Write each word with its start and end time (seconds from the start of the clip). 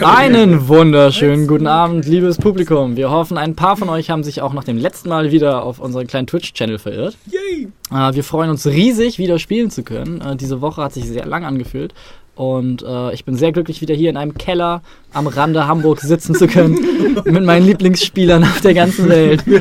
Einen 0.00 0.68
wunderschönen 0.68 1.46
guten 1.46 1.66
Abend, 1.66 2.06
liebes 2.06 2.38
Publikum. 2.38 2.96
Wir 2.96 3.10
hoffen, 3.10 3.36
ein 3.36 3.54
paar 3.54 3.76
von 3.76 3.88
euch 3.88 4.10
haben 4.10 4.22
sich 4.22 4.40
auch 4.40 4.52
nach 4.52 4.64
dem 4.64 4.78
letzten 4.78 5.08
Mal 5.08 5.32
wieder 5.32 5.64
auf 5.64 5.80
unseren 5.80 6.06
kleinen 6.06 6.26
Twitch-Channel 6.26 6.78
verirrt. 6.78 7.16
Yay! 7.26 7.68
Äh, 7.90 8.14
wir 8.14 8.24
freuen 8.24 8.50
uns 8.50 8.66
riesig, 8.66 9.18
wieder 9.18 9.38
spielen 9.38 9.70
zu 9.70 9.82
können. 9.82 10.20
Äh, 10.20 10.36
diese 10.36 10.60
Woche 10.60 10.82
hat 10.82 10.94
sich 10.94 11.06
sehr 11.06 11.26
lang 11.26 11.44
angefühlt. 11.44 11.94
Und 12.36 12.82
äh, 12.82 13.12
ich 13.12 13.24
bin 13.24 13.34
sehr 13.34 13.52
glücklich, 13.52 13.80
wieder 13.80 13.94
hier 13.94 14.10
in 14.10 14.16
einem 14.16 14.34
Keller 14.34 14.82
am 15.12 15.26
Rande 15.26 15.66
Hamburg 15.66 16.00
sitzen 16.00 16.34
zu 16.34 16.46
können. 16.46 16.78
mit 17.24 17.44
meinen 17.44 17.66
Lieblingsspielern 17.66 18.44
auf 18.44 18.60
der 18.60 18.74
ganzen 18.74 19.08
Welt. 19.08 19.44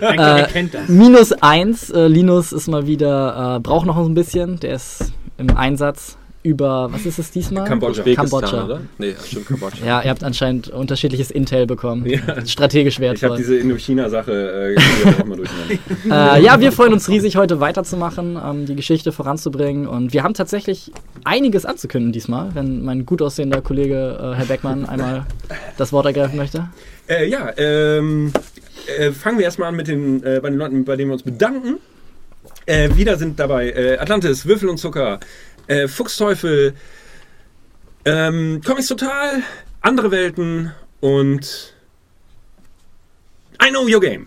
Äh, 0.00 0.68
minus 0.88 1.32
eins. 1.32 1.90
Äh, 1.90 2.06
Linus 2.06 2.52
ist 2.52 2.68
mal 2.68 2.86
wieder, 2.86 3.60
braucht 3.62 3.86
noch 3.86 3.96
ein 3.96 4.14
bisschen. 4.14 4.60
Der 4.60 4.74
ist 4.74 5.12
im 5.38 5.56
Einsatz 5.56 6.16
über, 6.46 6.92
was 6.92 7.04
ist 7.04 7.18
es 7.18 7.30
diesmal? 7.30 7.64
Kambodscha. 7.66 8.02
Kambodscha. 8.14 8.64
oder? 8.64 8.80
Nee, 8.98 9.14
stimmt, 9.24 9.46
Kambodscha. 9.46 9.84
Ja, 9.84 10.02
ihr 10.02 10.10
habt 10.10 10.22
anscheinend 10.22 10.68
unterschiedliches 10.68 11.30
Intel 11.30 11.66
bekommen. 11.66 12.06
Ja. 12.06 12.46
Strategisch 12.46 13.00
wertvoll. 13.00 13.16
Ich 13.16 13.24
habe 13.24 13.36
diese 13.36 13.56
Indochina-Sache 13.56 14.76
äh, 14.76 15.24
mal 15.24 15.38
äh, 15.40 16.42
Ja, 16.42 16.60
wir 16.60 16.72
freuen 16.72 16.92
uns 16.92 17.08
riesig, 17.08 17.36
heute 17.36 17.60
weiterzumachen, 17.60 18.38
ähm, 18.42 18.66
die 18.66 18.76
Geschichte 18.76 19.12
voranzubringen. 19.12 19.86
Und 19.86 20.12
wir 20.12 20.22
haben 20.22 20.34
tatsächlich 20.34 20.92
einiges 21.24 21.66
anzukündigen 21.66 22.12
diesmal, 22.12 22.54
wenn 22.54 22.84
mein 22.84 23.04
gut 23.04 23.20
aussehender 23.20 23.60
Kollege 23.60 24.18
äh, 24.20 24.36
Herr 24.36 24.46
Beckmann 24.46 24.86
einmal 24.86 25.26
das 25.76 25.92
Wort 25.92 26.06
ergreifen 26.06 26.36
möchte. 26.36 26.68
Äh, 27.08 27.28
ja, 27.28 27.52
ähm, 27.56 28.32
äh, 28.98 29.12
fangen 29.12 29.38
wir 29.38 29.44
erstmal 29.44 29.68
an 29.68 29.76
mit 29.76 29.88
den, 29.88 30.22
äh, 30.22 30.40
bei 30.40 30.50
den 30.50 30.58
Leuten, 30.58 30.84
bei 30.84 30.96
denen 30.96 31.10
wir 31.10 31.14
uns 31.14 31.22
bedanken. 31.22 31.78
wieder 32.68 33.16
sind 33.16 33.38
dabei 33.38 33.96
Atlantis, 34.00 34.44
Würfel 34.44 34.68
und 34.68 34.78
Zucker, 34.78 35.20
äh, 35.66 35.88
Fuchsteufel, 35.88 36.74
ähm, 38.04 38.60
Comics 38.64 38.86
Total, 38.86 39.42
andere 39.80 40.10
Welten 40.10 40.72
und 41.00 41.74
I 43.62 43.70
Know 43.70 43.86
Your 43.88 44.00
Game. 44.00 44.26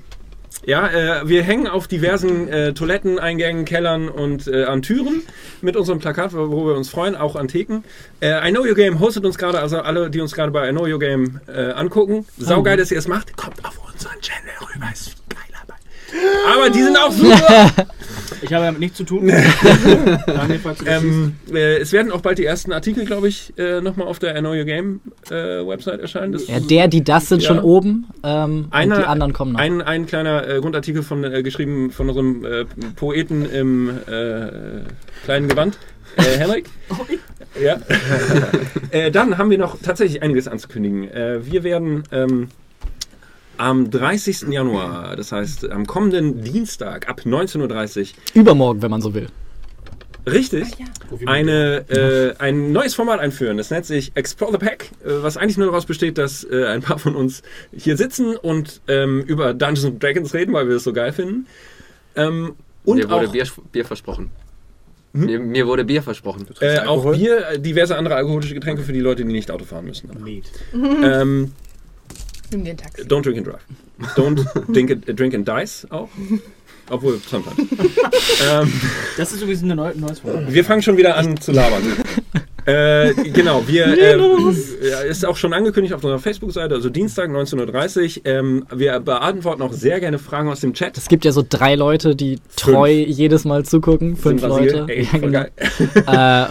Ja, 0.65 0.87
äh, 0.89 1.27
wir 1.27 1.43
hängen 1.43 1.67
auf 1.67 1.87
diversen 1.87 2.47
äh, 2.49 2.73
Toiletteneingängen, 2.73 3.63
Kellern 3.65 4.09
und 4.09 4.47
äh, 4.47 4.65
an 4.65 4.81
Türen 4.81 5.23
mit 5.61 5.77
unserem 5.77 5.99
Plakat, 5.99 6.33
wo 6.33 6.65
wir 6.67 6.75
uns 6.75 6.89
freuen, 6.89 7.15
auch 7.15 7.35
an 7.35 7.47
Theken. 7.47 7.83
Äh, 8.19 8.47
I 8.47 8.51
Know 8.51 8.63
Your 8.63 8.75
Game 8.75 8.99
hostet 8.99 9.25
uns 9.25 9.37
gerade, 9.37 9.59
also 9.59 9.79
alle, 9.79 10.09
die 10.09 10.19
uns 10.19 10.33
gerade 10.33 10.51
bei 10.51 10.69
I 10.69 10.71
Know 10.71 10.85
Your 10.85 10.99
Game 10.99 11.39
äh, 11.47 11.71
angucken. 11.71 12.25
Saugeil, 12.37 12.77
dass 12.77 12.91
ihr 12.91 12.99
es 12.99 13.07
macht. 13.07 13.35
Kommt 13.37 13.63
auf 13.63 13.79
unseren 13.91 14.19
Channel 14.21 14.51
rüber, 14.75 14.89
ist 14.91 15.15
geil. 15.29 15.39
Aber 16.53 16.69
die 16.69 16.83
sind 16.83 16.97
auch 16.97 17.11
super. 17.11 17.71
Ich 18.41 18.53
habe 18.53 18.65
damit 18.65 18.79
nichts 18.79 18.97
zu 18.97 19.03
tun. 19.03 19.27
Daniel, 20.25 20.59
ähm, 20.85 21.35
äh, 21.51 21.77
es 21.77 21.91
werden 21.91 22.11
auch 22.11 22.21
bald 22.21 22.37
die 22.37 22.45
ersten 22.45 22.71
Artikel, 22.71 23.05
glaube 23.05 23.27
ich, 23.27 23.53
äh, 23.57 23.81
nochmal 23.81 24.07
auf 24.07 24.19
der 24.19 24.37
Know 24.39 24.51
Your 24.51 24.65
Game 24.65 25.01
äh, 25.29 25.33
Website 25.33 25.99
erscheinen. 25.99 26.31
Das, 26.31 26.47
ja, 26.47 26.59
der, 26.59 26.87
die 26.87 27.03
das 27.03 27.29
sind 27.29 27.41
ja. 27.41 27.47
schon 27.47 27.59
oben 27.59 28.07
ähm, 28.23 28.67
Einer, 28.71 28.95
und 28.95 29.01
die 29.01 29.07
anderen 29.07 29.33
kommen 29.33 29.53
noch. 29.53 29.59
Ein, 29.59 29.81
ein 29.81 30.05
kleiner 30.05 30.47
äh, 30.47 30.59
Grundartikel 30.59 31.03
von, 31.03 31.23
äh, 31.23 31.43
geschrieben 31.43 31.91
von 31.91 32.09
unserem 32.09 32.45
äh, 32.45 32.65
Poeten 32.95 33.49
im 33.49 33.99
kleinen 35.25 35.47
Gewand. 35.47 35.77
Henrik? 36.17 36.69
ja. 37.61 37.77
dann 39.11 39.37
haben 39.37 39.49
wir 39.49 39.57
noch 39.57 39.77
tatsächlich 39.81 40.21
einiges 40.21 40.47
anzukündigen. 40.47 41.09
wir 41.43 41.63
werden 41.63 42.03
ähm, 42.11 42.49
am 43.59 43.91
30. 43.91 44.49
Januar, 44.49 45.15
das 45.15 45.31
heißt 45.31 45.69
am 45.69 45.85
kommenden 45.85 46.43
Dienstag 46.43 47.09
ab 47.09 47.21
19.30 47.25 47.99
Uhr. 47.99 48.07
Übermorgen, 48.33 48.81
wenn 48.81 48.91
man 48.91 49.01
so 49.01 49.13
will. 49.13 49.27
Richtig. 50.25 50.67
Eine, 51.25 51.85
äh, 51.89 52.35
ein 52.39 52.71
neues 52.71 52.93
Format 52.93 53.19
einführen. 53.19 53.57
Das 53.57 53.69
nennt 53.69 53.85
sich 53.85 54.11
Explore 54.15 54.53
the 54.53 54.57
Pack, 54.57 54.91
äh, 55.03 55.23
was 55.23 55.37
eigentlich 55.37 55.57
nur 55.57 55.67
daraus 55.67 55.85
besteht, 55.85 56.17
dass 56.17 56.43
äh, 56.43 56.65
ein 56.67 56.81
paar 56.81 56.99
von 56.99 57.15
uns 57.15 57.41
hier 57.75 57.97
sitzen 57.97 58.35
und 58.35 58.81
ähm, 58.87 59.21
über 59.21 59.53
Dungeons 59.53 59.99
Dragons 59.99 60.33
reden, 60.33 60.53
weil 60.53 60.67
wir 60.67 60.75
es 60.75 60.83
so 60.83 60.93
geil 60.93 61.11
finden. 61.11 61.47
Ähm, 62.15 62.53
und 62.85 62.97
mir 62.97 63.09
wurde 63.09 63.27
auch, 63.27 63.31
Bier, 63.31 63.47
Bier 63.71 63.85
versprochen. 63.85 64.29
Hm? 65.13 65.25
Mir, 65.25 65.39
mir, 65.39 65.67
wurde 65.67 65.83
Bier 65.83 66.03
versprochen. 66.03 66.45
Äh, 66.59 66.79
auch 66.79 67.11
Bier, 67.11 67.57
diverse 67.57 67.97
andere 67.97 68.15
alkoholische 68.15 68.53
Getränke 68.53 68.83
für 68.83 68.93
die 68.93 68.99
Leute, 68.99 69.25
die 69.25 69.31
nicht 69.31 69.51
Auto 69.51 69.65
fahren 69.65 69.85
müssen. 69.85 70.09
Ähm, 70.73 71.53
Nimm 72.51 72.65
den 72.65 72.77
Taxi. 72.77 73.03
Don't 73.03 73.23
drink 73.23 73.37
and 73.37 73.47
drive. 73.47 73.65
Don't 74.15 74.73
drink, 74.73 74.91
and, 74.91 75.19
drink 75.19 75.33
and 75.33 75.47
dice 75.47 75.85
auch. 75.89 76.09
Obwohl, 76.89 77.19
sometimes. 77.19 77.57
ähm, 78.51 78.73
das 79.17 79.31
ist 79.31 79.41
übrigens 79.41 79.61
ein 79.63 79.75
neues 79.75 80.23
Wort. 80.23 80.51
Wir 80.51 80.65
fangen 80.65 80.81
schon 80.81 80.97
wieder 80.97 81.15
an 81.15 81.39
zu 81.39 81.51
labern. 81.51 81.83
äh, 82.65 83.13
genau, 83.13 83.67
wir 83.67 83.85
äh, 83.95 85.09
ist 85.09 85.25
auch 85.25 85.37
schon 85.37 85.53
angekündigt 85.53 85.93
auf 85.93 86.03
unserer 86.03 86.19
Facebook-Seite, 86.19 86.73
also 86.73 86.89
Dienstag 86.89 87.29
19.30 87.29 88.17
Uhr. 88.17 88.25
Ähm, 88.25 88.65
wir 88.73 88.99
beantworten 88.99 89.61
auch 89.61 89.73
sehr 89.73 89.99
gerne 89.99 90.17
Fragen 90.17 90.49
aus 90.49 90.61
dem 90.61 90.73
Chat. 90.73 90.97
Es 90.97 91.07
gibt 91.07 91.25
ja 91.25 91.31
so 91.31 91.45
drei 91.47 91.75
Leute, 91.75 92.15
die 92.15 92.39
treu 92.55 93.03
Fünf. 93.03 93.17
jedes 93.17 93.45
Mal 93.45 93.65
zugucken. 93.65 94.15
Fünf 94.17 94.41
Leute. 94.41 94.85
Ey, 94.87 95.07
ja, 95.11 95.19
genau. 95.19 95.45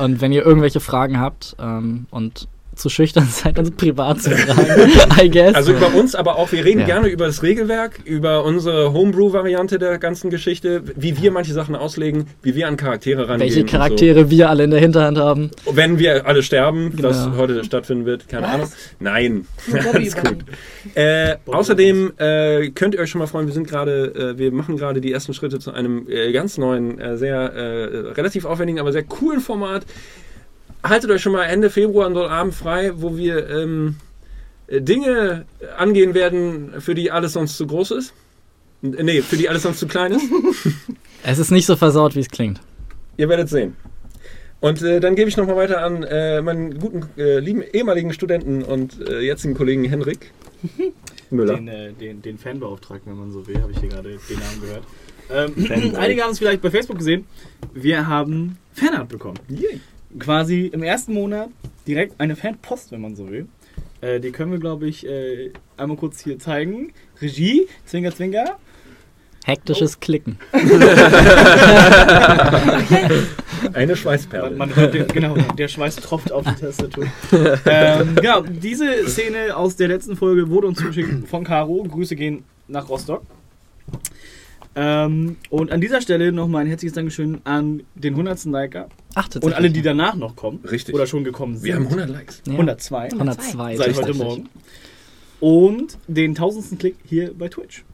äh, 0.01 0.05
und 0.05 0.21
wenn 0.21 0.33
ihr 0.33 0.47
irgendwelche 0.47 0.81
Fragen 0.81 1.19
habt 1.19 1.57
ähm, 1.59 2.07
und 2.11 2.47
zu 2.79 2.89
schüchtern 2.89 3.29
seid, 3.31 3.59
uns 3.59 3.71
privat 3.73 4.23
zu 4.23 4.31
fragen, 4.37 5.21
I 5.21 5.31
guess. 5.31 5.55
Also 5.55 5.73
über 5.73 5.95
uns, 5.95 6.15
aber 6.15 6.37
auch, 6.37 6.53
wir 6.53 6.65
reden 6.65 6.81
ja. 6.81 6.87
gerne 6.87 7.09
über 7.09 7.27
das 7.27 7.43
Regelwerk, 7.43 8.01
über 8.05 8.45
unsere 8.45 8.93
Homebrew-Variante 8.93 9.79
der 9.79 9.99
ganzen 9.99 10.31
Geschichte, 10.31 10.83
wie 10.97 11.21
wir 11.21 11.31
manche 11.31 11.53
Sachen 11.53 11.77
auslegen, 11.77 12.27
wie 12.43 12.55
wir 12.55 12.69
an 12.69 12.77
Charaktere 12.77 13.29
rangehen. 13.29 13.41
Welche 13.41 13.65
Charaktere 13.65 14.25
so. 14.25 14.31
wir 14.31 14.49
alle 14.49 14.65
in 14.65 14.71
der 14.71 14.81
Hinterhand 14.81 15.19
haben. 15.19 15.51
Wenn 15.71 15.99
wir 15.99 16.27
alle 16.27 16.43
sterben, 16.43 16.95
genau. 16.95 17.11
was 17.11 17.31
heute 17.37 17.65
stattfinden 17.65 18.07
wird, 18.07 18.29
keine 18.29 18.47
Was? 18.47 18.55
Ahnung. 18.55 18.69
Nein, 19.01 19.47
alles 19.93 20.17
gut. 20.23 20.39
Äh, 20.95 21.37
außerdem 21.47 22.13
äh, 22.17 22.71
könnt 22.71 22.95
ihr 22.95 23.01
euch 23.01 23.11
schon 23.11 23.19
mal 23.19 23.27
freuen, 23.27 23.47
wir 23.47 23.55
sind 23.55 23.69
gerade, 23.69 24.35
äh, 24.35 24.39
wir 24.39 24.53
machen 24.53 24.77
gerade 24.77 25.01
die 25.01 25.13
ersten 25.13 25.35
Schritte 25.35 25.59
zu 25.59 25.73
einem 25.73 26.09
äh, 26.09 26.33
ganz 26.33 26.59
neuen, 26.59 26.99
äh, 27.01 27.17
sehr 27.17 27.39
äh, 27.39 28.13
relativ 28.13 28.45
aufwendigen, 28.45 28.79
aber 28.79 28.93
sehr 28.93 29.05
coolen 29.05 29.41
Format 29.41 29.85
haltet 30.83 31.11
euch 31.11 31.23
schon 31.23 31.33
mal 31.33 31.45
Ende 31.45 31.71
Februar 31.71 32.07
einen 32.07 32.17
Abend 32.17 32.55
frei, 32.55 32.93
wo 32.97 33.17
wir 33.17 33.49
ähm, 33.49 33.97
Dinge 34.71 35.47
angehen 35.77 36.15
werden, 36.15 36.81
für 36.81 36.95
die 36.95 37.11
alles 37.11 37.33
sonst 37.33 37.57
zu 37.57 37.67
groß 37.67 37.93
ist. 37.93 38.15
Nee, 38.83 39.23
für 39.23 39.37
die 39.37 39.49
alles 39.49 39.63
sonst 39.63 39.81
zu 39.81 39.89
klein 39.89 40.13
ist. 40.13 40.25
es 41.25 41.39
ist 41.39 41.51
nicht 41.51 41.67
so 41.67 41.75
versaut, 41.75 42.15
wie 42.15 42.21
es 42.21 42.29
klingt. 42.29 42.61
Ihr 43.17 43.29
werdet 43.29 43.49
sehen. 43.49 43.77
Und 44.61 44.83
äh, 44.83 45.01
dann 45.01 45.15
gebe 45.15 45.29
ich 45.29 45.37
nochmal 45.37 45.57
weiter 45.57 45.83
an 45.83 46.03
äh, 46.03 46.43
meinen 46.43 46.79
guten, 46.79 47.09
äh, 47.17 47.39
lieben 47.39 47.63
ehemaligen 47.63 48.13
Studenten 48.13 48.63
und 48.63 49.01
äh, 49.09 49.21
jetzigen 49.21 49.55
Kollegen 49.55 49.85
Henrik 49.85 50.33
Müller. 51.31 51.55
Den, 51.55 51.69
äh, 51.69 51.93
den, 51.93 52.23
den 52.23 52.39
Fanbeauftragten, 52.39 53.13
wenn 53.13 53.19
man 53.19 53.33
so 53.33 53.47
will, 53.47 53.61
habe 53.61 53.73
ich 53.73 53.79
hier 53.79 53.89
gerade 53.89 54.11
den 54.11 54.39
Namen 54.39 54.61
gehört. 54.61 54.85
Ähm, 55.31 55.95
einige 55.97 56.23
haben 56.23 56.33
es 56.33 56.39
vielleicht 56.39 56.61
bei 56.61 56.71
Facebook 56.71 56.99
gesehen. 56.99 57.25
Wir 57.73 58.07
haben 58.07 58.59
Fanart 58.75 59.09
bekommen. 59.09 59.39
Yay 59.49 59.81
quasi 60.19 60.67
im 60.67 60.83
ersten 60.83 61.15
Monat 61.15 61.51
direkt 61.87 62.21
eine 62.21 62.37
Fanpost, 62.37 62.93
wenn 62.93 63.01
man 63.01 63.17
so 63.17 63.29
will. 63.31 63.47
Äh, 64.01 64.21
die 64.21 64.31
können 64.31 64.53
wir, 64.53 64.59
glaube 64.59 64.87
ich, 64.87 65.07
äh, 65.07 65.51
einmal 65.77 65.97
kurz 65.97 66.23
hier 66.23 66.39
zeigen. 66.39 66.93
Regie, 67.21 67.67
Zwinger, 67.85 68.15
Zwinger. 68.15 68.59
Hektisches 69.45 69.97
oh. 69.97 70.01
Klicken. 70.01 70.39
Eine 73.73 73.97
Schweißperle. 73.97 74.51
Man, 74.51 74.59
man 74.59 74.77
hört 74.77 74.93
den, 74.95 75.09
genau, 75.09 75.35
der 75.57 75.69
Schweiß 75.69 75.97
tropft 75.97 76.31
auf 76.31 76.45
die 76.45 76.55
Tastatur. 76.61 77.07
ähm, 77.65 78.15
genau, 78.17 78.43
diese 78.43 79.09
Szene 79.09 79.57
aus 79.57 79.77
der 79.77 79.89
letzten 79.89 80.17
Folge 80.17 80.51
wurde 80.51 80.67
uns 80.67 80.79
zugeschickt 80.79 81.27
von 81.29 81.45
Caro. 81.45 81.83
Grüße 81.83 82.15
gehen 82.15 82.45
nach 82.69 82.91
Rostock. 82.91 83.23
Ähm, 84.77 85.37
und 85.51 85.73
an 85.73 85.81
dieser 85.81 86.03
Stelle 86.03 86.31
nochmal 86.31 86.63
ein 86.63 86.69
herzliches 86.69 86.95
Dankeschön 86.95 87.41
an 87.45 87.83
den 87.95 88.13
100. 88.15 88.45
Liker. 88.45 88.89
Ach, 89.15 89.29
und 89.41 89.53
alle, 89.53 89.71
die 89.71 89.83
danach 89.83 90.15
noch 90.15 90.37
kommen. 90.37 90.61
Richtig. 90.71 90.95
Oder 90.95 91.07
schon 91.07 91.25
gekommen 91.25 91.57
sind. 91.57 91.65
Wir 91.65 91.75
haben 91.75 91.87
100 91.87 92.09
Likes. 92.09 92.43
Ja. 92.47 92.53
102. 92.53 93.13
102. 93.13 93.77
Seit 93.77 93.97
heute 93.97 94.15
Morgen. 94.15 94.49
Und 95.41 95.99
den 96.07 96.35
tausendsten 96.35 96.79
Klick 96.79 96.97
hier 97.05 97.33
bei 97.37 97.49
Twitch. 97.49 97.85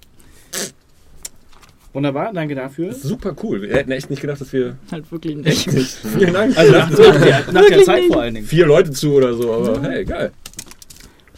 Wunderbar, 1.95 2.33
danke 2.33 2.57
dafür. 2.57 2.93
Super 2.93 3.37
cool. 3.45 3.63
Wir 3.63 3.77
hätten 3.77 3.93
echt 3.93 4.11
nicht 4.11 4.21
gedacht, 4.21 4.41
dass 4.41 4.53
wir. 4.53 4.77
Halt 4.91 5.11
wirklich 5.13 5.37
nicht. 5.37 5.47
Echt 5.47 5.73
nicht. 5.73 5.91
Vielen 6.19 6.33
Dank. 6.33 6.59
Also 6.59 6.73
nach, 6.73 6.91
nach, 6.91 6.99
der, 6.99 7.53
nach 7.53 7.67
der, 7.67 7.83
Zeit 7.85 8.05
vor 8.07 8.23
allen 8.23 8.35
Dingen. 8.35 8.47
Vier 8.47 8.67
Leute 8.67 8.91
zu 8.91 9.13
oder 9.13 9.35
so, 9.35 9.53
aber 9.53 9.81
hey, 9.83 10.05
geil. 10.05 10.33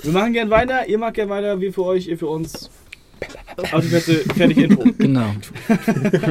Wir 0.02 0.12
machen 0.12 0.32
gern 0.32 0.48
weiter, 0.48 0.88
ihr 0.88 0.96
macht 0.96 1.14
gern 1.14 1.28
weiter, 1.28 1.60
wir 1.60 1.72
für 1.74 1.84
euch, 1.84 2.06
ihr 2.06 2.16
für 2.16 2.28
uns. 2.28 2.70
Autowette, 3.72 4.24
fertig 4.34 4.58
Intro. 4.58 4.84
Genau. 4.98 5.30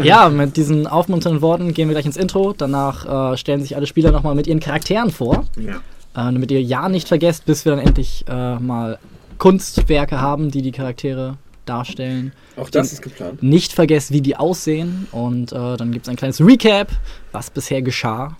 Ja, 0.03 0.29
mit 0.29 0.57
diesen 0.57 0.85
aufmunternden 0.87 1.41
Worten 1.41 1.73
gehen 1.73 1.87
wir 1.87 1.93
gleich 1.93 2.05
ins 2.05 2.17
Intro. 2.17 2.53
Danach 2.53 3.33
äh, 3.33 3.37
stellen 3.37 3.61
sich 3.61 3.75
alle 3.75 3.87
Spieler 3.87 4.11
nochmal 4.11 4.35
mit 4.35 4.47
ihren 4.47 4.59
Charakteren 4.59 5.09
vor. 5.09 5.45
Ja. 5.57 5.75
Äh, 5.75 6.31
damit 6.33 6.51
ihr 6.51 6.61
ja 6.61 6.87
nicht 6.87 7.07
vergesst, 7.07 7.45
bis 7.45 7.65
wir 7.65 7.75
dann 7.75 7.85
endlich 7.85 8.25
äh, 8.27 8.59
mal 8.59 8.99
Kunstwerke 9.37 10.21
haben, 10.21 10.51
die 10.51 10.61
die 10.61 10.71
Charaktere 10.71 11.37
darstellen. 11.65 12.31
Auch 12.55 12.69
das 12.69 12.93
ist 12.93 13.01
geplant. 13.01 13.41
Nicht 13.41 13.73
vergesst, 13.73 14.11
wie 14.11 14.21
die 14.21 14.37
aussehen. 14.37 15.07
Und 15.11 15.51
äh, 15.51 15.77
dann 15.77 15.91
gibt 15.91 16.05
es 16.05 16.09
ein 16.09 16.15
kleines 16.15 16.39
Recap, 16.39 16.89
was 17.31 17.49
bisher 17.49 17.81
geschah. 17.81 18.37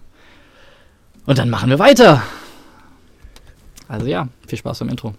Und 1.26 1.38
dann 1.40 1.50
machen 1.50 1.70
wir 1.70 1.80
weiter. 1.80 2.22
Also 3.88 4.06
ja, 4.06 4.28
viel 4.48 4.60
Spaß 4.60 4.80
beim 4.80 4.90
Intro. 4.90 5.14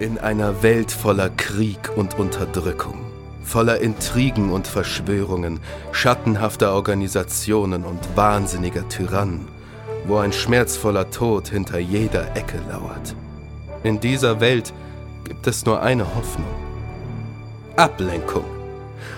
In 0.00 0.18
einer 0.18 0.64
Welt 0.64 0.90
voller 0.90 1.30
Krieg 1.30 1.78
und 1.94 2.18
Unterdrückung, 2.18 2.98
voller 3.44 3.80
Intrigen 3.80 4.50
und 4.50 4.66
Verschwörungen, 4.66 5.60
schattenhafter 5.92 6.74
Organisationen 6.74 7.84
und 7.84 8.16
wahnsinniger 8.16 8.88
Tyrannen, 8.88 9.46
wo 10.06 10.16
ein 10.16 10.32
schmerzvoller 10.32 11.10
Tod 11.10 11.46
hinter 11.46 11.78
jeder 11.78 12.36
Ecke 12.36 12.58
lauert. 12.68 13.14
In 13.84 14.00
dieser 14.00 14.40
Welt 14.40 14.74
gibt 15.22 15.46
es 15.46 15.64
nur 15.64 15.80
eine 15.80 16.12
Hoffnung. 16.16 16.50
Ablenkung. 17.76 18.53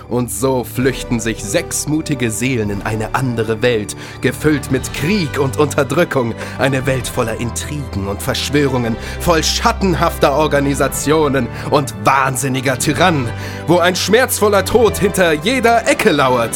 Und 0.09 0.31
so 0.31 0.63
flüchten 0.63 1.19
sich 1.19 1.43
sechs 1.43 1.87
mutige 1.87 2.31
Seelen 2.31 2.69
in 2.69 2.81
eine 2.81 3.15
andere 3.15 3.61
Welt, 3.61 3.95
gefüllt 4.21 4.71
mit 4.71 4.93
Krieg 4.93 5.39
und 5.39 5.57
Unterdrückung. 5.57 6.33
Eine 6.59 6.85
Welt 6.85 7.07
voller 7.07 7.39
Intrigen 7.39 8.07
und 8.07 8.21
Verschwörungen, 8.21 8.95
voll 9.19 9.43
schattenhafter 9.43 10.33
Organisationen 10.33 11.47
und 11.71 11.93
wahnsinniger 12.05 12.79
Tyrannen, 12.79 13.29
wo 13.67 13.79
ein 13.79 13.95
schmerzvoller 13.95 14.65
Tod 14.65 14.97
hinter 14.97 15.33
jeder 15.33 15.87
Ecke 15.87 16.11
lauert. 16.11 16.55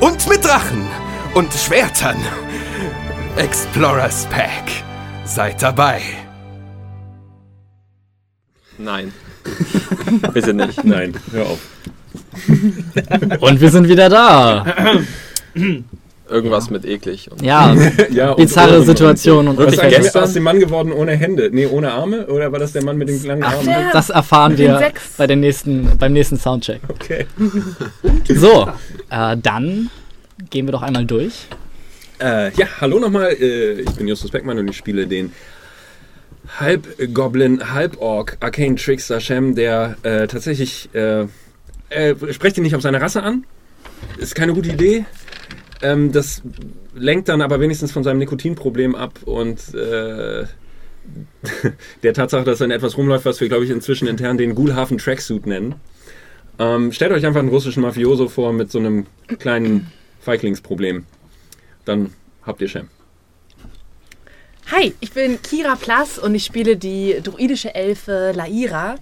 Und 0.00 0.28
mit 0.28 0.44
Drachen 0.44 0.86
und 1.34 1.52
Schwertern. 1.52 2.16
Explorers 3.36 4.26
Pack. 4.26 4.84
Seid 5.24 5.62
dabei. 5.62 6.02
Nein. 8.78 9.12
Bitte 10.34 10.52
nicht. 10.54 10.84
Nein, 10.84 11.14
hör 11.30 11.46
auf. 11.46 11.60
Und 13.40 13.60
wir 13.60 13.70
sind 13.70 13.88
wieder 13.88 14.08
da. 14.08 14.64
Irgendwas 16.30 16.70
mit 16.70 16.84
eklig. 16.86 17.30
Und 17.30 17.42
Ja, 17.42 17.74
Ja, 18.10 18.32
bizarre 18.34 18.78
und- 18.78 18.86
Situation 18.86 19.48
und 19.48 19.60
eigentlich 19.60 19.98
gestern- 20.00 20.24
aus 20.24 20.32
dem 20.32 20.44
Mann 20.44 20.58
geworden 20.60 20.90
ohne 20.92 21.12
Hände? 21.12 21.50
Nee, 21.52 21.66
ohne 21.66 21.92
Arme? 21.92 22.26
Oder 22.26 22.50
war 22.50 22.58
das 22.58 22.72
der 22.72 22.82
Mann 22.82 22.96
mit 22.96 23.08
den 23.10 23.22
langen 23.24 23.42
Armen? 23.42 23.66
der- 23.66 23.90
das 23.92 24.08
erfahren 24.08 24.56
wir 24.56 24.78
sechs. 24.78 25.02
bei 25.18 25.26
den 25.26 25.40
nächsten, 25.40 25.98
beim 25.98 26.12
nächsten 26.14 26.38
Soundcheck. 26.38 26.80
Okay. 26.88 27.26
So, 28.34 28.68
äh, 29.10 29.36
dann 29.36 29.90
gehen 30.48 30.66
wir 30.66 30.72
doch 30.72 30.82
einmal 30.82 31.04
durch. 31.04 31.34
Äh, 32.18 32.50
ja, 32.54 32.66
hallo 32.80 32.98
nochmal. 32.98 33.32
Äh, 33.38 33.80
ich 33.82 33.90
bin 33.90 34.08
Justus 34.08 34.30
Beckmann 34.30 34.58
und 34.58 34.68
ich 34.68 34.76
spiele 34.76 35.06
den 35.06 35.32
Halb-Goblin, 36.60 37.72
Halb-Orc, 37.74 38.36
Arcane 38.40 38.76
Trickster 38.76 39.20
Shem, 39.20 39.54
der 39.54 39.96
äh, 40.02 40.26
tatsächlich. 40.28 40.88
Äh, 41.94 42.14
sprecht 42.32 42.56
ihn 42.56 42.62
nicht 42.62 42.74
auf 42.74 42.82
seine 42.82 43.00
Rasse 43.00 43.22
an. 43.22 43.44
Ist 44.18 44.34
keine 44.34 44.54
gute 44.54 44.70
Idee. 44.70 45.04
Ähm, 45.82 46.12
das 46.12 46.42
lenkt 46.94 47.28
dann 47.28 47.42
aber 47.42 47.60
wenigstens 47.60 47.92
von 47.92 48.04
seinem 48.04 48.18
Nikotinproblem 48.18 48.94
ab 48.94 49.20
und 49.24 49.74
äh, 49.74 50.44
der 52.02 52.14
Tatsache, 52.14 52.44
dass 52.44 52.60
er 52.60 52.66
in 52.66 52.70
etwas 52.70 52.96
rumläuft, 52.96 53.24
was 53.24 53.40
wir, 53.40 53.48
glaube 53.48 53.64
ich, 53.64 53.70
inzwischen 53.70 54.06
intern 54.06 54.38
den 54.38 54.54
Gulhafen 54.54 54.98
Tracksuit 54.98 55.46
nennen. 55.46 55.74
Ähm, 56.58 56.92
stellt 56.92 57.12
euch 57.12 57.26
einfach 57.26 57.40
einen 57.40 57.48
russischen 57.48 57.82
Mafioso 57.82 58.28
vor 58.28 58.52
mit 58.52 58.70
so 58.70 58.78
einem 58.78 59.06
kleinen 59.38 59.90
Feiglingsproblem. 60.20 61.04
Dann 61.84 62.12
habt 62.44 62.60
ihr 62.60 62.68
Shem. 62.68 62.88
Hi, 64.70 64.94
ich 65.00 65.12
bin 65.12 65.42
Kira 65.42 65.74
Plass 65.74 66.18
und 66.18 66.34
ich 66.34 66.44
spiele 66.44 66.76
die 66.76 67.16
druidische 67.22 67.74
Elfe 67.74 68.32
Laira. 68.34 68.94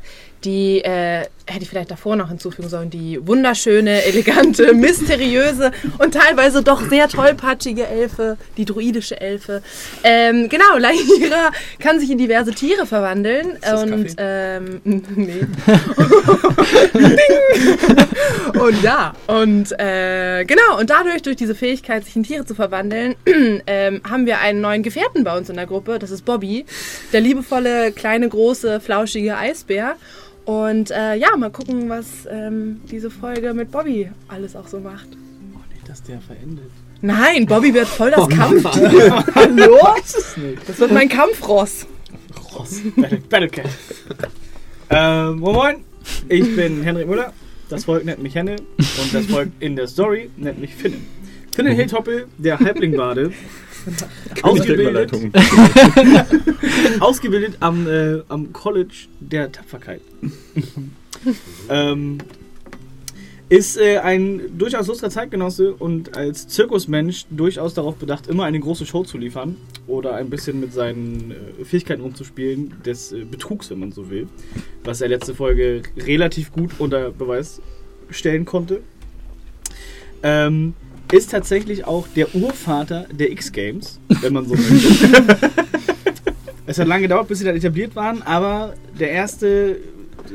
Die 0.44 0.82
äh, 0.82 1.26
hätte 1.50 1.64
ich 1.64 1.69
vielleicht 1.69 1.91
davor 1.91 2.17
noch 2.17 2.29
hinzufügen 2.29 2.69
sollen. 2.69 2.91
Die 2.91 3.19
wunderschöne, 3.26 4.05
elegante, 4.05 4.73
mysteriöse 4.75 5.73
und 5.99 6.14
teilweise 6.14 6.62
doch 6.62 6.81
sehr 6.88 7.08
tollpatschige 7.08 7.87
Elfe, 7.87 8.37
die 8.56 8.64
druidische 8.64 9.20
Elfe. 9.20 9.62
Ähm, 10.05 10.49
genau, 10.49 10.79
Laira 10.79 11.50
kann 11.79 12.00
sich 12.00 12.11
in 12.11 12.19
diverse 12.19 12.52
Tiere 12.52 12.87
verwandeln. 12.87 13.58
und 13.82 14.14
ähm, 14.19 14.81
nee. 14.85 15.47
Und 18.61 18.82
ja, 18.82 19.14
und 19.26 19.73
äh, 19.79 20.44
genau, 20.44 20.79
und 20.79 20.91
dadurch, 20.91 21.23
durch 21.23 21.37
diese 21.37 21.55
Fähigkeit, 21.55 22.05
sich 22.05 22.14
in 22.17 22.25
Tiere 22.25 22.44
zu 22.44 22.55
verwandeln, 22.55 23.14
ähm, 23.67 24.00
haben 24.08 24.26
wir 24.26 24.41
einen 24.41 24.61
neuen 24.61 24.82
Gefährten 24.82 25.25
bei 25.25 25.37
uns 25.37 25.49
in 25.49 25.56
der 25.56 25.67
Gruppe. 25.67 25.99
Das 25.99 26.11
ist 26.11 26.25
Bobby, 26.25 26.64
der 27.12 27.20
liebevolle, 27.20 27.93
kleine, 27.93 28.29
große, 28.29 28.81
flauschige 28.81 29.37
Eisbär. 29.37 29.97
Und 30.44 30.90
äh, 30.90 31.14
ja, 31.16 31.37
mal 31.37 31.50
gucken, 31.50 31.88
was 31.88 32.26
ähm, 32.31 32.81
diese 32.90 33.10
Folge 33.10 33.54
mit 33.54 33.70
Bobby 33.70 34.10
alles 34.28 34.56
auch 34.56 34.66
so 34.66 34.81
macht. 34.81 35.08
Oh, 35.54 35.58
nicht, 35.72 35.88
dass 35.88 36.02
der 36.02 36.20
verendet. 36.20 36.70
Nein, 37.02 37.46
Bobby 37.46 37.72
wird 37.72 37.87
voll 37.88 38.10
das 38.10 38.28
Kampftier. 38.28 39.25
Hallo? 39.34 39.78
Das 40.66 40.78
wird 40.78 40.92
mein 40.92 41.08
Kampfross. 41.08 41.87
Ross. 42.54 42.81
Battle, 42.96 43.19
Battlecat. 43.28 43.66
ähm, 44.90 45.38
moin 45.38 45.54
moin. 45.54 45.76
Ich 46.28 46.56
bin 46.56 46.82
Henrik 46.82 47.08
Müller. 47.08 47.32
Das 47.69 47.84
Volk 47.84 48.04
nennt 48.04 48.22
mich 48.22 48.34
Henne. 48.34 48.56
Und 48.78 49.14
das 49.14 49.26
Volk 49.26 49.50
in 49.60 49.76
der 49.76 49.87
Story 49.87 50.31
nennt 50.37 50.60
mich 50.60 50.75
Finnen. 50.75 51.06
Finnen 51.52 51.75
Hilltoppel, 51.75 52.26
der 52.38 52.58
Halblingbade. 52.58 53.32
Ausgebildet, 54.42 55.12
ausgebildet 57.00 57.56
am, 57.60 57.86
äh, 57.86 58.20
am 58.28 58.52
College 58.52 59.06
der 59.20 59.50
Tapferkeit. 59.52 60.00
ähm, 61.68 62.18
ist 63.50 63.76
äh, 63.76 63.98
ein 63.98 64.56
durchaus 64.56 64.86
lustiger 64.86 65.10
Zeitgenosse 65.10 65.74
und 65.74 66.16
als 66.16 66.46
Zirkusmensch 66.46 67.26
durchaus 67.30 67.74
darauf 67.74 67.96
bedacht, 67.96 68.28
immer 68.28 68.44
eine 68.44 68.60
große 68.60 68.86
Show 68.86 69.02
zu 69.02 69.18
liefern 69.18 69.56
oder 69.88 70.14
ein 70.14 70.30
bisschen 70.30 70.60
mit 70.60 70.72
seinen 70.72 71.32
äh, 71.32 71.64
Fähigkeiten 71.64 72.02
umzuspielen, 72.02 72.74
des 72.86 73.12
äh, 73.12 73.24
Betrugs, 73.24 73.68
wenn 73.70 73.80
man 73.80 73.90
so 73.90 74.08
will. 74.08 74.28
Was 74.84 75.00
er 75.00 75.08
letzte 75.08 75.34
Folge 75.34 75.82
relativ 75.96 76.52
gut 76.52 76.70
unter 76.78 77.10
Beweis 77.10 77.60
stellen 78.08 78.44
konnte. 78.44 78.82
Ähm, 80.22 80.74
ist 81.12 81.30
tatsächlich 81.30 81.84
auch 81.84 82.06
der 82.08 82.35
Urvater 82.35 83.06
der 83.11 83.30
X-Games, 83.32 84.00
wenn 84.20 84.32
man 84.32 84.46
so 84.46 84.54
möchte. 84.54 85.37
es 86.66 86.78
hat 86.78 86.87
lange 86.87 87.02
gedauert, 87.02 87.28
bis 87.28 87.38
sie 87.40 87.44
dann 87.44 87.56
etabliert 87.56 87.96
waren, 87.96 88.23
aber 88.23 88.75
der 88.99 89.11
erste 89.11 89.78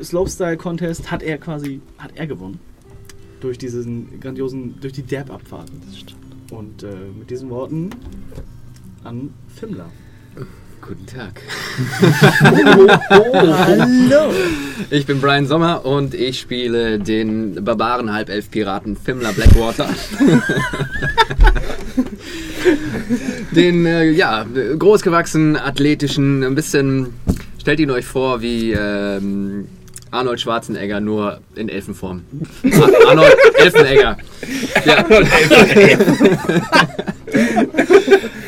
Slopestyle-Contest 0.01 1.11
hat 1.11 1.23
er 1.23 1.37
quasi, 1.37 1.81
hat 1.97 2.11
er 2.15 2.27
gewonnen. 2.27 2.59
Durch 3.39 3.57
diesen 3.57 4.19
grandiosen, 4.19 4.75
durch 4.81 4.93
die 4.93 5.03
Derb-Abfahrt. 5.03 5.71
Und 6.51 6.83
äh, 6.83 6.87
mit 7.17 7.29
diesen 7.29 7.49
Worten 7.49 7.89
an 9.03 9.33
Fimmler. 9.47 9.89
Guten 10.87 11.05
Tag. 11.07 11.41
Hallo. 12.41 14.31
Ich 14.91 15.07
bin 15.07 15.19
Brian 15.19 15.47
Sommer 15.47 15.83
und 15.83 16.13
ich 16.13 16.39
spiele 16.39 16.99
den 16.99 17.63
Barbaren 17.65 18.13
Halbelf-Piraten 18.13 18.95
Fimmler 18.95 19.33
Blackwater. 19.33 19.89
den, 23.51 23.87
äh, 23.87 24.11
ja, 24.11 24.45
großgewachsenen, 24.77 25.57
athletischen, 25.57 26.43
ein 26.43 26.53
bisschen. 26.53 27.13
Stellt 27.59 27.79
ihn 27.79 27.89
euch 27.89 28.05
vor 28.05 28.43
wie 28.43 28.73
ähm, 28.73 29.67
Arnold 30.15 30.39
Schwarzenegger, 30.39 30.99
nur 30.99 31.39
in 31.55 31.69
Elfenform. 31.69 32.23
Ar 32.63 32.89
Arnold 33.09 33.35
Elfenegger. 33.55 34.17
Ja. 34.85 35.05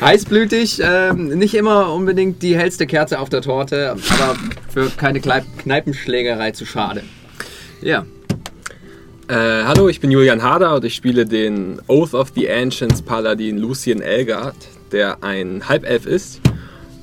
Heißblütig, 0.00 0.80
ähm, 0.82 1.28
nicht 1.38 1.54
immer 1.54 1.92
unbedingt 1.92 2.42
die 2.42 2.56
hellste 2.56 2.86
Kerze 2.86 3.18
auf 3.18 3.28
der 3.28 3.42
Torte, 3.42 3.90
aber 3.90 4.36
für 4.68 4.90
keine 4.96 5.20
Kleip 5.20 5.44
Kneipenschlägerei 5.58 6.52
zu 6.52 6.64
schade. 6.64 7.02
Ja. 7.82 8.06
Äh, 9.28 9.34
hallo, 9.64 9.88
ich 9.88 10.00
bin 10.00 10.10
Julian 10.10 10.42
Harder 10.42 10.76
und 10.76 10.84
ich 10.84 10.94
spiele 10.94 11.26
den 11.26 11.82
Oath 11.86 12.14
of 12.14 12.32
the 12.34 12.50
Ancients 12.50 13.02
Paladin 13.02 13.58
Lucien 13.58 14.00
Elgard, 14.00 14.56
der 14.90 15.22
ein 15.22 15.68
Halbelf 15.68 16.06
ist. 16.06 16.40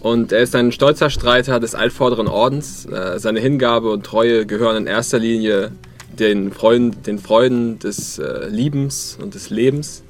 Und 0.05 0.31
er 0.31 0.43
ist 0.43 0.53
ein 0.53 0.71
stolzer 0.71 1.09
Streiter 1.09 1.59
des 1.59 1.73
altvorderen 1.73 2.27
Ordens. 2.27 2.85
Äh, 2.85 3.17
seine 3.17 3.39
Hingabe 3.39 3.89
und 3.89 4.05
Treue 4.05 4.45
gehören 4.45 4.77
in 4.77 4.85
erster 4.85 5.17
Linie 5.17 5.71
den 6.19 6.51
Freuden, 6.51 7.01
den 7.01 7.17
Freuden 7.17 7.79
des 7.79 8.19
äh, 8.19 8.47
Liebens 8.47 9.17
und 9.19 9.33
des 9.33 9.49
Lebens. 9.49 10.03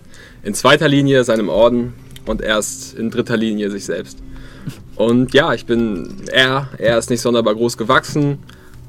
In 0.44 0.54
zweiter 0.54 0.90
Linie 0.90 1.24
seinem 1.24 1.48
Orden 1.48 1.94
und 2.26 2.42
erst 2.42 2.96
in 2.96 3.10
dritter 3.10 3.38
Linie 3.38 3.72
sich 3.72 3.86
selbst. 3.86 4.18
Und 4.98 5.34
ja, 5.34 5.54
ich 5.54 5.66
bin 5.66 6.24
er. 6.30 6.68
Er 6.78 6.98
ist 6.98 7.10
nicht 7.10 7.22
sonderbar 7.22 7.56
groß 7.56 7.78
gewachsen. 7.78 8.40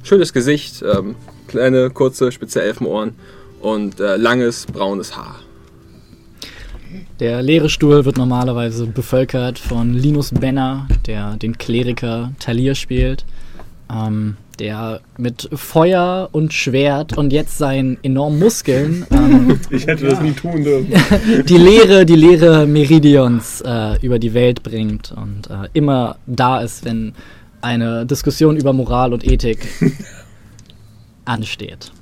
Schönes 0.02 0.32
Gesicht, 0.32 0.82
ähm, 0.82 1.14
kleine, 1.46 1.90
kurze, 1.90 2.32
spitze 2.32 2.62
Elfenohren 2.62 3.14
und 3.60 4.00
äh, 4.00 4.16
langes, 4.16 4.66
braunes 4.66 5.16
Haar. 5.16 5.45
Der 7.20 7.40
leere 7.42 7.70
Stuhl 7.70 8.04
wird 8.04 8.18
normalerweise 8.18 8.86
bevölkert 8.86 9.58
von 9.58 9.94
Linus 9.94 10.32
Benner, 10.32 10.86
der 11.06 11.36
den 11.36 11.56
Kleriker 11.56 12.32
Talir 12.38 12.74
spielt. 12.74 13.24
Ähm, 13.90 14.36
der 14.58 15.00
mit 15.18 15.48
Feuer 15.52 16.28
und 16.32 16.52
Schwert 16.52 17.16
und 17.16 17.32
jetzt 17.32 17.58
seinen 17.58 17.98
enormen 18.02 18.38
Muskeln 18.38 19.06
ähm, 19.10 19.60
ich 19.70 19.86
hätte 19.86 20.06
das 20.06 20.20
nie 20.20 20.32
tun 20.32 20.64
dürfen. 20.64 20.92
die 21.48 21.56
Lehre, 21.56 22.06
die 22.06 22.16
Lehre 22.16 22.66
Meridions 22.66 23.60
äh, 23.60 23.98
über 24.04 24.18
die 24.18 24.34
Welt 24.34 24.62
bringt 24.62 25.12
und 25.12 25.48
äh, 25.50 25.68
immer 25.74 26.16
da 26.26 26.60
ist, 26.60 26.84
wenn 26.84 27.12
eine 27.60 28.06
Diskussion 28.06 28.56
über 28.56 28.72
Moral 28.72 29.12
und 29.12 29.26
Ethik 29.26 29.58
ansteht. 31.24 31.92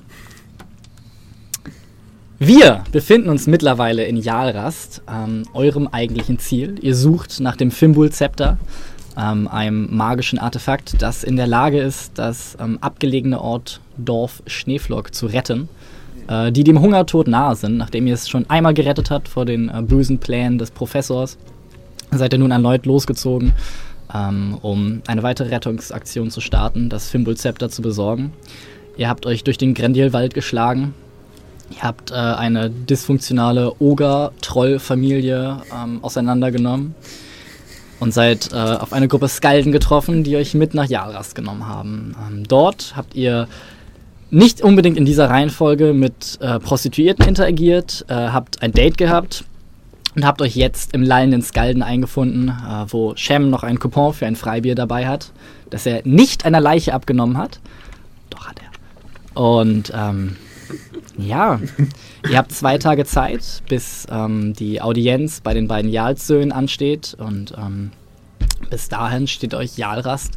Wir 2.39 2.83
befinden 2.91 3.29
uns 3.29 3.47
mittlerweile 3.47 4.05
in 4.05 4.17
Jalrast, 4.17 5.03
ähm, 5.09 5.45
eurem 5.55 5.87
eigentlichen 5.87 6.41
Ziel. 6.41 6.75
Ihr 6.81 6.97
sucht 6.97 7.39
nach 7.39 7.55
dem 7.55 7.71
Fimbul-Zepter, 7.71 8.59
ähm, 9.17 9.47
einem 9.47 9.95
magischen 9.95 10.41
Artefakt, 10.41 11.01
das 11.01 11.23
in 11.23 11.37
der 11.37 11.47
Lage 11.47 11.79
ist, 11.79 12.19
das 12.19 12.57
ähm, 12.61 12.79
abgelegene 12.81 13.41
Ort 13.41 13.81
Dorf 13.97 14.43
Schneeflock 14.49 15.15
zu 15.15 15.27
retten, 15.27 15.69
äh, 16.27 16.51
die 16.51 16.65
dem 16.65 16.81
Hungertod 16.81 17.29
nahe 17.29 17.55
sind, 17.55 17.77
nachdem 17.77 18.09
ihr 18.09 18.15
es 18.15 18.29
schon 18.29 18.51
einmal 18.51 18.75
gerettet 18.75 19.13
habt 19.13 19.29
vor 19.29 19.45
den 19.45 19.69
äh, 19.69 19.83
bösen 19.83 20.19
Plänen 20.19 20.59
des 20.59 20.73
Professors. 20.73 21.39
Seid 22.11 22.33
ihr 22.33 22.41
nun 22.41 22.51
erneut 22.51 22.85
losgezogen, 22.85 23.53
ähm, 24.13 24.59
um 24.61 25.03
eine 25.07 25.23
weitere 25.23 25.51
Rettungsaktion 25.51 26.33
zu 26.33 26.41
starten, 26.41 26.89
das 26.89 27.11
Fimbul-Zepter 27.11 27.69
zu 27.69 27.81
besorgen. 27.81 28.33
Ihr 28.97 29.09
habt 29.09 29.25
euch 29.25 29.45
durch 29.45 29.59
den 29.59 29.75
Grendel-Wald 29.75 30.35
geschlagen. 30.35 30.95
Ihr 31.71 31.83
habt 31.83 32.11
äh, 32.11 32.15
eine 32.15 32.71
dysfunktionale 32.71 33.73
Oger-Troll-Familie 33.81 35.63
ähm, 35.73 35.99
auseinandergenommen 36.03 36.95
und 38.01 38.13
seid 38.13 38.53
äh, 38.53 38.57
auf 38.57 38.93
eine 38.93 39.09
Gruppe 39.09 39.29
Skalden 39.29 39.73
getroffen, 39.73 40.25
die 40.25 40.37
euch 40.37 40.55
mit 40.55 40.75
nach 40.75 40.87
Jalras 40.87 41.35
genommen 41.35 41.67
haben. 41.67 42.15
Ähm, 42.29 42.47
dort 42.47 42.95
habt 42.97 43.15
ihr 43.15 43.49
nicht 44.31 44.63
unbedingt 44.63 44.97
in 44.97 45.05
dieser 45.05 45.31
Reihenfolge 45.31 45.93
mit 45.95 46.39
äh, 46.41 46.59
Prostituierten 46.59 47.27
interagiert, 47.27 48.05
äh, 48.09 48.15
habt 48.15 48.63
ein 48.63 48.73
Date 48.73 48.99
gehabt 48.99 49.45
und 50.17 50.27
habt 50.27 50.43
euch 50.43 50.57
jetzt 50.57 50.93
im 50.93 51.03
lallenden 51.03 51.43
Skalden 51.43 51.83
eingefunden, 51.83 52.49
äh, 52.49 52.85
wo 52.89 53.15
Shem 53.17 53.49
noch 53.49 53.63
ein 53.63 53.79
Coupon 53.79 54.13
für 54.13 54.27
ein 54.27 54.37
Freibier 54.37 54.75
dabei 54.75 55.07
hat, 55.07 55.33
das 55.71 55.87
er 55.87 56.03
nicht 56.05 56.45
einer 56.45 56.61
Leiche 56.61 56.95
abgenommen 56.95 57.39
hat. 57.39 57.61
Doch 58.31 58.49
hat 58.49 58.57
er. 58.59 59.41
Und 59.41 59.93
ähm, 59.95 60.37
ja, 61.17 61.61
ihr 62.31 62.39
habt 62.39 62.53
zwei 62.53 62.79
Tage 62.79 63.05
Zeit, 63.05 63.63
bis 63.69 64.07
ähm, 64.11 64.55
die 64.55 64.81
Audienz 64.81 65.41
bei 65.41 65.55
den 65.55 65.69
beiden 65.69 65.91
Jarlsöhnen 65.91 66.53
ansteht. 66.53 67.17
Und 67.19 67.55
ähm, 67.57 67.91
bis 68.71 68.89
dahin 68.89 69.27
steht 69.27 69.55
euch 69.55 69.77
Jalrast, 69.77 70.33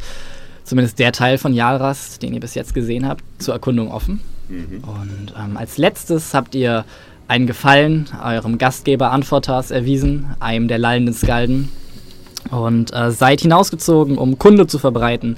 zumindest 0.63 0.99
der 0.99 1.11
Teil 1.11 1.37
von 1.37 1.53
Jalrast, 1.53 2.21
den 2.21 2.33
ihr 2.33 2.39
bis 2.39 2.55
jetzt 2.55 2.73
gesehen 2.73 3.07
habt, 3.07 3.23
zur 3.39 3.53
Erkundung 3.53 3.91
offen. 3.91 4.21
Mhm. 4.49 4.83
Und 4.83 5.33
ähm, 5.37 5.57
als 5.57 5.77
letztes 5.77 6.33
habt 6.33 6.55
ihr 6.55 6.85
einen 7.27 7.47
Gefallen 7.47 8.07
eurem 8.23 8.57
Gastgeber 8.57 9.11
Antwortas 9.11 9.71
erwiesen, 9.71 10.27
einem 10.39 10.67
der 10.67 10.77
lallenden 10.77 11.13
Skalden. 11.13 11.69
Und 12.51 12.93
äh, 12.93 13.11
seid 13.11 13.41
hinausgezogen, 13.41 14.17
um 14.17 14.39
Kunde 14.39 14.67
zu 14.67 14.79
verbreiten 14.79 15.37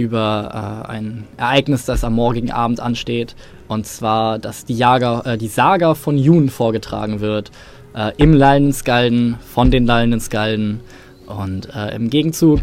über 0.00 0.84
äh, 0.88 0.90
ein 0.90 1.24
Ereignis, 1.36 1.84
das 1.84 2.04
am 2.04 2.14
morgigen 2.14 2.50
Abend 2.50 2.80
ansteht. 2.80 3.36
Und 3.68 3.86
zwar, 3.86 4.38
dass 4.38 4.64
die, 4.64 4.76
Jager, 4.76 5.24
äh, 5.26 5.38
die 5.38 5.48
Saga 5.48 5.94
von 5.94 6.18
Jun 6.18 6.48
vorgetragen 6.48 7.20
wird. 7.20 7.50
Äh, 7.94 8.12
Im 8.16 8.32
Lallenden 8.32 8.72
Skalden, 8.72 9.36
von 9.52 9.70
den 9.70 9.86
Lallenden 9.86 10.20
Skalden. 10.20 10.80
Und 11.26 11.68
äh, 11.74 11.94
im 11.94 12.10
Gegenzug 12.10 12.60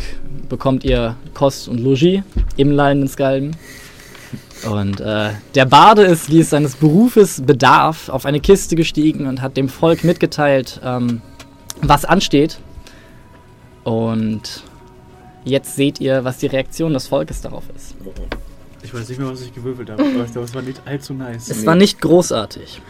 bekommt 0.49 0.83
ihr 0.83 1.15
Kost 1.33 1.69
und 1.69 1.79
Logis 1.79 2.23
im 2.57 2.71
Lallenden 2.71 3.07
Skalden. 3.07 3.55
Und 4.69 4.99
äh, 4.99 5.29
der 5.55 5.65
Bade 5.65 6.01
ist, 6.01 6.31
wie 6.31 6.39
es 6.39 6.49
seines 6.49 6.75
Berufes 6.75 7.41
bedarf, 7.45 8.09
auf 8.09 8.25
eine 8.25 8.39
Kiste 8.39 8.75
gestiegen 8.75 9.27
und 9.27 9.41
hat 9.41 9.55
dem 9.55 9.69
Volk 9.69 10.03
mitgeteilt, 10.03 10.81
ähm, 10.83 11.21
was 11.81 12.05
ansteht. 12.05 12.57
Und 13.83 14.63
Jetzt 15.43 15.75
seht 15.75 15.99
ihr, 16.01 16.23
was 16.23 16.37
die 16.37 16.47
Reaktion 16.47 16.93
des 16.93 17.07
Volkes 17.07 17.41
darauf 17.41 17.63
ist. 17.75 17.95
Ich 18.83 18.93
weiß 18.93 19.09
nicht 19.09 19.19
mehr, 19.19 19.29
was 19.31 19.41
ich 19.41 19.53
gewürfelt 19.53 19.89
habe, 19.89 20.03
aber 20.03 20.43
es 20.43 20.55
war 20.55 20.61
nicht 20.61 20.81
allzu 20.85 21.13
nice. 21.13 21.49
Es 21.49 21.65
war 21.65 21.75
nicht 21.75 22.01
großartig. 22.01 22.81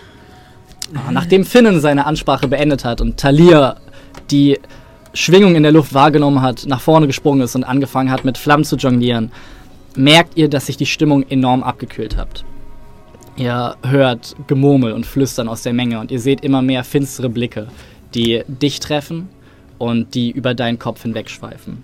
Ah, 0.94 1.12
nachdem 1.12 1.44
Finnen 1.44 1.82
seine 1.82 2.06
Ansprache 2.06 2.48
beendet 2.48 2.86
hat 2.86 3.02
und 3.02 3.18
Talir 3.18 3.78
die 4.32 4.60
Schwingung 5.14 5.56
in 5.56 5.64
der 5.64 5.72
Luft 5.72 5.94
wahrgenommen 5.94 6.42
hat, 6.42 6.66
nach 6.68 6.82
vorne 6.82 7.08
gesprungen 7.08 7.42
ist 7.42 7.56
und 7.56 7.64
angefangen 7.64 8.12
hat, 8.12 8.24
mit 8.26 8.38
Flammen 8.38 8.64
zu 8.64 8.76
jonglieren, 8.76 9.32
merkt 9.96 10.38
ihr, 10.38 10.50
dass 10.50 10.68
sich 10.68 10.78
die 10.78 10.86
Stimmung 10.86 11.24
enorm 11.28 11.64
abgekühlt 11.64 12.16
hat. 12.16 12.46
Ihr 13.36 13.76
hört 13.84 14.36
Gemurmel 14.48 14.94
und 14.94 15.06
Flüstern 15.06 15.48
aus 15.48 15.64
der 15.64 15.74
Menge 15.74 16.00
und 16.00 16.12
ihr 16.12 16.20
seht 16.20 16.42
immer 16.42 16.62
mehr 16.62 16.84
finstere 16.84 17.30
Blicke, 17.30 17.68
die 18.14 18.44
dich 18.48 18.80
treffen 18.80 19.30
und 19.78 20.16
die 20.16 20.32
über 20.32 20.54
deinen 20.54 20.80
Kopf 20.80 21.04
hinwegschweifen. 21.04 21.84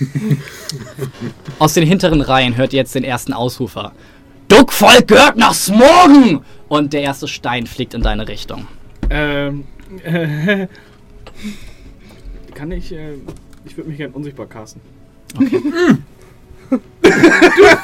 Aus 1.58 1.74
den 1.74 1.86
hinteren 1.86 2.20
Reihen 2.20 2.56
hört 2.56 2.72
ihr 2.72 2.78
jetzt 2.78 2.94
den 2.94 3.04
ersten 3.04 3.32
Ausrufer. 3.32 3.92
Duckvolk 4.48 5.08
gehört 5.08 5.36
nach 5.36 5.54
Smorgen! 5.54 6.40
Und 6.68 6.92
der 6.92 7.02
erste 7.02 7.28
Stein 7.28 7.66
fliegt 7.66 7.94
in 7.94 8.02
deine 8.02 8.28
Richtung. 8.28 8.66
Ähm. 9.10 9.64
Äh, 10.04 10.66
kann 12.54 12.70
ich. 12.72 12.92
Äh, 12.92 13.14
ich 13.64 13.76
würde 13.76 13.90
mich 13.90 13.98
gerne 13.98 14.14
unsichtbar 14.14 14.46
casten. 14.46 14.80
Okay. 15.36 15.60
du 16.70 16.80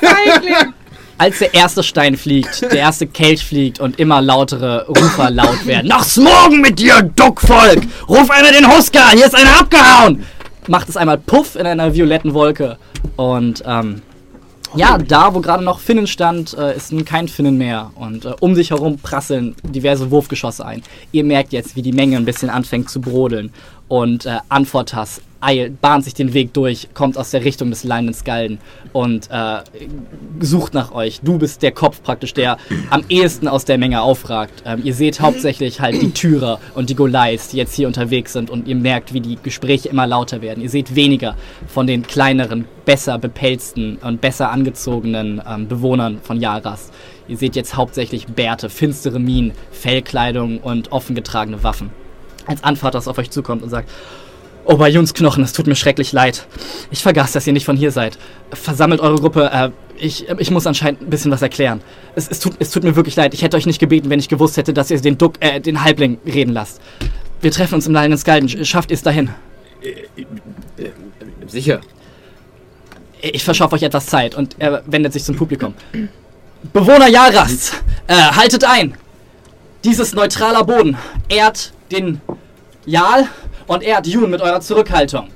Feigling! 0.01 0.75
Als 1.19 1.41
der 1.41 1.53
erste 1.53 1.83
Stein 1.83 2.17
fliegt, 2.17 2.63
der 2.63 2.79
erste 2.79 3.09
Kelch 3.09 3.45
fliegt 3.45 3.81
und 3.81 3.99
immer 3.99 4.23
lautere 4.23 4.87
Rufer 4.87 5.31
laut 5.31 5.67
werden. 5.67 5.89
Nach 5.89 6.05
Smorgen 6.05 6.61
mit 6.61 6.79
dir, 6.79 7.03
Duckvolk! 7.03 7.83
Ruf 8.09 8.31
einer 8.31 8.53
den 8.53 8.69
Husker! 8.69 9.11
Hier 9.11 9.27
ist 9.27 9.35
einer 9.35 9.59
abgehauen! 9.59 10.25
Macht 10.69 10.89
es 10.89 10.97
einmal 10.97 11.19
Puff 11.19 11.57
in 11.57 11.67
einer 11.67 11.95
violetten 11.95 12.35
Wolke. 12.35 12.79
Und 13.17 13.63
ähm, 13.67 14.03
ja, 14.75 14.99
da, 14.99 15.35
wo 15.35 15.41
gerade 15.41 15.65
noch 15.65 15.81
Finnen 15.81 16.07
stand, 16.07 16.57
äh, 16.57 16.77
ist 16.77 16.93
nun 16.93 17.05
kein 17.05 17.29
Finnen 17.29 17.57
mehr. 17.57 17.91
Und 17.95 18.25
äh, 18.25 18.35
um 18.41 18.55
sich 18.55 18.71
herum 18.71 18.99
prasseln 18.99 19.55
diverse 19.63 20.11
Wurfgeschosse 20.11 20.65
ein. 20.65 20.83
Ihr 21.13 21.25
merkt 21.25 21.53
jetzt, 21.53 21.75
wie 21.75 21.83
die 21.83 21.93
Menge 21.93 22.17
ein 22.17 22.25
bisschen 22.25 22.51
anfängt 22.51 22.91
zu 22.91 23.01
brodeln. 23.01 23.51
Und 23.89 24.27
äh, 24.27 24.39
Antwortas 24.49 25.23
eilt, 25.41 25.81
bahnt 25.81 26.05
sich 26.05 26.15
den 26.15 26.35
Weg 26.35 26.53
durch, 26.53 26.89
kommt 26.95 27.17
aus 27.17 27.31
der 27.31 27.45
Richtung 27.45 27.71
des 27.71 27.85
leinenden 27.85 28.15
Skalden 28.15 28.59
und 28.93 29.31
äh, 29.31 29.59
sucht 30.41 30.75
nach 30.75 30.93
euch. 30.93 31.21
Du 31.23 31.39
bist 31.39 31.63
der 31.63 31.73
Kopf 31.73 32.03
praktisch, 32.03 32.35
der 32.35 32.59
am 32.91 33.05
ehesten 33.09 33.49
aus 33.49 33.65
der 33.65 33.79
Menge 33.79 34.03
aufragt. 34.03 34.63
Ähm, 34.65 34.81
ihr 34.85 34.95
seht 34.95 35.21
hauptsächlich 35.21 35.81
halt 35.81 36.01
die 36.03 36.11
Türer 36.13 36.61
und 36.75 36.91
die 36.91 36.95
Golais, 36.95 37.49
die 37.53 37.57
jetzt 37.57 37.75
hier 37.75 37.87
unterwegs 37.87 38.33
sind 38.33 38.51
und 38.51 38.67
ihr 38.67 38.77
merkt, 38.77 39.15
wie 39.15 39.21
die 39.21 39.39
Gespräche 39.43 39.89
immer 39.89 40.07
lauter 40.07 40.43
werden. 40.43 40.63
Ihr 40.63 40.71
seht 40.71 40.95
weniger 40.95 41.37
von 41.67 41.87
den 41.87 42.03
kleineren, 42.03 42.65
besser 42.85 43.19
bepelzten 43.19 43.99
und 43.99 44.21
besser 44.21 44.51
angezogenen 44.51 45.41
ähm, 45.49 45.69
Bewohnern 45.69 46.19
von 46.23 46.41
Yaras. 46.41 46.91
Ihr 47.29 47.37
seht 47.37 47.57
jetzt 47.57 47.77
hauptsächlich 47.77 48.27
Bärte, 48.27 48.71
finstere 48.71 49.21
Minen, 49.21 49.53
Fellkleidung 49.71 50.59
und 50.59 50.93
offen 50.93 51.15
getragene 51.15 51.63
Waffen. 51.63 51.91
Als 52.49 52.65
Anvater 52.65 52.99
auf 52.99 53.19
euch 53.19 53.31
zukommt 53.31 53.63
und 53.63 53.71
sagt, 53.71 53.89
Oberjuns 54.65 55.15
Knochen, 55.15 55.43
es 55.45 55.53
tut 55.53 55.67
mir 55.67 55.77
schrecklich 55.77 56.13
leid. 56.13 56.47
Ich 56.91 57.03
vergaß, 57.03 57.33
dass 57.33 57.47
ihr 57.47 57.55
nicht 57.55 57.65
von 57.65 57.77
hier 57.77 57.91
seid. 57.91 58.19
Versammelt 58.53 59.01
eure 59.01 59.17
Gruppe. 59.17 59.51
Äh, 59.51 59.71
ich, 59.97 60.29
ich 60.29 60.51
muss 60.51 60.67
anscheinend 60.67 61.01
ein 61.01 61.11
bisschen 61.11 61.31
was 61.31 61.41
erklären. 61.41 61.81
Es, 62.15 62.29
es, 62.29 62.41
tut, 62.41 62.55
es 62.59 62.71
tut 62.71 62.85
mir 62.85 62.95
wirklich 62.95 63.17
leid. 63.17 63.33
Ich 63.33 63.43
hätte 63.43 63.57
euch 63.57 63.65
nicht 63.65 63.79
gebeten, 63.79 64.11
wenn 64.11 64.19
ich 64.19 64.29
gewusst 64.29 64.57
hätte, 64.59 64.75
dass 64.75 64.91
ihr 64.91 65.01
den, 65.01 65.17
Duck, 65.17 65.35
äh, 65.41 65.61
den 65.61 65.85
Halbling 65.85 66.19
reden 66.27 66.53
lasst. 66.53 66.81
Wir 67.41 67.51
treffen 67.51 67.77
uns 67.77 67.87
im 67.87 67.95
Lion's 67.95 68.21
Skalden. 68.21 68.65
Schafft 68.65 68.91
ihr 68.91 68.95
es 68.95 69.03
dahin? 69.03 69.31
Äh, 69.83 70.23
äh, 70.23 70.91
sicher. 71.47 71.81
Ich 73.21 73.45
verschaffe 73.45 73.75
euch 73.75 73.83
etwas 73.83 74.07
Zeit 74.07 74.35
und 74.35 74.57
er 74.59 74.83
wendet 74.87 75.13
sich 75.13 75.25
zum 75.25 75.35
Publikum. 75.35 75.75
Bewohner 76.73 77.09
Jaras, 77.09 77.73
äh, 78.07 78.15
haltet 78.15 78.65
ein! 78.65 78.95
Dieses 79.85 80.15
neutraler 80.15 80.65
Boden 80.65 80.97
ehrt 81.29 81.73
den 81.91 82.21
Jarl 82.87 83.27
und 83.67 83.83
ehrt 83.83 84.07
Jun 84.07 84.31
mit 84.31 84.41
eurer 84.41 84.61
Zurückhaltung. 84.61 85.29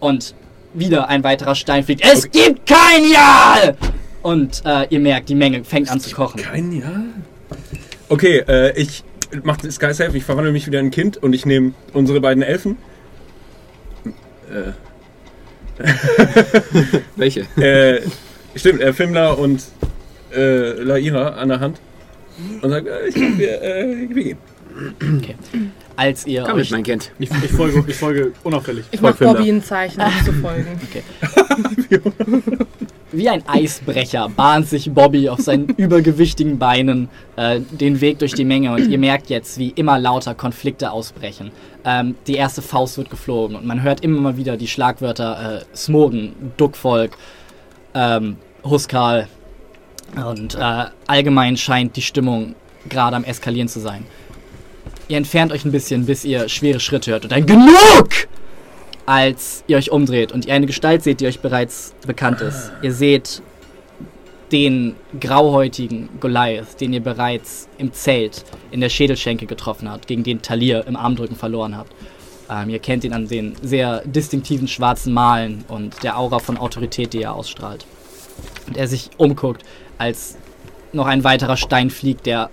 Und 0.00 0.34
wieder 0.74 1.08
ein 1.08 1.22
weiterer 1.22 1.54
Stein 1.54 1.84
fliegt. 1.84 2.02
Es 2.04 2.26
okay. 2.26 2.46
gibt 2.46 2.66
kein 2.66 3.10
Jahr! 3.10 3.74
Und 4.22 4.62
äh, 4.64 4.86
ihr 4.88 5.00
merkt, 5.00 5.28
die 5.28 5.34
Menge 5.34 5.64
fängt 5.64 5.86
es 5.86 5.92
an 5.92 6.00
zu 6.00 6.14
kochen. 6.14 6.40
Kein 6.40 6.72
Jahr? 6.72 7.02
Okay, 8.08 8.38
äh, 8.48 8.78
ich 8.80 9.04
mache 9.42 9.70
Sky 9.70 9.92
Safe, 9.92 10.16
ich 10.16 10.24
verwandle 10.24 10.52
mich 10.52 10.66
wieder 10.66 10.80
in 10.80 10.86
ein 10.86 10.90
Kind 10.90 11.16
und 11.16 11.32
ich 11.34 11.46
nehme 11.46 11.72
unsere 11.92 12.20
beiden 12.20 12.42
Elfen. 12.42 12.76
Äh. 14.50 14.72
Welche? 17.16 17.40
Äh, 17.56 18.02
stimmt, 18.54 18.80
äh, 18.80 18.92
Fimla 18.92 19.32
und 19.32 19.62
äh, 20.34 20.72
Laira 20.72 21.30
an 21.30 21.48
der 21.48 21.60
Hand 21.60 21.80
und 22.60 22.70
sage, 22.70 22.90
äh, 22.90 23.08
ich 23.08 23.14
glaube, 23.14 23.38
wir, 23.38 23.62
äh, 23.62 24.08
wir 24.08 24.22
gehen. 24.22 24.38
Okay 25.18 25.36
als 25.96 26.26
ihr 26.26 26.44
Komm 26.44 26.58
euch... 26.58 26.70
mein 26.70 26.82
Kind. 26.82 27.12
Ich, 27.18 27.30
ich, 27.30 27.50
folge, 27.50 27.84
ich 27.86 27.96
folge 27.96 28.32
unauffällig. 28.42 28.84
Ich 28.90 29.00
mache 29.00 29.24
Bobby 29.24 29.50
ein 29.50 29.62
Zeichen, 29.62 30.00
um 30.00 30.24
zu 30.24 30.32
folgen. 30.32 30.80
Okay. 30.92 32.00
wie 33.12 33.28
ein 33.28 33.46
Eisbrecher 33.46 34.28
bahnt 34.28 34.68
sich 34.68 34.90
Bobby 34.90 35.28
auf 35.28 35.40
seinen 35.40 35.68
übergewichtigen 35.76 36.58
Beinen 36.58 37.08
äh, 37.36 37.60
den 37.60 38.00
Weg 38.00 38.18
durch 38.18 38.34
die 38.34 38.44
Menge 38.44 38.72
und 38.72 38.88
ihr 38.88 38.98
merkt 38.98 39.30
jetzt, 39.30 39.58
wie 39.58 39.68
immer 39.70 39.98
lauter 39.98 40.34
Konflikte 40.34 40.90
ausbrechen. 40.90 41.50
Ähm, 41.84 42.14
die 42.26 42.34
erste 42.34 42.62
Faust 42.62 42.98
wird 42.98 43.10
geflogen 43.10 43.56
und 43.56 43.66
man 43.66 43.82
hört 43.82 44.00
immer 44.00 44.20
mal 44.20 44.36
wieder 44.36 44.56
die 44.56 44.68
Schlagwörter 44.68 45.60
äh, 45.60 45.76
Smogen, 45.76 46.32
Duckvolk, 46.56 47.16
ähm, 47.94 48.36
Huskal 48.64 49.28
und 50.16 50.54
äh, 50.54 50.84
allgemein 51.06 51.56
scheint 51.56 51.96
die 51.96 52.02
Stimmung 52.02 52.54
gerade 52.88 53.16
am 53.16 53.24
Eskalieren 53.24 53.68
zu 53.68 53.80
sein. 53.80 54.04
Ihr 55.08 55.16
entfernt 55.16 55.52
euch 55.52 55.64
ein 55.64 55.72
bisschen, 55.72 56.06
bis 56.06 56.24
ihr 56.24 56.48
schwere 56.48 56.80
Schritte 56.80 57.10
hört 57.12 57.24
und 57.24 57.32
ein 57.32 57.46
Genug! 57.46 58.28
als 59.06 59.64
ihr 59.66 59.76
euch 59.76 59.90
umdreht 59.90 60.32
und 60.32 60.46
ihr 60.46 60.54
eine 60.54 60.66
Gestalt 60.66 61.02
seht, 61.02 61.20
die 61.20 61.26
euch 61.26 61.40
bereits 61.40 61.94
bekannt 62.06 62.40
ist. 62.40 62.70
Ihr 62.82 62.92
seht 62.92 63.42
den 64.52 64.96
grauhäutigen 65.18 66.08
Goliath, 66.20 66.80
den 66.80 66.92
ihr 66.92 67.02
bereits 67.02 67.68
im 67.78 67.92
Zelt 67.92 68.44
in 68.70 68.80
der 68.80 68.90
Schädelschenke 68.90 69.46
getroffen 69.46 69.90
habt, 69.90 70.06
gegen 70.06 70.22
den 70.22 70.42
Talir 70.42 70.86
im 70.86 70.96
Armdrücken 70.96 71.36
verloren 71.36 71.76
habt. 71.76 71.92
Ähm, 72.50 72.68
ihr 72.68 72.78
kennt 72.78 73.04
ihn 73.04 73.14
an 73.14 73.28
den 73.28 73.56
sehr 73.62 74.02
distinktiven 74.04 74.68
schwarzen 74.68 75.12
Malen 75.12 75.64
und 75.68 76.02
der 76.02 76.18
Aura 76.18 76.38
von 76.38 76.58
Autorität, 76.58 77.14
die 77.14 77.22
er 77.22 77.34
ausstrahlt. 77.34 77.86
Und 78.66 78.76
er 78.76 78.88
sich 78.88 79.10
umguckt, 79.16 79.62
als 79.96 80.36
noch 80.92 81.06
ein 81.06 81.24
weiterer 81.24 81.56
Stein 81.56 81.88
fliegt, 81.88 82.26
der 82.26 82.50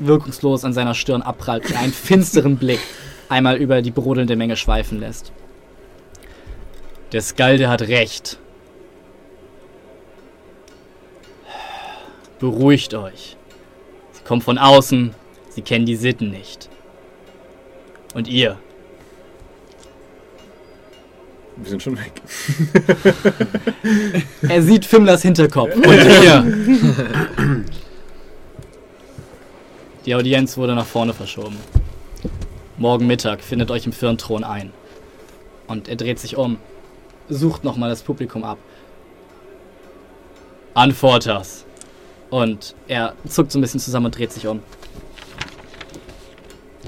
wirkungslos 0.00 0.64
an 0.64 0.72
seiner 0.72 0.94
Stirn 0.94 1.22
abprallt 1.22 1.66
und 1.66 1.76
einen 1.76 1.92
finsteren 1.92 2.56
Blick 2.56 2.80
einmal 3.28 3.56
über 3.56 3.82
die 3.82 3.90
brodelnde 3.90 4.36
Menge 4.36 4.56
schweifen 4.56 4.98
lässt. 4.98 5.32
Der 7.12 7.20
Skalde 7.20 7.68
hat 7.68 7.82
recht. 7.82 8.38
Beruhigt 12.38 12.94
euch. 12.94 13.36
Sie 14.12 14.22
kommen 14.24 14.40
von 14.40 14.58
außen, 14.58 15.14
sie 15.50 15.62
kennen 15.62 15.86
die 15.86 15.96
Sitten 15.96 16.30
nicht. 16.30 16.68
Und 18.14 18.28
ihr? 18.28 18.58
Wir 21.56 21.70
sind 21.70 21.82
schon 21.82 21.98
weg. 21.98 22.12
er 24.48 24.62
sieht 24.62 24.86
Fimmlers 24.86 25.22
Hinterkopf. 25.22 25.74
Und 25.74 25.84
ihr? 25.84 27.64
Die 30.10 30.16
Audienz 30.16 30.56
wurde 30.56 30.74
nach 30.74 30.86
vorne 30.86 31.14
verschoben. 31.14 31.56
Morgen 32.78 33.06
Mittag 33.06 33.42
findet 33.42 33.70
euch 33.70 33.86
im 33.86 33.92
Firnthron 33.92 34.42
ein. 34.42 34.72
Und 35.68 35.86
er 35.86 35.94
dreht 35.94 36.18
sich 36.18 36.36
um 36.36 36.58
sucht 37.28 37.62
nochmal 37.62 37.90
das 37.90 38.02
Publikum 38.02 38.42
ab. 38.42 38.58
Anfortas. 40.74 41.64
Und 42.28 42.74
er 42.88 43.14
zuckt 43.24 43.52
so 43.52 43.60
ein 43.60 43.60
bisschen 43.60 43.78
zusammen 43.78 44.06
und 44.06 44.18
dreht 44.18 44.32
sich 44.32 44.48
um. 44.48 44.64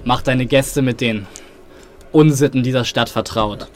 Mach 0.03 0.23
deine 0.23 0.45
Gäste 0.45 0.83
mit 0.83 1.01
den 1.01 1.29
Unsitten 2.11 2.65
dieser 2.65 2.85
Stadt 2.85 3.09
vertraut. 3.09 3.69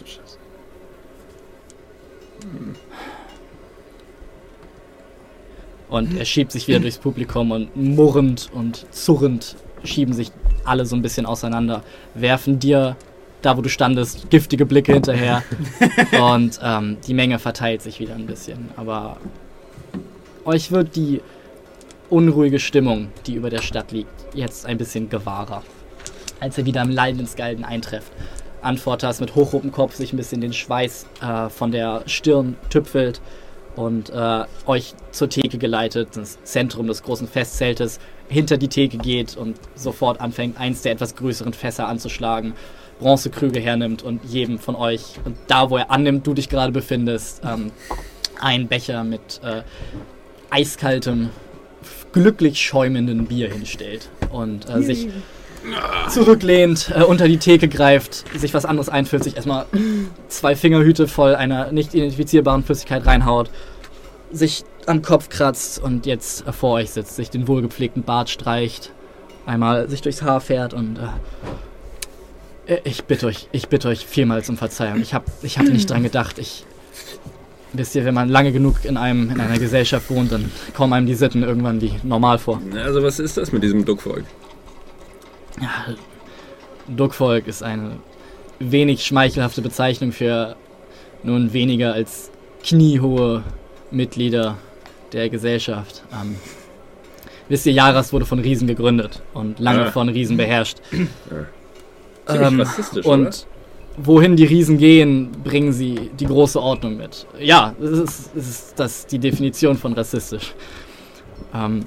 Und 5.89 6.17
er 6.17 6.25
schiebt 6.25 6.53
sich 6.53 6.67
wieder 6.69 6.81
durchs 6.81 6.99
Publikum 6.99 7.51
und 7.53 7.77
murrend 7.77 8.51
und 8.53 8.87
zurrend 8.93 9.57
schieben 9.85 10.15
sich 10.15 10.33
alle 10.65 10.85
so 10.85 10.97
ein 10.97 11.03
bisschen 11.03 11.27
auseinander, 11.27 11.83
werfen 12.15 12.59
dir 12.59 12.97
da 13.43 13.57
wo 13.57 13.63
du 13.63 13.69
standest, 13.69 14.29
giftige 14.31 14.67
Blicke 14.67 14.93
hinterher. 14.93 15.43
und 16.21 16.59
ähm, 16.63 16.97
die 17.07 17.15
Menge 17.15 17.39
verteilt 17.39 17.81
sich 17.83 18.01
wieder 18.01 18.15
ein 18.15 18.27
bisschen. 18.27 18.71
Aber 18.77 19.19
euch 20.45 20.73
wird 20.73 20.97
die 20.97 21.21
unruhige 22.11 22.59
Stimmung, 22.59 23.09
die 23.27 23.35
über 23.35 23.51
der 23.51 23.63
Stadt 23.63 23.93
liegt, 23.93 24.11
jetzt 24.35 24.67
ein 24.67 24.79
bisschen 24.79 25.09
gewahrer. 25.09 25.63
Als 26.41 26.59
ihr 26.59 26.67
wieder 26.67 26.83
im 26.83 26.91
leidenden 26.91 27.27
Skalden 27.27 27.65
eintrefft. 27.65 28.11
Antworters 28.63 29.21
mit 29.21 29.37
hochrotem 29.37 29.71
Kopf 29.71 29.95
sich 29.95 30.13
ein 30.13 30.17
bisschen 30.17 30.41
den 30.41 30.53
Schweiß 30.53 31.07
äh, 31.21 31.49
von 31.49 31.71
der 31.71 32.03
Stirn 32.07 32.57
tüpfelt 32.69 33.21
und 33.77 34.11
äh, 34.11 34.45
euch 34.67 34.95
zur 35.13 35.29
Theke 35.29 35.59
geleitet, 35.59 36.11
das 36.15 36.43
Zentrum 36.43 36.87
des 36.87 37.03
großen 37.03 37.29
Festzeltes, 37.29 38.01
hinter 38.29 38.57
die 38.57 38.69
Theke 38.69 38.99
geht 38.99 39.37
und 39.37 39.57
sofort 39.77 40.21
anfängt, 40.21 40.59
eins 40.59 40.83
der 40.83 40.93
etwas 40.93 41.15
größeren 41.15 41.53
Fässer 41.53 41.87
anzuschlagen 41.87 42.55
Bronzekrüge 42.99 43.61
hernimmt 43.61 44.03
und 44.03 44.25
jedem 44.25 44.59
von 44.59 44.75
euch, 44.75 45.17
und 45.25 45.37
da 45.49 45.71
wo 45.71 45.77
er 45.77 45.91
annimmt, 45.91 46.27
du 46.27 46.35
dich 46.35 46.49
gerade 46.49 46.73
befindest, 46.73 47.43
ähm, 47.45 47.71
einen 48.41 48.69
Becher 48.69 49.05
mit 49.05 49.41
äh, 49.43 49.63
eiskaltem, 50.51 51.31
glücklich 52.13 52.61
schäumenden 52.61 53.27
Bier 53.27 53.53
hinstellt 53.53 54.09
und 54.31 54.69
äh, 54.69 54.83
sich 54.83 55.09
zurücklehnt, 56.09 56.93
äh, 56.95 57.03
unter 57.03 57.29
die 57.29 57.39
Theke 57.39 57.69
greift, 57.69 58.25
sich 58.39 58.55
was 58.55 58.65
anderes 58.65 58.89
einfüllt, 58.89 59.25
sich 59.25 59.37
erstmal 59.37 59.67
zwei 60.29 60.57
Fingerhüte 60.57 61.09
voll 61.09 61.35
einer 61.35 61.73
nicht 61.73 61.95
identifizierbaren 61.95 62.65
Flüssigkeit 62.65 63.07
reinhaut, 63.07 63.51
sich 64.31 64.65
am 64.87 65.03
Kopf 65.03 65.29
kratzt 65.29 65.79
und 65.79 66.07
jetzt 66.07 66.47
äh, 66.47 66.53
vor 66.53 66.75
euch 66.75 66.91
sitzt, 66.91 67.17
sich 67.17 67.31
den 67.31 67.49
wohlgepflegten 67.49 68.03
Bart 68.03 68.31
streicht, 68.31 68.93
einmal 69.45 69.89
sich 69.89 70.03
durchs 70.03 70.23
Haar 70.23 70.41
fährt 70.41 70.75
und 70.75 70.99
äh, 70.99 72.73
äh, 72.75 72.81
ich 72.85 73.05
bitte 73.05 73.27
euch, 73.27 73.49
ich 73.53 73.69
bitte 73.69 73.89
euch 73.89 74.07
vielmals 74.07 74.49
um 74.49 74.57
Verzeihung. 74.57 75.01
Ich 75.01 75.15
habe 75.15 75.27
ich 75.43 75.59
hab 75.59 75.67
nicht 75.67 75.91
dran 75.91 76.03
gedacht. 76.03 76.39
Ich. 76.39 76.65
Wisst 77.73 77.95
ihr, 77.95 78.05
wenn 78.05 78.15
man 78.15 78.29
lange 78.29 78.53
genug 78.53 78.85
in, 78.85 78.97
einem, 78.97 79.29
in 79.31 79.41
einer 79.41 79.59
Gesellschaft 79.59 80.09
wohnt, 80.09 80.33
dann 80.33 80.51
kommen 80.75 80.93
einem 80.95 81.07
die 81.07 81.15
Sitten 81.15 81.43
irgendwann 81.43 81.81
wie 81.81 81.93
normal 82.05 82.39
vor. 82.39 82.63
Also, 82.75 83.03
was 83.03 83.19
ist 83.19 83.37
das 83.37 83.53
mit 83.53 83.63
diesem 83.63 83.85
Duckvolk? 83.85 84.25
Ja, 85.61 85.95
Duckvolk 86.89 87.47
ist 87.47 87.63
eine 87.63 87.99
wenig 88.59 89.05
schmeichelhafte 89.05 89.63
Bezeichnung 89.63 90.13
für 90.13 90.57
nun 91.23 91.53
weniger 91.53 91.95
als 91.95 92.31
kniehohe 92.63 93.43
Mitglieder 93.91 94.57
der 95.13 95.29
Gesellschaft. 95.29 96.03
Ähm, 96.13 96.37
wisst 97.49 97.67
ihr, 97.67 97.73
Jaras 97.73 98.13
wurde 98.13 98.27
von 98.27 98.39
Riesen 98.39 98.67
gegründet 98.67 99.23
und 99.35 99.59
lange 99.59 99.87
ah. 99.87 99.91
von 99.91 100.09
Riesen 100.09 100.37
beherrscht. 100.37 100.79
Ja. 102.29 102.47
Ähm, 102.49 102.61
rassistisch, 102.61 103.07
und 103.07 103.27
oder? 103.29 103.37
wohin 103.99 104.37
die 104.37 104.45
Riesen 104.45 104.79
gehen, 104.79 105.31
bringen 105.45 105.73
sie 105.73 106.11
die 106.19 106.27
große 106.27 106.61
Ordnung 106.61 106.97
mit. 106.97 107.27
Ja, 107.39 107.75
das 107.79 107.91
ist, 107.91 108.31
das 108.35 108.49
ist 108.49 108.75
das 108.77 109.07
die 109.07 109.19
Definition 109.19 109.77
von 109.77 109.93
rassistisch. 109.93 110.55
Ähm, 111.55 111.87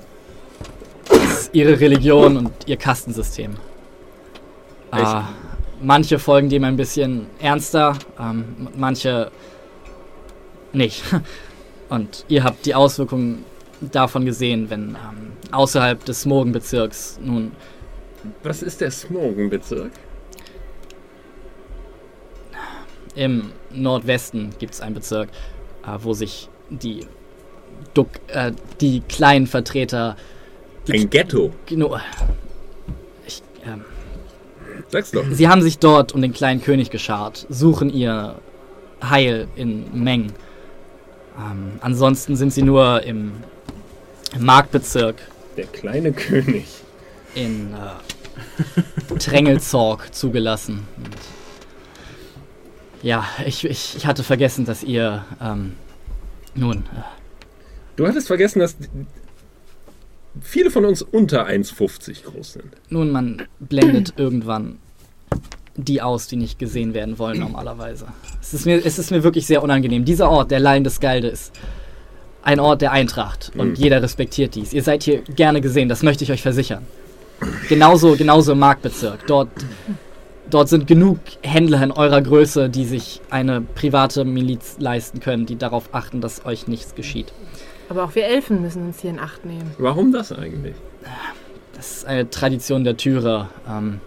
ist 1.11 1.49
ihre 1.53 1.79
Religion 1.79 2.37
und 2.37 2.51
ihr 2.65 2.77
Kastensystem. 2.77 3.55
Äh, 4.91 5.21
manche 5.81 6.19
folgen 6.19 6.49
dem 6.49 6.63
ein 6.63 6.77
bisschen 6.77 7.27
ernster, 7.39 7.97
ähm, 8.19 8.67
manche 8.75 9.31
nicht. 10.73 11.03
Und 11.89 12.25
ihr 12.27 12.43
habt 12.43 12.65
die 12.65 12.75
Auswirkungen 12.75 13.43
davon 13.81 14.25
gesehen, 14.25 14.69
wenn 14.69 14.89
ähm, 14.89 15.31
außerhalb 15.51 16.03
des 16.05 16.21
Smogenbezirks 16.21 17.19
nun. 17.23 17.51
Was 18.43 18.61
ist 18.61 18.81
der 18.81 18.91
Smogenbezirk? 18.91 19.91
Im 23.15 23.51
Nordwesten 23.71 24.53
gibt 24.59 24.75
es 24.75 24.81
einen 24.81 24.93
Bezirk, 24.93 25.29
äh, 25.83 25.97
wo 25.99 26.13
sich 26.13 26.49
die, 26.69 27.07
Duck, 27.93 28.09
äh, 28.27 28.51
die 28.81 29.01
kleinen 29.01 29.47
Vertreter. 29.47 30.15
Die 30.15 30.38
Ein 30.91 31.09
Ghetto. 31.09 31.51
Genau. 31.65 31.99
Ich, 33.25 33.41
ähm, 33.65 33.85
Sag's 34.89 35.11
doch. 35.11 35.23
Sie 35.31 35.47
haben 35.47 35.61
sich 35.61 35.79
dort 35.79 36.13
um 36.13 36.21
den 36.21 36.33
kleinen 36.33 36.61
König 36.61 36.89
geschart, 36.89 37.45
suchen 37.49 37.89
ihr 37.89 38.35
Heil 39.03 39.47
in 39.55 40.03
Mengen. 40.03 40.33
Ähm, 41.37 41.73
ansonsten 41.81 42.35
sind 42.35 42.51
sie 42.51 42.63
nur 42.63 43.03
im, 43.03 43.33
im, 44.35 44.45
Marktbezirk. 44.45 45.15
Der 45.57 45.65
kleine 45.65 46.11
König. 46.11 46.65
In 47.35 47.73
äh, 47.73 49.17
Trängelzorg 49.19 50.13
zugelassen. 50.13 50.87
Und 50.97 51.15
ja, 53.01 53.25
ich, 53.45 53.63
ich, 53.63 53.95
ich 53.95 54.05
hatte 54.05 54.23
vergessen, 54.23 54.65
dass 54.65 54.83
ihr. 54.83 55.25
Ähm, 55.41 55.73
nun. 56.55 56.77
Äh, 56.77 57.03
du 57.95 58.07
hattest 58.07 58.27
vergessen, 58.27 58.59
dass 58.59 58.75
viele 60.41 60.71
von 60.71 60.85
uns 60.85 61.01
unter 61.01 61.47
1,50 61.47 62.23
groß 62.23 62.53
sind. 62.53 62.65
Nun, 62.89 63.11
man 63.11 63.47
blendet 63.59 64.13
irgendwann 64.17 64.77
die 65.75 66.01
aus, 66.01 66.27
die 66.27 66.35
nicht 66.35 66.59
gesehen 66.59 66.93
werden 66.93 67.19
wollen 67.19 67.39
normalerweise. 67.47 68.07
Es 68.41 68.53
ist 68.53 68.65
mir, 68.65 68.85
es 68.85 68.99
ist 68.99 69.11
mir 69.11 69.23
wirklich 69.23 69.45
sehr 69.45 69.63
unangenehm. 69.63 70.05
Dieser 70.05 70.29
Ort, 70.29 70.51
der 70.51 70.59
Laien 70.59 70.83
des 70.83 70.99
Galde, 70.99 71.27
ist 71.27 71.53
ein 72.41 72.59
Ort 72.59 72.81
der 72.81 72.91
Eintracht 72.91 73.51
und 73.57 73.69
mhm. 73.69 73.75
jeder 73.75 74.01
respektiert 74.01 74.55
dies. 74.55 74.73
Ihr 74.73 74.83
seid 74.83 75.03
hier 75.03 75.21
gerne 75.21 75.61
gesehen, 75.61 75.89
das 75.89 76.03
möchte 76.03 76.23
ich 76.23 76.31
euch 76.31 76.41
versichern. 76.41 76.85
Genauso, 77.67 78.15
genauso 78.15 78.53
im 78.53 78.59
Marktbezirk. 78.59 79.27
Dort 79.27 79.49
dort 80.49 80.69
sind 80.69 80.87
genug 80.87 81.19
Händler 81.41 81.81
in 81.83 81.91
eurer 81.91 82.21
Größe, 82.21 82.69
die 82.69 82.85
sich 82.85 83.21
eine 83.29 83.61
private 83.61 84.25
Miliz 84.25 84.77
leisten 84.79 85.19
können, 85.19 85.45
die 85.45 85.57
darauf 85.57 85.93
achten, 85.93 86.21
dass 86.21 86.45
euch 86.45 86.67
nichts 86.67 86.95
geschieht. 86.95 87.31
Aber 87.89 88.03
auch 88.03 88.15
wir 88.15 88.25
Elfen 88.25 88.61
müssen 88.61 88.85
uns 88.85 89.01
hier 89.01 89.09
in 89.09 89.19
Acht 89.19 89.45
nehmen. 89.45 89.71
Warum 89.79 90.11
das 90.11 90.31
eigentlich? 90.31 90.75
Das 91.73 91.91
ist 91.97 92.05
eine 92.05 92.29
Tradition 92.29 92.83
der 92.83 92.97
Türer. 92.97 93.49
Ähm, 93.67 93.99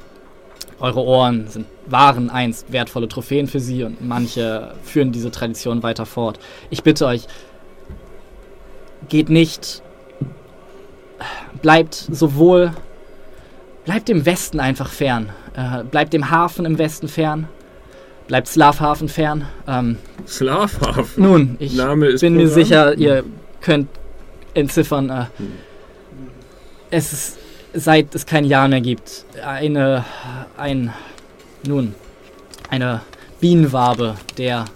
eure 0.78 1.00
Ohren 1.00 1.46
sind, 1.48 1.66
waren 1.86 2.28
einst 2.28 2.72
wertvolle 2.72 3.06
Trophäen 3.08 3.46
für 3.46 3.60
sie 3.60 3.84
und 3.84 4.06
manche 4.06 4.74
führen 4.82 5.12
diese 5.12 5.30
Tradition 5.30 5.82
weiter 5.82 6.06
fort. 6.06 6.40
Ich 6.70 6.82
bitte 6.82 7.06
euch, 7.06 7.26
geht 9.08 9.30
nicht, 9.30 9.80
bleibt 11.62 11.94
sowohl, 11.94 12.72
bleibt 13.84 14.08
dem 14.08 14.26
Westen 14.26 14.58
einfach 14.58 14.88
fern, 14.88 15.30
äh, 15.54 15.84
bleibt 15.84 16.12
dem 16.12 16.30
Hafen 16.30 16.64
im 16.64 16.78
Westen 16.78 17.06
fern, 17.06 17.48
bleibt 18.26 18.48
Slavhafen 18.48 19.08
fern. 19.08 19.46
Ähm, 19.68 19.98
Slavhafen? 20.26 21.22
Nun, 21.22 21.56
ich 21.60 21.76
bin 21.76 21.78
Programm? 21.78 22.34
mir 22.34 22.48
sicher, 22.48 22.98
ihr 22.98 23.22
könnt 23.62 23.88
entziffern, 24.54 25.08
äh, 25.08 25.24
Hm. 25.38 25.52
es 26.90 27.12
ist, 27.12 27.38
seit 27.72 28.14
es 28.14 28.26
kein 28.26 28.44
Jahr 28.44 28.68
mehr 28.68 28.80
gibt, 28.82 29.24
eine, 29.44 30.04
ein, 30.58 30.92
nun, 31.66 31.94
eine 32.68 33.00
Bienenwabe 33.40 34.16
der 34.36 34.66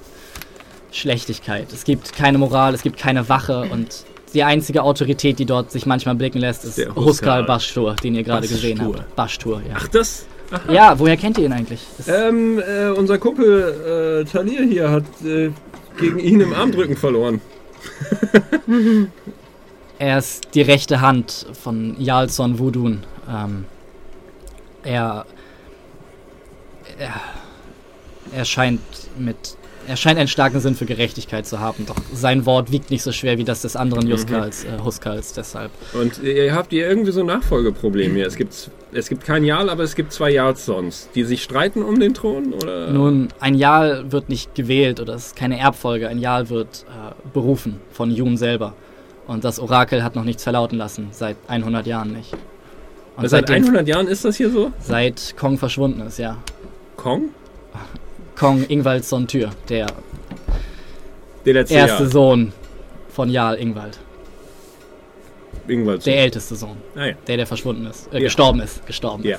Schlechtigkeit. 0.93 1.73
Es 1.73 1.85
gibt 1.85 2.15
keine 2.15 2.39
Moral, 2.39 2.73
es 2.75 2.83
gibt 2.83 2.99
keine 2.99 3.29
Wache 3.29 3.69
und 3.71 4.05
die 4.33 4.45
einzige 4.45 4.83
Autorität, 4.83 5.39
die 5.39 5.45
dort 5.45 5.71
sich 5.71 5.87
manchmal 5.87 6.15
blicken 6.15 6.39
lässt, 6.39 6.65
ist 6.65 6.79
Der. 6.79 6.95
Huskal 6.95 7.45
Bashtur, 7.45 7.95
den 7.97 8.15
ihr 8.15 8.23
gerade 8.23 8.49
gesehen 8.49 8.81
habt. 8.81 9.15
Bashtur, 9.15 9.63
ja. 9.69 9.77
Ach, 9.79 9.89
das? 9.89 10.27
Ja, 10.71 10.99
woher 10.99 11.17
kennt 11.17 11.39
ihr 11.39 11.47
ihn 11.47 11.53
eigentlich? 11.53 11.81
Ähm, 12.07 12.59
äh, 12.61 12.89
unser 12.91 13.19
Kumpel 13.19 14.23
äh, 14.23 14.31
Talir 14.31 14.63
hier 14.65 14.91
hat 14.91 15.05
äh, 15.25 15.51
gegen 15.99 16.19
ihn 16.19 16.41
im 16.41 16.53
Armdrücken 16.55 16.97
verloren. 16.97 17.41
Er 19.99 20.19
ist 20.19 20.55
die 20.55 20.61
rechte 20.61 21.01
Hand 21.01 21.47
von 21.55 21.99
Jarlson 21.99 22.59
Wudun. 22.59 23.05
Ähm, 23.29 23.65
er, 24.83 25.25
er, 26.99 27.15
er 28.33 28.45
scheint 28.45 28.83
mit, 29.19 29.57
er 29.87 29.97
scheint 29.97 30.19
einen 30.19 30.29
starken 30.29 30.61
Sinn 30.61 30.75
für 30.75 30.87
Gerechtigkeit 30.87 31.47
zu 31.47 31.61
haben. 31.61 31.87
Doch 31.87 31.97
sein 32.13 32.47
Wort 32.47 32.71
wiegt 32.73 32.91
nicht 32.91 33.03
so 33.03 33.13
schwer 33.13 33.39
wie 33.39 33.45
das 33.45 33.63
des 33.63 33.77
anderen 33.77 34.07
Juskals, 34.09 34.65
äh, 34.65 34.83
Huskals. 34.85 35.33
Deshalb. 35.33 35.71
Und 35.95 36.23
ihr 36.23 36.55
habt 36.55 36.73
ihr 36.73 36.89
irgendwie 36.89 37.13
so 37.13 37.21
ein 37.21 37.27
Nachfolgeproblem 37.27 38.15
hier. 38.15 38.27
Es 38.27 38.37
gibt, 38.37 38.71
es 38.93 39.09
gibt 39.09 39.25
kein 39.25 39.45
Jarl, 39.45 39.69
aber 39.71 39.83
es 39.83 39.95
gibt 39.95 40.13
zwei 40.13 40.31
Jarlsons, 40.31 41.09
die 41.15 41.25
sich 41.25 41.43
streiten 41.43 41.83
um 41.83 41.99
den 42.01 42.15
Thron? 42.15 42.53
Oder? 42.53 42.91
Nun, 42.91 43.29
ein 43.41 43.55
Jarl 43.55 44.11
wird 44.13 44.29
nicht 44.29 44.55
gewählt 44.55 45.01
oder 45.01 45.15
es 45.15 45.29
ist 45.29 45.37
keine 45.37 45.59
Erbfolge. 45.59 46.09
Ein 46.09 46.19
Jarl 46.19 46.49
wird 46.51 46.85
äh, 46.89 47.13
berufen 47.33 47.81
von 47.91 48.11
Jun 48.11 48.37
selber. 48.37 48.75
Und 49.27 49.45
das 49.45 49.59
Orakel 49.59 50.05
hat 50.05 50.15
noch 50.15 50.25
nichts 50.25 50.45
verlauten 50.45 50.79
lassen, 50.79 51.09
seit 51.11 51.37
100 51.49 51.87
Jahren 51.87 52.13
nicht. 52.13 52.33
Und 53.17 53.29
Seit 53.29 53.49
seitdem- 53.49 53.65
100 53.65 53.89
Jahren 53.89 54.09
ist 54.09 54.25
das 54.25 54.37
hier 54.37 54.51
so? 54.51 54.73
Seit 54.79 55.37
Kong 55.37 55.59
verschwunden 55.59 56.01
ist, 56.03 56.19
ja. 56.19 56.37
Kong? 56.97 57.31
Kong 58.37 58.65
Ingwald 58.69 59.05
Tür, 59.29 59.51
der 59.69 59.87
erste 61.45 61.75
Jahr. 61.75 62.07
Sohn 62.07 62.53
von 63.09 63.31
Jarl 63.31 63.57
Ingwald. 63.59 63.99
Ingwald. 65.69 66.05
Der 66.07 66.19
älteste 66.19 66.55
Sohn. 66.55 66.77
Ah, 66.95 67.07
ja. 67.07 67.13
Der, 67.27 67.39
der 67.39 67.47
verschwunden 67.47 67.87
ist. 67.87 68.09
Äh, 68.13 68.19
Ja. 68.19 68.25
Gestorben 68.25 68.61
ist. 68.61 68.87
Gestorben 68.87 69.25
Ja. 69.25 69.39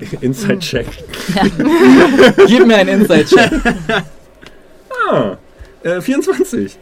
ist. 0.00 0.12
Inside-Check. 0.22 0.86
Gib 2.46 2.66
mir 2.66 2.76
einen 2.76 3.00
Inside-Check. 3.02 3.50
Ah, 5.10 5.36
äh, 5.82 6.00
24. 6.00 6.76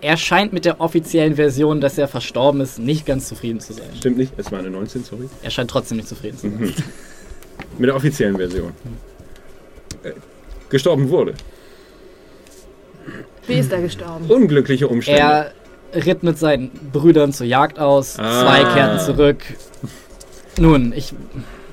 Er 0.00 0.16
scheint 0.16 0.52
mit 0.52 0.64
der 0.64 0.80
offiziellen 0.80 1.34
Version, 1.36 1.80
dass 1.80 1.98
er 1.98 2.06
verstorben 2.06 2.60
ist, 2.60 2.78
nicht 2.78 3.06
ganz 3.06 3.28
zufrieden 3.28 3.60
zu 3.60 3.72
sein. 3.72 3.88
Stimmt 3.96 4.18
nicht, 4.18 4.32
es 4.36 4.52
war 4.52 4.60
eine 4.60 4.70
19, 4.70 5.02
sorry. 5.04 5.28
Er 5.42 5.50
scheint 5.50 5.70
trotzdem 5.70 5.96
nicht 5.96 6.08
zufrieden 6.08 6.38
zu 6.38 6.48
sein. 6.50 6.60
Mhm. 6.60 6.74
Mit 7.78 7.88
der 7.88 7.96
offiziellen 7.96 8.36
Version. 8.36 8.68
Äh, 8.68 9.07
gestorben 10.70 11.08
wurde. 11.08 11.34
Wie 13.46 13.54
ist 13.54 13.72
er 13.72 13.80
gestorben? 13.80 14.26
Unglückliche 14.28 14.88
Umstände. 14.88 15.20
Er 15.20 15.52
ritt 16.06 16.22
mit 16.22 16.38
seinen 16.38 16.70
Brüdern 16.92 17.32
zur 17.32 17.46
Jagd 17.46 17.78
aus. 17.78 18.18
Ah. 18.18 18.42
Zwei 18.42 18.74
kehrten 18.74 19.00
zurück. 19.00 19.38
Nun, 20.58 20.92
ich. 20.94 21.14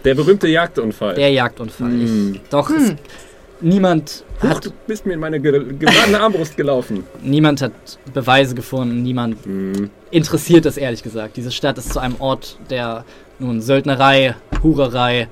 Der 0.05 0.15
berühmte 0.15 0.47
Jagdunfall. 0.47 1.15
Der 1.15 1.31
Jagdunfall. 1.31 1.89
Hm. 1.89 2.35
Ich, 2.35 2.49
doch, 2.49 2.69
es, 2.69 2.93
niemand 3.59 4.23
Huch, 4.41 4.49
hat 4.49 4.65
du 4.65 4.69
bist 4.87 5.05
mir 5.05 5.13
in 5.13 5.19
meine 5.19 5.39
ge 5.39 5.51
geladene 5.79 6.19
Armbrust 6.19 6.55
gelaufen. 6.55 7.03
Niemand 7.21 7.61
hat 7.61 7.71
Beweise 8.13 8.55
gefunden, 8.55 9.01
niemand 9.01 9.43
Hm. 9.45 9.89
interessiert 10.11 10.65
es 10.65 10.77
ehrlich 10.77 11.03
gesagt. 11.03 11.35
Diese 11.37 11.51
Stadt 11.51 11.77
ist 11.77 11.91
zu 11.91 11.99
einem 11.99 12.15
Ort 12.19 12.57
der 12.69 13.03
nun 13.39 13.61
Söldnerei, 13.61 14.35
Hurerei, 14.63 15.27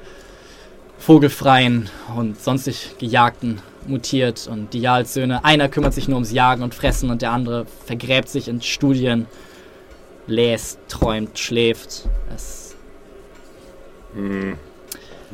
Vogelfreien 1.05 1.89
und 2.15 2.39
sonstig 2.39 2.95
Gejagten 2.97 3.61
mutiert 3.87 4.47
und 4.49 4.73
die 4.73 4.79
Jarlssöhne, 4.79 5.43
einer 5.43 5.67
kümmert 5.67 5.93
sich 5.93 6.07
nur 6.07 6.15
ums 6.15 6.31
Jagen 6.31 6.63
und 6.63 6.73
Fressen 6.73 7.09
und 7.09 7.21
der 7.21 7.31
andere 7.31 7.65
vergräbt 7.85 8.29
sich 8.29 8.47
in 8.47 8.61
Studien, 8.61 9.27
lässt, 10.27 10.79
träumt, 10.87 11.37
schläft. 11.37 12.07
Es, 12.33 12.63
Hm. 14.15 14.55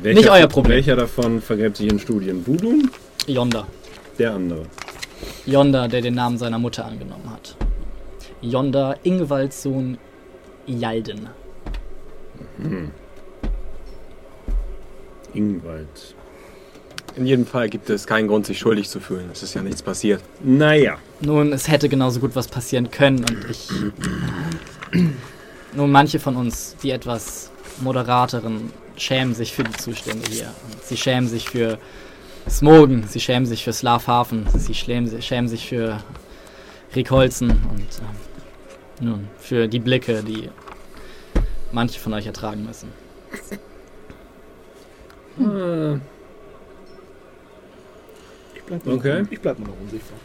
Nicht 0.02 0.28
euer 0.28 0.48
Problem. 0.48 0.76
Welcher 0.76 0.96
davon 0.96 1.40
vergräbt 1.40 1.76
sich 1.76 1.88
in 1.88 2.00
Studien? 2.00 2.44
Voodoo? 2.44 2.82
Yonder. 3.26 3.66
Der 4.18 4.32
andere. 4.34 4.62
Yonder, 5.46 5.86
der 5.86 6.00
den 6.00 6.14
Namen 6.14 6.38
seiner 6.38 6.58
Mutter 6.58 6.84
angenommen 6.84 7.30
hat. 7.30 7.54
Yonder 8.40 8.96
Ingwalds 9.04 9.62
Sohn 9.62 9.98
Jalden. 10.66 11.28
Ingwald. 15.34 16.14
In 17.16 17.26
jedem 17.26 17.46
Fall 17.46 17.68
gibt 17.68 17.90
es 17.90 18.06
keinen 18.06 18.28
Grund, 18.28 18.46
sich 18.46 18.58
schuldig 18.58 18.88
zu 18.88 19.00
fühlen. 19.00 19.28
Es 19.32 19.42
ist 19.42 19.54
ja 19.54 19.62
nichts 19.62 19.82
passiert. 19.82 20.22
Naja. 20.42 20.98
Nun, 21.20 21.52
es 21.52 21.68
hätte 21.68 21.88
genauso 21.88 22.20
gut 22.20 22.36
was 22.36 22.46
passieren 22.48 22.90
können 22.90 23.18
und 23.18 23.50
ich. 23.50 23.68
Nun, 25.74 25.90
manche 25.90 26.18
von 26.18 26.36
uns, 26.36 26.76
die 26.82 26.90
etwas 26.90 27.50
moderateren, 27.80 28.72
schämen 28.96 29.34
sich 29.34 29.52
für 29.52 29.64
die 29.64 29.72
Zustände 29.72 30.28
hier. 30.30 30.52
Und 30.70 30.82
sie 30.84 30.96
schämen 30.96 31.28
sich 31.28 31.48
für 31.48 31.78
Smogen, 32.48 33.04
sie 33.08 33.20
schämen 33.20 33.46
sich 33.46 33.64
für 33.64 33.72
Slavhafen, 33.72 34.46
sie 34.56 34.74
schämen, 34.74 35.22
schämen 35.22 35.48
sich 35.48 35.68
für 35.68 35.98
Rikolzen 36.94 37.50
und 37.50 37.88
ähm, 38.00 39.08
nun, 39.08 39.28
für 39.38 39.68
die 39.68 39.78
Blicke, 39.78 40.22
die 40.22 40.50
manche 41.72 42.00
von 42.00 42.12
euch 42.12 42.26
ertragen 42.26 42.64
müssen. 42.64 42.92
Äh, 45.38 45.94
Ich 48.54 48.62
bleib, 48.66 48.86
Okay. 48.86 49.24
ich 49.30 49.40
bleib 49.40 49.58
nur 49.58 49.68
noch 49.68 49.74
unsichtbar. 49.80 50.18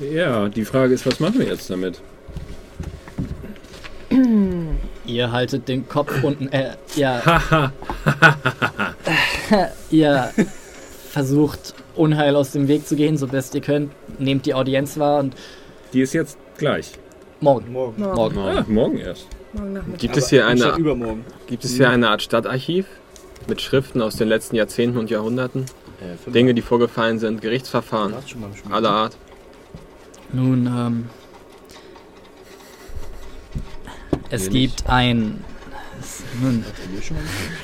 ja, 0.00 0.48
die 0.48 0.64
Frage 0.64 0.94
ist, 0.94 1.06
was 1.06 1.20
machen 1.20 1.38
wir 1.38 1.46
jetzt 1.46 1.68
damit? 1.70 2.00
Ihr 5.06 5.32
haltet 5.32 5.68
den 5.68 5.88
Kopf 5.88 6.22
unten, 6.22 6.48
äh, 6.52 6.76
ihr 6.96 7.08
Haha. 7.24 7.72
Ihr 9.90 10.30
versucht 11.10 11.74
Unheil 11.94 12.36
aus 12.36 12.52
dem 12.52 12.68
Weg 12.68 12.86
zu 12.86 12.96
gehen, 12.96 13.16
so 13.16 13.26
best 13.26 13.54
ihr 13.54 13.60
könnt. 13.60 13.92
Nehmt 14.18 14.46
die 14.46 14.54
Audienz 14.54 14.98
wahr 14.98 15.20
und 15.20 15.34
Die 15.92 16.00
ist 16.00 16.12
jetzt 16.14 16.38
gleich. 16.58 16.92
morgen. 17.40 17.70
Morgen. 17.72 18.00
Morgen, 18.02 18.14
Morgen. 18.34 18.38
Ah, 18.58 18.64
morgen 18.68 18.98
erst. 18.98 19.26
Gibt 19.98 20.16
es 20.16 20.30
hier 20.30 20.46
eine, 20.46 20.74
gibt 21.46 21.64
es 21.64 21.74
hier 21.76 21.90
eine 21.90 22.08
Art 22.08 22.22
Stadtarchiv 22.22 22.86
mit 23.48 23.60
Schriften 23.60 24.00
aus 24.00 24.16
den 24.16 24.28
letzten 24.28 24.56
Jahrzehnten 24.56 24.96
und 24.98 25.10
Jahrhunderten? 25.10 25.66
Äh, 26.00 26.30
Dinge, 26.30 26.54
die 26.54 26.62
vorgefallen 26.62 27.18
sind, 27.18 27.40
Gerichtsverfahren 27.42 28.14
aller 28.70 28.90
Art. 28.90 29.16
Nun, 30.32 30.66
ähm. 30.66 31.04
Es 34.30 34.46
Nee, 34.48 34.60
gibt 34.60 34.88
ein. 34.88 35.44
Es, 36.00 36.22
nun, 36.40 36.64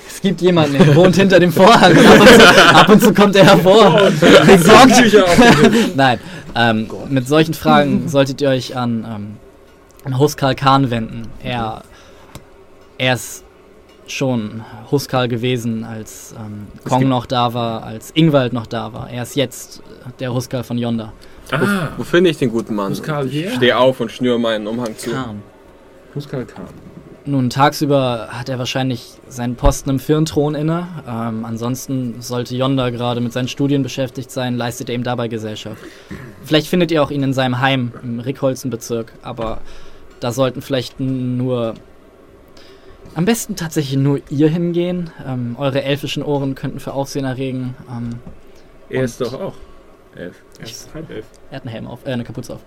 es 0.07 0.20
gibt 0.20 0.42
jemanden, 0.42 0.77
der 0.77 0.94
wohnt 0.94 1.16
hinter 1.16 1.40
dem 1.40 1.51
Vorhang. 1.51 1.96
Ab 1.96 2.20
und, 2.20 2.29
zu, 2.29 2.74
ab 2.74 2.88
und 2.90 3.03
zu 3.03 3.14
kommt 3.14 3.35
er 3.37 3.44
hervor. 3.46 4.11
Den- 4.20 5.92
Nein, 5.96 6.20
ähm, 6.55 6.90
mit 7.09 7.27
solchen 7.27 7.55
Fragen 7.55 8.09
solltet 8.11 8.40
ihr 8.42 8.51
euch 8.51 8.77
an, 8.77 8.98
ähm, 8.98 9.05
an 9.05 9.38
Huskal 10.18 10.54
Khan 10.54 10.90
wenden. 10.90 11.28
Er, 11.42 11.82
er 12.98 13.14
ist 13.14 13.44
schon 14.06 14.62
Huskal 14.90 15.28
gewesen, 15.28 15.84
als 15.84 16.34
ähm, 16.38 16.66
Kong 16.84 17.08
noch 17.08 17.26
da 17.26 17.52
war, 17.54 17.82
als 17.82 18.11
Ingwald 18.14 18.52
noch 18.52 18.66
da 18.66 18.92
war. 18.92 19.11
Er 19.11 19.22
ist 19.22 19.37
jetzt 19.37 19.82
der 20.20 20.32
Huskal 20.32 20.64
von 20.64 20.78
Yonder. 20.78 21.12
Ah, 21.50 21.88
Wo 21.96 22.04
finde 22.04 22.30
ich 22.30 22.38
den 22.38 22.50
guten 22.50 22.74
Mann? 22.74 22.92
Huskal 22.92 23.28
hier? 23.28 23.48
Ich 23.48 23.54
stehe 23.54 23.76
auf 23.76 24.00
und 24.00 24.11
schnüre 24.11 24.38
meinen 24.38 24.66
Umhang 24.66 24.96
zu. 24.96 25.11
Khan. 25.11 25.42
Huskal 26.14 26.44
Khan. 26.44 26.64
Nun, 27.24 27.50
tagsüber 27.50 28.28
hat 28.30 28.48
er 28.48 28.58
wahrscheinlich 28.58 29.12
seinen 29.28 29.54
Posten 29.56 29.90
im 29.90 29.98
Firnthron 29.98 30.54
inne. 30.54 30.88
Ähm, 31.06 31.44
ansonsten 31.44 32.22
sollte 32.22 32.56
Yonda 32.56 32.88
gerade 32.88 33.20
mit 33.20 33.34
seinen 33.34 33.48
Studien 33.48 33.82
beschäftigt 33.82 34.30
sein, 34.30 34.56
leistet 34.56 34.88
er 34.88 34.94
ihm 34.94 35.02
dabei 35.02 35.28
Gesellschaft. 35.28 35.82
Vielleicht 36.42 36.68
findet 36.68 36.90
ihr 36.90 37.02
auch 37.02 37.11
ihn 37.11 37.22
in 37.22 37.34
seinem 37.34 37.61
Heim 37.61 37.92
im 38.02 38.20
Rickholzenbezirk, 38.20 39.12
aber 39.20 39.58
da 40.20 40.33
sollten 40.33 40.62
vielleicht 40.62 41.00
nur. 41.00 41.74
Am 43.14 43.24
besten 43.24 43.57
tatsächlich 43.57 43.96
nur 43.96 44.20
ihr 44.31 44.48
hingehen. 44.48 45.11
Ähm, 45.26 45.57
eure 45.59 45.83
elfischen 45.83 46.22
Ohren 46.22 46.54
könnten 46.54 46.78
für 46.78 46.92
Aufsehen 46.92 47.24
erregen. 47.24 47.74
Ähm, 47.90 48.11
er 48.90 49.04
ist 49.04 49.20
doch 49.20 49.33
auch 49.33 49.54
elf. 50.14 50.37
Er 50.59 50.64
ist 50.64 50.94
halb 50.94 51.11
elf. 51.11 51.26
Er 51.50 51.57
hat 51.57 51.62
einen 51.62 51.72
Helm 51.72 51.87
auf, 51.87 52.07
äh, 52.07 52.12
eine 52.12 52.24
Kapuze 52.24 52.54
auf. 52.54 52.61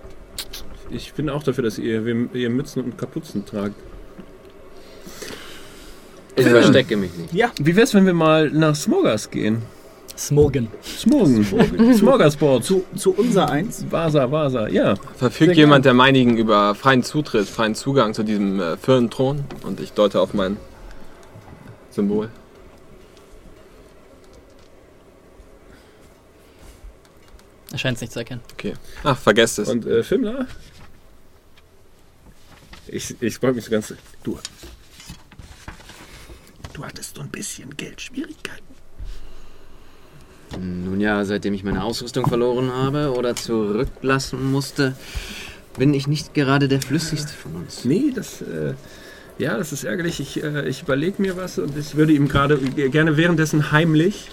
Ich 0.89 1.13
bin 1.13 1.29
auch 1.29 1.43
dafür, 1.43 1.63
dass 1.63 1.77
ihr, 1.77 2.05
ihr 2.33 2.49
Mützen 2.49 2.83
und 2.83 2.97
Kapuzen 2.97 3.45
tragt. 3.45 3.75
Ich 6.35 6.47
verstecke 6.47 6.97
mich 6.97 7.15
nicht. 7.15 7.33
Ja. 7.33 7.51
Wie 7.59 7.75
wär's, 7.75 7.93
wenn 7.93 8.05
wir 8.05 8.13
mal 8.13 8.49
nach 8.49 8.75
Smogers 8.75 9.29
gehen? 9.29 9.61
Smogen. 10.17 10.67
Smogen. 10.83 11.93
Smorgasbord. 11.93 12.63
Zu, 12.63 12.83
zu 12.95 13.13
unser 13.13 13.49
Eins. 13.49 13.85
Vasa, 13.89 14.31
Vasa, 14.31 14.67
ja. 14.67 14.95
Verfügt 15.15 15.55
jemand 15.55 15.85
der 15.85 15.93
meinigen 15.93 16.37
über 16.37 16.75
freien 16.75 17.03
Zutritt, 17.03 17.47
freien 17.47 17.75
Zugang 17.75 18.13
zu 18.13 18.23
diesem 18.23 18.59
äh, 18.59 18.77
Firnthron? 18.77 19.43
Und 19.63 19.79
ich 19.79 19.93
deute 19.93 20.21
auf 20.21 20.33
mein 20.33 20.57
Symbol. 21.89 22.29
Er 27.71 27.77
scheint 27.77 27.95
es 27.95 28.01
nicht 28.01 28.13
zu 28.13 28.19
erkennen. 28.19 28.41
Okay. 28.53 28.73
Ach, 29.03 29.17
vergesst 29.17 29.59
es. 29.59 29.69
Und 29.69 29.85
äh, 29.85 30.03
Fimmler? 30.03 30.45
Ich, 32.87 33.15
ich 33.21 33.37
freue 33.37 33.53
mich 33.53 33.65
so 33.65 33.71
ganz. 33.71 33.93
Du. 34.23 34.37
Du 36.73 36.85
hattest 36.85 37.15
so 37.15 37.21
ein 37.21 37.29
bisschen 37.29 37.75
Geldschwierigkeiten. 37.77 38.70
Nun 40.59 40.99
ja, 40.99 41.23
seitdem 41.25 41.53
ich 41.53 41.63
meine 41.63 41.83
Ausrüstung 41.83 42.27
verloren 42.27 42.71
habe 42.71 43.13
oder 43.13 43.35
zurücklassen 43.35 44.51
musste, 44.51 44.95
bin 45.77 45.93
ich 45.93 46.07
nicht 46.07 46.33
gerade 46.33 46.67
der 46.67 46.81
flüssigste 46.81 47.33
von 47.33 47.55
uns. 47.55 47.85
Nee, 47.85 48.11
das. 48.13 48.41
Äh, 48.41 48.73
ja, 49.37 49.57
das 49.57 49.71
ist 49.71 49.83
ärgerlich. 49.83 50.19
Ich, 50.19 50.43
äh, 50.43 50.67
ich 50.67 50.83
überlege 50.83 51.21
mir 51.21 51.37
was 51.37 51.57
und 51.57 51.77
ich 51.77 51.95
würde 51.95 52.13
ihm 52.13 52.27
gerade 52.27 52.57
gerne 52.57 53.17
währenddessen 53.17 53.71
heimlich 53.71 54.29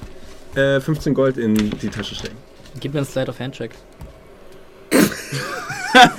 äh, 0.55 0.81
15 0.81 1.15
Gold 1.15 1.39
in 1.39 1.55
die 1.55 1.89
Tasche 1.89 2.15
stecken. 2.15 2.37
Gib 2.81 2.93
mir 2.93 3.01
einen 3.01 3.07
Slide 3.07 3.31
of 3.31 3.39
Handcheck. 3.41 3.71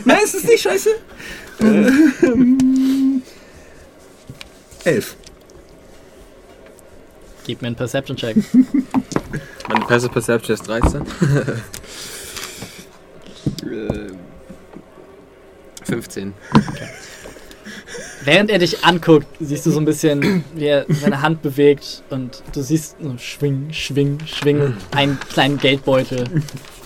Nein, 0.05 0.19
ist 0.23 0.35
es 0.35 0.43
nicht 0.43 0.62
scheiße? 0.62 0.89
ähm, 1.62 3.21
elf. 4.83 5.15
Gib 7.49 7.63
mir 7.63 7.69
einen 7.69 7.75
Perception-Check. 7.75 8.38
Meine 9.69 9.85
Passive 9.88 10.12
Perception 10.12 10.53
ist 10.53 10.67
13. 10.67 11.03
15. 15.83 16.33
Okay. 16.53 16.89
Während 18.23 18.51
er 18.51 18.59
dich 18.59 18.85
anguckt, 18.85 19.25
siehst 19.39 19.65
du 19.65 19.71
so 19.71 19.79
ein 19.79 19.85
bisschen, 19.85 20.43
wie 20.53 20.65
er 20.65 20.85
seine 20.89 21.23
Hand 21.23 21.41
bewegt 21.41 22.03
und 22.12 22.43
du 22.53 22.62
siehst 22.62 22.97
so 23.01 23.17
schwing, 23.17 23.73
schwing, 23.73 24.19
schwing, 24.27 24.75
einen 24.91 25.19
kleinen 25.19 25.57
Geldbeutel 25.57 26.25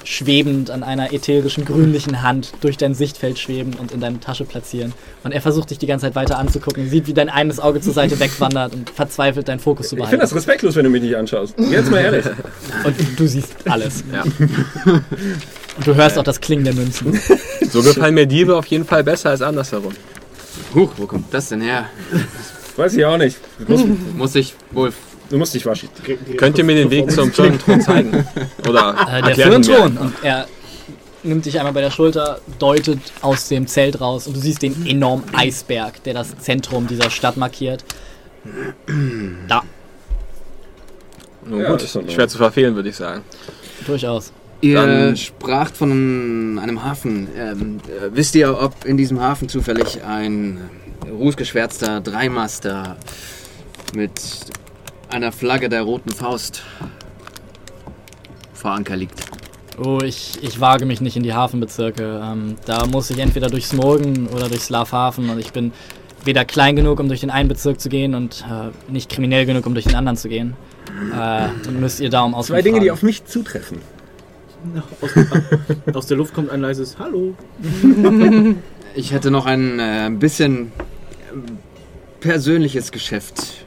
schwebend 0.04 0.70
an 0.70 0.84
einer 0.84 1.14
ätherischen, 1.14 1.66
grünlichen 1.66 2.22
Hand 2.22 2.52
durch 2.62 2.78
dein 2.78 2.94
Sichtfeld 2.94 3.40
schweben 3.40 3.74
und 3.76 3.92
in 3.92 4.00
deine 4.00 4.20
Tasche 4.20 4.46
platzieren. 4.46 4.94
Und 5.24 5.32
er 5.32 5.42
versucht 5.42 5.70
dich 5.70 5.80
die 5.80 5.88
ganze 5.88 6.06
Zeit 6.06 6.16
weiter 6.16 6.38
anzugucken, 6.38 6.90
sieht, 6.90 7.08
wie 7.08 7.14
dein 7.14 7.30
eines 7.30 7.60
Auge 7.60 7.82
zur 7.82 7.94
Seite 7.94 8.20
wegwandert 8.20 8.74
und 8.74 8.90
verzweifelt 8.90 9.48
deinen 9.48 9.60
Fokus 9.60 9.90
zu 9.90 9.96
behalten. 9.96 10.16
Ich 10.16 10.20
finde 10.20 10.26
das 10.26 10.36
respektlos, 10.36 10.76
wenn 10.76 10.84
du 10.84 10.90
mich 10.90 11.02
nicht 11.02 11.16
anschaust. 11.16 11.56
Jetzt 11.58 11.90
mal 11.90 12.00
ehrlich. 12.00 12.26
Und 12.84 12.96
du 13.18 13.28
siehst 13.28 13.54
alles. 13.66 14.04
Ja. 14.12 14.24
Und 14.24 15.88
du 15.88 15.96
hörst 15.96 16.18
auch 16.18 16.24
das 16.24 16.40
Klingen 16.40 16.66
der 16.66 16.74
Münzen. 16.74 17.20
So 17.70 17.82
gefallen 17.82 18.14
mir 18.14 18.28
Diebe 18.28 18.56
auf 18.56 18.66
jeden 18.68 18.86
Fall 18.86 19.04
besser 19.04 19.32
als 19.32 19.42
andersherum. 19.42 19.94
Huch, 20.76 20.92
wo 20.98 21.08
kommt 21.08 21.34
das 21.34 21.50
denn 21.50 21.62
her? 21.62 21.86
Weiß 22.76 22.94
ich 22.94 23.06
auch 23.06 23.18
nicht. 23.18 23.38
Muss, 23.68 23.82
muss 24.16 24.36
ich 24.36 24.56
wohl. 24.72 24.92
Du 25.30 25.38
musst 25.38 25.54
dich 25.54 25.66
waschen. 25.66 25.90
Könnt 26.38 26.58
ihr 26.58 26.64
mir 26.64 26.76
den 26.76 26.90
Weg 26.90 27.12
zum 27.12 27.32
Firmenthron 27.32 27.82
zeigen? 27.82 28.26
Oder 28.68 28.96
äh, 29.10 29.22
der 29.22 29.36
Firmenthron. 29.36 29.98
Und 29.98 30.14
er 30.22 30.48
nimmt 31.24 31.46
dich 31.46 31.58
einmal 31.58 31.74
bei 31.74 31.82
der 31.82 31.92
Schulter, 31.92 32.40
deutet 32.60 33.00
aus 33.22 33.48
dem 33.48 33.68
Zelt 33.68 34.02
raus 34.02 34.28
und 34.28 34.36
du 34.36 34.40
siehst 34.40 34.62
den 34.62 34.86
enormen 34.86 35.24
Eisberg, 35.34 36.04
der 36.04 36.14
das 36.14 36.38
Zentrum 36.40 36.88
dieser 36.88 37.10
Stadt 37.10 37.38
markiert. 37.38 37.84
Da. 39.48 39.64
Nun 41.46 41.62
ja, 41.62 41.72
gut, 41.72 41.82
schwer 41.82 42.28
zu 42.28 42.38
verfehlen, 42.38 42.76
würde 42.76 42.90
ich 42.90 42.96
sagen. 42.96 43.24
Durchaus. 43.86 44.32
Ihr 44.62 44.76
Dann 44.76 45.18
spracht 45.18 45.76
von 45.76 46.58
einem 46.62 46.84
Hafen. 46.84 47.28
Ähm, 47.38 47.80
äh, 47.88 48.10
wisst 48.14 48.34
ihr, 48.36 48.58
ob 48.58 48.86
in 48.86 48.96
diesem 48.96 49.20
Hafen 49.20 49.50
zufällig 49.50 50.04
ein 50.04 50.70
rußgeschwärzter 51.06 52.00
Dreimaster 52.00 52.96
mit 53.94 54.12
einer 55.14 55.32
Flagge 55.32 55.70
der 55.70 55.84
Roten 55.84 56.10
Faust 56.10 56.64
vor 58.54 58.72
Anker 58.72 58.96
liegt? 58.96 59.22
Oh, 59.78 60.00
ich, 60.04 60.40
ich 60.42 60.60
wage 60.60 60.86
mich 60.86 61.02
nicht 61.02 61.16
in 61.16 61.24
die 61.24 61.34
Hafenbezirke. 61.34 62.22
Ähm, 62.24 62.56
da 62.66 62.86
muss 62.86 63.10
ich 63.10 63.20
entweder 63.20 63.48
durch 63.48 63.68
Smorgen 63.68 64.28
oder 64.28 64.50
durch 64.50 64.62
Slavhafen 64.62 65.30
und 65.30 65.40
ich 65.40 65.52
bin 65.52 65.72
weder 66.26 66.46
klein 66.46 66.76
genug, 66.76 67.00
um 67.00 67.08
durch 67.08 67.22
den 67.22 67.30
einen 67.30 67.48
Bezirk 67.48 67.80
zu 67.80 67.90
gehen 67.90 68.16
und 68.16 68.44
äh, 68.50 68.92
nicht 68.92 69.10
kriminell 69.10 69.46
genug, 69.46 69.66
um 69.66 69.74
durch 69.74 69.86
den 69.86 69.96
anderen 69.96 70.18
zu 70.18 70.30
gehen. 70.30 70.56
Äh, 71.16 71.48
und 71.68 71.80
müsst 71.80 72.00
ihr 72.00 72.10
darum 72.10 72.34
aus. 72.34 72.48
Zwei 72.48 72.62
Dinge, 72.62 72.80
die 72.80 72.92
auf 72.92 73.04
mich 73.04 73.26
zutreffen. 73.26 73.80
Aus, 75.02 75.12
aus, 75.96 76.08
der 76.08 76.18
Luft 76.18 76.34
kommt 76.34 76.50
ein 76.50 76.62
leises 76.62 76.98
Hallo. 76.98 77.36
Ich 78.96 79.12
hätte 79.12 79.32
noch 79.32 79.46
ein 79.46 79.80
äh, 79.80 80.10
bisschen 80.12 80.72
persönliches 82.20 82.92
Geschäft 82.92 83.63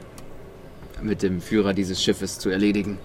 mit 1.01 1.23
dem 1.23 1.41
Führer 1.41 1.73
dieses 1.73 2.01
Schiffes 2.01 2.39
zu 2.39 2.49
erledigen. 2.49 2.97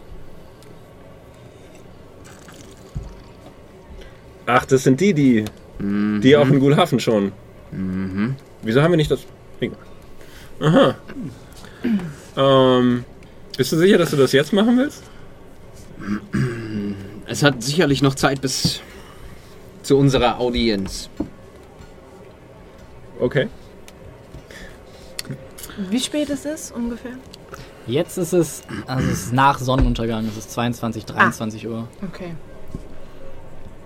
Ach, 4.46 4.64
das 4.64 4.82
sind 4.82 5.00
die, 5.00 5.14
die, 5.14 5.44
mhm. 5.78 6.20
die 6.20 6.36
auch 6.36 6.48
in 6.48 6.58
Gulhafen 6.58 7.00
schon. 7.00 7.32
Mhm. 7.70 8.36
Wieso 8.62 8.82
haben 8.82 8.92
wir 8.92 8.96
nicht 8.96 9.10
das? 9.10 9.20
Aha. 10.60 10.94
Ähm, 12.36 13.04
bist 13.56 13.72
du 13.72 13.76
sicher, 13.76 13.98
dass 13.98 14.10
du 14.10 14.16
das 14.16 14.32
jetzt 14.32 14.52
machen 14.52 14.78
willst? 14.78 15.02
Es 17.26 17.42
hat 17.42 17.62
sicherlich 17.62 18.02
noch 18.02 18.14
Zeit 18.14 18.40
bis 18.40 18.80
zu 19.82 19.96
unserer 19.96 20.38
Audienz. 20.38 21.08
Okay. 23.18 23.48
Wie 25.90 26.00
spät 26.00 26.28
ist 26.28 26.46
es 26.46 26.70
ungefähr? 26.70 27.12
Jetzt 27.86 28.16
ist 28.16 28.32
es, 28.32 28.62
also 28.86 29.08
es 29.08 29.24
ist 29.24 29.32
nach 29.32 29.58
Sonnenuntergang, 29.58 30.26
es 30.28 30.36
ist 30.36 30.52
22, 30.52 31.04
23 31.04 31.66
ah. 31.66 31.70
Uhr. 31.70 31.88
Okay. 32.02 32.34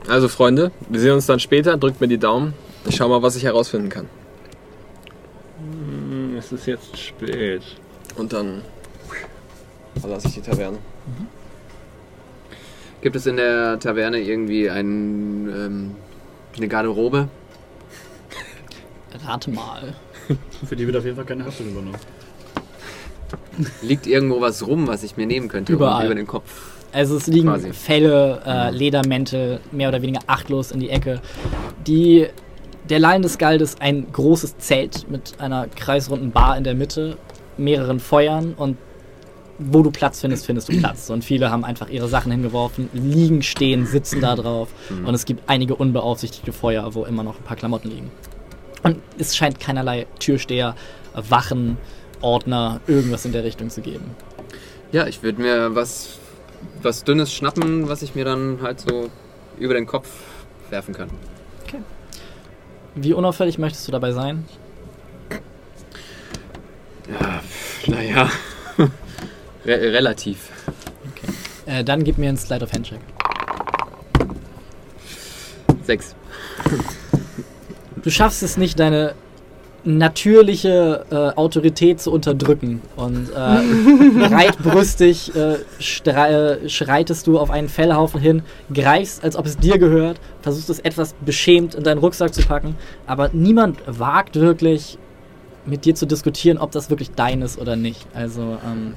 Also 0.08 0.28
Freunde, 0.28 0.70
wir 0.88 1.00
sehen 1.00 1.12
uns 1.12 1.26
dann 1.26 1.40
später. 1.40 1.76
Drückt 1.76 2.00
mir 2.00 2.08
die 2.08 2.18
Daumen. 2.18 2.54
Ich 2.86 2.96
schau 2.96 3.08
mal, 3.08 3.22
was 3.22 3.36
ich 3.36 3.44
herausfinden 3.44 3.88
kann. 3.88 4.06
Hm, 5.58 6.36
es 6.36 6.52
ist 6.52 6.66
jetzt 6.66 6.96
spät. 6.96 7.62
Und 8.16 8.32
dann 8.32 8.62
verlasse 10.00 10.28
ich 10.28 10.34
die 10.34 10.42
Taverne. 10.42 10.78
Mhm. 10.78 11.26
Gibt 13.00 13.16
es 13.16 13.26
in 13.26 13.36
der 13.36 13.78
Taverne 13.78 14.20
irgendwie 14.20 14.70
ein, 14.70 15.48
ähm, 15.48 15.96
eine 16.56 16.68
Garderobe? 16.68 17.28
Rate 19.24 19.50
mal. 19.50 19.94
Für 20.66 20.76
die 20.76 20.86
wird 20.86 20.96
auf 20.96 21.04
jeden 21.04 21.16
Fall 21.16 21.24
keine 21.24 21.44
Haftung 21.44 21.68
übernommen. 21.68 21.98
Liegt 23.82 24.06
irgendwo 24.06 24.40
was 24.40 24.66
rum, 24.66 24.86
was 24.86 25.02
ich 25.02 25.16
mir 25.16 25.26
nehmen 25.26 25.48
könnte? 25.48 25.72
Überall. 25.72 26.06
Über 26.06 26.14
den 26.14 26.26
Kopf. 26.26 26.76
Also 26.92 27.16
es 27.16 27.26
liegen 27.26 27.48
Quasi. 27.48 27.72
Felle, 27.72 28.40
äh. 28.46 28.70
Ledermäntel, 28.70 29.60
mehr 29.72 29.88
oder 29.88 30.00
weniger 30.02 30.20
achtlos 30.26 30.70
in 30.70 30.80
die 30.80 30.88
Ecke. 30.88 31.20
Die, 31.86 32.26
der 32.88 33.00
Laien 33.00 33.22
des 33.22 33.38
Gald 33.38 33.60
ist 33.60 33.82
ein 33.82 34.06
großes 34.12 34.58
Zelt 34.58 35.10
mit 35.10 35.34
einer 35.38 35.68
kreisrunden 35.68 36.30
Bar 36.30 36.56
in 36.56 36.64
der 36.64 36.74
Mitte, 36.74 37.18
mehreren 37.58 38.00
Feuern 38.00 38.54
und 38.56 38.78
wo 39.58 39.82
du 39.82 39.90
Platz 39.90 40.20
findest, 40.20 40.46
findest 40.46 40.68
du 40.68 40.78
Platz. 40.78 41.10
Und 41.10 41.24
viele 41.24 41.50
haben 41.50 41.64
einfach 41.64 41.88
ihre 41.88 42.08
Sachen 42.08 42.30
hingeworfen, 42.30 42.88
liegen, 42.92 43.42
stehen, 43.42 43.86
sitzen 43.86 44.20
da 44.20 44.36
drauf. 44.36 44.68
Mhm. 44.90 45.06
Und 45.06 45.14
es 45.14 45.24
gibt 45.24 45.48
einige 45.48 45.76
unbeaufsichtigte 45.76 46.52
Feuer, 46.52 46.94
wo 46.94 47.04
immer 47.04 47.22
noch 47.22 47.38
ein 47.38 47.42
paar 47.42 47.56
Klamotten 47.56 47.90
liegen. 47.90 48.10
Und 48.82 48.98
es 49.18 49.36
scheint 49.36 49.58
keinerlei 49.58 50.06
Türsteher, 50.18 50.74
Wachen, 51.14 51.78
Ordner, 52.20 52.80
irgendwas 52.86 53.24
in 53.24 53.32
der 53.32 53.44
Richtung 53.44 53.70
zu 53.70 53.80
geben. 53.80 54.10
Ja, 54.92 55.06
ich 55.06 55.22
würde 55.22 55.40
mir 55.42 55.74
was, 55.74 56.18
was 56.82 57.04
Dünnes 57.04 57.32
schnappen, 57.32 57.88
was 57.88 58.02
ich 58.02 58.14
mir 58.14 58.24
dann 58.24 58.60
halt 58.62 58.80
so 58.80 59.10
über 59.58 59.74
den 59.74 59.86
Kopf 59.86 60.08
werfen 60.70 60.94
kann. 60.94 61.10
Okay. 61.66 61.80
Wie 62.94 63.12
unauffällig 63.12 63.58
möchtest 63.58 63.86
du 63.88 63.92
dabei 63.92 64.12
sein? 64.12 64.44
Naja. 67.86 68.30
Re 69.64 69.92
relativ. 69.92 70.50
Äh, 71.66 71.84
dann 71.84 72.04
gib 72.04 72.18
mir 72.18 72.28
einen 72.28 72.38
Slide 72.38 72.64
of 72.64 72.72
Handcheck. 72.72 73.00
Sechs. 75.82 76.14
Du 78.02 78.10
schaffst 78.10 78.42
es 78.42 78.56
nicht, 78.56 78.78
deine 78.78 79.14
natürliche 79.86 81.06
äh, 81.10 81.38
Autorität 81.38 82.00
zu 82.00 82.12
unterdrücken. 82.12 82.82
Und 82.96 83.30
äh, 83.30 84.28
breitbrüstig 84.28 85.32
äh, 85.34 85.54
äh, 85.54 86.68
schreitest 86.68 87.26
du 87.26 87.38
auf 87.38 87.50
einen 87.50 87.68
Fellhaufen 87.68 88.20
hin, 88.20 88.42
greifst, 88.72 89.22
als 89.22 89.36
ob 89.36 89.46
es 89.46 89.56
dir 89.56 89.78
gehört, 89.78 90.20
versuchst 90.42 90.68
es 90.70 90.80
etwas 90.80 91.14
beschämt 91.24 91.74
in 91.74 91.84
deinen 91.84 91.98
Rucksack 91.98 92.34
zu 92.34 92.42
packen, 92.42 92.76
aber 93.06 93.30
niemand 93.32 93.78
wagt 93.86 94.36
wirklich 94.36 94.98
mit 95.64 95.84
dir 95.84 95.94
zu 95.94 96.06
diskutieren, 96.06 96.58
ob 96.58 96.72
das 96.72 96.90
wirklich 96.90 97.12
dein 97.12 97.42
ist 97.42 97.58
oder 97.58 97.76
nicht. 97.76 98.06
Also 98.14 98.58
ähm, 98.64 98.94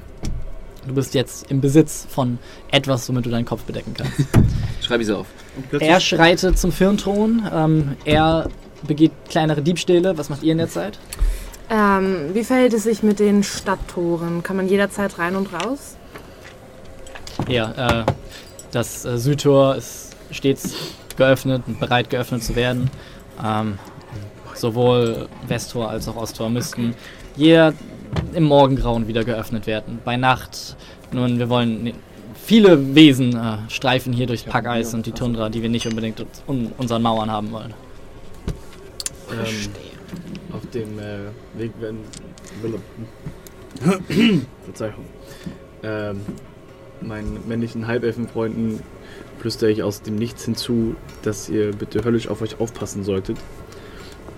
du 0.86 0.94
bist 0.94 1.14
jetzt 1.14 1.50
im 1.50 1.60
Besitz 1.60 2.06
von 2.08 2.38
etwas, 2.70 3.08
womit 3.08 3.26
du 3.26 3.30
deinen 3.30 3.44
Kopf 3.44 3.62
bedecken 3.64 3.94
kannst. 3.96 4.28
Schreibe 4.80 5.02
ich 5.02 5.08
so 5.08 5.18
auf. 5.18 5.26
Er 5.78 6.00
schreitet 6.00 6.58
zum 6.58 6.72
Firnthron. 6.72 7.42
Ähm, 7.52 7.96
er 8.04 8.48
begeht 8.82 9.12
kleinere 9.28 9.62
Diebstähle. 9.62 10.16
Was 10.18 10.28
macht 10.28 10.42
ihr 10.42 10.52
in 10.52 10.58
der 10.58 10.68
Zeit? 10.68 10.98
Ähm, 11.70 12.30
wie 12.32 12.44
verhält 12.44 12.74
es 12.74 12.82
sich 12.82 13.02
mit 13.02 13.20
den 13.20 13.42
Stadttoren? 13.44 14.42
Kann 14.42 14.56
man 14.56 14.68
jederzeit 14.68 15.18
rein 15.18 15.36
und 15.36 15.52
raus? 15.52 15.96
Ja, 17.48 18.00
äh, 18.00 18.04
das 18.72 19.04
äh, 19.04 19.18
Südtor 19.18 19.76
ist 19.76 20.16
stets 20.30 20.74
geöffnet 21.16 21.62
und 21.66 21.78
bereit 21.78 22.10
geöffnet 22.10 22.42
zu 22.42 22.56
werden. 22.56 22.90
Ähm, 23.44 23.78
sowohl 24.54 25.28
Westtor 25.46 25.88
als 25.88 26.08
auch 26.08 26.16
Osttor 26.16 26.50
müssten 26.50 26.90
okay. 26.90 26.96
jeder 27.36 27.74
im 28.34 28.44
Morgengrauen 28.44 29.06
wieder 29.06 29.24
geöffnet 29.24 29.66
werden. 29.66 30.00
Bei 30.04 30.16
Nacht, 30.16 30.76
nun, 31.12 31.38
wir 31.38 31.48
wollen 31.48 31.92
viele 32.34 32.94
Wesen 32.94 33.36
äh, 33.36 33.58
streifen 33.68 34.12
hier 34.12 34.26
durchs 34.26 34.42
Packeis 34.42 34.92
und 34.94 35.06
die 35.06 35.12
Tundra, 35.12 35.48
die 35.48 35.62
wir 35.62 35.68
nicht 35.68 35.86
unbedingt 35.86 36.24
um 36.46 36.72
unseren 36.78 37.02
Mauern 37.02 37.30
haben 37.30 37.52
wollen. 37.52 37.74
Ähm, 39.32 39.70
auf 40.52 40.66
dem 40.70 40.98
äh, 40.98 41.18
Weg 41.58 41.72
werden. 41.80 41.98
Verzeihung. 44.64 45.04
Ähm, 45.82 46.20
meinen 47.00 47.46
männlichen 47.48 47.86
Halbelfenfreunden 47.86 48.80
flüstere 49.38 49.70
ich 49.70 49.82
aus 49.82 50.02
dem 50.02 50.16
Nichts 50.16 50.44
hinzu, 50.44 50.96
dass 51.22 51.48
ihr 51.48 51.72
bitte 51.72 52.04
höllisch 52.04 52.28
auf 52.28 52.42
euch 52.42 52.60
aufpassen 52.60 53.04
solltet. 53.04 53.38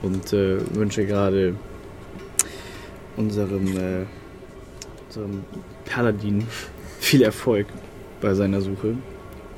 Und 0.03 0.33
äh, 0.33 0.59
wünsche 0.75 1.07
gerade 1.07 1.55
unserem, 3.17 3.67
äh, 3.77 4.05
unserem 5.09 5.45
Paladin 5.85 6.47
viel 7.01 7.23
Erfolg 7.23 7.67
bei 8.21 8.35
seiner 8.35 8.61
Suche. 8.61 8.97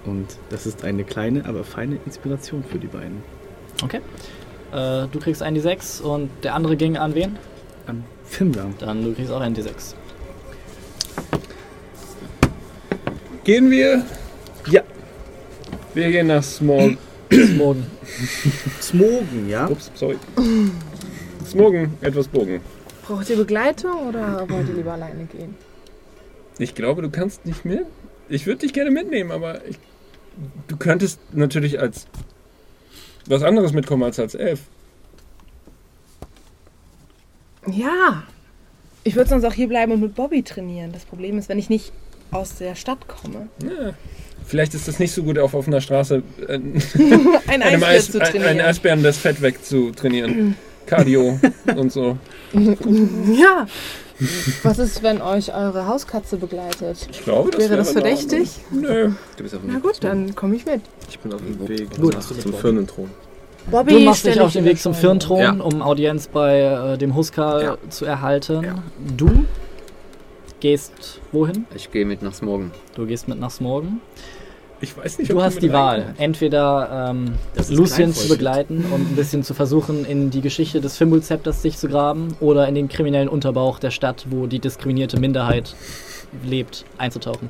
Und 0.06 0.36
das 0.50 0.66
ist 0.66 0.84
eine 0.84 1.04
kleine, 1.04 1.44
aber 1.46 1.64
feine 1.64 1.98
Inspiration 2.04 2.62
für 2.64 2.78
die 2.78 2.86
beiden. 2.86 3.22
Okay. 3.82 4.00
Äh, 4.74 5.06
du 5.06 5.20
kriegst 5.20 5.40
einen 5.40 5.56
D6 5.56 6.02
und 6.02 6.30
der 6.42 6.54
andere 6.54 6.76
ging 6.76 6.96
an 6.96 7.14
wen? 7.14 7.36
An 7.86 8.02
Fimler. 8.24 8.66
Dann 8.80 9.04
du 9.04 9.14
kriegst 9.14 9.30
auch 9.30 9.40
einen 9.40 9.54
D6. 9.54 9.94
Gehen 13.44 13.70
wir? 13.70 14.04
Ja. 14.68 14.82
Wir 15.94 16.10
gehen 16.10 16.26
nach 16.26 16.42
Smog. 16.42 16.96
Smogen. 17.32 17.86
Smogen, 18.80 19.48
ja? 19.48 19.68
Ups, 19.68 19.92
sorry. 19.94 20.16
Smogen, 21.46 21.94
etwas 22.00 22.26
Bogen. 22.26 22.60
Braucht 23.02 23.30
ihr 23.30 23.36
Begleitung 23.36 24.08
oder 24.08 24.48
wollt 24.48 24.68
ihr 24.68 24.74
lieber 24.74 24.94
alleine 24.94 25.26
gehen? 25.26 25.54
Ich 26.58 26.74
glaube, 26.74 27.02
du 27.02 27.10
kannst 27.10 27.46
nicht 27.46 27.64
mit. 27.64 27.86
Ich 28.28 28.46
würde 28.46 28.60
dich 28.60 28.72
gerne 28.72 28.90
mitnehmen, 28.90 29.30
aber 29.30 29.64
ich, 29.66 29.78
du 30.66 30.76
könntest 30.76 31.20
natürlich 31.32 31.78
als 31.78 32.06
was 33.26 33.42
anderes 33.42 33.72
mitkommen 33.72 34.02
als 34.02 34.18
als 34.18 34.34
elf. 34.34 34.60
Ja. 37.66 38.24
Ich 39.04 39.16
würde 39.16 39.28
sonst 39.28 39.44
auch 39.44 39.52
hier 39.52 39.68
bleiben 39.68 39.92
und 39.92 40.00
mit 40.00 40.14
Bobby 40.14 40.42
trainieren. 40.42 40.92
Das 40.92 41.04
Problem 41.04 41.38
ist, 41.38 41.48
wenn 41.48 41.58
ich 41.58 41.68
nicht 41.68 41.92
aus 42.30 42.56
der 42.56 42.74
Stadt 42.74 43.06
komme. 43.06 43.48
Ja. 43.62 43.94
Vielleicht 44.46 44.74
ist 44.74 44.88
es 44.88 44.98
nicht 44.98 45.12
so 45.12 45.22
gut, 45.22 45.38
auf 45.38 45.54
offener 45.54 45.80
Straße 45.80 46.22
äh, 46.48 46.54
ein 47.46 47.62
einem 47.62 47.82
Eis, 47.82 48.10
zu 48.10 48.18
trainieren. 48.18 48.44
Einen 48.44 48.60
Eisbären 48.60 49.02
das 49.02 49.18
Fett 49.18 49.40
wegzutrainieren. 49.40 50.56
Cardio 50.86 51.40
und 51.76 51.92
so. 51.92 52.18
Ja. 52.52 53.66
Was 54.62 54.78
ist, 54.78 55.02
wenn 55.02 55.20
euch 55.20 55.54
eure 55.54 55.86
Hauskatze 55.86 56.36
begleitet? 56.36 57.08
Ich 57.10 57.22
glaube, 57.22 57.50
das 57.50 57.60
wäre, 57.60 57.70
wäre 57.70 57.78
das 57.78 57.92
verdächtig? 57.92 58.50
Nö. 58.70 59.12
Du 59.36 59.42
bist 59.42 59.54
auf 59.54 59.60
dem 59.60 59.72
Na 59.72 59.78
gut, 59.78 60.02
dann 60.02 60.34
komme 60.34 60.56
ich 60.56 60.66
mit. 60.66 60.80
Ich 61.08 61.18
bin 61.18 61.32
auf 61.32 61.40
dem 61.40 61.68
Weg 61.68 61.96
gut. 61.98 62.22
zum 62.22 62.54
Firnenthron. 62.54 63.10
Bobby, 63.70 63.92
du 63.92 64.00
machst 64.00 64.26
dich 64.26 64.40
auf 64.40 64.52
den 64.52 64.64
Weg 64.64 64.78
zum 64.78 64.94
Firnthron, 64.94 65.40
ja. 65.40 65.52
um 65.52 65.80
Audienz 65.80 66.28
bei 66.28 66.60
äh, 66.60 66.98
dem 66.98 67.14
Huskar 67.14 67.62
ja. 67.62 67.76
zu 67.88 68.04
erhalten. 68.04 68.62
Ja. 68.62 68.74
Du 69.16 69.46
gehst 70.60 71.20
wohin? 71.32 71.66
Ich 71.74 71.90
gehe 71.90 72.04
mit 72.04 72.22
nach 72.22 72.34
Smorgen. 72.34 72.72
Du 72.94 73.06
gehst 73.06 73.26
mit 73.28 73.40
nach 73.40 73.50
Smorgen. 73.50 74.00
Ich 74.84 74.94
weiß 74.94 75.18
nicht, 75.18 75.32
Du 75.32 75.42
hast 75.42 75.62
die 75.62 75.72
Wahl, 75.72 76.14
entweder 76.18 77.08
ähm, 77.10 77.36
Lucien 77.70 78.12
zu 78.12 78.28
begleiten 78.28 78.84
und 78.92 79.12
ein 79.12 79.16
bisschen 79.16 79.42
zu 79.42 79.54
versuchen, 79.54 80.04
in 80.04 80.28
die 80.28 80.42
Geschichte 80.42 80.82
des 80.82 80.98
Fimbulzepters 80.98 81.62
sich 81.62 81.78
zu 81.78 81.88
graben 81.88 82.36
oder 82.38 82.68
in 82.68 82.74
den 82.74 82.88
kriminellen 82.88 83.30
Unterbauch 83.30 83.78
der 83.78 83.90
Stadt, 83.90 84.26
wo 84.28 84.46
die 84.46 84.58
diskriminierte 84.58 85.18
Minderheit 85.18 85.74
lebt, 86.44 86.84
einzutauchen. 86.98 87.48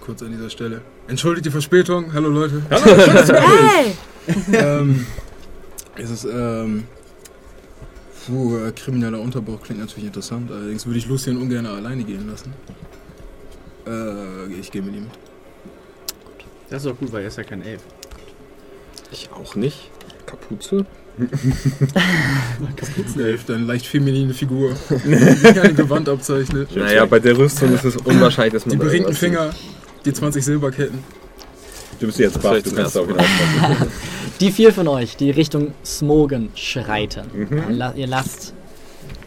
Kurz 0.00 0.20
an 0.22 0.32
dieser 0.32 0.50
Stelle. 0.50 0.80
Entschuldigt 1.06 1.46
die 1.46 1.50
Verspätung. 1.50 2.12
Hallo 2.12 2.28
Leute. 2.28 2.62
Hallo, 2.68 2.82
hey! 2.84 3.94
ähm, 4.52 5.06
es 5.94 6.10
ist, 6.10 6.24
ähm, 6.24 6.88
puh, 8.26 8.56
äh, 8.56 8.72
krimineller 8.72 9.20
Unterbauch 9.20 9.62
klingt 9.62 9.78
natürlich 9.78 10.06
interessant. 10.06 10.50
Allerdings 10.50 10.84
würde 10.86 10.98
ich 10.98 11.06
Lucien 11.06 11.36
ungern 11.36 11.66
alleine 11.66 12.02
gehen 12.02 12.28
lassen. 12.28 12.52
Äh, 13.86 14.52
ich 14.58 14.72
gehe 14.72 14.82
mit 14.82 14.96
ihm 14.96 15.04
mit. 15.04 15.33
Das 16.70 16.84
ist 16.84 16.90
doch 16.90 16.98
gut, 16.98 17.12
weil 17.12 17.22
er 17.22 17.28
ist 17.28 17.38
ja 17.38 17.44
kein 17.44 17.62
Elf. 17.62 17.82
Ich 19.12 19.28
auch 19.32 19.54
nicht. 19.54 19.90
Kapuze? 20.26 20.86
Kapuzenelf, 22.76 23.44
deine 23.44 23.64
leicht 23.64 23.86
feminine 23.86 24.34
Figur, 24.34 24.72
die 24.90 25.52
kein 25.52 25.76
Gewand 25.76 26.08
abzeichnet. 26.08 26.74
Naja, 26.74 27.06
bei 27.06 27.20
der 27.20 27.38
Rüstung 27.38 27.72
ist 27.72 27.84
es 27.84 27.96
unwahrscheinlich, 27.98 28.54
dass 28.54 28.66
man. 28.66 28.78
Die 28.78 28.84
beringten 28.84 29.14
Finger, 29.14 29.50
die 30.04 30.12
20 30.12 30.44
Silberketten. 30.44 30.98
Du 32.00 32.06
bist 32.06 32.18
jetzt 32.18 32.42
baff, 32.42 32.60
du 32.62 32.74
kannst 32.74 32.98
auch 32.98 33.06
wieder 33.06 33.20
aufpassen. 33.20 33.88
Die 34.40 34.50
vier 34.50 34.72
von 34.72 34.88
euch, 34.88 35.16
die 35.16 35.30
Richtung 35.30 35.74
Smogen 35.84 36.50
schreiten. 36.56 37.26
Mhm. 37.32 37.80
Ihr 37.94 38.08
lasst 38.08 38.52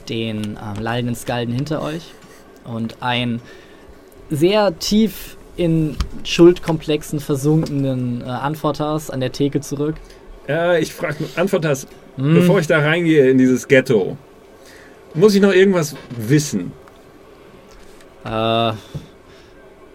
den 0.10 0.58
äh, 0.58 0.82
lallenden 0.82 1.15
Skalden 1.15 1.56
hinter 1.56 1.82
euch 1.82 2.04
und 2.65 3.02
ein 3.02 3.41
sehr 4.30 4.78
tief 4.80 5.37
in 5.57 5.97
Schuldkomplexen 6.23 7.19
versunkenen 7.19 8.21
äh, 8.21 8.25
Antworters 8.25 9.09
an 9.09 9.19
der 9.19 9.31
Theke 9.31 9.59
zurück. 9.61 9.95
Ja, 10.47 10.77
ich 10.77 10.93
frage 10.93 11.25
Antworters, 11.35 11.87
mm. 12.15 12.35
bevor 12.35 12.59
ich 12.59 12.67
da 12.67 12.79
reingehe 12.79 13.29
in 13.29 13.37
dieses 13.37 13.67
Ghetto, 13.67 14.17
muss 15.13 15.35
ich 15.35 15.41
noch 15.41 15.53
irgendwas 15.53 15.95
wissen? 16.15 16.71
Äh, 18.23 18.73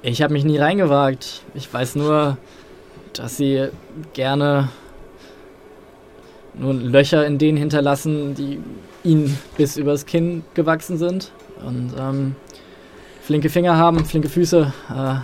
ich 0.03 0.21
habe 0.21 0.33
mich 0.33 0.45
nie 0.45 0.59
reingewagt. 0.59 1.43
Ich 1.55 1.73
weiß 1.73 1.95
nur, 1.97 2.37
dass 3.13 3.37
sie 3.37 3.69
gerne 4.15 4.69
nur 6.55 6.75
Löcher 6.75 7.27
in 7.27 7.39
denen 7.39 7.57
hinterlassen, 7.57 8.35
die 8.35 8.61
ihnen 9.05 9.39
bis 9.57 9.77
übers 9.77 10.07
Kinn 10.07 10.45
gewachsen 10.55 10.99
sind. 10.99 11.31
Und 11.65 11.93
ähm, 11.99 12.35
flinke 13.23 13.49
Finger 13.49 13.77
haben, 13.77 14.05
flinke 14.05 14.29
Füße. 14.29 14.73
Äh, 14.91 15.15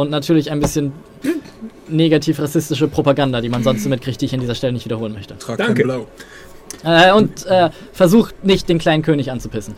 und 0.00 0.10
natürlich 0.10 0.50
ein 0.50 0.60
bisschen 0.60 0.92
negativ-rassistische 1.88 2.88
Propaganda, 2.88 3.40
die 3.40 3.48
man 3.48 3.62
sonst 3.62 3.82
so 3.82 3.88
mitkriegt, 3.88 4.20
die 4.20 4.26
ich 4.26 4.34
an 4.34 4.40
dieser 4.40 4.54
Stelle 4.54 4.72
nicht 4.72 4.84
wiederholen 4.84 5.12
möchte. 5.12 5.36
Trag 5.38 5.58
Danke. 5.58 5.82
Blau. 5.82 6.06
Äh, 6.84 7.12
und 7.12 7.46
äh, 7.46 7.70
versucht 7.92 8.44
nicht, 8.44 8.68
den 8.68 8.78
kleinen 8.78 9.02
König 9.02 9.30
anzupissen. 9.30 9.74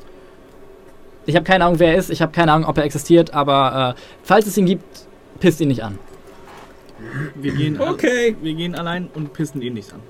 Ich 1.27 1.37
habe 1.37 1.45
keine 1.45 1.65
Ahnung, 1.65 1.79
wer 1.79 1.93
er 1.93 1.99
ist, 1.99 2.11
ich 2.11 2.21
habe 2.21 2.33
keine 2.33 2.53
Ahnung, 2.53 2.69
ob 2.69 2.77
er 2.79 2.85
existiert, 2.85 3.33
aber 3.33 3.97
äh, 3.97 4.01
falls 4.23 4.47
es 4.47 4.57
ihn 4.57 4.67
gibt, 4.67 4.85
pisst 5.41 5.61
ihn 5.61 5.69
nicht 5.69 5.83
an. 5.83 5.99
Wir 7.35 7.53
gehen, 7.53 7.81
okay. 7.81 8.37
wir 8.41 8.55
gehen 8.55 8.75
allein 8.75 9.09
und 9.15 9.33
pissen 9.33 9.61
ihn 9.63 9.75
nicht 9.75 9.93
an. 9.93 10.01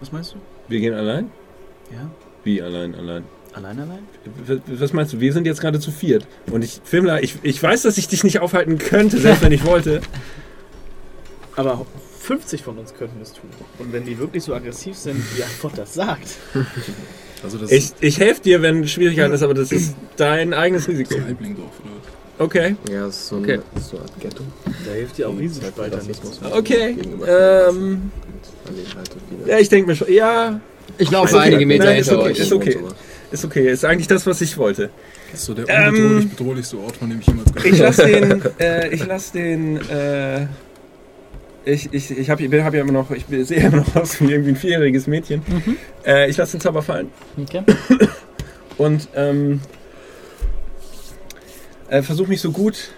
Was 0.00 0.12
meinst 0.12 0.34
du? 0.34 0.38
Wir 0.68 0.80
gehen 0.80 0.94
allein? 0.94 1.30
Ja. 1.92 2.10
Wie 2.44 2.62
allein, 2.62 2.94
allein? 2.94 3.24
Allein, 3.62 3.78
allein? 3.80 4.62
Was 4.66 4.92
meinst 4.92 5.12
du? 5.12 5.20
Wir 5.20 5.32
sind 5.32 5.46
jetzt 5.46 5.60
gerade 5.60 5.78
zu 5.80 5.90
viert. 5.90 6.26
Und 6.50 6.62
ich, 6.64 6.80
Filmler, 6.82 7.22
ich, 7.22 7.34
ich 7.42 7.62
weiß, 7.62 7.82
dass 7.82 7.98
ich 7.98 8.08
dich 8.08 8.24
nicht 8.24 8.40
aufhalten 8.40 8.78
könnte, 8.78 9.18
selbst 9.18 9.42
wenn 9.42 9.52
ich 9.52 9.64
wollte. 9.66 10.00
Aber 11.56 11.84
50 12.20 12.62
von 12.62 12.78
uns 12.78 12.94
könnten 12.94 13.20
es 13.20 13.32
tun. 13.32 13.50
Und 13.78 13.92
wenn 13.92 14.04
die 14.06 14.18
wirklich 14.18 14.44
so 14.44 14.54
aggressiv 14.54 14.96
sind, 14.96 15.16
wie 15.36 15.42
Antwort 15.42 15.76
das 15.76 15.94
sagt. 15.94 16.28
Also 17.42 17.58
das 17.58 17.70
Ich, 17.70 17.90
ich 18.00 18.18
helfe 18.18 18.40
dir, 18.42 18.62
wenn 18.62 18.86
Schwierigkeiten 18.88 19.34
ist, 19.34 19.42
aber 19.42 19.54
das 19.54 19.72
ist 19.72 19.94
dein 20.16 20.54
eigenes 20.54 20.88
Risiko. 20.88 21.14
ist 21.14 21.24
Halblingdorf 21.24 21.72
oder? 21.80 22.44
Okay. 22.44 22.76
Ja, 22.90 23.04
das 23.06 23.16
ist 23.16 23.28
so, 23.28 23.36
Okay. 23.36 23.54
ein, 23.74 23.82
so 23.82 23.96
eine 23.96 24.04
Art 24.06 24.20
Ghetto. 24.20 24.42
Da 24.86 24.92
hilft 24.92 25.18
dir 25.18 25.28
auch 25.28 25.38
Riesenspalter 25.38 26.02
nichts. 26.04 26.40
Okay. 26.50 26.96
Ähm, 27.26 28.10
halt 28.96 29.10
ja, 29.46 29.58
ich 29.58 29.68
denke 29.68 29.88
mir 29.90 29.96
schon. 29.96 30.10
Ja, 30.10 30.58
Ich 30.96 31.10
laufe 31.10 31.28
Ist 31.28 31.34
okay. 31.34 31.42
einige 31.44 31.66
Meter 31.66 31.84
Nein, 31.84 31.98
ist 31.98 32.08
hinter 32.08 32.22
okay, 32.22 32.30
euch. 32.32 32.38
ist 32.38 32.52
okay. 32.52 32.78
Ist 33.30 33.44
okay. 33.44 33.70
Ist 33.70 33.84
eigentlich 33.84 34.08
das, 34.08 34.26
was 34.26 34.40
ich 34.40 34.56
wollte. 34.58 34.90
Das 35.30 35.40
ist 35.40 35.46
so 35.46 35.54
der 35.54 35.68
Ähm, 35.68 35.88
unbedrohlich 35.88 36.30
bedrohlichste 36.30 36.78
Ort, 36.78 36.96
von 36.96 37.10
dem 37.10 37.20
ich 37.20 37.26
jemals 37.26 37.52
gehört 37.52 37.72
Ich 37.72 37.78
lasse 37.78 38.06
den, 38.06 38.42
äh, 38.58 38.88
ich 38.88 39.06
lasse 39.06 39.32
den, 39.32 39.76
äh, 39.88 40.46
ich, 41.64 41.92
ich, 41.92 42.10
ich 42.10 42.30
habe 42.30 42.64
hab 42.64 42.74
ja 42.74 42.80
immer 42.80 42.92
noch, 42.92 43.10
ich 43.10 43.26
sehe 43.28 43.58
immer 43.58 43.78
noch 43.78 43.96
aus 43.96 44.20
wie 44.20 44.32
irgendwie 44.32 44.50
ein 44.50 44.56
vierjähriges 44.56 45.06
Mädchen. 45.06 45.42
Äh, 46.04 46.28
ich 46.30 46.36
lasse 46.36 46.56
den 46.56 46.60
Zauber 46.60 46.82
fallen 46.82 47.08
Okay. 47.40 47.62
und 48.78 49.08
ähm, 49.14 49.60
äh, 51.88 52.02
versuche 52.02 52.28
mich 52.28 52.40
so 52.40 52.50
gut 52.50 52.90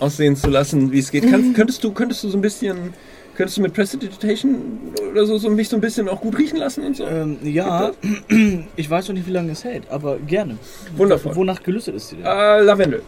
aussehen 0.00 0.36
zu 0.36 0.48
lassen, 0.48 0.92
wie 0.92 0.98
es 0.98 1.10
geht. 1.10 1.28
Kann, 1.30 1.52
könntest 1.54 1.84
du, 1.84 1.92
könntest 1.92 2.24
du 2.24 2.28
so 2.28 2.38
ein 2.38 2.40
bisschen, 2.40 2.94
könntest 3.38 3.56
du 3.56 3.62
mit 3.62 3.72
Prestidigitation 3.72 4.92
oder 5.12 5.24
so, 5.24 5.38
so 5.38 5.48
mich 5.48 5.68
so 5.68 5.76
ein 5.76 5.80
bisschen 5.80 6.08
auch 6.08 6.20
gut 6.20 6.36
riechen 6.36 6.58
lassen 6.58 6.82
und 6.84 6.96
so? 6.96 7.06
Ähm, 7.06 7.38
ja, 7.44 7.92
ich 8.76 8.90
weiß 8.90 9.06
noch 9.06 9.14
nicht, 9.14 9.28
wie 9.28 9.32
lange 9.32 9.52
es 9.52 9.62
hält, 9.62 9.88
aber 9.90 10.18
gerne. 10.18 10.58
Wundervoll. 10.96 11.36
Wonach 11.36 11.62
gelüstet 11.62 11.94
ist 11.94 12.10
dir 12.10 12.16
denn? 12.16 12.26
Äh, 12.26 12.62
Lavendel. 12.62 13.02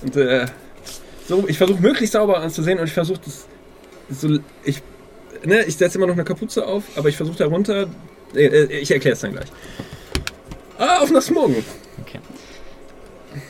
Und 0.00 0.16
äh, 0.16 0.46
so, 1.28 1.44
ich 1.46 1.58
versuche 1.58 1.82
möglichst 1.82 2.14
sauber 2.14 2.40
anzusehen 2.40 2.78
und 2.78 2.86
ich 2.86 2.94
versuche 2.94 3.20
das 3.22 3.46
so, 4.08 4.38
ich, 4.64 4.82
ne, 5.44 5.64
ich 5.64 5.76
setze 5.76 5.98
immer 5.98 6.06
noch 6.06 6.14
eine 6.14 6.24
Kapuze 6.24 6.66
auf, 6.66 6.84
aber 6.96 7.10
ich 7.10 7.16
versuche 7.18 7.36
darunter, 7.36 7.88
äh, 8.34 8.46
äh, 8.46 8.78
ich 8.78 8.90
erkläre 8.90 9.16
es 9.16 9.20
dann 9.20 9.32
gleich. 9.32 9.48
Ah, 10.78 11.00
auf 11.00 11.10
nach 11.10 11.20
Smogen. 11.20 11.62
okay. 12.00 12.20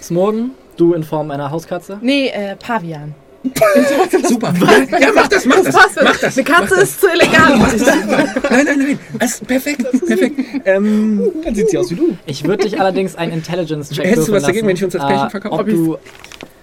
Smorgen, 0.02 0.50
du 0.76 0.94
in 0.94 1.04
Form 1.04 1.30
einer 1.30 1.52
Hauskatze. 1.52 2.00
Nee, 2.02 2.30
äh, 2.30 2.56
Pavian. 2.56 3.14
Super. 4.28 4.54
Ja, 5.00 5.08
mach 5.14 5.28
das, 5.28 5.44
mach 5.44 5.62
das. 5.62 5.74
Was? 5.74 5.90
Mach 6.02 6.16
das. 6.18 6.36
Eine 6.38 6.44
Katze 6.44 6.80
ist 6.80 7.00
zu 7.00 7.08
elegant. 7.08 7.62
Nein, 8.50 8.64
nein, 8.64 8.78
nein. 8.78 8.98
Das 9.18 9.32
ist 9.32 9.46
perfekt, 9.46 9.84
perfekt. 10.06 10.40
Ähm, 10.64 11.30
Dann 11.44 11.54
sieht 11.54 11.68
sie 11.70 11.78
aus 11.78 11.90
wie 11.90 11.94
du. 11.96 12.16
Ich 12.26 12.44
würde 12.44 12.64
dich 12.64 12.80
allerdings 12.80 13.14
einen 13.16 13.32
Intelligence-Check 13.32 14.04
Hättest 14.06 14.28
du 14.28 14.32
was 14.32 14.44
dagegen, 14.44 14.66
wenn 14.66 14.76
ich 14.76 14.84
uns 14.84 14.94
als 14.96 15.06
Pärchen 15.06 15.26
äh, 15.26 15.30
verkaufe? 15.30 15.60
Ob 15.60 15.68
ich- 15.68 15.74
du 15.74 15.98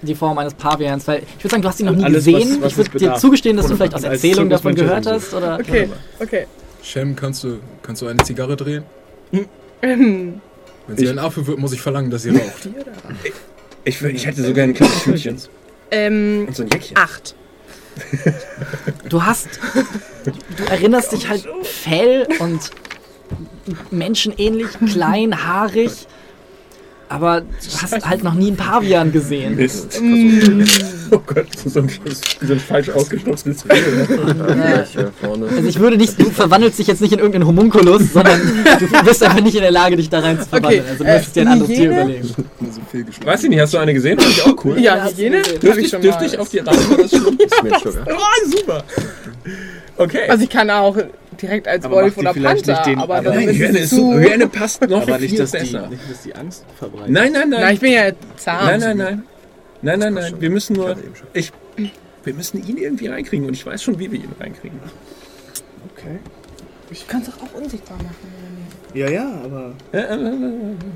die 0.03 0.15
Form 0.15 0.35
eines 0.39 0.55
Pavians, 0.55 1.07
weil 1.07 1.21
ich 1.37 1.43
würde 1.43 1.49
sagen, 1.51 1.61
du 1.61 1.67
hast 1.69 1.79
ihn 1.79 1.85
noch 1.85 1.95
nie 1.95 2.03
Alles, 2.03 2.25
gesehen. 2.25 2.57
was- 2.61 2.63
was 2.63 2.71
ich 2.71 2.77
würde 2.93 2.97
dir 2.97 3.13
zugestehen, 3.15 3.57
dass 3.57 3.67
du 3.67 3.75
vielleicht 3.75 3.93
aus 3.93 4.03
Erzählungen 4.03 4.49
davon 4.49 4.73
gehört 4.73 5.05
hast. 5.05 5.33
Oder 5.35 5.59
Okay, 5.59 5.87
okay. 6.19 6.47
Shem, 6.81 7.15
kannst 7.15 7.43
du, 7.43 7.59
kannst 7.83 8.01
du 8.01 8.07
eine 8.07 8.23
Zigarre 8.23 8.55
drehen? 8.57 8.83
Ähm, 9.83 10.41
Wenn 10.87 10.97
sie 10.97 11.07
ein 11.09 11.19
Affe 11.19 11.45
wird, 11.45 11.59
muss 11.59 11.73
ich 11.73 11.81
verlangen, 11.81 12.09
dass 12.09 12.23
sie 12.23 12.31
raucht. 12.31 12.69
ich, 13.83 14.01
ich 14.01 14.25
hätte 14.25 14.41
sogar 14.43 14.63
ein 14.63 14.73
kleines 14.73 15.05
Hütchen 15.05 15.37
ähm, 15.91 16.45
und 16.47 16.55
so 16.55 16.63
ein 16.63 16.69
Jäckchen. 16.69 16.97
acht. 16.97 17.35
Du 19.09 19.23
hast. 19.23 19.59
Du 20.55 20.63
erinnerst 20.65 21.11
dich 21.11 21.27
halt 21.27 21.45
Fell 21.63 22.27
und 22.39 22.71
menschenähnlich, 23.91 24.69
klein, 24.91 25.45
haarig. 25.45 25.91
Aber 27.11 27.41
du 27.41 27.47
hast 27.81 28.07
halt 28.07 28.23
noch 28.23 28.35
nie 28.35 28.47
einen 28.47 28.57
Pavian 28.57 29.11
gesehen. 29.11 29.55
Mist. 29.57 30.01
Oh 31.13 31.19
Gott, 31.25 31.45
so 31.65 31.81
ein, 31.81 31.89
so 32.41 32.53
ein 32.53 32.59
falsch 32.61 32.89
ausgestopftes. 32.89 33.65
Ja, 33.67 34.85
hier 34.89 35.11
vorne. 35.19 35.47
Also 35.47 35.67
ich 35.67 35.77
würde 35.77 35.97
nicht, 35.97 36.17
du 36.17 36.29
verwandelst 36.29 36.79
dich 36.79 36.87
jetzt 36.87 37.01
nicht 37.01 37.11
in 37.11 37.19
irgendeinen 37.19 37.45
Homunculus, 37.47 38.13
sondern 38.13 38.39
du 38.79 39.03
bist 39.03 39.21
einfach 39.21 39.41
nicht 39.41 39.55
in 39.55 39.61
der 39.61 39.71
Lage, 39.71 39.97
dich 39.97 40.09
da 40.09 40.19
rein 40.21 40.39
zu 40.39 40.45
verwandeln. 40.45 40.83
Okay, 40.83 40.89
also 40.89 41.03
du 41.03 41.09
äh, 41.09 41.13
müsstest 41.15 41.35
dir 41.35 41.41
ein 41.41 41.47
anderes 41.49 41.75
Tier 41.75 41.91
überlegen. 41.91 42.29
Weiß 43.25 43.43
ich 43.43 43.49
nicht, 43.49 43.59
hast 43.59 43.73
du 43.73 43.77
eine 43.79 43.93
gesehen? 43.93 44.17
Fand 44.21 44.31
ich 44.31 44.41
auch 44.45 44.63
cool. 44.63 44.79
Ja, 44.79 45.05
Hygiene? 45.05 45.41
Dürfte 45.41 45.81
ich, 45.81 45.91
dürfte 45.91 46.25
ich 46.25 46.39
auf 46.39 46.47
die? 46.47 46.65
War 46.65 46.73
das? 46.73 47.11
Ist 47.11 47.63
mir 47.63 47.79
Sugar. 47.83 48.07
Oh, 48.07 48.49
super. 48.49 48.83
Okay. 49.97 50.29
Also 50.29 50.45
ich 50.45 50.49
kann 50.49 50.69
auch 50.69 50.95
direkt 51.41 51.67
als 51.67 51.85
Aber 51.85 51.95
Wolf 51.95 52.13
die 52.15 52.19
oder 52.21 52.33
vielleicht 52.33 52.65
Panther, 52.65 52.73
nicht 52.73 52.85
den- 52.87 52.99
aber 52.99 53.15
aber 53.17 53.29
Nein, 53.35 53.49
ist 53.49 53.55
Hyäne, 53.57 53.77
es 53.77 53.83
ist 53.85 53.89
zu... 53.89 53.95
super. 53.97 54.19
Hyäne 54.19 54.47
passt 54.47 54.81
noch 54.81 55.01
Aber 55.01 55.17
viel 55.19 55.27
nicht 55.29 55.39
dass, 55.39 55.51
die, 55.51 55.57
besser. 55.57 55.87
nicht, 55.87 56.09
dass 56.09 56.21
die 56.23 56.35
Angst 56.35 56.65
verbreitet. 56.77 57.09
Nein, 57.09 57.31
nein, 57.31 57.49
nein. 57.49 57.59
Na, 57.61 57.71
ich 57.71 57.79
bin 57.79 57.91
ja 57.93 58.11
zahm. 58.37 58.65
Nein, 58.65 58.79
nein, 58.79 58.97
nein. 58.97 59.23
Nein, 59.81 59.99
nein, 59.99 60.13
nein. 60.13 60.33
Wir 60.39 60.49
müssen 60.49 60.75
nur. 60.75 60.95
Ich, 61.33 61.51
wir 62.23 62.33
müssen 62.33 62.65
ihn 62.67 62.77
irgendwie 62.77 63.07
reinkriegen 63.07 63.47
und 63.47 63.53
ich 63.53 63.65
weiß 63.65 63.81
schon, 63.81 63.97
wie 63.99 64.11
wir 64.11 64.19
ihn 64.19 64.31
reinkriegen. 64.39 64.79
Okay. 65.95 66.19
Du 66.89 66.95
kannst 67.07 67.29
doch 67.29 67.37
auch 67.43 67.53
unsichtbar 67.59 67.97
machen. 67.97 68.15
Ja, 68.93 69.09
ja, 69.09 69.41
aber. 69.45 69.73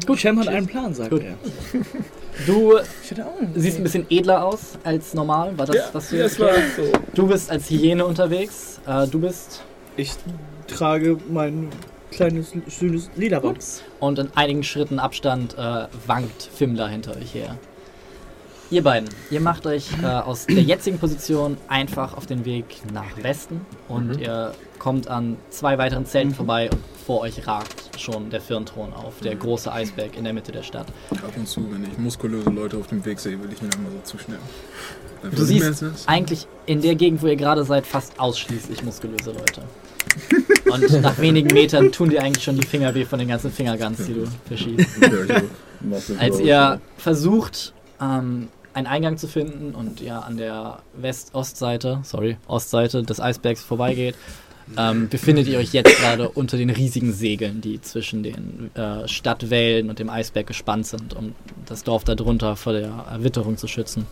Gut, 0.05 0.19
Shem 0.19 0.37
hat 0.39 0.49
einen 0.49 0.67
Plan, 0.67 0.93
sagt 0.93 1.09
Gut. 1.11 1.23
er. 1.23 1.33
Du 2.45 2.77
Ich 2.77 3.15
siehst 3.55 3.77
ein 3.77 3.83
bisschen 3.83 4.05
edler 4.09 4.43
aus 4.43 4.59
als 4.83 5.13
normal. 5.13 5.57
War 5.57 5.65
das, 5.67 5.75
Ja, 5.77 5.83
was 5.93 6.09
du 6.09 6.17
das 6.17 6.37
jetzt 6.37 6.39
war 6.41 6.51
so. 6.75 6.91
Du 7.13 7.27
bist 7.27 7.49
als 7.49 7.69
Hyäne 7.69 8.05
unterwegs. 8.05 8.81
Äh, 8.85 9.07
du 9.07 9.19
bist 9.21 9.63
Ich 9.97 10.13
trage 10.67 11.17
mein 11.29 11.69
kleines, 12.11 12.53
schönes 12.69 13.09
Lederwams. 13.15 13.83
und 13.99 14.19
in 14.19 14.29
einigen 14.35 14.63
Schritten 14.63 14.99
Abstand 14.99 15.57
äh, 15.57 15.87
wankt 16.05 16.43
Fimmler 16.43 16.87
hinter 16.87 17.15
euch 17.15 17.33
her. 17.33 17.57
Ihr 18.71 18.83
beiden, 18.83 19.09
ihr 19.29 19.41
macht 19.41 19.67
euch 19.67 19.89
äh, 20.01 20.07
aus 20.07 20.47
der 20.47 20.63
jetzigen 20.63 20.97
Position 20.97 21.55
einfach 21.67 22.17
auf 22.17 22.25
den 22.25 22.45
Weg 22.45 22.65
nach 22.91 23.21
Westen 23.21 23.61
und 23.87 24.19
ihr 24.19 24.53
kommt 24.79 25.07
an 25.07 25.37
zwei 25.51 25.77
weiteren 25.77 26.05
Zelten 26.05 26.33
vorbei 26.33 26.69
und 26.71 26.79
vor 27.05 27.21
euch 27.21 27.45
ragt 27.45 27.99
schon 27.99 28.31
der 28.31 28.41
Firnthron 28.41 28.91
auf, 28.93 29.19
der 29.23 29.35
große 29.35 29.71
Eisberg 29.71 30.17
in 30.17 30.23
der 30.23 30.33
Mitte 30.33 30.51
der 30.51 30.63
Stadt. 30.63 30.87
Ab 31.11 31.33
und 31.37 31.47
zu, 31.47 31.71
wenn 31.71 31.83
ich 31.83 31.97
muskulöse 31.99 32.49
Leute 32.49 32.77
auf 32.77 32.87
dem 32.87 33.05
Weg 33.05 33.19
sehe, 33.19 33.39
will 33.41 33.53
ich 33.53 33.61
ihnen 33.61 33.71
immer 33.73 33.91
so 33.91 33.99
zuschneiden. 34.03 34.43
Dann 35.21 35.31
Du 35.31 35.43
siehst 35.43 35.83
eigentlich 36.07 36.47
in 36.65 36.81
der 36.81 36.95
Gegend, 36.95 37.21
wo 37.21 37.27
ihr 37.27 37.35
gerade 37.35 37.63
seid, 37.63 37.85
fast 37.85 38.19
ausschließlich 38.19 38.83
muskulöse 38.83 39.31
Leute. 39.31 39.61
Und 40.65 41.01
nach 41.01 41.17
wenigen 41.19 41.53
Metern 41.53 41.91
tun 41.91 42.09
dir 42.09 42.21
eigentlich 42.21 42.43
schon 42.43 42.57
die 42.57 42.65
Finger 42.65 42.93
weh 42.95 43.05
von 43.05 43.19
den 43.19 43.27
ganzen 43.27 43.51
Fingerguns, 43.51 44.05
die 44.05 44.13
du 44.13 44.27
verschießt. 44.47 44.87
Als 46.19 46.39
ihr 46.39 46.81
versucht, 46.97 47.73
ähm, 48.01 48.47
einen 48.73 48.87
Eingang 48.87 49.17
zu 49.17 49.27
finden 49.27 49.73
und 49.73 50.01
ihr 50.01 50.23
an 50.23 50.37
der 50.37 50.79
West-Ostseite, 50.95 51.99
sorry, 52.03 52.37
Ostseite 52.47 53.03
des 53.03 53.19
Eisbergs 53.19 53.63
vorbeigeht, 53.63 54.15
ähm, 54.77 55.09
befindet 55.09 55.47
ihr 55.47 55.59
euch 55.59 55.73
jetzt 55.73 55.95
gerade 55.99 56.29
unter 56.29 56.57
den 56.57 56.71
riesigen 56.71 57.13
Segeln, 57.13 57.61
die 57.61 57.79
zwischen 57.81 58.23
den 58.23 58.71
äh, 58.75 59.07
Stadtwällen 59.07 59.89
und 59.89 59.99
dem 59.99 60.09
Eisberg 60.09 60.47
gespannt 60.47 60.87
sind, 60.87 61.15
um 61.15 61.35
das 61.65 61.83
Dorf 61.83 62.03
darunter 62.03 62.55
vor 62.55 62.73
der 62.73 63.05
Erwitterung 63.11 63.57
zu 63.57 63.67
schützen. 63.67 64.07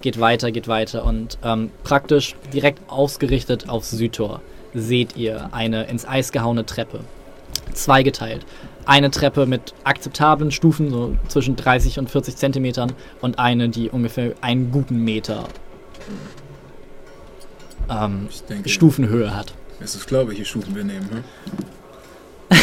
Geht 0.00 0.18
weiter, 0.18 0.50
geht 0.50 0.66
weiter 0.66 1.04
und 1.04 1.38
ähm, 1.44 1.70
praktisch 1.84 2.36
direkt 2.52 2.80
ausgerichtet 2.88 3.68
aufs 3.68 3.90
Südtor 3.90 4.40
seht 4.74 5.16
ihr 5.16 5.48
eine 5.52 5.84
ins 5.84 6.06
Eis 6.06 6.32
gehauene 6.32 6.66
Treppe. 6.66 7.00
Zweigeteilt. 7.72 8.44
Eine 8.86 9.10
Treppe 9.10 9.46
mit 9.46 9.74
akzeptablen 9.84 10.50
Stufen, 10.50 10.90
so 10.90 11.16
zwischen 11.28 11.56
30 11.56 11.98
und 11.98 12.10
40 12.10 12.36
Zentimetern, 12.36 12.92
und 13.20 13.38
eine, 13.38 13.68
die 13.68 13.90
ungefähr 13.90 14.32
einen 14.40 14.70
guten 14.70 15.04
Meter 15.04 15.44
ähm, 17.90 18.28
denke, 18.48 18.68
Stufenhöhe 18.68 19.34
hat. 19.34 19.54
es 19.80 19.94
ist 19.94 20.06
klar, 20.06 20.26
welche 20.28 20.44
Stufen 20.44 20.74
wir 20.74 20.84
nehmen. 20.84 21.08
Hm? 21.10 21.24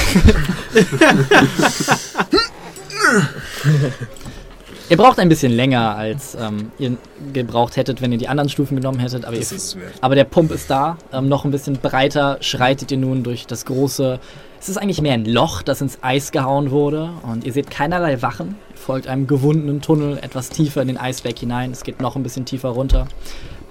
Ihr 4.87 4.97
braucht 4.97 5.19
ein 5.19 5.29
bisschen 5.29 5.51
länger, 5.51 5.95
als 5.95 6.35
ähm, 6.39 6.71
ihr 6.77 6.97
gebraucht 7.33 7.75
hättet, 7.75 8.01
wenn 8.01 8.11
ihr 8.11 8.19
die 8.19 8.27
anderen 8.27 8.49
Stufen 8.49 8.75
genommen 8.75 8.99
hättet, 8.99 9.25
aber, 9.25 9.35
ihr, 9.35 9.45
aber 10.01 10.13
der 10.13 10.25
Pump 10.25 10.51
ist 10.51 10.69
da. 10.69 10.97
Ähm, 11.11 11.27
noch 11.27 11.43
ein 11.43 11.51
bisschen 11.51 11.77
breiter 11.77 12.37
schreitet 12.41 12.91
ihr 12.91 12.97
nun 12.97 13.23
durch 13.23 13.47
das 13.47 13.65
große. 13.65 14.19
Es 14.59 14.69
ist 14.69 14.77
eigentlich 14.77 15.01
mehr 15.01 15.13
ein 15.13 15.25
Loch, 15.25 15.63
das 15.63 15.81
ins 15.81 15.99
Eis 16.01 16.31
gehauen 16.31 16.69
wurde. 16.69 17.09
Und 17.23 17.45
ihr 17.45 17.53
seht 17.53 17.71
keinerlei 17.71 18.21
Wachen. 18.21 18.57
Ihr 18.71 18.77
folgt 18.77 19.07
einem 19.07 19.25
gewundenen 19.25 19.81
Tunnel 19.81 20.19
etwas 20.21 20.49
tiefer 20.49 20.81
in 20.81 20.87
den 20.87 20.97
Eisberg 20.97 21.37
hinein. 21.39 21.71
Es 21.71 21.83
geht 21.83 21.99
noch 21.99 22.15
ein 22.15 22.23
bisschen 22.23 22.45
tiefer 22.45 22.69
runter. 22.69 23.07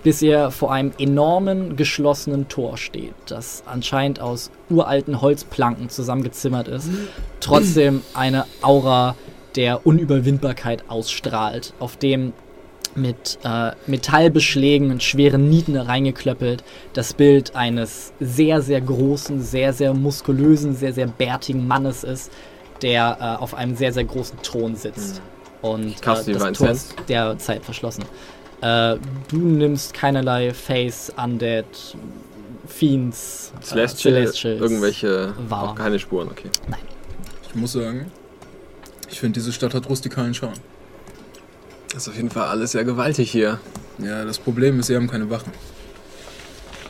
Bis 0.02 0.20
ihr 0.20 0.50
vor 0.50 0.72
einem 0.72 0.92
enormen 0.98 1.76
geschlossenen 1.76 2.48
Tor 2.48 2.76
steht, 2.76 3.14
das 3.26 3.62
anscheinend 3.66 4.20
aus 4.20 4.50
uralten 4.68 5.22
Holzplanken 5.22 5.88
zusammengezimmert 5.88 6.68
ist. 6.68 6.90
Trotzdem 7.40 8.02
eine 8.12 8.44
Aura 8.60 9.14
der 9.56 9.86
Unüberwindbarkeit 9.86 10.84
ausstrahlt, 10.88 11.74
auf 11.78 11.96
dem 11.96 12.32
mit 12.96 13.38
äh, 13.44 13.72
Metallbeschlägen 13.86 14.90
und 14.90 15.02
schweren 15.02 15.48
Nieten 15.48 15.76
reingeklöppelt 15.76 16.62
das 16.92 17.12
Bild 17.12 17.56
eines 17.56 18.12
sehr, 18.20 18.62
sehr 18.62 18.80
großen, 18.80 19.42
sehr, 19.42 19.72
sehr 19.72 19.94
muskulösen, 19.94 20.74
sehr, 20.74 20.92
sehr 20.92 21.06
bärtigen 21.06 21.66
Mannes 21.66 22.04
ist, 22.04 22.30
der 22.82 23.18
äh, 23.20 23.42
auf 23.42 23.54
einem 23.54 23.74
sehr, 23.74 23.92
sehr 23.92 24.04
großen 24.04 24.38
Thron 24.42 24.76
sitzt. 24.76 25.20
Und 25.62 25.96
äh, 26.06 26.32
das 26.32 26.52
Tor 26.52 26.70
ist 26.70 26.94
derzeit 27.08 27.64
verschlossen. 27.64 28.04
Äh, 28.60 28.96
du 29.28 29.38
nimmst 29.38 29.94
keinerlei 29.94 30.52
Face, 30.52 31.12
Undead, 31.16 31.64
Fiends, 32.66 33.52
Celestial, 33.60 34.14
äh, 34.14 34.16
Celestials 34.18 34.60
irgendwelche. 34.60 35.34
Auch 35.50 35.74
keine 35.74 35.98
Spuren, 35.98 36.28
okay. 36.30 36.50
Nein. 36.68 36.80
Ich 37.48 37.54
muss 37.54 37.72
sagen, 37.72 38.10
ich 39.10 39.20
finde, 39.20 39.38
diese 39.40 39.52
Stadt 39.52 39.74
hat 39.74 39.88
rustikalen 39.88 40.34
Charme. 40.34 40.54
Das 41.92 42.02
ist 42.02 42.08
auf 42.08 42.16
jeden 42.16 42.30
Fall 42.30 42.48
alles 42.48 42.72
sehr 42.72 42.84
gewaltig 42.84 43.30
hier. 43.30 43.60
Ja, 43.98 44.24
das 44.24 44.38
Problem 44.38 44.80
ist, 44.80 44.86
sie 44.86 44.96
haben 44.96 45.08
keine 45.08 45.30
Wachen. 45.30 45.52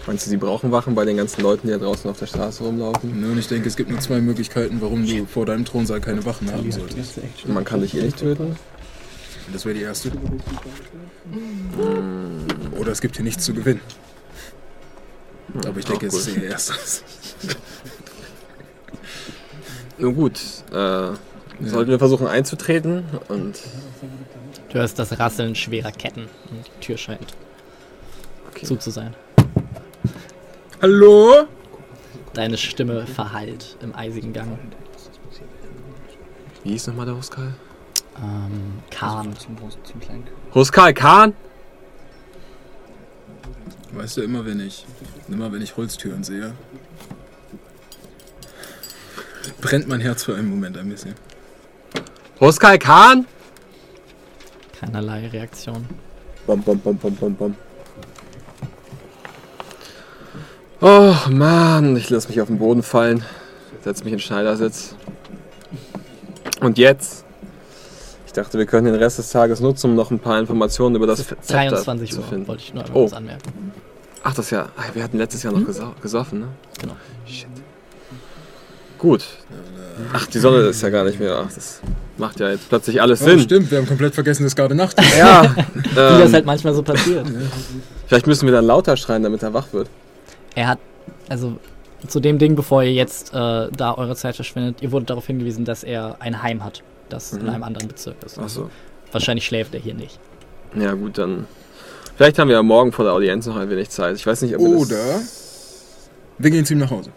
Meinst 0.07 0.27
du, 0.27 0.31
sie 0.31 0.37
brauchen 0.37 0.71
Wachen 0.71 0.95
bei 0.95 1.05
den 1.05 1.17
ganzen 1.17 1.43
Leuten, 1.43 1.67
die 1.67 1.73
da 1.73 1.79
draußen 1.79 2.11
auf 2.11 2.19
der 2.19 2.27
Straße 2.27 2.63
rumlaufen? 2.63 3.21
Nö, 3.21 3.33
und 3.33 3.39
ich 3.39 3.49
denke, 3.49 3.69
es 3.69 3.77
gibt 3.77 3.91
nur 3.91 4.01
zwei 4.01 4.21
Möglichkeiten, 4.21 4.81
warum 4.81 5.07
du 5.07 5.27
vor 5.27 5.47
deinem 5.47 5.65
Thronsaal 5.65 6.01
keine 6.01 6.25
Wachen 6.27 6.53
haben 6.53 6.71
solltest. 6.71 7.21
Man 7.47 7.65
kann 7.65 7.81
dich 7.81 7.97
eh 7.97 8.03
nicht 8.03 8.19
töten. 8.19 8.57
Das 9.53 9.65
wäre 9.65 9.75
die 9.75 9.83
erste. 9.83 10.11
Oder 12.79 12.93
es 12.93 13.01
gibt 13.01 13.17
hier 13.17 13.25
nichts 13.25 13.45
zu 13.45 13.55
gewinnen. 13.55 13.81
Aber 15.67 15.79
ich 15.79 15.85
denke, 15.85 16.07
es 16.07 16.15
ist 16.15 16.37
eher 16.37 16.51
erstes. 16.51 17.03
Nun 19.99 20.15
gut, 20.17 20.41
äh, 20.73 21.11
ja. 21.61 21.69
sollten 21.69 21.91
wir 21.91 21.99
versuchen 21.99 22.27
einzutreten 22.27 23.05
und. 23.29 23.61
Du 24.69 24.79
hörst 24.79 24.99
das 24.99 25.19
Rasseln 25.19 25.55
schwerer 25.55 25.93
Ketten 25.93 26.23
und 26.51 26.67
die 26.67 26.81
Tür 26.81 26.97
scheint 26.97 27.35
okay. 28.49 28.67
zu 28.67 28.77
zu 28.77 28.91
sein. 28.91 29.15
Hallo? 30.83 31.47
Deine 32.33 32.57
Stimme 32.57 33.07
verhallt 33.07 33.77
im 33.81 33.95
eisigen 33.95 34.33
Gang. 34.33 34.59
Wie 36.65 36.71
hieß 36.71 36.89
nochmal 36.89 37.07
der 37.07 37.17
Huskal? 37.17 37.55
Ähm, 38.17 38.83
Kahn. 38.91 39.35
Huskal 40.55 40.95
Kahn? 40.95 41.35
Weißt 43.93 44.17
du, 44.17 44.23
immer 44.23 44.45
wenn 44.45 44.61
ich, 44.61 44.85
immer 45.29 45.53
wenn 45.53 45.63
ich 45.63 45.77
Holztüren 45.77 46.25
sehe, 46.25 46.55
brennt 49.61 49.87
mein 49.89 50.01
Herz 50.01 50.25
für 50.25 50.35
einen 50.35 50.49
Moment 50.49 50.77
ein 50.77 50.89
bisschen. 50.89 51.15
Huskal 52.41 52.79
Kahn? 52.79 53.27
Keinerlei 54.81 55.29
Reaktion. 55.29 55.87
Bom, 56.47 56.61
bom, 56.63 56.79
bom, 56.79 56.97
bom, 56.97 57.15
bom, 57.15 57.35
bom. 57.35 57.57
Oh 60.81 61.15
Mann, 61.31 61.97
ich 61.97 62.11
lasse 62.11 62.29
mich 62.29 62.41
auf 62.41 62.49
den 62.49 62.59
Boden 62.59 62.83
fallen. 62.83 63.25
Setze 63.83 64.05
mich 64.05 64.13
in 64.13 64.19
Schneidersitz. 64.19 64.97
Und 66.61 66.77
jetzt? 66.77 67.25
Ich 68.27 68.33
dachte, 68.33 68.59
wir 68.59 68.67
können 68.67 68.87
den 68.87 68.97
Rest 68.97 69.19
des 69.19 69.31
Tages 69.31 69.61
nutzen, 69.61 69.91
um 69.91 69.97
noch 69.97 70.11
ein 70.11 70.19
paar 70.19 70.39
Informationen 70.41 70.97
über 70.97 71.07
das 71.07 71.27
Zepter 71.27 71.37
23 71.47 72.13
zu 72.13 72.23
finden. 72.23 72.49
wollte 72.49 72.63
ich 72.63 72.75
nur 72.75 72.85
oh. 72.93 73.09
anmerken. 73.13 73.73
Ach, 74.25 74.35
das 74.35 74.51
ja. 74.51 74.69
Wir 74.93 75.05
hatten 75.05 75.19
letztes 75.19 75.45
Jahr 75.45 75.53
noch 75.53 75.67
hm? 75.67 75.95
gesoffen, 76.03 76.41
ne? 76.41 76.49
Genau. 76.81 76.97
Shit. 77.27 77.47
Gut. 78.99 79.25
Ach, 80.13 80.27
die 80.27 80.39
Sonne 80.39 80.59
ist 80.61 80.83
ja 80.83 80.91
gar 80.91 81.05
nicht 81.05 81.21
mehr. 81.21 81.45
Ach, 81.47 81.53
das 81.53 81.81
macht 82.19 82.41
ja 82.41 82.51
jetzt 82.51 82.69
plötzlich 82.69 83.01
alles 83.01 83.23
oh, 83.23 83.27
Sinn. 83.27 83.41
Stimmt, 83.41 83.71
wir 83.71 83.79
haben 83.79 83.87
komplett 83.87 84.15
vergessen, 84.15 84.45
dass 84.45 84.55
gerade 84.55 84.75
Nacht 84.75 84.99
ist. 85.01 85.17
Ja. 85.19 85.43
ähm, 85.45 85.55
Wie 85.85 85.95
das 85.95 86.33
halt 86.33 86.47
manchmal 86.47 86.75
so 86.75 86.83
passiert. 86.83 87.27
Vielleicht 88.07 88.27
müssen 88.27 88.47
wir 88.47 88.53
dann 88.53 88.67
lauter 88.67 88.97
schreien, 88.97 89.23
damit 89.23 89.43
er 89.43 89.55
wach 89.55 89.73
wird. 89.73 89.89
Er 90.55 90.69
hat, 90.69 90.79
also 91.29 91.59
zu 92.07 92.21
dem 92.21 92.39
Ding, 92.39 92.55
bevor 92.55 92.83
ihr 92.83 92.93
jetzt 92.93 93.33
äh, 93.33 93.69
da 93.77 93.95
eure 93.97 94.15
Zeit 94.15 94.37
verschwindet, 94.37 94.83
ihr 94.83 94.93
wurdet 94.93 95.11
darauf 95.11 95.27
hingewiesen, 95.27 95.65
dass 95.65 95.85
er 95.85 96.17
ein 96.21 96.43
Heim 96.43 96.63
hat, 96.63 96.83
das 97.09 97.33
mhm. 97.33 97.41
in 97.41 97.49
einem 97.49 97.63
anderen 97.63 97.89
Bezirk 97.89 98.17
ist. 98.25 98.39
Also 98.39 98.43
Ach 98.43 98.49
so. 98.49 98.71
Wahrscheinlich 99.13 99.47
schläft 99.47 99.75
er 99.75 99.81
hier 99.81 99.95
nicht. 99.95 100.19
Ja, 100.79 100.93
gut, 100.95 101.19
dann. 101.19 101.47
Vielleicht 102.17 102.39
haben 102.39 102.49
wir 102.49 102.57
ja 102.57 102.63
morgen 102.63 102.93
vor 102.93 103.05
der 103.05 103.15
Audienz 103.15 103.47
noch 103.47 103.57
ein 103.57 103.71
wenig 103.71 103.91
Zeit. 103.91 104.17
Ich 104.17 104.27
weiß 104.27 104.43
nicht, 104.43 104.55
ob 104.55 104.61
wir 104.61 104.69
Oder 104.69 105.21
wir 106.39 106.51
gehen 106.51 106.65
zu 106.65 106.75
ihm 106.75 106.81
nach 106.81 106.91
Hause. 106.91 107.11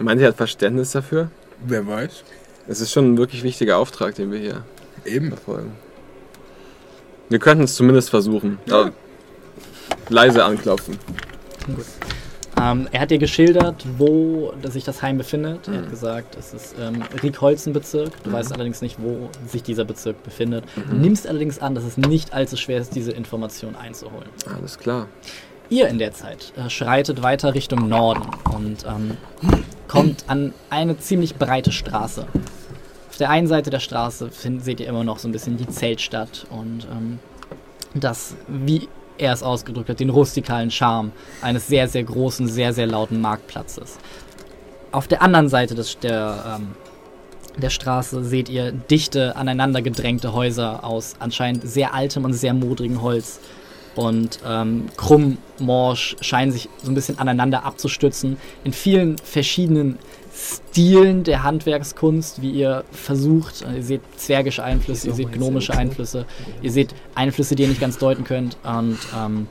Meint 0.00 0.20
ihr, 0.20 0.26
er 0.26 0.28
hat 0.30 0.36
Verständnis 0.36 0.92
dafür? 0.92 1.30
Wer 1.64 1.86
weiß. 1.86 2.24
Es 2.72 2.80
ist 2.80 2.90
schon 2.90 3.12
ein 3.12 3.18
wirklich 3.18 3.42
wichtiger 3.42 3.76
Auftrag, 3.76 4.14
den 4.14 4.32
wir 4.32 4.38
hier 4.38 4.64
Eben. 5.04 5.28
verfolgen. 5.28 5.72
Wir 7.28 7.38
könnten 7.38 7.64
es 7.64 7.74
zumindest 7.74 8.08
versuchen. 8.08 8.58
Ja. 8.64 8.90
leise 10.08 10.42
anklopfen. 10.42 10.96
Gut. 11.66 11.84
Ähm, 12.58 12.88
er 12.90 13.02
hat 13.02 13.10
dir 13.10 13.18
geschildert, 13.18 13.84
wo 13.98 14.54
sich 14.62 14.84
das 14.84 15.02
Heim 15.02 15.18
befindet. 15.18 15.68
Mhm. 15.68 15.74
Er 15.74 15.78
hat 15.80 15.86
mhm. 15.86 15.90
gesagt, 15.90 16.36
es 16.38 16.54
ist 16.54 16.74
ähm, 16.80 17.02
Riekholzen-Bezirk. 17.22 18.22
Du 18.22 18.30
mhm. 18.30 18.34
weißt 18.34 18.54
allerdings 18.54 18.80
nicht, 18.80 18.96
wo 19.02 19.28
sich 19.46 19.62
dieser 19.62 19.84
Bezirk 19.84 20.22
befindet. 20.22 20.64
Mhm. 20.74 20.90
Du 20.90 20.96
nimmst 20.96 21.26
allerdings 21.26 21.58
an, 21.58 21.74
dass 21.74 21.84
es 21.84 21.98
nicht 21.98 22.32
allzu 22.32 22.56
schwer 22.56 22.80
ist, 22.80 22.94
diese 22.94 23.12
Information 23.12 23.76
einzuholen. 23.76 24.30
Alles 24.56 24.78
klar. 24.78 25.08
Ihr 25.68 25.88
in 25.88 25.98
der 25.98 26.12
Zeit 26.12 26.54
äh, 26.56 26.70
schreitet 26.70 27.22
weiter 27.22 27.52
Richtung 27.52 27.86
Norden 27.90 28.28
und 28.54 28.86
ähm, 28.86 29.18
kommt 29.88 30.24
an 30.26 30.54
eine 30.70 30.98
ziemlich 30.98 31.36
breite 31.36 31.70
Straße. 31.70 32.26
Auf 33.12 33.18
der 33.18 33.28
einen 33.28 33.46
Seite 33.46 33.68
der 33.68 33.78
Straße 33.78 34.30
seht 34.32 34.80
ihr 34.80 34.86
immer 34.86 35.04
noch 35.04 35.18
so 35.18 35.28
ein 35.28 35.32
bisschen 35.32 35.58
die 35.58 35.68
Zeltstadt 35.68 36.46
und 36.48 36.88
ähm, 36.90 37.18
das, 37.92 38.34
wie 38.48 38.88
er 39.18 39.34
es 39.34 39.42
ausgedrückt 39.42 39.90
hat, 39.90 40.00
den 40.00 40.08
rustikalen 40.08 40.70
Charme 40.70 41.12
eines 41.42 41.66
sehr, 41.66 41.88
sehr 41.88 42.04
großen, 42.04 42.48
sehr, 42.48 42.72
sehr 42.72 42.86
lauten 42.86 43.20
Marktplatzes. 43.20 43.98
Auf 44.92 45.08
der 45.08 45.20
anderen 45.20 45.50
Seite 45.50 45.74
des, 45.74 45.98
der, 45.98 46.56
ähm, 46.58 46.68
der 47.58 47.68
Straße 47.68 48.24
seht 48.24 48.48
ihr 48.48 48.72
dichte, 48.72 49.36
aneinander 49.36 49.82
gedrängte 49.82 50.32
Häuser 50.32 50.82
aus 50.82 51.16
anscheinend 51.18 51.68
sehr 51.68 51.92
altem 51.92 52.24
und 52.24 52.32
sehr 52.32 52.54
modrigem 52.54 53.02
Holz. 53.02 53.40
Und 53.94 54.38
ähm, 54.46 54.86
krumm, 54.96 55.36
morsch 55.58 56.16
scheinen 56.22 56.50
sich 56.50 56.70
so 56.82 56.90
ein 56.90 56.94
bisschen 56.94 57.18
aneinander 57.18 57.66
abzustützen. 57.66 58.38
In 58.64 58.72
vielen 58.72 59.18
verschiedenen 59.18 59.98
Stilen 60.34 61.24
der 61.24 61.42
Handwerkskunst, 61.42 62.40
wie 62.40 62.52
ihr 62.52 62.84
versucht. 62.90 63.64
Ihr 63.74 63.82
seht 63.82 64.00
zwergische 64.16 64.64
Einflüsse, 64.64 65.08
ihr 65.08 65.14
seht 65.14 65.32
gnomische 65.32 65.74
Einflüsse, 65.74 66.24
ihr 66.62 66.72
seht 66.72 66.94
Einflüsse, 67.14 67.54
die 67.54 67.64
ihr 67.64 67.68
nicht 67.68 67.80
ganz 67.80 67.98
deuten 67.98 68.24
könnt. 68.24 68.56
Und 68.64 68.98
ähm, 69.14 69.46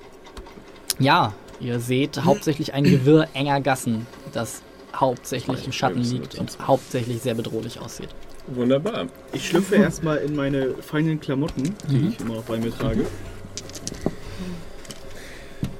ja, 0.97 1.33
ihr 1.59 1.79
seht 1.79 2.23
hauptsächlich 2.25 2.73
ein 2.73 2.83
Gewirr 2.83 3.27
enger 3.33 3.61
Gassen, 3.61 4.07
das 4.33 4.63
hauptsächlich 4.95 5.65
im 5.65 5.71
Schatten 5.71 6.01
liegt 6.01 6.35
und 6.35 6.57
hauptsächlich 6.65 7.21
sehr 7.21 7.35
bedrohlich 7.35 7.79
aussieht. 7.79 8.09
Wunderbar. 8.47 9.05
Ich 9.33 9.47
schlüpfe 9.47 9.75
erstmal 9.75 10.17
in 10.17 10.35
meine 10.35 10.73
feinen 10.81 11.19
Klamotten, 11.19 11.75
die 11.89 11.95
mhm. 11.95 12.09
ich 12.09 12.19
immer 12.19 12.35
noch 12.35 12.43
bei 12.43 12.57
mir 12.57 12.75
trage. 12.75 13.05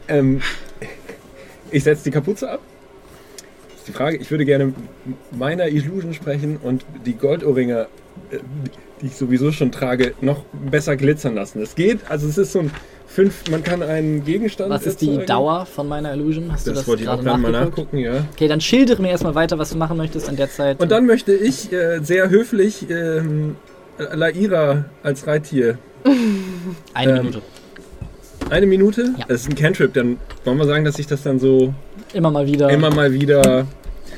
Ähm, 0.08 0.42
ich 1.72 1.84
setze 1.84 2.04
die 2.04 2.12
Kapuze 2.12 2.52
ab 2.52 2.60
die 3.88 3.92
Frage, 3.92 4.18
ich 4.18 4.30
würde 4.32 4.46
gerne 4.46 4.74
meiner 5.32 5.68
Illusion 5.68 6.14
sprechen 6.14 6.58
und 6.62 6.86
die 7.06 7.14
Goldohrringe, 7.14 7.88
äh, 8.32 8.40
die 9.02 9.08
ich 9.08 9.16
sowieso 9.16 9.52
schon 9.52 9.72
trage, 9.72 10.14
noch 10.22 10.44
besser 10.70 10.96
glitzern 10.96 11.36
lassen. 11.36 11.62
Es 11.62 11.76
geht, 11.76 12.00
also 12.10 12.28
es 12.28 12.38
ist 12.38 12.52
so 12.52 12.60
ein 12.60 12.72
fünf, 13.08 13.50
man 13.50 13.64
kann 13.64 13.84
einen 13.84 14.24
Gegenstand. 14.24 14.70
Was 14.70 14.86
ist 14.86 15.02
die 15.02 15.18
Dauer 15.26 15.66
von 15.66 15.88
meiner 15.88 16.14
Illusion? 16.14 16.52
Hast 16.52 16.68
das 16.68 16.74
du 16.74 16.80
das 16.80 16.88
wollte 16.88 17.04
ich 17.04 17.10
auch 17.10 17.22
mal 17.22 17.38
nachgucken, 17.38 17.98
ja. 17.98 18.26
Okay, 18.34 18.48
dann 18.48 18.62
schildere 18.62 19.02
mir 19.02 19.10
erstmal 19.10 19.36
weiter, 19.36 19.58
was 19.58 19.72
du 19.72 19.78
machen 19.78 19.98
möchtest 19.98 20.30
in 20.30 20.36
der 20.36 20.50
Zeit. 20.50 20.80
Und 20.80 20.92
dann 20.92 21.06
möchte 21.06 21.34
ich 21.34 21.72
äh, 21.72 22.00
sehr 22.02 22.30
höflich 22.30 22.90
ähm, 22.90 23.56
Laira 23.98 24.86
als 25.04 25.28
Reittier. 25.28 25.78
Eine 26.94 27.12
ähm, 27.12 27.18
Minute. 27.18 27.42
Eine 28.52 28.66
Minute? 28.66 29.14
Ja. 29.18 29.26
Das 29.30 29.42
ist 29.42 29.50
ein 29.50 29.56
Cantrip, 29.56 29.94
dann 29.94 30.20
wollen 30.44 30.58
wir 30.58 30.66
sagen, 30.66 30.84
dass 30.84 31.00
ich 31.00 31.08
das 31.08 31.24
dann 31.24 31.40
so 31.40 31.74
Immer 32.14 32.32
mal 32.32 32.46
wieder. 32.46 32.70
Immer 32.70 32.94
mal 32.94 33.14
wieder. 33.14 33.66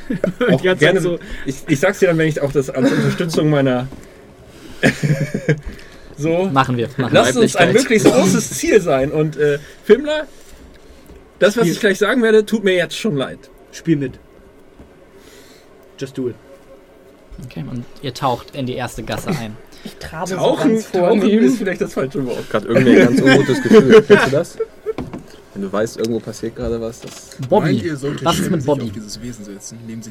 auch 0.52 0.62
gerne, 0.62 1.00
so. 1.00 1.20
ich, 1.46 1.58
ich 1.68 1.80
sag's 1.80 2.00
dir 2.00 2.08
dann, 2.08 2.18
wenn 2.18 2.28
ich 2.28 2.42
auch 2.42 2.52
das 2.52 2.72
als 2.72 2.92
Unterstützung 2.92 3.52
meiner. 3.52 3.88
so. 6.18 6.50
Machen 6.52 6.78
wir. 6.78 6.90
Machen 6.98 7.14
Lass 7.14 7.38
uns 7.38 7.56
ein 7.56 7.74
möglichst 7.74 8.08
großes 8.08 8.50
Ziel 8.58 8.82
sein. 8.82 9.12
Und 9.12 9.38
äh, 9.38 9.60
Filmler, 9.84 10.24
das, 11.38 11.56
was 11.56 11.66
Spiel. 11.66 11.74
ich 11.74 11.80
gleich 11.80 12.00
sagen 12.00 12.24
werde, 12.24 12.44
tut 12.44 12.64
mir 12.64 12.74
jetzt 12.74 12.98
schon 12.98 13.16
leid. 13.16 13.38
Spiel 13.72 13.98
mit. 13.98 14.14
Just 16.00 16.18
do 16.18 16.30
it. 16.30 16.36
Okay, 17.46 17.64
und 17.70 17.86
ihr 18.02 18.16
taucht 18.16 18.56
in 18.56 18.66
die 18.66 18.74
erste 18.74 19.04
Gasse 19.04 19.30
ein. 19.30 19.56
Ich 19.84 19.96
trabe 19.96 20.36
tauchen, 20.36 20.78
so 20.80 20.90
ganz 20.90 20.92
tauchen 20.92 21.22
ist 21.30 21.58
vielleicht 21.58 21.82
das 21.82 21.94
falsche 21.94 22.26
Wort. 22.26 22.50
Gerade 22.50 22.68
irgendwie 22.68 23.00
ein 23.00 23.08
ganz 23.08 23.22
ungutes 23.22 23.62
Gefühl. 23.64 24.04
Kennst 24.08 24.28
du 24.28 24.32
das? 24.32 24.58
Wenn 25.54 25.62
du 25.62 25.72
weißt, 25.72 25.98
irgendwo 25.98 26.20
passiert 26.20 26.56
gerade 26.56 26.82
was. 26.82 27.02
Das 27.02 27.38
Bobby. 27.48 27.74
Ihr, 27.78 28.02
was 28.24 28.40
ist 28.40 28.50
mit 28.50 28.66
Bobby? 28.66 28.92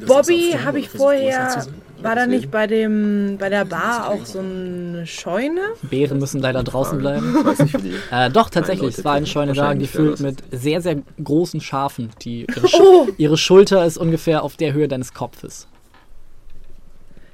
Bobby 0.06 0.54
habe 0.64 0.78
ich 0.78 0.88
vorher. 0.88 1.66
War 2.00 2.14
da 2.14 2.26
nicht 2.26 2.50
bei 2.50 2.68
dem 2.68 3.38
bei 3.38 3.48
der 3.48 3.64
Bar 3.64 4.10
auch 4.10 4.24
so 4.24 4.38
eine 4.38 5.04
Scheune? 5.04 5.60
Bären 5.82 6.18
müssen 6.20 6.40
leider 6.40 6.62
draußen 6.62 6.98
bleiben. 6.98 7.44
Weiß 7.44 7.58
nicht, 7.58 7.82
wie 7.82 7.94
äh, 8.12 8.30
doch, 8.30 8.50
tatsächlich. 8.50 8.98
Es 8.98 9.04
war 9.04 9.14
eine 9.14 9.26
Scheune 9.26 9.52
da, 9.52 9.74
gefüllt 9.74 10.20
mit 10.20 10.44
sehr, 10.52 10.80
sehr 10.80 11.02
großen 11.22 11.60
Schafen. 11.60 12.10
Die, 12.22 12.46
ihre, 12.46 12.68
Sch 12.68 12.80
oh. 12.80 13.08
ihre 13.18 13.36
Schulter 13.36 13.84
ist 13.84 13.98
ungefähr 13.98 14.44
auf 14.44 14.56
der 14.56 14.72
Höhe 14.72 14.86
deines 14.86 15.12
Kopfes. 15.12 15.66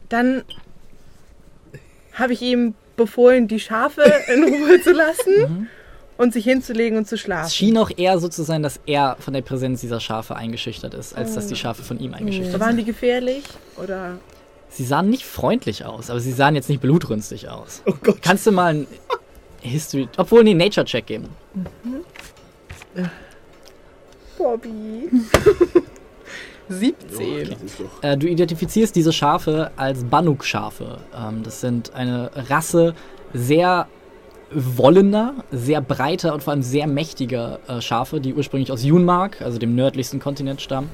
Dann 0.09 0.45
habe 2.19 2.33
ich 2.33 2.43
ihm 2.43 2.75
befohlen, 2.97 3.49
die 3.49 3.61
Schafe 3.61 4.03
in 4.33 4.45
Ruhe 4.45 4.81
zu 4.83 4.93
lassen. 4.93 5.41
Mhm 5.41 5.67
und 6.19 6.33
sich 6.33 6.45
hinzulegen 6.45 6.99
und 6.99 7.09
zu 7.09 7.15
Es 7.15 7.21
schlafen. 7.21 7.51
schien 7.51 7.79
auch 7.79 7.91
eher 7.97 8.19
so 8.19 8.29
zu 8.29 8.43
sein, 8.43 8.63
dass 8.63 8.81
er 8.87 9.17
von 9.21 9.33
der 9.33 9.41
Präsenz 9.41 9.81
dieser 9.81 10.01
Schafe 10.01 10.35
eingeschüchtert 10.37 10.93
ist, 10.93 11.17
als 11.17 11.35
dass 11.35 11.47
die 11.47 11.55
Schafe 11.57 11.83
von 11.85 11.99
ihm 12.01 12.13
eingeschüchtert 12.13 12.61
Waren 12.61 12.71
sind. 12.71 12.79
die 12.79 12.85
gefährlich? 12.85 13.45
Oder? 13.81 14.19
Sie 14.69 14.85
sahen 14.85 15.09
nicht 15.09 15.25
freundlich 15.25 15.85
aus, 15.85 16.11
aber 16.11 16.21
sie 16.21 16.33
sahen 16.33 16.57
jetzt 16.57 16.69
nicht 16.69 16.83
blutrünstig 16.83 17.49
aus. 17.49 17.83
Oh 17.87 17.95
Gott. 18.03 18.21
Kannst 18.21 18.47
du 18.47 18.51
mal 18.53 18.75
ein 18.75 18.87
History, 19.61 20.09
obwohl 20.17 20.43
nee, 20.43 20.55
Nature-Check 20.55 21.07
geben. 21.07 21.29
Bobby. 24.37 25.09
17. 26.69 27.57
Äh, 28.03 28.17
du 28.17 28.27
identifizierst 28.27 28.95
diese 28.95 29.13
Schafe 29.13 29.71
als 29.77 30.05
Banuk-Schafe. 30.05 30.99
Ähm, 31.17 31.43
das 31.43 31.61
sind 31.61 31.95
eine 31.95 32.31
Rasse 32.49 32.95
sehr 33.33 33.89
wollender, 34.51 35.35
sehr 35.51 35.81
breiter 35.81 36.33
und 36.33 36.43
vor 36.43 36.53
allem 36.53 36.63
sehr 36.63 36.87
mächtiger 36.87 37.59
äh, 37.69 37.81
Schafe, 37.81 38.21
die 38.21 38.35
ursprünglich 38.35 38.73
aus 38.73 38.83
Junmark, 38.83 39.43
also 39.43 39.59
dem 39.59 39.75
nördlichsten 39.75 40.21
Kontinent, 40.21 40.61
stammen. 40.61 40.89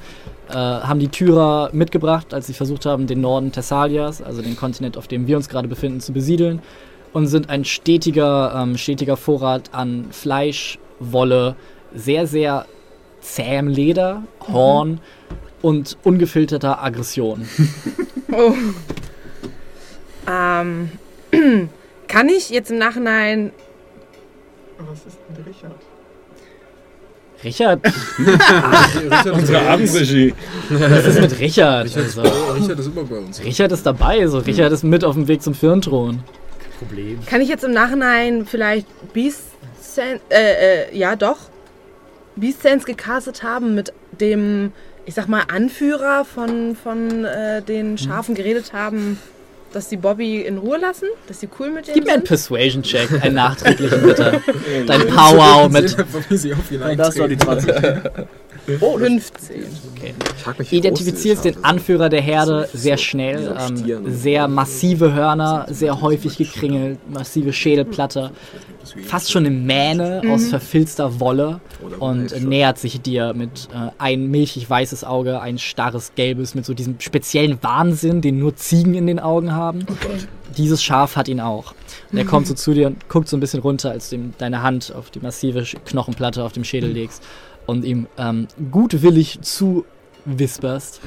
Äh, 0.49 0.53
haben 0.53 0.99
die 0.99 1.07
Tyrer 1.07 1.69
mitgebracht, 1.71 2.33
als 2.33 2.47
sie 2.47 2.53
versucht 2.53 2.85
haben, 2.85 3.07
den 3.07 3.21
Norden 3.21 3.51
Thessalias, 3.51 4.21
also 4.21 4.41
den 4.41 4.57
Kontinent, 4.57 4.97
auf 4.97 5.07
dem 5.07 5.27
wir 5.27 5.37
uns 5.37 5.47
gerade 5.47 5.67
befinden, 5.67 6.01
zu 6.01 6.11
besiedeln. 6.11 6.61
Und 7.13 7.27
sind 7.27 7.49
ein 7.49 7.63
stetiger, 7.63 8.53
ähm, 8.57 8.77
stetiger 8.77 9.15
Vorrat 9.15 9.69
an 9.73 10.07
Fleisch, 10.11 10.77
Wolle, 10.99 11.55
sehr, 11.93 12.27
sehr 12.27 12.65
zähem 13.21 13.69
Leder, 13.69 14.23
Horn 14.51 14.99
und 15.61 15.97
ungefilterter 16.03 16.83
Aggression. 16.83 17.47
Oh. 18.31 18.53
Ähm, 20.27 20.89
kann 22.07 22.27
ich 22.27 22.49
jetzt 22.49 22.71
im 22.71 22.79
Nachhinein. 22.79 23.51
Was 24.79 25.05
ist 25.05 25.19
denn 25.29 25.45
Richard? 25.45 25.75
Richard, 27.43 27.85
Richard 28.19 29.27
Unsere 29.27 29.61
Abendregie. 29.61 30.33
was 30.69 31.05
ist 31.05 31.21
mit 31.21 31.39
Richard? 31.39 31.95
Also, 31.95 32.21
Richard 32.21 32.79
ist 32.79 32.87
immer 32.87 33.03
bei 33.03 33.17
uns. 33.17 33.43
Richard 33.43 33.71
ist 33.71 33.85
dabei, 33.85 34.25
so 34.27 34.39
Richard 34.39 34.71
ist 34.73 34.83
mit 34.83 35.03
auf 35.03 35.13
dem 35.13 35.27
Weg 35.27 35.43
zum 35.43 35.53
Firnthron. 35.53 36.23
Problem. 36.79 37.19
Kann 37.25 37.41
ich 37.41 37.47
jetzt 37.49 37.63
im 37.63 37.71
Nachhinein 37.71 38.45
vielleicht 38.45 38.87
Beast 39.13 39.43
Sense. 39.79 40.21
Äh, 40.29 40.87
äh, 40.91 40.97
ja, 40.97 41.15
doch. 41.15 41.37
Beast 42.35 42.63
Sense 42.63 42.85
gecastet 42.85 43.43
haben 43.43 43.75
mit 43.75 43.93
dem, 44.19 44.73
ich 45.05 45.13
sag 45.13 45.27
mal, 45.27 45.43
Anführer 45.47 46.25
von, 46.25 46.75
von 46.75 47.25
äh, 47.25 47.61
den 47.61 47.97
Schafen 47.97 48.35
geredet 48.35 48.73
haben, 48.73 49.19
dass 49.71 49.89
die 49.89 49.97
Bobby 49.97 50.41
in 50.41 50.57
Ruhe 50.57 50.77
lassen? 50.77 51.07
Dass 51.27 51.41
sie 51.41 51.49
cool 51.59 51.69
mit 51.69 51.87
dem 51.87 51.93
Gib 51.93 52.05
mir 52.05 52.13
einen? 52.13 52.23
Persuasion-Check, 52.23 53.21
einen 53.21 53.35
nachträglichen 53.35 54.01
bitte. 54.01 54.41
Dein 54.87 55.07
Powwow 55.07 55.69
mit. 55.69 55.95
Sie 56.29 56.53
Das 56.97 57.19
war 57.19 57.27
die 57.27 57.35
eintreten. 57.35 58.01
20. 58.01 58.25
Oh, 58.81 58.97
15. 58.97 59.63
Ich 60.01 60.41
frag 60.41 60.57
mich, 60.57 60.71
wie 60.71 60.77
groß 60.77 60.85
Identifizierst 60.87 61.45
die 61.45 61.51
den 61.51 61.63
Anführer 61.63 62.09
der 62.09 62.21
Herde 62.21 62.67
sehr 62.73 62.97
schnell. 62.97 63.55
Ähm, 63.59 64.11
sehr 64.11 64.47
massive 64.47 65.13
Hörner, 65.13 65.67
sehr 65.69 66.01
häufig 66.01 66.37
gekringelt, 66.37 66.97
massive 67.07 67.53
Schädelplatte. 67.53 68.31
Fast 69.03 69.31
schon 69.31 69.45
eine 69.45 69.55
Mähne 69.55 70.21
aus 70.29 70.47
verfilzter 70.47 71.19
Wolle 71.19 71.59
und 71.99 72.31
äh, 72.31 72.39
nähert 72.39 72.77
sich 72.77 73.01
dir 73.01 73.33
mit 73.33 73.67
äh, 73.73 73.91
ein 73.97 74.27
milchig 74.29 74.69
weißes 74.69 75.03
Auge, 75.03 75.41
ein 75.41 75.57
starres 75.57 76.13
gelbes 76.15 76.55
mit 76.55 76.65
so 76.65 76.73
diesem 76.73 76.99
speziellen 76.99 77.57
Wahnsinn, 77.61 78.21
den 78.21 78.39
nur 78.39 78.55
Ziegen 78.55 78.93
in 78.93 79.07
den 79.07 79.19
Augen 79.19 79.53
haben. 79.53 79.85
Dieses 80.57 80.83
Schaf 80.83 81.15
hat 81.15 81.27
ihn 81.27 81.39
auch. 81.39 81.73
Und 82.11 82.17
er 82.17 82.25
kommt 82.25 82.47
so 82.47 82.53
zu 82.53 82.73
dir 82.73 82.87
und 82.87 83.09
guckt 83.09 83.27
so 83.27 83.37
ein 83.37 83.39
bisschen 83.39 83.61
runter, 83.61 83.91
als 83.91 84.09
du 84.09 84.15
ihm 84.15 84.33
deine 84.37 84.61
Hand 84.61 84.93
auf 84.95 85.09
die 85.09 85.19
massive 85.19 85.63
Knochenplatte 85.85 86.43
auf 86.43 86.53
dem 86.53 86.63
Schädel 86.63 86.91
legst 86.91 87.23
und 87.65 87.83
ihm 87.83 88.07
ähm, 88.17 88.47
gutwillig 88.71 89.39
zuwisperst. 89.41 91.01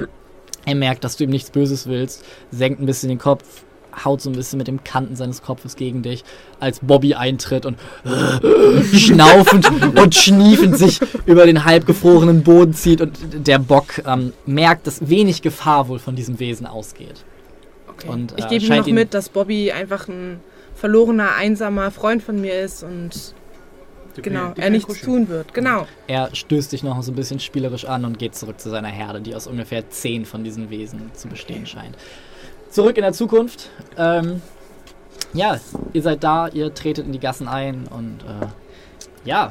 Er 0.66 0.74
merkt, 0.74 1.04
dass 1.04 1.16
du 1.16 1.24
ihm 1.24 1.30
nichts 1.30 1.50
Böses 1.50 1.86
willst, 1.86 2.24
senkt 2.50 2.80
ein 2.80 2.86
bisschen 2.86 3.08
den 3.08 3.18
Kopf, 3.18 3.64
haut 4.04 4.20
so 4.20 4.30
ein 4.30 4.36
bisschen 4.36 4.58
mit 4.58 4.68
dem 4.68 4.84
Kanten 4.84 5.16
seines 5.16 5.42
Kopfes 5.42 5.76
gegen 5.76 6.02
dich, 6.02 6.24
als 6.60 6.80
Bobby 6.80 7.14
eintritt 7.14 7.66
und 7.66 7.78
schnaufend 8.92 9.70
und 9.96 10.14
schniefend 10.14 10.76
sich 10.76 11.00
über 11.26 11.46
den 11.46 11.64
halbgefrorenen 11.64 12.42
Boden 12.42 12.74
zieht 12.74 13.00
und 13.00 13.18
der 13.46 13.58
Bock 13.58 14.02
ähm, 14.06 14.32
merkt, 14.46 14.86
dass 14.86 15.08
wenig 15.08 15.42
Gefahr 15.42 15.88
wohl 15.88 15.98
von 15.98 16.16
diesem 16.16 16.38
Wesen 16.40 16.66
ausgeht. 16.66 17.24
Okay. 17.88 18.08
Und, 18.08 18.34
ich 18.36 18.44
äh, 18.44 18.48
gebe 18.48 18.64
ihm 18.64 18.68
scheint 18.68 18.86
noch 18.86 18.94
mit, 18.94 19.14
dass 19.14 19.28
Bobby 19.28 19.72
einfach 19.72 20.08
ein 20.08 20.40
verlorener, 20.74 21.34
einsamer 21.34 21.90
Freund 21.90 22.22
von 22.22 22.40
mir 22.40 22.60
ist 22.60 22.82
und 22.82 23.34
genau, 24.22 24.52
er 24.56 24.70
nichts 24.70 25.00
tun 25.00 25.28
wird. 25.28 25.54
Genau. 25.54 25.86
Er 26.06 26.34
stößt 26.34 26.72
dich 26.72 26.82
noch 26.82 27.02
so 27.02 27.12
ein 27.12 27.16
bisschen 27.16 27.40
spielerisch 27.40 27.84
an 27.84 28.04
und 28.04 28.18
geht 28.18 28.34
zurück 28.34 28.60
zu 28.60 28.70
seiner 28.70 28.88
Herde, 28.88 29.20
die 29.20 29.34
aus 29.34 29.46
ungefähr 29.46 29.90
zehn 29.90 30.24
von 30.24 30.44
diesen 30.44 30.70
Wesen 30.70 31.10
zu 31.14 31.28
bestehen 31.28 31.66
scheint. 31.66 31.96
Zurück 32.70 32.96
in 32.96 33.02
der 33.02 33.12
Zukunft. 33.12 33.70
Ähm, 33.96 34.42
ja, 35.32 35.60
ihr 35.92 36.02
seid 36.02 36.22
da, 36.24 36.48
ihr 36.48 36.72
tretet 36.74 37.06
in 37.06 37.12
die 37.12 37.20
Gassen 37.20 37.48
ein 37.48 37.86
und 37.88 38.20
äh, 38.22 38.46
ja, 39.24 39.50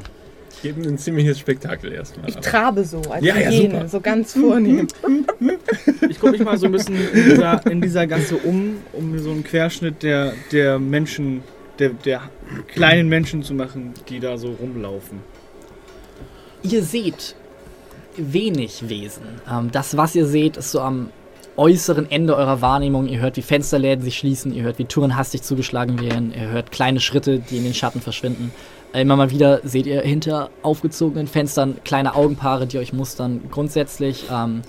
Geben 0.62 0.84
ein 0.86 0.98
ziemliches 0.98 1.38
Spektakel 1.38 1.92
erstmal. 1.92 2.28
Ich 2.28 2.36
trabe 2.36 2.84
so 2.84 3.00
als 3.10 3.24
Ja, 3.24 3.36
ja, 3.36 3.48
Hyäne, 3.48 3.88
so 3.88 4.00
ganz 4.00 4.32
vornehm. 4.32 4.88
Ich 6.08 6.18
gucke 6.18 6.32
mich 6.32 6.44
mal 6.44 6.58
so 6.58 6.66
ein 6.66 6.72
bisschen 6.72 6.96
in 7.12 7.24
dieser, 7.30 7.66
in 7.66 7.80
dieser 7.80 8.06
Gasse 8.08 8.36
um, 8.36 8.78
um 8.92 9.12
mir 9.12 9.20
so 9.20 9.30
einen 9.30 9.44
Querschnitt 9.44 10.02
der, 10.02 10.32
der 10.50 10.80
Menschen, 10.80 11.44
der, 11.78 11.90
der 11.90 12.22
kleinen 12.74 13.08
Menschen 13.08 13.44
zu 13.44 13.54
machen, 13.54 13.94
die 14.08 14.18
da 14.18 14.36
so 14.36 14.50
rumlaufen. 14.60 15.20
ihr 16.62 16.82
seht 16.82 17.36
wenig 18.16 18.88
Wesen. 18.88 19.40
Ähm, 19.48 19.70
das, 19.70 19.96
was 19.96 20.16
ihr 20.16 20.26
seht, 20.26 20.56
ist 20.56 20.72
so 20.72 20.80
am 20.80 21.10
äußeren 21.58 22.10
Ende 22.10 22.36
eurer 22.36 22.62
Wahrnehmung. 22.62 23.08
Ihr 23.08 23.20
hört, 23.20 23.36
wie 23.36 23.42
Fensterläden 23.42 24.02
sich 24.02 24.16
schließen, 24.16 24.54
ihr 24.54 24.62
hört, 24.62 24.78
wie 24.78 24.84
Touren 24.84 25.16
hastig 25.16 25.42
zugeschlagen 25.42 26.00
werden, 26.00 26.32
ihr 26.32 26.48
hört 26.48 26.70
kleine 26.70 27.00
Schritte, 27.00 27.40
die 27.40 27.58
in 27.58 27.64
den 27.64 27.74
Schatten 27.74 28.00
verschwinden. 28.00 28.52
Äh, 28.92 29.02
Immer 29.02 29.16
mal 29.16 29.30
wieder 29.30 29.60
seht 29.64 29.86
ihr 29.86 30.00
hinter 30.00 30.50
aufgezogenen 30.62 31.26
Fenstern 31.26 31.76
kleine 31.84 32.14
Augenpaare, 32.14 32.66
die 32.66 32.78
euch 32.78 32.92
mustern. 32.92 33.42
Grundsätzlich, 33.50 34.26
ähm, 34.32 34.62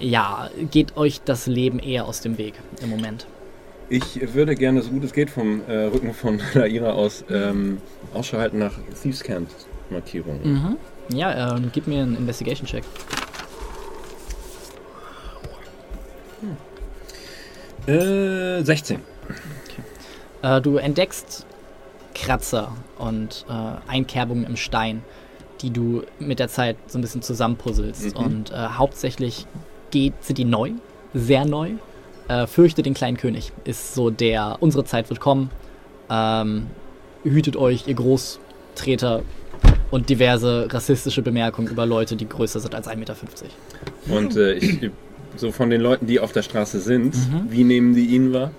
ja, 0.00 0.48
geht 0.70 0.96
euch 0.96 1.20
das 1.24 1.46
Leben 1.46 1.78
eher 1.78 2.06
aus 2.06 2.20
dem 2.20 2.38
Weg 2.38 2.54
im 2.82 2.90
Moment. 2.90 3.26
Ich 3.90 4.34
würde 4.34 4.54
gerne, 4.54 4.82
so 4.82 4.90
gut 4.90 5.04
es 5.04 5.12
geht, 5.12 5.30
vom 5.30 5.62
äh, 5.66 5.84
Rücken 5.84 6.14
von 6.14 6.40
Laira 6.54 6.92
aus 6.92 7.24
ähm, 7.30 7.78
Ausschau 8.14 8.38
halten 8.38 8.58
nach 8.58 8.72
Thieves 9.02 9.22
Camp 9.22 9.48
Markierungen. 9.90 10.40
Mhm. 10.42 10.76
Ja, 11.16 11.56
ähm, 11.56 11.70
gib 11.72 11.86
mir 11.86 12.02
einen 12.02 12.16
Investigation-Check. 12.16 12.84
Äh, 17.88 18.62
16. 18.62 19.00
Äh, 20.42 20.60
du 20.60 20.76
entdeckst 20.76 21.46
Kratzer 22.14 22.76
und 22.98 23.46
äh, 23.48 23.90
Einkerbungen 23.90 24.44
im 24.44 24.56
Stein, 24.56 25.02
die 25.62 25.70
du 25.70 26.02
mit 26.18 26.38
der 26.38 26.48
Zeit 26.48 26.76
so 26.86 26.98
ein 26.98 27.00
bisschen 27.00 27.22
zusammenpuzzelst. 27.22 28.14
Mhm. 28.18 28.24
Und 28.24 28.50
äh, 28.52 28.56
hauptsächlich 28.56 29.46
geht, 29.90 30.12
sind 30.22 30.36
die 30.36 30.44
neu, 30.44 30.72
sehr 31.14 31.46
neu. 31.46 31.72
Äh, 32.28 32.46
Fürchte 32.46 32.82
den 32.82 32.92
kleinen 32.92 33.16
König 33.16 33.52
ist 33.64 33.94
so 33.94 34.10
der, 34.10 34.58
unsere 34.60 34.84
Zeit 34.84 35.08
wird 35.08 35.20
kommen. 35.20 35.50
Ähm, 36.10 36.66
hütet 37.24 37.56
euch, 37.56 37.88
ihr 37.88 37.94
Großtreter 37.94 39.22
und 39.90 40.10
diverse 40.10 40.68
rassistische 40.70 41.22
Bemerkungen 41.22 41.68
über 41.68 41.86
Leute, 41.86 42.16
die 42.16 42.28
größer 42.28 42.60
sind 42.60 42.74
als 42.74 42.86
1,50 42.86 42.96
Meter. 42.96 43.16
Und 44.10 44.36
äh, 44.36 44.52
ich, 44.54 44.90
so 45.36 45.52
von 45.52 45.70
den 45.70 45.80
Leuten, 45.80 46.06
die 46.06 46.20
auf 46.20 46.32
der 46.32 46.42
Straße 46.42 46.80
sind, 46.80 47.14
Mhm. 47.14 47.46
wie 47.50 47.64
nehmen 47.64 47.94
die 47.94 48.06
ihn 48.06 48.32
wahr? 48.32 48.50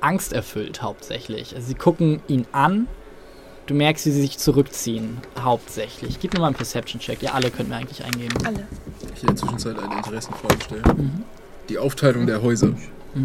angsterfüllt 0.00 0.82
hauptsächlich. 0.82 1.54
Also 1.54 1.68
sie 1.68 1.74
gucken 1.74 2.20
ihn 2.26 2.46
an. 2.52 2.88
Du 3.66 3.74
merkst, 3.74 4.04
wie 4.06 4.10
sie 4.10 4.20
sich 4.22 4.36
zurückziehen, 4.38 5.18
hauptsächlich. 5.38 6.18
Gib 6.18 6.34
mir 6.34 6.40
mal 6.40 6.46
einen 6.48 6.56
Perception-Check. 6.56 7.22
Ihr 7.22 7.32
alle 7.32 7.50
könnt 7.52 7.68
mir 7.68 7.76
eigentlich 7.76 8.04
eingeben. 8.04 8.34
Alle. 8.44 8.66
Ich 9.14 9.20
in 9.20 9.28
der 9.28 9.36
Zwischenzeit 9.36 9.78
eine 9.78 9.94
Interessenfrage 9.98 10.56
stellen. 10.64 10.82
Mhm. 10.96 11.22
Die 11.68 11.78
Aufteilung 11.78 12.26
der 12.26 12.42
Häuser. 12.42 12.74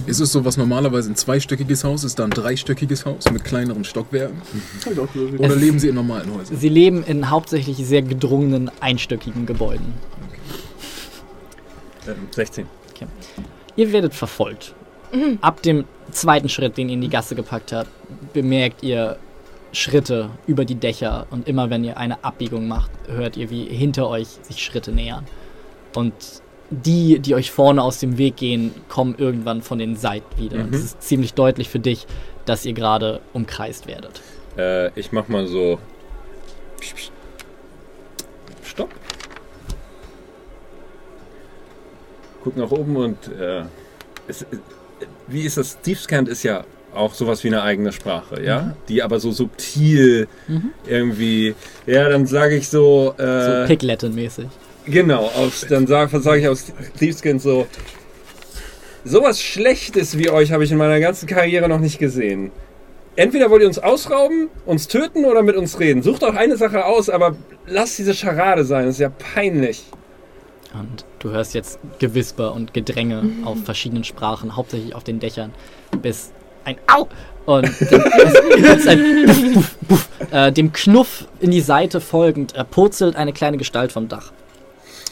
Ist 0.05 0.19
es 0.19 0.31
so, 0.33 0.43
was 0.45 0.57
normalerweise 0.57 1.09
ein 1.11 1.15
zweistöckiges 1.15 1.83
Haus 1.85 2.03
ist, 2.03 2.19
dann 2.19 2.25
ein 2.29 2.35
dreistöckiges 2.35 3.05
Haus 3.05 3.31
mit 3.31 3.43
kleineren 3.45 3.83
Stockwerken? 3.85 4.39
Oder 5.39 5.55
Es- 5.55 5.55
leben 5.55 5.79
sie 5.79 5.87
in 5.87 5.95
normalen 5.95 6.31
Häusern? 6.35 6.57
Sie 6.57 6.69
leben 6.69 7.03
in 7.05 7.29
hauptsächlich 7.31 7.77
sehr 7.77 8.01
gedrungenen, 8.03 8.69
einstöckigen 8.81 9.45
Gebäuden. 9.47 9.93
Ähm, 12.07 12.27
16. 12.31 12.65
Ihr 13.75 13.91
werdet 13.91 14.13
verfolgt. 14.13 14.73
Ab 15.41 15.61
dem 15.61 15.85
zweiten 16.11 16.49
Schritt, 16.49 16.77
den 16.77 16.89
ihr 16.89 16.95
in 16.95 17.01
die 17.01 17.09
Gasse 17.09 17.35
gepackt 17.35 17.71
habt, 17.71 17.89
bemerkt 18.33 18.83
ihr 18.83 19.17
Schritte 19.71 20.31
über 20.47 20.65
die 20.65 20.75
Dächer 20.75 21.27
und 21.29 21.47
immer 21.47 21.69
wenn 21.69 21.83
ihr 21.83 21.97
eine 21.97 22.23
Abbiegung 22.23 22.67
macht, 22.67 22.91
hört 23.07 23.37
ihr, 23.37 23.49
wie 23.49 23.65
hinter 23.65 24.09
euch 24.09 24.27
sich 24.41 24.63
Schritte 24.63 24.91
nähern. 24.91 25.25
Und 25.95 26.13
die, 26.69 27.19
die 27.19 27.35
euch 27.35 27.51
vorne 27.51 27.81
aus 27.81 27.99
dem 27.99 28.17
Weg 28.17 28.37
gehen, 28.37 28.73
kommen 28.89 29.15
irgendwann 29.17 29.61
von 29.61 29.79
den 29.79 29.95
Seiten 29.95 30.37
wieder. 30.37 30.59
Und 30.59 30.75
es 30.75 30.83
ist 30.83 31.01
ziemlich 31.01 31.33
deutlich 31.33 31.69
für 31.69 31.79
dich, 31.79 32.05
dass 32.45 32.65
ihr 32.65 32.73
gerade 32.73 33.21
umkreist 33.33 33.87
werdet. 33.87 34.21
Äh, 34.57 34.97
ich 34.99 35.11
mach 35.11 35.27
mal 35.27 35.47
so. 35.47 35.79
Stopp. 38.63 38.89
Guck 42.47 42.55
nach 42.55 42.71
oben 42.71 42.95
und 42.95 43.17
äh, 43.37 43.63
es, 44.25 44.45
wie 45.27 45.41
ist 45.41 45.57
das? 45.57 45.77
Steve 45.81 45.99
Scant 45.99 46.29
ist 46.29 46.43
ja 46.43 46.63
auch 46.95 47.13
sowas 47.13 47.43
wie 47.43 47.49
eine 47.49 47.61
eigene 47.61 47.91
Sprache, 47.91 48.41
ja, 48.41 48.61
mhm. 48.61 48.71
die 48.87 49.03
aber 49.03 49.19
so 49.19 49.33
subtil 49.33 50.29
mhm. 50.47 50.71
irgendwie. 50.87 51.55
Ja, 51.85 52.07
dann 52.07 52.25
sage 52.25 52.55
ich 52.55 52.69
so. 52.69 53.13
Äh, 53.17 53.65
so 53.65 53.73
Pigletten-mäßig. 53.73 54.45
Genau, 54.85 55.25
aufs, 55.25 55.67
dann 55.67 55.87
sage 55.87 56.21
sag 56.21 56.37
ich 56.37 56.47
aus 56.47 56.71
Thiefskins 56.97 57.43
so, 57.43 57.67
sowas 59.03 59.41
Schlechtes 59.41 60.17
wie 60.17 60.29
euch 60.29 60.53
habe 60.53 60.63
ich 60.63 60.71
in 60.71 60.77
meiner 60.77 61.01
ganzen 61.01 61.27
Karriere 61.27 61.67
noch 61.67 61.81
nicht 61.81 61.99
gesehen. 61.99 62.51
Entweder 63.17 63.49
wollt 63.49 63.63
ihr 63.63 63.67
uns 63.67 63.79
ausrauben, 63.79 64.47
uns 64.65 64.87
töten 64.87 65.25
oder 65.25 65.43
mit 65.43 65.57
uns 65.57 65.81
reden. 65.81 66.01
Sucht 66.01 66.21
doch 66.21 66.33
eine 66.33 66.55
Sache 66.55 66.85
aus, 66.85 67.09
aber 67.09 67.35
lasst 67.65 67.97
diese 67.97 68.13
Scharade 68.13 68.63
sein, 68.63 68.85
das 68.85 68.95
ist 68.95 69.01
ja 69.01 69.09
peinlich. 69.09 69.83
Und 70.73 71.05
du 71.19 71.29
hörst 71.29 71.53
jetzt 71.53 71.79
Gewisper 71.99 72.53
und 72.53 72.73
Gedränge 72.73 73.23
mhm. 73.23 73.47
auf 73.47 73.63
verschiedenen 73.63 74.03
Sprachen, 74.03 74.55
hauptsächlich 74.55 74.95
auf 74.95 75.03
den 75.03 75.19
Dächern, 75.19 75.53
bis 76.01 76.31
ein 76.65 76.77
Au! 76.87 77.07
Und 77.45 77.65
ein 78.87 79.53
Puff, 79.53 79.75
Puff, 79.87 80.09
äh, 80.31 80.51
dem 80.51 80.73
Knuff 80.73 81.25
in 81.39 81.51
die 81.51 81.61
Seite 81.61 82.01
folgend 82.01 82.53
äh, 82.55 82.65
purzelt 82.65 83.15
eine 83.15 83.31
kleine 83.31 83.55
Gestalt 83.57 83.93
vom 83.93 84.09
Dach. 84.09 84.33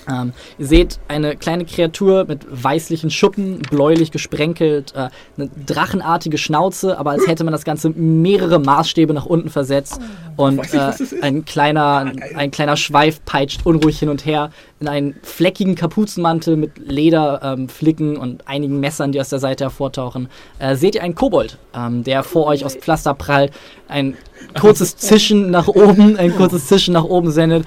Ähm, 0.09 0.33
ihr 0.57 0.65
seht 0.65 0.99
eine 1.07 1.35
kleine 1.35 1.65
Kreatur 1.65 2.25
mit 2.27 2.45
weißlichen 2.49 3.09
Schuppen, 3.09 3.59
bläulich 3.59 4.11
gesprenkelt, 4.11 4.93
äh, 4.95 5.09
eine 5.37 5.49
drachenartige 5.65 6.37
Schnauze, 6.37 6.97
aber 6.97 7.11
als 7.11 7.27
hätte 7.27 7.43
man 7.43 7.51
das 7.51 7.63
Ganze 7.63 7.89
mehrere 7.89 8.59
Maßstäbe 8.59 9.13
nach 9.13 9.25
unten 9.25 9.49
versetzt. 9.49 9.99
Und 10.35 10.73
äh, 10.73 10.91
ein, 11.21 11.45
kleiner, 11.45 11.81
ah, 11.81 12.37
ein 12.37 12.51
kleiner 12.51 12.77
Schweif 12.77 13.23
peitscht 13.25 13.65
unruhig 13.65 13.99
hin 13.99 14.09
und 14.09 14.25
her 14.25 14.51
in 14.79 14.87
einen 14.87 15.15
fleckigen 15.23 15.75
Kapuzenmantel 15.75 16.57
mit 16.57 16.77
Lederflicken 16.77 18.15
ähm, 18.15 18.21
und 18.21 18.47
einigen 18.47 18.79
Messern, 18.79 19.11
die 19.11 19.21
aus 19.21 19.29
der 19.29 19.39
Seite 19.39 19.63
hervortauchen. 19.63 20.27
Äh, 20.59 20.75
seht 20.75 20.95
ihr 20.95 21.03
einen 21.03 21.15
Kobold, 21.15 21.57
ähm, 21.73 22.03
der 22.03 22.23
vor 22.23 22.45
euch 22.47 22.65
aus 22.65 22.75
Pflaster 22.75 23.13
prallt, 23.13 23.53
ein 23.87 24.15
kurzes 24.59 24.97
Zischen 24.97 25.49
nach 25.49 25.67
oben, 25.67 26.17
ein 26.17 26.35
kurzes 26.35 26.67
Zischen 26.67 26.93
nach 26.93 27.05
oben 27.05 27.31
sendet 27.31 27.65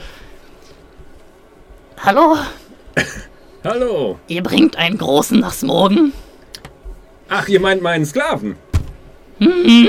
Hallo? 2.04 2.36
Hallo. 3.64 4.18
Ihr 4.28 4.42
bringt 4.42 4.76
einen 4.76 4.98
Großen 4.98 5.38
nach 5.38 5.52
Smorgen? 5.52 6.12
Ach, 7.28 7.48
ihr 7.48 7.60
meint 7.60 7.82
meinen 7.82 8.06
Sklaven? 8.06 8.56
Mhm. 9.38 9.88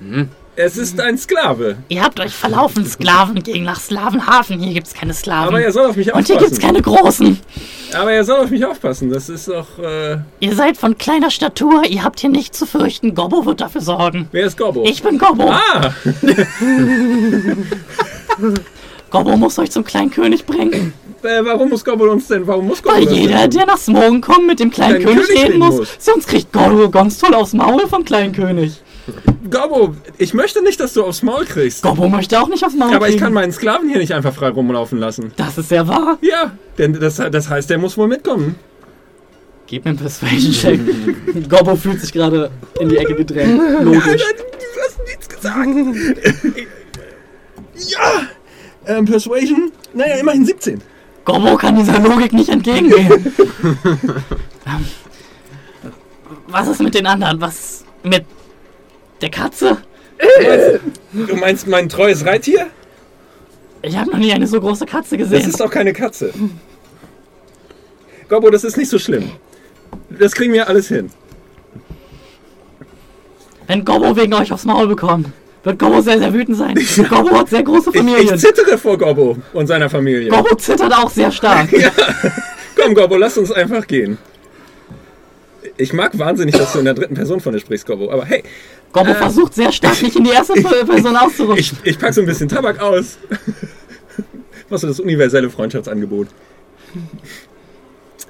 Hm. 0.00 0.28
Es 0.56 0.76
ist 0.76 1.00
ein 1.00 1.16
Sklave. 1.16 1.76
Ihr 1.88 2.02
habt 2.02 2.18
euch 2.18 2.34
verlaufen, 2.34 2.84
Sklaven 2.84 3.44
gegen 3.44 3.64
nach 3.64 3.78
Slavenhafen. 3.80 4.58
Hier 4.58 4.74
gibt's 4.74 4.92
keine 4.92 5.14
Sklaven. 5.14 5.48
Aber 5.50 5.60
er 5.62 5.70
soll 5.70 5.86
auf 5.86 5.96
mich 5.96 6.12
aufpassen. 6.12 6.32
Und 6.32 6.38
hier 6.40 6.48
gibt's 6.48 6.60
keine 6.60 6.82
Großen. 6.82 7.38
Aber 7.94 8.12
er 8.12 8.24
soll 8.24 8.40
auf 8.40 8.50
mich 8.50 8.64
aufpassen. 8.64 9.10
Das 9.10 9.28
ist 9.28 9.46
doch. 9.46 9.78
Äh 9.78 10.18
ihr 10.40 10.56
seid 10.56 10.76
von 10.76 10.98
kleiner 10.98 11.30
Statur. 11.30 11.84
Ihr 11.84 12.02
habt 12.02 12.18
hier 12.18 12.30
nichts 12.30 12.58
zu 12.58 12.66
fürchten. 12.66 13.14
Gobbo 13.14 13.46
wird 13.46 13.60
dafür 13.60 13.82
sorgen. 13.82 14.28
Wer 14.32 14.46
ist 14.46 14.58
Gobbo? 14.58 14.84
Ich 14.84 15.00
bin 15.00 15.18
Gobbo. 15.18 15.48
Ah! 15.48 15.94
Gobbo 19.10 19.36
muss 19.36 19.58
euch 19.58 19.70
zum 19.70 19.84
kleinen 19.84 20.10
König 20.10 20.46
bringen. 20.46 20.92
Äh, 21.20 21.44
warum 21.44 21.70
muss 21.70 21.84
Gobbo 21.84 22.04
uns 22.04 22.28
denn? 22.28 22.46
Warum 22.46 22.68
muss 22.68 22.80
Gobbo 22.80 22.94
Weil 22.94 23.08
jeder, 23.12 23.38
denn? 23.38 23.50
der 23.50 23.66
nach 23.66 23.76
Smogen 23.76 24.20
kommt, 24.20 24.46
mit 24.46 24.60
dem 24.60 24.70
kleinen 24.70 25.02
König, 25.02 25.26
König, 25.26 25.44
reden 25.46 25.58
muss. 25.58 25.78
muss. 25.78 25.88
Sonst 25.98 26.28
kriegt 26.28 26.52
Gobbo 26.52 26.88
ganz 26.90 27.18
toll 27.18 27.34
aufs 27.34 27.54
Maul 27.54 27.88
vom 27.88 28.04
kleinen 28.04 28.32
König. 28.32 28.80
Gobbo, 29.50 29.96
ich 30.16 30.32
möchte 30.32 30.62
nicht, 30.62 30.78
dass 30.78 30.92
du 30.94 31.02
aufs 31.02 31.22
Maul 31.24 31.44
kriegst. 31.44 31.82
Gobbo 31.82 32.08
möchte 32.08 32.40
auch 32.40 32.46
nicht 32.46 32.64
aufs 32.64 32.76
Maul 32.76 32.94
Aber 32.94 33.06
kriegen. 33.06 33.16
ich 33.16 33.20
kann 33.20 33.32
meinen 33.32 33.50
Sklaven 33.50 33.88
hier 33.88 33.98
nicht 33.98 34.14
einfach 34.14 34.32
frei 34.32 34.50
rumlaufen 34.50 35.00
lassen. 35.00 35.32
Das 35.36 35.58
ist 35.58 35.70
sehr 35.70 35.88
wahr. 35.88 36.18
Ja, 36.20 36.52
denn 36.78 36.92
das, 36.92 37.16
das 37.16 37.50
heißt, 37.50 37.68
der 37.68 37.78
muss 37.78 37.98
wohl 37.98 38.06
mitkommen. 38.06 38.54
Gib 39.66 39.84
mir 39.84 39.90
einen 39.90 39.98
Persuasion-Check. 39.98 40.80
Gobbo 41.48 41.74
fühlt 41.74 42.00
sich 42.00 42.12
gerade 42.12 42.50
in 42.78 42.88
die 42.90 42.96
Ecke 42.96 43.14
gedrängt. 43.16 43.60
Logisch. 43.82 44.04
Ja, 44.22 44.32
du 44.36 44.80
hast 44.86 44.98
nichts 45.04 45.28
gesagt. 45.28 45.66
ja! 47.90 48.22
Ähm, 48.88 49.04
Persuasion, 49.04 49.70
naja, 49.92 50.16
immerhin 50.16 50.46
17. 50.46 50.80
Gobbo 51.24 51.56
kann 51.56 51.76
dieser 51.76 52.00
Logik 52.00 52.32
nicht 52.32 52.48
entgegengehen. 52.48 53.34
Ähm, 54.70 54.84
was 56.48 56.68
ist 56.68 56.80
mit 56.80 56.94
den 56.94 57.06
anderen? 57.06 57.40
Was 57.40 57.84
mit 58.02 58.26
der 59.22 59.30
Katze? 59.30 59.78
Du 61.12 61.36
meinst 61.36 61.66
mein 61.66 61.88
treues 61.88 62.26
Reittier? 62.26 62.66
Ich 63.80 63.96
habe 63.96 64.10
noch 64.10 64.18
nie 64.18 64.30
eine 64.30 64.46
so 64.46 64.60
große 64.60 64.84
Katze 64.84 65.16
gesehen. 65.16 65.38
Das 65.38 65.48
ist 65.48 65.60
doch 65.60 65.70
keine 65.70 65.94
Katze. 65.94 66.34
Gobbo, 68.28 68.50
das 68.50 68.62
ist 68.64 68.76
nicht 68.76 68.90
so 68.90 68.98
schlimm. 68.98 69.30
Das 70.10 70.32
kriegen 70.32 70.52
wir 70.52 70.68
alles 70.68 70.88
hin. 70.88 71.10
Wenn 73.66 73.86
Gobbo 73.86 74.16
wegen 74.16 74.34
euch 74.34 74.52
aufs 74.52 74.66
Maul 74.66 74.86
bekommt, 74.86 75.28
wird 75.68 75.78
Gobbo 75.78 76.00
sehr, 76.00 76.18
sehr 76.18 76.32
wütend 76.32 76.56
sein. 76.56 76.74
Gobbo 77.10 77.38
hat 77.38 77.50
sehr 77.50 77.62
große 77.62 77.92
Familie. 77.92 78.22
Ich, 78.22 78.32
ich, 78.32 78.40
zittere 78.40 78.78
vor 78.78 78.96
Gobbo 78.96 79.36
und 79.52 79.66
seiner 79.66 79.90
Familie. 79.90 80.30
Gobbo 80.30 80.54
zittert 80.56 80.92
auch 80.92 81.10
sehr 81.10 81.30
stark. 81.30 81.70
ja. 81.78 81.90
Komm, 82.74 82.94
Gobbo, 82.94 83.16
lass 83.16 83.36
uns 83.36 83.52
einfach 83.52 83.86
gehen. 83.86 84.16
Ich 85.76 85.92
mag 85.92 86.18
wahnsinnig, 86.18 86.56
dass 86.56 86.72
du 86.72 86.78
in 86.78 86.86
der 86.86 86.94
dritten 86.94 87.14
Person 87.14 87.40
von 87.40 87.52
dir 87.52 87.60
sprichst, 87.60 87.86
Gobbo, 87.86 88.10
aber 88.10 88.24
hey. 88.24 88.42
Gobbo 88.92 89.10
äh, 89.10 89.14
versucht 89.14 89.54
sehr 89.54 89.70
stark, 89.70 90.00
mich 90.00 90.16
in 90.16 90.24
die 90.24 90.30
erste 90.30 90.54
Person 90.86 91.16
auszurutschen. 91.16 91.78
Ich, 91.82 91.92
ich 91.92 91.98
pack 91.98 92.14
so 92.14 92.22
ein 92.22 92.26
bisschen 92.26 92.48
Tabak 92.48 92.80
aus. 92.80 93.18
Machst 94.70 94.84
du 94.84 94.88
das 94.88 95.00
universelle 95.00 95.50
Freundschaftsangebot? 95.50 96.28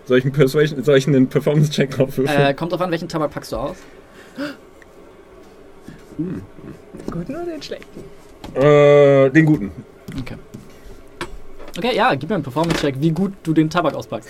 Soll 0.07 0.19
ich 0.19 0.25
einen, 0.25 0.33
Persuasion, 0.33 0.83
soll 0.83 0.99
ich 0.99 1.07
einen 1.07 1.29
Performance-Check 1.29 1.93
drauf 1.93 2.19
würfeln? 2.19 2.41
Äh, 2.41 2.55
kommt 2.55 2.73
drauf 2.73 2.81
an, 2.81 2.91
welchen 2.91 3.09
Tabak 3.09 3.31
packst 3.31 3.53
du 3.53 3.57
aus? 3.57 3.77
Hm. 6.17 6.43
Guten 7.11 7.37
oder 7.37 7.47
den 7.47 7.63
schlechten? 7.63 8.05
Äh, 8.55 9.31
den 9.31 9.47
guten. 9.47 9.73
Okay. 10.19 10.37
Okay, 11.77 11.97
ja, 11.97 12.15
gib 12.15 12.29
mir 12.29 12.37
einen 12.37 12.45
Performance-Check, 12.45 12.97
wie 12.99 13.13
gut 13.13 13.33
du 13.45 13.53
den 13.53 13.71
Tabak 13.71 13.95
auspackst. 13.95 14.29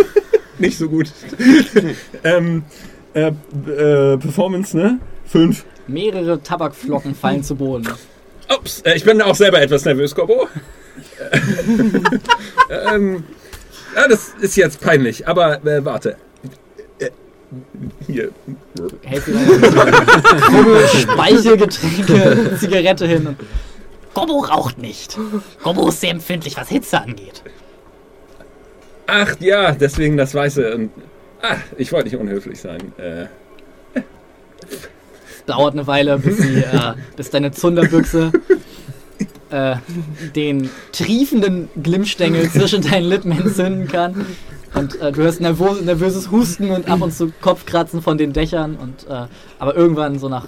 Nicht 0.58 0.76
so 0.76 0.88
gut. 0.88 1.10
ähm, 2.24 2.64
äh, 3.14 3.28
äh, 3.28 3.32
Performance, 4.18 4.76
ne? 4.76 4.98
Fünf. 5.24 5.64
Mehrere 5.86 6.42
Tabakflocken 6.42 7.14
fallen 7.14 7.42
zu 7.42 7.54
Boden. 7.54 7.88
Ups, 8.52 8.82
äh, 8.82 8.94
ich 8.94 9.04
bin 9.04 9.22
auch 9.22 9.34
selber 9.34 9.60
etwas 9.62 9.84
nervös, 9.84 10.14
Gobbo. 10.14 10.48
ähm, 12.92 13.24
ja, 13.94 14.08
das 14.08 14.34
ist 14.40 14.56
jetzt 14.56 14.80
peinlich, 14.80 15.26
aber 15.26 15.64
äh, 15.64 15.84
warte. 15.84 16.16
Hier. 18.06 18.30
Hält 19.02 19.24
sie 19.24 19.34
eine 19.34 20.88
Speichelgetränke, 20.88 22.56
Zigarette 22.58 23.06
hin. 23.06 23.36
Gobbo 24.14 24.40
raucht 24.40 24.78
nicht. 24.78 25.18
Gobbo 25.62 25.88
ist 25.88 26.00
sehr 26.00 26.10
empfindlich, 26.10 26.56
was 26.56 26.68
Hitze 26.68 27.00
angeht. 27.00 27.42
Ach 29.06 29.34
ja, 29.40 29.72
deswegen 29.72 30.16
das 30.16 30.34
Weiße. 30.34 30.74
Und, 30.74 30.90
ah, 31.42 31.56
ich 31.76 31.92
wollte 31.92 32.08
nicht 32.08 32.16
unhöflich 32.18 32.60
sein. 32.60 32.92
Äh. 32.96 33.26
Es 33.94 35.44
dauert 35.46 35.74
eine 35.74 35.86
Weile, 35.86 36.18
bis, 36.18 36.38
sie, 36.38 36.58
äh, 36.58 36.94
bis 37.16 37.30
deine 37.30 37.50
Zunderbüchse 37.50 38.30
äh, 39.50 39.76
den 40.36 40.70
triefenden 40.92 41.68
Glimmstängel 41.82 42.50
zwischen 42.50 42.82
deinen 42.82 43.06
Lippen 43.06 43.32
entzünden 43.32 43.88
kann. 43.88 44.26
Und 44.74 45.00
äh, 45.00 45.12
du 45.12 45.22
hörst 45.22 45.40
nervös, 45.40 45.80
nervöses 45.82 46.30
Husten 46.30 46.70
und 46.70 46.88
ab 46.88 47.02
und 47.02 47.12
zu 47.12 47.32
Kopfkratzen 47.40 48.02
von 48.02 48.18
den 48.18 48.32
Dächern. 48.32 48.76
Und, 48.76 49.06
äh, 49.08 49.26
aber 49.58 49.74
irgendwann, 49.74 50.18
so 50.18 50.28
nach 50.28 50.46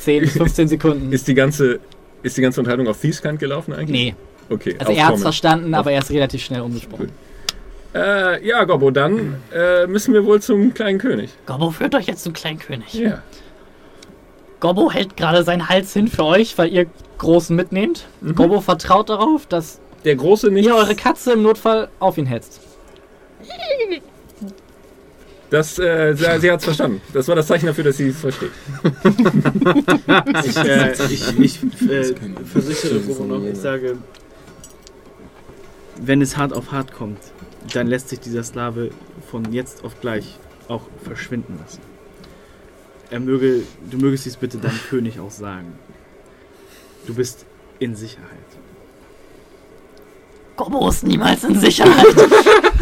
10 0.00 0.22
bis 0.22 0.32
15 0.32 0.68
Sekunden. 0.68 1.12
Ist 1.12 1.26
die 1.28 1.34
ganze, 1.34 1.80
ist 2.22 2.36
die 2.36 2.42
ganze 2.42 2.60
Unterhaltung 2.60 2.88
auf 2.88 3.00
Thieskant 3.00 3.40
gelaufen 3.40 3.72
eigentlich? 3.72 3.90
Nee. 3.90 4.14
Okay. 4.48 4.76
Also 4.78 4.92
er 4.92 5.06
hat 5.06 5.14
es 5.14 5.22
verstanden, 5.22 5.74
aber 5.74 5.92
er 5.92 6.00
ist 6.00 6.10
relativ 6.10 6.42
schnell 6.42 6.60
umgesprungen. 6.60 7.10
Äh, 7.94 8.46
ja, 8.46 8.64
Gobbo, 8.64 8.90
dann 8.90 9.36
äh, 9.52 9.86
müssen 9.86 10.14
wir 10.14 10.24
wohl 10.24 10.40
zum 10.40 10.74
kleinen 10.74 10.98
König. 10.98 11.30
Gobbo 11.46 11.70
führt 11.70 11.94
euch 11.94 12.06
jetzt 12.06 12.22
zum 12.22 12.32
kleinen 12.32 12.58
König. 12.58 12.94
Ja. 12.94 13.22
Gobbo 14.60 14.92
hält 14.92 15.16
gerade 15.16 15.42
seinen 15.42 15.68
Hals 15.68 15.92
hin 15.92 16.06
für 16.06 16.24
euch, 16.24 16.56
weil 16.58 16.68
ihr 16.68 16.86
Großen 17.18 17.54
mitnehmt. 17.54 18.06
Mhm. 18.20 18.34
Gobbo 18.34 18.60
vertraut 18.60 19.08
darauf, 19.08 19.46
dass 19.46 19.80
der 20.04 20.16
Große 20.16 20.50
nicht 20.50 20.66
ihr 20.66 20.74
eure 20.74 20.94
Katze 20.94 21.32
im 21.32 21.42
Notfall 21.42 21.88
auf 21.98 22.16
ihn 22.18 22.26
hetzt. 22.26 22.60
Das, 25.50 25.78
äh, 25.80 26.14
sie 26.14 26.50
hat 26.50 26.60
es 26.60 26.64
verstanden. 26.64 27.00
Das 27.12 27.26
war 27.26 27.34
das 27.34 27.48
Zeichen 27.48 27.66
dafür, 27.66 27.82
dass 27.82 27.96
sie 27.96 28.08
es 28.08 28.20
versteht. 28.20 28.52
ich, 30.44 30.56
äh, 30.56 30.92
ich, 31.10 31.38
ich 31.40 31.90
äh, 31.90 32.14
versichere 32.44 33.24
noch, 33.24 33.44
ich 33.44 33.58
sage, 33.58 33.98
wenn 36.00 36.22
es 36.22 36.36
hart 36.36 36.52
auf 36.52 36.70
hart 36.70 36.92
kommt, 36.92 37.18
dann 37.74 37.88
lässt 37.88 38.10
sich 38.10 38.20
dieser 38.20 38.44
Sklave 38.44 38.90
von 39.28 39.52
jetzt 39.52 39.84
auf 39.84 40.00
gleich 40.00 40.38
auch 40.68 40.82
verschwinden 41.02 41.58
lassen. 41.60 41.80
er 43.10 43.18
möge, 43.18 43.62
du 43.90 43.98
mögest 43.98 44.26
dies 44.26 44.36
bitte 44.36 44.58
deinem 44.58 44.80
König 44.88 45.18
auch 45.18 45.32
sagen. 45.32 45.72
Du 47.06 47.14
bist 47.14 47.44
in 47.80 47.96
Sicherheit. 47.96 48.39
Ist 50.88 51.04
niemals 51.04 51.44
in 51.44 51.58
Sicherheit. 51.58 52.06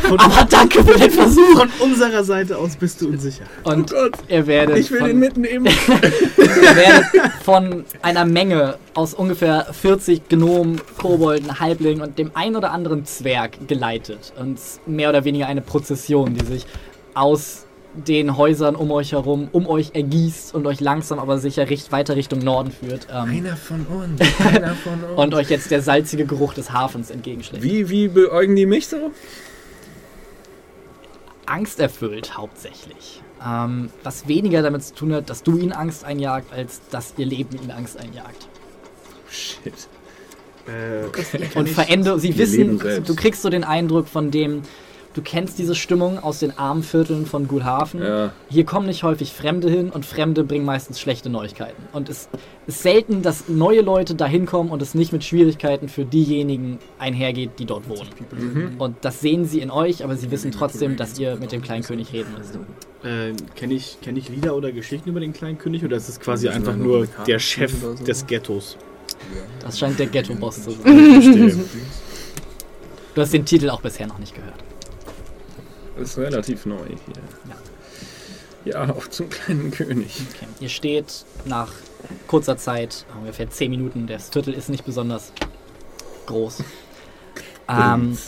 Aber 0.05 0.47
danke 0.49 0.83
für 0.83 0.99
den 0.99 1.11
Versuch. 1.11 1.59
Von 1.59 1.70
unserer 1.81 2.24
Seite 2.24 2.57
aus 2.57 2.76
bist 2.76 3.01
du 3.01 3.09
in 3.09 3.18
Sicherheit. 3.18 3.51
Und 3.64 3.93
Oh 3.93 4.09
ihr 4.29 4.47
werdet 4.47 4.79
Ich 4.79 4.91
will 4.91 5.01
von, 5.01 5.11
ihn 5.11 5.18
mitnehmen. 5.18 5.66
ihr 6.37 6.76
werdet 6.76 7.07
von 7.45 7.85
einer 8.03 8.24
Menge 8.24 8.79
aus 8.95 9.14
ungefähr 9.14 9.66
40 9.72 10.29
Gnomen, 10.29 10.81
Kobolden, 10.99 11.61
Halblingen 11.61 12.03
und 12.03 12.18
dem 12.18 12.31
ein 12.35 12.57
oder 12.57 12.72
anderen 12.72 13.05
Zwerg 13.05 13.68
geleitet. 13.68 14.33
Und 14.39 14.59
mehr 14.87 15.11
oder 15.11 15.24
weniger 15.24 15.47
eine 15.47 15.61
Prozession, 15.61 16.35
die 16.35 16.45
sich 16.45 16.66
aus 17.14 17.67
den 17.95 18.36
Häusern 18.36 18.76
um 18.76 18.91
euch 18.91 19.12
herum, 19.12 19.49
um 19.53 19.66
euch 19.66 19.91
ergießt 19.95 20.55
und 20.55 20.66
euch 20.66 20.80
langsam 20.80 21.18
aber 21.18 21.39
sicher 21.39 21.68
richt, 21.68 21.91
weiter 21.91 22.16
Richtung 22.16 22.41
Norden 22.41 22.70
führt. 22.70 23.09
Ähm, 23.11 23.30
Einer 23.30 23.57
von 23.57 23.86
uns. 23.86 24.20
Einer 24.41 24.74
von 24.74 24.93
uns. 25.05 25.18
und 25.18 25.34
euch 25.34 25.51
jetzt 25.51 25.70
der 25.70 25.82
salzige 25.82 26.24
Geruch 26.26 26.55
des 26.55 26.72
Hafens 26.72 27.11
entgegenschlägt. 27.11 27.62
Wie, 27.64 27.89
wie 27.89 28.09
beäugen 28.09 28.55
die 28.57 28.66
mich 28.66 28.89
so? 28.89 29.11
angsterfüllt 31.47 32.36
hauptsächlich. 32.36 33.22
Ähm, 33.45 33.91
was 34.03 34.28
weniger 34.28 34.62
damit 34.62 34.82
zu 34.84 34.95
tun 34.95 35.14
hat, 35.14 35.30
dass 35.30 35.43
du 35.43 35.57
ihnen 35.57 35.72
Angst 35.72 36.05
einjagt, 36.05 36.53
als 36.53 36.80
dass 36.91 37.14
ihr 37.16 37.26
Leben 37.26 37.57
ihnen 37.57 37.70
Angst 37.70 37.99
einjagt. 37.99 38.49
Shit. 39.30 39.89
Äh, 40.66 41.59
Und 41.59 41.68
verändere, 41.68 42.20
sie 42.20 42.36
wissen, 42.36 42.78
du 42.78 43.14
kriegst 43.14 43.41
so 43.43 43.49
den 43.49 43.64
Eindruck 43.64 44.09
von 44.09 44.30
dem, 44.30 44.62
du 45.18 45.24
kennst 45.24 45.58
diese 45.58 45.74
Stimmung 45.74 46.20
aus 46.20 46.38
den 46.38 46.56
armen 46.56 46.84
Vierteln 46.84 47.26
von 47.26 47.48
Gulhafen. 47.48 48.00
Ja. 48.00 48.32
Hier 48.48 48.64
kommen 48.64 48.86
nicht 48.86 49.02
häufig 49.02 49.32
Fremde 49.32 49.68
hin 49.68 49.90
und 49.90 50.06
Fremde 50.06 50.44
bringen 50.44 50.64
meistens 50.64 51.00
schlechte 51.00 51.28
Neuigkeiten. 51.28 51.82
Und 51.92 52.08
es 52.08 52.28
ist 52.68 52.82
selten, 52.84 53.22
dass 53.22 53.48
neue 53.48 53.80
Leute 53.80 54.14
da 54.14 54.26
hinkommen 54.26 54.70
und 54.70 54.80
es 54.80 54.94
nicht 54.94 55.12
mit 55.12 55.24
Schwierigkeiten 55.24 55.88
für 55.88 56.04
diejenigen 56.04 56.78
einhergeht, 57.00 57.58
die 57.58 57.64
dort 57.64 57.88
wohnen. 57.88 58.08
Mhm. 58.30 58.74
Und 58.78 58.96
das 59.00 59.20
sehen 59.20 59.44
sie 59.44 59.58
in 59.58 59.72
euch, 59.72 60.04
aber 60.04 60.14
sie 60.14 60.30
wissen 60.30 60.52
trotzdem, 60.52 60.96
dass 60.96 61.18
ihr 61.18 61.34
mit 61.34 61.50
dem 61.50 61.62
kleinen 61.62 61.82
König 61.82 62.12
reden 62.12 62.28
müsst. 62.38 62.54
äh, 63.02 63.32
Kenne 63.56 63.74
ich, 63.74 63.98
kenn 64.00 64.16
ich 64.16 64.28
Lieder 64.28 64.54
oder 64.54 64.70
Geschichten 64.70 65.08
über 65.08 65.18
den 65.18 65.32
kleinen 65.32 65.58
König 65.58 65.84
oder 65.84 65.96
ist 65.96 66.08
es 66.08 66.20
quasi 66.20 66.48
einfach 66.48 66.76
nur 66.76 67.08
der 67.26 67.40
Chef 67.40 67.72
des 68.06 68.24
Ghettos? 68.24 68.76
Das 69.60 69.80
scheint 69.80 69.98
der 69.98 70.06
Ghetto-Boss 70.06 70.62
zu 70.62 70.70
sein. 70.70 71.64
Du 73.16 73.20
hast 73.20 73.32
den 73.32 73.44
Titel 73.44 73.68
auch 73.70 73.80
bisher 73.80 74.06
noch 74.06 74.20
nicht 74.20 74.32
gehört. 74.32 74.67
Ist 76.01 76.18
relativ 76.18 76.66
neu 76.66 76.84
hier. 76.86 77.22
Ja, 78.64 78.90
auch 78.90 79.09
zum 79.09 79.30
kleinen 79.30 79.70
König. 79.70 80.20
Okay. 80.34 80.46
Ihr 80.61 80.68
steht 80.68 81.24
nach 81.44 81.72
kurzer 82.26 82.57
Zeit, 82.57 83.07
ungefähr 83.18 83.49
10 83.49 83.70
Minuten, 83.70 84.07
das 84.07 84.28
Viertel 84.28 84.55
ist 84.55 84.68
nicht 84.68 84.84
besonders 84.84 85.32
groß, 86.26 86.62
ähm, 87.68 88.18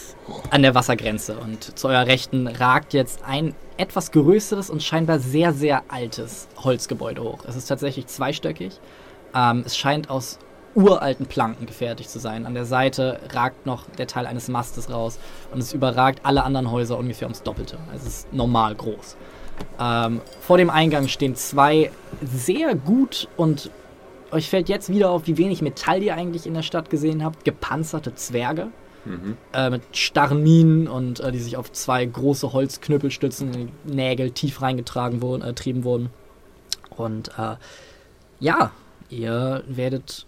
an 0.50 0.62
der 0.62 0.74
Wassergrenze. 0.74 1.36
Und 1.36 1.78
zu 1.78 1.88
eurer 1.88 2.06
Rechten 2.06 2.46
ragt 2.46 2.94
jetzt 2.94 3.22
ein 3.24 3.54
etwas 3.76 4.12
größeres 4.12 4.70
und 4.70 4.82
scheinbar 4.82 5.18
sehr, 5.18 5.52
sehr 5.52 5.82
altes 5.88 6.48
Holzgebäude 6.56 7.22
hoch. 7.22 7.44
Es 7.46 7.56
ist 7.56 7.66
tatsächlich 7.66 8.06
zweistöckig. 8.06 8.80
Ähm, 9.34 9.62
es 9.64 9.76
scheint 9.76 10.10
aus 10.10 10.38
uralten 10.74 11.26
Planken 11.26 11.66
gefertigt 11.66 12.10
zu 12.10 12.18
sein. 12.18 12.46
An 12.46 12.54
der 12.54 12.64
Seite 12.64 13.20
ragt 13.32 13.66
noch 13.66 13.86
der 13.98 14.06
Teil 14.06 14.26
eines 14.26 14.48
Mastes 14.48 14.90
raus 14.90 15.18
und 15.52 15.58
es 15.58 15.72
überragt 15.72 16.20
alle 16.22 16.44
anderen 16.44 16.70
Häuser 16.70 16.98
ungefähr 16.98 17.26
ums 17.26 17.42
Doppelte. 17.42 17.78
Also 17.90 18.06
es 18.06 18.14
ist 18.20 18.32
normal 18.32 18.74
groß. 18.74 19.16
Ähm, 19.78 20.20
vor 20.40 20.58
dem 20.58 20.70
Eingang 20.70 21.08
stehen 21.08 21.34
zwei 21.34 21.90
sehr 22.22 22.74
gut 22.74 23.28
und 23.36 23.70
euch 24.30 24.48
fällt 24.48 24.68
jetzt 24.68 24.88
wieder 24.90 25.10
auf, 25.10 25.26
wie 25.26 25.36
wenig 25.38 25.60
Metall 25.60 26.02
ihr 26.02 26.14
eigentlich 26.14 26.46
in 26.46 26.54
der 26.54 26.62
Stadt 26.62 26.88
gesehen 26.88 27.24
habt. 27.24 27.44
Gepanzerte 27.44 28.14
Zwerge 28.14 28.68
äh, 29.52 29.70
mit 29.70 29.82
starren 29.96 30.42
Minen 30.42 30.86
und 30.86 31.20
äh, 31.20 31.32
die 31.32 31.38
sich 31.38 31.56
auf 31.56 31.72
zwei 31.72 32.04
große 32.04 32.52
Holzknüppel 32.52 33.10
stützen, 33.10 33.52
in 33.52 33.66
die 33.86 33.94
Nägel 33.94 34.30
tief 34.30 34.62
reingetragen 34.62 35.22
wurden, 35.22 35.42
äh, 35.42 35.54
trieben 35.54 35.84
wurden. 35.84 36.10
Und 36.96 37.30
äh, 37.38 37.56
ja, 38.40 38.72
ihr 39.08 39.64
werdet 39.66 40.26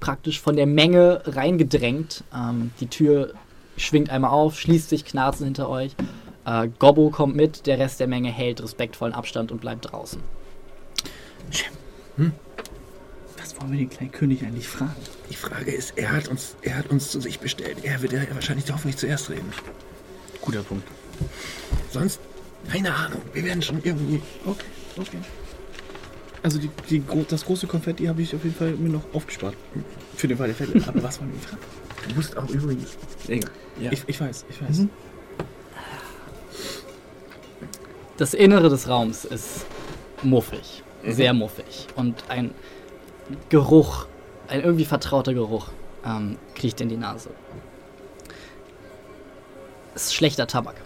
praktisch 0.00 0.40
von 0.40 0.56
der 0.56 0.66
Menge 0.66 1.22
reingedrängt. 1.24 2.24
Ähm, 2.34 2.70
die 2.80 2.88
Tür 2.88 3.34
schwingt 3.76 4.10
einmal 4.10 4.30
auf, 4.30 4.58
schließt 4.58 4.88
sich 4.88 5.04
knarzen 5.04 5.44
hinter 5.44 5.68
euch. 5.68 5.94
Äh, 6.44 6.68
Gobbo 6.78 7.10
kommt 7.10 7.36
mit, 7.36 7.66
der 7.66 7.78
Rest 7.78 8.00
der 8.00 8.06
Menge 8.06 8.30
hält 8.30 8.62
respektvollen 8.62 9.14
Abstand 9.14 9.52
und 9.52 9.60
bleibt 9.60 9.92
draußen. 9.92 10.20
Was 13.38 13.58
wollen 13.60 13.72
wir 13.72 13.78
den 13.78 13.90
kleinen 13.90 14.12
König 14.12 14.42
eigentlich 14.42 14.68
fragen? 14.68 14.96
Die 15.30 15.36
Frage 15.36 15.70
ist, 15.70 15.96
er 15.96 16.12
hat 16.12 16.28
uns, 16.28 16.56
er 16.62 16.76
hat 16.76 16.90
uns 16.90 17.10
zu 17.10 17.20
sich 17.20 17.40
bestellt. 17.40 17.78
Er 17.84 18.02
wird 18.02 18.12
ja 18.12 18.20
wahrscheinlich 18.32 18.70
hoffentlich 18.70 18.96
zuerst 18.96 19.30
reden. 19.30 19.52
Guter 20.40 20.62
Punkt. 20.62 20.86
Sonst, 21.90 22.20
keine 22.70 22.94
Ahnung. 22.94 23.22
Wir 23.32 23.44
werden 23.44 23.62
schon 23.62 23.82
irgendwie. 23.82 24.22
Okay, 24.44 24.64
okay. 24.96 25.18
Also 26.42 26.58
die, 26.58 26.70
die, 26.88 27.02
das 27.28 27.44
große 27.44 27.66
Konfetti 27.66 28.06
habe 28.06 28.22
ich 28.22 28.34
auf 28.34 28.42
jeden 28.44 28.56
Fall 28.56 28.72
mir 28.72 28.88
noch 28.88 29.02
aufgespart. 29.12 29.54
Für 30.16 30.28
den 30.28 30.38
Fall 30.38 30.48
der 30.48 30.56
Fälle. 30.56 30.82
Aber 30.86 31.02
was 31.02 31.20
wollen 31.20 31.30
wir 31.30 31.38
ihn 31.38 31.42
fragen? 31.42 31.62
Du 32.08 32.14
musst 32.14 32.36
auch 32.36 32.48
übrigens. 32.48 32.96
Egal. 33.28 33.50
Ja. 33.78 33.92
Ich, 33.92 34.02
ich 34.06 34.20
weiß, 34.20 34.46
ich 34.48 34.62
weiß. 34.62 34.86
Das 38.16 38.34
Innere 38.34 38.68
des 38.68 38.88
Raums 38.88 39.24
ist 39.24 39.66
muffig, 40.22 40.82
sehr 41.06 41.32
muffig. 41.32 41.86
Und 41.96 42.24
ein 42.28 42.50
Geruch, 43.48 44.06
ein 44.48 44.62
irgendwie 44.62 44.84
vertrauter 44.84 45.32
Geruch, 45.32 45.68
ähm, 46.04 46.36
kriecht 46.54 46.80
in 46.80 46.88
die 46.88 46.96
Nase. 46.96 47.30
Es 49.94 50.06
ist 50.06 50.14
schlechter 50.14 50.46
Tabak. 50.46 50.76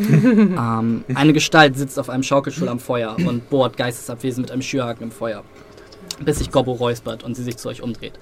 ähm, 0.08 1.04
eine 1.14 1.32
Gestalt 1.32 1.76
sitzt 1.76 1.98
auf 1.98 2.08
einem 2.10 2.22
Schaukelstuhl 2.22 2.68
am 2.68 2.80
Feuer 2.80 3.16
und 3.26 3.50
bohrt 3.50 3.76
geistesabwesend 3.76 4.46
mit 4.46 4.52
einem 4.52 4.62
Schürhaken 4.62 5.04
im 5.04 5.10
Feuer, 5.10 5.44
bis 6.24 6.38
sich 6.38 6.50
Gobbo 6.50 6.72
räuspert 6.72 7.22
und 7.22 7.36
sie 7.36 7.42
sich 7.42 7.56
zu 7.56 7.68
euch 7.68 7.82
umdreht. 7.82 8.14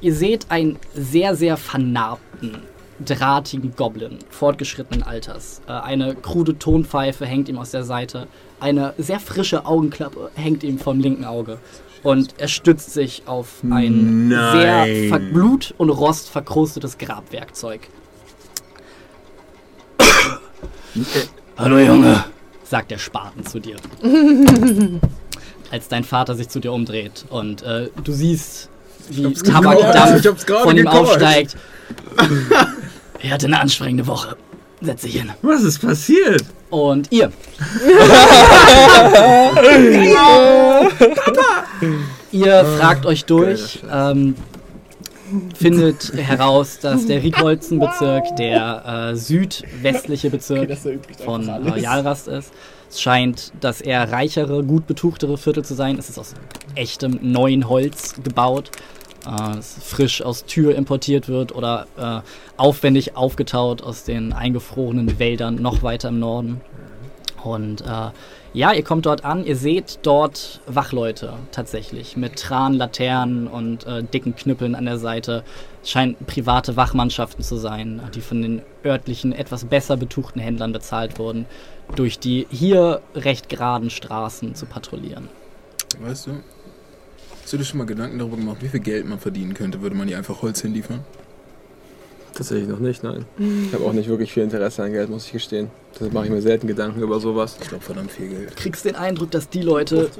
Ihr 0.00 0.14
seht 0.14 0.50
einen 0.50 0.78
sehr, 0.94 1.34
sehr 1.34 1.56
vernarbten, 1.56 2.58
drahtigen 3.04 3.74
Goblin 3.74 4.18
fortgeschrittenen 4.30 5.02
Alters. 5.02 5.62
Äh, 5.66 5.72
eine 5.72 6.14
krude 6.14 6.58
Tonpfeife 6.58 7.24
hängt 7.26 7.48
ihm 7.48 7.58
aus 7.58 7.70
der 7.70 7.84
Seite. 7.84 8.26
Eine 8.60 8.94
sehr 8.98 9.18
frische 9.20 9.66
Augenklappe 9.66 10.30
hängt 10.34 10.62
ihm 10.62 10.78
vom 10.78 11.00
linken 11.00 11.24
Auge. 11.24 11.58
Und 12.02 12.34
er 12.36 12.48
stützt 12.48 12.92
sich 12.92 13.22
auf 13.26 13.62
ein 13.70 14.28
sehr 14.28 14.84
Nein. 14.84 15.08
ver- 15.08 15.18
blut- 15.18 15.74
und 15.78 15.88
rostverkrustetes 15.88 16.98
Grabwerkzeug. 16.98 17.88
Hallo 21.56 21.78
Junge. 21.78 22.24
sagt 22.64 22.90
der 22.90 22.98
Spaten 22.98 23.44
zu 23.44 23.58
dir. 23.58 23.76
Als 25.70 25.88
dein 25.88 26.04
Vater 26.04 26.34
sich 26.34 26.48
zu 26.48 26.60
dir 26.60 26.72
umdreht 26.72 27.24
und 27.30 27.62
äh, 27.62 27.88
du 28.02 28.12
siehst, 28.12 28.68
wie 29.10 29.32
Tabakdampf 29.32 30.46
gerade 30.46 30.62
von 30.62 30.76
ihm 30.76 30.86
aufsteigt. 30.86 31.56
Er 33.20 33.30
hatte 33.30 33.46
eine 33.46 33.58
anstrengende 33.58 34.06
Woche. 34.06 34.36
Setz 34.82 35.00
dich 35.00 35.14
hin. 35.14 35.32
Was 35.40 35.62
ist 35.62 35.80
passiert? 35.80 36.44
Und 36.68 37.10
ihr. 37.10 37.32
ihr 42.32 42.64
fragt 42.78 43.06
euch 43.06 43.24
durch, 43.24 43.78
ähm, 43.90 44.34
findet 45.54 46.12
heraus, 46.14 46.78
dass 46.80 47.06
der 47.06 47.22
Riekholzenbezirk 47.22 48.36
der 48.36 49.10
äh, 49.12 49.16
südwestliche 49.16 50.30
Bezirk 50.30 50.76
von 51.24 51.48
äh, 51.48 51.80
Jalrast 51.80 52.28
ist. 52.28 52.52
Es 52.90 53.00
scheint, 53.00 53.52
dass 53.60 53.80
er 53.80 54.12
reichere, 54.12 54.62
gut 54.62 54.86
betuchtere 54.86 55.36
Viertel 55.36 55.64
zu 55.64 55.74
sein. 55.74 55.98
Es 55.98 56.08
ist 56.08 56.18
aus 56.18 56.34
echtem 56.74 57.18
neuen 57.22 57.68
Holz 57.68 58.14
gebaut, 58.22 58.70
äh, 59.26 59.54
das 59.56 59.76
frisch 59.82 60.22
aus 60.22 60.44
Tür 60.44 60.74
importiert 60.74 61.28
wird 61.28 61.54
oder 61.54 61.86
äh, 61.96 62.20
aufwendig 62.56 63.16
aufgetaut 63.16 63.82
aus 63.82 64.04
den 64.04 64.32
eingefrorenen 64.32 65.18
Wäldern 65.18 65.56
noch 65.56 65.82
weiter 65.82 66.10
im 66.10 66.18
Norden. 66.18 66.60
Und 67.42 67.82
äh, 67.82 68.10
ja, 68.54 68.72
ihr 68.72 68.84
kommt 68.84 69.04
dort 69.06 69.24
an, 69.24 69.44
ihr 69.44 69.56
seht 69.56 69.98
dort 70.02 70.60
Wachleute 70.66 71.34
tatsächlich 71.50 72.16
mit 72.16 72.36
Tran, 72.36 72.72
Laternen 72.72 73.48
und 73.48 73.84
äh, 73.84 74.04
dicken 74.04 74.36
Knüppeln 74.36 74.76
an 74.76 74.84
der 74.84 74.98
Seite. 74.98 75.42
Es 75.82 75.90
scheinen 75.90 76.14
private 76.26 76.76
Wachmannschaften 76.76 77.42
zu 77.42 77.56
sein, 77.56 78.00
die 78.14 78.20
von 78.20 78.40
den 78.40 78.62
örtlichen, 78.84 79.32
etwas 79.32 79.64
besser 79.64 79.96
betuchten 79.96 80.40
Händlern 80.40 80.72
bezahlt 80.72 81.18
wurden, 81.18 81.46
durch 81.96 82.20
die 82.20 82.46
hier 82.48 83.02
recht 83.16 83.48
geraden 83.48 83.90
Straßen 83.90 84.54
zu 84.54 84.66
patrouillieren. 84.66 85.28
Weißt 86.00 86.28
du? 86.28 86.30
Hast 87.42 87.52
du 87.52 87.58
dir 87.58 87.64
schon 87.64 87.78
mal 87.78 87.86
Gedanken 87.86 88.20
darüber 88.20 88.36
gemacht, 88.36 88.58
wie 88.60 88.68
viel 88.68 88.80
Geld 88.80 89.06
man 89.06 89.18
verdienen 89.18 89.54
könnte, 89.54 89.82
würde 89.82 89.96
man 89.96 90.06
hier 90.06 90.16
einfach 90.16 90.42
Holz 90.42 90.62
hinliefern? 90.62 91.00
Tatsächlich 92.34 92.68
noch 92.68 92.80
nicht, 92.80 93.02
nein. 93.04 93.24
Ich 93.38 93.72
habe 93.72 93.84
auch 93.84 93.92
nicht 93.92 94.08
wirklich 94.08 94.32
viel 94.32 94.42
Interesse 94.42 94.82
an 94.82 94.92
Geld, 94.92 95.08
muss 95.08 95.26
ich 95.26 95.32
gestehen. 95.32 95.70
Deshalb 95.94 96.12
mache 96.12 96.24
ich 96.24 96.30
mir 96.32 96.42
selten 96.42 96.66
Gedanken 96.66 97.00
über 97.00 97.20
sowas. 97.20 97.56
Ich 97.60 97.68
glaube 97.68 97.84
verdammt 97.84 98.10
viel 98.10 98.28
Geld. 98.28 98.50
Du 98.50 98.54
kriegst 98.54 98.84
den 98.84 98.96
Eindruck, 98.96 99.30
dass 99.30 99.48
die 99.48 99.62
Leute, 99.62 100.10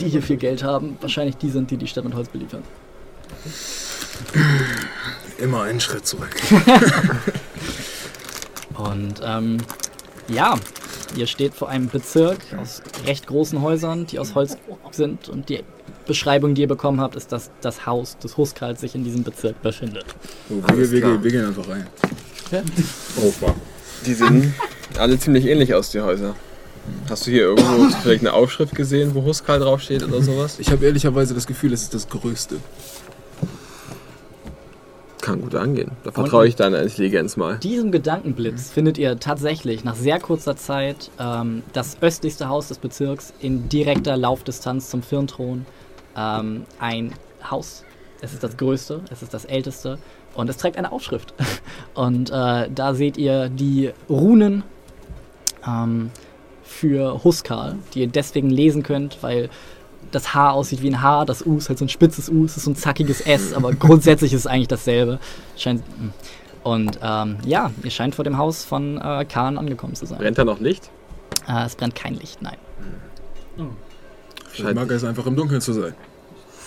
die 0.00 0.08
hier 0.08 0.22
viel 0.22 0.36
Geld 0.36 0.62
haben, 0.62 0.96
wahrscheinlich 1.00 1.36
die 1.36 1.50
sind, 1.50 1.70
die 1.70 1.76
die 1.76 1.88
Stadt 1.88 2.04
mit 2.04 2.14
Holz 2.14 2.28
beliefern. 2.28 2.62
Immer 5.38 5.62
einen 5.62 5.80
Schritt 5.80 6.06
zurück. 6.06 6.34
Und 8.76 9.20
ähm, 9.24 9.58
ja, 10.28 10.54
ihr 11.16 11.26
steht 11.26 11.54
vor 11.54 11.68
einem 11.68 11.88
Bezirk 11.88 12.38
aus 12.60 12.82
recht 13.06 13.26
großen 13.26 13.60
Häusern, 13.60 14.06
die 14.06 14.18
aus 14.18 14.34
Holz 14.34 14.56
sind. 14.92 15.28
Und 15.28 15.48
die 15.48 15.64
Beschreibung, 16.06 16.54
die 16.54 16.62
ihr 16.62 16.68
bekommen 16.68 17.00
habt, 17.00 17.16
ist, 17.16 17.32
dass 17.32 17.50
das 17.60 17.86
Haus 17.86 18.16
des 18.18 18.36
Huskals 18.36 18.80
sich 18.80 18.94
in 18.94 19.04
diesem 19.04 19.22
Bezirk 19.22 19.60
befindet. 19.62 20.06
So, 20.48 20.62
wir, 20.76 20.90
wir, 20.90 21.24
wir, 21.24 21.30
gehen 21.30 21.44
einfach 21.44 21.68
rein. 21.68 21.86
Oh, 23.20 23.32
wow. 23.40 23.54
Die 24.06 24.14
sehen 24.14 24.54
alle 24.98 25.18
ziemlich 25.18 25.46
ähnlich 25.46 25.74
aus, 25.74 25.90
die 25.90 26.00
Häuser. 26.00 26.34
Hast 27.10 27.26
du 27.26 27.30
hier 27.30 27.42
irgendwo 27.42 27.88
vielleicht 28.02 28.20
eine 28.20 28.32
Aufschrift 28.32 28.74
gesehen, 28.74 29.14
wo 29.14 29.24
Huskal 29.24 29.60
draufsteht 29.60 30.04
oder 30.04 30.22
sowas? 30.22 30.58
Ich 30.58 30.70
habe 30.70 30.84
ehrlicherweise 30.84 31.34
das 31.34 31.46
Gefühl, 31.46 31.72
es 31.72 31.82
ist 31.82 31.94
das 31.94 32.08
Größte. 32.08 32.56
Kann 35.20 35.40
gut 35.40 35.56
angehen. 35.56 35.90
Da 36.04 36.12
vertraue 36.12 36.46
ich 36.46 36.54
deiner 36.54 36.80
Intelligenz 36.80 37.36
mal. 37.36 37.58
Diesem 37.58 37.90
Gedankenblitz 37.90 38.70
findet 38.70 38.96
ihr 38.96 39.18
tatsächlich 39.18 39.82
nach 39.82 39.96
sehr 39.96 40.20
kurzer 40.20 40.56
Zeit 40.56 41.10
ähm, 41.18 41.64
das 41.72 41.96
östlichste 42.00 42.48
Haus 42.48 42.68
des 42.68 42.78
Bezirks 42.78 43.32
in 43.40 43.68
direkter 43.68 44.16
Laufdistanz 44.16 44.88
zum 44.88 45.02
Firnthron. 45.02 45.66
Ähm, 46.16 46.64
ein 46.78 47.12
Haus. 47.50 47.84
Es 48.20 48.32
ist 48.32 48.42
das 48.42 48.56
größte, 48.56 49.02
es 49.10 49.22
ist 49.22 49.34
das 49.34 49.44
älteste 49.44 49.98
und 50.34 50.48
es 50.48 50.56
trägt 50.56 50.76
eine 50.76 50.92
Aufschrift. 50.92 51.34
Und 51.94 52.30
äh, 52.30 52.70
da 52.70 52.94
seht 52.94 53.16
ihr 53.16 53.48
die 53.48 53.90
Runen 54.08 54.64
ähm, 55.66 56.10
für 56.62 57.24
Huskal, 57.24 57.76
die 57.94 58.00
ihr 58.00 58.06
deswegen 58.06 58.50
lesen 58.50 58.82
könnt, 58.82 59.22
weil 59.22 59.48
das 60.10 60.34
H 60.34 60.50
aussieht 60.50 60.82
wie 60.82 60.90
ein 60.90 61.02
H, 61.02 61.24
das 61.24 61.44
U 61.44 61.56
ist 61.56 61.68
halt 61.68 61.78
so 61.78 61.84
ein 61.84 61.88
spitzes 61.88 62.28
U, 62.28 62.44
es 62.44 62.56
ist 62.56 62.64
so 62.64 62.70
ein 62.70 62.76
zackiges 62.76 63.20
S, 63.22 63.52
aber 63.54 63.72
grundsätzlich 63.72 64.32
ist 64.32 64.40
es 64.40 64.46
eigentlich 64.46 64.68
dasselbe. 64.68 65.18
Scheint, 65.56 65.82
hm. 65.98 66.12
und 66.62 66.98
ähm, 67.02 67.38
ja, 67.44 67.70
ihr 67.82 67.90
scheint 67.90 68.14
vor 68.14 68.24
dem 68.24 68.38
Haus 68.38 68.64
von 68.64 68.98
äh, 69.00 69.24
Khan 69.24 69.58
angekommen 69.58 69.94
zu 69.94 70.06
sein. 70.06 70.18
Brennt 70.18 70.38
da 70.38 70.44
noch 70.44 70.60
Licht? 70.60 70.90
Äh, 71.48 71.64
es 71.64 71.76
brennt 71.76 71.94
kein 71.94 72.14
Licht, 72.14 72.42
nein. 72.42 72.58
Ich 74.58 74.74
mag 74.74 74.90
es 74.90 75.04
einfach 75.04 75.26
im 75.26 75.36
Dunkeln 75.36 75.60
zu 75.60 75.72
sein. 75.72 75.94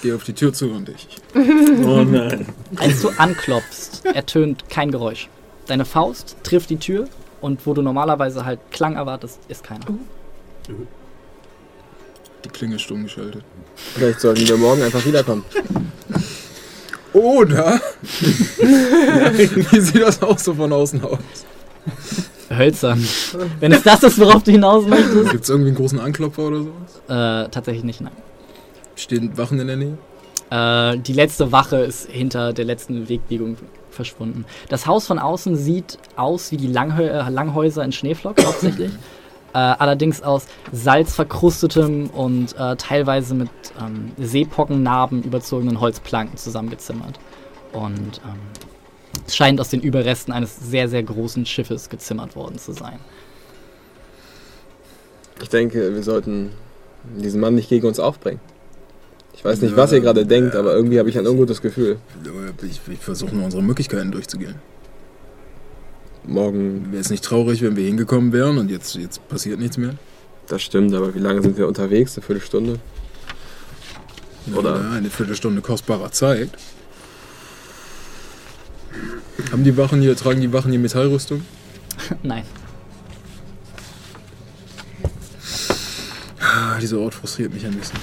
Geh 0.01 0.13
auf 0.13 0.23
die 0.23 0.33
Tür 0.33 0.53
zu 0.53 0.69
und 0.71 0.89
ich. 0.89 1.07
Oh 1.85 2.03
nein. 2.03 2.45
Als 2.77 3.01
du 3.01 3.09
anklopfst, 3.17 4.05
ertönt 4.05 4.69
kein 4.69 4.91
Geräusch. 4.91 5.27
Deine 5.67 5.85
Faust 5.85 6.37
trifft 6.43 6.69
die 6.69 6.77
Tür 6.77 7.07
und 7.41 7.65
wo 7.65 7.73
du 7.73 7.81
normalerweise 7.81 8.45
halt 8.45 8.59
Klang 8.71 8.95
erwartest, 8.95 9.39
ist 9.47 9.63
keiner. 9.63 9.85
Die 12.45 12.49
Klinge 12.49 12.75
ist 12.75 12.83
stumm 12.83 13.03
geschaltet. 13.03 13.43
Vielleicht 13.75 14.21
sollten 14.21 14.47
wir 14.47 14.57
morgen 14.57 14.81
einfach 14.81 15.05
wiederkommen. 15.05 15.43
Oder? 17.13 17.81
Wie 18.59 19.79
sieht 19.79 20.01
das 20.01 20.21
auch 20.21 20.37
so 20.37 20.53
von 20.53 20.71
außen 20.71 21.03
aus? 21.03 21.17
Hölzern. 22.49 23.05
Wenn 23.59 23.71
es 23.71 23.83
das 23.83 24.03
ist, 24.03 24.19
worauf 24.19 24.43
du 24.43 24.51
hinaus 24.51 24.85
möchtest. 24.85 25.31
Gibt 25.31 25.43
es 25.43 25.49
irgendwie 25.49 25.69
einen 25.69 25.77
großen 25.77 25.99
Anklopfer 25.99 26.47
oder 26.47 26.63
sowas? 26.63 27.45
Äh, 27.45 27.49
tatsächlich 27.49 27.83
nicht, 27.83 28.01
nein. 28.01 28.13
Stehen 28.95 29.37
Wachen 29.37 29.59
in 29.59 29.67
der 29.67 29.77
Nähe? 29.77 29.97
Äh, 30.49 30.97
die 30.99 31.13
letzte 31.13 31.51
Wache 31.51 31.77
ist 31.77 32.09
hinter 32.09 32.53
der 32.53 32.65
letzten 32.65 33.07
Wegbiegung 33.07 33.57
verschwunden. 33.91 34.45
Das 34.69 34.87
Haus 34.87 35.07
von 35.07 35.19
außen 35.19 35.55
sieht 35.55 35.97
aus 36.15 36.51
wie 36.51 36.57
die 36.57 36.67
Langhö 36.67 37.03
äh, 37.03 37.29
Langhäuser 37.29 37.83
in 37.83 37.91
Schneeflock 37.91 38.43
hauptsächlich. 38.45 38.91
Äh, 39.53 39.57
allerdings 39.57 40.21
aus 40.21 40.47
salzverkrustetem 40.71 42.11
und 42.11 42.55
äh, 42.57 42.75
teilweise 42.75 43.33
mit 43.33 43.49
ähm, 43.81 44.11
Seepockennarben 44.17 45.23
überzogenen 45.23 45.79
Holzplanken 45.79 46.37
zusammengezimmert. 46.37 47.19
Und 47.73 48.21
ähm, 48.25 48.68
es 49.27 49.35
scheint 49.35 49.59
aus 49.59 49.69
den 49.69 49.81
Überresten 49.81 50.33
eines 50.33 50.57
sehr, 50.59 50.87
sehr 50.89 51.03
großen 51.03 51.45
Schiffes 51.45 51.89
gezimmert 51.89 52.35
worden 52.35 52.57
zu 52.57 52.73
sein. 52.73 52.99
Ich 55.41 55.49
denke, 55.49 55.93
wir 55.95 56.03
sollten 56.03 56.51
diesen 57.17 57.39
Mann 57.39 57.55
nicht 57.55 57.69
gegen 57.69 57.87
uns 57.87 57.99
aufbringen. 57.99 58.39
Ich 59.33 59.45
weiß 59.45 59.61
nicht, 59.61 59.77
was 59.77 59.93
ihr 59.93 60.01
gerade 60.01 60.25
denkt, 60.25 60.55
aber 60.55 60.75
irgendwie 60.75 60.99
habe 60.99 61.09
ich 61.09 61.17
ein 61.17 61.25
ungutes 61.25 61.61
Gefühl. 61.61 61.97
Ich, 62.61 62.81
ich 62.91 62.99
versuche 62.99 63.33
nur 63.33 63.45
unsere 63.45 63.63
Möglichkeiten 63.63 64.11
durchzugehen. 64.11 64.55
Morgen, 66.25 66.91
Wäre 66.91 66.99
es 67.01 67.09
nicht 67.09 67.23
traurig, 67.23 67.61
wenn 67.61 67.77
wir 67.77 67.85
hingekommen 67.85 68.33
wären 68.33 68.57
und 68.57 68.69
jetzt, 68.69 68.95
jetzt 68.95 69.25
passiert 69.29 69.59
nichts 69.59 69.77
mehr? 69.77 69.95
das 70.47 70.63
stimmt, 70.63 70.93
aber 70.95 71.13
wie 71.13 71.19
lange 71.19 71.43
sind 71.43 71.57
wir 71.57 71.67
unterwegs? 71.67 72.17
Eine 72.17 72.25
Viertelstunde? 72.25 72.79
Oder- 74.55 74.79
Na, 74.83 74.97
eine 74.97 75.09
Viertelstunde 75.09 75.61
kostbarer 75.61 76.11
Zeit. 76.11 76.49
Haben 79.51 79.63
die 79.63 79.75
Wachen 79.77 80.01
hier, 80.01 80.15
tragen 80.15 80.41
die 80.41 80.53
Wachen 80.53 80.71
hier 80.71 80.79
Metallrüstung? 80.79 81.43
Nein. 82.23 82.43
Ah, 86.39 86.77
dieser 86.79 86.99
Ort 86.99 87.13
frustriert 87.13 87.53
mich 87.53 87.65
ein 87.65 87.73
bisschen. 87.73 87.99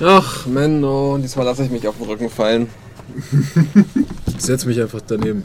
Ach, 0.00 0.46
Menno, 0.46 1.18
diesmal 1.18 1.46
lasse 1.46 1.64
ich 1.64 1.70
mich 1.70 1.86
auf 1.86 1.96
den 1.96 2.06
Rücken 2.06 2.30
fallen. 2.30 2.68
Ich 4.26 4.46
setz 4.46 4.64
mich 4.64 4.80
einfach 4.80 5.00
daneben. 5.06 5.44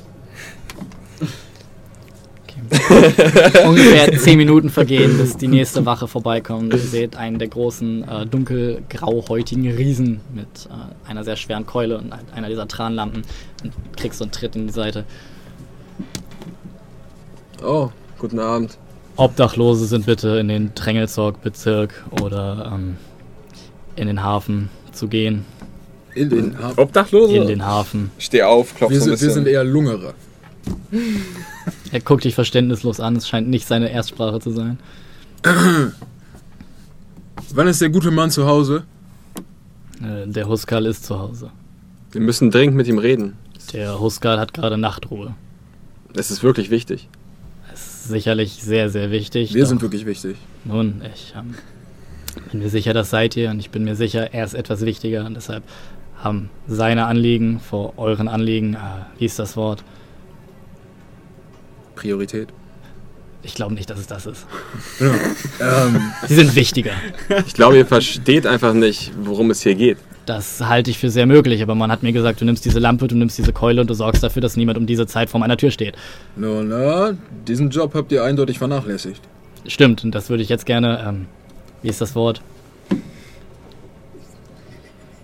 Ungefähr 3.65 4.17
10 4.17 4.37
Minuten 4.37 4.69
vergehen, 4.69 5.17
bis 5.17 5.37
die 5.37 5.47
nächste 5.47 5.85
Wache 5.85 6.07
vorbeikommt. 6.07 6.73
Ihr 6.73 6.79
seht 6.79 7.15
einen 7.15 7.39
der 7.39 7.47
großen, 7.47 8.07
äh, 8.07 8.25
dunkelgrauhäutigen 8.25 9.71
Riesen 9.71 10.21
mit 10.33 10.47
äh, 10.69 11.09
einer 11.09 11.23
sehr 11.23 11.35
schweren 11.35 11.65
Keule 11.65 11.97
und 11.97 12.13
einer 12.33 12.49
dieser 12.49 12.67
Tranlampen. 12.67 13.23
Und 13.63 13.73
kriegst 13.97 14.19
so 14.19 14.25
einen 14.25 14.31
Tritt 14.31 14.55
in 14.55 14.67
die 14.67 14.73
Seite. 14.73 15.05
Oh, 17.63 17.89
guten 18.19 18.39
Abend. 18.39 18.77
Obdachlose 19.15 19.85
sind 19.87 20.05
bitte 20.05 20.37
in 20.37 20.47
den 20.47 20.73
Drängelzorg-Bezirk 20.75 22.03
oder 22.21 22.71
ähm, 22.73 22.97
in 23.95 24.07
den 24.07 24.21
Hafen 24.23 24.69
zu 24.91 25.07
gehen. 25.07 25.45
In 26.13 26.29
den 26.29 26.57
Hafen. 26.59 26.79
Obdachlose? 26.79 27.35
In 27.35 27.47
den 27.47 27.65
Hafen. 27.65 28.11
Steh 28.19 28.43
auf, 28.43 28.75
klopf 28.75 28.91
Wir 28.91 28.99
so 29.01 29.11
ein 29.11 29.17
sind, 29.17 29.21
wir 29.21 29.27
bisschen. 29.27 29.45
sind 29.45 29.47
eher 29.47 29.63
Lungerer. 29.63 30.13
Er 31.91 31.99
guckt 32.01 32.23
dich 32.23 32.35
verständnislos 32.35 32.99
an. 32.99 33.15
Es 33.15 33.27
scheint 33.27 33.47
nicht 33.47 33.67
seine 33.67 33.91
Erstsprache 33.91 34.39
zu 34.39 34.51
sein. 34.51 34.79
Wann 37.53 37.67
ist 37.67 37.81
der 37.81 37.89
gute 37.89 38.11
Mann 38.11 38.31
zu 38.31 38.45
Hause? 38.45 38.83
Äh, 40.01 40.27
der 40.27 40.47
Huskal 40.47 40.85
ist 40.85 41.05
zu 41.05 41.17
Hause. 41.19 41.51
wir 42.11 42.21
müssen 42.21 42.51
dringend 42.51 42.75
mit 42.75 42.87
ihm 42.87 42.97
reden. 42.97 43.37
Der 43.73 43.99
Huskal 43.99 44.39
hat 44.39 44.53
gerade 44.53 44.77
Nachtruhe. 44.77 45.33
Es 46.13 46.31
ist 46.31 46.43
wirklich 46.43 46.69
wichtig. 46.69 47.09
Das 47.69 47.79
ist 47.79 48.07
sicherlich 48.07 48.63
sehr, 48.63 48.89
sehr 48.89 49.11
wichtig. 49.11 49.53
Wir 49.53 49.65
sind 49.65 49.81
wirklich 49.81 50.05
wichtig. 50.05 50.37
Nun, 50.65 51.01
ich 51.13 51.33
ähm, 51.37 51.55
bin 52.51 52.61
mir 52.61 52.69
sicher, 52.69 52.93
das 52.93 53.09
seid 53.09 53.35
ihr 53.35 53.49
und 53.49 53.59
ich 53.59 53.69
bin 53.69 53.83
mir 53.83 53.95
sicher, 53.95 54.33
er 54.33 54.45
ist 54.45 54.53
etwas 54.53 54.81
wichtiger 54.81 55.25
und 55.25 55.35
deshalb 55.35 55.63
haben 56.17 56.49
seine 56.67 57.05
Anliegen 57.05 57.59
vor 57.59 57.97
euren 57.97 58.27
Anliegen, 58.27 58.75
äh, 58.75 58.77
wie 59.19 59.25
ist 59.25 59.39
das 59.39 59.55
Wort? 59.55 59.83
Priorität. 61.97 62.49
Ich 63.43 63.55
glaube 63.55 63.73
nicht, 63.73 63.89
dass 63.89 63.99
es 63.99 64.07
das 64.07 64.25
ist. 64.25 64.45
Ähm, 64.99 66.01
Sie 66.27 66.35
sind 66.35 66.55
wichtiger. 66.55 66.91
Ich 67.45 67.53
glaube, 67.53 67.77
ihr 67.77 67.85
versteht 67.85 68.45
einfach 68.45 68.73
nicht, 68.73 69.11
worum 69.19 69.51
es 69.51 69.61
hier 69.61 69.75
geht. 69.75 69.97
Das 70.25 70.61
halte 70.61 70.91
ich 70.91 70.97
für 70.99 71.09
sehr 71.09 71.25
möglich, 71.25 71.61
aber 71.61 71.73
man 71.73 71.91
hat 71.91 72.03
mir 72.03 72.11
gesagt, 72.11 72.41
du 72.41 72.45
nimmst 72.45 72.65
diese 72.65 72.79
Lampe, 72.79 73.07
du 73.07 73.15
nimmst 73.15 73.37
diese 73.37 73.53
Keule 73.53 73.79
und 73.81 73.89
du 73.89 73.93
sorgst 73.93 74.21
dafür, 74.21 74.41
dass 74.41 74.57
niemand 74.57 74.77
um 74.77 74.85
diese 74.85 75.07
Zeit 75.07 75.29
vor 75.29 75.39
meiner 75.39 75.55
Tür 75.57 75.71
steht. 75.71 75.95
na, 76.35 76.61
na, 76.63 77.13
diesen 77.47 77.69
Job 77.69 77.93
habt 77.93 78.11
ihr 78.11 78.23
eindeutig 78.23 78.57
vernachlässigt. 78.57 79.21
Stimmt, 79.65 80.03
und 80.03 80.13
das 80.13 80.29
würde 80.29 80.43
ich 80.43 80.49
jetzt 80.49 80.65
gerne, 80.65 81.03
ähm, 81.07 81.25
wie 81.81 81.89
ist 81.89 82.01
das 82.01 82.15
Wort? 82.15 82.41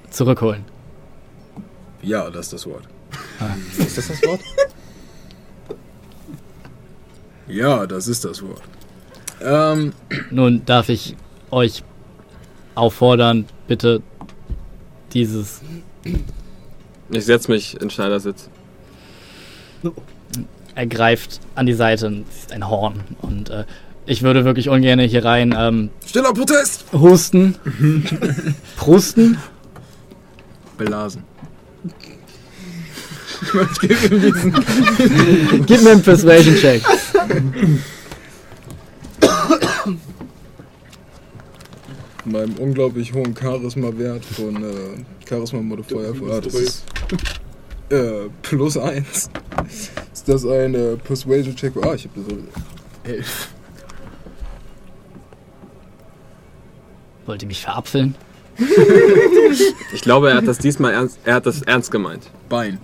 Zurückholen. 0.09 0.63
Ja, 2.01 2.29
das 2.29 2.45
ist 2.45 2.53
das 2.53 2.65
Wort. 2.67 2.83
Ist 3.77 3.97
das 3.97 4.07
das 4.07 4.23
Wort? 4.23 4.39
Ja, 7.53 7.85
das 7.85 8.07
ist 8.07 8.25
das 8.25 8.41
Wort. 8.41 8.61
Ähm, 9.41 9.93
Nun 10.31 10.65
darf 10.65 10.89
ich 10.89 11.15
euch 11.51 11.83
auffordern, 12.73 13.45
bitte 13.67 14.01
dieses 15.13 15.61
Ich 17.11 17.25
setze 17.25 17.51
mich 17.51 17.79
in 17.79 17.91
Schneidersitz. 17.91 18.49
er 20.73 20.87
greift 20.87 21.39
an 21.53 21.67
die 21.67 21.73
Seite 21.73 22.07
und 22.07 22.25
es 22.27 22.37
ist 22.39 22.51
ein 22.53 22.67
Horn. 22.67 23.03
Und 23.21 23.51
äh, 23.51 23.65
ich 24.07 24.23
würde 24.23 24.45
wirklich 24.45 24.69
ungern 24.69 24.99
hier 24.99 25.23
rein 25.23 25.53
ähm, 25.55 25.91
stiller 26.07 26.33
Protest! 26.33 26.85
husten, 26.91 27.55
prusten. 28.77 29.37
Belasen. 30.77 31.23
Ich 33.43 33.79
gebe 33.79 34.15
ihm 34.15 34.21
diesen. 34.21 34.53
Gib 35.65 35.81
mir 35.83 35.91
einen 35.91 36.01
Persuasion-Check. 36.01 36.81
meinem 42.25 42.55
unglaublich 42.55 43.13
hohen 43.13 43.35
Charisma-Wert 43.35 44.25
von 44.25 44.55
äh, 44.55 45.27
Charisma-Modifier 45.27 46.15
von 46.15 46.31
ah, 46.31 46.41
das 46.41 46.53
ist, 46.55 46.85
äh, 47.89 48.29
plus 48.41 48.77
1. 48.77 49.29
Ist 50.13 50.27
das 50.27 50.45
ein 50.45 50.73
äh, 50.73 50.95
Persuasion-Check? 50.97 51.73
Ah, 51.81 51.93
ich 51.93 52.05
habe 52.05 52.21
so 52.27 52.37
11. 53.03 53.49
Wollt 57.25 57.41
ihr 57.41 57.47
mich 57.47 57.61
verapfeln? 57.61 58.15
Ich 59.93 60.01
glaube, 60.01 60.29
er 60.29 60.37
hat 60.37 60.47
das 60.47 60.57
diesmal 60.57 60.93
ernst, 60.93 61.19
er 61.23 61.35
hat 61.35 61.45
das 61.45 61.61
ernst 61.63 61.91
gemeint. 61.91 62.29
Bein. 62.49 62.79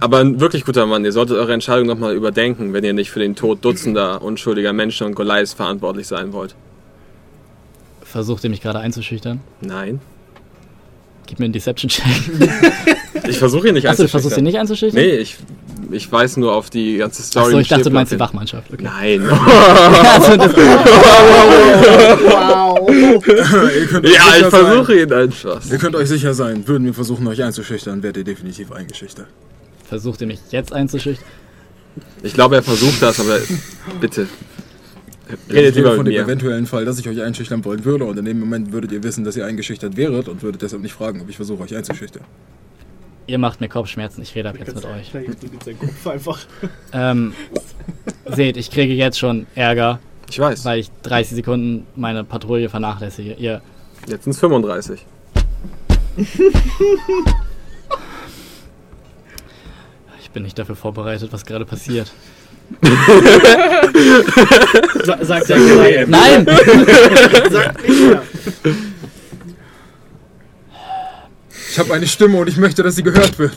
Aber 0.00 0.18
ein 0.18 0.40
wirklich 0.40 0.64
guter 0.64 0.86
Mann, 0.86 1.04
ihr 1.04 1.12
solltet 1.12 1.36
eure 1.36 1.52
Entscheidung 1.52 1.86
nochmal 1.86 2.14
überdenken, 2.14 2.72
wenn 2.72 2.84
ihr 2.84 2.92
nicht 2.92 3.10
für 3.10 3.18
den 3.18 3.34
Tod 3.34 3.64
dutzender 3.64 4.22
unschuldiger 4.22 4.72
Menschen 4.72 5.06
und 5.06 5.14
Goliaths 5.14 5.54
verantwortlich 5.54 6.06
sein 6.06 6.32
wollt. 6.32 6.54
Versucht 8.02 8.44
ihr 8.44 8.50
mich 8.50 8.60
gerade 8.60 8.78
einzuschüchtern? 8.78 9.40
Nein. 9.60 10.00
Gib 11.26 11.40
mir 11.40 11.46
einen 11.46 11.52
Deception-Check. 11.52 12.04
Ich 13.28 13.38
versuche 13.38 13.68
ihn 13.68 13.74
nicht 13.74 13.86
Achso, 13.86 13.98
du 13.98 14.02
einzuschüchtern. 14.04 14.08
versuchst 14.08 14.38
ihn 14.38 14.44
nicht 14.44 14.58
einzuschüchtern? 14.58 15.02
Nee, 15.02 15.16
ich, 15.16 15.36
ich 15.90 16.10
weiß 16.10 16.38
nur 16.38 16.54
auf 16.54 16.70
die 16.70 16.96
ganze 16.96 17.22
Story. 17.22 17.46
Achso, 17.46 17.58
ich 17.58 17.68
dachte, 17.68 17.84
du 17.84 17.90
meinst 17.90 18.12
die. 18.12 18.20
Wachmannschaft. 18.20 18.72
Okay. 18.72 18.84
Nein. 18.84 19.20
also 19.28 20.36
das, 20.36 20.56
Wow. 20.56 22.88
Euch 22.88 24.14
ja, 24.14 24.36
ich 24.38 24.46
versuche 24.46 25.02
ihn 25.02 25.12
einfach. 25.12 25.60
Ihr 25.70 25.78
könnt 25.78 25.96
euch 25.96 26.08
sicher 26.08 26.32
sein, 26.32 26.66
würden 26.66 26.86
wir 26.86 26.94
versuchen, 26.94 27.26
euch 27.26 27.42
einzuschüchtern, 27.42 28.02
werdet 28.02 28.28
ihr 28.28 28.34
definitiv 28.34 28.72
eingeschüchtert. 28.72 29.26
Versucht 29.88 30.20
ihr 30.20 30.26
mich 30.26 30.38
jetzt 30.50 30.72
einzuschüchtern? 30.72 31.26
Ich 32.22 32.34
glaube, 32.34 32.56
er 32.56 32.62
versucht 32.62 33.02
das, 33.02 33.18
aber 33.20 33.38
bitte. 34.00 34.26
Redet 35.50 35.50
rede 35.56 35.70
lieber 35.78 35.90
von 35.96 36.04
mit 36.04 36.14
dem 36.14 36.20
mir. 36.20 36.24
eventuellen 36.24 36.66
Fall, 36.66 36.84
dass 36.84 36.98
ich 36.98 37.08
euch 37.08 37.20
einschüchtern 37.20 37.64
wollen 37.64 37.84
würde 37.84 38.04
und 38.04 38.16
in 38.18 38.24
dem 38.24 38.40
Moment 38.40 38.72
würdet 38.72 38.92
ihr 38.92 39.02
wissen, 39.02 39.24
dass 39.24 39.36
ihr 39.36 39.44
eingeschüchtert 39.44 39.96
wäret 39.96 40.28
und 40.28 40.42
würdet 40.42 40.62
deshalb 40.62 40.80
nicht 40.82 40.94
fragen, 40.94 41.20
ob 41.20 41.28
ich 41.28 41.36
versuche, 41.36 41.62
euch 41.64 41.76
einzuschüchtern. 41.76 42.22
Ihr 43.26 43.36
macht 43.38 43.60
mir 43.60 43.68
Kopfschmerzen, 43.68 44.22
ich 44.22 44.34
rede 44.34 44.48
ab 44.48 44.56
jetzt 44.58 44.74
mit 44.74 44.84
euch. 44.86 45.12
Kopf 45.78 46.06
einfach. 46.06 46.38
Ähm, 46.92 47.34
seht, 48.26 48.56
ich 48.56 48.70
kriege 48.70 48.94
jetzt 48.94 49.18
schon 49.18 49.46
Ärger, 49.54 49.98
Ich 50.30 50.38
weiß. 50.38 50.64
weil 50.64 50.78
ich 50.80 50.90
30 51.02 51.36
Sekunden 51.36 51.86
meine 51.94 52.24
Patrouille 52.24 52.70
vernachlässige. 52.70 53.34
Ihr, 53.34 53.60
Jetzt 54.06 54.24
sind 54.24 54.30
es 54.32 54.38
35. 54.40 55.04
ich 60.38 60.40
bin 60.40 60.44
nicht 60.44 60.58
dafür 60.58 60.76
vorbereitet, 60.76 61.32
was 61.32 61.44
gerade 61.44 61.64
passiert. 61.64 62.12
Sa 65.04 65.24
sagt 65.24 65.48
der 65.48 65.58
Goliath. 65.58 66.08
Nein! 66.08 66.46
Sagt 67.50 67.88
nicht 67.88 68.00
mehr. 68.00 68.22
Ich 71.72 71.78
habe 71.80 71.92
eine 71.92 72.06
Stimme 72.06 72.38
und 72.38 72.48
ich 72.48 72.56
möchte, 72.56 72.84
dass 72.84 72.94
sie 72.94 73.02
gehört 73.02 73.36
wird. 73.40 73.54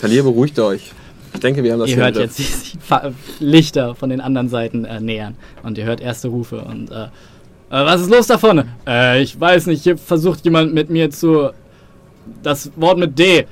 Talier, 0.00 0.22
beruhigt 0.22 0.58
euch. 0.60 0.92
Ich 1.34 1.40
denke, 1.40 1.62
wir 1.62 1.72
haben 1.72 1.80
das 1.80 1.90
ihr 1.90 1.96
hier 1.96 2.04
hört 2.04 2.16
jetzt, 2.16 2.38
wie 2.38 2.44
sich 2.44 2.78
Fa- 2.80 3.12
Lichter 3.38 3.94
von 3.94 4.08
den 4.08 4.22
anderen 4.22 4.48
Seiten 4.48 4.86
äh, 4.86 4.98
nähern. 5.00 5.36
Und 5.62 5.76
ihr 5.76 5.84
hört 5.84 6.00
erste 6.00 6.28
Rufe. 6.28 6.62
Und, 6.62 6.90
äh, 6.90 7.04
äh, 7.04 7.08
was 7.68 8.00
ist 8.00 8.10
los 8.10 8.26
da 8.28 8.38
vorne? 8.38 8.66
Äh, 8.86 9.20
ich 9.22 9.38
weiß 9.38 9.66
nicht, 9.66 9.82
hier 9.82 9.98
versucht 9.98 10.42
jemand 10.46 10.72
mit 10.72 10.88
mir 10.88 11.10
zu. 11.10 11.50
Das 12.42 12.70
Wort 12.76 12.96
mit 12.98 13.18
D. 13.18 13.46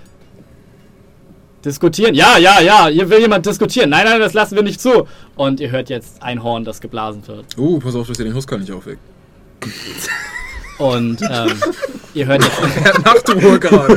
Diskutieren? 1.65 2.15
Ja, 2.15 2.37
ja, 2.37 2.61
ja, 2.61 2.89
hier 2.89 3.09
will 3.09 3.21
jemand 3.21 3.47
diskutieren. 3.47 3.91
Nein, 3.91 4.05
nein, 4.05 4.21
das 4.21 4.35
lassen 4.35 4.55
wir 4.57 4.63
nicht 4.63 4.81
zu. 4.81 5.07
Und 5.35 5.61
ihr 5.61 5.71
hört 5.71 5.89
jetzt 5.89 6.23
ein 6.23 6.43
Horn, 6.43 6.65
das 6.65 6.81
geblasen 6.81 7.27
wird. 7.27 7.47
Oh, 7.57 7.79
pass 7.79 7.95
auf, 7.95 8.07
dass 8.07 8.19
ihr 8.19 8.27
den 8.27 8.35
Husker 8.35 8.59
nicht 8.59 8.73
aufweckt. 8.73 9.01
Und 10.79 11.21
ähm, 11.23 11.53
ihr 12.15 12.27
hört 12.27 12.43
jetzt. 12.43 13.05
Nachtruhe 13.05 13.59
gerade. 13.61 13.95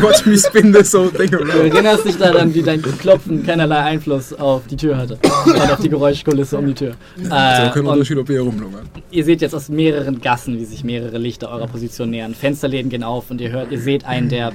Watch 0.00 0.24
me 0.26 0.36
spin 0.36 0.72
this 0.72 0.92
whole 0.94 1.10
thing 1.10 1.30
du 1.30 1.38
around. 1.38 1.72
erinnerst 1.72 2.04
dich 2.04 2.16
daran, 2.16 2.54
wie 2.54 2.62
dein 2.62 2.82
Klopfen 2.82 3.44
keinerlei 3.44 3.78
Einfluss 3.78 4.32
auf 4.32 4.66
die 4.68 4.76
Tür 4.76 4.96
hatte. 4.96 5.18
Und 5.44 5.60
auf 5.70 5.80
die 5.80 5.88
Geräuschkulisse 5.88 6.58
um 6.58 6.66
die 6.66 6.74
Tür. 6.74 6.94
So, 7.16 7.24
Äh, 7.26 7.28
kein 7.70 7.78
und 7.80 7.86
Unterschied, 7.86 8.18
ob 8.18 8.28
ihr 8.28 8.36
hier 8.40 8.42
rumlungern. 8.42 8.88
ihr 9.10 9.24
seht 9.24 9.40
jetzt 9.40 9.54
aus 9.54 9.68
mehreren 9.68 10.20
Gassen, 10.20 10.58
wie 10.58 10.64
sich 10.64 10.84
mehrere 10.84 11.18
Lichter 11.18 11.50
eurer 11.50 11.66
Position 11.66 12.10
nähern. 12.10 12.34
Fensterläden 12.34 12.90
gehen 12.90 13.02
auf 13.02 13.30
und 13.30 13.40
ihr 13.40 13.50
hört, 13.50 13.70
ihr 13.72 13.80
seht 13.80 14.04
einen 14.04 14.28
der 14.28 14.48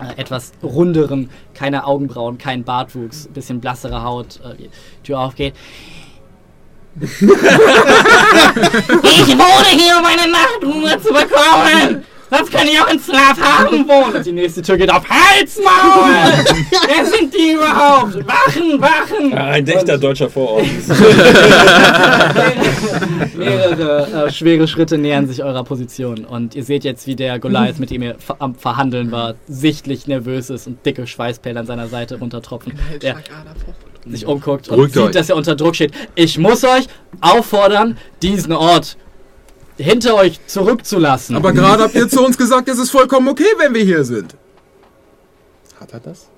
äh, 0.00 0.18
etwas 0.20 0.52
runderen, 0.62 1.28
keine 1.54 1.86
Augenbrauen, 1.86 2.38
kein 2.38 2.64
Bartwuchs, 2.64 3.28
bisschen 3.32 3.60
blassere 3.60 4.02
Haut, 4.02 4.40
äh, 4.44 4.56
die 4.56 4.70
Tür 5.04 5.20
aufgeht. 5.20 5.54
Ich 7.00 7.20
wohne 9.38 9.68
hier, 9.76 9.96
um 9.98 10.04
eine 10.04 10.26
Nachtruhe 10.30 11.00
zu 11.00 11.12
bekommen! 11.12 12.04
Das 12.30 12.48
kann 12.48 12.66
ich 12.68 12.80
auch 12.80 12.88
in 12.92 13.00
Slavhaven 13.00 13.88
wohnen! 13.88 14.14
Und 14.14 14.24
die 14.24 14.30
nächste 14.32 14.62
Tür 14.62 14.76
geht 14.76 14.88
auf. 14.90 15.02
Halsmaul! 15.08 15.70
Wer 16.86 17.04
sind 17.04 17.34
die 17.34 17.54
überhaupt? 17.54 18.14
Wachen, 18.26 18.80
wachen! 18.80 19.34
Ein 19.34 19.66
echter 19.66 19.98
deutscher 19.98 20.30
Vorort. 20.30 20.64
Mehrere 23.36 24.26
äh, 24.26 24.30
schwere 24.30 24.68
Schritte 24.68 24.96
nähern 24.96 25.26
sich 25.26 25.42
eurer 25.42 25.64
Position 25.64 26.24
und 26.24 26.54
ihr 26.54 26.62
seht 26.62 26.84
jetzt, 26.84 27.08
wie 27.08 27.16
der 27.16 27.40
Goliath, 27.40 27.80
mit 27.80 27.90
dem 27.90 28.02
ihr 28.02 28.14
ver 28.18 28.36
am 28.38 28.54
Verhandeln 28.54 29.10
war, 29.10 29.34
sichtlich 29.48 30.06
nervös 30.06 30.50
ist 30.50 30.68
und 30.68 30.86
dicke 30.86 31.08
Schweißperlen 31.08 31.58
an 31.58 31.66
seiner 31.66 31.88
Seite 31.88 32.18
runtertropfen. 32.18 32.78
Der 33.02 33.16
sich 34.06 34.26
umguckt 34.26 34.68
und 34.68 34.76
Beruhigt 34.76 34.94
sieht, 34.94 35.02
euch. 35.02 35.10
dass 35.12 35.28
er 35.28 35.36
unter 35.36 35.54
Druck 35.56 35.74
steht. 35.74 35.92
Ich 36.14 36.38
muss 36.38 36.64
euch 36.64 36.86
auffordern, 37.20 37.98
diesen 38.22 38.52
Ort 38.52 38.96
hinter 39.76 40.14
euch 40.14 40.40
zurückzulassen. 40.46 41.36
Aber 41.36 41.52
gerade 41.52 41.84
habt 41.84 41.94
ihr 41.94 42.08
zu 42.08 42.24
uns 42.24 42.36
gesagt, 42.36 42.68
es 42.68 42.78
ist 42.78 42.90
vollkommen 42.90 43.28
okay, 43.28 43.44
wenn 43.58 43.74
wir 43.74 43.82
hier 43.82 44.04
sind. 44.04 44.34
Hat 45.78 45.92
er 45.92 46.00
das? 46.00 46.28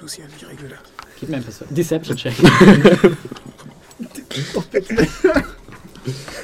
Lucian, 0.00 0.28
ich 0.36 0.46
regel 0.46 0.68
das. 0.68 0.78
Gib 1.18 1.30
mir 1.30 1.36
ein 1.36 1.44
bisschen 1.44 1.66
Deception-Check. 1.74 2.34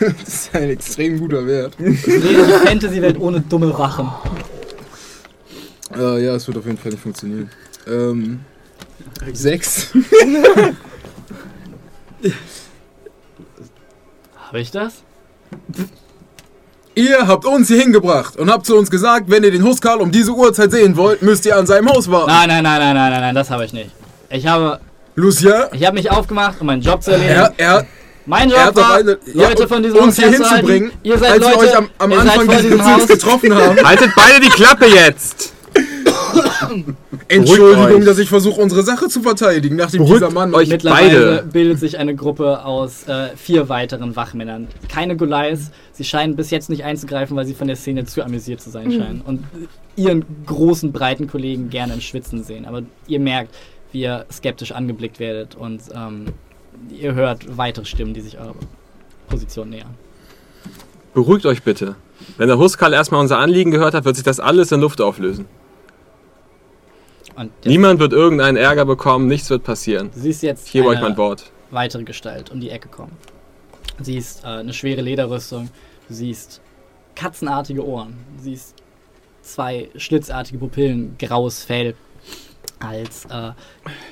Das 0.01 0.29
ist 0.29 0.55
ein 0.55 0.71
extrem 0.71 1.21
guter 1.21 1.47
Wert. 1.47 1.77
Fantasy-Welt 1.77 3.19
ohne 3.21 3.41
dumme 3.43 3.77
Wachen. 3.79 4.11
Äh, 5.97 6.25
ja, 6.25 6.35
es 6.35 6.47
wird 6.49 6.59
auf 6.59 6.67
jeden 6.67 6.79
Fall 6.79 6.91
nicht 6.91 7.03
funktionieren. 7.03 7.51
Ähm, 7.87 8.41
sechs. 9.33 9.89
Habe 14.37 14.61
ich 14.61 14.71
das? 14.71 15.03
Ihr 16.95 17.27
habt 17.27 17.47
uns 17.47 17.69
hier 17.69 17.81
hingebracht 17.81 18.37
und 18.37 18.51
habt 18.51 18.67
zu 18.67 18.77
uns 18.77 18.91
gesagt, 18.91 19.31
wenn 19.31 19.43
ihr 19.45 19.51
den 19.51 19.65
Huskal 19.65 19.99
um 20.01 20.11
diese 20.13 20.33
Uhrzeit 20.33 20.71
sehen 20.71 20.95
wollt, 20.97 21.23
müsst 21.23 21.47
ihr 21.47 21.57
an 21.57 21.67
seinem 21.67 21.89
Haus 21.89 22.11
warten. 22.11 22.27
Nein, 22.31 22.49
nein, 22.49 22.63
nein, 22.63 22.79
nein, 22.81 22.95
nein, 22.95 23.11
nein, 23.13 23.21
nein, 23.23 23.35
das 23.35 23.49
habe 23.51 23.65
ich 23.65 23.73
nicht. 23.73 23.91
Ich 24.29 24.47
habe, 24.47 24.79
Lucien, 25.15 25.55
ich 25.73 25.87
habe 25.87 25.95
mich 25.95 26.11
aufgemacht, 26.11 26.61
um 26.61 26.67
meinen 26.67 26.83
Job 26.83 27.03
zu 27.03 27.13
erledigen. 27.13 27.35
er, 27.35 27.55
er, 27.57 27.87
Mein 28.27 28.51
er 28.51 28.67
Job 28.67 28.77
war, 28.77 28.95
eine, 28.97 29.19
ja, 29.33 29.49
Leute 29.49 29.67
von 29.69 29.83
diesem 29.83 29.99
uns 29.99 30.19
Haus 30.19 30.25
hier 30.25 30.31
hinzubringen, 30.33 30.93
Ihr 31.03 31.19
seid 31.19 31.31
als 31.31 31.41
Leute, 31.41 31.55
wir 31.55 31.63
euch 31.63 31.77
am, 31.77 31.89
am 31.97 32.11
ihr 32.11 32.21
seid 32.21 32.39
Anfang 32.39 32.59
dieses 32.59 32.83
Haus. 32.83 33.07
getroffen 33.07 33.55
haben. 33.55 33.77
Haltet 33.85 34.11
beide 34.15 34.41
die 34.41 34.51
Klappe 34.51 34.87
jetzt! 34.87 35.55
Entschuldigung, 37.29 38.01
euch. 38.01 38.05
dass 38.05 38.19
ich 38.19 38.29
versuche, 38.29 38.61
unsere 38.61 38.83
Sache 38.83 39.09
zu 39.09 39.23
verteidigen, 39.23 39.77
nachdem 39.77 40.03
Beruhigt 40.03 40.23
dieser 40.23 40.33
Mann 40.33 40.55
euch. 40.55 40.69
Mittlerweile 40.69 41.37
Beide. 41.37 41.49
bildet 41.53 41.81
sich 41.81 41.99
eine 41.99 42.15
Gruppe 42.15 42.65
aus 42.65 43.07
äh, 43.09 43.37
vier 43.37 43.69
weiteren 43.69 44.17
Wachmännern. 44.17 44.69
Keine 44.89 45.17
Goliaths. 45.17 45.71
Sie 45.93 46.05
scheinen 46.05 46.37
bis 46.37 46.51
jetzt 46.51 46.71
nicht 46.71 46.85
einzugreifen, 46.85 47.37
weil 47.37 47.47
sie 47.47 47.55
von 47.55 47.67
der 47.67 47.77
Szene 47.77 48.05
zu 48.05 48.23
amüsiert 48.23 48.61
zu 48.61 48.71
sein 48.71 48.91
scheinen. 48.93 49.21
Und 49.21 49.45
ihren 49.97 50.25
großen, 50.47 50.93
breiten 50.93 51.27
Kollegen 51.27 51.71
gerne 51.71 51.95
im 51.95 52.01
Schwitzen 52.01 52.43
sehen. 52.45 52.65
Aber 52.65 52.83
ihr 53.07 53.21
merkt, 53.21 53.55
wie 53.93 54.03
ihr 54.03 54.27
skeptisch 54.33 54.73
angeblickt 54.73 55.21
werdet 55.21 55.55
und 55.55 55.83
ähm, 55.95 56.27
ihr 56.91 57.15
hört 57.15 57.57
weitere 57.57 57.85
Stimmen, 57.85 58.15
die 58.15 58.23
sich 58.23 58.39
eurer 58.39 58.55
Position 59.29 59.71
nähern. 59.71 59.95
Beruhigt 61.15 61.45
euch 61.47 61.63
bitte. 61.63 61.97
Wenn 62.39 62.49
der 62.49 62.59
Huskal 62.59 62.93
erstmal 62.93 63.21
unser 63.21 63.39
Anliegen 63.39 63.71
gehört 63.71 63.95
hat, 63.95 64.05
wird 64.05 64.17
sich 64.17 64.25
das 64.25 64.41
alles 64.41 64.73
in 64.73 64.81
Luft 64.81 65.01
auflösen. 65.01 65.47
Niemand 67.65 68.01
wird 68.01 68.13
irgendeinen 68.13 68.57
Ärger 68.57 68.85
bekommen, 68.85 69.27
nichts 69.27 69.51
wird 69.51 69.65
passieren. 69.65 70.11
du 70.13 70.21
siehst 70.21 70.43
jetzt 70.43 70.75
Ich 70.75 70.83
euch 70.83 70.99
eine 70.99 71.09
mein 71.09 71.17
Wort. 71.17 71.51
weitere 71.71 72.05
Gestalt 72.05 72.51
um 72.51 72.61
die 72.61 72.71
Ecke 72.71 72.89
kommen. 72.89 73.13
Du 73.99 74.05
siehst 74.05 74.45
äh, 74.45 74.49
eine 74.49 74.73
schwere 74.73 75.01
Lederrüstung, 75.03 75.69
du 76.09 76.15
siehst 76.15 76.61
katzenartige 77.15 77.87
Ohren, 77.87 78.17
du 78.37 78.43
siehst 78.45 78.75
zwei 79.43 79.89
schlitzartige 79.97 80.59
Pupillen, 80.59 81.17
graues 81.19 81.65
Fell, 81.65 81.95
als 82.79 83.27
äh, 83.27 83.53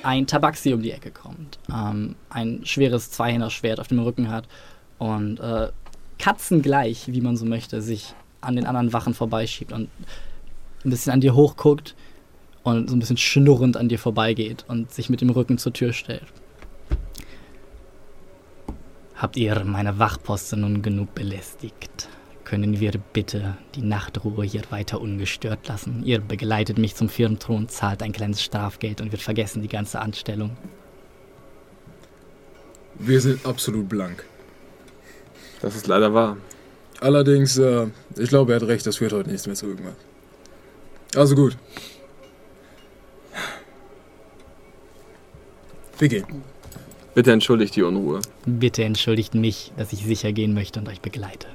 ein 0.03 0.27
Tabaxi 0.27 0.73
um 0.73 0.83
die 0.83 0.93
Ecke 0.93 1.11
kommt, 1.11 1.59
ähm, 1.73 2.15
ein 2.29 2.61
schweres 2.65 3.11
Zweihänderschwert 3.11 3.81
auf 3.81 3.89
dem 3.89 3.99
Rücken 4.01 4.31
hat 4.31 4.47
und 4.99 5.41
äh, 5.41 5.69
katzengleich, 6.19 7.05
wie 7.09 7.21
man 7.21 7.37
so 7.37 7.47
möchte, 7.47 7.81
sich 7.83 8.15
an 8.41 8.57
den 8.57 8.67
anderen 8.67 8.93
Wachen 8.93 9.15
vorbeischiebt 9.15 9.73
und 9.73 9.89
ein 10.85 10.91
bisschen 10.91 11.13
an 11.13 11.21
dir 11.21 11.35
hochguckt 11.35 11.95
und 12.63 12.89
so 12.89 12.97
ein 12.97 12.99
bisschen 12.99 13.17
schnurrend 13.17 13.77
an 13.77 13.89
dir 13.89 13.99
vorbeigeht 13.99 14.65
und 14.69 14.93
sich 14.93 15.09
mit 15.09 15.21
dem 15.21 15.31
Rücken 15.31 15.59
zur 15.59 15.73
Tür 15.73 15.93
stellt. 15.93 16.27
Habt 19.15 19.37
ihr 19.37 19.65
meine 19.65 19.99
Wachposten 19.99 20.63
nun 20.63 20.83
genug 20.83 21.15
belästigt? 21.15 22.09
Können 22.45 22.81
wir 22.81 22.93
bitte 23.13 23.57
die 23.75 23.83
Nachtruhe 23.83 24.45
hier 24.45 24.63
weiter 24.71 25.01
ungestört 25.01 25.69
lassen? 25.69 26.03
Ihr 26.05 26.21
begleitet 26.21 26.79
mich 26.79 26.97
zum 26.97 27.09
Firmenthron, 27.09 27.69
zahlt 27.69 28.03
ein 28.03 28.13
kleines 28.13 28.43
Strafgeld 28.43 29.01
und 29.01 29.13
wird 29.13 29.23
vergessen 29.23 29.63
die 29.63 29.69
ganze 29.69 30.01
Anstellung. 30.01 30.57
Wir 32.99 33.21
sind 33.21 33.47
absolut 33.47 33.89
blank. 33.89 34.25
Das 35.63 35.77
ist 35.77 35.87
leider 35.87 36.13
wahr. 36.13 36.39
Allerdings, 37.01 37.57
äh, 37.57 37.87
ich 38.17 38.29
glaube, 38.29 38.53
er 38.53 38.61
hat 38.61 38.69
recht, 38.69 38.87
das 38.87 38.97
führt 38.97 39.13
heute 39.13 39.31
nichts 39.31 39.47
mehr 39.47 39.57
zu 39.57 39.67
irgendwas. 39.67 39.95
Also 41.15 41.35
gut. 41.35 41.57
Wir 46.01 46.09
gehen. 46.09 46.25
Bitte 47.15 47.31
entschuldigt 47.33 47.77
die 47.77 47.83
Unruhe. 47.83 48.21
Bitte 48.47 48.85
entschuldigt 48.85 49.35
mich, 49.35 49.71
dass 49.77 49.93
ich 49.93 50.03
sicher 50.05 50.33
gehen 50.33 50.55
möchte 50.55 50.81
und 50.81 50.89
euch 50.89 51.03
begleite. 51.03 51.47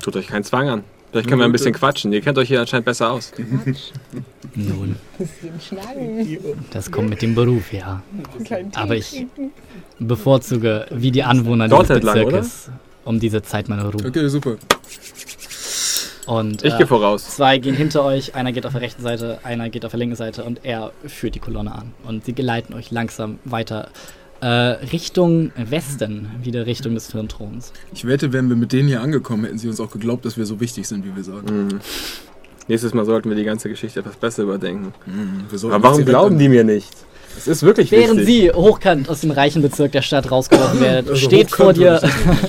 Tut 0.00 0.16
euch 0.16 0.28
keinen 0.28 0.44
Zwang 0.44 0.68
an. 0.70 0.84
Vielleicht 1.10 1.28
können 1.28 1.40
wir 1.40 1.44
ein 1.44 1.52
bisschen 1.52 1.74
quatschen. 1.74 2.12
Ihr 2.12 2.22
kennt 2.22 2.38
euch 2.38 2.48
hier 2.48 2.60
anscheinend 2.60 2.86
besser 2.86 3.10
aus. 3.10 3.32
Nun, 4.54 4.96
das 6.70 6.90
kommt 6.90 7.10
mit 7.10 7.20
dem 7.20 7.34
Beruf, 7.34 7.72
ja. 7.72 8.02
Aber 8.74 8.96
ich 8.96 9.26
bevorzuge, 9.98 10.86
wie 10.90 11.10
die 11.10 11.22
Anwohner 11.22 11.68
Dort 11.68 11.90
dieses 11.90 11.96
entlang, 11.96 12.24
Bezirkes, 12.24 12.70
um 13.04 13.20
diese 13.20 13.42
Zeit 13.42 13.68
meine 13.68 13.90
Ruhe. 13.90 14.06
Okay, 14.06 14.28
super. 14.28 14.56
Und 16.26 16.64
Ich 16.64 16.74
äh, 16.74 16.78
gehe 16.78 16.86
voraus. 16.86 17.36
Zwei 17.36 17.58
gehen 17.58 17.76
hinter 17.76 18.04
euch, 18.04 18.34
einer 18.34 18.52
geht 18.52 18.66
auf 18.66 18.72
der 18.72 18.82
rechten 18.82 19.02
Seite, 19.02 19.38
einer 19.44 19.70
geht 19.70 19.84
auf 19.84 19.92
der 19.92 19.98
linken 19.98 20.16
Seite 20.16 20.44
und 20.44 20.64
er 20.64 20.92
führt 21.06 21.34
die 21.34 21.40
Kolonne 21.40 21.72
an. 21.72 21.92
Und 22.06 22.24
sie 22.24 22.34
geleiten 22.34 22.74
euch 22.74 22.90
langsam 22.90 23.38
weiter 23.44 23.88
äh, 24.40 24.46
Richtung 24.46 25.52
Westen, 25.56 26.30
wieder 26.42 26.66
Richtung 26.66 26.94
des 26.94 27.10
Firnthrons. 27.10 27.72
Ich 27.94 28.06
wette, 28.06 28.32
wären 28.32 28.48
wir 28.48 28.56
mit 28.56 28.72
denen 28.72 28.88
hier 28.88 29.00
angekommen, 29.00 29.44
hätten 29.44 29.58
sie 29.58 29.68
uns 29.68 29.80
auch 29.80 29.90
geglaubt, 29.90 30.24
dass 30.24 30.36
wir 30.36 30.46
so 30.46 30.60
wichtig 30.60 30.86
sind, 30.86 31.04
wie 31.04 31.14
wir 31.14 31.24
sagen. 31.24 31.68
Mhm. 31.68 31.80
Nächstes 32.68 32.92
Mal 32.92 33.04
sollten 33.04 33.28
wir 33.28 33.36
die 33.36 33.44
ganze 33.44 33.68
Geschichte 33.68 34.00
etwas 34.00 34.16
besser 34.16 34.42
überdenken. 34.42 34.92
Mhm. 35.06 35.70
Aber 35.70 35.82
warum 35.82 36.04
glauben 36.04 36.38
die 36.38 36.48
mir 36.48 36.64
nicht? 36.64 36.92
Es 37.36 37.46
ist 37.46 37.62
wirklich 37.62 37.90
Während 37.90 38.20
wichtig. 38.20 38.26
sie 38.26 38.50
hochkant 38.52 39.08
aus 39.08 39.20
dem 39.20 39.30
reichen 39.30 39.62
Bezirk 39.62 39.92
der 39.92 40.02
Stadt 40.02 40.30
rausgeworfen 40.30 40.80
werden, 40.80 41.06
Also 41.10 41.26
steht 41.26 41.50
vor 41.50 41.72
dir, 41.72 42.00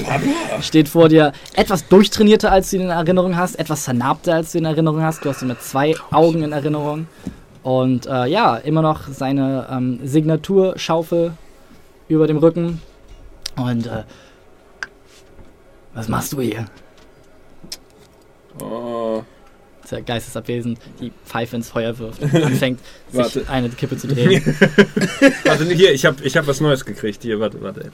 steht 0.61 0.89
vor 0.89 1.09
dir 1.09 1.33
etwas 1.55 1.87
durchtrainierter, 1.87 2.51
als 2.51 2.69
du 2.69 2.77
ihn 2.77 2.83
in 2.83 2.89
Erinnerung 2.89 3.35
hast, 3.35 3.59
etwas 3.59 3.83
vernarbter, 3.83 4.35
als 4.35 4.51
du 4.51 4.59
ihn 4.59 4.65
in 4.65 4.71
Erinnerung 4.71 5.01
hast. 5.01 5.23
Du 5.25 5.29
hast 5.29 5.41
ihn 5.41 5.49
mit 5.49 5.61
zwei 5.61 5.95
Augen 6.11 6.41
in 6.43 6.51
Erinnerung. 6.51 7.07
Und 7.63 8.05
äh, 8.05 8.27
ja, 8.27 8.55
immer 8.55 8.81
noch 8.81 9.01
seine 9.11 9.67
ähm, 9.69 9.99
Signaturschaufel 10.03 11.33
über 12.07 12.27
dem 12.27 12.37
Rücken. 12.37 12.81
Und 13.57 13.87
äh, 13.87 14.03
was 15.93 16.07
machst 16.07 16.31
du 16.33 16.41
hier? 16.41 16.65
Oh, 18.61 19.21
Ist 19.87 19.91
ja 19.91 20.01
geistesabwesend, 20.01 20.79
die 20.99 21.13
Pfeife 21.25 21.55
ins 21.55 21.69
Feuer 21.69 21.97
wirft 21.97 22.21
und 22.21 22.35
anfängt, 22.43 22.81
sich 23.09 23.49
eine 23.49 23.69
Kippe 23.69 23.95
zu 23.95 24.09
drehen. 24.09 24.43
warte, 25.45 25.63
hier, 25.73 25.93
ich 25.93 26.05
habe 26.05 26.21
ich 26.25 26.35
hab 26.35 26.45
was 26.45 26.59
Neues 26.59 26.83
gekriegt. 26.83 27.23
Hier, 27.23 27.39
warte, 27.39 27.61
warte. 27.61 27.89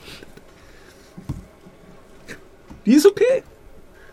Die 2.84 2.94
ist 2.94 3.06
okay. 3.06 3.44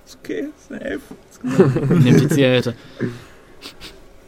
Ist 0.05 0.19
okay, 0.21 0.49
ist 0.55 0.71
eine 0.71 0.81
Elf. 0.81 1.01
Nimmt 1.41 2.21
die 2.21 2.27
Zigarette. 2.27 2.75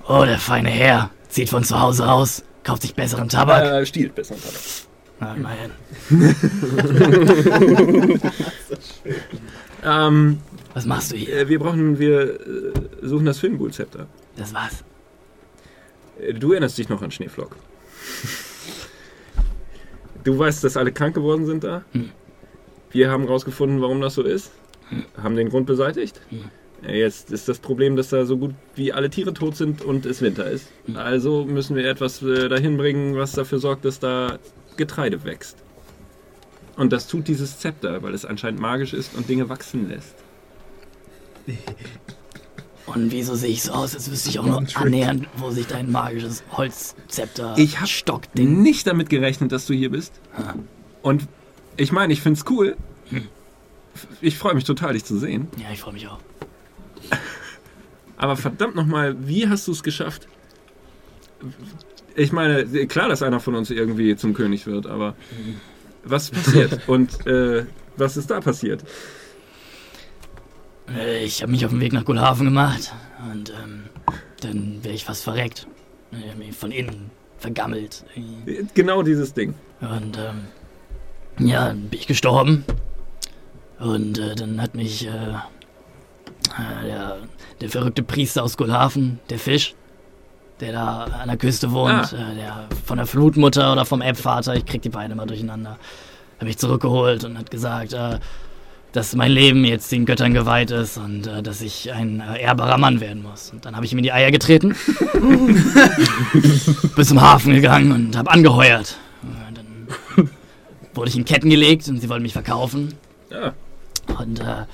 Oh, 0.08 0.26
der 0.26 0.40
feine 0.40 0.70
Herr. 0.70 1.12
Zieht 1.30 1.50
von 1.50 1.64
zu 1.64 1.80
Hause 1.80 2.10
aus. 2.10 2.44
Kauft 2.64 2.82
sich 2.82 2.96
besseren 2.96 3.30
Tabak. 3.30 3.66
Äh, 3.66 3.86
stiehlt 3.86 4.16
besser. 4.16 4.34
Tabak. 4.34 4.56
Na, 5.20 5.36
immerhin. 5.36 5.70
Ähm, 9.86 10.40
Was 10.74 10.86
machst 10.86 11.12
du 11.12 11.16
hier? 11.18 11.36
äh, 11.38 11.50
wir 11.50 11.60
brauchen, 11.60 12.00
wir 12.00 12.40
äh, 12.40 12.74
suchen 13.02 13.26
das 13.26 13.40
Filmbull-Zepter. 13.40 14.08
Das 14.36 14.54
war's. 14.54 14.84
Äh, 16.20 16.34
Du 16.34 16.52
erinnerst 16.52 16.78
dich 16.78 16.90
noch 16.90 17.02
an 17.02 17.12
Schneeflock. 17.12 17.56
Du 20.24 20.38
weißt, 20.40 20.64
dass 20.64 20.78
alle 20.78 20.92
krank 20.92 21.16
geworden 21.16 21.46
sind 21.46 21.64
da. 21.64 21.84
Hm. 21.92 22.10
Wir 22.92 23.12
haben 23.12 23.26
rausgefunden, 23.26 23.82
warum 23.82 24.00
das 24.02 24.16
so 24.16 24.24
ist. 24.24 24.52
Haben 25.22 25.36
den 25.36 25.50
Grund 25.50 25.66
beseitigt. 25.66 26.22
Äh, 26.84 27.00
Jetzt 27.00 27.32
ist 27.32 27.48
das 27.48 27.60
Problem, 27.60 27.96
dass 27.96 28.10
da 28.10 28.26
so 28.26 28.38
gut 28.38 28.54
wie 28.76 28.94
alle 28.94 29.10
Tiere 29.10 29.34
tot 29.34 29.56
sind 29.56 29.82
und 29.82 30.06
es 30.06 30.22
Winter 30.22 30.50
ist. 30.50 30.70
Also 30.96 31.46
müssen 31.46 31.76
wir 31.76 31.86
etwas 31.86 32.20
dahin 32.20 32.78
bringen, 32.78 33.16
was 33.16 33.34
dafür 33.34 33.60
sorgt, 33.60 33.86
dass 33.86 34.00
da 34.00 34.40
Getreide 34.78 35.24
wächst. 35.24 35.58
Und 36.76 36.92
das 36.92 37.08
tut 37.08 37.28
dieses 37.28 37.60
Zepter, 37.60 38.02
weil 38.02 38.14
es 38.14 38.26
anscheinend 38.26 38.60
magisch 38.60 38.94
ist 38.94 39.16
und 39.16 39.30
Dinge 39.30 39.48
wachsen 39.50 39.90
lässt. 39.90 40.16
Und 42.86 43.12
wieso 43.12 43.36
sehe 43.36 43.50
ich 43.50 43.64
so 43.64 43.72
aus, 43.72 43.96
als 43.96 44.12
wüsste 44.12 44.30
ich 44.30 44.40
auch 44.40 44.46
nur 44.46 44.64
annähernd, 44.76 45.28
wo 45.38 45.50
sich 45.52 45.66
dein 45.68 45.90
magisches 45.92 46.44
Holzzepter 46.52 47.56
Ich 47.58 47.80
hab 47.80 47.88
Stockding. 47.88 48.62
nicht 48.62 48.86
damit 48.88 49.10
gerechnet, 49.10 49.52
dass 49.52 49.66
du 49.66 49.74
hier 49.74 49.90
bist. 49.90 50.14
Und 51.02 51.28
ich 51.78 51.92
meine, 51.92 52.14
ich 52.14 52.22
finde 52.22 52.40
es 52.40 52.46
cool. 52.52 52.76
Ich 54.22 54.38
freue 54.38 54.54
mich 54.54 54.64
total, 54.64 54.94
dich 54.94 55.06
zu 55.06 55.18
sehen. 55.18 55.48
Ja, 55.58 55.68
ich 55.72 55.80
freue 55.80 55.94
mich 55.94 56.08
auch. 56.08 56.20
Aber 58.18 58.36
verdammt 58.36 58.76
nochmal, 58.76 59.16
wie 59.28 59.48
hast 59.48 59.68
du 59.68 59.72
es 59.72 59.82
geschafft? 59.84 60.28
Ich 62.16 62.32
meine, 62.32 62.66
klar, 62.88 63.10
dass 63.10 63.22
einer 63.24 63.40
von 63.40 63.56
uns 63.56 63.70
irgendwie 63.70 64.16
zum 64.16 64.34
König 64.34 64.66
wird, 64.68 64.88
aber 64.88 65.16
was 66.04 66.30
passiert? 66.30 66.82
Und 66.88 67.26
äh, 67.28 67.66
was 67.98 68.18
ist 68.18 68.30
da 68.30 68.40
passiert? 68.40 68.84
Äh, 70.90 71.24
Ich 71.24 71.42
habe 71.42 71.52
mich 71.52 71.66
auf 71.66 71.72
den 71.72 71.80
Weg 71.82 71.94
nach 71.94 72.06
Gulhafen 72.06 72.46
gemacht 72.46 72.94
und 73.32 73.50
ähm, 73.52 73.84
dann 74.42 74.84
wäre 74.84 74.94
ich 74.94 75.06
fast 75.06 75.24
verreckt. 75.24 75.68
Ich 76.12 76.30
hab 76.30 76.38
mich 76.38 76.56
von 76.56 76.72
innen 76.72 77.10
vergammelt. 77.38 78.04
Genau 78.74 79.02
dieses 79.02 79.34
Ding. 79.34 79.54
Und 79.82 80.18
ähm, 80.18 81.48
ja, 81.48 81.68
dann 81.70 81.90
bin 81.90 82.00
ich 82.00 82.08
gestorben. 82.08 82.64
Und 83.80 84.18
äh, 84.20 84.36
dann 84.36 84.62
hat 84.62 84.76
mich 84.76 85.06
äh, 85.08 85.10
äh, 85.10 86.86
der, 86.86 87.18
der 87.62 87.70
verrückte 87.70 88.04
Priester 88.04 88.44
aus 88.44 88.56
Gulhafen, 88.56 89.20
der 89.30 89.40
Fisch, 89.40 89.74
der 90.60 90.72
da 90.74 91.04
an 91.06 91.28
der 91.28 91.38
Küste 91.38 91.72
wohnt, 91.72 92.14
Ah. 92.14 92.32
äh, 92.32 92.36
der 92.36 92.68
von 92.86 92.98
der 92.98 93.08
Flutmutter 93.08 93.74
oder 93.74 93.86
vom 93.86 94.02
Elbvater, 94.02 94.56
ich 94.56 94.66
krieg 94.66 94.82
die 94.84 94.90
beiden 94.90 95.12
immer 95.14 95.26
durcheinander, 95.26 95.78
hat 96.40 96.44
mich 96.48 96.58
zurückgeholt 96.58 97.24
und 97.26 97.38
hat 97.38 97.50
gesagt, 97.52 97.94
äh, 97.94 98.20
dass 98.94 99.16
mein 99.16 99.32
Leben 99.32 99.66
jetzt 99.66 99.92
den 99.92 100.06
Göttern 100.06 100.34
geweiht 100.34 100.72
ist 100.72 100.98
und 100.98 101.28
äh, 101.28 101.44
dass 101.44 101.62
ich 101.62 101.92
ein 101.92 102.22
äh, 102.22 102.42
ehrbarer 102.42 102.78
Mann 102.78 103.02
werden 103.02 103.24
muss. 103.24 103.52
Und 103.52 103.66
dann 103.66 103.76
habe 103.76 103.86
ich 103.86 103.92
ihm 103.92 103.98
in 103.98 104.04
die 104.04 104.14
Eier 104.14 104.32
getreten, 104.32 104.76
bis 106.96 107.08
zum 107.08 107.20
Hafen 107.20 107.54
gegangen 107.56 107.92
und 107.92 108.16
habe 108.16 108.30
angeheuert. 108.30 108.98
Und 109.24 109.58
dann 109.58 109.88
wurde 110.94 111.10
ich 111.10 111.18
in 111.18 111.26
Ketten 111.26 111.50
gelegt 111.50 111.88
und 111.90 112.00
sie 112.00 112.08
wollten 112.08 112.22
mich 112.22 112.34
verkaufen. 112.34 112.94
Ja. 113.32 113.54
Und 114.20 114.40
äh, 114.40 114.66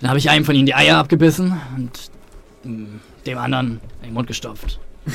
dann 0.00 0.08
habe 0.08 0.18
ich 0.18 0.28
einem 0.28 0.44
von 0.44 0.54
ihnen 0.54 0.66
die 0.66 0.74
Eier 0.74 0.98
abgebissen 0.98 1.58
und 1.76 2.10
mh, 2.64 2.86
dem 3.24 3.38
anderen 3.38 3.80
in 4.02 4.08
den 4.08 4.14
Mund 4.14 4.26
gestopft. 4.26 4.78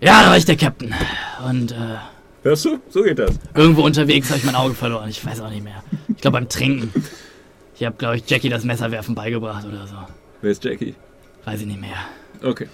ja, 0.00 0.22
da 0.22 0.28
war 0.28 0.36
ich 0.36 0.44
der 0.44 0.56
Captain. 0.56 0.94
Und 1.44 1.72
äh, 1.72 1.96
Hörst 2.48 2.64
du? 2.64 2.78
So 2.88 3.02
geht 3.02 3.18
das. 3.18 3.38
irgendwo 3.54 3.82
unterwegs 3.82 4.30
habe 4.30 4.38
ich 4.38 4.44
mein 4.46 4.54
Auge 4.54 4.72
verloren. 4.72 5.10
Ich 5.10 5.22
weiß 5.22 5.42
auch 5.42 5.50
nicht 5.50 5.62
mehr. 5.62 5.82
Ich 6.08 6.22
glaube 6.22 6.38
beim 6.38 6.48
Trinken. 6.48 6.90
Ich 7.76 7.84
habe, 7.84 7.94
glaube 7.98 8.16
ich, 8.16 8.22
Jackie 8.26 8.48
das 8.48 8.64
Messerwerfen 8.64 9.14
beigebracht 9.14 9.66
oder 9.66 9.86
so. 9.86 9.96
Wer 10.40 10.50
ist 10.50 10.64
Jackie? 10.64 10.94
Weiß 11.44 11.60
ich 11.60 11.66
nicht 11.66 11.78
mehr. 11.78 11.90
Okay. 12.42 12.68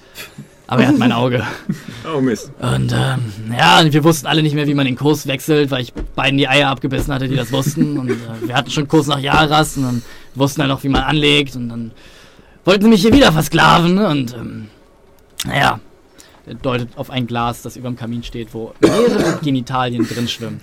Aber 0.69 0.83
er 0.83 0.89
hat 0.91 0.99
mein 0.99 1.11
Auge. 1.11 1.45
Oh 2.15 2.21
Mist. 2.21 2.53
Und 2.61 2.93
ähm, 2.93 3.33
ja, 3.59 3.81
und 3.81 3.93
wir 3.93 4.05
wussten 4.05 4.29
alle 4.29 4.45
nicht 4.45 4.55
mehr, 4.55 4.69
wie 4.69 4.75
man 4.75 4.87
den 4.87 4.95
Kurs 4.95 5.27
wechselt, 5.27 5.73
weil 5.73 5.83
ich 5.83 5.93
beiden 5.93 6.39
die 6.39 6.47
Eier 6.47 6.69
abgebissen 6.69 7.13
hatte, 7.13 7.27
die 7.27 7.35
das 7.35 7.51
wussten. 7.51 7.99
Und 7.99 8.11
äh, 8.11 8.15
wir 8.47 8.55
hatten 8.55 8.71
schon 8.71 8.87
Kurs 8.87 9.09
nach 9.09 9.19
Jaras 9.19 9.77
und 9.77 9.83
dann 9.83 10.03
wussten 10.37 10.61
dann 10.61 10.69
noch, 10.69 10.85
wie 10.85 10.89
man 10.89 11.03
anlegt. 11.03 11.57
Und 11.57 11.69
dann 11.71 11.91
wollten 12.65 12.85
sie 12.85 12.91
mich 12.91 13.01
hier 13.01 13.13
wieder 13.13 13.33
versklaven. 13.33 13.99
Und 13.99 14.35
ähm, 14.35 14.69
naja, 15.45 15.81
deutet 16.63 16.89
auf 16.97 17.11
ein 17.11 17.27
Glas, 17.27 17.63
das 17.63 17.77
über 17.77 17.89
dem 17.89 17.97
Kamin 17.97 18.23
steht, 18.23 18.55
wo 18.55 18.75
mehrere 18.81 19.39
Genitalien 19.43 20.07
drin 20.07 20.29
schwimmen. 20.29 20.61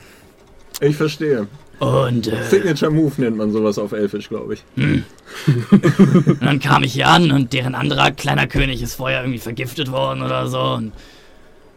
Ich 0.79 0.95
verstehe. 0.95 1.47
Und 1.79 2.27
äh, 2.27 2.43
Signature 2.43 2.91
Move 2.91 3.13
nennt 3.17 3.37
man 3.37 3.51
sowas 3.51 3.79
auf 3.79 3.91
Elfisch, 3.91 4.29
glaube 4.29 4.53
ich. 4.53 4.63
Und 4.75 6.41
dann 6.41 6.59
kam 6.59 6.83
ich 6.83 6.93
hier 6.93 7.07
an 7.07 7.31
und 7.31 7.53
deren 7.53 7.73
anderer 7.73 8.11
kleiner 8.11 8.45
König 8.45 8.83
ist 8.83 8.95
vorher 8.95 9.21
irgendwie 9.21 9.39
vergiftet 9.39 9.91
worden 9.91 10.21
oder 10.21 10.47
so. 10.47 10.61
Und 10.61 10.91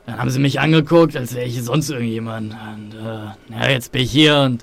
dann 0.05 0.19
haben 0.19 0.29
sie 0.29 0.41
mich 0.41 0.61
angeguckt, 0.61 1.17
als 1.17 1.35
wäre 1.35 1.47
ich 1.47 1.63
sonst 1.63 1.89
irgendjemand. 1.89 2.53
Und 2.53 2.95
äh, 2.95 3.59
ja, 3.59 3.71
jetzt 3.71 3.93
bin 3.93 4.03
ich 4.03 4.11
hier 4.11 4.41
und 4.41 4.63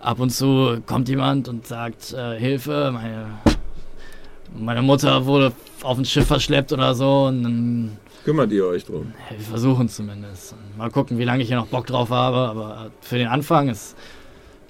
ab 0.00 0.18
und 0.18 0.30
zu 0.30 0.78
kommt 0.86 1.08
jemand 1.08 1.48
und 1.48 1.66
sagt, 1.66 2.12
äh, 2.12 2.36
Hilfe, 2.38 2.90
meine 2.92 3.26
Meine 4.56 4.82
Mutter 4.82 5.26
wurde 5.26 5.52
auf 5.82 5.98
ein 5.98 6.04
Schiff 6.04 6.26
verschleppt 6.26 6.72
oder 6.72 6.94
so 6.94 7.26
und 7.26 7.42
dann. 7.42 7.96
Kümmert 8.28 8.52
ihr 8.52 8.66
euch 8.66 8.84
drum? 8.84 9.14
Wir 9.30 9.40
versuchen 9.40 9.88
zumindest. 9.88 10.54
Mal 10.76 10.90
gucken, 10.90 11.16
wie 11.16 11.24
lange 11.24 11.42
ich 11.42 11.48
hier 11.48 11.56
noch 11.56 11.68
Bock 11.68 11.86
drauf 11.86 12.10
habe, 12.10 12.36
aber 12.36 12.90
für 13.00 13.16
den 13.16 13.26
Anfang 13.26 13.70
ist 13.70 13.96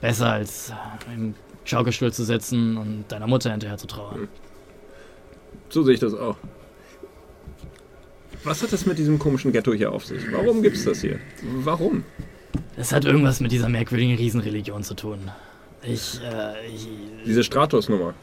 besser 0.01 0.31
als 0.31 0.73
im 1.13 1.35
Schaukelstuhl 1.65 2.13
zu 2.13 2.23
sitzen 2.23 2.77
und 2.77 3.07
deiner 3.09 3.27
Mutter 3.27 3.51
hinterher 3.51 3.77
zu 3.77 3.89
trauern. 3.89 4.15
Hm. 4.15 4.29
So 5.71 5.83
sehe 5.83 5.95
ich 5.95 5.99
das 5.99 6.15
auch. 6.15 6.37
Was 8.45 8.63
hat 8.63 8.73
das 8.73 8.87
mit 8.87 8.97
diesem 8.97 9.19
komischen 9.19 9.51
Ghetto 9.51 9.73
hier 9.73 9.91
auf 9.91 10.05
sich? 10.05 10.23
Warum 10.31 10.63
gibt 10.63 10.77
es 10.77 10.85
das 10.85 11.01
hier? 11.01 11.19
Warum? 11.43 12.05
Es 12.77 12.93
hat 12.93 13.07
irgendwas 13.07 13.41
mit 13.41 13.51
dieser 13.51 13.69
merkwürdigen 13.69 14.15
Riesenreligion 14.15 14.85
zu 14.85 14.95
tun. 14.95 15.19
Ich, 15.83 16.21
äh, 16.23 16.65
ich 16.65 16.87
Diese 17.27 17.43
Stratos-Nummer. 17.43 18.15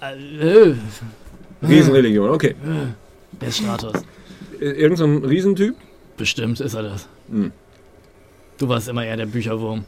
Äh, 0.00 0.40
äh, 0.42 0.70
äh, 0.70 0.74
Riesenreligion, 1.62 2.30
okay. 2.30 2.56
Wer 3.32 3.48
ist 3.48 3.58
Stratos? 3.58 4.02
Irgend 4.60 4.98
so 4.98 5.04
ein 5.04 5.24
Riesentyp? 5.24 5.74
Bestimmt 6.16 6.60
ist 6.60 6.74
er 6.74 6.82
das. 6.82 7.08
Hm. 7.28 7.52
Du 8.58 8.68
warst 8.68 8.88
immer 8.88 9.04
eher 9.04 9.16
der 9.16 9.26
Bücherwurm. 9.26 9.84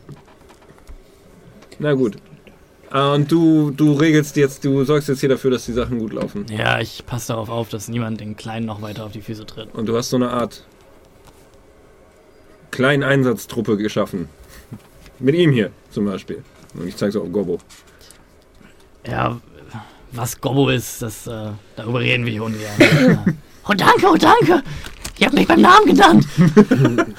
Na 1.79 1.95
gut. 1.95 2.17
Ah, 2.91 3.15
und 3.15 3.31
du, 3.31 3.71
du 3.71 3.93
regelst 3.93 4.37
jetzt, 4.37 4.65
du 4.65 4.85
sorgst 4.85 5.09
jetzt 5.09 5.21
hier 5.21 5.29
dafür, 5.29 5.51
dass 5.51 5.67
die 5.67 5.73
Sachen 5.73 5.99
gut 5.99 6.13
laufen. 6.13 6.47
Ja, 6.51 6.81
ich 6.81 7.05
passe 7.05 7.29
darauf 7.29 7.51
auf, 7.51 7.69
dass 7.69 7.89
niemand 7.89 8.21
den 8.21 8.37
Kleinen 8.37 8.67
noch 8.67 8.81
weiter 8.81 9.05
auf 9.05 9.13
die 9.13 9.21
Füße 9.21 9.45
tritt. 9.45 9.75
Und 9.75 9.87
du 9.87 9.97
hast 9.97 10.11
so 10.11 10.17
eine 10.17 10.31
Art 10.31 10.65
kleinen 12.71 13.03
Einsatztruppe 13.03 13.77
geschaffen. 13.77 14.29
Mit 15.19 15.35
ihm 15.35 15.53
hier 15.53 15.71
zum 15.91 16.07
Beispiel. 16.07 16.43
Und 16.75 16.89
ich 16.89 16.97
zeige 16.97 17.11
es 17.11 17.17
auch 17.17 17.31
Gobbo. 17.31 17.59
Ja, 19.07 19.41
was 20.13 20.41
Gobbo 20.41 20.69
ist, 20.69 21.03
das, 21.03 21.27
äh, 21.27 21.51
darüber 21.77 22.01
reden 22.01 22.25
wir 22.25 22.33
hier 22.33 22.45
ungern. 22.45 23.39
oh 23.69 23.73
danke, 23.75 24.07
oh 24.07 24.17
danke! 24.17 24.63
Ihr 25.19 25.27
habt 25.27 25.35
mich 25.35 25.47
beim 25.47 25.61
Namen 25.61 25.87
genannt! 25.87 26.27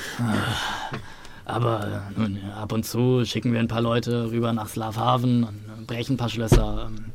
Aber 1.46 2.04
äh, 2.16 2.20
nun, 2.20 2.40
ab 2.56 2.72
und 2.72 2.86
zu 2.86 3.26
schicken 3.26 3.52
wir 3.54 3.60
ein 3.60 3.68
paar 3.68 3.82
Leute 3.82 4.32
rüber 4.32 4.54
nach 4.54 4.70
Slavhaven 4.70 5.44
und 5.44 5.56
äh, 5.68 5.86
brechen 5.86 6.14
ein 6.14 6.18
paar 6.18 6.30
Schlösser, 6.30 6.88
ähm, 6.88 7.06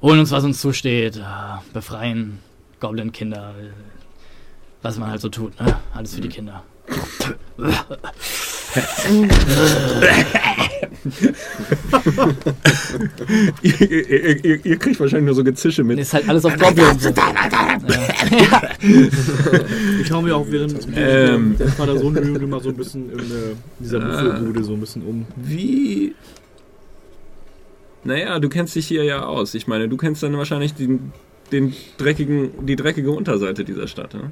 holen 0.00 0.20
uns, 0.20 0.30
was 0.30 0.44
uns 0.44 0.60
zusteht, 0.60 1.16
äh, 1.16 1.20
befreien 1.72 2.38
Goblin-Kinder, 2.80 3.54
was 4.82 4.98
man 4.98 5.10
halt 5.10 5.20
so 5.20 5.28
tut, 5.28 5.58
ne? 5.60 5.78
Alles 5.94 6.14
für 6.14 6.20
die 6.20 6.28
Kinder. 6.28 6.62
ihr, 13.62 14.10
ihr, 14.10 14.44
ihr, 14.44 14.66
ihr, 14.66 14.76
kriegt 14.78 14.98
wahrscheinlich 14.98 15.26
nur 15.26 15.34
so 15.34 15.44
Gezische 15.44 15.84
mit. 15.84 15.98
Ist 15.98 16.14
halt 16.14 16.28
alles 16.28 16.44
auf 16.44 16.56
Goblins. 16.56 17.04
ja. 17.04 17.12
Ich 20.00 20.06
schaue 20.06 20.22
mir 20.22 20.36
auch 20.36 20.46
während 20.48 20.86
ähm, 20.94 21.56
der 21.58 21.68
Vater-Sohn-Übung 21.68 22.42
immer 22.42 22.60
so 22.60 22.70
ein 22.70 22.76
bisschen 22.76 23.10
in 23.10 23.18
äh, 23.18 23.54
dieser 23.78 24.00
Buffelbude 24.00 24.64
so 24.64 24.72
ein 24.72 24.80
bisschen 24.80 25.02
um. 25.02 25.26
Wie. 25.36 26.14
Naja, 28.04 28.38
du 28.38 28.48
kennst 28.48 28.74
dich 28.74 28.86
hier 28.86 29.04
ja 29.04 29.24
aus. 29.24 29.54
Ich 29.54 29.66
meine, 29.66 29.88
du 29.88 29.96
kennst 29.96 30.22
dann 30.22 30.36
wahrscheinlich 30.36 30.74
den, 30.74 31.12
den 31.52 31.74
dreckigen, 31.96 32.66
die 32.66 32.76
dreckige 32.76 33.10
Unterseite 33.12 33.64
dieser 33.64 33.88
Stadt, 33.88 34.14
ne? 34.14 34.30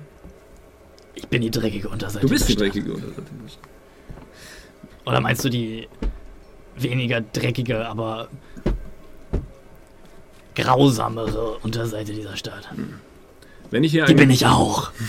Ich 1.14 1.28
bin 1.28 1.43
die 1.43 1.51
dreckige 1.51 1.89
Unterseite. 1.89 2.27
Du 2.27 2.32
bist 2.32 2.48
die 2.48 2.56
dreckige 2.56 2.94
Unterseite. 2.94 3.23
Oder 5.04 5.20
meinst 5.20 5.44
du 5.44 5.48
die 5.48 5.88
weniger 6.76 7.20
dreckige, 7.20 7.86
aber 7.86 8.28
grausamere 10.54 11.58
Unterseite 11.62 12.12
dieser 12.12 12.36
Stadt? 12.36 12.70
Hm. 12.70 12.94
Wenn 13.70 13.84
ich 13.84 13.92
hier 13.92 14.04
die 14.04 14.14
bin 14.14 14.30
ich 14.30 14.46
auch. 14.46 14.90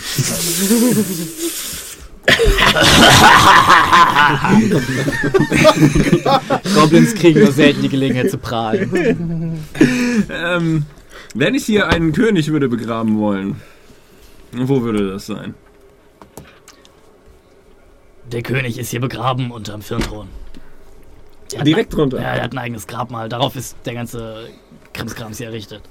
Goblins 6.74 7.14
kriegen 7.14 7.40
nur 7.40 7.52
selten 7.52 7.82
die 7.82 7.90
Gelegenheit 7.90 8.30
zu 8.30 8.38
prahlen. 8.38 9.62
ähm, 10.30 10.86
wenn 11.34 11.54
ich 11.54 11.66
hier 11.66 11.88
einen 11.88 12.12
König 12.12 12.48
würde 12.50 12.68
begraben 12.68 13.18
wollen, 13.18 13.60
wo 14.52 14.82
würde 14.82 15.10
das 15.10 15.26
sein? 15.26 15.54
Der 18.30 18.42
König 18.42 18.78
ist 18.78 18.90
hier 18.90 19.00
begraben 19.00 19.50
unterm 19.50 19.82
Firnthron. 19.82 20.28
Direkt 21.62 21.92
ein, 21.92 21.96
drunter? 21.96 22.20
Ja, 22.20 22.34
er 22.34 22.44
hat 22.44 22.52
ein 22.52 22.58
eigenes 22.58 22.86
Grabmal. 22.86 23.28
Darauf 23.28 23.54
ist 23.54 23.76
der 23.84 23.94
ganze 23.94 24.48
Krimskrams 24.92 25.38
hier 25.38 25.48
errichtet. 25.48 25.82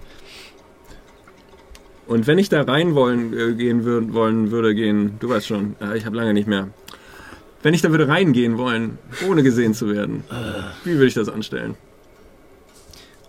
Und 2.05 2.27
wenn 2.27 2.37
ich 2.37 2.49
da 2.49 2.63
rein 2.63 2.95
wollen, 2.95 3.33
äh, 3.33 3.53
gehen 3.53 3.85
würd, 3.85 4.13
wollen 4.13 4.51
würde, 4.51 4.75
gehen, 4.75 5.17
du 5.19 5.29
weißt 5.29 5.47
schon, 5.47 5.75
äh, 5.79 5.97
ich 5.97 6.05
habe 6.05 6.17
lange 6.17 6.33
nicht 6.33 6.47
mehr. 6.47 6.69
Wenn 7.61 7.73
ich 7.73 7.81
da 7.81 7.91
würde 7.91 8.09
reingehen 8.09 8.57
wollen, 8.57 8.97
ohne 9.27 9.41
gesehen 9.41 9.73
zu 9.73 9.89
werden, 9.89 10.25
äh. 10.29 10.85
wie 10.85 10.95
würde 10.95 11.07
ich 11.07 11.13
das 11.13 11.29
anstellen? 11.29 11.75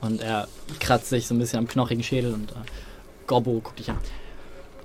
Und 0.01 0.21
er 0.21 0.49
kratzt 0.81 1.09
sich 1.09 1.29
so 1.29 1.35
ein 1.35 1.39
bisschen 1.39 1.61
am 1.61 1.69
knochigen 1.69 2.03
Schädel 2.03 2.35
und 2.35 2.51
äh, 2.51 2.55
Gobbo 3.29 3.61
guckt 3.61 3.79
dich 3.79 3.91
an. 3.91 3.99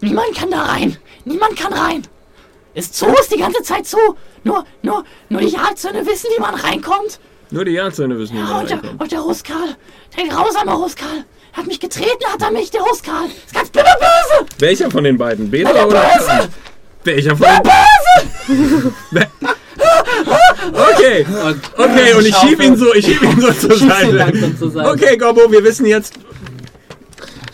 Niemand 0.01 0.35
kann 0.35 0.51
da 0.51 0.61
rein! 0.63 0.97
Niemand 1.25 1.55
kann 1.57 1.73
rein! 1.73 2.03
Ist 2.73 2.95
zu, 2.95 3.07
ist 3.07 3.31
die 3.33 3.39
ganze 3.39 3.63
Zeit 3.63 3.87
zu. 3.87 3.97
Nur, 4.43 4.63
nur, 4.81 5.03
nur 5.29 5.41
die 5.41 5.49
Jagdzöhne 5.49 6.05
wissen, 6.05 6.29
wie 6.35 6.41
man 6.41 6.55
reinkommt. 6.55 7.19
Nur 7.51 7.65
die 7.65 7.71
Jagdzöhne 7.71 8.17
wissen, 8.17 8.35
wie 8.35 8.39
man 8.39 8.49
ja, 8.49 8.59
und 8.59 8.71
reinkommt. 8.71 8.83
Der, 8.83 9.01
und 9.01 9.11
der 9.11 9.19
Ruskal, 9.21 9.75
der 10.15 10.27
grausame 10.27 10.73
Ruskal, 10.73 11.25
hat 11.53 11.65
mich 11.65 11.79
getreten, 11.79 12.25
hat 12.31 12.41
er 12.41 12.51
mich, 12.51 12.69
der 12.71 12.81
Ruskal. 12.81 13.25
Ist 13.25 13.53
ganz 13.53 13.69
böse. 13.69 13.85
Welcher 14.59 14.91
von 14.91 15.03
den 15.03 15.17
beiden? 15.17 15.49
Bela 15.49 15.73
der 15.73 15.87
oder? 15.87 16.01
Böse. 16.01 16.49
Welcher 17.03 17.35
von 17.35 17.47
den 17.47 17.63
böse. 17.63 18.91
okay, 20.73 21.25
okay, 21.77 22.13
und 22.13 22.25
ich 22.25 22.35
schieb 22.35 22.61
ihn 22.61 22.75
so, 22.75 22.93
ich 22.93 23.05
schieb 23.05 23.21
ihn 23.21 23.41
so 23.41 23.51
zur 23.51 23.77
Seite. 23.77 24.55
Okay, 24.85 25.17
Gobbo, 25.17 25.51
wir 25.51 25.63
wissen 25.63 25.85
jetzt, 25.85 26.13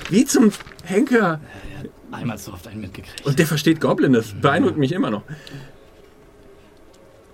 wie 0.10 0.26
zum 0.26 0.52
Henker 0.84 1.40
einmal 2.16 2.38
so 2.38 2.54
oft 2.54 2.68
einen 2.68 2.82
mitgekriegt. 2.82 3.26
Und 3.26 3.38
der 3.40 3.48
versteht 3.48 3.80
Goblin, 3.82 4.14
das 4.14 4.34
beeindruckt 4.34 4.78
mich 4.78 4.92
immer 4.92 5.12
noch. 5.12 5.24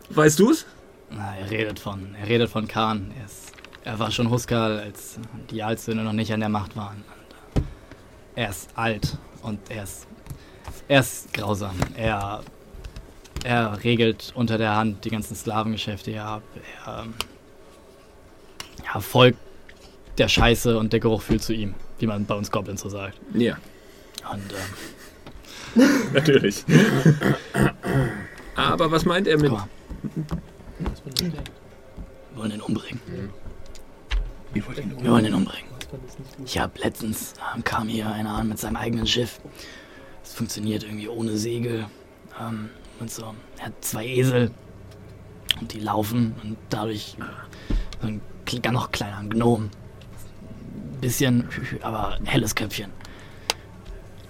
Weißt 0.09 0.39
du's? 0.39 0.65
Na, 1.09 1.35
er 1.37 1.49
redet 1.49 1.79
von, 1.79 2.15
er 2.15 2.27
redet 2.27 2.49
von 2.49 2.67
Khan. 2.67 3.11
Er, 3.17 3.25
ist, 3.25 3.53
er 3.83 3.99
war 3.99 4.11
schon 4.11 4.29
Huskal, 4.29 4.79
als 4.79 5.19
die 5.49 5.57
Jarlsöhne 5.57 6.03
noch 6.03 6.13
nicht 6.13 6.33
an 6.33 6.39
der 6.39 6.49
Macht 6.49 6.75
waren. 6.75 7.03
Und, 7.55 7.63
äh, 7.63 8.41
er 8.43 8.49
ist 8.49 8.69
alt 8.75 9.17
und 9.41 9.59
er 9.69 9.83
ist, 9.83 10.07
er 10.87 10.99
ist 10.99 11.33
grausam. 11.33 11.75
Er, 11.95 12.41
er 13.43 13.83
regelt 13.83 14.31
unter 14.35 14.57
der 14.57 14.75
Hand 14.75 15.03
die 15.05 15.09
ganzen 15.09 15.35
Sklavengeschäfte 15.35 16.11
hier 16.11 16.25
ab. 16.25 16.43
Er 16.85 17.05
ja, 18.83 18.99
folgt 18.99 19.39
der 20.17 20.27
Scheiße 20.27 20.77
und 20.77 20.93
der 20.93 20.99
Geruch 20.99 21.21
fühlt 21.21 21.41
zu 21.41 21.53
ihm, 21.53 21.73
wie 21.99 22.07
man 22.07 22.25
bei 22.25 22.35
uns 22.35 22.51
Goblins 22.51 22.81
so 22.81 22.89
sagt. 22.89 23.19
Ja. 23.33 23.57
Und, 24.31 24.53
ähm, 24.53 24.59
Natürlich. 26.13 26.65
Aber 28.55 28.91
was 28.91 29.05
meint 29.05 29.27
er 29.27 29.37
mit. 29.37 29.51
Wir 29.51 29.61
wollen 32.35 32.51
ihn 32.51 32.61
umbringen. 32.61 33.01
Wir 34.53 34.65
wollen 34.65 35.25
ihn 35.25 35.33
umbringen. 35.33 35.71
Ich 36.45 36.57
habe 36.57 36.79
letztens 36.79 37.33
ähm, 37.55 37.63
kam 37.63 37.87
hier 37.87 38.09
einer 38.09 38.35
an 38.35 38.49
mit 38.49 38.59
seinem 38.59 38.77
eigenen 38.77 39.07
Schiff. 39.07 39.39
Es 40.23 40.33
funktioniert 40.33 40.83
irgendwie 40.83 41.09
ohne 41.09 41.37
Segel. 41.37 41.87
Ähm, 42.39 42.69
und 42.99 43.11
so. 43.11 43.33
Er 43.57 43.67
hat 43.67 43.73
zwei 43.81 44.05
Esel. 44.05 44.51
Und 45.59 45.73
die 45.73 45.79
laufen 45.79 46.35
und 46.43 46.57
dadurch 46.69 47.17
so 48.01 48.07
ein 48.07 48.21
noch 48.71 48.91
kleiner 48.91 49.23
Gnom. 49.29 49.69
Bisschen, 51.01 51.47
aber 51.81 52.17
helles 52.25 52.55
Köpfchen 52.55 52.91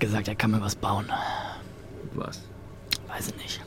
gesagt, 0.02 0.28
er 0.28 0.36
kann 0.36 0.52
mir 0.52 0.62
was 0.62 0.76
bauen. 0.76 1.06
Was? 2.14 2.42
Weiß 3.08 3.30
ich 3.30 3.38
nicht. 3.38 3.62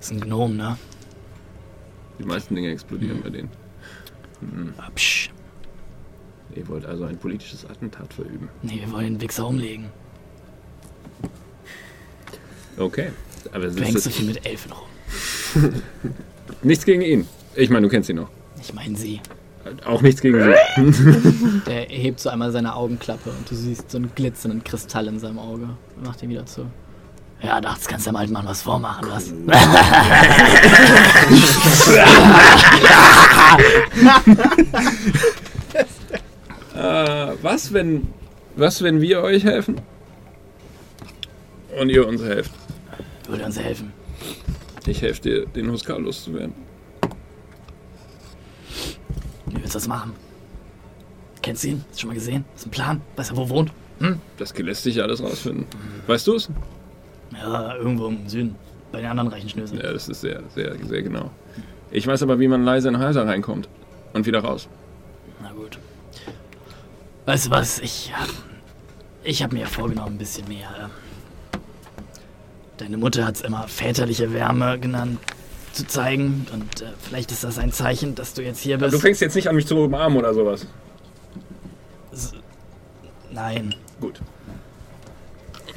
Ist 0.00 0.10
ein 0.10 0.20
Gnom, 0.20 0.56
ne? 0.56 0.76
Die 2.18 2.24
meisten 2.24 2.56
Dinge 2.56 2.72
explodieren 2.72 3.18
mhm. 3.18 3.22
bei 3.22 3.30
denen. 3.30 3.50
Mhm. 4.40 4.74
Psch. 4.96 5.30
Ihr 6.56 6.66
wollt 6.66 6.86
also 6.86 7.04
ein 7.04 7.18
politisches 7.18 7.64
Attentat 7.66 8.12
verüben? 8.12 8.48
Nee, 8.62 8.80
wir 8.80 8.90
wollen 8.90 9.14
den 9.14 9.20
Wichser 9.20 9.46
umlegen. 9.46 9.90
Okay. 12.76 13.10
Aber 13.52 13.68
du 13.68 13.84
hängst 13.84 14.04
so 14.04 14.10
viel 14.10 14.26
mit 14.26 14.44
Elfen 14.44 14.72
rum. 14.72 15.72
Nichts 16.62 16.84
gegen 16.84 17.02
ihn. 17.02 17.28
Ich 17.54 17.70
meine, 17.70 17.86
du 17.86 17.90
kennst 17.90 18.08
ihn 18.08 18.16
noch. 18.16 18.30
Ich 18.60 18.72
meine 18.72 18.96
sie. 18.96 19.20
Auch 19.84 20.02
nichts 20.02 20.20
gegen 20.20 20.42
sie. 20.42 21.62
Der 21.66 21.82
hebt 21.82 22.20
so 22.20 22.30
einmal 22.30 22.52
seine 22.52 22.74
Augenklappe 22.74 23.30
und 23.30 23.50
du 23.50 23.54
siehst 23.54 23.90
so 23.90 23.98
einen 23.98 24.14
glitzernden 24.14 24.64
Kristall 24.64 25.06
in 25.08 25.18
seinem 25.18 25.38
Auge. 25.38 25.68
Macht 26.02 26.22
ihn 26.22 26.30
wieder 26.30 26.46
zu. 26.46 26.66
Ja, 27.42 27.60
das 27.60 27.86
kannst 27.86 28.06
du 28.06 28.10
dem 28.10 28.16
alten 28.16 28.32
Mann 28.32 28.46
was 28.46 28.62
vormachen, 28.62 29.06
was? 29.10 29.32
was, 37.42 37.72
wenn, 37.72 38.08
was, 38.56 38.82
wenn 38.82 39.00
wir 39.00 39.22
euch 39.22 39.44
helfen? 39.44 39.80
Und 41.80 41.90
ihr 41.90 42.08
uns 42.08 42.22
helft? 42.22 42.50
Würde 43.28 43.44
uns 43.44 43.58
helfen. 43.58 43.92
Ich 44.86 45.02
helfe 45.02 45.20
dir, 45.20 45.46
den 45.46 45.70
Huskar 45.70 46.00
loszuwerden. 46.00 46.67
Wie 49.50 49.56
willst 49.56 49.74
du 49.74 49.78
das 49.78 49.88
machen? 49.88 50.12
Kennst 51.42 51.64
du 51.64 51.68
ihn? 51.68 51.84
Hast 51.88 51.96
du 51.96 52.00
schon 52.02 52.08
mal 52.08 52.14
gesehen? 52.14 52.44
Ist 52.56 52.66
ein 52.66 52.70
Plan? 52.70 53.00
Weiß 53.16 53.30
er, 53.30 53.36
wo 53.36 53.42
er 53.42 53.48
wohnt? 53.50 53.72
Hm? 54.00 54.20
Das 54.36 54.56
lässt 54.56 54.82
sich 54.82 55.02
alles 55.02 55.22
rausfinden. 55.22 55.66
Weißt 56.06 56.26
du 56.26 56.34
es? 56.34 56.48
Ja, 57.32 57.74
irgendwo 57.76 58.06
im 58.08 58.28
Süden. 58.28 58.54
Bei 58.92 59.00
den 59.00 59.10
anderen 59.10 59.28
reichen 59.28 59.48
Schnöseln. 59.48 59.80
Ja, 59.82 59.92
das 59.92 60.08
ist 60.08 60.20
sehr, 60.20 60.42
sehr, 60.54 60.74
sehr 60.86 61.02
genau. 61.02 61.30
Ich 61.90 62.06
weiß 62.06 62.22
aber, 62.22 62.38
wie 62.40 62.48
man 62.48 62.64
leise 62.64 62.88
in 62.88 62.98
Häuser 62.98 63.26
reinkommt. 63.26 63.68
Und 64.14 64.26
wieder 64.26 64.40
raus. 64.40 64.68
Na 65.42 65.52
gut. 65.52 65.78
Weißt 67.26 67.46
du 67.46 67.50
was? 67.50 67.78
Ich, 67.80 68.12
hab- 68.16 68.28
ich 69.22 69.42
habe 69.42 69.54
mir 69.54 69.66
vorgenommen, 69.66 70.14
ein 70.14 70.18
bisschen 70.18 70.48
mehr. 70.48 70.68
äh, 70.70 71.58
Deine 72.78 72.96
Mutter 72.96 73.26
hat 73.26 73.34
es 73.36 73.40
immer 73.42 73.66
väterliche 73.68 74.32
Wärme 74.32 74.78
genannt, 74.78 75.18
zu 75.78 75.86
zeigen. 75.86 76.46
Und 76.52 76.82
äh, 76.82 76.86
vielleicht 77.00 77.30
ist 77.32 77.44
das 77.44 77.58
ein 77.58 77.72
Zeichen, 77.72 78.14
dass 78.14 78.34
du 78.34 78.42
jetzt 78.42 78.60
hier 78.60 78.74
Aber 78.76 78.86
bist. 78.86 78.94
du 78.96 78.98
fängst 78.98 79.20
jetzt 79.20 79.34
nicht 79.36 79.48
an, 79.48 79.56
mich 79.56 79.66
zu 79.66 79.76
umarmen 79.76 80.18
oder 80.18 80.34
sowas. 80.34 80.66
Nein. 83.30 83.74
Gut. 84.00 84.20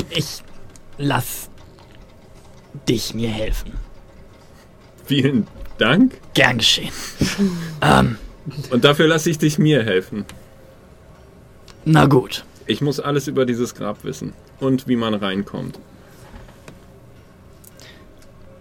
Ich 0.10 0.42
lass 0.98 1.50
dich 2.88 3.14
mir 3.14 3.30
helfen. 3.30 3.74
Vielen 5.06 5.48
Dank. 5.78 6.20
Gern 6.34 6.58
geschehen. 6.58 6.92
ähm, 7.82 8.18
Und 8.72 8.84
dafür 8.84 9.08
lasse 9.08 9.30
ich 9.30 9.38
dich 9.38 9.58
mir 9.60 9.84
helfen. 9.84 10.26
na 11.86 12.06
gut. 12.06 12.46
Ich 12.66 12.82
muss 12.82 13.00
alles 13.00 13.28
über 13.28 13.46
dieses 13.46 13.76
Grab 13.76 14.04
wissen. 14.04 14.34
Und 14.60 14.88
wie 14.88 14.96
man 14.96 15.14
reinkommt. 15.14 15.80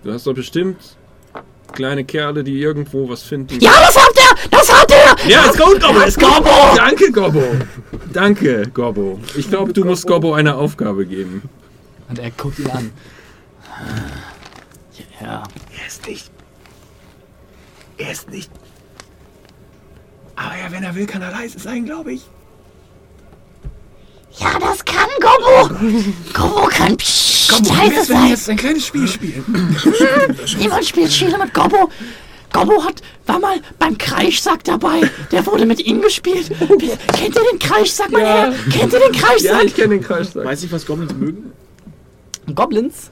Du 0.02 0.12
hast 0.12 0.26
doch 0.26 0.34
bestimmt 0.34 0.96
kleine 1.72 2.05
Kerle, 2.05 2.44
die 2.44 2.60
irgendwo 2.60 3.09
was 3.09 3.22
finden. 3.22 3.59
Ja, 3.60 3.72
das 3.80 3.97
hat 3.97 4.16
er! 4.16 4.48
Das 4.51 4.72
hat 4.72 4.90
er! 4.90 5.16
Ja, 5.28 5.51
es 5.51 5.56
kommt 5.56 5.80
Gobbo! 5.80 6.01
Es 6.01 6.18
kommt 6.18 6.44
Gobbo! 6.44 6.76
Danke, 6.76 7.12
Gobbo! 7.12 7.42
Danke, 8.12 8.62
Gobbo. 8.72 9.20
Ich 9.36 9.48
glaube, 9.48 9.72
du 9.72 9.84
musst 9.84 10.06
Gobbo 10.06 10.34
eine 10.34 10.56
Aufgabe 10.56 11.06
geben. 11.06 11.48
Und 12.09 12.18
er 12.18 12.30
guckt 12.32 12.59
ihn 12.59 12.70
an. 12.70 12.92
Ja. 15.20 15.42
Er 15.78 15.86
ist 15.86 16.06
nicht. 16.06 16.30
Er 17.98 18.12
ist 18.12 18.30
nicht. 18.30 18.51
Aber 20.34 20.56
ja, 20.56 20.70
wenn 20.72 20.82
er 20.82 20.94
will, 20.94 21.06
kann 21.06 21.22
er 21.22 21.30
leise 21.30 21.59
sein, 21.59 21.84
glaube 21.84 22.14
ich. 22.14 22.22
Ja, 24.38 24.59
das 24.59 24.84
kann 24.84 25.09
Gobbo! 25.20 25.74
Gobbo 26.32 26.66
kann 26.68 26.97
pssst, 27.51 27.68
leise 27.68 28.05
sein. 28.05 28.28
jetzt 28.28 28.48
ein 28.51 28.56
kleines 28.56 28.86
Spiel 28.86 29.06
spielen? 29.09 29.44
Niemand 30.59 30.85
spielt 30.85 31.12
Spiele 31.12 31.39
mit 31.39 31.52
Gobbo. 31.55 31.90
Gobbo 32.52 32.82
hat, 32.85 33.01
war 33.27 33.39
mal 33.39 33.56
beim 33.78 33.97
Kreischsack 33.97 34.64
dabei. 34.64 35.02
Der 35.31 35.47
wurde 35.47 35.66
mit 35.66 35.81
ihm 35.86 36.01
gespielt. 36.02 36.51
Kennt 36.59 37.36
ihr 37.36 37.43
den 37.52 37.59
Kreischsack, 37.60 38.10
mein 38.10 38.24
Herr? 38.24 38.52
Kennt 38.72 38.93
ihr 38.93 38.98
den 38.98 39.12
Kreischsack? 39.12 39.74
kenne 39.74 39.89
den 39.90 40.02
Kreischsack. 40.02 40.44
Weiß 40.44 40.64
ich, 40.64 40.72
was 40.72 40.85
Goblins 40.85 41.14
mögen? 41.14 41.52
Goblins 42.55 43.10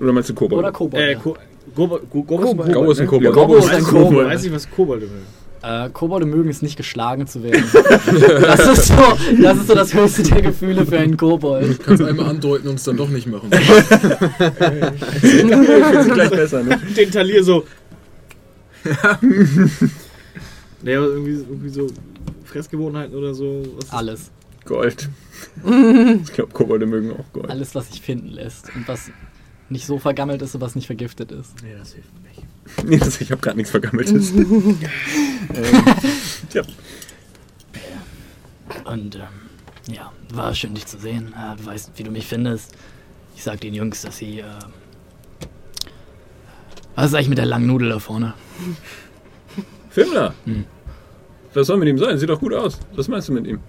Oder 0.00 0.12
meinst 0.12 0.30
du 0.30 0.34
Kobold? 0.34 0.58
oder 0.58 0.72
Kobold? 0.72 1.02
Äh, 1.02 1.14
Ko 1.14 1.36
Gobo 1.74 2.00
Go 2.10 2.22
Gobo 2.22 2.42
ist 2.52 2.60
ein 2.60 2.72
Gobbo 2.72 2.90
ist 2.92 3.00
ein 3.00 3.06
Kobold. 3.06 3.34
Gobbo 3.34 3.56
ist 3.58 3.70
ein 3.72 3.84
Kobold. 3.84 4.28
Weiß 4.28 4.44
ich, 4.44 4.52
was 4.52 4.70
Kobolde 4.70 5.06
mögen. 5.06 5.41
Äh, 5.62 5.90
Kobolde 5.90 6.26
mögen 6.26 6.50
es 6.50 6.60
nicht 6.60 6.76
geschlagen 6.76 7.28
zu 7.28 7.44
werden. 7.44 7.64
das, 7.72 8.66
ist 8.66 8.88
so, 8.88 9.16
das 9.40 9.58
ist 9.58 9.68
so 9.68 9.74
das 9.74 9.94
höchste 9.94 10.24
der 10.24 10.42
Gefühle 10.42 10.84
für 10.84 10.98
einen 10.98 11.16
Kobold. 11.16 11.78
Kannst 11.84 12.02
einmal 12.02 12.26
andeuten 12.26 12.66
und 12.68 12.74
es 12.74 12.84
dann 12.84 12.96
doch 12.96 13.08
nicht 13.08 13.28
machen. 13.28 13.48
gleich 15.10 16.30
besser, 16.30 16.64
ne? 16.64 16.80
Den 16.96 17.10
Talier 17.12 17.44
so. 17.44 17.64
naja, 20.82 20.98
aber 20.98 21.06
irgendwie, 21.08 21.32
irgendwie 21.32 21.68
so 21.68 21.86
Fressgewohnheiten 22.44 23.14
oder 23.14 23.32
so. 23.32 23.62
Alles. 23.90 24.32
Gold. 24.64 25.08
Ich 25.64 26.32
glaube, 26.32 26.52
Kobolde 26.52 26.86
mögen 26.86 27.12
auch 27.12 27.32
Gold. 27.32 27.50
Alles, 27.50 27.76
was 27.76 27.88
sich 27.92 28.00
finden 28.00 28.28
lässt. 28.28 28.74
Und 28.74 28.88
was 28.88 29.12
nicht 29.68 29.86
so 29.86 30.00
vergammelt 30.00 30.42
ist 30.42 30.56
und 30.56 30.60
was 30.60 30.74
nicht 30.74 30.86
vergiftet 30.86 31.30
ist. 31.30 31.62
Nee, 31.62 31.74
das 31.78 31.92
hilft. 31.92 32.10
Nee, 32.84 32.98
das- 32.98 33.20
ich 33.20 33.30
habe 33.30 33.40
gerade 33.40 33.56
nichts 33.56 33.70
Vergammeltes. 33.70 34.32
Tja. 36.50 36.62
Und 38.84 39.16
ähm, 39.16 39.22
ja, 39.94 40.12
war 40.32 40.54
schön, 40.54 40.74
dich 40.74 40.86
zu 40.86 40.98
sehen. 40.98 41.34
Äh, 41.36 41.56
du 41.56 41.66
weißt, 41.66 41.92
wie 41.96 42.02
du 42.02 42.10
mich 42.10 42.26
findest. 42.26 42.74
Ich 43.36 43.42
sag 43.42 43.60
den 43.60 43.74
Jungs, 43.74 44.02
dass 44.02 44.18
sie. 44.18 44.40
Äh, 44.40 44.44
was 46.94 47.06
ist 47.06 47.14
eigentlich 47.14 47.28
mit 47.30 47.38
der 47.38 47.46
langen 47.46 47.66
Nudel 47.66 47.88
da 47.90 47.98
vorne? 47.98 48.34
Fimmler. 49.90 50.34
Hm. 50.44 50.64
Was 51.54 51.66
soll 51.66 51.78
mit 51.78 51.88
ihm 51.88 51.98
sein? 51.98 52.18
Sieht 52.18 52.28
doch 52.30 52.40
gut 52.40 52.54
aus. 52.54 52.78
Was 52.94 53.08
meinst 53.08 53.28
du 53.28 53.32
mit 53.32 53.46
ihm? 53.46 53.60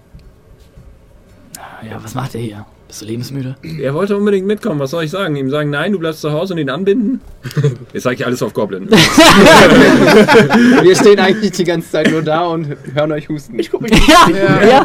Ja, 1.88 2.02
was 2.02 2.14
macht 2.14 2.34
er 2.34 2.40
hier? 2.40 2.66
Bist 2.94 3.02
du 3.02 3.06
lebensmüde? 3.06 3.56
Er 3.80 3.92
wollte 3.92 4.16
unbedingt 4.16 4.46
mitkommen. 4.46 4.78
Was 4.78 4.92
soll 4.92 5.02
ich 5.02 5.10
sagen? 5.10 5.34
Ihm 5.34 5.50
sagen, 5.50 5.68
nein, 5.68 5.90
du 5.90 5.98
bleibst 5.98 6.20
zu 6.20 6.30
Hause 6.30 6.54
und 6.54 6.60
ihn 6.60 6.70
anbinden? 6.70 7.20
Jetzt 7.92 8.04
sage 8.04 8.14
ich 8.14 8.24
alles 8.24 8.40
auf 8.40 8.54
Goblin. 8.54 8.88
Wir 10.80 10.94
stehen 10.94 11.18
eigentlich 11.18 11.50
die 11.50 11.64
ganze 11.64 11.90
Zeit 11.90 12.08
nur 12.12 12.22
da 12.22 12.46
und 12.46 12.68
hören 12.94 13.10
euch 13.10 13.28
husten. 13.28 13.58
Ich 13.58 13.72
guck 13.72 13.80
mich 13.80 13.90
Ja, 14.06 14.28
ja. 14.64 14.84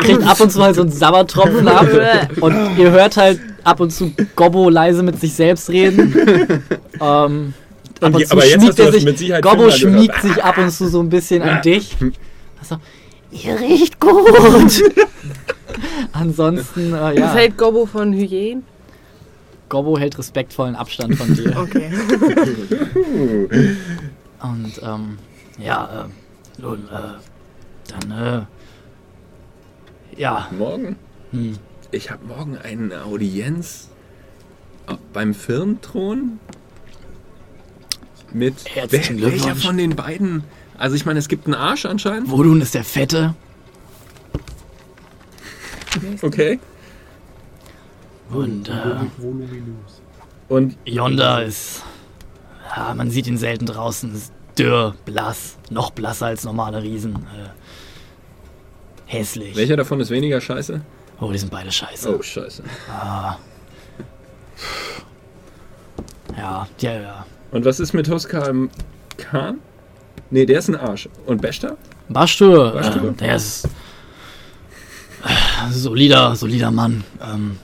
Kriegt 0.00 0.26
ab 0.26 0.40
und 0.40 0.50
zu 0.50 0.58
mal 0.58 0.74
so 0.74 0.80
einen 0.80 0.90
Sabbertropfen 0.90 1.68
ab. 1.68 1.86
Und 2.40 2.76
ihr 2.76 2.90
hört 2.90 3.16
halt 3.16 3.38
ab 3.62 3.78
und 3.78 3.92
zu 3.92 4.12
Gobbo 4.34 4.70
leise 4.70 5.04
mit 5.04 5.20
sich 5.20 5.32
selbst 5.34 5.70
reden. 5.70 6.12
Ähm, 7.00 7.54
ab 8.00 8.16
und 8.16 8.26
zu 8.26 8.32
aber 8.32 8.44
jetzt 8.44 8.62
schmiegt 8.62 8.80
er 8.80 8.90
sich, 8.90 9.04
mit 9.04 9.16
Sicherheit 9.16 9.44
Gobbo 9.44 9.70
Fimmler 9.70 9.78
gehört. 9.78 9.96
schmiegt 9.96 10.22
sich 10.22 10.42
ab 10.42 10.58
und 10.58 10.72
zu 10.72 10.88
so 10.88 10.98
ein 10.98 11.08
bisschen 11.08 11.42
an 11.42 11.62
dich. 11.62 11.96
Also, 12.58 12.78
Ihr 13.30 13.60
riecht 13.60 14.00
gut! 14.00 14.82
Ansonsten, 16.12 16.94
äh, 16.94 17.00
Was 17.00 17.14
ja, 17.16 17.34
hält 17.34 17.58
Gobbo 17.58 17.86
von 17.86 18.12
Hyänen? 18.12 18.64
Gobbo 19.68 19.98
hält 19.98 20.16
respektvollen 20.18 20.76
Abstand 20.76 21.16
von 21.16 21.34
dir. 21.34 21.56
Okay. 21.58 21.90
Und 24.42 24.80
ähm, 24.82 25.18
Ja, 25.58 26.06
äh, 26.06 26.60
nun, 26.62 26.84
äh, 26.88 28.08
dann, 28.08 28.10
äh, 28.10 28.42
ja, 30.20 30.48
Morgen? 30.56 30.96
hm, 31.32 31.56
Ich 31.90 32.10
habe 32.10 32.24
morgen 32.26 32.56
eine 32.58 33.04
Audienz 33.04 33.88
äh, 34.88 34.94
beim 35.12 35.34
Firnthron. 35.34 36.38
Mit 38.32 38.54
Herzlichen 38.74 39.16
wer, 39.20 39.32
welcher 39.32 39.44
Glückwunsch. 39.46 39.66
von 39.66 39.76
den 39.78 39.96
beiden? 39.96 40.44
Also 40.76 40.96
ich 40.96 41.06
meine, 41.06 41.18
es 41.18 41.28
gibt 41.28 41.46
einen 41.46 41.54
Arsch 41.54 41.86
anscheinend. 41.86 42.30
Wodun 42.30 42.60
ist 42.60 42.74
der 42.74 42.84
Fette. 42.84 43.34
Okay. 46.22 46.58
Und, 48.30 48.68
äh. 48.68 48.96
Und 50.48 50.76
Yonda 50.84 51.40
ist, 51.40 51.82
ja, 52.76 52.94
man 52.94 53.10
sieht 53.10 53.26
ihn 53.26 53.38
selten 53.38 53.66
draußen, 53.66 54.14
ist 54.14 54.32
dürr, 54.58 54.94
blass, 55.04 55.56
noch 55.70 55.90
blasser 55.90 56.26
als 56.26 56.44
normale 56.44 56.82
Riesen. 56.82 57.14
Äh, 57.16 57.48
hässlich. 59.06 59.56
welcher 59.56 59.76
davon 59.76 60.00
ist 60.00 60.10
weniger 60.10 60.40
scheiße? 60.40 60.80
Oh, 61.20 61.32
die 61.32 61.38
sind 61.38 61.50
beide 61.50 61.72
scheiße. 61.72 62.16
Oh, 62.16 62.22
scheiße. 62.22 62.62
Ja, 66.36 66.68
ja, 66.80 67.00
ja. 67.00 67.26
Und 67.50 67.64
was 67.64 67.80
ist 67.80 67.92
mit 67.94 68.08
Huskar 68.08 68.52
Khan? 69.16 69.58
Nee, 70.30 70.44
der 70.46 70.58
ist 70.58 70.68
ein 70.68 70.76
Arsch. 70.76 71.08
Und 71.26 71.40
Beshta? 71.40 71.76
Bastur, 72.08 72.72
Bastur. 72.72 73.10
äh, 73.10 73.12
der 73.14 73.36
ist 73.36 73.66
solider, 75.70 76.36
solider 76.36 76.70
Mann. 76.70 77.04
Ähm, 77.22 77.58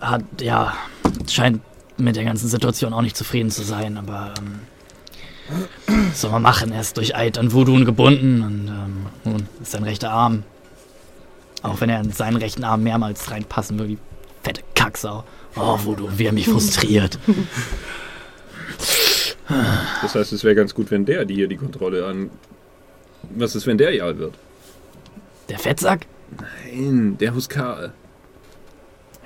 hat, 0.00 0.22
ja, 0.40 0.74
scheint 1.28 1.60
mit 1.98 2.16
der 2.16 2.24
ganzen 2.24 2.48
Situation 2.48 2.92
auch 2.92 3.02
nicht 3.02 3.16
zufrieden 3.16 3.50
zu 3.50 3.62
sein, 3.62 3.96
aber 3.98 4.34
ähm, 4.38 4.60
was 6.10 6.20
soll 6.20 6.30
man 6.30 6.42
machen? 6.42 6.72
Er 6.72 6.80
ist 6.80 6.96
durch 6.96 7.14
Eid 7.14 7.38
an 7.38 7.52
Voodoo 7.52 7.84
gebunden 7.84 8.42
und 8.42 8.68
ähm, 8.68 9.06
nun 9.24 9.48
ist 9.60 9.72
sein 9.72 9.84
rechter 9.84 10.10
Arm. 10.10 10.44
Auch 11.62 11.80
wenn 11.80 11.90
er 11.90 12.00
in 12.00 12.12
seinen 12.12 12.36
rechten 12.36 12.64
Arm 12.64 12.82
mehrmals 12.82 13.30
reinpassen 13.30 13.78
würde, 13.78 13.92
die 13.92 13.98
fette 14.42 14.62
Kacksau. 14.74 15.24
Oh, 15.56 15.78
Voodoo, 15.82 16.08
wie 16.16 16.26
er 16.26 16.32
mich 16.32 16.48
frustriert. 16.48 17.18
Das 20.02 20.14
heißt, 20.14 20.32
es 20.32 20.44
wäre 20.44 20.54
ganz 20.54 20.74
gut, 20.74 20.90
wenn 20.90 21.04
der 21.04 21.24
die 21.24 21.34
hier 21.34 21.48
die 21.48 21.56
Kontrolle 21.56 22.06
an. 22.06 22.30
Was 23.34 23.54
ist, 23.56 23.66
wenn 23.66 23.78
der 23.78 23.94
Jarl 23.94 24.16
wird? 24.18 24.34
Der 25.50 25.58
Fettsack? 25.58 26.06
Nein, 26.64 27.18
der 27.18 27.34
Huskar. 27.34 27.92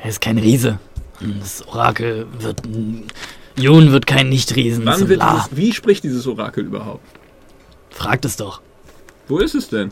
Er 0.03 0.09
ist 0.09 0.21
kein 0.21 0.39
Riese. 0.39 0.79
Das 1.21 1.67
Orakel 1.69 2.27
wird. 2.39 2.63
Jun 3.57 3.93
wird 3.93 4.07
kein 4.07 4.29
Nicht-Riesen. 4.29 4.85
Wann 4.85 5.09
wird 5.09 5.23
dieses, 5.23 5.57
wie 5.57 5.73
spricht 5.73 6.03
dieses 6.03 6.27
Orakel 6.27 6.65
überhaupt? 6.65 7.07
Fragt 7.91 8.25
es 8.25 8.37
doch. 8.37 8.61
Wo 9.29 9.39
ist 9.39 9.55
es 9.55 9.69
denn? 9.69 9.91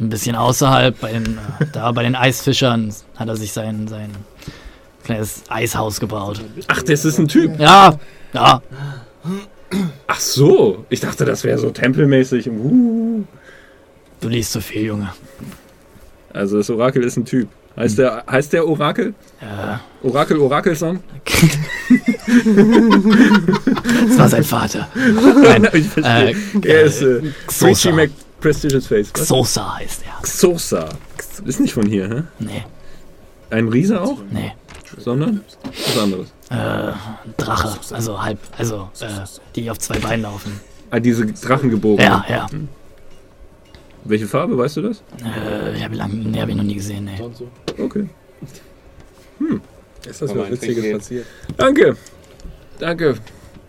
ein 0.00 0.08
bisschen 0.08 0.36
außerhalb, 0.36 0.98
bei 1.00 1.12
den, 1.12 1.38
äh, 1.60 1.66
da 1.72 1.92
bei 1.92 2.02
den 2.02 2.14
Eisfischern, 2.14 2.92
hat 3.16 3.28
er 3.28 3.36
sich 3.36 3.52
sein, 3.52 3.88
sein 3.88 4.10
kleines 5.04 5.42
Eishaus 5.48 6.00
gebaut. 6.00 6.40
Ach, 6.68 6.82
das 6.82 7.04
ist 7.04 7.18
ein 7.18 7.28
Typ. 7.28 7.58
Ja, 7.58 7.98
ja. 8.32 8.62
Ach 10.06 10.20
so, 10.20 10.84
ich 10.88 11.00
dachte, 11.00 11.24
das 11.24 11.44
wäre 11.44 11.58
so 11.58 11.70
tempelmäßig. 11.70 12.48
Uh. 12.48 13.24
Du 14.20 14.28
liest 14.28 14.52
so 14.52 14.60
viel, 14.60 14.82
Junge. 14.82 15.12
Also 16.32 16.58
das 16.58 16.70
Orakel 16.70 17.02
ist 17.04 17.16
ein 17.16 17.24
Typ. 17.24 17.48
Heißt 17.76 17.98
der, 17.98 18.24
heißt 18.30 18.52
der 18.52 18.68
Orakel? 18.68 19.14
Ja. 19.40 19.80
Orakel 20.02 20.38
Orakelson? 20.38 21.00
Das 24.08 24.18
war 24.18 24.28
sein 24.28 24.44
Vater. 24.44 24.88
Nein, 24.94 25.68
ich 25.72 25.86
verstehe. 25.88 26.30
äh, 26.62 26.68
er 26.68 26.82
ist 26.82 27.02
äh. 27.02 27.20
Richie 27.62 27.92
Mac 27.92 28.10
Prestigious 28.40 28.86
Face. 28.86 29.10
Was? 29.14 29.28
Xosa 29.28 29.76
heißt 29.78 30.02
er. 30.04 30.22
Xosa. 30.22 30.88
Ist 31.44 31.60
nicht 31.60 31.72
von 31.72 31.86
hier, 31.86 32.08
hä? 32.08 32.22
Nee, 32.38 32.64
Ein 33.50 33.68
Riese 33.68 34.00
auch? 34.00 34.18
nee. 34.30 34.52
Sondern? 34.98 35.40
Was 35.72 35.98
anderes. 35.98 36.28
Äh, 36.50 36.92
Drache. 37.38 37.78
Also 37.94 38.22
halb, 38.22 38.38
also, 38.58 38.90
äh, 39.00 39.06
die 39.56 39.70
auf 39.70 39.78
zwei 39.78 39.98
Beinen 39.98 40.22
laufen. 40.24 40.60
Ah, 40.90 41.00
diese 41.00 41.24
Drachengebogen. 41.24 42.04
Ja, 42.04 42.22
ja. 42.28 42.46
Welche 44.04 44.26
Farbe, 44.26 44.58
weißt 44.58 44.78
du 44.78 44.82
das? 44.82 45.02
Äh, 45.24 45.76
ich 45.76 45.84
habe 45.84 45.94
lang, 45.94 46.10
nee, 46.12 46.40
hab 46.40 46.48
ich 46.48 46.56
noch 46.56 46.64
nie 46.64 46.74
gesehen, 46.74 47.08
so. 47.34 47.48
Okay. 47.78 48.08
Ist 50.08 50.20
das 50.20 50.30
was 50.30 50.36
man 50.36 50.50
Witziges 50.50 50.98
passiert? 50.98 51.26
Danke. 51.56 51.96
Danke. 52.78 53.16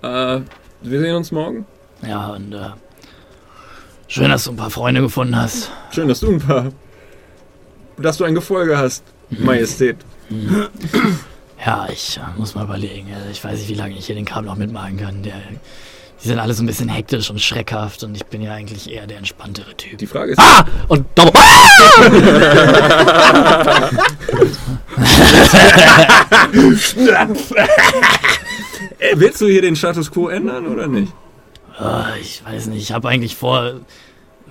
Äh, 0.01 0.41
wir 0.81 0.99
sehen 0.99 1.15
uns 1.15 1.31
morgen. 1.31 1.65
Ja, 2.01 2.33
und, 2.33 2.53
äh, 2.53 2.71
schön, 4.07 4.29
dass 4.29 4.45
du 4.45 4.51
ein 4.51 4.57
paar 4.57 4.71
Freunde 4.71 5.01
gefunden 5.01 5.35
hast. 5.35 5.71
Schön, 5.91 6.07
dass 6.07 6.19
du 6.19 6.31
ein 6.31 6.39
paar. 6.39 6.71
Dass 7.97 8.17
du 8.17 8.23
ein 8.23 8.33
Gefolge 8.33 8.77
hast, 8.77 9.03
Majestät. 9.29 9.97
Ja, 11.63 11.87
ich 11.89 12.17
äh, 12.17 12.39
muss 12.39 12.55
mal 12.55 12.65
überlegen. 12.65 13.13
Also 13.13 13.29
ich 13.29 13.43
weiß 13.43 13.59
nicht, 13.59 13.69
wie 13.69 13.75
lange 13.75 13.95
ich 13.95 14.07
hier 14.07 14.15
den 14.15 14.25
Kabel 14.25 14.47
noch 14.47 14.57
mitmachen 14.57 14.97
kann. 14.97 15.21
Der, 15.23 15.35
die 16.23 16.29
sind 16.29 16.39
alle 16.39 16.53
so 16.53 16.63
ein 16.63 16.67
bisschen 16.67 16.87
hektisch 16.87 17.29
und 17.29 17.41
schreckhaft 17.41 18.03
und 18.03 18.15
ich 18.15 18.25
bin 18.25 18.41
ja 18.41 18.53
eigentlich 18.53 18.89
eher 18.89 19.05
der 19.07 19.17
entspanntere 19.17 19.75
Typ. 19.75 19.97
Die 19.97 20.07
Frage 20.07 20.31
ist. 20.31 20.39
Ah! 20.39 20.65
Und 20.87 21.05
Doppel. 21.15 21.41
Äh, 28.99 29.15
willst 29.15 29.41
du 29.41 29.47
hier 29.47 29.61
den 29.61 29.75
Status 29.75 30.09
quo 30.09 30.29
ändern 30.29 30.67
oder 30.67 30.87
nicht? 30.87 31.11
Ah, 31.77 32.15
ich 32.21 32.43
weiß 32.45 32.67
nicht, 32.67 32.81
ich 32.81 32.91
habe 32.93 33.09
eigentlich 33.09 33.35
vor, 33.35 33.81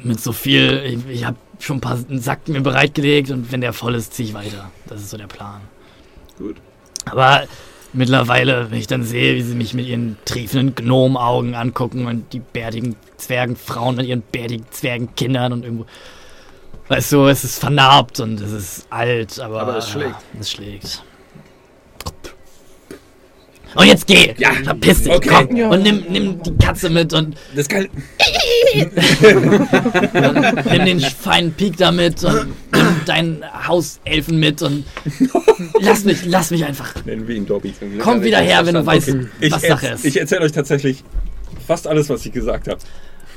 mit 0.03 0.21
so 0.21 0.33
viel, 0.33 0.83
ich, 0.85 1.15
ich 1.21 1.25
habe 1.25 1.37
schon 1.59 1.79
ein 1.79 1.81
paar 1.81 1.99
Sack 2.11 2.49
mir 2.49 2.61
bereitgelegt 2.61 3.31
und 3.31 3.51
wenn 3.51 3.63
der 3.63 3.73
voll 3.73 3.95
ist, 3.95 4.13
ziehe 4.15 4.29
ich 4.29 4.35
weiter. 4.35 4.71
Das 4.87 5.01
ist 5.01 5.11
so 5.11 5.17
der 5.17 5.27
Plan. 5.27 5.63
Gut. 6.37 6.57
Aber 7.07 7.45
mittlerweile, 7.93 8.71
wenn 8.71 8.79
ich 8.79 8.87
dann 8.87 9.05
sehe, 9.05 9.35
wie 9.35 9.43
sie 9.43 9.55
mich 9.55 9.75
mit 9.75 9.87
ihren 9.87 10.17
triefenden 10.25 10.75
Gnomenaugen 10.75 11.55
angucken 11.55 12.07
und 12.07 12.33
die 12.33 12.41
bärtigen 12.41 12.97
Zwergenfrauen 13.17 13.97
mit 13.97 14.07
ihren 14.07 14.23
bärtigen 14.23 14.67
Zwergenkindern 14.71 15.53
und 15.53 15.65
irgendwo. 15.65 15.87
Weißt 16.89 17.13
du, 17.13 17.27
es 17.27 17.45
ist 17.45 17.59
vernarbt 17.59 18.21
und 18.21 18.41
es 18.41 18.53
ist 18.53 18.87
alt, 18.91 19.39
aber. 19.41 19.63
Aber 19.63 19.77
es 19.77 19.89
schlägt. 19.89 20.17
Es 20.39 20.51
schlägt. 20.51 21.03
Und 23.75 23.87
jetzt 23.87 24.07
geh! 24.07 24.35
Ja, 24.39 24.51
Verpiss 24.65 25.03
dich, 25.05 25.13
okay. 25.13 25.47
komm! 25.49 25.71
Und 25.71 25.83
nimm, 25.83 26.05
nimm 26.11 26.43
die 26.43 26.57
Katze 26.57 26.91
mit 26.91 27.13
und 27.13 27.37
Das 27.55 27.69
kann. 27.69 27.89
nimm 30.73 30.85
den 30.85 31.01
feinen 31.01 31.53
Pik 31.53 31.77
da 31.77 31.91
mit 31.93 32.23
und 32.25 32.47
nimm 32.75 33.01
deinen 33.07 33.45
Hauselfen 33.69 34.39
mit 34.39 34.63
und 34.63 34.85
lass 35.81 36.05
mich, 36.05 36.25
lass 36.27 36.51
mich 36.51 36.65
einfach. 36.65 36.95
Nennen 37.05 37.27
wir 37.27 37.37
ihn 37.37 37.47
Dobby. 37.47 37.75
Komm 38.01 38.23
wieder 38.23 38.39
her, 38.41 38.65
wenn 38.67 38.75
du 38.75 38.85
weißt, 38.85 39.15
Ich, 39.41 39.53
was 39.53 39.63
Sache 39.63 39.89
ist. 39.89 40.05
ich 40.05 40.19
erzähle 40.19 40.43
euch 40.43 40.53
tatsächlich 40.53 41.03
fast 41.67 41.87
alles, 41.87 42.09
was 42.09 42.25
ich 42.27 42.33
gesagt 42.33 42.69
habe. 42.69 42.79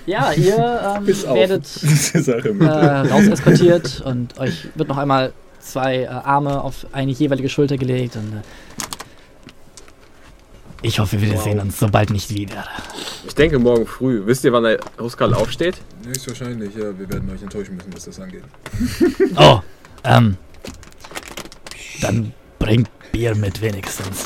Ja, 0.06 0.32
ihr 0.34 0.56
ähm, 0.98 1.07
werdet 1.07 1.68
äh, 2.14 2.52
Mit. 2.53 2.70
raus 3.12 3.28
eskortiert 3.28 4.02
und 4.06 4.38
euch 4.40 4.68
wird 4.76 4.90
noch 4.90 4.98
einmal 4.98 5.34
zwei 5.60 6.03
äh, 6.03 6.07
Arme 6.07 6.62
auf 6.62 6.86
eine 6.91 7.12
jeweilige 7.12 7.49
Schulter 7.49 7.78
gelegt 7.78 8.16
und 8.16 8.34
äh, 8.34 8.41
Ich 10.81 10.99
hoffe, 10.99 11.19
wir 11.22 11.38
sehen 11.38 11.60
uns 11.60 11.80
so 11.80 11.88
bald 11.88 12.11
nicht 12.11 12.30
wieder. 12.34 12.65
Ich 13.26 13.34
denke 13.34 13.57
morgen 13.60 13.85
früh. 13.88 14.22
Wisst 14.26 14.43
ihr, 14.43 14.53
wann 14.53 14.64
der 14.64 14.80
Huskal 14.99 15.34
aufsteht? 15.34 15.77
Höchstwahrscheinlich, 16.06 16.76
ja. 16.76 16.97
Wir 16.97 17.10
werden 17.10 17.30
euch 17.34 17.41
enttäuschen 17.41 17.76
müssen, 17.76 17.93
was 17.93 18.06
das 18.06 18.19
angeht. 18.19 18.43
Oh, 19.38 19.60
ähm. 20.03 20.38
Dann 22.02 22.34
bringt 22.60 22.89
Bier 23.11 23.35
mit 23.35 23.61
wenigstens. 23.61 24.26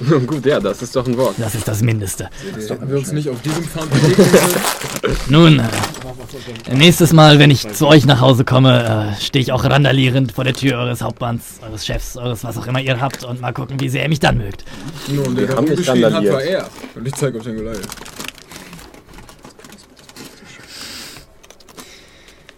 Gut, 0.26 0.44
ja, 0.44 0.58
das 0.58 0.82
ist 0.82 0.96
doch 0.96 1.06
ein 1.06 1.16
Wort. 1.16 1.36
Das 1.38 1.54
ist 1.54 1.68
das 1.68 1.80
Mindeste. 1.80 2.28
Hätten 2.68 2.88
wir 2.88 2.98
uns 2.98 3.12
nicht 3.12 3.28
auf 3.28 3.40
diesem 3.42 3.62
Pfad? 3.62 3.86
Nun, 5.28 5.60
äh, 5.60 6.74
nächstes 6.74 7.12
Mal, 7.12 7.38
wenn 7.38 7.50
ich 7.50 7.72
zu 7.72 7.86
euch 7.86 8.04
nach 8.04 8.20
Hause 8.20 8.44
komme, 8.44 9.14
äh, 9.16 9.22
stehe 9.22 9.42
ich 9.42 9.52
auch 9.52 9.64
randalierend 9.64 10.32
vor 10.32 10.42
der 10.42 10.54
Tür 10.54 10.78
eures 10.78 11.00
Hauptmanns, 11.00 11.60
eures 11.62 11.86
Chefs, 11.86 12.16
eures 12.16 12.42
was 12.42 12.58
auch 12.58 12.66
immer 12.66 12.80
ihr 12.80 13.00
habt 13.00 13.22
und 13.22 13.40
mal 13.40 13.52
gucken, 13.52 13.78
wie 13.78 13.88
sehr 13.88 14.02
ihr 14.02 14.08
mich 14.08 14.20
dann 14.20 14.38
mögt. 14.38 14.64
Nun, 15.08 15.36
der, 15.36 15.46
der 15.46 15.56
haben 15.56 15.64
nicht 15.64 15.78
umgeschrien 15.78 16.14
hat, 16.14 16.24
war 16.24 16.42
er. 16.42 16.68
Und 16.94 17.06
ich 17.06 17.14
zeige 17.14 17.38
auf 17.38 17.44
den 17.44 17.56
Goliath. 17.56 17.86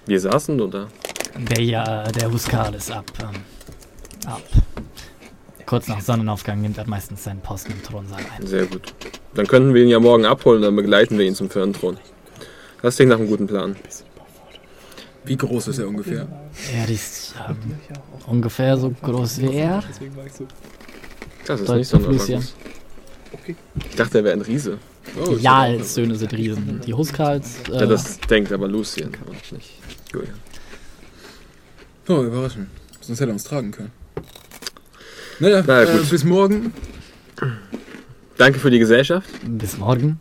Wir 0.07 0.21
saßen 0.21 0.59
oder? 0.61 0.89
Der 1.37 1.63
ja, 1.63 2.05
der 2.05 2.33
Huskal 2.33 2.75
ist 2.75 2.91
ab. 2.91 3.05
Ähm, 3.21 4.31
ab. 4.31 4.43
Kurz 5.67 5.89
nach 5.89 6.01
Sonnenaufgang 6.01 6.61
nimmt 6.61 6.79
er 6.79 6.87
meistens 6.89 7.25
seinen 7.25 7.41
Posten 7.41 7.73
im 7.73 7.83
Thronsaal 7.83 8.21
ein. 8.39 8.47
Sehr 8.47 8.67
gut. 8.67 8.95
Dann 9.35 9.47
könnten 9.47 9.75
wir 9.75 9.83
ihn 9.83 9.89
ja 9.89 9.99
morgen 9.99 10.25
abholen, 10.25 10.63
dann 10.63 10.77
begleiten 10.77 11.19
wir 11.19 11.27
ihn 11.27 11.35
zum 11.35 11.51
Firnthron. 11.51 11.99
Das 12.83 12.97
klingt 12.97 13.11
nach 13.11 13.19
einem 13.19 13.27
guten 13.29 13.47
Plan. 13.49 13.75
Wie 15.25 15.37
groß 15.37 15.69
ist 15.69 15.79
er 15.79 15.89
ungefähr? 15.89 16.29
Er 16.73 16.89
ist 16.89 17.35
ähm, 17.49 17.57
ungefähr 18.29 18.77
so 18.79 18.91
groß 19.03 19.41
wie 19.41 19.55
er. 19.55 19.83
Das 21.47 21.61
ist 21.61 21.69
Deutsch 21.69 21.79
nicht 21.79 21.89
so 21.89 21.99
groß. 21.99 22.29
Ich 23.91 23.97
dachte, 23.97 24.19
er 24.19 24.25
wäre 24.25 24.35
ein 24.37 24.43
Riese. 24.43 24.79
Oh, 25.19 25.33
ist 25.33 25.43
ja, 25.43 25.67
er 25.67 25.81
auch- 25.81 25.85
Söhne 25.85 26.15
sind 26.15 26.33
Riesen. 26.33 26.81
Die 26.87 26.95
Huskals. 26.95 27.57
Äh, 27.71 27.81
Ja, 27.81 27.87
das 27.87 28.19
denkt 28.21 28.53
aber 28.53 28.69
Lucien 28.69 29.11
und 29.27 29.53
nicht 29.53 29.73
Julian. 30.13 30.35
Oh, 32.09 32.23
überraschend. 32.23 32.69
Sonst 33.01 33.21
hätte 33.21 33.31
er 33.31 33.35
uns 33.35 33.45
tragen 33.45 33.73
können. 33.73 33.91
Naja, 35.39 35.63
Na 35.67 35.83
ja, 35.83 35.91
äh, 35.93 35.99
gut. 35.99 36.11
bis 36.11 36.25
morgen. 36.25 36.73
Danke 38.39 38.59
für 38.59 38.71
die 38.71 38.79
Gesellschaft. 38.79 39.29
Bis 39.45 39.77
morgen. 39.77 40.21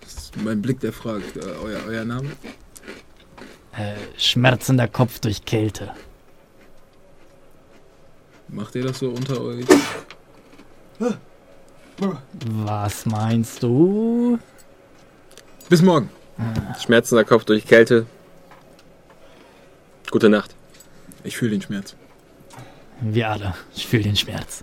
Das 0.00 0.14
ist 0.14 0.36
mein 0.42 0.60
Blick, 0.60 0.80
der 0.80 0.92
fragt. 0.92 1.36
Äh, 1.36 1.40
euer, 1.62 1.80
euer 1.86 2.04
Name? 2.04 2.30
Äh, 3.76 3.94
schmerzender 4.18 4.88
Kopf 4.88 5.18
durch 5.20 5.44
Kälte. 5.44 5.92
Macht 8.48 8.74
ihr 8.74 8.82
das 8.84 8.98
so 8.98 9.08
unter 9.10 9.40
euch? 9.40 9.64
Was 12.44 13.06
meinst 13.06 13.62
du? 13.62 14.38
Bis 15.70 15.80
morgen. 15.80 16.10
Schmerzender 16.84 17.24
Kopf 17.24 17.44
durch 17.44 17.66
Kälte. 17.66 18.04
Gute 20.10 20.28
Nacht. 20.28 20.54
Ich 21.24 21.36
fühle 21.38 21.52
den 21.52 21.62
Schmerz. 21.62 21.96
Wir 23.04 23.30
alle. 23.30 23.54
Ich 23.74 23.86
fühle 23.86 24.04
den 24.04 24.16
Schmerz. 24.16 24.62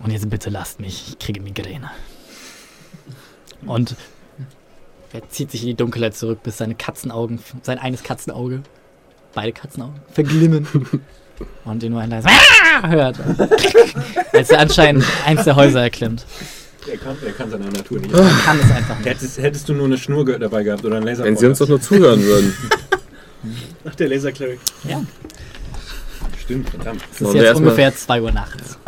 Und 0.00 0.10
jetzt 0.10 0.28
bitte 0.30 0.50
lasst 0.50 0.80
mich. 0.80 1.08
Ich 1.10 1.18
kriege 1.18 1.40
Migräne. 1.40 1.90
Und 3.66 3.96
er 5.12 5.28
zieht 5.28 5.50
sich 5.50 5.62
in 5.62 5.68
die 5.68 5.74
Dunkelheit 5.74 6.16
zurück, 6.16 6.42
bis 6.42 6.58
seine 6.58 6.74
Katzenaugen, 6.74 7.40
sein 7.62 7.78
eines 7.78 8.02
Katzenauge, 8.02 8.62
beide 9.34 9.52
Katzenaugen, 9.52 10.00
verglimmen. 10.12 10.66
Und 11.64 11.82
ihr 11.82 11.90
nur 11.90 12.00
ein 12.00 12.10
leises 12.10 12.30
"Ah!" 12.82 12.88
hört. 12.88 13.18
Als 14.32 14.50
er 14.50 14.58
anscheinend 14.58 15.04
eins 15.24 15.44
der 15.44 15.54
Häuser 15.54 15.82
erklimmt. 15.82 16.26
Er 16.90 16.96
kann, 16.96 17.16
er 17.24 17.32
kann 17.32 17.50
seiner 17.50 17.70
Natur 17.70 18.00
nicht. 18.00 18.12
Er 18.12 18.28
kann 18.44 18.58
es 18.58 18.70
einfach 18.70 18.96
nicht. 18.96 19.06
Hättest, 19.06 19.38
hättest 19.38 19.68
du 19.68 19.74
nur 19.74 19.86
eine 19.86 19.98
Schnur 19.98 20.24
dabei 20.38 20.62
gehabt 20.64 20.84
oder 20.84 20.96
ein 20.96 21.02
Laser. 21.04 21.24
Wenn 21.24 21.36
Sie 21.36 21.46
uns 21.46 21.58
doch 21.58 21.68
nur 21.68 21.80
zuhören 21.80 22.22
würden. 22.22 22.54
Ach, 23.84 23.94
der 23.94 24.08
Lasercleric. 24.08 24.58
Stimmt, 26.48 26.70
verdammt. 26.70 27.02
Es 27.12 27.20
ist 27.20 27.34
jetzt 27.34 27.56
ungefähr 27.58 27.94
2 27.94 28.22
Uhr 28.22 28.32
nachts. 28.32 28.78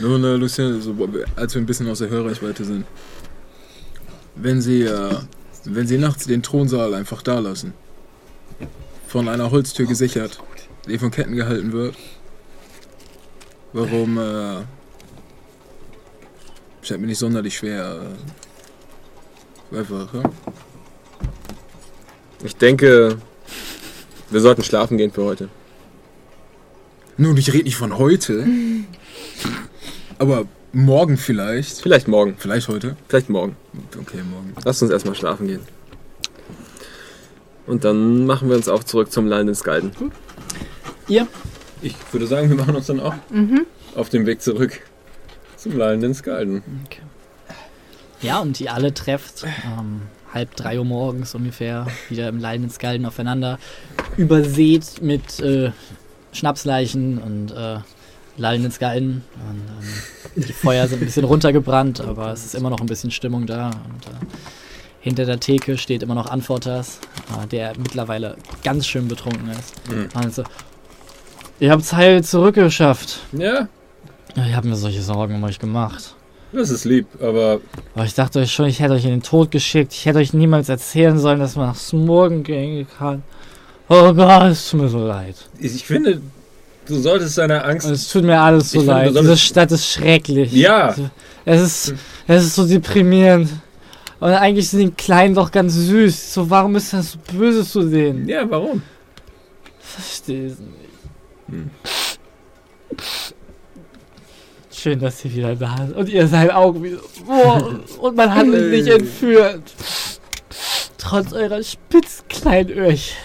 Nun, 0.00 0.24
äh, 0.24 0.34
Lucien, 0.34 0.82
so, 0.82 0.92
als 1.36 1.54
wir 1.54 1.62
ein 1.62 1.66
bisschen 1.66 1.88
aus 1.88 2.00
der 2.00 2.08
Hörreichweite 2.08 2.64
sind. 2.64 2.84
Wenn 4.34 4.60
Sie, 4.60 4.82
äh, 4.82 5.14
wenn 5.66 5.86
Sie 5.86 5.98
nachts 5.98 6.26
den 6.26 6.42
Thronsaal 6.42 6.94
einfach 6.94 7.22
da 7.22 7.38
lassen, 7.38 7.74
von 9.06 9.28
einer 9.28 9.52
Holztür 9.52 9.86
gesichert, 9.86 10.40
die 10.88 10.98
von 10.98 11.12
Ketten 11.12 11.36
gehalten 11.36 11.70
wird, 11.70 11.94
warum, 13.72 14.18
äh, 14.18 14.64
scheint 16.82 17.02
mir 17.02 17.06
nicht 17.06 17.20
sonderlich 17.20 17.56
schwer. 17.56 18.00
Äh, 19.70 19.78
einfach, 19.78 20.12
ja? 20.12 20.22
Ich 22.42 22.56
denke, 22.56 23.18
Wir 24.28 24.40
sollten 24.40 24.64
schlafen 24.64 24.98
gehen 24.98 25.12
für 25.12 25.22
heute. 25.22 25.48
Nun, 27.18 27.36
ich 27.36 27.52
rede 27.52 27.64
nicht 27.64 27.76
von 27.76 27.98
heute. 27.98 28.46
Aber 30.18 30.46
morgen 30.72 31.16
vielleicht. 31.16 31.80
Vielleicht 31.80 32.08
morgen. 32.08 32.36
Vielleicht 32.38 32.68
heute. 32.68 32.96
Vielleicht 33.08 33.30
morgen. 33.30 33.56
Okay, 33.98 34.22
morgen. 34.30 34.54
Lass 34.64 34.82
uns 34.82 34.90
erstmal 34.90 35.14
schlafen 35.14 35.46
gehen. 35.46 35.60
Und 37.66 37.84
dann 37.84 38.26
machen 38.26 38.48
wir 38.48 38.56
uns 38.56 38.68
auch 38.68 38.84
zurück 38.84 39.10
zum 39.10 39.26
Lallenden 39.26 39.54
Skalden. 39.54 39.92
Ihr? 41.08 41.26
Ich 41.82 41.94
würde 42.12 42.26
sagen, 42.26 42.48
wir 42.48 42.56
machen 42.56 42.76
uns 42.76 42.86
dann 42.86 43.00
auch 43.00 43.14
auf 43.94 44.08
den 44.08 44.26
Weg 44.26 44.42
zurück 44.42 44.80
zum 45.56 45.76
lallenden 45.76 46.14
Skalden. 46.14 46.62
Okay. 46.84 47.00
Ja, 48.22 48.38
und 48.38 48.60
ihr 48.60 48.72
alle 48.72 48.94
trefft 48.94 49.44
ähm, 49.44 50.02
halb 50.32 50.54
drei 50.56 50.78
Uhr 50.78 50.84
morgens 50.84 51.34
ungefähr 51.34 51.86
wieder 52.08 52.28
im 52.28 52.38
Leiden 52.38 52.70
Skalden 52.70 53.06
aufeinander, 53.06 53.58
übersät 54.16 55.02
mit 55.02 55.40
äh, 55.40 55.72
Schnapsleichen 56.36 57.18
und 57.18 57.50
äh, 57.50 57.78
lallenden 58.36 58.70
Skalden. 58.70 59.22
Und, 59.48 59.62
ähm, 60.36 60.44
die 60.46 60.52
Feuer 60.52 60.86
sind 60.86 61.00
ein 61.02 61.06
bisschen 61.06 61.24
runtergebrannt, 61.24 62.00
aber 62.00 62.32
es 62.32 62.44
ist 62.44 62.54
immer 62.54 62.70
noch 62.70 62.80
ein 62.80 62.86
bisschen 62.86 63.10
Stimmung 63.10 63.46
da. 63.46 63.66
Und 63.66 64.06
äh, 64.06 64.26
hinter 65.00 65.24
der 65.24 65.40
Theke 65.40 65.78
steht 65.78 66.02
immer 66.02 66.14
noch 66.14 66.26
Antworters, 66.30 67.00
äh, 67.42 67.46
der 67.46 67.72
mittlerweile 67.78 68.36
ganz 68.62 68.86
schön 68.86 69.08
betrunken 69.08 69.48
ist. 69.50 69.74
Mhm. 69.90 70.08
Also, 70.14 70.42
ihr 71.60 71.70
habt's 71.70 71.92
heil 71.92 72.22
zurückgeschafft. 72.22 73.20
Ja, 73.32 73.68
Ja, 74.34 74.46
Ich 74.46 74.54
habe 74.54 74.68
mir 74.68 74.76
solche 74.76 75.02
Sorgen 75.02 75.36
um 75.36 75.44
euch 75.44 75.58
gemacht. 75.58 76.14
das 76.52 76.70
ist 76.70 76.84
lieb, 76.84 77.06
aber 77.22 77.60
Aber 77.94 78.04
ich 78.04 78.14
dachte 78.14 78.40
euch 78.40 78.52
schon, 78.52 78.66
ich 78.66 78.80
hätte 78.80 78.94
euch 78.94 79.04
in 79.04 79.10
den 79.10 79.22
Tod 79.22 79.50
geschickt. 79.50 79.92
Ich 79.94 80.04
hätte 80.06 80.18
euch 80.18 80.34
niemals 80.34 80.68
erzählen 80.68 81.18
sollen, 81.18 81.38
dass 81.38 81.56
man 81.56 81.68
nach 81.68 81.76
Smorgen 81.76 82.42
gehen 82.42 82.86
kann. 82.98 83.22
Oh 83.88 84.12
Gott, 84.14 84.42
es 84.52 84.70
tut 84.70 84.80
mir 84.80 84.88
so 84.88 85.06
leid. 85.06 85.36
ich 85.60 85.84
finde, 85.84 86.20
du 86.86 86.98
solltest 87.00 87.38
deiner 87.38 87.64
Angst. 87.64 87.88
Es 87.88 88.08
tut 88.08 88.24
mir 88.24 88.38
alles 88.40 88.70
so 88.72 88.78
Ich 88.78 88.84
finde, 88.84 88.92
leid. 88.94 89.04
solltest- 89.12 89.22
Diese 89.24 89.36
Stadt 89.36 89.72
ist 89.72 89.86
schrecklich. 89.92 90.52
Ja. 90.52 90.94
Es 91.44 91.60
ist, 91.60 91.94
es 92.26 92.44
ist 92.46 92.54
so 92.56 92.66
deprimierend. 92.66 93.50
Und 94.18 94.30
eigentlich 94.30 94.68
sind 94.70 94.80
die 94.80 94.90
Kleinen 94.90 95.34
doch 95.34 95.52
ganz 95.52 95.74
süß. 95.74 96.34
So, 96.34 96.48
warum 96.50 96.74
ist 96.76 96.92
das 96.92 97.12
so 97.12 97.18
böse 97.32 97.64
zu 97.64 97.82
denen? 97.88 98.26
Ja, 98.28 98.48
warum? 98.50 98.82
Verstehe 99.78 100.46
es 100.46 100.58
nicht. 100.58 100.70
Hm. 101.48 101.70
Schön, 104.72 104.98
dass 105.00 105.24
ihr 105.24 105.34
wieder 105.34 105.54
da 105.56 105.76
seid. 105.78 105.96
Und 105.96 106.08
ihr 106.08 106.26
seid 106.26 106.50
auch 106.52 106.74
wieder. 106.82 106.98
Oh, 107.28 107.60
und 108.06 108.16
man 108.16 108.34
hat 108.34 108.46
euch 108.48 108.70
nicht 108.70 108.88
entführt. 108.88 109.62
Trotz 110.98 111.32
eurer 111.32 111.62
spitz 111.62 112.24
kleinen 112.28 112.70
Öhrchen. 112.70 113.16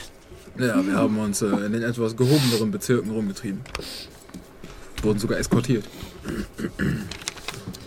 Ja, 0.58 0.86
wir 0.86 0.94
haben 0.96 1.18
uns 1.20 1.42
äh, 1.42 1.48
in 1.48 1.74
den 1.74 1.84
etwas 1.84 2.16
gehobeneren 2.16 2.72
Bezirken 2.72 3.12
rumgetrieben. 3.12 3.62
Wurden 5.02 5.20
sogar 5.20 5.40
eskortiert. 5.40 5.84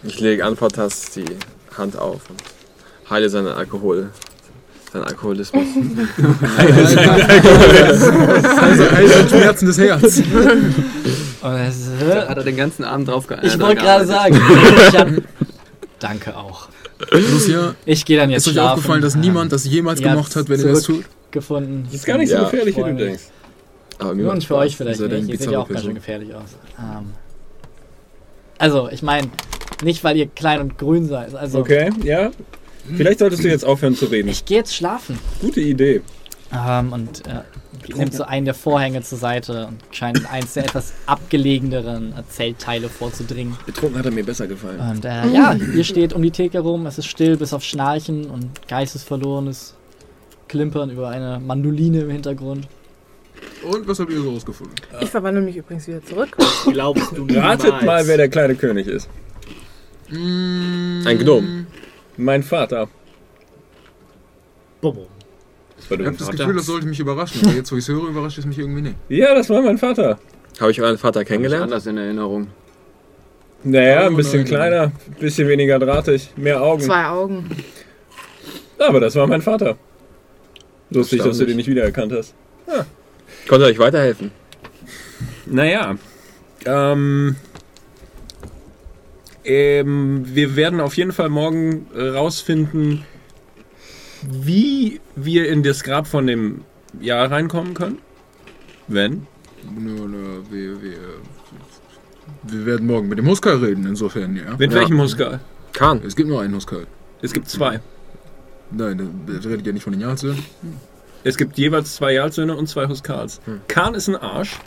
Ich 0.02 0.18
lege 0.20 0.44
Antwortas 0.44 1.10
die 1.14 1.24
Hand 1.76 1.96
auf 1.96 2.22
und 2.30 2.42
heile 3.10 3.28
seinen 3.30 3.48
Alkohol. 3.48 4.10
Seinen 4.92 5.04
Alkoholismus. 5.04 5.64
Also 8.56 8.84
ein 8.84 9.28
Schmerzen 9.28 9.66
des 9.66 9.78
Herzens. 9.78 10.18
Und 10.18 11.52
das, 11.52 11.76
Da 12.00 12.28
hat 12.28 12.36
er 12.38 12.44
den 12.44 12.56
ganzen 12.56 12.84
Abend 12.84 13.08
drauf 13.08 13.26
ge- 13.26 13.38
ich 13.42 13.58
wollte 13.60 13.82
gerade 13.82 14.06
sagen. 14.06 14.40
Ich 14.88 14.96
hab, 14.98 15.08
danke 15.98 16.36
auch. 16.36 16.68
Lucia, 17.10 17.74
Ich 17.84 18.04
gehe 18.04 18.16
dann 18.18 18.30
jetzt 18.30 18.46
ist 18.46 18.56
euch 18.56 18.60
aufgefallen, 18.62 19.02
dass 19.02 19.14
niemand 19.16 19.52
das 19.52 19.64
jemals 19.64 20.00
gemocht 20.00 20.16
habt's 20.26 20.36
hat, 20.36 20.48
wenn 20.48 20.60
ihr 20.60 20.68
das 20.68 20.82
tut? 20.84 21.04
Gefunden. 21.34 21.82
Das 21.84 21.94
ist 21.94 22.06
gar 22.06 22.16
nicht 22.16 22.30
so 22.30 22.36
Ja. 22.36 22.44
gefährlich, 22.44 22.76
wie 22.76 22.82
du 22.82 22.94
denkst. 22.94 23.24
Aber 23.98 24.14
mir 24.14 24.30
und 24.30 24.42
für 24.44 24.56
euch 24.56 24.76
vielleicht 24.76 25.00
ihr 25.00 25.08
nicht. 25.08 25.28
Ihr 25.28 25.36
seht 25.38 25.50
ja 25.50 25.58
auch 25.58 25.68
ganz 25.68 25.82
schön 25.82 25.94
gefährlich 25.94 26.34
aus. 26.34 26.56
Ähm, 26.78 27.12
also, 28.58 28.88
ich 28.90 29.02
meine, 29.02 29.28
nicht 29.82 30.02
weil 30.04 30.16
ihr 30.16 30.26
klein 30.28 30.60
und 30.60 30.78
grün 30.78 31.06
seid. 31.06 31.34
Also, 31.34 31.58
Okay, 31.58 31.90
ja. 32.02 32.30
Vielleicht 32.96 33.18
solltest 33.20 33.42
du 33.44 33.48
jetzt 33.48 33.64
aufhören 33.64 33.94
zu 33.94 34.06
reden. 34.06 34.28
ich 34.28 34.44
gehe 34.44 34.58
jetzt 34.58 34.74
schlafen. 34.74 35.18
Gute 35.40 35.60
Idee. 35.60 36.02
Ähm, 36.52 36.92
und 36.92 37.26
äh, 37.26 37.40
nimmt 37.96 38.12
so 38.14 38.24
einen 38.24 38.44
der 38.44 38.54
Vorhänge 38.54 39.00
zur 39.02 39.18
Seite 39.18 39.66
und 39.66 39.78
scheint 39.90 40.18
in 40.18 40.26
eins 40.26 40.54
der 40.54 40.64
etwas 40.66 40.92
abgelegeneren 41.06 42.12
Zeltteile 42.28 42.88
vorzudringen. 42.88 43.56
Betrunken 43.66 43.98
hat 43.98 44.04
er 44.06 44.12
mir 44.12 44.24
besser 44.24 44.46
gefallen. 44.46 44.78
Und 44.80 45.04
äh, 45.04 45.28
ja, 45.28 45.54
ihr 45.54 45.84
steht 45.84 46.12
um 46.12 46.22
die 46.22 46.30
Theke 46.30 46.60
rum, 46.60 46.86
es 46.86 46.98
ist 46.98 47.06
still 47.06 47.36
bis 47.36 47.52
auf 47.54 47.64
Schnarchen 47.64 48.26
und 48.30 48.50
geistesverlorenes 48.68 49.74
Klimpern 50.54 50.88
über 50.88 51.08
eine 51.08 51.40
Mandoline 51.44 52.02
im 52.02 52.10
Hintergrund. 52.10 52.68
Und 53.68 53.88
was 53.88 53.98
habt 53.98 54.10
ihr 54.12 54.20
so 54.20 54.30
rausgefunden? 54.30 54.76
Ich 55.00 55.10
verwandle 55.10 55.42
mich 55.42 55.56
übrigens 55.56 55.88
wieder 55.88 56.00
zurück. 56.04 56.36
Glaubst 56.70 57.10
du 57.16 57.24
niemals? 57.24 57.64
Ratet 57.64 57.82
mal, 57.84 58.06
wer 58.06 58.16
der 58.18 58.28
kleine 58.28 58.54
König 58.54 58.86
ist. 58.86 59.08
Ein 60.12 61.02
Gnome. 61.18 61.66
Mein 62.16 62.44
Vater. 62.44 62.86
Bobo. 64.80 65.08
Das 65.76 65.90
war 65.90 65.98
Ich 65.98 66.04
du. 66.04 66.06
habe 66.06 66.16
das 66.18 66.30
Gefühl, 66.30 66.54
das 66.54 66.66
sollte 66.66 66.86
mich 66.86 67.00
überraschen, 67.00 67.40
aber 67.44 67.56
jetzt, 67.56 67.72
wo 67.72 67.76
ich 67.76 67.82
es 67.82 67.88
höre, 67.88 68.08
überrascht 68.08 68.38
es 68.38 68.46
mich 68.46 68.58
irgendwie 68.60 68.82
nicht. 68.82 68.94
Ja, 69.08 69.34
das 69.34 69.50
war 69.50 69.60
mein 69.60 69.78
Vater. 69.78 70.20
Habe 70.60 70.70
ich 70.70 70.80
euren 70.80 70.98
Vater 70.98 71.24
kennengelernt? 71.24 71.64
anders 71.64 71.84
in 71.86 71.96
Erinnerung. 71.96 72.46
Naja, 73.64 74.06
ein 74.06 74.14
bisschen 74.14 74.42
nein. 74.42 74.46
kleiner, 74.46 74.82
ein 74.84 75.14
bisschen 75.18 75.48
weniger 75.48 75.80
drahtig, 75.80 76.30
mehr 76.36 76.62
Augen. 76.62 76.82
Zwei 76.82 77.06
Augen. 77.06 77.50
Aber 78.78 79.00
das 79.00 79.16
war 79.16 79.26
mein 79.26 79.42
Vater. 79.42 79.76
Lustig, 80.94 81.22
dass 81.22 81.38
du 81.38 81.46
den 81.46 81.56
nicht 81.56 81.68
wiedererkannt 81.68 82.12
hast. 82.12 82.34
Konnte 83.48 83.66
euch 83.66 83.78
weiterhelfen? 83.78 84.30
Naja, 85.46 85.96
ähm, 86.64 87.36
ähm, 89.44 90.24
wir 90.26 90.56
werden 90.56 90.80
auf 90.80 90.96
jeden 90.96 91.12
Fall 91.12 91.28
morgen 91.28 91.86
rausfinden, 91.94 93.04
wie 94.22 95.00
wir 95.16 95.48
in 95.48 95.62
das 95.62 95.82
Grab 95.84 96.06
von 96.06 96.26
dem 96.26 96.62
Jahr 97.00 97.30
reinkommen 97.30 97.74
können. 97.74 97.98
Wenn. 98.88 99.26
Nur, 99.78 100.08
nur, 100.08 100.50
wir, 100.50 100.82
wir, 100.82 100.98
wir 102.44 102.66
werden 102.66 102.86
morgen 102.86 103.08
mit 103.08 103.18
dem 103.18 103.26
Huskar 103.28 103.60
reden, 103.60 103.86
insofern, 103.86 104.36
ja. 104.36 104.56
Mit 104.58 104.72
Ja. 104.72 104.80
welchem 104.80 104.96
Muskal? 104.96 105.40
Kahn. 105.72 106.00
Es 106.06 106.14
gibt 106.16 106.28
nur 106.28 106.40
einen 106.40 106.54
Huskar. 106.54 106.80
Es 107.20 107.32
gibt 107.32 107.48
zwei. 107.48 107.80
Nein, 108.70 109.10
das 109.26 109.44
redet 109.46 109.66
ja 109.66 109.72
nicht 109.72 109.82
von 109.82 109.92
den 109.92 110.00
Jarlsöhnen. 110.02 110.42
Es 111.22 111.36
gibt 111.36 111.56
jeweils 111.58 111.94
zwei 111.94 112.12
Jarlsöhne 112.12 112.56
und 112.56 112.68
zwei 112.68 112.86
Huskals. 112.88 113.40
Hm. 113.46 113.60
Kahn 113.68 113.94
ist 113.94 114.08
ein 114.08 114.16
Arsch. 114.16 114.58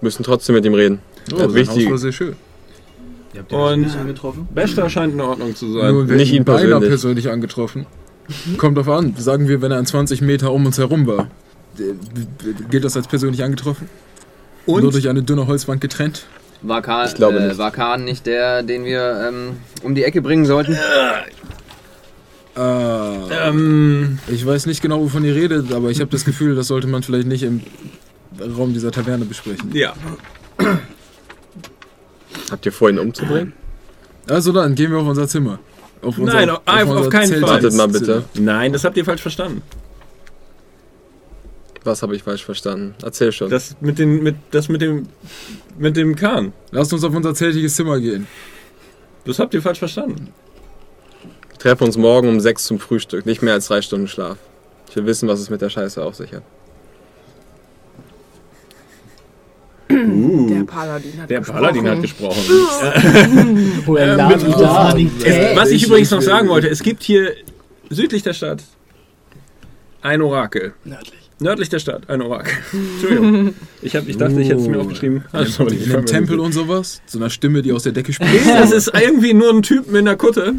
Müssen 0.00 0.22
trotzdem 0.22 0.54
mit 0.54 0.64
ihm 0.64 0.74
reden. 0.74 1.00
Oh, 1.34 1.52
wichtig. 1.54 1.84
Haus 1.84 1.90
war 1.92 1.98
sehr 1.98 2.12
schön. 2.12 2.36
Ihr 3.34 3.40
habt 3.40 3.52
ihn 3.52 3.58
Und-? 3.58 4.54
Bester 4.54 4.88
scheint 4.88 5.14
in 5.14 5.20
Ordnung 5.20 5.54
zu 5.54 5.72
sein. 5.72 5.92
Nur 5.92 6.08
wenn 6.08 6.16
nicht 6.16 6.32
ihn 6.32 6.44
beinahe 6.44 6.62
persönlich. 6.68 6.88
persönlich 6.88 7.30
angetroffen. 7.30 7.86
Kommt 8.58 8.76
drauf 8.78 8.88
an. 8.88 9.14
Sagen 9.16 9.48
wir, 9.48 9.60
wenn 9.62 9.72
er 9.72 9.78
an 9.78 9.86
20 9.86 10.20
Meter 10.20 10.52
um 10.52 10.66
uns 10.66 10.78
herum 10.78 11.06
war. 11.06 11.28
Äh, 11.78 11.92
Gilt 12.70 12.84
das 12.84 12.96
als 12.96 13.06
persönlich 13.08 13.42
angetroffen? 13.44 13.88
Nur 14.66 14.76
Und 14.82 14.94
durch 14.94 15.08
eine 15.08 15.22
dünne 15.22 15.46
Holzwand 15.46 15.80
getrennt? 15.80 16.26
War 16.62 16.80
Kahn, 16.82 17.06
Ich 17.06 17.14
glaube 17.14 17.38
äh, 17.38 17.48
nicht. 17.48 17.58
war 17.58 17.70
Kahn 17.70 18.04
nicht 18.04 18.26
der, 18.26 18.62
den 18.62 18.84
wir 18.84 19.28
ähm, 19.28 19.56
um 19.82 19.94
die 19.94 20.04
Ecke 20.04 20.22
bringen 20.22 20.46
sollten? 20.46 20.76
Äh, 22.56 23.48
ähm, 23.48 24.18
ich 24.28 24.44
weiß 24.46 24.66
nicht 24.66 24.80
genau, 24.82 25.00
wovon 25.00 25.24
ihr 25.24 25.34
redet, 25.34 25.72
aber 25.72 25.90
ich 25.90 26.00
habe 26.00 26.10
das 26.10 26.24
Gefühl, 26.24 26.54
das 26.54 26.68
sollte 26.68 26.86
man 26.86 27.02
vielleicht 27.02 27.26
nicht 27.28 27.42
im 27.42 27.60
Raum 28.40 28.72
dieser 28.72 28.90
Taverne 28.90 29.24
besprechen. 29.24 29.70
ja. 29.74 29.94
Habt 32.50 32.64
ihr 32.64 32.72
vor, 32.72 32.88
ihn 32.90 32.98
umzubringen? 32.98 33.52
Also 34.28 34.52
dann, 34.52 34.74
gehen 34.74 34.90
wir 34.92 34.98
auf 34.98 35.06
unser 35.06 35.26
Zimmer. 35.28 35.58
Auf 36.02 36.16
Nein, 36.18 36.48
auf- 36.50 36.60
auf 36.66 36.88
unser 36.88 37.10
keinen 37.10 37.32
Fall. 37.40 37.42
Wartet 37.42 37.74
mal 37.74 37.88
bitte. 37.88 38.24
Nein, 38.34 38.72
das 38.72 38.84
habt 38.84 38.96
ihr 38.96 39.04
falsch 39.04 39.22
verstanden. 39.22 39.62
Was 41.84 42.02
habe 42.02 42.16
ich 42.16 42.22
falsch 42.22 42.44
verstanden? 42.44 42.94
Erzähl 43.02 43.32
schon. 43.32 43.50
Das 43.50 43.76
mit, 43.80 43.98
den, 43.98 44.22
mit, 44.22 44.36
das 44.50 44.68
mit 44.68 44.80
dem 44.82 45.06
mit 45.78 45.96
dem 45.96 46.16
Kahn. 46.16 46.52
Lasst 46.70 46.92
uns 46.92 47.04
auf 47.04 47.14
unser 47.14 47.34
zeltiges 47.34 47.74
Zimmer 47.74 48.00
gehen. 48.00 48.26
Das 49.24 49.38
habt 49.38 49.54
ihr 49.54 49.62
falsch 49.62 49.78
verstanden. 49.78 50.28
Wir 51.56 51.70
treffen 51.70 51.84
uns 51.84 51.96
morgen 51.96 52.28
um 52.28 52.38
sechs 52.38 52.64
zum 52.66 52.78
Frühstück. 52.78 53.24
Nicht 53.24 53.40
mehr 53.40 53.54
als 53.54 53.68
drei 53.68 53.80
Stunden 53.80 54.08
Schlaf. 54.08 54.36
Ich 54.90 54.96
will 54.96 55.06
wissen, 55.06 55.26
was 55.26 55.40
es 55.40 55.48
mit 55.48 55.62
der 55.62 55.70
Scheiße 55.70 56.02
auf 56.04 56.14
sich 56.14 56.32
hat. 56.34 56.42
Uh, 59.90 60.48
Der 60.50 60.64
Paladin 60.64 61.12
hat 61.20 61.30
der 61.30 61.38
gesprochen. 61.38 61.58
Paladin 61.58 61.88
hat 61.88 62.02
gesprochen. 62.02 62.42
Da. 63.96 64.92
Es, 65.24 65.56
was 65.56 65.70
ich 65.70 65.84
übrigens 65.86 66.10
noch 66.10 66.20
sagen 66.20 66.48
wollte, 66.48 66.68
es 66.68 66.82
gibt 66.82 67.02
hier 67.02 67.32
südlich 67.88 68.22
der 68.22 68.32
Stadt 68.34 68.62
ein 70.02 70.20
Orakel. 70.22 70.74
Nördlich. 70.84 71.30
Nördlich 71.38 71.68
der 71.70 71.78
Stadt 71.78 72.10
ein 72.10 72.20
Orakel. 72.20 72.52
Entschuldigung. 72.72 73.54
Ich, 73.80 73.94
hab, 73.96 74.06
ich 74.08 74.16
dachte, 74.18 74.40
ich 74.40 74.48
hätte 74.50 74.60
es 74.60 74.68
mir 74.68 74.76
Oh. 74.78 74.82
aufgeschrieben. 74.82 75.18
In, 75.18 75.24
Also, 75.38 75.66
in, 75.66 75.82
in 75.82 75.92
einem 75.94 76.06
Tempel 76.06 76.38
und 76.40 76.52
sowas. 76.52 77.00
So 77.06 77.18
einer 77.18 77.30
Stimme, 77.30 77.62
die 77.62 77.72
aus 77.72 77.84
der 77.84 77.92
Decke 77.92 78.12
spricht. 78.12 78.46
Das 78.46 78.72
ist 78.72 78.92
irgendwie 78.94 79.32
nur 79.34 79.50
ein 79.50 79.62
Typ 79.62 79.86
mit 79.86 80.00
einer 80.00 80.16
Kutte. 80.16 80.54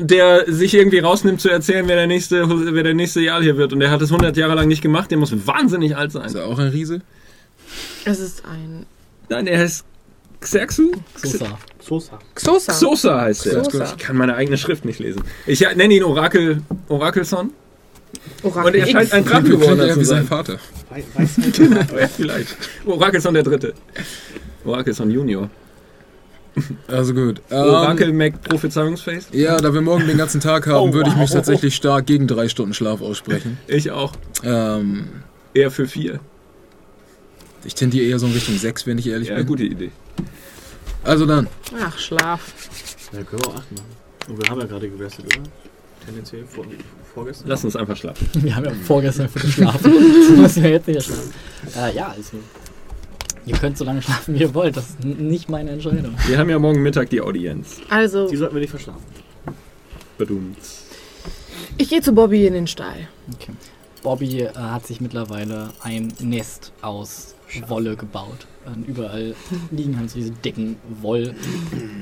Der 0.00 0.44
sich 0.52 0.74
irgendwie 0.74 0.98
rausnimmt 0.98 1.40
zu 1.40 1.48
erzählen, 1.48 1.86
wer 1.88 1.96
der 1.96 2.06
nächste, 2.06 2.44
wer 2.74 2.82
der 2.82 2.94
nächste 2.94 3.20
Jahr 3.20 3.42
hier 3.42 3.56
wird. 3.56 3.72
Und 3.72 3.80
der 3.80 3.90
hat 3.90 4.00
es 4.02 4.10
100 4.10 4.36
Jahre 4.36 4.54
lang 4.54 4.68
nicht 4.68 4.82
gemacht. 4.82 5.10
Der 5.10 5.18
muss 5.18 5.32
wahnsinnig 5.46 5.96
alt 5.96 6.12
sein. 6.12 6.24
Ist 6.26 6.34
er 6.34 6.46
auch 6.46 6.58
ein 6.58 6.68
Riese? 6.68 7.00
Es 8.04 8.20
ist 8.20 8.44
ein 8.44 8.86
Nein, 9.28 9.46
er 9.48 9.58
heißt 9.60 9.84
Xerxu? 10.40 10.92
Sosa. 11.16 11.58
Xosa. 12.34 12.72
Xosa 12.72 13.20
heißt 13.22 13.46
er. 13.46 13.62
Xosa. 13.62 13.84
Ich 13.84 13.96
kann 13.98 14.16
meine 14.16 14.34
eigene 14.36 14.56
Schrift 14.58 14.84
nicht 14.84 14.98
lesen. 14.98 15.22
Ich 15.46 15.60
nenne 15.60 15.92
ihn 15.94 16.04
Orakel, 16.04 16.62
Orakelson. 16.88 17.50
Orakel 18.42 18.66
Und 18.66 18.74
er 18.80 18.86
scheint 18.86 19.12
ein 19.12 19.24
Klingt 19.24 19.46
geworden 19.50 19.80
zu 19.80 20.00
wie 20.00 20.04
sein 20.04 20.18
sein. 20.18 20.26
Vater. 20.26 20.58
Wei- 20.90 21.04
Weisheit. 21.14 21.58
Ja, 22.00 22.08
vielleicht. 22.08 22.56
Orakelson 22.84 23.34
der 23.34 23.42
Dritte. 23.42 23.74
Orakelson 24.64 25.10
Junior. 25.10 25.50
Also 26.88 27.12
gut. 27.14 27.42
Ähm, 27.50 27.58
Orakel 27.58 28.12
Mac 28.12 28.40
Prophezeiungsface. 28.42 29.28
Ja, 29.32 29.58
da 29.58 29.74
wir 29.74 29.80
morgen 29.82 30.06
den 30.06 30.16
ganzen 30.16 30.40
Tag 30.40 30.66
haben, 30.66 30.90
Oh, 30.90 30.92
würde 30.94 31.10
ich 31.10 31.16
mich 31.16 31.28
wow. 31.28 31.36
tatsächlich 31.36 31.74
stark 31.76 32.06
gegen 32.06 32.26
drei 32.26 32.48
Stunden 32.48 32.72
Schlaf 32.74 33.02
aussprechen. 33.02 33.58
Ich 33.66 33.90
auch. 33.90 34.12
Ähm, 34.42 35.08
Eher 35.52 35.70
für 35.70 35.86
vier. 35.86 36.20
ich 37.64 37.74
tendiere 37.74 38.06
eher 38.06 38.18
so 38.18 38.26
in 38.26 38.32
Richtung 38.32 38.56
sechs, 38.58 38.86
wenn 38.86 38.96
ich 38.98 39.06
ehrlich 39.08 39.28
Ja, 39.28 39.36
bin. 39.36 39.46
gute 39.46 39.64
Idee. 39.64 39.90
Also 41.04 41.26
dann. 41.26 41.46
Ach, 41.80 41.98
Schlaf. 41.98 42.52
Ja, 43.12 43.22
können 43.22 43.42
wir 43.42 43.48
auch 43.48 43.56
acht 43.56 43.72
machen. 43.72 43.86
Und 44.28 44.42
wir 44.42 44.50
haben 44.50 44.60
ja 44.60 44.66
gerade 44.66 44.88
gewestet, 44.88 45.24
oder? 45.26 45.44
Tendenziell 46.04 46.44
vor, 46.46 46.64
vorgestern. 47.14 47.48
Lass 47.48 47.64
uns 47.64 47.76
einfach 47.76 47.96
schlafen. 47.96 48.28
Wir 48.34 48.54
haben 48.56 48.64
ja 48.64 48.72
vorgestern 48.84 49.28
für 49.28 49.40
geschlafen. 49.40 49.92
das 50.30 50.36
müssen 50.38 50.62
wir 50.62 50.70
jetzt 50.70 50.88
nicht 50.88 51.02
schlafen. 51.04 51.32
Äh, 51.76 51.94
ja, 51.96 52.08
also. 52.08 52.38
Ihr 53.46 53.56
könnt 53.56 53.78
so 53.78 53.84
lange 53.84 54.02
schlafen, 54.02 54.34
wie 54.34 54.40
ihr 54.40 54.54
wollt. 54.54 54.76
Das 54.76 54.90
ist 54.90 55.04
nicht 55.04 55.48
meine 55.48 55.70
Entscheidung. 55.70 56.14
Wir 56.26 56.36
haben 56.38 56.50
ja 56.50 56.58
morgen 56.58 56.82
Mittag 56.82 57.10
die 57.10 57.20
Audienz. 57.20 57.80
Also, 57.88 58.28
Die 58.28 58.36
sollten 58.36 58.54
wir 58.56 58.60
nicht 58.60 58.70
verschlafen. 58.70 59.02
Badumts. 60.18 60.84
ich 61.78 61.88
gehe 61.88 62.00
zu 62.00 62.12
Bobby 62.12 62.46
in 62.46 62.54
den 62.54 62.66
Stall. 62.66 63.08
Bobby 64.02 64.42
äh, 64.42 64.52
hat 64.54 64.86
sich 64.86 65.00
mittlerweile 65.00 65.70
ein 65.80 66.12
Nest 66.20 66.72
aus 66.82 67.34
Wolle 67.68 67.96
gebaut. 67.96 68.46
Und 68.64 68.88
überall 68.88 69.34
liegen 69.70 69.96
halt 69.98 70.10
so 70.10 70.18
diese 70.18 70.32
dicken 70.32 70.76
Woll, 71.00 71.28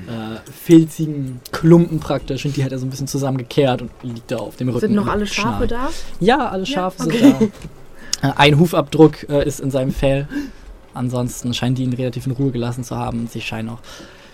äh, 0.07 0.51
filzigen 0.51 1.41
Klumpen 1.53 2.01
praktisch 2.01 2.47
und 2.47 2.57
die 2.57 2.65
hat 2.65 2.73
er 2.73 2.79
so 2.79 2.87
ein 2.87 2.91
bisschen 2.91 3.07
zusammengekehrt 3.07 3.83
und 3.83 3.91
liegt 4.03 4.31
da 4.31 4.37
auf 4.37 4.57
dem 4.57 4.69
Rücken. 4.69 4.81
Sind 4.81 4.95
noch 4.95 5.09
alle 5.09 5.27
Schafe 5.27 5.67
da? 5.67 5.91
Ja, 6.21 6.49
alle 6.49 6.65
Schafe 6.65 7.03
okay. 7.05 7.19
sind 7.19 7.53
da. 8.23 8.29
Äh, 8.29 8.33
ein 8.37 8.59
Hufabdruck 8.59 9.29
äh, 9.29 9.47
ist 9.47 9.61
in 9.61 9.71
seinem 9.71 9.93
Fell. 9.93 10.27
Ansonsten 10.95 11.53
scheinen 11.55 11.75
die 11.75 11.83
ihn 11.83 11.93
relativ 11.93 12.27
in 12.27 12.33
Ruhe 12.33 12.51
gelassen 12.53 12.85
zu 12.85 12.97
haben. 12.97 13.27
Sie 13.27 13.41
scheinen 13.41 13.69
auch 13.71 13.81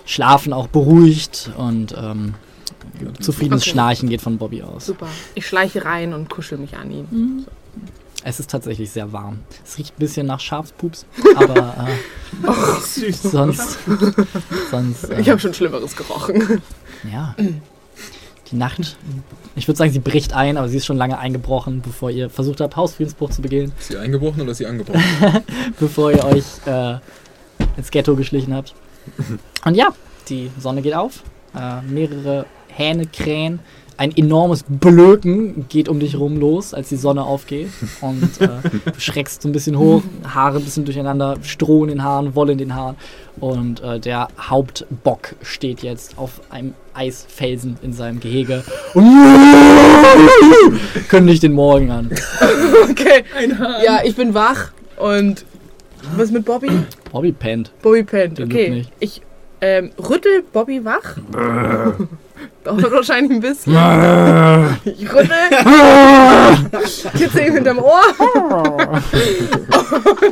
schlafen, 0.07 0.53
auch 0.53 0.69
beruhigt 0.69 1.51
und 1.57 1.95
ähm, 1.97 2.35
zufriedenes 3.21 3.63
Okay. 3.63 3.71
Schnarchen 3.71 4.09
geht 4.09 4.21
von 4.23 4.39
Bobby 4.39 4.63
aus. 4.63 4.87
Super. 4.87 5.07
Ich 5.35 5.47
schleiche 5.47 5.85
rein 5.85 6.13
und 6.15 6.29
kuschel 6.31 6.59
mich 6.59 6.77
an 6.77 6.91
ihn. 6.91 7.47
Es 8.23 8.39
ist 8.39 8.51
tatsächlich 8.51 8.91
sehr 8.91 9.13
warm. 9.13 9.39
Es 9.65 9.79
riecht 9.79 9.95
ein 9.95 9.99
bisschen 9.99 10.27
nach 10.27 10.41
Schafspups, 10.41 11.07
aber 11.37 11.89
äh, 11.89 12.83
Süß. 12.83 13.23
sonst, 13.23 13.79
sonst 14.71 15.05
äh, 15.11 15.21
Ich 15.21 15.31
habe 15.31 15.41
schon 15.41 15.55
Schlimmeres 15.55 15.97
gerochen. 15.97 16.61
ja. 17.11 17.35
Die 18.51 18.57
Nacht, 18.57 18.97
ich 19.55 19.69
würde 19.69 19.79
sagen, 19.79 19.93
sie 19.93 20.01
bricht 20.01 20.33
ein, 20.33 20.57
aber 20.57 20.69
sie 20.69 20.77
ist 20.77 20.87
schon 20.87 20.97
lange 20.97 21.19
eingebrochen, 21.19 21.83
bevor 21.83 22.11
ihr 22.11 22.29
versucht 22.31 22.61
habt, 22.61 22.77
Hausfriedensbruch 22.77 23.31
zu 23.31 23.43
begehen, 23.43 23.73
Ist 23.79 23.89
sie 23.89 23.97
eingebrochen 23.97 24.43
oder 24.43 24.53
ist 24.53 24.59
sie 24.59 24.67
angebrochen? 24.67 25.03
bevor 25.79 26.11
ihr 26.11 26.25
euch 26.25 26.45
äh, 26.67 26.97
ins 27.77 27.91
Ghetto 27.91 28.17
geschlichen 28.17 28.55
habt. 28.55 28.75
Und 29.65 29.77
ja, 29.77 29.91
die 30.29 30.51
Sonne 30.59 30.83
geht 30.83 30.95
auf, 30.95 31.23
äh, 31.55 31.81
mehrere 31.83 32.47
Hähne 32.69 33.07
krähen, 33.07 33.61
ein 34.01 34.17
enormes 34.17 34.65
Blöken 34.67 35.69
geht 35.69 35.91
um 35.91 36.01
dich 36.01 36.19
rum 36.19 36.39
los, 36.41 36.73
als 36.73 36.89
die 36.89 36.97
Sonne 36.97 37.23
aufgeht. 37.23 37.69
Und 38.01 38.41
äh, 38.41 38.49
du 38.87 38.99
schreckst 38.99 39.43
so 39.43 39.49
ein 39.49 39.53
bisschen 39.53 39.77
hoch, 39.77 40.03
Haare 40.25 40.57
ein 40.57 40.65
bisschen 40.65 40.87
durcheinander, 40.87 41.37
Stroh 41.43 41.83
in 41.83 41.91
den 41.91 42.03
Haaren, 42.03 42.35
Wolle 42.35 42.53
in 42.53 42.59
den 42.59 42.75
Haaren. 42.75 42.97
Und 43.39 43.83
äh, 43.83 44.01
der 44.01 44.29
Hauptbock 44.39 45.35
steht 45.43 45.83
jetzt 45.83 46.19
auf 46.19 46.41
einem 46.51 46.75
Eisfelsen 46.95 47.77
in 47.83 47.93
seinem 47.93 48.21
Gehege 48.21 48.65
und 48.95 49.07
kündigt 51.09 51.43
den 51.43 51.53
Morgen 51.53 51.91
an. 51.91 52.11
Okay. 52.91 53.25
Ja, 53.85 54.01
ich 54.05 54.17
bin 54.17 54.35
wach 54.35 54.73
und 54.97 55.45
was 56.17 56.31
mit 56.31 56.45
Bobby? 56.45 56.71
Bobby 57.13 57.33
pennt. 57.33 57.71
Bobby 57.83 58.03
pennt. 58.03 58.41
Okay. 58.41 58.85
Ich 58.99 59.23
ähm, 59.61 59.91
rüttel 59.99 60.43
Bobby 60.53 60.85
wach. 60.85 61.17
Dauert 62.65 62.93
wahrscheinlich 62.93 63.33
ein 63.33 63.41
bisschen. 63.41 63.73
Ich 64.85 65.13
rüttel. 65.13 65.31
Kitzel 67.19 67.47
ihm 67.47 67.55
hinterm 67.55 67.79
Ohr. 67.79 68.03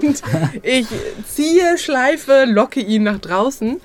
Und 0.02 0.22
ich 0.62 0.86
ziehe, 1.26 1.78
schleife, 1.78 2.44
locke 2.46 2.80
ihn 2.80 3.04
nach 3.04 3.18
draußen. 3.18 3.80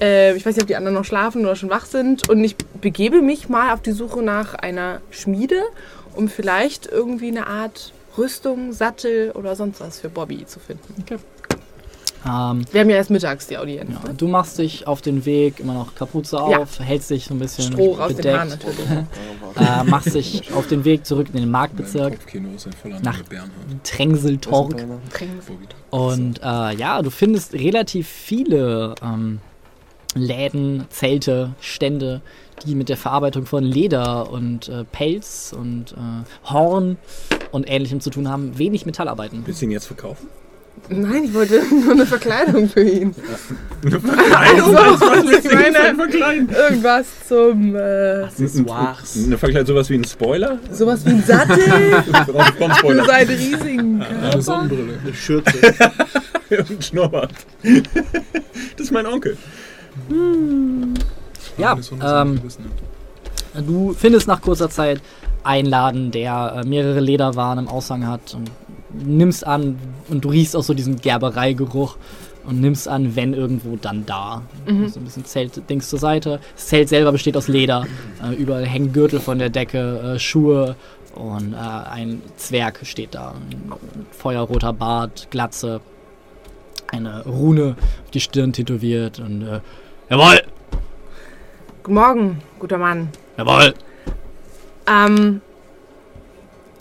Ähm, 0.00 0.36
ich 0.36 0.46
weiß 0.46 0.54
nicht, 0.56 0.62
ob 0.62 0.68
die 0.68 0.76
anderen 0.76 0.94
noch 0.94 1.04
schlafen 1.04 1.42
oder 1.42 1.56
schon 1.56 1.70
wach 1.70 1.86
sind. 1.86 2.28
Und 2.28 2.42
ich 2.42 2.56
begebe 2.80 3.22
mich 3.22 3.48
mal 3.48 3.72
auf 3.72 3.82
die 3.82 3.92
Suche 3.92 4.22
nach 4.22 4.54
einer 4.54 5.00
Schmiede, 5.10 5.62
um 6.14 6.28
vielleicht 6.28 6.86
irgendwie 6.86 7.28
eine 7.28 7.46
Art 7.46 7.92
Rüstung, 8.16 8.72
Sattel 8.72 9.30
oder 9.32 9.54
sonst 9.54 9.80
was 9.80 10.00
für 10.00 10.08
Bobby 10.08 10.44
zu 10.46 10.58
finden. 10.58 11.04
Ähm, 12.26 12.64
Wir 12.70 12.80
haben 12.82 12.90
ja 12.90 12.96
erst 12.96 13.10
mittags 13.10 13.46
die 13.46 13.56
Audienz. 13.56 13.90
ja, 13.90 14.08
ne? 14.08 14.14
du 14.14 14.28
machst 14.28 14.58
dich 14.58 14.86
auf 14.86 15.00
den 15.00 15.24
Weg, 15.24 15.60
immer 15.60 15.74
noch 15.74 15.94
Kapuze 15.94 16.36
Ja. 16.36 16.58
auf, 16.58 16.78
hältst 16.80 17.10
dich 17.10 17.24
so 17.24 17.34
ein 17.34 17.38
bisschen 17.38 17.72
Stroh 17.72 17.94
raus 17.94 18.08
den 18.08 18.16
bedeckt, 18.18 18.36
Haaren 18.36 18.48
natürlich. 18.48 18.78
äh, 19.56 19.84
machst 19.84 20.14
dich 20.14 20.52
auf 20.52 20.66
den 20.66 20.84
Weg 20.84 21.06
zurück 21.06 21.28
in 21.32 21.40
den 21.40 21.50
Marktbezirk, 21.50 22.18
Nach-. 23.02 23.22
Trengseltorg. 23.84 24.74
Und 25.90 26.40
äh, 26.42 26.74
ja, 26.76 27.00
du 27.02 27.10
findest 27.10 27.54
relativ 27.54 28.06
viele 28.08 28.94
ähm, 29.02 29.40
Läden, 30.14 30.86
Zelte, 30.90 31.54
Stände, 31.60 32.20
die 32.66 32.74
mit 32.74 32.88
der 32.88 32.96
Verarbeitung 32.96 33.46
von 33.46 33.64
Leder 33.64 34.30
und 34.30 34.68
äh, 34.68 34.84
Pelz 34.84 35.54
und 35.56 35.92
äh, 35.92 36.50
Horn 36.50 36.98
und 37.52 37.70
ähnlichem 37.70 38.00
zu 38.00 38.10
tun 38.10 38.28
haben. 38.28 38.58
Wenig 38.58 38.84
Metallarbeiten. 38.86 39.42
Willst 39.46 39.62
du 39.62 39.66
ihn 39.66 39.70
jetzt 39.70 39.86
verkaufen? 39.86 40.28
Nein, 40.88 41.24
ich 41.24 41.34
wollte 41.34 41.62
nur 41.84 41.92
eine 41.92 42.06
Verkleidung 42.06 42.68
für 42.68 42.82
ihn. 42.82 43.14
Also, 43.84 44.76
Also, 44.76 45.30
ich 45.30 45.44
meine, 45.52 45.94
verkleiden? 45.94 46.48
irgendwas 46.50 47.06
zum, 47.28 47.76
äh, 47.76 48.22
Accessoires. 48.24 49.18
Eine 49.24 49.38
Verkleidung, 49.38 49.66
sowas 49.68 49.90
wie 49.90 49.94
ein 49.94 50.04
Spoiler? 50.04 50.58
sowas 50.72 51.04
wie 51.06 51.10
ein 51.10 51.22
Sattel 51.24 51.58
für 52.02 52.34
Frontspoiler 52.58 53.04
seinen 53.04 53.28
riesigen 53.30 54.02
Eine. 54.02 54.42
Sonnenbrille. 54.42 54.98
Eine 55.04 55.14
Schürze. 55.14 55.58
und 56.50 56.70
ein 56.70 56.82
Schnurrbart. 56.82 57.30
Das 57.62 58.86
ist 58.86 58.90
mein 58.90 59.06
Onkel. 59.06 59.36
Ja, 61.58 61.76
von 61.76 61.78
uns 61.78 61.88
ähm, 61.90 62.40
hat. 63.54 63.66
Du 63.68 63.94
findest 63.98 64.26
nach 64.28 64.40
kurzer 64.40 64.70
Zeit 64.70 65.00
einen 65.44 65.68
Laden, 65.68 66.10
der 66.10 66.62
äh, 66.64 66.68
mehrere 66.68 67.00
Lederwaren 67.00 67.58
im 67.58 67.68
Aushang 67.68 68.06
hat 68.06 68.34
und 68.34 68.50
nimmst 68.92 69.46
an 69.46 69.78
und 70.08 70.24
du 70.24 70.30
riechst 70.30 70.56
auch 70.56 70.62
so 70.62 70.74
diesen 70.74 71.00
Gerbereigeruch 71.00 71.96
und 72.44 72.60
nimmst 72.60 72.88
an, 72.88 73.14
wenn 73.16 73.34
irgendwo, 73.34 73.76
dann 73.76 74.06
da. 74.06 74.42
So 74.66 74.98
ein 74.98 75.04
bisschen 75.04 75.24
Zelt-Dings 75.24 75.88
zur 75.90 75.98
Seite. 75.98 76.40
Das 76.56 76.66
Zelt 76.68 76.88
selber 76.88 77.12
besteht 77.12 77.36
aus 77.36 77.48
Leder. 77.48 77.86
Äh, 78.22 78.34
überall 78.34 78.66
hängen 78.66 78.92
Gürtel 78.92 79.20
von 79.20 79.38
der 79.38 79.50
Decke, 79.50 80.14
äh, 80.16 80.18
Schuhe 80.18 80.74
und 81.14 81.52
äh, 81.52 81.56
ein 81.56 82.22
Zwerg 82.36 82.80
steht 82.82 83.14
da. 83.14 83.32
Ein 83.50 83.72
feuerroter 84.10 84.72
Bart, 84.72 85.28
Glatze, 85.30 85.80
eine 86.88 87.24
Rune 87.24 87.76
auf 88.04 88.10
die 88.10 88.20
Stirn 88.20 88.52
tätowiert 88.52 89.20
und 89.20 89.42
äh, 89.42 89.60
Jawohl, 90.08 90.40
Guten 91.84 91.94
Morgen, 91.94 92.42
guter 92.58 92.78
Mann. 92.78 93.08
jawohl. 93.36 93.74
Ähm, 94.90 95.40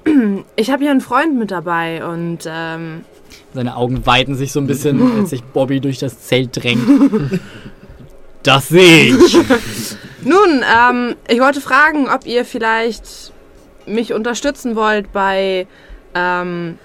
ich 0.56 0.72
habe 0.72 0.84
hier 0.84 0.92
einen 0.92 1.02
Freund 1.02 1.38
mit 1.38 1.52
dabei 1.52 2.06
und 2.06 2.40
ähm, 2.48 3.06
Seine 3.54 3.76
Augen 3.76 4.06
weiten 4.06 4.36
sich 4.36 4.52
so 4.52 4.60
ein 4.60 4.68
bisschen, 4.68 5.18
als 5.20 5.30
sich 5.30 5.44
Bobby 5.44 5.80
durch 5.80 6.00
das 6.00 6.20
Zelt 6.22 6.62
drängt. 6.62 7.40
Das 8.44 8.70
sehe 8.70 9.16
ich. 9.16 9.38
nun, 10.22 10.64
ähm, 10.64 11.16
ich 11.28 11.40
wollte 11.40 11.62
fragen, 11.62 12.08
ob 12.10 12.26
ihr 12.26 12.46
vielleicht 12.46 13.34
mich 13.86 14.14
unterstützen 14.14 14.76
wollt 14.76 15.12
bei 15.12 15.68
ähm, 16.16 16.78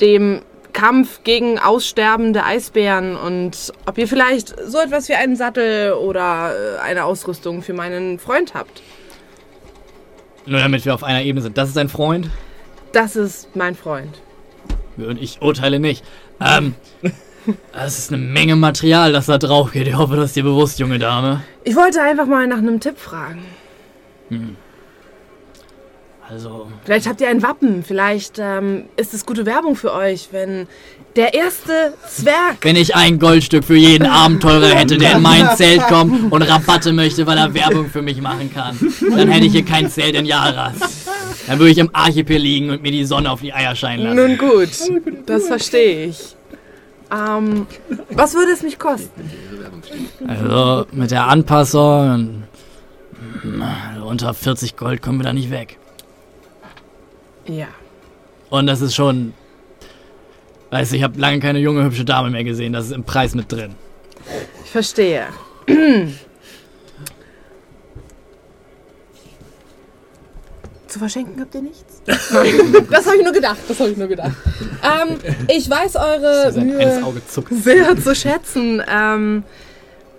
dem 0.00 0.42
Kampf 0.72 1.22
gegen 1.22 1.58
aussterbende 1.58 2.44
Eisbären 2.44 3.16
und 3.16 3.72
ob 3.86 3.98
ihr 3.98 4.08
vielleicht 4.08 4.54
so 4.66 4.78
etwas 4.78 5.08
wie 5.08 5.14
einen 5.14 5.36
Sattel 5.36 5.92
oder 5.92 6.54
äh, 6.54 6.80
eine 6.80 7.04
Ausrüstung 7.04 7.62
für 7.62 7.74
meinen 7.74 8.18
Freund 8.18 8.54
habt. 8.54 8.82
Nur 10.46 10.60
damit 10.60 10.84
wir 10.84 10.94
auf 10.94 11.04
einer 11.04 11.22
Ebene 11.22 11.42
sind. 11.42 11.56
Das 11.56 11.68
ist 11.68 11.78
ein 11.78 11.88
Freund 11.88 12.30
Das 12.92 13.16
ist 13.16 13.54
mein 13.54 13.74
Freund. 13.74 14.20
und 14.96 15.20
ich 15.20 15.40
urteile 15.40 15.78
nicht. 15.80 16.04
Ähm, 16.40 16.74
Das 17.72 17.98
ist 17.98 18.12
eine 18.12 18.22
Menge 18.22 18.56
Material, 18.56 19.12
das 19.12 19.26
da 19.26 19.38
drauf 19.38 19.72
geht. 19.72 19.88
Ich 19.88 19.96
hoffe, 19.96 20.16
das 20.16 20.26
ist 20.26 20.36
dir 20.36 20.44
bewusst, 20.44 20.78
junge 20.78 20.98
Dame. 20.98 21.42
Ich 21.64 21.74
wollte 21.74 22.00
einfach 22.00 22.26
mal 22.26 22.46
nach 22.46 22.58
einem 22.58 22.78
Tipp 22.78 22.98
fragen. 22.98 23.42
Hm. 24.28 24.56
Also, 26.32 26.66
Vielleicht 26.84 27.06
habt 27.06 27.20
ihr 27.20 27.28
ein 27.28 27.42
Wappen. 27.42 27.84
Vielleicht 27.84 28.38
ähm, 28.38 28.84
ist 28.96 29.12
es 29.12 29.26
gute 29.26 29.44
Werbung 29.44 29.76
für 29.76 29.92
euch, 29.92 30.28
wenn 30.30 30.66
der 31.14 31.34
erste 31.34 31.92
Zwerg. 32.08 32.56
wenn 32.62 32.76
ich 32.76 32.96
ein 32.96 33.18
Goldstück 33.18 33.64
für 33.64 33.76
jeden 33.76 34.06
Abenteurer 34.06 34.68
hätte, 34.68 34.96
der 34.96 35.16
in 35.16 35.22
mein 35.22 35.54
Zelt 35.56 35.82
kommt 35.88 36.32
und 36.32 36.40
Rabatte 36.40 36.94
möchte, 36.94 37.26
weil 37.26 37.36
er 37.36 37.52
Werbung 37.52 37.90
für 37.90 38.00
mich 38.00 38.22
machen 38.22 38.50
kann, 38.52 38.78
dann 39.10 39.28
hätte 39.28 39.44
ich 39.44 39.52
hier 39.52 39.64
kein 39.64 39.90
Zelt 39.90 40.14
in 40.14 40.24
Jaras. 40.24 40.72
Dann 41.46 41.58
würde 41.58 41.72
ich 41.72 41.76
im 41.78 41.90
Archipel 41.92 42.38
liegen 42.38 42.70
und 42.70 42.82
mir 42.82 42.92
die 42.92 43.04
Sonne 43.04 43.30
auf 43.30 43.42
die 43.42 43.52
Eier 43.52 43.76
scheinen 43.76 44.04
lassen. 44.04 44.16
Nun 44.16 44.38
gut, 44.38 44.70
das 45.26 45.48
verstehe 45.48 46.06
ich. 46.06 46.34
Ähm, 47.14 47.66
was 48.08 48.32
würde 48.32 48.52
es 48.52 48.62
mich 48.62 48.78
kosten? 48.78 49.30
Also, 50.26 50.86
mit 50.92 51.10
der 51.10 51.26
Anpassung, 51.26 52.44
also 53.94 54.06
unter 54.06 54.32
40 54.32 54.76
Gold 54.76 55.02
kommen 55.02 55.18
wir 55.18 55.24
da 55.24 55.34
nicht 55.34 55.50
weg. 55.50 55.76
Ja. 57.46 57.68
Und 58.50 58.66
das 58.66 58.80
ist 58.80 58.94
schon. 58.94 59.34
Weißt 60.70 60.92
du, 60.92 60.96
ich 60.96 61.02
habe 61.02 61.18
lange 61.18 61.40
keine 61.40 61.58
junge, 61.58 61.84
hübsche 61.84 62.04
Dame 62.04 62.30
mehr 62.30 62.44
gesehen. 62.44 62.72
Das 62.72 62.86
ist 62.86 62.92
im 62.92 63.04
Preis 63.04 63.34
mit 63.34 63.50
drin. 63.52 63.74
Ich 64.64 64.70
verstehe. 64.70 65.26
Zu 70.86 70.98
verschenken 70.98 71.40
habt 71.40 71.54
ihr 71.54 71.62
nichts? 71.62 72.02
Das 72.90 73.06
habe 73.06 73.16
ich 73.16 73.22
nur 73.22 73.32
gedacht. 73.32 73.56
Das 73.66 73.80
habe 73.80 73.90
ich 73.90 73.96
nur 73.96 74.08
gedacht. 74.08 74.32
Ähm, 74.82 75.18
ich 75.48 75.70
weiß 75.70 75.96
eure 75.96 76.52
Mühe 76.60 77.02
sehr 77.50 77.96
zu 77.96 78.14
schätzen. 78.14 78.82
Ähm, 78.86 79.44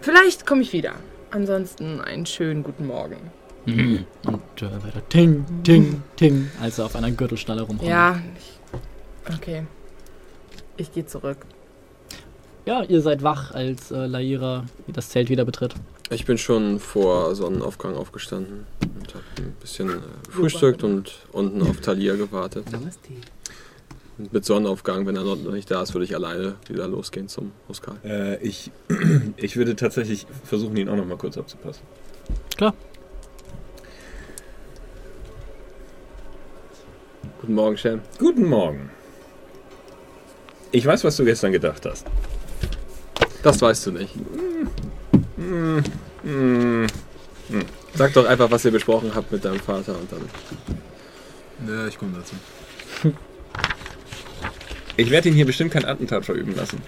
vielleicht 0.02 0.48
komme 0.48 0.64
ich 0.64 0.74
wieder. 0.74 0.94
Ansonsten 1.30 2.02
einen 2.02 2.26
schönen 2.26 2.64
guten 2.64 2.88
Morgen. 2.88 3.18
Mhm. 3.66 4.06
Und 4.26 4.62
äh, 4.62 4.84
weiter 4.84 5.08
ting, 5.10 5.46
ting, 5.64 6.02
ting, 6.16 6.50
als 6.62 6.80
er 6.80 6.86
auf 6.86 6.96
einer 6.96 7.12
Gürtelschnalle 7.12 7.62
rumkommt. 7.62 7.90
Ja. 7.90 8.20
Ich, 8.38 9.36
okay. 9.36 9.64
Ich 10.78 10.92
gehe 10.92 11.06
zurück. 11.06 11.38
Ja, 12.66 12.84
ihr 12.84 13.02
seid 13.02 13.24
wach, 13.24 13.52
als 13.52 13.92
äh, 13.92 14.06
Laira 14.06 14.66
das 14.88 15.10
Zelt 15.10 15.30
wieder 15.30 15.46
betritt. 15.46 15.76
Ich 16.10 16.26
bin 16.26 16.38
schon 16.38 16.80
vor 16.80 17.36
Sonnenaufgang 17.36 17.96
aufgestanden 17.96 18.66
und 18.82 19.14
habe 19.14 19.24
ein 19.38 19.56
bisschen 19.60 19.90
äh, 19.90 19.94
gefrühstückt 20.28 20.84
und 20.84 21.14
unten 21.32 21.62
auf 21.62 21.82
Talia 21.82 22.16
gewartet. 22.16 22.66
Und 24.18 24.32
mit 24.32 24.46
Sonnenaufgang, 24.46 25.06
wenn 25.08 25.16
er 25.16 25.24
noch 25.24 25.36
nicht 25.52 25.70
da 25.72 25.82
ist, 25.82 25.94
würde 25.94 26.06
ich 26.06 26.16
alleine 26.16 26.56
wieder 26.68 26.88
losgehen 26.88 27.28
zum 27.28 27.52
Huskal. 27.68 27.96
Äh, 28.04 28.42
ich, 28.44 28.72
ich 29.38 29.56
würde 29.56 29.76
tatsächlich 29.76 30.26
versuchen, 30.44 30.78
ihn 30.78 30.88
auch 30.88 30.96
noch 30.96 31.06
mal 31.06 31.18
kurz 31.18 31.38
abzupassen. 31.38 31.82
Klar. 32.56 32.74
Guten 37.44 37.56
Morgen, 37.56 37.78
Shem. 37.78 38.00
Guten 38.20 38.48
Morgen. 38.48 38.90
Ich 40.72 40.86
weiß, 40.86 41.04
was 41.04 41.18
du 41.18 41.26
gestern 41.26 41.52
gedacht 41.52 41.86
hast. 41.86 42.08
Das 43.44 43.62
weißt 43.62 43.88
du 43.88 43.92
nicht. 43.92 44.16
Sag 47.96 48.14
doch 48.14 48.26
einfach, 48.28 48.50
was 48.50 48.64
ihr 48.64 48.72
besprochen 48.72 49.12
habt 49.14 49.30
mit 49.30 49.44
deinem 49.44 49.60
Vater 49.60 49.94
und 50.00 50.10
dann. 50.10 50.22
Ja, 51.68 51.86
ich 51.86 51.98
komme 51.98 52.14
dazu. 52.16 53.14
Ich 54.96 55.10
werde 55.10 55.28
ihn 55.28 55.36
hier 55.36 55.46
bestimmt 55.46 55.72
kein 55.72 55.84
Attentat 55.84 56.24
verüben 56.24 56.56
lassen. 56.56 56.82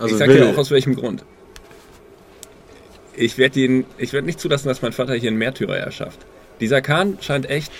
Also 0.00 0.16
ich 0.16 0.18
sage 0.18 0.34
dir 0.34 0.48
auch 0.48 0.58
aus 0.58 0.72
welchem 0.72 0.96
Grund. 0.96 1.24
Ich 3.14 3.38
werde 3.38 3.60
ihn, 3.60 3.86
ich 3.98 4.12
werde 4.12 4.26
nicht 4.26 4.40
zulassen, 4.40 4.66
dass 4.66 4.82
mein 4.82 4.92
Vater 4.92 5.14
hier 5.14 5.28
einen 5.28 5.38
Märtyrer 5.38 5.76
erschafft. 5.76 6.18
Dieser 6.58 6.82
Khan 6.82 7.18
scheint 7.20 7.48
echt 7.48 7.70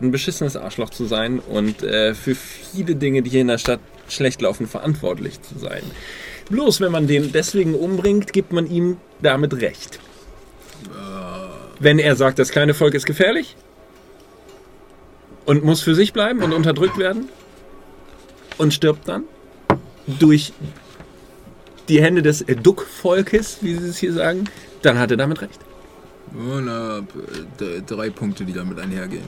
ein 0.00 0.10
beschissenes 0.10 0.56
Arschloch 0.56 0.90
zu 0.90 1.06
sein 1.06 1.38
und 1.38 1.82
äh, 1.82 2.14
für 2.14 2.34
viele 2.34 2.96
Dinge, 2.96 3.22
die 3.22 3.30
hier 3.30 3.40
in 3.40 3.48
der 3.48 3.58
Stadt 3.58 3.80
schlecht 4.08 4.42
laufen, 4.42 4.66
verantwortlich 4.66 5.40
zu 5.42 5.58
sein. 5.58 5.82
Bloß 6.50 6.80
wenn 6.80 6.92
man 6.92 7.06
den 7.06 7.32
deswegen 7.32 7.74
umbringt, 7.74 8.32
gibt 8.32 8.52
man 8.52 8.70
ihm 8.70 8.98
damit 9.20 9.60
recht. 9.60 9.98
Wenn 11.78 11.98
er 11.98 12.16
sagt, 12.16 12.38
das 12.38 12.50
kleine 12.50 12.74
Volk 12.74 12.94
ist 12.94 13.06
gefährlich 13.06 13.56
und 15.44 15.64
muss 15.64 15.82
für 15.82 15.94
sich 15.94 16.12
bleiben 16.12 16.42
und 16.42 16.52
unterdrückt 16.52 16.98
werden 16.98 17.28
und 18.58 18.72
stirbt 18.72 19.08
dann 19.08 19.24
durch 20.06 20.52
die 21.88 22.02
Hände 22.02 22.22
des 22.22 22.44
Duck-Volkes, 22.46 23.58
wie 23.62 23.74
sie 23.74 23.88
es 23.88 23.98
hier 23.98 24.12
sagen, 24.12 24.44
dann 24.82 24.98
hat 24.98 25.10
er 25.10 25.16
damit 25.16 25.42
recht. 25.42 25.60
Und 26.32 26.68
äh, 26.68 27.82
drei 27.86 28.10
Punkte, 28.10 28.44
die 28.44 28.52
damit 28.52 28.78
einhergehen. 28.78 29.24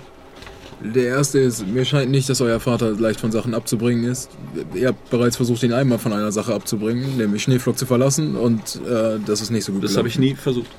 Der 0.81 1.07
erste 1.07 1.41
ist, 1.41 1.67
mir 1.67 1.85
scheint 1.85 2.11
nicht, 2.11 2.29
dass 2.29 2.41
euer 2.41 2.61
Vater 2.61 2.93
leicht 2.93 3.19
von 3.19 3.33
Sachen 3.33 3.53
abzubringen 3.53 4.05
ist. 4.05 4.31
Ihr 4.75 4.89
habt 4.89 5.11
bereits 5.11 5.37
versucht, 5.37 5.63
ihn 5.65 5.73
einmal 5.73 5.99
von 5.99 6.13
einer 6.13 6.31
Sache 6.31 6.55
abzubringen, 6.55 7.17
nämlich 7.17 7.43
Schneeflock 7.43 7.77
zu 7.77 7.85
verlassen 7.85 8.37
und 8.37 8.77
äh, 8.87 9.19
das 9.27 9.41
ist 9.41 9.51
nicht 9.51 9.65
so 9.65 9.73
gut 9.73 9.83
Das 9.83 9.97
habe 9.97 10.07
ich 10.07 10.19
nie 10.19 10.35
versucht. 10.37 10.71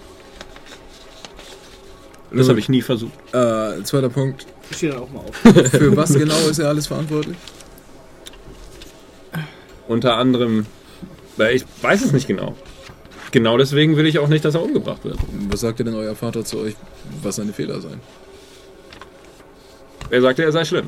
Das 2.32 2.48
habe 2.48 2.60
ich 2.60 2.70
nie 2.70 2.82
versucht. 2.82 3.12
Äh, 3.34 3.84
zweiter 3.84 4.10
Punkt. 4.10 4.46
Ich 4.70 4.78
stehe 4.78 4.94
dann 4.94 5.02
auch 5.02 5.10
mal 5.10 5.20
auf. 5.22 5.36
Für 5.72 5.98
was 5.98 6.14
genau 6.14 6.38
ist 6.50 6.60
er 6.60 6.70
alles 6.70 6.88
verantwortlich? 6.88 7.38
Unter 9.88 10.18
anderem, 10.18 10.66
weil 11.38 11.56
ich 11.56 11.66
weiß 11.82 12.06
es 12.06 12.12
nicht 12.14 12.28
genau. 12.28 12.56
Genau 13.32 13.58
deswegen 13.58 13.98
will 13.98 14.06
ich 14.06 14.20
auch 14.20 14.28
nicht, 14.28 14.46
dass 14.46 14.56
er 14.56 14.64
umgebracht 14.64 15.04
wird. 15.04 15.18
Was 15.50 15.62
sagt 15.62 15.80
ihr 15.80 15.86
denn 15.86 15.96
euer 15.96 16.16
Vater 16.16 16.46
zu 16.46 16.60
euch, 16.60 16.76
was 17.22 17.38
seine 17.38 17.54
Fehler 17.54 17.82
seien? 17.82 18.00
Er 20.10 20.22
sagte, 20.22 20.44
er 20.44 20.52
sei 20.52 20.66
schlimm. 20.66 20.88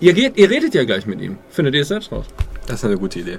Ihr, 0.00 0.12
geht, 0.12 0.36
ihr 0.36 0.50
redet 0.50 0.74
ja 0.74 0.84
gleich 0.84 1.06
mit 1.06 1.20
ihm. 1.20 1.38
Findet 1.50 1.74
ihr 1.74 1.82
es 1.82 1.88
selbst 1.88 2.12
raus? 2.12 2.26
Das 2.66 2.76
ist 2.76 2.84
eine 2.84 2.98
gute 2.98 3.20
Idee. 3.20 3.38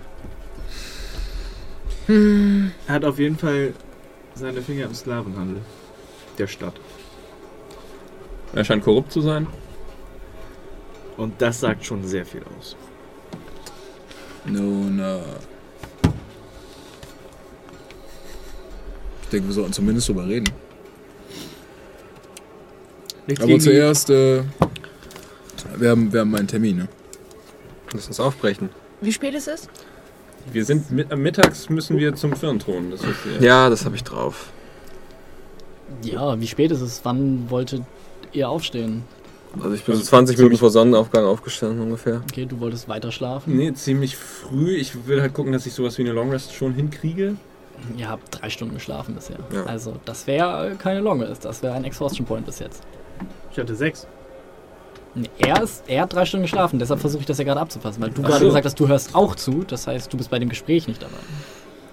Er 2.07 2.93
hat 2.95 3.05
auf 3.05 3.19
jeden 3.19 3.37
Fall 3.37 3.73
seine 4.33 4.61
Finger 4.61 4.85
im 4.85 4.93
Sklavenhandel 4.93 5.61
der 6.37 6.47
Stadt. 6.47 6.73
Er 8.53 8.65
scheint 8.65 8.83
korrupt 8.83 9.11
zu 9.11 9.21
sein. 9.21 9.45
Und 11.17 11.41
das 11.41 11.59
sagt 11.59 11.85
schon 11.85 12.03
sehr 12.07 12.25
viel 12.25 12.41
aus. 12.57 12.75
Nun, 14.45 14.99
äh. 14.99 15.19
Ich 19.23 19.29
denke, 19.29 19.47
wir 19.47 19.53
sollten 19.53 19.73
zumindest 19.73 20.09
drüber 20.09 20.27
reden. 20.27 20.49
Nichts 23.29 23.43
Aber 23.43 23.59
zuerst, 23.59 24.09
äh. 24.09 24.41
Wir 25.77 25.91
haben, 25.91 26.11
wir 26.11 26.21
haben 26.21 26.35
einen 26.35 26.47
Termin, 26.47 26.77
ne? 26.77 26.87
Lass 27.93 28.07
uns 28.07 28.19
aufbrechen. 28.19 28.69
Wie 29.01 29.13
spät 29.13 29.35
ist 29.35 29.47
es? 29.47 29.67
Wir 30.51 30.65
sind 30.65 30.89
mit, 30.89 31.15
mittags 31.15 31.69
müssen 31.69 31.97
wir 31.99 32.15
zum 32.15 32.35
Firnthron. 32.35 32.89
Das 32.89 33.01
ist, 33.01 33.09
äh, 33.39 33.45
Ja, 33.45 33.69
das 33.69 33.85
habe 33.85 33.95
ich 33.95 34.03
drauf. 34.03 34.51
Ja, 36.01 36.39
wie 36.39 36.47
spät 36.47 36.71
ist 36.71 36.81
es? 36.81 37.01
Wann 37.03 37.49
wolltet 37.51 37.83
ihr 38.31 38.49
aufstehen? 38.49 39.03
Also 39.61 39.73
ich 39.73 39.83
bin 39.83 39.95
so 39.95 40.01
20 40.01 40.37
Minuten 40.37 40.57
vor 40.57 40.71
Sonnenaufgang 40.71 41.25
aufgestanden 41.25 41.81
ungefähr. 41.81 42.21
Okay, 42.31 42.45
du 42.45 42.59
wolltest 42.59 42.87
weiter 42.89 43.11
schlafen. 43.11 43.55
Nee, 43.55 43.73
ziemlich 43.73 44.15
früh. 44.15 44.75
Ich 44.75 45.07
will 45.07 45.21
halt 45.21 45.33
gucken, 45.35 45.53
dass 45.53 45.67
ich 45.67 45.73
sowas 45.73 45.97
wie 45.99 46.01
eine 46.03 46.13
Long 46.13 46.31
Rest 46.31 46.53
schon 46.53 46.73
hinkriege. 46.73 47.35
Ihr 47.95 48.09
habt 48.09 48.41
drei 48.41 48.49
Stunden 48.49 48.73
geschlafen 48.73 49.13
bisher. 49.13 49.37
Ja. 49.53 49.65
Also, 49.65 49.95
das 50.05 50.25
wäre 50.25 50.75
keine 50.79 50.99
Long 50.99 51.21
Rest. 51.21 51.45
Das 51.45 51.61
wäre 51.61 51.73
ein 51.75 51.83
Exhaustion 51.83 52.25
Point 52.25 52.45
bis 52.47 52.59
jetzt. 52.59 52.81
Ich 53.51 53.57
hatte 53.57 53.75
sechs. 53.75 54.07
Er, 55.39 55.63
ist, 55.63 55.83
er 55.87 56.03
hat 56.03 56.13
drei 56.13 56.23
Stunden 56.25 56.43
geschlafen, 56.43 56.77
deshalb 56.79 56.99
versuche 57.01 57.21
ich 57.21 57.25
das 57.25 57.39
ja 57.39 57.43
gerade 57.43 57.59
abzupassen, 57.59 58.01
weil 58.01 58.11
du 58.11 58.21
Ach 58.23 58.27
gerade 58.27 58.39
so. 58.41 58.45
gesagt 58.45 58.65
hast, 58.65 58.79
du 58.79 58.87
hörst 58.87 59.15
auch 59.15 59.35
zu, 59.35 59.63
das 59.67 59.87
heißt, 59.87 60.13
du 60.13 60.17
bist 60.17 60.29
bei 60.29 60.37
dem 60.39 60.49
Gespräch 60.49 60.87
nicht 60.87 61.01
dabei. 61.01 61.17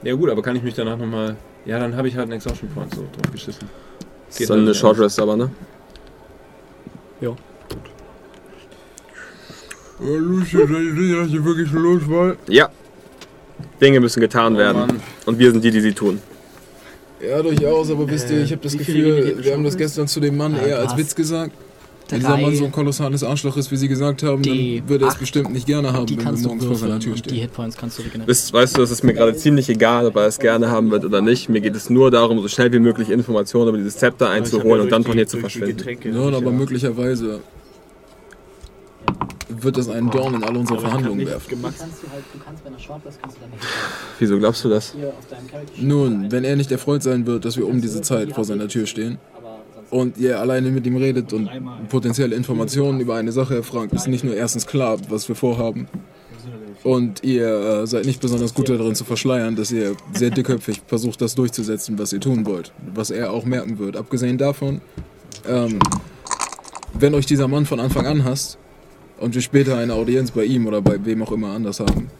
Ja 0.02 0.14
gut, 0.14 0.30
aber 0.30 0.42
kann 0.42 0.54
ich 0.54 0.62
mich 0.62 0.74
danach 0.74 0.98
nochmal... 0.98 1.36
Ja, 1.64 1.78
dann 1.78 1.96
habe 1.96 2.08
ich 2.08 2.14
halt 2.14 2.24
einen 2.24 2.32
Exhaustion 2.34 2.70
Point 2.70 2.94
so 2.94 3.00
drauf 3.00 3.32
geschissen. 3.32 3.68
Das 4.28 4.36
Geht 4.36 4.42
ist 4.44 4.50
dann 4.50 4.60
eine 4.60 4.74
Short. 4.74 4.98
Rest 4.98 5.18
aber, 5.18 5.36
ne? 5.36 5.50
Ja, 10.00 10.06
ihr 10.06 10.44
sicher, 10.44 10.66
dass 11.22 11.30
ihr 11.30 11.44
wirklich 11.44 11.68
schon 11.70 11.82
los 11.82 12.06
wollt? 12.06 12.38
Ja. 12.48 12.68
Dinge 13.80 14.00
müssen 14.00 14.20
getan 14.20 14.54
Oh, 14.54 14.58
werden. 14.58 14.80
Mann. 14.86 15.00
Und 15.24 15.38
wir 15.38 15.50
sind 15.50 15.64
die, 15.64 15.70
die 15.70 15.80
sie 15.80 15.92
tun. 15.92 16.20
Ja, 17.20 17.42
durchaus, 17.42 17.90
aber 17.90 18.08
wisst 18.08 18.30
ihr, 18.30 18.38
Äh, 18.38 18.42
ich 18.44 18.52
habe 18.52 18.62
das 18.62 18.74
viele 18.76 18.84
Gefühl, 19.16 19.44
wir 19.44 19.52
haben 19.52 19.64
das 19.64 19.76
gestern 19.76 20.06
zu 20.06 20.20
dem 20.20 20.36
Mann 20.36 20.54
Ja, 20.54 20.62
eher 20.62 20.76
du 20.76 20.82
als 20.82 20.96
Witz 20.96 21.14
gesagt. 21.14 21.52
Wenn 22.08 22.20
dieser 22.20 22.36
Mann 22.36 22.54
so 22.54 22.64
ein 22.64 22.70
kolossales 22.72 23.24
Arschloch 23.24 23.56
ist, 23.56 23.72
wie 23.72 23.76
sie 23.76 23.88
gesagt 23.88 24.22
haben, 24.22 24.40
Die 24.42 24.78
dann 24.78 24.88
würde 24.88 25.06
er 25.06 25.08
es 25.08 25.16
bestimmt 25.16 25.52
nicht 25.52 25.66
gerne 25.66 25.92
haben, 25.92 26.08
wenn 26.08 26.18
wir 26.18 26.24
kannst 26.24 26.44
du 26.44 26.48
morgens 26.48 26.64
vor 26.66 26.76
seiner 26.76 27.00
Tür 27.00 27.14
und 27.14 27.24
die 27.24 27.30
stehen. 27.30 27.40
Hitpoints 27.40 27.76
kannst 27.76 27.98
du 27.98 28.02
regenerieren. 28.02 28.28
Wisst, 28.28 28.52
weißt 28.52 28.76
du, 28.76 28.82
es 28.82 28.92
ist 28.92 29.02
mir 29.02 29.12
gerade 29.12 29.34
ziemlich 29.34 29.68
egal, 29.68 30.06
ob 30.06 30.14
er 30.14 30.26
es 30.26 30.38
gerne 30.38 30.70
haben 30.70 30.90
wird 30.92 31.04
oder 31.04 31.20
nicht. 31.20 31.48
Mir 31.48 31.60
geht 31.60 31.74
es 31.74 31.90
nur 31.90 32.12
darum, 32.12 32.40
so 32.40 32.46
schnell 32.46 32.72
wie 32.72 32.78
möglich 32.78 33.10
Informationen 33.10 33.70
über 33.70 33.78
dieses 33.78 33.96
Zepter 33.96 34.30
einzuholen 34.30 34.82
und 34.82 34.92
dann 34.92 35.02
von 35.02 35.14
hier 35.14 35.26
zu 35.26 35.38
verschwinden. 35.38 35.84
Ja, 36.14 36.36
aber 36.36 36.52
möglicherweise 36.52 37.40
wird 39.48 39.76
das 39.76 39.88
einen 39.88 40.10
Dorn 40.10 40.34
in 40.34 40.44
all 40.44 40.56
unsere 40.56 40.80
Verhandlungen 40.80 41.26
werfen. 41.26 41.62
Halt, 41.62 41.74
Wieso 44.18 44.38
glaubst 44.38 44.64
du 44.64 44.68
das? 44.68 44.94
Nun, 45.76 46.30
wenn 46.32 46.44
er 46.44 46.56
nicht 46.56 46.72
erfreut 46.72 47.02
sein 47.02 47.26
wird, 47.26 47.44
dass 47.44 47.56
wir 47.56 47.66
um 47.66 47.80
diese 47.80 48.02
Zeit 48.02 48.32
vor 48.32 48.44
seiner 48.44 48.68
Tür 48.68 48.86
stehen 48.86 49.18
und 49.90 50.18
ihr 50.18 50.40
alleine 50.40 50.70
mit 50.70 50.86
ihm 50.86 50.96
redet 50.96 51.32
und 51.32 51.48
potenzielle 51.88 52.34
Informationen 52.34 53.00
über 53.00 53.14
eine 53.16 53.32
Sache 53.32 53.56
erfragt, 53.56 53.92
ist 53.92 54.08
nicht 54.08 54.24
nur 54.24 54.34
erstens 54.34 54.66
klar, 54.66 54.98
was 55.08 55.28
wir 55.28 55.36
vorhaben. 55.36 55.88
Und 56.82 57.24
ihr 57.24 57.48
äh, 57.82 57.86
seid 57.86 58.04
nicht 58.04 58.20
besonders 58.20 58.54
gut 58.54 58.68
darin 58.68 58.94
zu 58.94 59.04
verschleiern, 59.04 59.56
dass 59.56 59.72
ihr 59.72 59.96
sehr 60.12 60.30
dickköpfig 60.30 60.82
versucht, 60.86 61.20
das 61.20 61.34
durchzusetzen, 61.34 61.98
was 61.98 62.12
ihr 62.12 62.20
tun 62.20 62.46
wollt. 62.46 62.72
Was 62.94 63.10
er 63.10 63.32
auch 63.32 63.44
merken 63.44 63.80
wird. 63.80 63.96
Abgesehen 63.96 64.38
davon, 64.38 64.80
ähm, 65.48 65.80
wenn 66.92 67.14
euch 67.14 67.26
dieser 67.26 67.48
Mann 67.48 67.66
von 67.66 67.80
Anfang 67.80 68.06
an 68.06 68.24
hasst 68.24 68.58
und 69.18 69.34
wir 69.34 69.42
später 69.42 69.78
eine 69.78 69.94
Audienz 69.94 70.30
bei 70.30 70.44
ihm 70.44 70.66
oder 70.66 70.82
bei 70.82 71.04
wem 71.04 71.22
auch 71.22 71.32
immer 71.32 71.52
anders 71.52 71.80
haben, 71.80 72.10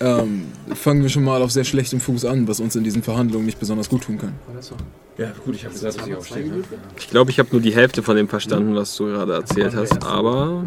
ähm, 0.00 0.46
fangen 0.74 1.02
wir 1.02 1.10
schon 1.10 1.24
mal 1.24 1.42
auf 1.42 1.50
sehr 1.50 1.64
schlechtem 1.64 2.00
Fuß 2.00 2.24
an, 2.24 2.48
was 2.48 2.58
uns 2.60 2.74
in 2.74 2.84
diesen 2.84 3.02
Verhandlungen 3.02 3.44
nicht 3.44 3.58
besonders 3.58 3.88
gut 3.88 4.04
tun 4.04 4.18
kann. 4.18 4.32
Ja, 5.18 5.32
gut, 5.44 5.54
ich 5.54 5.64
habe 5.64 5.74
gesagt, 5.74 5.98
dass 5.98 6.06
ich 6.06 6.14
aufstehe. 6.14 6.50
Ich 6.98 7.10
glaube, 7.10 7.30
ich 7.30 7.38
habe 7.38 7.50
nur 7.52 7.60
die 7.60 7.74
Hälfte 7.74 8.02
von 8.02 8.16
dem 8.16 8.26
verstanden, 8.26 8.74
was 8.74 8.96
du 8.96 9.06
gerade 9.06 9.34
erzählt 9.34 9.74
hast, 9.76 10.02
aber 10.04 10.64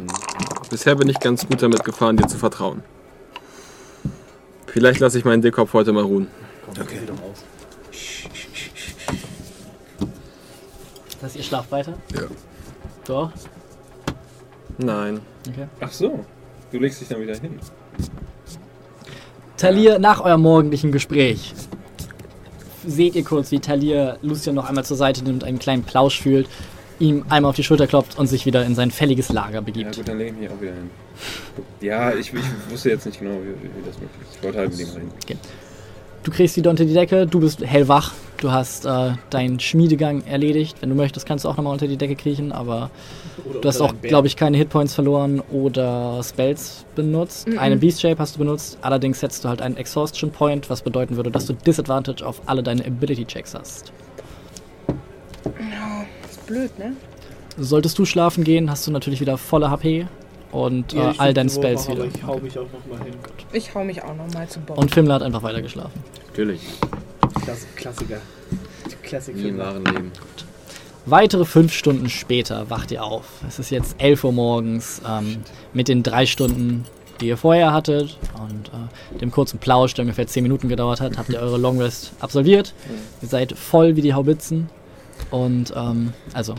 bisher 0.69 0.95
bin 0.95 1.09
ich 1.09 1.19
ganz 1.19 1.47
gut 1.47 1.63
damit 1.63 1.83
gefahren, 1.83 2.17
dir 2.17 2.27
zu 2.27 2.37
vertrauen. 2.37 2.83
Vielleicht 4.67 4.99
lasse 4.99 5.17
ich 5.17 5.25
meinen 5.25 5.41
Dickkopf 5.41 5.73
heute 5.73 5.93
mal 5.93 6.03
ruhen. 6.03 6.27
Okay. 6.69 6.99
Das 11.09 11.23
heißt, 11.23 11.35
ihr 11.37 11.43
schlaft 11.43 11.71
weiter? 11.71 11.93
Ja. 12.13 12.21
Du 13.05 13.13
auch? 13.13 13.31
Nein. 14.77 15.19
Okay. 15.47 15.67
Ach 15.79 15.91
so, 15.91 16.23
du 16.71 16.79
legst 16.79 17.01
dich 17.01 17.07
dann 17.07 17.21
wieder 17.21 17.37
hin. 17.37 17.59
Talir, 19.57 19.99
nach 19.99 20.21
eurem 20.21 20.41
morgendlichen 20.41 20.91
Gespräch, 20.91 21.53
seht 22.85 23.15
ihr 23.15 23.23
kurz, 23.23 23.51
wie 23.51 23.59
Talir 23.59 24.17
Lucian 24.21 24.55
noch 24.55 24.67
einmal 24.67 24.83
zur 24.83 24.97
Seite 24.97 25.23
nimmt, 25.23 25.43
einen 25.43 25.59
kleinen 25.59 25.83
Plausch 25.83 26.21
fühlt, 26.21 26.47
ihm 26.99 27.25
einmal 27.29 27.49
auf 27.49 27.55
die 27.55 27.63
Schulter 27.63 27.87
klopft 27.87 28.17
und 28.17 28.27
sich 28.27 28.45
wieder 28.45 28.65
in 28.65 28.75
sein 28.75 28.91
fälliges 28.91 29.29
Lager 29.29 29.55
Ja 29.55 29.61
begibt. 29.61 29.95
gut, 29.95 30.07
dann 30.07 30.17
lege 30.17 30.31
ich 30.31 30.37
mich 30.37 30.49
auch 30.49 30.61
wieder 30.61 30.73
hin. 30.73 30.89
Ja, 31.81 32.13
ich, 32.13 32.33
ich 32.33 32.43
wusste 32.69 32.89
jetzt 32.89 33.05
nicht 33.05 33.19
genau, 33.19 33.35
wie, 33.41 33.49
wie 33.49 33.85
das 33.85 33.97
möglich 33.99 34.21
ist. 34.21 34.37
Ich 34.37 34.43
wollte 34.43 34.57
halt 34.59 34.71
mit 34.71 34.79
ihm 34.79 34.89
reden. 34.89 35.11
Du 36.23 36.31
kriegst 36.31 36.55
wieder 36.55 36.69
unter 36.69 36.85
die 36.85 36.93
Decke, 36.93 37.27
du 37.27 37.41
bist 37.41 37.61
hellwach, 37.65 38.13
du 38.37 38.49
hast 38.49 38.85
äh, 38.85 39.11
deinen 39.29 39.59
Schmiedegang 39.59 40.23
erledigt. 40.25 40.77
Wenn 40.79 40.87
du 40.87 40.95
möchtest, 40.95 41.25
kannst 41.25 41.43
du 41.43 41.49
auch 41.49 41.57
nochmal 41.57 41.73
unter 41.73 41.87
die 41.87 41.97
Decke 41.97 42.15
kriechen, 42.15 42.53
aber 42.53 42.89
du 43.61 43.67
hast 43.67 43.81
auch, 43.81 43.93
glaube 44.01 44.27
ich, 44.27 44.37
keine 44.37 44.55
Hitpoints 44.55 44.93
verloren 44.93 45.41
oder 45.51 46.23
Spells 46.23 46.85
benutzt. 46.95 47.49
Mhm. 47.49 47.59
Eine 47.59 47.75
Beast 47.75 47.99
Shape 47.99 48.19
hast 48.19 48.35
du 48.35 48.39
benutzt, 48.39 48.77
allerdings 48.81 49.19
setzt 49.19 49.43
du 49.43 49.49
halt 49.49 49.61
einen 49.61 49.75
Exhaustion 49.75 50.31
Point, 50.31 50.69
was 50.69 50.81
bedeuten 50.81 51.17
würde, 51.17 51.29
dass 51.29 51.45
du 51.45 51.53
Disadvantage 51.53 52.25
auf 52.25 52.41
alle 52.45 52.63
deine 52.63 52.85
Ability 52.85 53.25
Checks 53.25 53.53
hast. 53.53 53.91
ist 56.29 56.47
blöd, 56.47 56.79
ne? 56.79 56.93
Solltest 57.57 57.99
du 57.99 58.05
schlafen 58.05 58.45
gehen, 58.45 58.71
hast 58.71 58.87
du 58.87 58.91
natürlich 58.91 59.19
wieder 59.19 59.37
volle 59.37 59.69
HP 59.69 60.07
und 60.53 60.93
Ja, 60.93 61.11
äh, 61.11 61.15
all 61.17 61.33
deine 61.33 61.49
Spells 61.49 61.89
wieder. 61.89 62.05
Ich 62.05 62.23
hau 62.23 62.37
mich 62.37 62.57
auch 62.57 62.67
noch 62.71 62.97
mal 62.97 63.03
hin. 63.03 63.15
Ich 63.51 63.73
hau 63.73 63.83
mich 63.83 64.01
auch 64.03 64.15
noch 64.15 64.31
mal 64.33 64.47
zu 64.47 64.59
Bob. 64.59 64.77
Und 64.77 64.91
Fimler 64.91 65.15
hat 65.15 65.23
einfach 65.23 65.43
weiter 65.43 65.61
geschlafen. 65.61 66.03
Natürlich. 66.27 66.61
Klass 67.43 67.65
Klassiker. 67.75 68.21
Classic 69.01 69.35
Wie 69.35 69.49
im 69.49 69.57
wahren 69.57 69.83
Leben. 69.85 70.11
Weitere 71.05 71.43
fünf 71.43 71.73
Stunden 71.73 72.09
später 72.09 72.69
wacht 72.69 72.91
ihr 72.91 73.03
auf. 73.03 73.25
Es 73.47 73.59
ist 73.59 73.71
jetzt 73.71 73.95
11 73.99 74.23
Uhr 74.23 74.31
morgens 74.31 75.01
ähm, 75.07 75.37
mit 75.73 75.89
den 75.89 76.01
drei 76.01 76.25
Stunden, 76.25 76.85
die 77.19 77.27
ihr 77.27 77.37
vorher 77.37 77.73
hattet 77.73 78.17
und 78.41 78.69
äh, 78.69 79.17
dem 79.19 79.29
kurzen 79.29 79.59
Plausch, 79.59 79.93
der 79.95 80.03
ungefähr 80.03 80.27
10 80.27 80.43
Minuten 80.43 80.69
gedauert 80.69 81.01
hat, 81.01 81.17
habt 81.17 81.29
ihr 81.29 81.39
eure 81.39 81.57
Long 81.57 81.81
Rest 81.81 82.13
absolviert. 82.21 82.73
Ihr 83.21 83.27
seid 83.27 83.51
voll 83.57 83.97
wie 83.97 84.01
die 84.01 84.13
Haubitzen 84.13 84.69
und 85.29 85.73
ähm, 85.75 86.13
also 86.33 86.55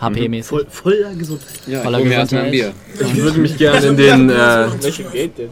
HP-mäßig. 0.00 0.48
Voll, 0.48 0.66
voller 0.68 1.14
Gesundheit. 1.14 1.48
Ja, 1.66 1.80
Voller 1.80 1.98
ein 1.98 2.04
Bier. 2.04 2.20
Gesundheit. 2.20 2.74
Ich 3.00 3.16
würde 3.16 3.38
mich 3.40 3.56
gerne 3.56 3.86
in 3.86 3.96
den, 3.96 4.30
äh, 4.30 4.66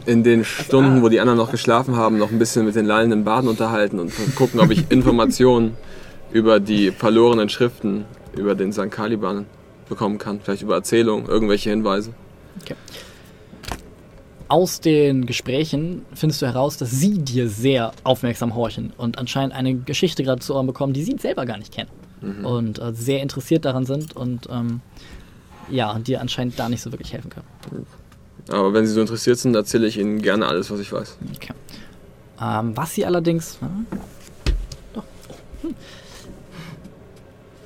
in 0.05 0.23
den 0.23 0.45
Stunden, 0.45 1.01
wo 1.01 1.09
die 1.09 1.19
anderen 1.19 1.37
noch 1.37 1.49
geschlafen 1.49 1.95
haben, 1.95 2.19
noch 2.19 2.31
ein 2.31 2.37
bisschen 2.37 2.65
mit 2.65 2.75
den 2.75 2.85
lallenden 2.85 3.23
Baden 3.23 3.49
unterhalten 3.49 3.99
und 3.99 4.13
gucken, 4.35 4.59
ob 4.59 4.69
ich 4.69 4.83
Informationen 4.89 5.75
über 6.31 6.59
die 6.59 6.91
verlorenen 6.91 7.49
Schriften, 7.49 8.05
über 8.35 8.53
den 8.53 8.71
St. 8.71 8.91
Caliban 8.91 9.45
bekommen 9.89 10.17
kann. 10.17 10.39
Vielleicht 10.43 10.61
über 10.61 10.75
Erzählungen, 10.75 11.27
irgendwelche 11.27 11.71
Hinweise. 11.71 12.13
Aus 14.47 14.79
den 14.79 15.25
Gesprächen 15.25 16.05
findest 16.13 16.43
du 16.43 16.45
heraus, 16.45 16.77
dass 16.77 16.91
sie 16.91 17.17
dir 17.17 17.49
sehr 17.49 17.93
aufmerksam 18.03 18.53
horchen 18.53 18.93
und 18.95 19.17
anscheinend 19.17 19.55
eine 19.55 19.73
Geschichte 19.73 20.23
gerade 20.23 20.39
zu 20.39 20.53
Ohren 20.53 20.67
bekommen, 20.67 20.93
die 20.93 21.03
sie 21.03 21.15
selber 21.17 21.47
gar 21.47 21.57
nicht 21.57 21.73
kennen. 21.73 21.89
Und 22.43 22.79
äh, 22.79 22.93
sehr 22.93 23.21
interessiert 23.21 23.65
daran 23.65 23.85
sind 23.85 24.15
und 24.15 24.47
ähm, 24.49 24.81
ja, 25.69 25.97
dir 25.99 26.21
anscheinend 26.21 26.59
da 26.59 26.69
nicht 26.69 26.81
so 26.81 26.91
wirklich 26.91 27.13
helfen 27.13 27.29
können. 27.29 27.85
Aber 28.49 28.73
wenn 28.73 28.85
Sie 28.85 28.93
so 28.93 29.01
interessiert 29.01 29.37
sind, 29.37 29.55
erzähle 29.55 29.87
ich 29.87 29.97
Ihnen 29.97 30.21
gerne 30.21 30.47
alles, 30.47 30.69
was 30.69 30.79
ich 30.79 30.91
weiß. 30.91 31.17
Okay. 31.35 31.53
Ähm, 32.41 32.75
was 32.75 32.93
sie 32.93 33.05
allerdings. 33.05 33.57
Doch. 34.93 35.03
Oh, 35.63 35.67
hm. 35.67 35.75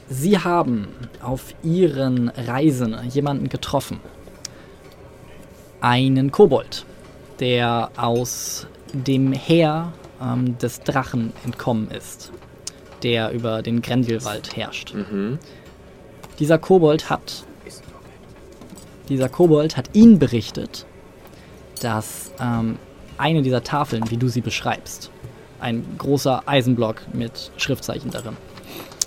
Sie 0.09 0.39
haben 0.39 0.87
auf 1.21 1.53
ihren 1.63 2.29
Reisen 2.29 2.97
jemanden 3.09 3.49
getroffen. 3.49 3.99
Einen 5.81 6.31
Kobold, 6.31 6.85
der 7.39 7.91
aus 7.95 8.67
dem 8.91 9.33
Heer 9.33 9.93
ähm, 10.21 10.57
des 10.57 10.79
Drachen 10.81 11.31
entkommen 11.45 11.91
ist, 11.91 12.31
der 13.03 13.31
über 13.31 13.61
den 13.61 13.81
Grendelwald 13.81 14.55
herrscht. 14.55 14.93
Mhm. 14.93 15.39
Dieser 16.39 16.57
Kobold 16.57 17.09
hat. 17.09 17.43
Dieser 19.09 19.29
Kobold 19.29 19.75
hat 19.75 19.89
ihnen 19.93 20.19
berichtet, 20.19 20.85
dass 21.81 22.31
ähm, 22.39 22.77
eine 23.17 23.41
dieser 23.41 23.63
Tafeln, 23.63 24.09
wie 24.11 24.17
du 24.17 24.27
sie 24.27 24.41
beschreibst, 24.41 25.11
ein 25.59 25.83
großer 25.97 26.43
Eisenblock 26.45 27.01
mit 27.13 27.51
Schriftzeichen 27.57 28.11
darin, 28.11 28.37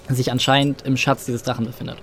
sich 0.09 0.31
anscheinend 0.31 0.82
im 0.82 0.97
Schatz 0.97 1.24
dieses 1.24 1.43
Drachen 1.43 1.64
befindet. 1.64 1.98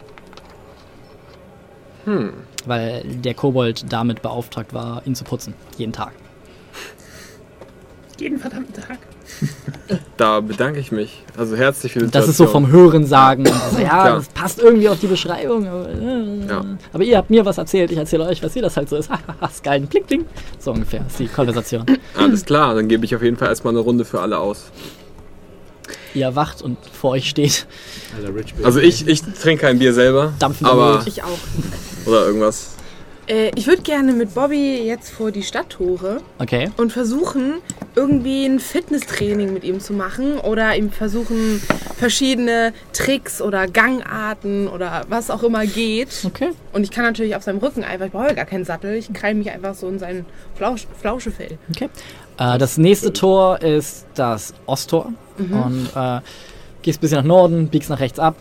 Hm. 2.05 2.33
Weil 2.65 3.03
der 3.03 3.33
Kobold 3.33 3.91
damit 3.91 4.21
beauftragt 4.21 4.73
war, 4.73 5.05
ihn 5.05 5.15
zu 5.15 5.23
putzen. 5.23 5.53
Jeden 5.77 5.93
Tag. 5.93 6.13
Jeden 8.17 8.39
verdammten 8.39 8.73
Tag. 8.73 8.97
Da 10.17 10.41
bedanke 10.41 10.79
ich 10.79 10.91
mich. 10.91 11.23
Also 11.37 11.55
herzlich 11.55 11.93
für 11.93 11.99
die 11.99 12.11
Das 12.11 12.27
ist 12.27 12.37
so 12.37 12.45
vom 12.47 12.67
Hören 12.69 13.05
sagen. 13.05 13.47
Und 13.47 13.53
so, 13.73 13.79
ja, 13.81 13.87
Klar. 13.87 14.15
das 14.17 14.27
passt 14.29 14.59
irgendwie 14.59 14.89
auf 14.89 14.99
die 14.99 15.07
Beschreibung. 15.07 15.65
Aber, 15.67 15.89
äh, 15.89 16.47
Ja. 16.47 16.65
aber 16.91 17.03
ihr 17.03 17.17
habt 17.17 17.29
mir 17.29 17.45
was 17.45 17.57
erzählt, 17.57 17.91
ich 17.91 17.97
erzähle 17.97 18.25
euch, 18.25 18.43
was 18.43 18.55
ihr 18.55 18.61
das 18.61 18.75
halt 18.75 18.89
so 18.89 18.97
ist. 18.97 19.09
Hahaha, 19.09 19.49
Skalden, 19.53 19.87
bling, 19.87 20.03
bling. 20.05 20.25
So 20.59 20.71
ungefähr 20.71 21.01
ist 21.07 21.17
die 21.19 21.27
Konversation. 21.27 21.85
Alles 22.17 22.43
klar, 22.45 22.75
dann 22.75 22.87
gebe 22.87 23.05
ich 23.05 23.15
auf 23.15 23.21
jeden 23.23 23.37
Fall 23.37 23.47
erstmal 23.47 23.73
eine 23.73 23.79
Runde 23.81 24.03
für 24.05 24.19
alle 24.19 24.37
aus. 24.39 24.65
ihr 26.13 26.25
erwacht 26.25 26.61
und 26.61 26.77
vor 26.91 27.11
euch 27.11 27.29
steht. 27.29 27.65
Also 28.63 28.79
ich, 28.79 29.07
ich 29.07 29.21
trinke 29.21 29.61
kein 29.61 29.79
Bier 29.79 29.93
selber, 29.93 30.33
dampfender 30.39 30.71
aber 30.73 30.97
Mut. 30.97 31.07
Ich 31.07 31.23
auch. 31.23 31.37
oder 32.05 32.25
irgendwas. 32.25 32.71
Äh, 33.29 33.51
ich 33.55 33.67
würde 33.67 33.81
gerne 33.83 34.11
mit 34.13 34.33
Bobby 34.33 34.81
jetzt 34.83 35.11
vor 35.11 35.31
die 35.31 35.43
Stadttore 35.43 36.21
Okay. 36.39 36.69
und 36.77 36.91
versuchen, 36.91 37.55
irgendwie 37.95 38.45
ein 38.45 38.59
Fitnesstraining 38.59 39.53
mit 39.53 39.63
ihm 39.63 39.79
zu 39.79 39.93
machen 39.93 40.39
oder 40.39 40.75
ihm 40.75 40.91
versuchen, 40.91 41.61
verschiedene 41.97 42.73
Tricks 42.93 43.41
oder 43.41 43.67
Gangarten 43.67 44.67
oder 44.67 45.03
was 45.09 45.29
auch 45.29 45.43
immer 45.43 45.65
geht. 45.65 46.09
Okay. 46.25 46.49
Und 46.73 46.83
ich 46.83 46.91
kann 46.91 47.03
natürlich 47.05 47.35
auf 47.35 47.43
seinem 47.43 47.59
Rücken 47.59 47.83
einfach, 47.83 48.07
ich 48.07 48.11
brauche 48.11 48.33
gar 48.35 48.45
keinen 48.45 48.65
Sattel, 48.65 48.95
ich 48.95 49.11
krall 49.13 49.35
mich 49.35 49.51
einfach 49.51 49.75
so 49.75 49.87
in 49.87 49.99
sein 49.99 50.25
Flausch, 50.55 50.87
Flauschefell. 50.99 51.57
Okay. 51.73 51.89
Äh, 52.37 52.57
das 52.57 52.77
nächste 52.77 53.13
Tor 53.13 53.61
ist 53.61 54.05
das 54.15 54.53
Osttor. 54.65 55.13
Und 55.37 55.89
äh, 55.95 56.19
gehst 56.81 56.99
ein 56.99 57.01
bisschen 57.01 57.17
nach 57.19 57.23
Norden, 57.25 57.69
biegst 57.69 57.89
nach 57.89 57.99
rechts 58.01 58.19
ab. 58.19 58.35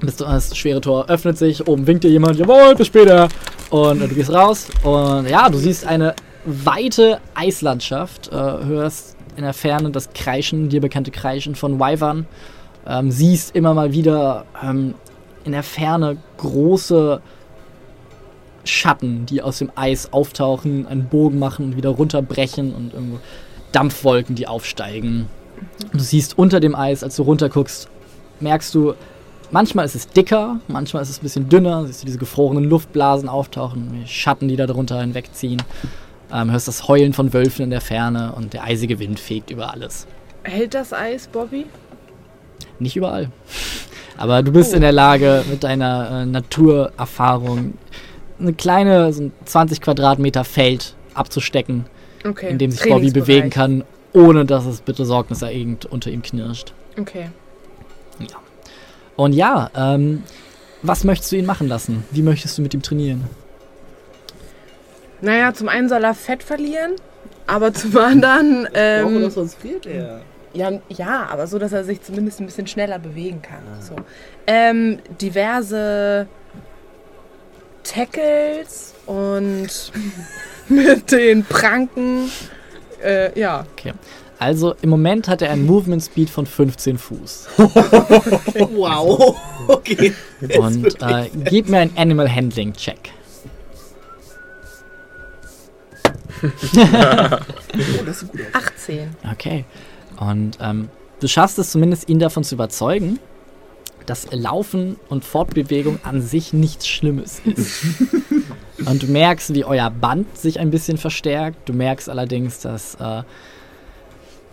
Bist 0.00 0.20
du, 0.20 0.24
das 0.24 0.56
schwere 0.56 0.80
Tor 0.80 1.08
öffnet 1.08 1.38
sich, 1.38 1.66
oben 1.66 1.86
winkt 1.86 2.04
dir 2.04 2.10
jemand, 2.10 2.38
jawohl, 2.38 2.74
bis 2.76 2.86
später. 2.86 3.28
Und 3.70 4.00
äh, 4.00 4.08
du 4.08 4.14
gehst 4.14 4.32
raus 4.32 4.68
und 4.84 5.28
ja, 5.28 5.48
du 5.48 5.58
siehst 5.58 5.86
eine 5.86 6.14
weite 6.44 7.20
Eislandschaft, 7.34 8.28
äh, 8.28 8.34
hörst 8.34 9.16
in 9.36 9.42
der 9.42 9.52
Ferne 9.52 9.90
das 9.90 10.10
Kreischen, 10.12 10.68
dir 10.68 10.80
bekannte 10.80 11.10
Kreischen 11.10 11.54
von 11.54 11.78
Wyvern. 11.80 12.26
Ähm, 12.86 13.10
siehst 13.10 13.54
immer 13.54 13.74
mal 13.74 13.92
wieder 13.92 14.46
ähm, 14.62 14.94
in 15.44 15.52
der 15.52 15.62
Ferne 15.62 16.16
große 16.38 17.20
Schatten, 18.64 19.26
die 19.26 19.42
aus 19.42 19.58
dem 19.58 19.72
Eis 19.74 20.12
auftauchen, 20.12 20.86
einen 20.86 21.06
Bogen 21.06 21.38
machen 21.38 21.66
und 21.66 21.76
wieder 21.76 21.90
runterbrechen 21.90 22.74
und 22.74 22.94
irgendwo 22.94 23.18
Dampfwolken, 23.72 24.34
die 24.34 24.46
aufsteigen. 24.46 25.28
Du 25.92 25.98
siehst 25.98 26.38
unter 26.38 26.60
dem 26.60 26.74
Eis, 26.74 27.02
als 27.02 27.16
du 27.16 27.22
runterguckst, 27.22 27.88
merkst 28.40 28.74
du, 28.74 28.94
manchmal 29.50 29.84
ist 29.84 29.94
es 29.94 30.08
dicker, 30.08 30.60
manchmal 30.68 31.02
ist 31.02 31.10
es 31.10 31.18
ein 31.18 31.22
bisschen 31.22 31.48
dünner. 31.48 31.86
Siehst 31.86 32.02
du 32.02 32.06
diese 32.06 32.18
gefrorenen 32.18 32.64
Luftblasen 32.64 33.28
auftauchen, 33.28 34.04
Schatten, 34.06 34.48
die 34.48 34.56
da 34.56 34.66
drunter 34.66 35.00
hinwegziehen. 35.00 35.62
Ähm, 36.32 36.50
hörst 36.50 36.68
das 36.68 36.88
Heulen 36.88 37.12
von 37.12 37.32
Wölfen 37.32 37.64
in 37.64 37.70
der 37.70 37.80
Ferne 37.80 38.32
und 38.36 38.52
der 38.52 38.64
eisige 38.64 38.98
Wind 38.98 39.18
fegt 39.18 39.50
über 39.50 39.72
alles. 39.72 40.06
Hält 40.42 40.74
das 40.74 40.92
Eis, 40.92 41.26
Bobby? 41.26 41.66
Nicht 42.78 42.96
überall. 42.96 43.30
Aber 44.16 44.42
du 44.42 44.52
bist 44.52 44.72
oh. 44.72 44.76
in 44.76 44.82
der 44.82 44.92
Lage, 44.92 45.44
mit 45.48 45.64
deiner 45.64 46.22
äh, 46.22 46.26
Naturerfahrung 46.26 47.74
eine 48.40 48.52
kleine, 48.52 49.12
so 49.12 49.24
ein 49.24 49.32
20 49.44 49.80
Quadratmeter 49.80 50.44
Feld 50.44 50.94
abzustecken, 51.14 51.86
okay. 52.26 52.50
in 52.50 52.58
dem 52.58 52.70
sich 52.70 52.88
Bobby 52.88 53.10
bewegen 53.10 53.50
kann, 53.50 53.84
ohne 54.12 54.44
dass 54.44 54.66
es 54.66 54.80
bitte 54.80 55.04
sorgniserregend 55.04 55.86
unter 55.86 56.10
ihm 56.10 56.22
knirscht. 56.22 56.72
Okay. 56.98 57.30
Und 59.18 59.32
ja, 59.32 59.68
ähm, 59.74 60.22
was 60.82 61.02
möchtest 61.02 61.32
du 61.32 61.36
ihn 61.36 61.44
machen 61.44 61.66
lassen? 61.66 62.04
Wie 62.12 62.22
möchtest 62.22 62.56
du 62.56 62.62
mit 62.62 62.72
ihm 62.72 62.82
trainieren? 62.82 63.24
Naja, 65.20 65.52
zum 65.52 65.68
einen 65.68 65.88
soll 65.88 66.04
er 66.04 66.14
Fett 66.14 66.44
verlieren, 66.44 66.92
aber 67.48 67.74
zum 67.74 67.96
anderen. 67.96 68.68
Ähm, 68.74 69.18
Brauche, 69.18 69.30
sonst 69.32 69.56
friert 69.56 69.86
er. 69.86 70.20
Ja, 70.54 70.70
ja, 70.88 71.26
aber 71.28 71.48
so, 71.48 71.58
dass 71.58 71.72
er 71.72 71.82
sich 71.82 72.00
zumindest 72.00 72.38
ein 72.38 72.46
bisschen 72.46 72.68
schneller 72.68 73.00
bewegen 73.00 73.42
kann. 73.42 73.62
Ah. 73.66 73.82
So. 73.82 73.96
Ähm, 74.46 75.00
diverse 75.20 76.28
Tackles 77.82 78.94
und 79.06 79.68
mit 80.68 81.10
den 81.10 81.44
Pranken. 81.44 82.30
Äh, 83.02 83.36
ja. 83.36 83.66
Okay. 83.72 83.94
Also 84.38 84.74
im 84.82 84.90
Moment 84.90 85.26
hat 85.28 85.42
er 85.42 85.50
einen 85.50 85.66
Movement 85.66 86.02
Speed 86.02 86.30
von 86.30 86.46
15 86.46 86.96
Fuß. 86.98 87.48
wow. 87.56 89.36
Okay. 89.66 90.14
Und 90.58 91.02
äh, 91.02 91.28
gib 91.44 91.68
mir 91.68 91.78
einen 91.78 91.96
Animal 91.96 92.32
Handling 92.32 92.72
Check. 92.72 93.10
oh, 96.42 96.48
das 98.06 98.22
ist 98.22 98.30
gut. 98.30 98.40
18. 98.52 99.08
Okay. 99.32 99.64
Und 100.20 100.58
ähm, 100.60 100.88
du 101.18 101.26
schaffst 101.26 101.58
es 101.58 101.72
zumindest, 101.72 102.08
ihn 102.08 102.20
davon 102.20 102.44
zu 102.44 102.54
überzeugen, 102.54 103.18
dass 104.06 104.28
Laufen 104.30 104.96
und 105.08 105.24
Fortbewegung 105.24 105.98
an 106.04 106.22
sich 106.22 106.52
nichts 106.52 106.86
Schlimmes 106.86 107.42
ist. 107.44 107.84
und 108.86 109.02
du 109.02 109.06
merkst, 109.08 109.52
wie 109.54 109.64
euer 109.64 109.90
Band 109.90 110.38
sich 110.38 110.60
ein 110.60 110.70
bisschen 110.70 110.96
verstärkt. 110.96 111.68
Du 111.68 111.72
merkst 111.72 112.08
allerdings, 112.08 112.60
dass 112.60 112.94
äh, 112.94 113.22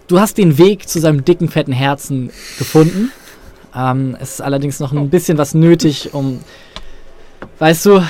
du 0.07 0.19
hast 0.19 0.37
den 0.37 0.57
Weg 0.57 0.87
zu 0.87 0.99
seinem 0.99 1.25
dicken, 1.25 1.49
fetten 1.49 1.71
Herzen 1.71 2.31
gefunden. 2.57 3.11
Ähm, 3.75 4.15
es 4.19 4.35
ist 4.35 4.41
allerdings 4.41 4.79
noch 4.79 4.91
ein 4.91 5.09
bisschen 5.09 5.37
was 5.37 5.53
nötig, 5.53 6.13
um, 6.13 6.39
weißt 7.59 7.85
du, 7.87 8.03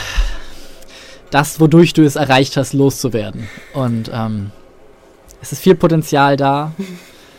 das, 1.32 1.60
wodurch 1.60 1.94
du 1.94 2.04
es 2.04 2.16
erreicht 2.16 2.56
hast, 2.58 2.74
loszuwerden. 2.74 3.48
Und 3.74 4.12
ähm, 4.14 4.52
es 5.42 5.52
ist 5.52 5.62
viel 5.62 5.76
Potenzial 5.76 6.38
da. 6.38 6.72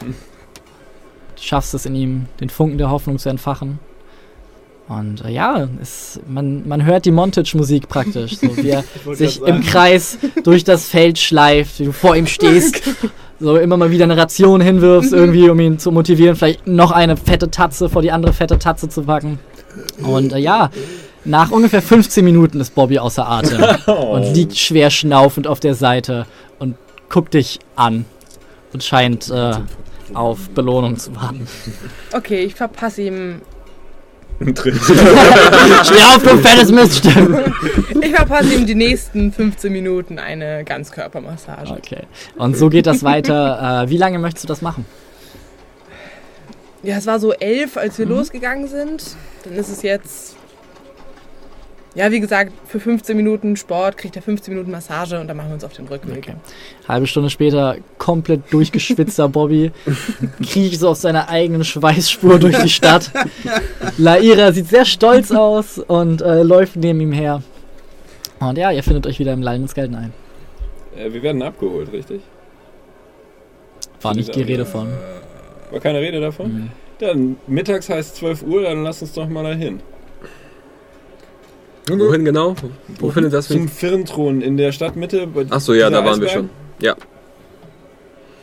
Du 0.01 1.43
schaffst 1.43 1.74
es 1.74 1.87
in 1.87 1.95
ihm, 1.95 2.27
den 2.41 2.51
Funken 2.51 2.78
der 2.78 2.91
Hoffnung 2.91 3.19
zu 3.19 3.28
entfachen. 3.28 3.78
Und 4.89 5.24
äh, 5.24 5.31
ja, 5.31 5.69
es, 5.81 6.20
man, 6.28 6.66
man 6.69 6.85
hört 6.85 7.07
die 7.07 7.11
Montage-Musik 7.11 7.89
praktisch, 7.89 8.37
so 8.39 8.57
wie 8.57 8.70
er 8.70 8.85
sich 9.15 9.41
im 9.43 9.62
Kreis 9.62 10.19
durch 10.45 10.62
das 10.62 10.89
Feld 10.89 11.19
schleift, 11.19 11.81
wie 11.81 11.87
du 11.87 11.93
vor 11.93 12.16
ihm 12.16 12.27
stehst, 12.27 12.83
so 13.38 13.56
immer 13.56 13.76
mal 13.76 13.90
wieder 13.90 14.04
eine 14.04 14.16
Ration 14.16 14.60
hinwirfst, 14.60 15.12
irgendwie, 15.12 15.48
um 15.50 15.60
ihn 15.60 15.78
zu 15.78 15.92
motivieren, 15.92 16.36
vielleicht 16.36 16.66
noch 16.66 16.90
eine 16.90 17.16
fette 17.16 17.50
Tatze 17.50 17.88
vor 17.88 18.02
die 18.02 18.10
andere 18.10 18.32
fette 18.32 18.58
Tatze 18.58 18.88
zu 18.88 19.02
packen. 19.02 19.38
Und 20.02 20.32
äh, 20.32 20.38
ja, 20.38 20.70
nach 21.24 21.50
ungefähr 21.50 21.82
15 21.82 22.24
Minuten 22.24 22.60
ist 22.60 22.74
Bobby 22.74 22.98
außer 22.98 23.28
Atem 23.28 23.62
und 23.86 24.34
liegt 24.34 24.56
schwer 24.56 24.90
schnaufend 24.90 25.46
auf 25.46 25.60
der 25.60 25.74
Seite 25.74 26.26
und 26.58 26.76
guckt 27.08 27.34
dich 27.34 27.58
an 27.74 28.04
und 28.72 28.82
scheint 28.82 29.30
äh, 29.30 29.52
auf 30.14 30.48
Belohnung 30.50 30.96
zu 30.96 31.14
warten. 31.16 31.46
Okay, 32.12 32.44
ich 32.44 32.54
verpasse 32.54 33.02
ihm. 33.02 33.42
Steh 34.38 36.02
auf, 36.14 36.22
du 36.22 36.36
fettes 36.38 36.70
Miststück! 36.70 37.52
Ich 38.02 38.14
verpasse 38.14 38.54
ihm 38.54 38.66
die 38.66 38.74
nächsten 38.74 39.32
15 39.32 39.72
Minuten 39.72 40.18
eine 40.18 40.62
Ganzkörpermassage. 40.64 41.70
Okay. 41.70 42.02
Und 42.36 42.56
so 42.56 42.68
geht 42.68 42.86
das 42.86 43.02
weiter. 43.02 43.84
Äh, 43.84 43.90
wie 43.90 43.96
lange 43.96 44.18
möchtest 44.18 44.44
du 44.44 44.48
das 44.48 44.60
machen? 44.60 44.84
Ja, 46.82 46.98
es 46.98 47.06
war 47.06 47.18
so 47.18 47.32
elf, 47.32 47.76
als 47.76 47.98
wir 47.98 48.06
mhm. 48.06 48.12
losgegangen 48.12 48.68
sind. 48.68 49.16
Dann 49.44 49.54
ist 49.54 49.68
es 49.70 49.82
jetzt 49.82 50.35
ja, 51.97 52.12
wie 52.12 52.20
gesagt, 52.20 52.52
für 52.66 52.78
15 52.78 53.16
Minuten 53.16 53.56
Sport 53.56 53.97
kriegt 53.97 54.16
er 54.16 54.23
15 54.23 54.52
Minuten 54.52 54.70
Massage 54.70 55.18
und 55.18 55.28
dann 55.28 55.36
machen 55.39 55.48
wir 55.48 55.55
uns 55.55 55.64
auf 55.64 55.73
den 55.73 55.89
Rückweg. 55.89 56.18
Okay. 56.18 56.35
Halbe 56.86 57.06
Stunde 57.06 57.31
später, 57.31 57.77
komplett 57.97 58.52
durchgeschwitzter 58.52 59.31
Bobby, 59.31 59.73
kriecht 60.43 60.78
so 60.78 60.90
aus 60.90 61.01
seiner 61.01 61.31
eigenen 61.31 61.64
Schweißspur 61.64 62.39
durch 62.39 62.59
die 62.59 62.68
Stadt. 62.68 63.10
Laira 63.97 64.52
sieht 64.52 64.68
sehr 64.68 64.85
stolz 64.85 65.31
aus 65.31 65.78
und 65.78 66.20
äh, 66.20 66.43
läuft 66.43 66.77
neben 66.77 67.01
ihm 67.01 67.12
her. 67.12 67.43
Und 68.40 68.59
ja, 68.59 68.70
ihr 68.70 68.82
findet 68.82 69.06
euch 69.06 69.18
wieder 69.18 69.32
im 69.32 69.40
Lallensgelden 69.40 69.97
ein. 69.97 70.12
Äh, 70.98 71.14
wir 71.14 71.23
werden 71.23 71.43
abgeholt, 71.43 71.90
richtig? 71.93 72.20
War 74.02 74.14
nicht 74.14 74.35
die 74.35 74.43
Rede 74.43 74.66
von. 74.66 74.89
War 75.70 75.81
keine 75.81 76.01
Rede 76.01 76.20
davon? 76.20 76.52
Mhm. 76.52 76.70
Dann 76.98 77.36
mittags 77.47 77.89
heißt 77.89 78.16
12 78.16 78.43
Uhr, 78.43 78.62
dann 78.64 78.82
lass 78.82 79.01
uns 79.01 79.14
doch 79.14 79.28
mal 79.28 79.44
dahin. 79.44 79.81
Wohin 81.88 82.24
genau? 82.24 82.56
Wo 82.98 83.10
findet 83.10 83.32
das 83.32 83.48
Zum 83.48 83.68
Firnthron 83.68 84.40
in 84.42 84.56
der 84.56 84.72
Stadtmitte. 84.72 85.28
Achso, 85.50 85.72
ja, 85.72 85.88
da 85.88 85.98
waren 85.98 86.14
Eisberg. 86.14 86.20
wir 86.20 86.28
schon. 86.28 86.50
Ja. 86.80 86.96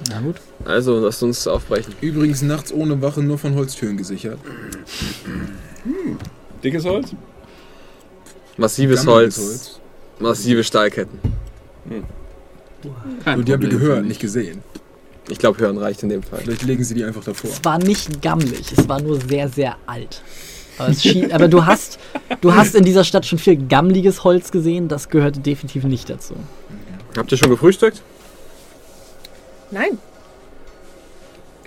Na 0.10 0.22
gut. 0.22 0.36
Also, 0.66 1.00
lasst 1.00 1.24
uns 1.24 1.48
aufbrechen. 1.48 1.94
Übrigens 2.02 2.42
nachts 2.42 2.74
ohne 2.74 3.02
Wache 3.02 3.22
nur 3.22 3.38
von 3.38 3.56
Holztüren 3.56 3.98
gesichert. 3.98 4.40
Hm. 5.84 6.18
Dickes 6.64 6.86
Holz? 6.86 7.12
Massives 8.58 9.06
Holz. 9.06 9.38
Holz. 9.38 9.80
Massive 10.20 10.64
Stahlketten. 10.64 11.20
Hm. 11.90 12.04
Und 13.26 13.48
die 13.48 13.54
habt 13.54 13.64
ihr 13.64 13.70
gehört, 13.70 14.06
nicht 14.06 14.20
gesehen. 14.20 14.62
Ich 15.30 15.40
glaube, 15.40 15.60
hören 15.60 15.78
reicht 15.78 16.04
in 16.04 16.10
dem 16.10 16.22
Fall. 16.22 16.40
Vielleicht 16.40 16.64
legen 16.64 16.84
sie 16.84 16.96
die 16.96 17.04
einfach 17.04 17.24
davor. 17.24 17.50
Es 17.50 17.64
war 17.64 17.78
nicht 17.78 18.22
gammelig, 18.22 18.74
es 18.76 18.90
war 18.90 19.02
nur 19.02 19.20
sehr, 19.22 19.48
sehr 19.48 19.78
alt. 19.86 20.22
Aber, 20.78 20.92
aber, 21.36 21.48
du, 21.48 21.66
hast, 21.66 22.00
du 22.42 22.56
hast 22.56 22.76
in 22.76 22.84
dieser 22.84 23.04
Stadt 23.04 23.26
schon 23.26 23.40
viel 23.40 23.56
gammliges 23.56 24.24
Holz 24.24 24.52
gesehen, 24.52 24.88
das 24.88 25.10
gehörte 25.10 25.40
definitiv 25.40 25.84
nicht 25.84 26.10
dazu. 26.10 26.36
Habt 27.16 27.32
ihr 27.32 27.38
schon 27.38 27.50
gefrühstückt? 27.50 28.02
Nein. 29.72 29.98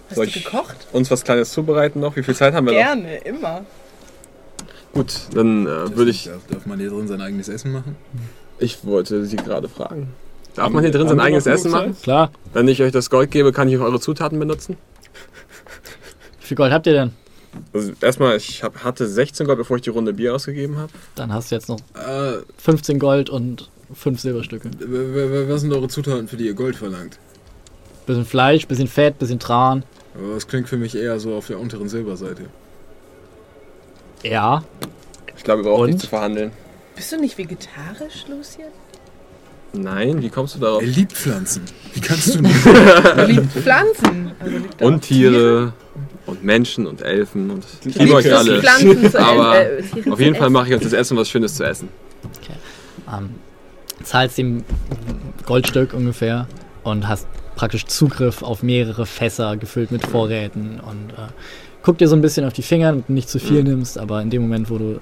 Hast 0.08 0.16
Soll 0.16 0.26
du 0.26 0.32
gekocht? 0.32 0.76
Uns 0.92 1.10
was 1.10 1.24
Kleines 1.24 1.52
zubereiten 1.52 2.00
noch? 2.00 2.16
Wie 2.16 2.22
viel 2.22 2.34
Zeit 2.34 2.54
haben 2.54 2.66
wir 2.66 2.72
Gerne, 2.72 3.02
noch? 3.02 3.08
Gerne, 3.08 3.24
immer. 3.24 3.64
Gut, 4.92 5.12
dann 5.34 5.66
äh, 5.66 5.96
würde 5.96 6.10
ich. 6.10 6.24
Darf, 6.24 6.46
darf, 6.48 6.66
man 6.66 6.78
hier 6.78 6.90
drin 6.90 7.08
sein 7.08 7.20
eigenes 7.20 7.48
Essen 7.48 7.72
machen? 7.72 7.96
Ich 8.58 8.84
wollte 8.84 9.24
Sie 9.24 9.36
gerade 9.36 9.68
fragen. 9.68 10.14
Darf 10.54 10.70
man 10.70 10.82
hier 10.82 10.92
drin 10.92 11.08
sein 11.08 11.20
eigenes 11.20 11.46
Essen 11.46 11.70
machen? 11.70 11.96
Klar. 12.02 12.30
Wenn 12.54 12.66
ich 12.68 12.80
euch 12.80 12.92
das 12.92 13.10
Gold 13.10 13.30
gebe, 13.30 13.52
kann 13.52 13.68
ich 13.68 13.76
auch 13.76 13.82
eure 13.82 14.00
Zutaten 14.00 14.38
benutzen? 14.38 14.78
Wie 16.40 16.46
viel 16.46 16.56
Gold 16.56 16.72
habt 16.72 16.86
ihr 16.86 16.94
denn? 16.94 17.12
Also 17.72 17.92
erstmal, 18.00 18.36
ich 18.36 18.62
hab, 18.62 18.82
hatte 18.84 19.06
16 19.06 19.46
Gold, 19.46 19.58
bevor 19.58 19.76
ich 19.76 19.82
die 19.82 19.90
Runde 19.90 20.12
Bier 20.12 20.34
ausgegeben 20.34 20.78
habe. 20.78 20.92
Dann 21.14 21.32
hast 21.32 21.50
du 21.50 21.54
jetzt 21.54 21.68
noch 21.68 21.78
äh, 21.94 22.38
15 22.58 22.98
Gold 22.98 23.30
und 23.30 23.70
5 23.94 24.20
Silberstücke. 24.20 24.70
Was 25.48 25.60
sind 25.60 25.72
eure 25.72 25.88
Zutaten, 25.88 26.28
für 26.28 26.36
die 26.36 26.46
ihr 26.46 26.54
Gold 26.54 26.76
verlangt? 26.76 27.18
Bisschen 28.06 28.24
Fleisch, 28.24 28.66
bisschen 28.66 28.88
Fett, 28.88 29.18
bisschen 29.18 29.38
Tran. 29.38 29.82
Aber 30.14 30.34
das 30.34 30.46
klingt 30.46 30.68
für 30.68 30.76
mich 30.76 30.96
eher 30.96 31.18
so 31.20 31.34
auf 31.34 31.46
der 31.46 31.58
unteren 31.60 31.88
Silberseite. 31.88 32.44
Ja. 34.22 34.64
Ich 35.36 35.44
glaube, 35.44 35.64
wir 35.64 35.70
brauchen 35.70 35.86
nicht 35.90 36.00
zu 36.00 36.06
verhandeln. 36.08 36.52
Bist 36.94 37.12
du 37.12 37.20
nicht 37.20 37.36
vegetarisch, 37.36 38.24
Lucien? 38.28 38.68
Nein, 39.72 40.22
wie 40.22 40.30
kommst 40.30 40.54
du 40.54 40.58
darauf? 40.58 40.80
Er 40.80 40.88
liebt 40.88 41.12
Pflanzen. 41.12 41.62
Wie 41.92 42.00
kannst 42.00 42.34
du 42.34 42.40
nicht? 42.42 42.66
er 42.66 43.26
liebt 43.26 43.52
Pflanzen. 43.52 44.32
Also 44.40 44.56
liebt 44.56 44.82
und 44.82 45.00
Tiere. 45.02 45.32
Tiere 45.32 45.72
und 46.26 46.44
Menschen 46.44 46.86
und 46.86 47.02
Elfen 47.02 47.50
und 47.50 47.64
ich 47.84 47.94
liebe 47.96 48.14
euch 48.14 48.34
alle. 48.34 48.62
Aber 49.14 49.60
äh, 49.60 49.82
auf 50.10 50.20
jeden 50.20 50.34
Fall 50.34 50.50
mache 50.50 50.68
ich 50.68 50.74
uns 50.74 50.82
das 50.82 50.92
Essen 50.92 51.16
was 51.16 51.28
Schönes 51.28 51.54
zu 51.54 51.64
essen. 51.64 51.88
Okay. 52.24 52.58
Ähm, 53.12 53.30
zahlst 54.02 54.38
ihm 54.38 54.64
Goldstück 55.46 55.94
ungefähr 55.94 56.46
und 56.82 57.08
hast 57.08 57.26
praktisch 57.54 57.86
Zugriff 57.86 58.42
auf 58.42 58.62
mehrere 58.62 59.06
Fässer 59.06 59.56
gefüllt 59.56 59.90
mit 59.90 60.06
Vorräten 60.06 60.80
und 60.80 61.12
äh, 61.12 61.28
guck 61.82 61.98
dir 61.98 62.08
so 62.08 62.16
ein 62.16 62.22
bisschen 62.22 62.44
auf 62.44 62.52
die 62.52 62.62
Finger, 62.62 62.90
damit 62.90 63.08
du 63.08 63.12
nicht 63.12 63.30
zu 63.30 63.38
viel 63.38 63.60
mhm. 63.60 63.70
nimmst, 63.70 63.98
aber 63.98 64.20
in 64.22 64.30
dem 64.30 64.42
Moment, 64.42 64.70
wo 64.70 64.78
du. 64.78 65.00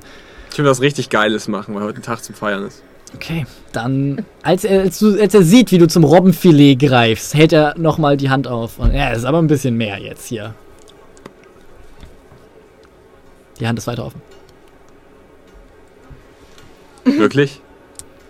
Ich 0.52 0.58
will 0.58 0.66
was 0.66 0.80
richtig 0.80 1.10
Geiles 1.10 1.48
machen, 1.48 1.74
weil 1.74 1.82
heute 1.82 1.98
ein 1.98 2.02
Tag 2.02 2.22
zum 2.22 2.34
Feiern 2.34 2.64
ist. 2.64 2.82
Okay, 3.14 3.46
dann, 3.72 4.24
als 4.42 4.64
er, 4.64 4.82
als, 4.82 4.98
du, 4.98 5.18
als 5.20 5.34
er 5.34 5.42
sieht, 5.42 5.70
wie 5.70 5.78
du 5.78 5.86
zum 5.86 6.04
Robbenfilet 6.04 6.76
greifst, 6.76 7.34
hält 7.34 7.52
er 7.52 7.78
nochmal 7.78 8.16
die 8.16 8.28
Hand 8.28 8.48
auf. 8.48 8.78
Und 8.78 8.92
ja, 8.92 9.10
ist 9.10 9.24
aber 9.24 9.38
ein 9.38 9.46
bisschen 9.46 9.76
mehr 9.76 9.98
jetzt 9.98 10.26
hier. 10.26 10.54
Die 13.60 13.66
Hand 13.66 13.78
ist 13.78 13.86
weiter 13.86 14.06
offen. 14.06 14.20
Wirklich? 17.04 17.60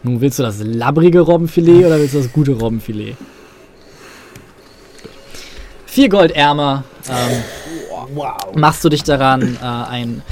Nun, 0.02 0.20
willst 0.20 0.38
du 0.38 0.42
das 0.42 0.59
labbrige 0.62 1.20
Robbenfilet 1.20 1.86
oder 1.86 1.98
willst 1.98 2.14
du 2.14 2.18
das 2.18 2.32
gute 2.32 2.52
Robbenfilet? 2.52 3.16
Vier 5.86 6.09
Goldärmer. 6.09 6.84
Ähm, 7.09 7.42
Machst 8.55 8.84
du 8.84 8.88
dich 8.90 9.02
daran, 9.02 9.56
äh, 9.62 9.64
ein 9.64 10.22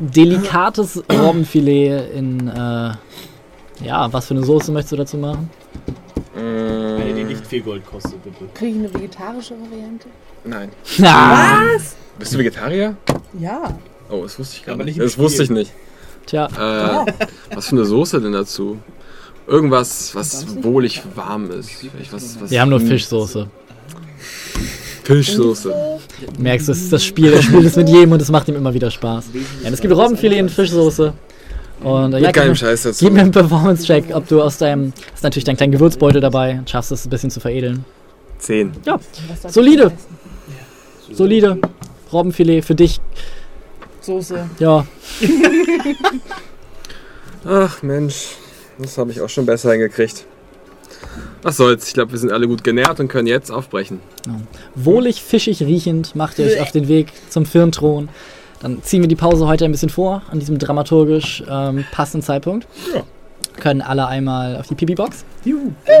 delikates 0.00 1.02
Robbenfilet 1.12 2.12
in, 2.14 2.48
äh, 2.48 2.92
ja, 3.84 4.12
was 4.12 4.26
für 4.26 4.34
eine 4.34 4.44
Soße 4.44 4.72
möchtest 4.72 4.92
du 4.92 4.96
dazu 4.96 5.16
machen? 5.18 5.48
Eine, 6.34 7.14
die 7.14 7.24
nicht 7.24 7.46
viel 7.46 7.62
Gold 7.62 7.86
kostet, 7.86 8.22
bitte. 8.24 8.46
Kriege 8.54 8.70
ich 8.72 8.76
eine 8.78 8.94
vegetarische 8.94 9.54
Variante? 9.54 10.08
Nein. 10.44 10.70
Ah, 11.04 11.60
Was? 11.74 11.94
Bist 12.18 12.34
du 12.34 12.38
Vegetarier? 12.38 12.96
Ja. 13.38 13.78
Oh, 14.12 14.22
das 14.22 14.38
wusste 14.38 14.56
ich 14.58 14.64
gar 14.66 14.74
Aber 14.74 14.84
nicht. 14.84 15.00
Das 15.00 15.16
wusste 15.18 15.42
ich 15.42 15.50
nicht. 15.50 15.72
tja, 16.26 16.46
Äh, 16.46 17.12
was 17.54 17.66
für 17.66 17.76
eine 17.76 17.84
Soße 17.84 18.20
denn 18.20 18.32
dazu? 18.32 18.78
Irgendwas, 19.46 20.14
was 20.14 20.46
wohlig 20.62 21.02
warm 21.16 21.50
ist. 21.50 21.70
Was, 22.12 22.40
was 22.40 22.50
wir 22.50 22.60
haben 22.60 22.68
nur 22.70 22.80
Fischsoße. 22.80 23.48
Fischsoße. 25.04 25.74
Du 26.36 26.42
merkst, 26.42 26.68
das 26.68 26.78
ist 26.78 26.92
das 26.92 27.04
Spiel. 27.04 27.32
Er 27.32 27.42
spielt 27.42 27.64
es 27.64 27.74
mit 27.76 27.88
jedem 27.88 28.12
und 28.12 28.22
es 28.22 28.30
macht 28.30 28.48
ihm 28.48 28.54
immer 28.54 28.72
wieder 28.72 28.90
Spaß. 28.90 29.24
Ja, 29.64 29.70
es 29.70 29.80
gibt 29.80 29.94
Robbenfilet 29.94 30.38
in 30.38 30.48
Fischsoße. 30.48 31.12
Und 31.82 32.12
äh, 32.12 32.18
ja, 32.18 32.20
Mit 32.20 32.26
gib 32.26 32.34
geilem 32.34 32.50
mir, 32.50 32.56
Scheiß 32.56 32.82
dazu. 32.84 33.04
gib 33.04 33.14
mir 33.14 33.22
einen 33.22 33.32
Performance-Check, 33.32 34.14
ob 34.14 34.28
du 34.28 34.40
aus 34.40 34.58
deinem. 34.58 34.92
Hast 35.12 35.24
natürlich 35.24 35.44
deinen 35.44 35.56
kleinen 35.56 35.72
Gewürzbeutel 35.72 36.20
dabei 36.20 36.58
und 36.60 36.70
schaffst 36.70 36.92
es 36.92 37.04
ein 37.04 37.10
bisschen 37.10 37.30
zu 37.30 37.40
veredeln. 37.40 37.84
Zehn. 38.38 38.70
Darf 38.84 39.00
Solide. 39.48 39.90
Solide. 41.12 41.58
Robbenfilet 42.12 42.62
für 42.64 42.76
dich. 42.76 43.00
Soße. 44.02 44.48
Ja, 44.58 44.86
Ach 47.44 47.82
Mensch, 47.82 48.36
das 48.78 48.98
habe 48.98 49.10
ich 49.10 49.20
auch 49.20 49.28
schon 49.28 49.46
besser 49.46 49.72
hingekriegt. 49.72 50.24
Was 51.42 51.56
soll's, 51.56 51.88
ich 51.88 51.94
glaube, 51.94 52.12
wir 52.12 52.18
sind 52.18 52.30
alle 52.30 52.46
gut 52.46 52.62
genährt 52.62 53.00
und 53.00 53.08
können 53.08 53.26
jetzt 53.26 53.50
aufbrechen. 53.50 54.00
wohlig, 54.76 55.22
fischig 55.22 55.62
riechend 55.62 56.14
macht 56.14 56.38
ihr 56.38 56.46
euch 56.46 56.60
auf 56.60 56.70
den 56.70 56.86
Weg 56.86 57.12
zum 57.30 57.46
Firnthron. 57.46 58.08
Dann 58.60 58.80
ziehen 58.84 59.02
wir 59.02 59.08
die 59.08 59.16
Pause 59.16 59.48
heute 59.48 59.64
ein 59.64 59.72
bisschen 59.72 59.90
vor, 59.90 60.22
an 60.30 60.38
diesem 60.38 60.58
dramaturgisch 60.58 61.42
ähm, 61.50 61.84
passenden 61.90 62.24
Zeitpunkt. 62.24 62.68
Ja. 62.94 63.02
Können 63.58 63.82
alle 63.82 64.06
einmal 64.06 64.56
auf 64.56 64.68
die 64.68 64.76
Pipi-Box. 64.76 65.24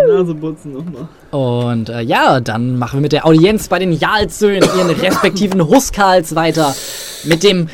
Naseputzen 0.08 0.72
nochmal. 0.72 1.08
Und 1.32 1.88
äh, 1.88 2.00
ja, 2.00 2.40
dann 2.40 2.78
machen 2.78 2.98
wir 2.98 3.02
mit 3.02 3.12
der 3.12 3.26
Audienz 3.26 3.68
bei 3.68 3.78
den 3.78 3.92
Jarlsöhnen, 3.92 4.68
ihren 4.76 4.90
respektiven 4.90 5.68
Huskals 5.68 6.34
weiter. 6.34 6.74
Mit 7.24 7.42
dem 7.42 7.68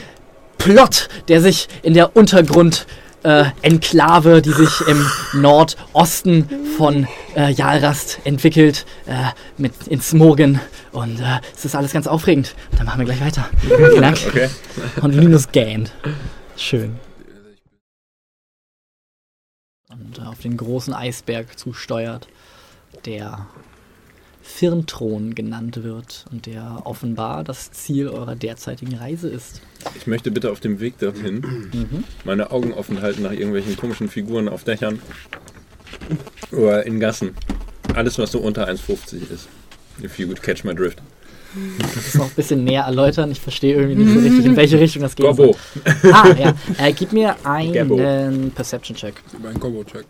Plot, 0.58 1.08
der 1.28 1.40
sich 1.40 1.68
in 1.82 1.94
der 1.94 2.16
Untergrund 2.16 2.86
äh, 3.22 3.46
Enklave, 3.62 4.42
die 4.42 4.52
sich 4.52 4.80
im 4.82 5.04
Nordosten 5.32 6.48
von 6.76 7.06
äh, 7.36 7.50
Jalrast 7.50 8.20
entwickelt, 8.24 8.86
äh, 9.06 9.30
mit 9.56 9.72
in 9.88 10.00
Smorgen. 10.00 10.60
Und 10.92 11.20
äh, 11.20 11.40
es 11.56 11.64
ist 11.64 11.74
alles 11.74 11.92
ganz 11.92 12.06
aufregend. 12.06 12.54
Dann 12.76 12.86
machen 12.86 13.00
wir 13.00 13.06
gleich 13.06 13.20
weiter. 13.20 13.48
Vielen 13.60 14.02
Dank. 14.02 14.18
Okay. 14.26 14.48
Und 15.02 15.14
Linus 15.14 15.50
gähnt. 15.50 15.92
Schön. 16.56 16.98
Und 19.90 20.20
auf 20.26 20.40
den 20.40 20.56
großen 20.56 20.94
Eisberg 20.94 21.58
zusteuert, 21.58 22.28
der 23.04 23.46
Firnthron 24.42 25.34
genannt 25.34 25.82
wird 25.82 26.24
und 26.32 26.46
der 26.46 26.82
offenbar 26.84 27.44
das 27.44 27.70
Ziel 27.70 28.08
eurer 28.08 28.34
derzeitigen 28.34 28.96
Reise 28.96 29.28
ist. 29.28 29.60
Ich 29.96 30.06
möchte 30.06 30.30
bitte 30.30 30.50
auf 30.50 30.60
dem 30.60 30.80
Weg 30.80 30.98
dorthin 30.98 31.40
Mhm. 31.72 32.04
meine 32.24 32.50
Augen 32.50 32.72
offen 32.72 33.02
halten 33.02 33.22
nach 33.22 33.32
irgendwelchen 33.32 33.76
komischen 33.76 34.08
Figuren 34.08 34.48
auf 34.48 34.64
Dächern 34.64 35.00
oder 36.52 36.84
in 36.86 37.00
Gassen. 37.00 37.34
Alles, 37.94 38.18
was 38.18 38.32
so 38.32 38.38
unter 38.40 38.66
1,50 38.68 39.30
ist. 39.32 39.48
If 40.02 40.18
you 40.18 40.28
would 40.28 40.42
catch 40.42 40.64
my 40.64 40.74
drift. 40.74 40.98
Das 41.78 42.14
noch 42.14 42.26
ein 42.26 42.30
bisschen 42.36 42.62
näher 42.64 42.82
erläutern. 42.84 43.30
Ich 43.32 43.40
verstehe 43.40 43.74
irgendwie 43.74 43.96
nicht 44.04 44.12
so 44.14 44.20
richtig, 44.20 44.44
in 44.44 44.56
welche 44.56 44.78
Richtung 44.78 45.02
das 45.02 45.16
geht. 45.16 45.24
Gobbo. 45.26 45.56
Ah, 46.12 46.28
ja. 46.38 46.54
Äh, 46.78 46.92
gib 46.92 47.12
mir 47.12 47.34
einen 47.44 48.50
Perception-Check. 48.50 49.14
Über 49.38 49.48
einen 49.48 49.58
Combo-Check. 49.58 50.04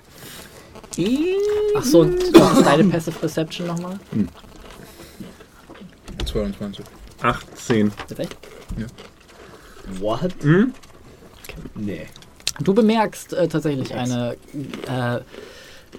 Ach 1.77 1.85
so, 1.85 2.01
und 2.01 2.19
was 2.35 2.59
ist 2.59 2.67
deine 2.67 2.85
Passive 2.85 3.17
Perception 3.19 3.67
nochmal? 3.69 3.99
22. 6.27 6.85
18. 7.23 7.91
Perfekt. 8.09 8.37
What? 10.01 10.35
Hm? 10.43 10.73
Nee. 11.75 12.07
Du 12.61 12.75
bemerkst 12.75 13.33
äh, 13.33 13.49
tatsächlich 13.49 13.95
eine 13.95 14.37
äh, 14.87 15.21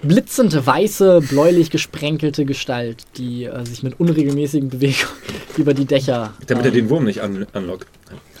blitzend 0.02 0.66
weiße, 0.66 1.22
bläulich 1.22 1.70
gesprenkelte 1.70 2.44
Gestalt, 2.44 3.04
die 3.16 3.44
äh, 3.44 3.64
sich 3.64 3.82
mit 3.82 3.98
unregelmäßigen 3.98 4.68
Bewegungen 4.68 5.14
über 5.56 5.74
die 5.74 5.86
Dächer. 5.86 6.34
Damit 6.46 6.64
er 6.64 6.68
ähm, 6.68 6.74
den 6.74 6.90
Wurm 6.90 7.04
nicht 7.04 7.22
un 7.22 7.46
unlockt. 7.52 7.86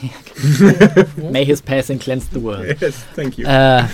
May 1.30 1.44
his 1.44 1.60
passing 1.60 1.98
cleanse 1.98 2.26
the 2.32 2.42
world. 2.42 2.80
Yes, 2.80 2.94
thank 3.14 3.36
you. 3.38 3.46
Äh, 3.46 3.84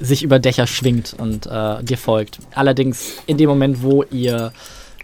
sich 0.00 0.22
über 0.22 0.38
Dächer 0.38 0.66
schwingt 0.66 1.14
und 1.18 1.46
äh, 1.46 1.82
dir 1.82 1.96
folgt. 1.96 2.38
Allerdings 2.54 3.14
in 3.26 3.38
dem 3.38 3.48
Moment, 3.48 3.82
wo 3.82 4.02
ihr 4.04 4.52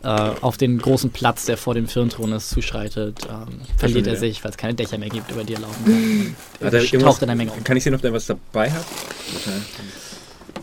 äh, 0.02 0.09
auf 0.09 0.56
den 0.56 0.78
großen 0.78 1.10
Platz, 1.10 1.44
der 1.44 1.56
vor 1.56 1.74
dem 1.74 1.86
Firnthron 1.86 2.32
ist, 2.32 2.51
zuschreitet, 2.51 3.28
ähm, 3.28 3.60
verliert 3.77 4.06
er 4.06 4.16
sich, 4.16 4.43
weil 4.43 4.51
es 4.51 4.56
keine 4.56 4.74
Dächer 4.74 4.98
mehr 4.98 5.10
gibt, 5.10 5.31
über 5.31 5.44
die 5.44 5.55
er 5.55 5.60
laufen 5.60 5.85
kann. 5.85 6.36
Er 6.72 7.01
taucht 7.01 7.22
in 7.22 7.28
der 7.28 7.36
Menge 7.36 7.52
um. 7.52 7.64
Kann 7.64 7.77
ich 7.77 7.85
sehen, 7.85 7.94
ob 7.94 8.02
der 8.02 8.12
was 8.12 8.27
dabei 8.27 8.70
hat? 8.70 8.85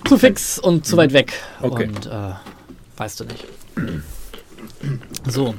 Zu 0.07 0.18
fix 0.18 0.59
und 0.59 0.85
zu 0.85 0.97
weit 0.97 1.14
weg. 1.14 1.34
Okay. 1.61 1.88
Und 1.88 2.05
äh, 2.05 2.34
weißt 2.97 3.19
du 3.19 3.26
nicht. 3.26 3.45
So. 5.27 5.53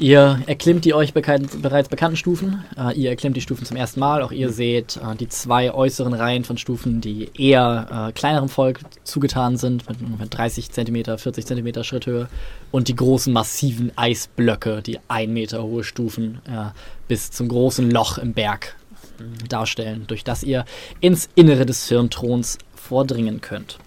Ihr 0.00 0.40
erklimmt 0.46 0.84
die 0.84 0.94
euch 0.94 1.12
bekannt, 1.12 1.60
bereits 1.60 1.88
bekannten 1.88 2.16
Stufen. 2.16 2.62
Äh, 2.76 2.96
ihr 2.96 3.10
erklimmt 3.10 3.36
die 3.36 3.40
Stufen 3.40 3.64
zum 3.64 3.76
ersten 3.76 3.98
Mal. 3.98 4.22
Auch 4.22 4.30
ihr 4.30 4.50
seht 4.50 4.96
äh, 4.96 5.16
die 5.16 5.28
zwei 5.28 5.74
äußeren 5.74 6.14
Reihen 6.14 6.44
von 6.44 6.56
Stufen, 6.56 7.00
die 7.00 7.30
eher 7.36 8.08
äh, 8.08 8.12
kleinerem 8.12 8.48
Volk 8.48 8.78
zugetan 9.02 9.56
sind, 9.56 9.88
mit 9.88 10.00
ungefähr 10.00 10.28
30 10.28 10.70
cm, 10.70 11.18
40 11.18 11.46
cm 11.46 11.82
Schritthöhe. 11.82 12.28
Und 12.70 12.86
die 12.86 12.94
großen, 12.94 13.32
massiven 13.32 13.90
Eisblöcke, 13.96 14.82
die 14.82 15.00
ein 15.08 15.32
Meter 15.32 15.64
hohe 15.64 15.82
Stufen 15.82 16.38
äh, 16.46 16.70
bis 17.08 17.32
zum 17.32 17.48
großen 17.48 17.90
Loch 17.90 18.18
im 18.18 18.34
Berg 18.34 18.76
äh, 19.18 19.48
darstellen, 19.48 20.04
durch 20.06 20.22
das 20.22 20.44
ihr 20.44 20.64
ins 21.00 21.28
Innere 21.34 21.66
des 21.66 21.86
Firnthrons 21.88 22.58
vordringen 22.76 23.40
könnt. 23.40 23.78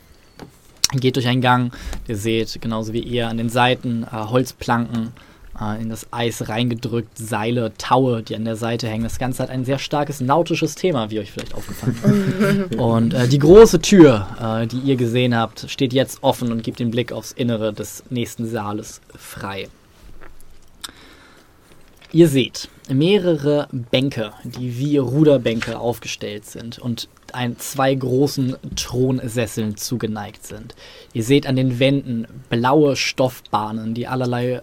Geht 0.94 1.16
durch 1.16 1.28
einen 1.28 1.40
Gang, 1.40 1.74
ihr 2.10 2.18
seht 2.18 2.62
genauso 2.62 2.92
wie 2.92 3.00
ihr 3.00 3.30
an 3.30 3.38
den 3.38 3.48
Seiten 3.48 4.04
äh, 4.04 4.10
Holzplanken 4.12 5.14
in 5.80 5.90
das 5.90 6.08
Eis 6.12 6.50
reingedrückt, 6.50 7.18
Seile, 7.18 7.74
Taue, 7.78 8.24
die 8.24 8.36
an 8.36 8.46
der 8.46 8.56
Seite 8.56 8.88
hängen. 8.88 9.04
Das 9.04 9.20
Ganze 9.20 9.44
hat 9.44 9.50
ein 9.50 9.64
sehr 9.64 9.80
starkes 9.80 10.20
nautisches 10.20 10.76
Thema, 10.76 11.12
wie 11.12 11.20
euch 11.20 11.32
vielleicht 11.32 11.54
aufgefallen 11.54 12.70
ist. 12.72 12.76
und 12.80 13.14
äh, 13.14 13.28
die 13.28 13.40
große 13.40 13.80
Tür, 13.80 14.28
äh, 14.42 14.68
die 14.68 14.80
ihr 14.80 14.96
gesehen 14.96 15.36
habt, 15.36 15.70
steht 15.70 15.94
jetzt 15.94 16.24
offen 16.24 16.52
und 16.52 16.64
gibt 16.64 16.80
den 16.80 16.92
Blick 16.92 17.12
aufs 17.12 17.32
Innere 17.32 17.74
des 17.74 18.04
nächsten 18.10 18.48
Saales 18.48 19.02
frei. 19.16 19.68
Ihr 22.14 22.28
seht 22.28 22.68
mehrere 22.90 23.70
Bänke, 23.72 24.32
die 24.44 24.78
wie 24.78 24.98
Ruderbänke 24.98 25.80
aufgestellt 25.80 26.46
sind 26.46 26.78
und 26.78 27.08
ein, 27.32 27.58
zwei 27.58 27.96
großen 27.96 28.58
Thronsesseln 28.76 29.78
zugeneigt 29.78 30.46
sind. 30.46 30.76
Ihr 31.14 31.24
seht 31.24 31.48
an 31.48 31.56
den 31.56 31.80
Wänden 31.80 32.28
blaue 32.50 32.98
Stoffbahnen, 32.98 33.94
die 33.94 34.08
allerlei 34.08 34.62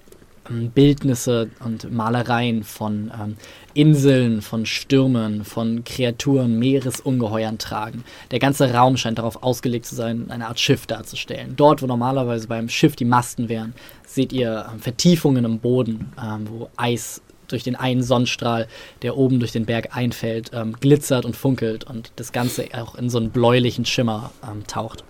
Bildnisse 0.48 1.50
und 1.64 1.92
Malereien 1.92 2.62
von 2.64 3.10
ähm, 3.18 3.36
Inseln, 3.74 4.42
von 4.42 4.66
Stürmen, 4.66 5.44
von 5.44 5.84
Kreaturen, 5.84 6.58
Meeresungeheuern 6.58 7.58
tragen. 7.58 8.04
Der 8.30 8.38
ganze 8.38 8.72
Raum 8.72 8.96
scheint 8.96 9.18
darauf 9.18 9.42
ausgelegt 9.42 9.86
zu 9.86 9.94
sein, 9.94 10.30
eine 10.30 10.48
Art 10.48 10.60
Schiff 10.60 10.86
darzustellen. 10.86 11.54
Dort, 11.56 11.82
wo 11.82 11.86
normalerweise 11.86 12.48
beim 12.48 12.68
Schiff 12.68 12.96
die 12.96 13.04
Masten 13.04 13.48
wären, 13.48 13.74
seht 14.06 14.32
ihr 14.32 14.66
ähm, 14.72 14.80
Vertiefungen 14.80 15.44
im 15.44 15.58
Boden, 15.58 16.12
ähm, 16.22 16.46
wo 16.50 16.70
Eis 16.76 17.22
durch 17.48 17.62
den 17.62 17.76
einen 17.76 18.02
Sonnenstrahl, 18.02 18.68
der 19.02 19.16
oben 19.16 19.40
durch 19.40 19.52
den 19.52 19.66
Berg 19.66 19.96
einfällt, 19.96 20.50
ähm, 20.52 20.74
glitzert 20.78 21.24
und 21.24 21.34
funkelt 21.34 21.84
und 21.84 22.12
das 22.16 22.32
Ganze 22.32 22.66
auch 22.74 22.94
in 22.94 23.10
so 23.10 23.18
einen 23.18 23.30
bläulichen 23.30 23.84
Schimmer 23.84 24.32
ähm, 24.42 24.66
taucht. 24.66 25.04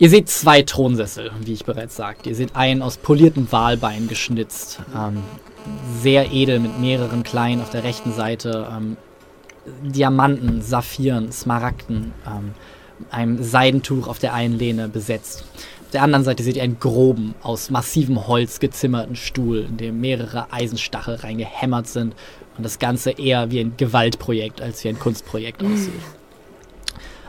Ihr 0.00 0.10
seht 0.10 0.28
zwei 0.28 0.62
Thronsessel, 0.62 1.32
wie 1.40 1.52
ich 1.52 1.64
bereits 1.64 1.96
sagte. 1.96 2.28
Ihr 2.28 2.36
seht 2.36 2.54
einen 2.54 2.82
aus 2.82 2.98
poliertem 2.98 3.50
Walbein 3.50 4.06
geschnitzt, 4.06 4.80
ähm, 4.94 5.24
sehr 6.00 6.32
edel 6.32 6.60
mit 6.60 6.78
mehreren 6.78 7.24
kleinen 7.24 7.60
auf 7.60 7.70
der 7.70 7.82
rechten 7.82 8.12
Seite, 8.12 8.68
ähm, 8.72 8.96
Diamanten, 9.82 10.62
Saphiren, 10.62 11.32
Smaragden, 11.32 12.12
ähm, 12.24 12.52
einem 13.10 13.42
Seidentuch 13.42 14.06
auf 14.06 14.20
der 14.20 14.34
einen 14.34 14.56
Lehne 14.56 14.88
besetzt. 14.88 15.44
Auf 15.82 15.90
der 15.92 16.02
anderen 16.02 16.24
Seite 16.24 16.44
seht 16.44 16.56
ihr 16.56 16.62
einen 16.62 16.78
groben, 16.78 17.34
aus 17.42 17.70
massivem 17.70 18.28
Holz 18.28 18.60
gezimmerten 18.60 19.16
Stuhl, 19.16 19.66
in 19.68 19.78
dem 19.78 20.00
mehrere 20.00 20.52
Eisenstachel 20.52 21.16
reingehämmert 21.16 21.88
sind 21.88 22.14
und 22.56 22.64
das 22.64 22.78
Ganze 22.78 23.10
eher 23.10 23.50
wie 23.50 23.60
ein 23.60 23.74
Gewaltprojekt 23.76 24.60
als 24.60 24.84
wie 24.84 24.90
ein 24.90 24.98
Kunstprojekt 24.98 25.62
aussieht. 25.62 25.92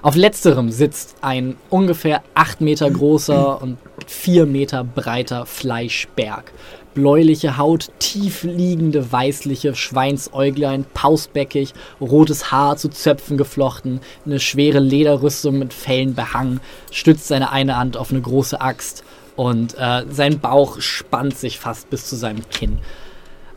Auf 0.01 0.15
letzterem 0.15 0.71
sitzt 0.71 1.17
ein 1.21 1.57
ungefähr 1.69 2.23
8 2.33 2.61
Meter 2.61 2.89
großer 2.89 3.61
und 3.61 3.77
4 4.07 4.45
Meter 4.45 4.85
breiter 4.85 5.45
Fleischberg. 5.45 6.53
Bläuliche 6.93 7.57
Haut, 7.57 7.89
tief 7.99 8.43
liegende 8.43 9.11
weißliche 9.11 9.75
Schweinsäuglein, 9.75 10.85
pausbäckig, 10.93 11.73
rotes 11.99 12.49
Haar 12.51 12.77
zu 12.77 12.89
Zöpfen 12.89 13.37
geflochten, 13.37 13.99
eine 14.25 14.39
schwere 14.39 14.79
Lederrüstung 14.79 15.59
mit 15.59 15.73
Fellen 15.73 16.15
behangen, 16.15 16.61
stützt 16.91 17.27
seine 17.27 17.51
eine 17.51 17.77
Hand 17.77 17.97
auf 17.97 18.11
eine 18.11 18.21
große 18.21 18.59
Axt 18.59 19.03
und 19.35 19.75
äh, 19.77 20.05
sein 20.09 20.39
Bauch 20.39 20.79
spannt 20.79 21.37
sich 21.37 21.59
fast 21.59 21.89
bis 21.89 22.05
zu 22.05 22.15
seinem 22.15 22.47
Kinn. 22.49 22.79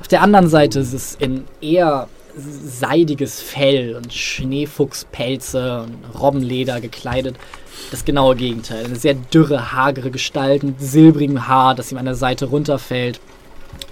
Auf 0.00 0.08
der 0.08 0.22
anderen 0.22 0.48
Seite 0.48 0.80
ist 0.80 0.92
es 0.92 1.14
in 1.14 1.44
eher 1.60 2.08
seidiges 2.36 3.40
Fell 3.40 3.96
und 3.96 4.12
Schneefuchspelze 4.12 5.82
und 5.82 6.20
Robbenleder 6.20 6.80
gekleidet. 6.80 7.36
Das 7.90 8.04
genaue 8.04 8.36
Gegenteil. 8.36 8.84
Eine 8.84 8.96
sehr 8.96 9.14
dürre, 9.14 9.72
hagere 9.72 10.10
Gestalt 10.10 10.62
mit 10.62 10.80
silbrigem 10.80 11.48
Haar, 11.48 11.74
das 11.74 11.92
ihm 11.92 11.98
an 11.98 12.04
der 12.04 12.14
Seite 12.14 12.46
runterfällt. 12.46 13.20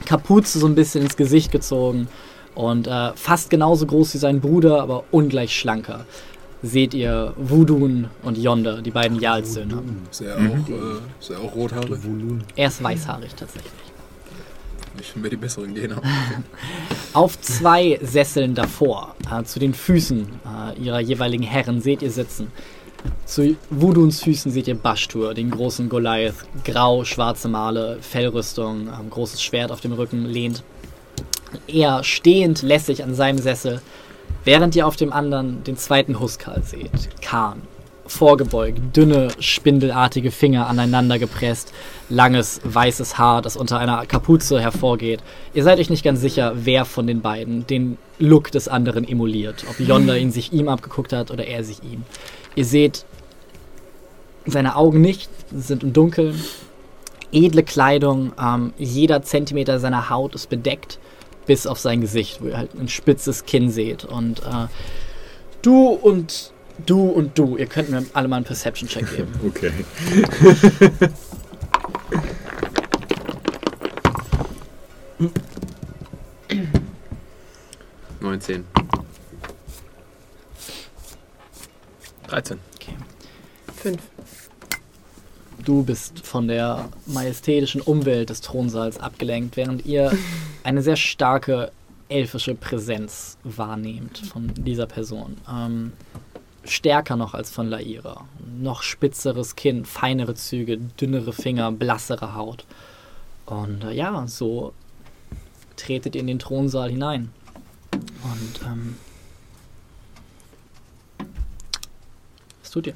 Kapuze 0.06 0.58
so 0.58 0.66
ein 0.66 0.74
bisschen 0.74 1.02
ins 1.02 1.16
Gesicht 1.16 1.52
gezogen 1.52 2.08
und 2.54 2.86
äh, 2.86 3.12
fast 3.14 3.50
genauso 3.50 3.86
groß 3.86 4.14
wie 4.14 4.18
sein 4.18 4.40
Bruder, 4.40 4.82
aber 4.82 5.04
ungleich 5.10 5.56
schlanker. 5.56 6.04
Seht 6.62 6.92
ihr 6.92 7.32
Wudun 7.36 8.08
und 8.22 8.36
Yonder, 8.36 8.82
die 8.82 8.90
beiden 8.90 9.18
Jarlssöhne. 9.18 9.82
Ist 10.10 10.20
er 10.20 10.36
auch, 10.36 10.40
mhm. 10.40 10.64
äh, 10.68 11.20
ist 11.20 11.30
er 11.30 11.40
auch 11.40 11.54
rothaarig? 11.54 11.98
Er 12.54 12.68
ist 12.68 12.82
weißhaarig 12.82 13.34
tatsächlich. 13.34 13.89
Ich 14.98 15.16
mir 15.16 15.30
die 15.30 15.36
besseren 15.36 15.74
Gene. 15.74 16.00
Auf 17.12 17.40
zwei 17.40 17.98
Sesseln 18.02 18.54
davor, 18.54 19.14
äh, 19.30 19.42
zu 19.44 19.58
den 19.58 19.74
Füßen 19.74 20.28
äh, 20.76 20.82
ihrer 20.82 21.00
jeweiligen 21.00 21.42
Herren, 21.42 21.80
seht 21.80 22.02
ihr 22.02 22.10
sitzen. 22.10 22.50
Zu 23.24 23.56
Wuduns 23.70 24.22
Füßen 24.22 24.50
seht 24.52 24.68
ihr 24.68 24.74
Bashtur, 24.74 25.34
den 25.34 25.50
großen 25.50 25.88
Goliath. 25.88 26.34
Grau, 26.64 27.04
schwarze 27.04 27.48
Male, 27.48 27.98
Fellrüstung, 28.00 28.88
äh, 28.88 29.08
großes 29.08 29.42
Schwert 29.42 29.70
auf 29.70 29.80
dem 29.80 29.92
Rücken, 29.92 30.26
lehnt. 30.26 30.62
Er 31.66 32.04
stehend 32.04 32.62
lässig 32.62 33.02
an 33.02 33.14
seinem 33.14 33.38
Sessel, 33.38 33.80
während 34.44 34.76
ihr 34.76 34.86
auf 34.86 34.96
dem 34.96 35.12
anderen 35.12 35.64
den 35.64 35.76
zweiten 35.76 36.20
Huskal 36.20 36.62
seht. 36.62 36.90
Khan, 37.22 37.62
vorgebeugt, 38.10 38.96
dünne, 38.96 39.28
spindelartige 39.38 40.30
Finger 40.30 40.66
aneinander 40.66 41.18
gepresst, 41.18 41.72
langes, 42.08 42.60
weißes 42.64 43.18
Haar, 43.18 43.40
das 43.40 43.56
unter 43.56 43.78
einer 43.78 44.04
Kapuze 44.06 44.60
hervorgeht. 44.60 45.20
Ihr 45.54 45.62
seid 45.62 45.78
euch 45.78 45.90
nicht 45.90 46.04
ganz 46.04 46.20
sicher, 46.20 46.52
wer 46.56 46.84
von 46.84 47.06
den 47.06 47.20
beiden 47.20 47.66
den 47.66 47.98
Look 48.18 48.50
des 48.50 48.68
anderen 48.68 49.06
emuliert. 49.08 49.64
Ob 49.70 49.78
Yonder 49.78 50.18
ihn 50.18 50.32
sich 50.32 50.52
ihm 50.52 50.68
abgeguckt 50.68 51.12
hat 51.12 51.30
oder 51.30 51.46
er 51.46 51.62
sich 51.62 51.82
ihm. 51.84 52.02
Ihr 52.56 52.64
seht 52.64 53.04
seine 54.44 54.76
Augen 54.76 55.00
nicht, 55.00 55.30
sind 55.54 55.82
im 55.82 55.92
Dunkeln. 55.92 56.42
Edle 57.32 57.62
Kleidung, 57.62 58.32
ähm, 58.42 58.72
jeder 58.76 59.22
Zentimeter 59.22 59.78
seiner 59.78 60.10
Haut 60.10 60.34
ist 60.34 60.50
bedeckt, 60.50 60.98
bis 61.46 61.66
auf 61.66 61.78
sein 61.78 62.00
Gesicht, 62.00 62.42
wo 62.42 62.48
ihr 62.48 62.58
halt 62.58 62.74
ein 62.74 62.88
spitzes 62.88 63.44
Kinn 63.44 63.70
seht. 63.70 64.04
Und 64.04 64.40
äh, 64.40 64.66
du 65.62 65.90
und 65.90 66.52
Du 66.86 67.08
und 67.08 67.38
du, 67.38 67.56
ihr 67.56 67.66
könnt 67.66 67.90
mir 67.90 68.04
alle 68.12 68.28
mal 68.28 68.36
einen 68.36 68.44
Perception-Check 68.44 69.16
geben. 69.16 69.32
Okay. 69.46 69.72
Neunzehn. 78.20 78.64
13. 82.28 82.58
Okay. 82.76 82.96
Fünf. 83.76 84.00
Du 85.64 85.82
bist 85.82 86.24
von 86.26 86.48
der 86.48 86.88
majestätischen 87.06 87.80
Umwelt 87.80 88.30
des 88.30 88.40
Thronsaals 88.40 88.98
abgelenkt, 88.98 89.56
während 89.56 89.84
ihr 89.84 90.12
eine 90.64 90.82
sehr 90.82 90.96
starke 90.96 91.70
elfische 92.08 92.54
Präsenz 92.54 93.36
wahrnehmt 93.44 94.18
von 94.18 94.52
dieser 94.54 94.86
Person. 94.86 95.36
Ähm, 95.48 95.92
stärker 96.64 97.16
noch 97.16 97.34
als 97.34 97.50
von 97.50 97.68
Laira. 97.68 98.26
Noch 98.60 98.82
spitzeres 98.82 99.56
Kinn, 99.56 99.84
feinere 99.84 100.34
Züge, 100.34 100.78
dünnere 100.78 101.32
Finger, 101.32 101.72
blassere 101.72 102.34
Haut. 102.34 102.64
Und 103.46 103.84
äh, 103.84 103.92
ja, 103.92 104.26
so 104.26 104.72
tretet 105.76 106.14
ihr 106.14 106.20
in 106.20 106.26
den 106.26 106.38
Thronsaal 106.38 106.90
hinein. 106.90 107.30
Und 107.92 108.60
ähm, 108.66 108.96
was 112.60 112.70
tut 112.70 112.86
ihr? 112.86 112.94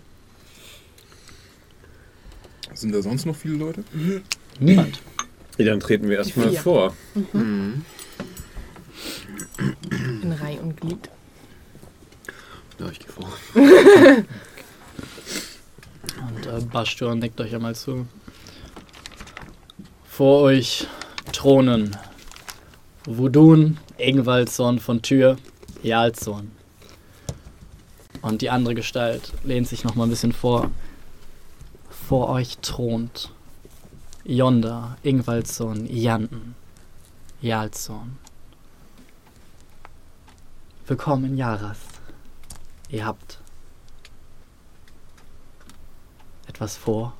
Sind 2.75 2.93
da 2.93 3.03
sonst 3.03 3.25
noch 3.25 3.37
viele 3.37 3.55
Leute? 3.55 3.85
Niemand. 4.59 5.01
Ja, 5.59 5.67
dann 5.67 5.81
treten 5.81 6.09
wir 6.09 6.19
erstmal 6.19 6.53
vor. 6.53 6.95
Mhm. 7.33 7.85
In 10.23 10.33
Reihe 10.33 10.61
und 10.61 10.81
Glied. 10.81 11.09
Ja, 12.79 12.89
ich 12.89 12.99
gehe 12.99 13.09
vor. 13.09 13.29
Und 13.55 14.27
äh, 16.47 16.61
Bastion 16.73 17.19
nickt 17.19 17.41
euch 17.41 17.55
einmal 17.55 17.75
zu. 17.75 18.07
Vor 20.05 20.43
euch 20.43 20.87
thronen 21.33 21.97
Wudun, 23.05 23.79
Ingwaldsorn 23.99 24.79
von 24.79 25.03
Tür, 25.03 25.37
Jalzorn. 25.83 26.53
Und 28.23 28.41
die 28.43 28.51
andere 28.51 28.75
Gestalt 28.75 29.33
lehnt 29.45 29.69
sich 29.69 29.85
noch 29.85 29.95
mal 29.95 30.05
ein 30.05 30.11
bisschen 30.11 30.33
vor. 30.33 30.71
Vor 32.09 32.29
euch 32.31 32.59
thront 32.59 33.31
Yonder, 34.25 34.97
Ingwaldsorn, 35.03 35.87
Janten, 35.87 36.55
Jalzorn. 37.41 38.19
Willkommen 40.87 41.25
in 41.27 41.37
Jaras. 41.37 41.94
Ihr 42.95 43.05
habt 43.05 43.41
etwas 46.47 46.77
vor 46.77 47.13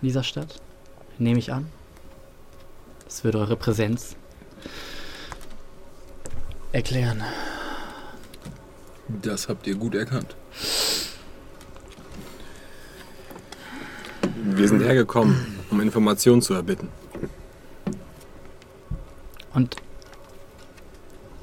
in 0.00 0.06
dieser 0.06 0.22
Stadt, 0.22 0.62
nehme 1.18 1.40
ich 1.40 1.52
an. 1.52 1.66
Das 3.04 3.24
würde 3.24 3.40
eure 3.40 3.56
Präsenz 3.56 4.14
erklären. 6.70 7.20
Das 9.08 9.48
habt 9.48 9.66
ihr 9.66 9.74
gut 9.74 9.96
erkannt. 9.96 10.36
Wir 14.44 14.68
sind 14.68 14.82
hergekommen, 14.82 15.58
um 15.68 15.80
Informationen 15.80 16.42
zu 16.42 16.54
erbitten. 16.54 16.88
Und 19.52 19.74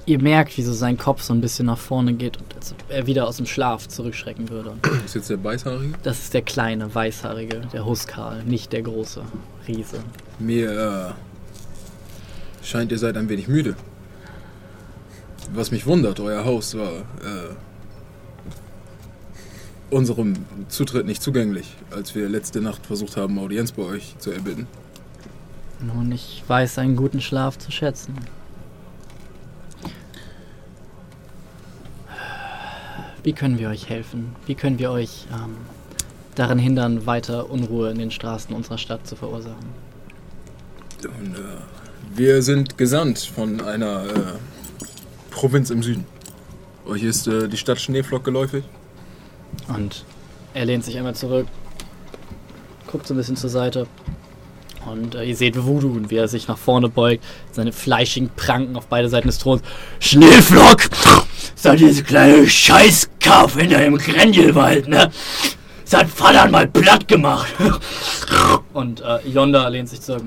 ihr 0.07 0.21
merkt, 0.21 0.57
wie 0.57 0.63
so 0.63 0.73
sein 0.73 0.97
Kopf 0.97 1.21
so 1.21 1.33
ein 1.33 1.41
bisschen 1.41 1.67
nach 1.67 1.77
vorne 1.77 2.13
geht 2.13 2.37
und 2.37 2.55
als 2.55 2.73
er 2.89 3.05
wieder 3.05 3.27
aus 3.27 3.37
dem 3.37 3.45
Schlaf 3.45 3.87
zurückschrecken 3.87 4.49
würde. 4.49 4.73
Das 4.81 5.05
ist 5.05 5.15
jetzt 5.15 5.29
der 5.29 5.43
Weißhaarige? 5.43 5.93
Das 6.01 6.19
ist 6.19 6.33
der 6.33 6.41
kleine, 6.41 6.95
weißhaarige, 6.95 7.61
der 7.73 7.85
Huskal, 7.85 8.43
nicht 8.45 8.71
der 8.73 8.81
große 8.81 9.21
Riese. 9.67 9.99
Mir 10.39 11.13
äh, 12.63 12.65
scheint, 12.65 12.91
ihr 12.91 12.97
seid 12.97 13.17
ein 13.17 13.27
wenig 13.29 13.47
müde. 13.49 13.75
Was 15.53 15.71
mich 15.71 15.85
wundert, 15.85 16.19
euer 16.19 16.45
Haus 16.45 16.75
war 16.77 16.91
äh, 16.91 17.53
unserem 19.89 20.33
Zutritt 20.69 21.05
nicht 21.05 21.21
zugänglich, 21.21 21.75
als 21.91 22.15
wir 22.15 22.29
letzte 22.29 22.61
Nacht 22.61 22.85
versucht 22.85 23.17
haben, 23.17 23.37
Audienz 23.39 23.73
bei 23.73 23.83
euch 23.83 24.15
zu 24.19 24.31
erbitten. 24.31 24.67
Nun, 25.79 26.11
ich 26.13 26.43
weiß 26.47 26.79
einen 26.79 26.95
guten 26.95 27.21
Schlaf 27.21 27.57
zu 27.57 27.71
schätzen. 27.71 28.15
Wie 33.27 33.33
können 33.33 33.59
wir 33.59 33.67
euch 33.67 33.89
helfen? 33.89 34.33
Wie 34.45 34.55
können 34.55 34.79
wir 34.79 34.89
euch 34.89 35.27
ähm, 35.33 35.57
daran 36.35 36.57
hindern, 36.57 37.05
weiter 37.05 37.49
Unruhe 37.49 37.91
in 37.91 37.99
den 37.99 38.09
Straßen 38.09 38.55
unserer 38.55 38.77
Stadt 38.77 39.05
zu 39.05 39.17
verursachen? 39.17 39.65
Und, 41.03 41.35
äh, 41.35 41.39
wir 42.15 42.41
sind 42.41 42.77
gesandt 42.77 43.19
von 43.19 43.59
einer 43.59 44.05
äh, 44.05 44.11
Provinz 45.29 45.71
im 45.71 45.83
Süden. 45.83 46.05
Euch 46.85 47.03
ist 47.03 47.27
äh, 47.27 47.49
die 47.49 47.57
Stadt 47.57 47.81
Schneeflock 47.81 48.23
geläufig? 48.23 48.63
Und 49.67 50.05
er 50.53 50.63
lehnt 50.63 50.85
sich 50.85 50.97
einmal 50.97 51.15
zurück, 51.15 51.47
guckt 52.89 53.07
so 53.07 53.13
ein 53.13 53.17
bisschen 53.17 53.35
zur 53.35 53.49
Seite. 53.49 53.87
Und 54.85 55.15
äh, 55.15 55.25
ihr 55.25 55.35
seht 55.35 55.61
Voodoo 55.61 55.91
und 55.91 56.11
wie 56.11 56.15
er 56.15 56.29
sich 56.29 56.47
nach 56.47 56.57
vorne 56.57 56.87
beugt, 56.87 57.25
seine 57.51 57.73
fleischigen 57.73 58.29
Pranken 58.37 58.77
auf 58.77 58.87
beide 58.87 59.09
Seiten 59.09 59.27
des 59.27 59.37
Throns. 59.37 59.63
Schneeflock! 59.99 60.87
Seid 61.67 61.81
diese 61.81 62.03
kleine 62.03 62.47
Scheißkauf 62.47 63.57
hinter 63.57 63.79
dem 63.79 63.97
Grendelwald, 63.97 64.87
ne? 64.87 65.11
Sein 65.83 66.07
Vater 66.07 66.49
mal 66.49 66.65
platt 66.65 67.09
gemacht. 67.09 67.53
Und 68.71 69.01
äh, 69.01 69.19
Yonda 69.27 69.67
lehnt 69.67 69.89
sich 69.89 69.99
zurück. 69.99 70.23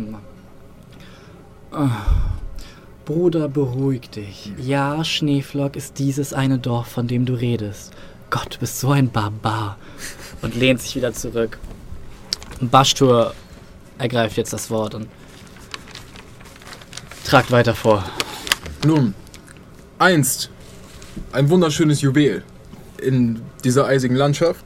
Bruder, 3.06 3.48
beruhig 3.48 4.10
dich. 4.10 4.52
Ja, 4.58 5.02
Schneeflock 5.02 5.76
ist 5.76 5.98
dieses 5.98 6.34
eine 6.34 6.58
Dorf, 6.58 6.88
von 6.88 7.06
dem 7.06 7.24
du 7.24 7.32
redest. 7.32 7.94
Gott, 8.28 8.56
du 8.56 8.58
bist 8.58 8.78
so 8.78 8.90
ein 8.90 9.10
Barbar. 9.10 9.78
Und 10.42 10.54
lehnt 10.56 10.82
sich 10.82 10.94
wieder 10.94 11.14
zurück. 11.14 11.58
Baschtur 12.60 13.32
ergreift 13.96 14.36
jetzt 14.36 14.52
das 14.52 14.68
Wort 14.68 14.94
und 14.94 15.08
tragt 17.24 17.50
weiter 17.50 17.74
vor. 17.74 18.04
Nun, 18.84 19.14
einst 19.98 20.50
ein 21.32 21.48
wunderschönes 21.48 22.00
Juwel 22.00 22.42
in 23.00 23.40
dieser 23.64 23.86
eisigen 23.86 24.14
Landschaft 24.14 24.64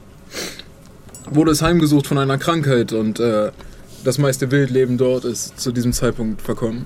wurde 1.29 1.51
es 1.51 1.61
heimgesucht 1.61 2.07
von 2.07 2.17
einer 2.17 2.37
Krankheit 2.37 2.93
und 2.93 3.19
äh, 3.19 3.51
das 4.03 4.17
meiste 4.17 4.51
Wildleben 4.51 4.97
dort 4.97 5.25
ist 5.25 5.59
zu 5.59 5.71
diesem 5.71 5.93
Zeitpunkt 5.93 6.41
verkommen. 6.41 6.85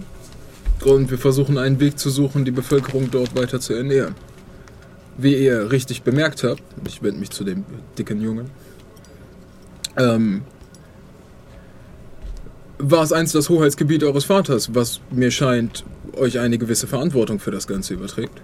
Und 0.86 1.12
wir 1.12 1.18
versuchen 1.18 1.58
einen 1.58 1.80
Weg 1.82 2.00
zu 2.00 2.10
suchen, 2.10 2.46
die 2.46 2.52
Bevölkerung 2.52 3.12
dort 3.12 3.36
weiter 3.36 3.60
zu 3.60 3.74
ernähren. 3.74 4.16
Wie 5.18 5.36
ihr 5.36 5.72
richtig 5.72 6.04
bemerkt 6.04 6.44
habt, 6.44 6.64
ich 6.88 7.04
wende 7.04 7.20
mich 7.20 7.32
zu 7.32 7.44
dem 7.44 7.66
dicken 7.98 8.22
Jungen, 8.22 8.50
ähm, 9.98 10.44
war 12.78 13.04
es 13.04 13.12
einst 13.12 13.36
das 13.36 13.50
Hoheitsgebiet 13.50 14.06
eures 14.06 14.24
Vaters, 14.24 14.74
was 14.74 15.02
mir 15.12 15.32
scheint, 15.32 15.84
euch 16.14 16.40
eine 16.40 16.58
gewisse 16.58 16.88
Verantwortung 16.88 17.40
für 17.40 17.52
das 17.52 17.68
Ganze 17.68 17.96
überträgt. 17.96 18.42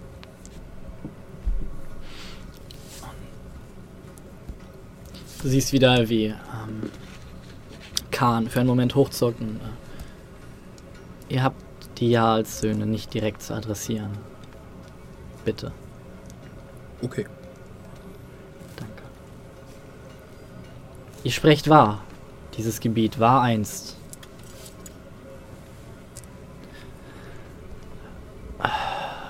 Du 5.45 5.51
siehst 5.51 5.73
wieder, 5.73 6.09
wie 6.09 6.25
ähm, 6.25 6.89
Khan 8.09 8.49
für 8.49 8.61
einen 8.61 8.67
Moment 8.67 8.95
hochzuckt 8.95 9.39
und 9.39 9.57
äh, 9.57 11.35
ihr 11.35 11.43
habt 11.43 11.61
die 11.99 12.09
Jarlssöhne 12.09 12.87
nicht 12.87 13.13
direkt 13.13 13.43
zu 13.43 13.53
adressieren. 13.53 14.09
Bitte. 15.45 15.71
Okay. 17.03 17.27
Danke. 18.75 19.03
Ihr 21.23 21.29
sprecht 21.29 21.69
wahr. 21.69 22.03
Dieses 22.57 22.79
Gebiet 22.79 23.19
war 23.19 23.43
einst 23.43 23.97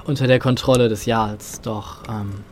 unter 0.06 0.28
der 0.28 0.40
Kontrolle 0.40 0.88
des 0.88 1.06
Jarls, 1.06 1.60
doch 1.60 2.04
ähm, 2.08 2.46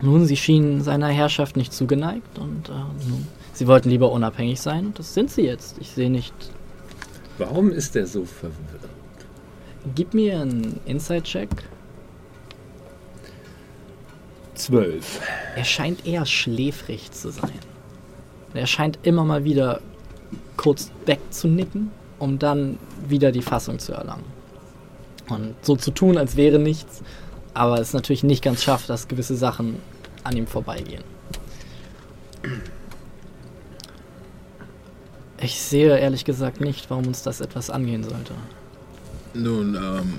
nun, 0.00 0.26
sie 0.26 0.36
schienen 0.36 0.82
seiner 0.82 1.08
Herrschaft 1.08 1.56
nicht 1.56 1.72
zugeneigt 1.72 2.38
und 2.38 2.68
äh, 2.68 2.72
nun, 2.72 3.26
sie 3.52 3.66
wollten 3.66 3.90
lieber 3.90 4.12
unabhängig 4.12 4.60
sein 4.60 4.86
und 4.86 4.98
das 4.98 5.14
sind 5.14 5.30
sie 5.30 5.42
jetzt. 5.42 5.76
Ich 5.80 5.90
sehe 5.90 6.10
nicht. 6.10 6.34
Warum 7.38 7.70
ist 7.70 7.96
er 7.96 8.06
so 8.06 8.24
verwirrt? 8.24 8.88
Gib 9.94 10.14
mir 10.14 10.40
einen 10.40 10.80
Inside-Check. 10.86 11.48
Zwölf. 14.54 15.20
Er 15.56 15.64
scheint 15.64 16.04
eher 16.06 16.26
schläfrig 16.26 17.12
zu 17.12 17.30
sein. 17.30 17.52
Er 18.54 18.66
scheint 18.66 18.98
immer 19.02 19.24
mal 19.24 19.44
wieder 19.44 19.80
kurz 20.56 20.90
wegzunicken, 21.06 21.90
um 22.18 22.38
dann 22.38 22.78
wieder 23.08 23.30
die 23.30 23.42
Fassung 23.42 23.78
zu 23.78 23.92
erlangen. 23.92 24.24
Und 25.28 25.54
so 25.62 25.76
zu 25.76 25.90
tun, 25.90 26.18
als 26.18 26.36
wäre 26.36 26.58
nichts, 26.58 27.02
aber 27.58 27.80
es 27.80 27.92
natürlich 27.92 28.22
nicht 28.22 28.42
ganz 28.42 28.62
schafft, 28.62 28.88
dass 28.88 29.08
gewisse 29.08 29.36
Sachen 29.36 29.76
an 30.22 30.36
ihm 30.36 30.46
vorbeigehen. 30.46 31.02
Ich 35.40 35.60
sehe 35.60 35.98
ehrlich 35.98 36.24
gesagt 36.24 36.60
nicht, 36.60 36.88
warum 36.88 37.08
uns 37.08 37.22
das 37.22 37.40
etwas 37.40 37.68
angehen 37.70 38.04
sollte. 38.04 38.34
Nun, 39.34 39.74
ähm, 39.74 40.14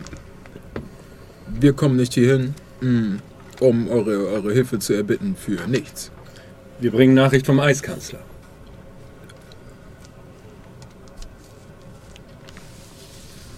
wir 1.47 1.73
kommen 1.73 1.95
nicht 1.95 2.13
hierhin, 2.13 2.53
mm, 2.81 3.15
um 3.61 3.87
eure, 3.89 4.27
eure 4.27 4.53
Hilfe 4.53 4.79
zu 4.79 4.93
erbitten 4.93 5.35
für 5.35 5.65
nichts. 5.67 6.11
Wir 6.79 6.91
bringen 6.91 7.13
Nachricht 7.13 7.45
vom 7.45 7.59
Eiskanzler. 7.59 8.19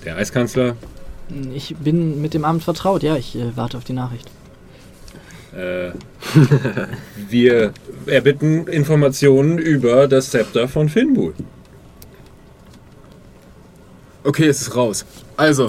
Der 0.06 0.18
Eiskanzler 0.18 0.76
Ich 1.54 1.76
bin 1.78 2.22
mit 2.22 2.34
dem 2.34 2.46
Amt 2.46 2.64
vertraut, 2.64 3.04
ja, 3.04 3.16
ich 3.16 3.36
äh, 3.36 3.56
warte 3.56 3.78
auf 3.78 3.84
die 3.84 3.94
Nachricht. 3.94 4.30
Äh, 5.56 5.92
wir 7.30 7.74
erbitten 8.06 8.68
Informationen 8.68 9.58
über 9.58 10.08
das 10.08 10.32
Zepter 10.32 10.68
von 10.68 10.90
Finbul. 10.90 11.34
Okay, 14.24 14.48
es 14.48 14.62
ist 14.62 14.76
raus. 14.76 15.06
Also, 15.38 15.68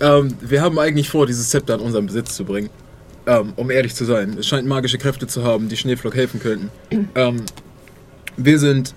ähm, 0.00 0.34
wir 0.40 0.62
haben 0.62 0.78
eigentlich 0.78 1.08
vor, 1.08 1.26
dieses 1.26 1.50
Zepter 1.50 1.74
in 1.74 1.80
unseren 1.80 2.06
Besitz 2.06 2.36
zu 2.36 2.44
bringen. 2.44 2.70
Ähm, 3.26 3.52
um 3.56 3.70
ehrlich 3.70 3.94
zu 3.94 4.04
sein, 4.04 4.36
es 4.38 4.46
scheint 4.46 4.66
magische 4.66 4.96
Kräfte 4.96 5.26
zu 5.26 5.42
haben, 5.44 5.68
die 5.68 5.76
Schneeflock 5.76 6.14
helfen 6.14 6.40
könnten. 6.40 6.70
Ähm, 7.14 7.42
wir 8.36 8.58
sind, 8.58 8.94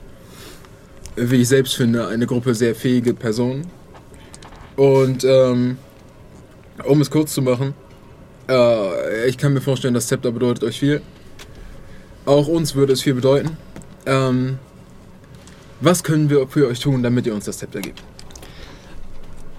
wie 1.15 1.41
ich 1.41 1.47
selbst 1.49 1.75
finde, 1.75 2.07
eine 2.07 2.27
Gruppe 2.27 2.53
sehr 2.53 2.75
fähige 2.75 3.13
Personen. 3.13 3.67
Und 4.77 5.25
ähm, 5.25 5.77
um 6.85 7.01
es 7.01 7.09
kurz 7.09 7.33
zu 7.33 7.41
machen, 7.41 7.73
äh, 8.49 9.27
ich 9.27 9.37
kann 9.37 9.53
mir 9.53 9.61
vorstellen, 9.61 9.93
das 9.93 10.07
Zepter 10.07 10.31
bedeutet 10.31 10.63
euch 10.63 10.79
viel. 10.79 11.01
Auch 12.25 12.47
uns 12.47 12.75
würde 12.75 12.93
es 12.93 13.01
viel 13.01 13.13
bedeuten. 13.13 13.57
Ähm, 14.05 14.59
was 15.79 16.03
können 16.03 16.29
wir 16.29 16.47
für 16.47 16.67
euch 16.67 16.79
tun, 16.79 17.01
damit 17.01 17.25
ihr 17.25 17.33
uns 17.33 17.45
das 17.45 17.57
Zepter 17.57 17.81
gebt? 17.81 18.03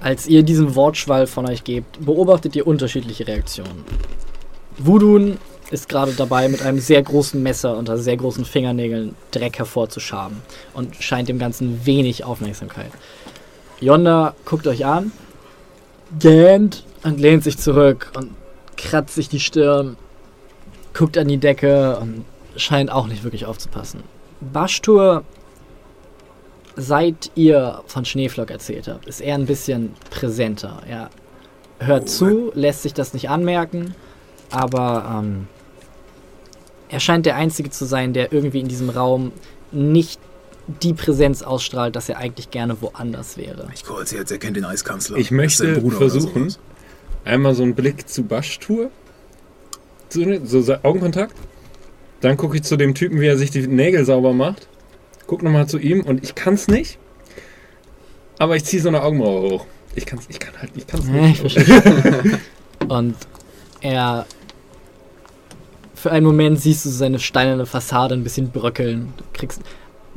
Als 0.01 0.27
ihr 0.27 0.43
diesen 0.43 0.75
Wortschwall 0.75 1.27
von 1.27 1.49
euch 1.49 1.65
gebt, 1.65 2.05
beobachtet 2.05 2.57
ihr 2.57 2.67
unterschiedliche 2.67 3.27
Reaktionen. 3.27 3.85
Wudun 4.79 5.39
ist 5.71 5.89
gerade 5.89 6.13
dabei, 6.13 6.49
mit 6.49 6.63
einem 6.63 6.81
sehr 6.81 7.03
großen 7.03 7.43
Messer 7.43 7.77
unter 7.77 7.97
sehr 7.99 8.17
großen 8.17 8.45
Fingernägeln 8.45 9.15
Dreck 9.31 9.59
hervorzuschaben 9.59 10.37
und 10.75 10.97
scheint 10.97 11.29
dem 11.29 11.39
Ganzen 11.39 11.87
wenig 11.87 12.25
Aufmerksamkeit. 12.25 12.91
Yonda 13.81 14.35
guckt 14.45 14.67
euch 14.67 14.85
an, 14.85 15.13
gähnt 16.19 16.85
und 17.05 17.21
lehnt 17.21 17.45
sich 17.45 17.59
zurück 17.59 18.11
und 18.15 18.31
kratzt 18.77 19.15
sich 19.15 19.29
die 19.29 19.41
Stirn, 19.41 19.97
guckt 20.95 21.19
an 21.19 21.29
die 21.29 21.39
Decke 21.39 21.99
und 21.99 22.25
scheint 22.57 22.91
auch 22.91 23.07
nicht 23.07 23.25
wirklich 23.25 23.47
aufzupassen. 23.47 24.03
Bashtur, 24.41 25.25
seit 26.77 27.31
ihr 27.35 27.83
von 27.87 28.05
Schneeflock 28.05 28.51
erzählt 28.51 28.89
habt, 28.89 29.07
ist 29.07 29.21
er 29.21 29.35
ein 29.35 29.47
bisschen 29.47 29.95
präsenter. 30.11 30.83
Er 30.89 31.11
hört 31.79 32.09
zu, 32.09 32.53
lässt 32.55 32.83
sich 32.83 32.95
das 32.95 33.15
nicht 33.15 33.31
anmerken, 33.31 33.95
aber 34.51 35.23
ähm, 35.23 35.49
er 36.89 37.01
scheint 37.01 37.27
der 37.27 37.37
Einzige 37.37 37.71
zu 37.71 37.85
sein, 37.87 38.13
der 38.13 38.33
irgendwie 38.33 38.61
in 38.61 38.69
diesem 38.69 38.91
Raum 38.91 39.33
nicht 39.71 40.21
die 40.83 40.95
Präsenz 40.95 41.43
ausstrahlt, 41.43 41.97
dass 41.97 42.09
er 42.09 42.19
eigentlich 42.19 42.51
gerne 42.51 42.81
woanders 42.81 43.37
wäre. 43.37 43.69
Ich 43.75 43.85
call 43.85 44.07
sie 44.07 44.17
jetzt, 44.17 44.31
er 44.31 44.39
kennt 44.39 44.57
den 44.57 44.65
Eiskanzler. 44.65 45.17
Ich 45.17 45.31
möchte 45.31 45.81
versuchen, 45.91 46.55
einmal 47.25 47.55
so 47.55 47.63
einen 47.63 47.75
Blick 47.75 48.09
zu 48.09 48.25
Baschtour. 48.25 48.91
So, 50.09 50.61
so 50.61 50.75
Augenkontakt. 50.83 51.35
Dann 52.21 52.37
gucke 52.37 52.57
ich 52.57 52.63
zu 52.63 52.77
dem 52.77 52.95
Typen, 52.95 53.21
wie 53.21 53.27
er 53.27 53.39
sich 53.39 53.51
die 53.51 53.67
Nägel 53.67 54.05
sauber 54.05 54.33
macht. 54.33 54.69
Guck 55.27 55.43
nochmal 55.43 55.67
zu 55.67 55.79
ihm 55.79 56.03
und 56.03 56.23
ich 56.23 56.35
kann's 56.35 56.69
nicht. 56.69 56.99
Aber 58.39 58.57
ich 58.57 58.65
ziehe 58.65 58.83
so 58.83 58.89
eine 58.89 59.03
Augenbraue 59.03 59.51
hoch. 59.51 59.67
Ich 59.95 60.07
kann's, 60.07 60.27
ich 60.29 60.39
kann 60.39 60.55
halt, 60.59 60.71
ich 60.75 60.87
kann's 60.87 61.07
nicht. 61.07 61.45
ich 61.45 61.53
verstehe. 61.53 62.41
Und 62.89 63.17
er. 63.81 64.27
Für 65.95 66.11
einen 66.11 66.27
Moment 66.27 66.61
siehst 66.61 66.85
du 66.85 66.89
seine 66.89 67.21
steinerne 67.21 67.67
Fassade 67.67 68.15
ein 68.15 68.25
bisschen 68.25 68.51
bröckeln. 68.51 69.13
Du 69.17 69.25
kriegst 69.33 69.61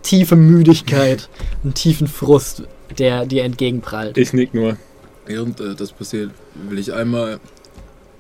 tiefe 0.02 0.36
Müdigkeit, 0.36 1.30
einen 1.64 1.74
tiefen 1.74 2.08
Frust, 2.08 2.64
der 2.98 3.26
dir 3.26 3.44
entgegenprallt. 3.44 4.18
Ich 4.18 4.34
nick 4.34 4.54
nur. 4.54 4.78
Während 5.26 5.60
äh, 5.60 5.76
das 5.76 5.92
passiert, 5.92 6.32
will 6.54 6.80
ich 6.80 6.94
einmal. 6.94 7.40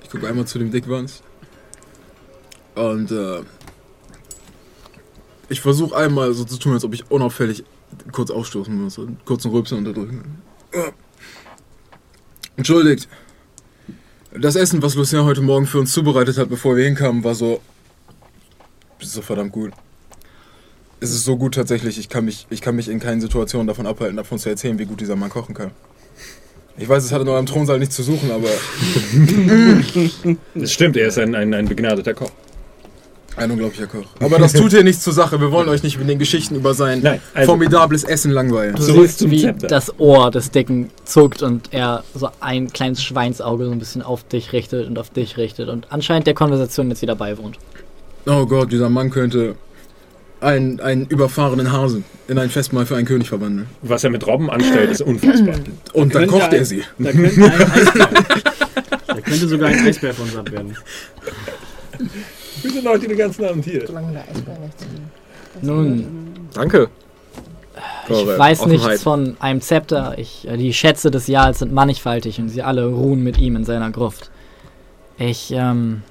Ich 0.04 0.10
gucke 0.10 0.28
einmal 0.28 0.46
zu 0.46 0.60
dem 0.60 0.72
Dickwanz. 0.72 1.22
Und 2.76 3.12
äh, 3.12 3.42
ich 5.50 5.62
versuche 5.62 5.96
einmal 5.96 6.34
so 6.34 6.44
zu 6.44 6.58
tun, 6.58 6.74
als 6.74 6.84
ob 6.84 6.94
ich 6.94 7.10
unauffällig 7.10 7.64
kurz 8.12 8.32
aufstoßen 8.32 8.84
muss. 8.84 8.98
und 8.98 9.24
Kurz 9.26 9.46
einen 9.46 9.54
Rülpser 9.54 9.78
unterdrücken. 9.78 10.42
Äh. 10.72 10.92
Entschuldigt. 12.58 13.08
Das 14.38 14.56
Essen, 14.56 14.82
was 14.82 14.96
Lucien 14.96 15.24
heute 15.24 15.42
Morgen 15.42 15.66
für 15.66 15.80
uns 15.80 15.94
zubereitet 15.94 16.38
hat, 16.38 16.50
bevor 16.50 16.76
wir 16.76 16.84
hinkamen, 16.84 17.24
war 17.24 17.36
so. 17.36 17.62
so 19.00 19.22
verdammt 19.22 19.54
gut. 19.54 19.72
Es 21.00 21.12
ist 21.12 21.24
so 21.26 21.38
gut 21.38 21.56
tatsächlich, 21.56 22.00
ich 22.00 22.10
kann 22.10 22.26
mich, 22.26 22.48
ich 22.50 22.62
kann 22.62 22.76
mich 22.76 22.90
in 22.90 23.00
keinen 23.00 23.22
Situationen 23.22 23.68
davon 23.68 23.86
abhalten, 23.86 24.18
davon 24.18 24.40
zu 24.40 24.50
erzählen, 24.50 24.80
wie 24.80 24.86
gut 24.86 25.02
dieser 25.02 25.16
Mann 25.16 25.30
kochen 25.30 25.54
kann. 25.54 25.72
Ich 26.78 26.90
weiß, 26.90 27.04
es 27.06 27.12
hat 27.12 27.22
in 27.22 27.28
eurem 27.30 27.46
Thronsaal 27.46 27.80
nichts 27.80 27.96
zu 27.96 28.04
suchen, 28.04 28.32
aber 28.32 28.50
Das 30.56 30.72
stimmt, 30.72 30.98
er 30.98 31.08
ist 31.08 31.18
ein, 31.18 31.34
ein, 31.36 31.54
ein 31.54 31.68
begnadeter 31.68 32.14
Koch. 32.14 32.32
Ein 33.38 33.52
unglaublicher 33.52 33.88
Koch. 33.88 34.06
Aber 34.22 34.40
das 34.40 34.54
tut 34.54 34.72
hier 34.72 34.84
nichts 34.84 35.04
zur 35.04 35.12
Sache. 35.12 35.40
Wir 35.42 35.52
wollen 35.52 35.68
euch 35.68 35.84
nicht 35.84 36.00
mit 36.00 36.08
den 36.08 36.20
Geschichten 36.20 36.56
über 36.56 36.74
sein 36.74 37.02
Nein, 37.02 37.22
also- 37.34 37.48
formidables 37.52 38.06
Essen 38.06 38.32
langweilen. 38.32 38.76
Du 38.76 38.84
Zurück 38.84 39.08
siehst, 39.10 39.30
wie 39.30 39.42
Zepter. 39.42 39.68
das 39.68 40.00
Ohr 40.00 40.32
des 40.32 40.52
Dicken 40.52 40.90
zuckt 41.04 41.42
und 41.44 41.68
er 41.74 42.04
so 42.14 42.30
ein 42.40 42.72
kleines 42.72 43.04
Schweinsauge 43.04 43.66
so 43.66 43.72
ein 43.72 43.80
bisschen 43.80 44.02
auf 44.02 44.24
dich 44.24 44.54
richtet 44.54 44.88
und 44.88 44.98
auf 44.98 45.10
dich 45.10 45.36
richtet 45.38 45.68
und 45.68 45.88
anscheinend 45.92 46.28
der 46.28 46.34
Konversation 46.34 46.90
jetzt 46.90 47.02
wieder 47.02 47.16
beiwohnt. 47.16 47.58
Oh 48.26 48.46
Gott, 48.46 48.72
dieser 48.72 48.90
Mann 48.90 49.10
könnte 49.10 49.56
einen, 50.42 50.80
einen 50.80 51.06
überfahrenen 51.08 51.72
Hasen 51.72 52.04
in 52.28 52.38
ein 52.38 52.50
Festmahl 52.50 52.86
für 52.86 52.96
einen 52.96 53.06
König 53.08 53.30
verwandeln. 53.30 53.68
Was 53.82 54.04
er 54.04 54.10
mit 54.10 54.26
Robben 54.28 54.50
anstellt, 54.50 54.92
ist 54.92 55.02
unfassbar. 55.02 55.56
Und 55.94 56.14
dann 56.16 56.22
könnte 56.28 56.28
kocht 56.40 56.52
ein- 56.54 56.60
er 56.60 56.66
sie. 56.66 56.84
Da 57.00 57.12
könnte, 57.12 57.40
da 59.08 59.14
könnte 59.22 59.48
sogar 59.48 59.70
ein 59.70 59.86
Eisbär 59.88 60.14
von 60.14 60.26
uns 60.26 60.36
abwerden. 60.36 60.76
Wir 62.62 62.72
sind 62.72 62.88
heute 62.88 63.08
den 63.08 63.18
ganzen 63.18 63.46
Abend 63.46 63.64
hier. 63.66 63.86
Solange 63.88 64.12
der 64.14 64.22
Eisbär 64.24 64.58
nichts 64.60 64.86
Nun, 65.62 66.08
Danke. 66.54 66.90
ich 68.10 68.28
weiß 68.28 68.66
nichts 68.66 69.04
von 69.04 69.38
einem 69.40 69.62
Zepter. 69.62 70.16
Ich, 70.18 70.48
äh, 70.48 70.58
die 70.58 70.74
Schätze 70.74 71.12
des 71.12 71.28
Jahres 71.28 71.60
sind 71.60 71.74
mannigfaltig 71.74 72.40
und 72.40 72.50
sie 72.50 72.62
alle 72.64 72.86
ruhen 72.88 73.24
mit 73.24 73.38
ihm 73.38 73.56
in 73.56 73.66
seiner 73.66 73.92
Gruft. 73.92 74.32
Ich 75.18 75.52
ähm, 75.56 76.02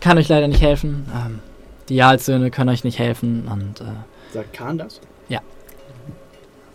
kann 0.00 0.18
euch 0.18 0.28
leider 0.28 0.48
nicht 0.48 0.62
helfen. 0.62 1.06
Ähm, 1.14 1.38
die 1.88 1.96
Jarlsöhne 1.96 2.50
können 2.50 2.70
euch 2.70 2.84
nicht 2.84 2.98
helfen 2.98 3.48
und 3.50 3.80
äh, 3.80 3.84
Sagt 4.32 4.52
Kahn 4.52 4.78
das? 4.78 5.00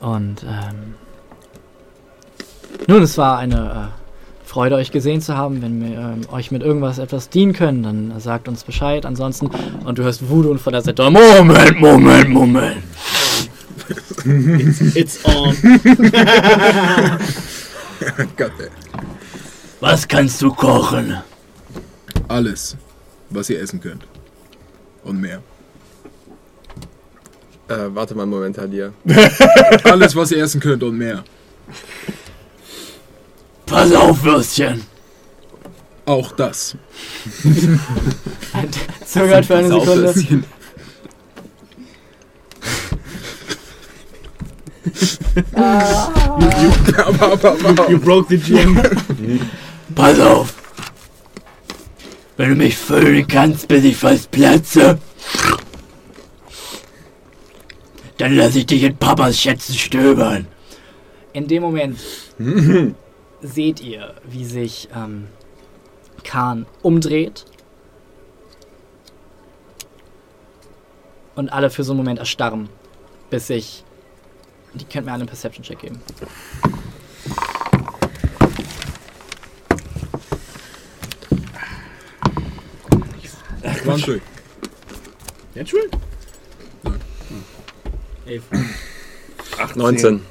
Und 0.04 0.44
ähm, 0.44 0.96
nun, 2.88 3.02
es 3.04 3.18
war 3.18 3.38
eine 3.38 3.56
äh, 3.56 4.46
Freude, 4.46 4.76
euch 4.76 4.92
gesehen 4.92 5.22
zu 5.22 5.38
haben. 5.38 5.62
Wenn 5.62 5.82
wir 5.82 5.98
ähm, 5.98 6.22
euch 6.30 6.52
mit 6.52 6.62
irgendwas 6.62 7.00
etwas 7.00 7.30
dienen 7.30 7.54
können, 7.54 7.84
dann 7.84 8.12
äh, 8.12 8.20
sagt 8.20 8.50
uns 8.50 8.66
Bescheid. 8.66 9.06
Ansonsten, 9.06 9.50
und 9.86 9.98
du 9.98 10.04
hörst 10.04 10.30
Voodoo 10.30 10.52
und 10.52 10.60
von 10.60 10.74
der 10.74 10.82
Seite, 10.82 11.10
Moment, 11.10 11.80
Moment, 11.80 12.30
Moment. 12.30 12.84
It's 14.94 15.24
on. 15.24 15.56
Gott, 18.36 18.52
ey. 18.60 18.68
Was 19.80 20.06
kannst 20.06 20.42
du 20.42 20.52
kochen? 20.54 21.16
Alles, 22.28 22.76
was 23.34 23.50
ihr 23.50 23.60
essen 23.62 23.82
könnt. 23.82 24.06
Und 25.04 25.20
mehr. 25.20 25.42
Äh, 27.68 27.90
warte 27.90 28.16
mal 28.16 28.24
einen 28.24 28.32
Moment, 28.32 28.58
Hadir. 28.58 28.94
Alles, 29.84 30.16
was 30.16 30.32
ihr 30.32 30.44
essen 30.44 30.60
könnt 30.60 30.84
und 30.84 30.98
mehr. 30.98 31.24
Pass 33.66 33.94
auf, 33.94 34.24
Würstchen. 34.24 34.84
Auch 36.06 36.32
das. 36.34 36.76
Zögert 39.06 39.46
für 39.46 39.56
eine 39.56 40.14
Sekunde. 40.14 40.44
Aber, 46.98 47.32
aber, 47.32 47.58
aber. 47.68 47.90
You 47.90 47.98
broke 47.98 48.28
the 48.30 48.38
gym. 48.38 48.80
Pass 49.96 50.20
auf. 50.20 50.63
Wenn 52.36 52.50
du 52.50 52.56
mich 52.56 52.76
füllen 52.76 53.28
kannst, 53.28 53.68
bis 53.68 53.84
ich 53.84 53.96
fast 53.96 54.32
platze, 54.32 54.98
dann 58.18 58.36
lass 58.36 58.56
ich 58.56 58.66
dich 58.66 58.84
in 58.84 58.98
Papas 58.98 59.40
Schätzen 59.40 59.76
stöbern. 59.76 60.48
In 61.34 61.48
dem 61.48 61.62
Moment 61.62 62.00
seht 63.42 63.82
ihr, 63.82 64.16
wie 64.24 64.46
sich 64.46 64.90
ähm, 64.96 65.28
Khan 66.24 66.66
umdreht. 66.82 67.46
Und 71.36 71.50
alle 71.50 71.70
für 71.70 71.84
so 71.84 71.94
einen 71.94 71.98
Moment 71.98 72.20
erstarren, 72.20 72.70
bis 73.30 73.48
sich. 73.48 73.84
Die 74.76 74.86
könnt 74.86 75.06
mir 75.06 75.12
alle 75.12 75.22
einen 75.22 75.28
Perception-Check 75.28 75.80
geben. 75.80 76.02
Quantum. 83.84 84.22
Natural? 85.56 85.88
Elf. 88.26 88.44
19. 89.76 90.22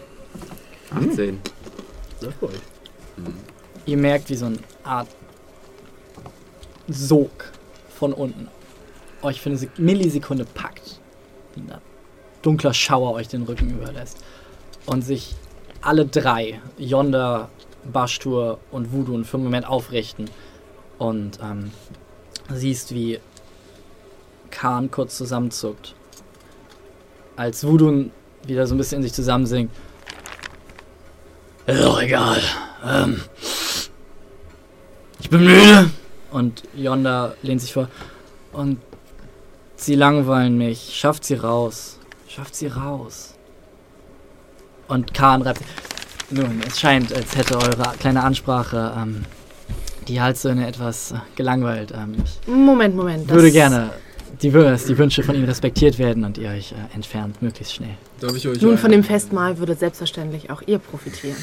18. 0.90 1.40
Läuft 2.22 2.40
bei 2.40 2.46
euch. 2.46 2.60
Ihr 3.84 3.96
merkt, 3.98 4.30
wie 4.30 4.36
so 4.36 4.46
eine 4.46 4.58
Art 4.84 5.08
Sog 6.88 7.52
von 7.94 8.14
unten 8.14 8.48
euch 9.20 9.40
für 9.40 9.50
eine 9.50 9.58
Sek 9.58 9.78
Millisekunde 9.78 10.46
packt. 10.46 10.98
Ein 11.56 11.74
dunkler 12.40 12.72
Schauer 12.72 13.12
euch 13.12 13.28
den 13.28 13.42
Rücken 13.42 13.70
überlässt. 13.70 14.24
Und 14.86 15.02
sich 15.02 15.34
alle 15.82 16.06
drei, 16.06 16.60
Yonder, 16.78 17.50
Bashtur 17.84 18.58
und 18.70 18.92
Voodoo, 18.92 19.22
für 19.24 19.36
einen 19.36 19.44
Moment 19.44 19.68
aufrichten. 19.68 20.30
Und 20.98 21.38
ähm, 21.42 21.70
siehst, 22.50 22.94
wie 22.94 23.20
Khan 24.52 24.90
kurz 24.90 25.16
zusammenzuckt. 25.16 25.94
Als 27.34 27.64
Voodoo 27.66 28.10
wieder 28.46 28.66
so 28.68 28.74
ein 28.74 28.78
bisschen 28.78 28.98
in 28.98 29.02
sich 29.02 29.12
zusammensinkt. 29.12 29.74
Ist 31.66 31.82
doch 31.82 32.00
egal. 32.00 32.40
Ähm, 32.86 33.20
ich 35.20 35.30
bin 35.30 35.44
müde. 35.44 35.90
Und 36.30 36.62
Yonder 36.74 37.34
lehnt 37.42 37.60
sich 37.60 37.72
vor. 37.72 37.88
Und 38.52 38.78
sie 39.76 39.94
langweilen 39.94 40.56
mich. 40.58 40.94
Schafft 40.94 41.24
sie 41.24 41.34
raus. 41.34 41.98
Schafft 42.28 42.54
sie 42.54 42.66
raus. 42.68 43.34
Und 44.88 45.14
Khan 45.14 45.42
reibt. 45.42 45.60
Nun, 46.30 46.60
es 46.66 46.80
scheint, 46.80 47.12
als 47.14 47.36
hätte 47.36 47.56
eure 47.58 47.92
kleine 47.98 48.22
Ansprache 48.24 48.94
ähm, 48.96 49.24
die 50.08 50.20
Halssöhne 50.20 50.66
etwas 50.66 51.12
äh, 51.12 51.16
gelangweilt. 51.36 51.92
Ähm, 51.94 52.16
Moment, 52.46 52.96
Moment. 52.96 53.28
das- 53.28 53.34
würde 53.36 53.52
gerne, 53.52 53.90
die, 54.42 54.50
die 54.50 54.98
Wünsche 54.98 55.22
von 55.22 55.34
ihnen 55.34 55.44
respektiert 55.44 55.98
werden 55.98 56.24
und 56.24 56.38
ihr 56.38 56.50
euch 56.50 56.72
äh, 56.72 56.94
entfernt, 56.94 57.40
möglichst 57.42 57.74
schnell. 57.74 57.96
Darf 58.20 58.36
ich 58.36 58.46
euch 58.48 58.60
Nun, 58.60 58.78
von 58.78 58.90
dem 58.90 59.04
Festmahl 59.04 59.58
würde 59.58 59.74
selbstverständlich 59.74 60.50
auch 60.50 60.62
ihr 60.66 60.78
profitieren. 60.78 61.36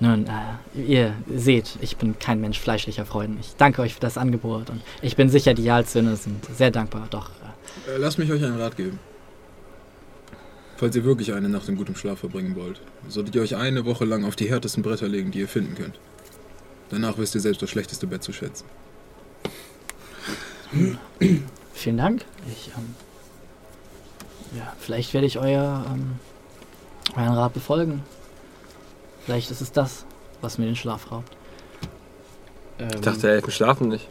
Nun, 0.00 0.26
äh, 0.26 0.80
ihr 0.80 1.14
seht, 1.34 1.78
ich 1.80 1.96
bin 1.96 2.18
kein 2.18 2.40
Mensch 2.40 2.58
fleischlicher 2.58 3.06
Freuden. 3.06 3.38
Ich 3.40 3.54
danke 3.56 3.82
euch 3.82 3.94
für 3.94 4.00
das 4.00 4.18
Angebot 4.18 4.70
und 4.70 4.80
ich 5.02 5.16
bin 5.16 5.28
sicher, 5.28 5.54
die 5.54 5.64
Jalsöhne 5.64 6.16
sind 6.16 6.44
sehr 6.56 6.70
dankbar. 6.70 7.06
Doch 7.10 7.30
äh, 7.30 7.44
Äh, 7.86 7.98
Lasst 7.98 8.18
mich 8.18 8.30
euch 8.30 8.42
einen 8.44 8.58
Rat 8.58 8.76
geben. 8.76 8.98
Falls 10.76 10.96
ihr 10.96 11.04
wirklich 11.04 11.32
eine 11.32 11.48
Nacht 11.48 11.68
in 11.68 11.76
gutem 11.76 11.94
Schlaf 11.94 12.18
verbringen 12.18 12.56
wollt, 12.56 12.80
solltet 13.08 13.34
ihr 13.34 13.42
euch 13.42 13.56
eine 13.56 13.84
Woche 13.84 14.04
lang 14.04 14.24
auf 14.24 14.36
die 14.36 14.50
härtesten 14.50 14.82
Bretter 14.82 15.08
legen, 15.08 15.30
die 15.30 15.40
ihr 15.40 15.48
finden 15.48 15.74
könnt. 15.74 15.98
Danach 16.90 17.16
wisst 17.16 17.34
ihr 17.34 17.40
selbst 17.40 17.62
das 17.62 17.70
schlechteste 17.70 18.06
Bett 18.06 18.22
zu 18.22 18.32
schätzen. 18.32 18.66
Vielen 21.72 21.96
Dank. 21.96 22.24
Ich, 22.50 22.70
ähm, 22.76 22.94
ja, 24.56 24.72
vielleicht 24.78 25.14
werde 25.14 25.26
ich 25.26 25.38
euer, 25.38 25.84
ähm, 25.92 26.18
euren 27.16 27.34
Rat 27.34 27.52
befolgen. 27.54 28.02
Vielleicht 29.24 29.50
ist 29.50 29.60
es 29.60 29.72
das, 29.72 30.04
was 30.40 30.58
mir 30.58 30.66
den 30.66 30.76
Schlaf 30.76 31.10
raubt. 31.10 31.36
Ähm, 32.78 32.88
Ich 32.94 33.00
dachte, 33.00 33.30
Elfen 33.30 33.50
schlafen 33.50 33.88
nicht. 33.88 34.08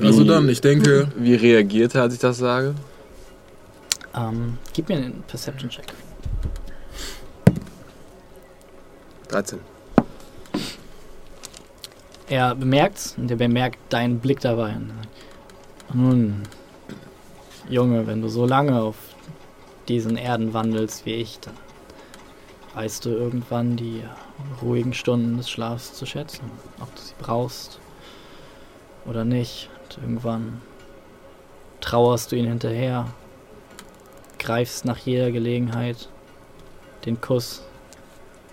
Also 0.00 0.22
dann, 0.24 0.48
ich 0.48 0.60
denke, 0.60 1.10
Wie 1.16 1.34
reagiert 1.34 1.94
er, 1.96 2.02
als 2.02 2.14
ich 2.14 2.20
das 2.20 2.38
sage? 2.38 2.74
Ähm, 4.14 4.58
gib 4.72 4.88
mir 4.88 4.96
einen 4.98 5.24
Perception-Check. 5.26 5.86
13. 9.28 9.58
Er 12.32 12.54
bemerkt's 12.54 13.14
und 13.18 13.30
er 13.30 13.36
bemerkt 13.36 13.78
deinen 13.90 14.18
Blick 14.18 14.40
dabei. 14.40 14.74
Nun, 15.92 16.44
Junge, 17.68 18.06
wenn 18.06 18.22
du 18.22 18.28
so 18.28 18.46
lange 18.46 18.80
auf 18.80 18.96
diesen 19.86 20.16
Erden 20.16 20.54
wandelst 20.54 21.04
wie 21.04 21.16
ich, 21.16 21.40
dann 21.40 21.52
weißt 22.72 23.04
du 23.04 23.10
irgendwann 23.10 23.76
die 23.76 24.02
ruhigen 24.62 24.94
Stunden 24.94 25.36
des 25.36 25.50
Schlafs 25.50 25.92
zu 25.92 26.06
schätzen. 26.06 26.50
Ob 26.80 26.94
du 26.94 27.02
sie 27.02 27.12
brauchst 27.18 27.80
oder 29.04 29.26
nicht. 29.26 29.68
Und 29.82 30.02
irgendwann 30.02 30.62
trauerst 31.82 32.32
du 32.32 32.36
ihn 32.36 32.46
hinterher, 32.46 33.08
greifst 34.38 34.86
nach 34.86 34.96
jeder 34.96 35.32
Gelegenheit, 35.32 36.08
den 37.04 37.20
Kuss 37.20 37.62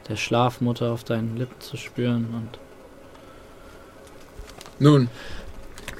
der 0.09 0.17
Schlafmutter 0.17 0.91
auf 0.91 1.05
deinen 1.05 1.37
Lippen 1.37 1.61
zu 1.61 1.77
spüren 1.77 2.27
und 2.33 2.59
nun, 4.79 5.09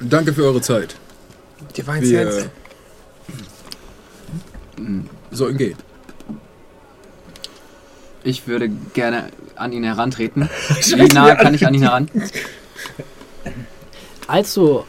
danke 0.00 0.32
für 0.32 0.44
eure 0.44 0.60
Zeit. 0.60 0.96
Die 1.76 1.86
Wir 1.86 2.50
sollten 5.30 5.58
gehen. 5.58 5.76
Ich 8.24 8.46
würde 8.46 8.68
gerne 8.68 9.30
an 9.56 9.72
ihn 9.72 9.84
herantreten. 9.84 10.48
Wie 10.68 11.08
nah 11.08 11.34
kann 11.34 11.54
ich 11.54 11.66
an 11.66 11.74
ihn 11.74 11.82
heran? 11.82 12.10
Als 14.26 14.54
du 14.54 14.84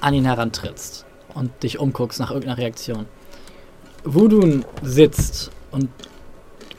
an 0.00 0.14
ihn 0.14 0.24
herantrittst 0.24 1.04
und 1.34 1.62
dich 1.62 1.78
umguckst 1.78 2.20
nach 2.20 2.30
irgendeiner 2.30 2.58
Reaktion, 2.58 3.06
Wudun 4.04 4.64
sitzt 4.82 5.50
und 5.70 5.90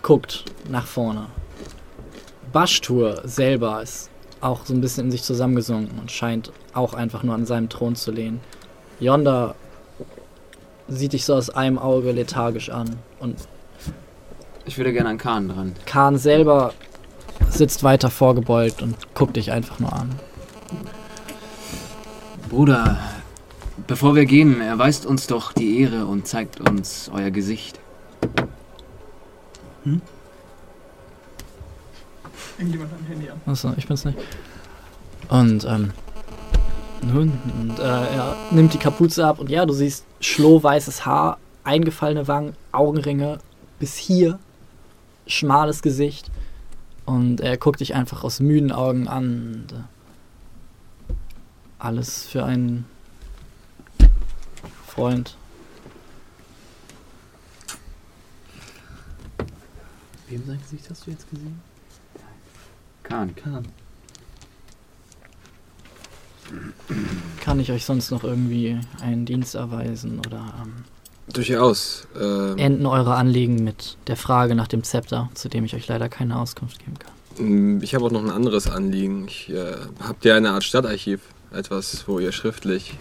guckt 0.02 0.46
nach 0.70 0.88
vorne. 0.88 1.28
Bashtur 2.52 3.22
selber 3.26 3.84
ist 3.84 4.09
auch 4.42 4.66
so 4.66 4.74
ein 4.74 4.82
bisschen 4.82 5.06
in 5.06 5.12
sich 5.12 5.24
zusammengesunken 5.24 6.00
und 6.00 6.12
scheint 6.12 6.52
auch 6.74 6.94
einfach 6.94 7.24
nur 7.24 7.36
an 7.36 7.46
seinem 7.46 7.70
Thron 7.70 7.96
zu 7.96 8.12
lehnen. 8.12 8.40
Yonda 9.00 9.56
sieht 10.88 11.14
dich 11.14 11.26
so 11.26 11.36
aus 11.36 11.50
einem 11.50 11.78
Auge 11.78 12.12
lethargisch 12.12 12.70
an 12.70 12.98
und 13.20 13.36
Ich 14.66 14.78
würde 14.78 14.94
gerne 14.94 15.10
an 15.10 15.18
Kahn 15.18 15.50
dran. 15.50 15.76
Khan 15.86 16.18
selber 16.18 16.74
sitzt 17.50 17.84
weiter 17.84 18.10
vorgebeugt 18.10 18.82
und 18.82 18.96
guckt 19.14 19.36
dich 19.36 19.52
einfach 19.52 19.80
nur 19.80 19.94
an. 19.94 20.16
Bruder, 22.50 22.98
bevor 23.88 24.16
wir 24.16 24.26
gehen, 24.26 24.62
erweist 24.62 25.06
uns 25.06 25.28
doch 25.28 25.54
die 25.54 25.82
Ehre 25.82 26.06
und 26.06 26.28
zeigt 26.28 26.60
uns 26.60 27.10
euer 27.14 27.32
Gesicht. 27.32 27.80
Irgendjemand 32.60 32.92
hat 32.92 33.00
ein 33.00 33.06
Handy 33.06 33.30
an. 33.30 33.42
Achso, 33.46 33.74
ich 33.78 33.88
bin's 33.88 34.04
nicht. 34.04 34.18
Und, 35.30 35.64
ähm, 35.66 35.92
nun, 37.02 37.32
und, 37.58 37.80
äh, 37.80 37.84
er 37.84 38.36
nimmt 38.52 38.74
die 38.74 38.78
Kapuze 38.78 39.26
ab 39.26 39.40
und 39.40 39.50
ja, 39.50 39.66
du 39.66 39.74
siehst 39.74 40.06
schlohweißes 40.20 41.06
Haar, 41.06 41.38
eingefallene 41.64 42.28
Wangen, 42.28 42.56
Augenringe 42.74 43.40
bis 43.80 43.96
hier, 43.96 44.40
schmales 45.26 45.82
Gesicht. 45.82 46.30
Und 47.06 47.40
er 47.40 47.58
guckt 47.58 47.80
dich 47.80 47.96
einfach 47.96 48.24
aus 48.26 48.42
müden 48.42 48.74
Augen 48.74 49.08
an. 49.08 49.66
Und, 49.70 49.72
äh, 49.72 51.14
alles 51.80 52.28
für 52.28 52.44
einen 52.44 52.86
Freund. 54.86 55.38
Wem 60.28 60.46
sein 60.46 60.60
Gesicht 60.60 60.90
hast 60.90 61.08
du 61.08 61.12
jetzt 61.12 61.30
gesehen? 61.30 61.69
Kahn. 63.10 63.36
Kahn. 63.36 63.66
Kann 67.42 67.60
ich 67.60 67.72
euch 67.72 67.86
sonst 67.86 68.12
noch 68.12 68.24
irgendwie 68.24 68.80
einen 69.02 69.26
Dienst 69.26 69.56
erweisen 69.56 70.20
oder 70.20 70.54
ähm, 70.64 70.86
Durchaus. 71.34 72.08
Ähm, 72.20 72.58
enden 72.58 72.86
eure 72.86 73.16
Anliegen 73.16 73.64
mit 73.64 73.98
der 74.08 74.16
Frage 74.16 74.56
nach 74.56 74.68
dem 74.68 74.84
Zepter, 74.84 75.30
zu 75.36 75.48
dem 75.50 75.66
ich 75.66 75.76
euch 75.76 75.88
leider 75.88 76.10
keine 76.10 76.40
Auskunft 76.40 76.80
geben 76.80 76.98
kann? 76.98 77.12
ich 77.82 77.96
habe 77.96 78.04
auch 78.04 78.12
noch 78.12 78.24
ein 78.24 78.32
anderes 78.32 78.70
Anliegen. 78.70 79.26
Ich, 79.28 79.50
äh, 79.50 79.76
habt 80.02 80.26
ihr 80.26 80.36
eine 80.36 80.52
Art 80.52 80.64
Stadtarchiv? 80.64 81.22
Etwas, 81.52 82.06
wo 82.08 82.20
ihr 82.20 82.34
schriftlich 82.34 82.98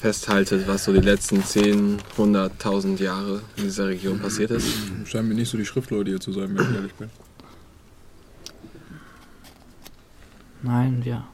festhaltet, 0.00 0.66
was 0.66 0.84
so 0.84 0.92
die 0.92 1.00
letzten 1.00 1.44
10, 1.44 1.98
100, 2.12 2.52
1000 2.52 3.00
Jahre 3.00 3.42
in 3.56 3.64
dieser 3.64 3.88
Region 3.88 4.20
passiert 4.20 4.50
ist? 4.52 4.68
Scheinen 5.04 5.28
mir 5.28 5.34
nicht 5.34 5.50
so 5.50 5.58
die 5.58 5.66
Schriftleute 5.66 6.10
hier 6.10 6.20
zu 6.20 6.32
sein, 6.32 6.56
wenn 6.56 6.70
ich 6.70 6.74
ehrlich 6.74 6.94
bin. 6.94 7.10
Nein, 10.64 11.04
wir. 11.04 11.24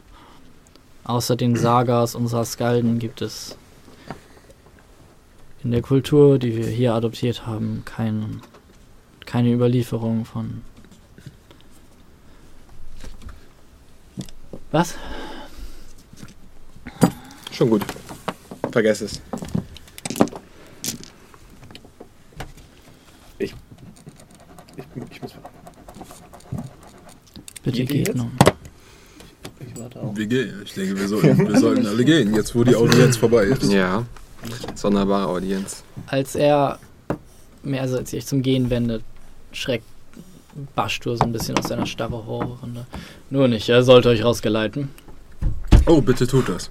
Außer 1.04 1.36
den 1.36 1.54
Sagas 1.54 2.16
unserer 2.16 2.44
Skalden 2.44 2.98
gibt 2.98 3.22
es 3.22 3.56
in 5.62 5.70
der 5.70 5.82
Kultur, 5.82 6.40
die 6.40 6.56
wir 6.56 6.66
hier 6.66 6.94
adoptiert 6.94 7.46
haben, 7.46 7.82
kein, 7.84 8.42
keine 9.26 9.52
Überlieferung 9.52 10.24
von. 10.24 10.62
Was? 14.72 14.96
Schon 17.52 17.70
gut. 17.70 17.84
Vergesst 18.72 19.02
es. 19.02 19.22
Ich, 23.38 23.54
ich 24.76 25.22
muss. 25.22 25.34
Bitte 27.62 27.84
Geht 27.84 28.06
geht 28.06 28.16
nun. 28.16 28.32
Ich 29.88 29.94
warte 29.96 30.00
auch. 30.06 30.16
Wir 30.16 30.26
gehen. 30.26 30.62
Ich 30.64 30.74
denke, 30.74 30.98
wir 30.98 31.08
sollten, 31.08 31.48
wir 31.48 31.58
sollten 31.58 31.86
alle 31.86 32.04
gehen, 32.04 32.34
jetzt 32.34 32.54
wo 32.54 32.64
die 32.64 32.76
Audienz 32.76 33.16
vorbei 33.16 33.44
ist. 33.44 33.64
Ja. 33.72 34.04
Sonderbare 34.74 35.28
Audienz. 35.28 35.82
Als 36.06 36.34
er, 36.34 36.78
mehr 37.62 37.82
also 37.82 37.96
als 37.98 38.12
ihr 38.12 38.18
euch 38.18 38.26
zum 38.26 38.42
Gehen 38.42 38.70
wendet, 38.70 39.02
schreckt 39.52 39.84
Bashtur 40.74 41.16
so 41.16 41.24
ein 41.24 41.32
bisschen 41.32 41.58
aus 41.58 41.68
seiner 41.68 41.86
Starre 41.86 42.26
hoch. 42.26 42.62
Und, 42.62 42.76
äh, 42.76 42.80
nur 43.30 43.48
nicht, 43.48 43.68
er 43.68 43.82
sollte 43.82 44.08
euch 44.08 44.24
rausgeleiten. 44.24 44.88
Oh, 45.86 46.00
bitte 46.00 46.26
tut 46.26 46.48
das. 46.48 46.70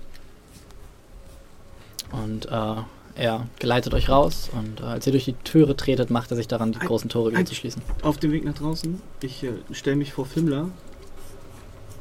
Und 2.11 2.47
äh, 2.47 2.75
er 3.15 3.47
geleitet 3.59 3.93
euch 3.93 4.09
raus 4.09 4.49
und 4.53 4.79
äh, 4.81 4.83
als 4.83 5.05
ihr 5.05 5.11
durch 5.11 5.25
die 5.25 5.33
Türe 5.33 5.75
tretet, 5.75 6.09
macht 6.09 6.31
er 6.31 6.37
sich 6.37 6.47
daran, 6.47 6.71
die 6.71 6.79
Ein- 6.79 6.87
großen 6.87 7.09
Tore 7.09 7.29
wieder 7.31 7.39
ein- 7.39 7.45
zu 7.45 7.53
schließen. 7.55 7.81
Auf 8.01 8.17
dem 8.17 8.31
Weg 8.31 8.45
nach 8.45 8.55
draußen, 8.55 8.99
ich 9.21 9.43
äh, 9.43 9.49
stelle 9.71 9.95
mich 9.97 10.13
vor 10.13 10.25
Fimmler, 10.25 10.69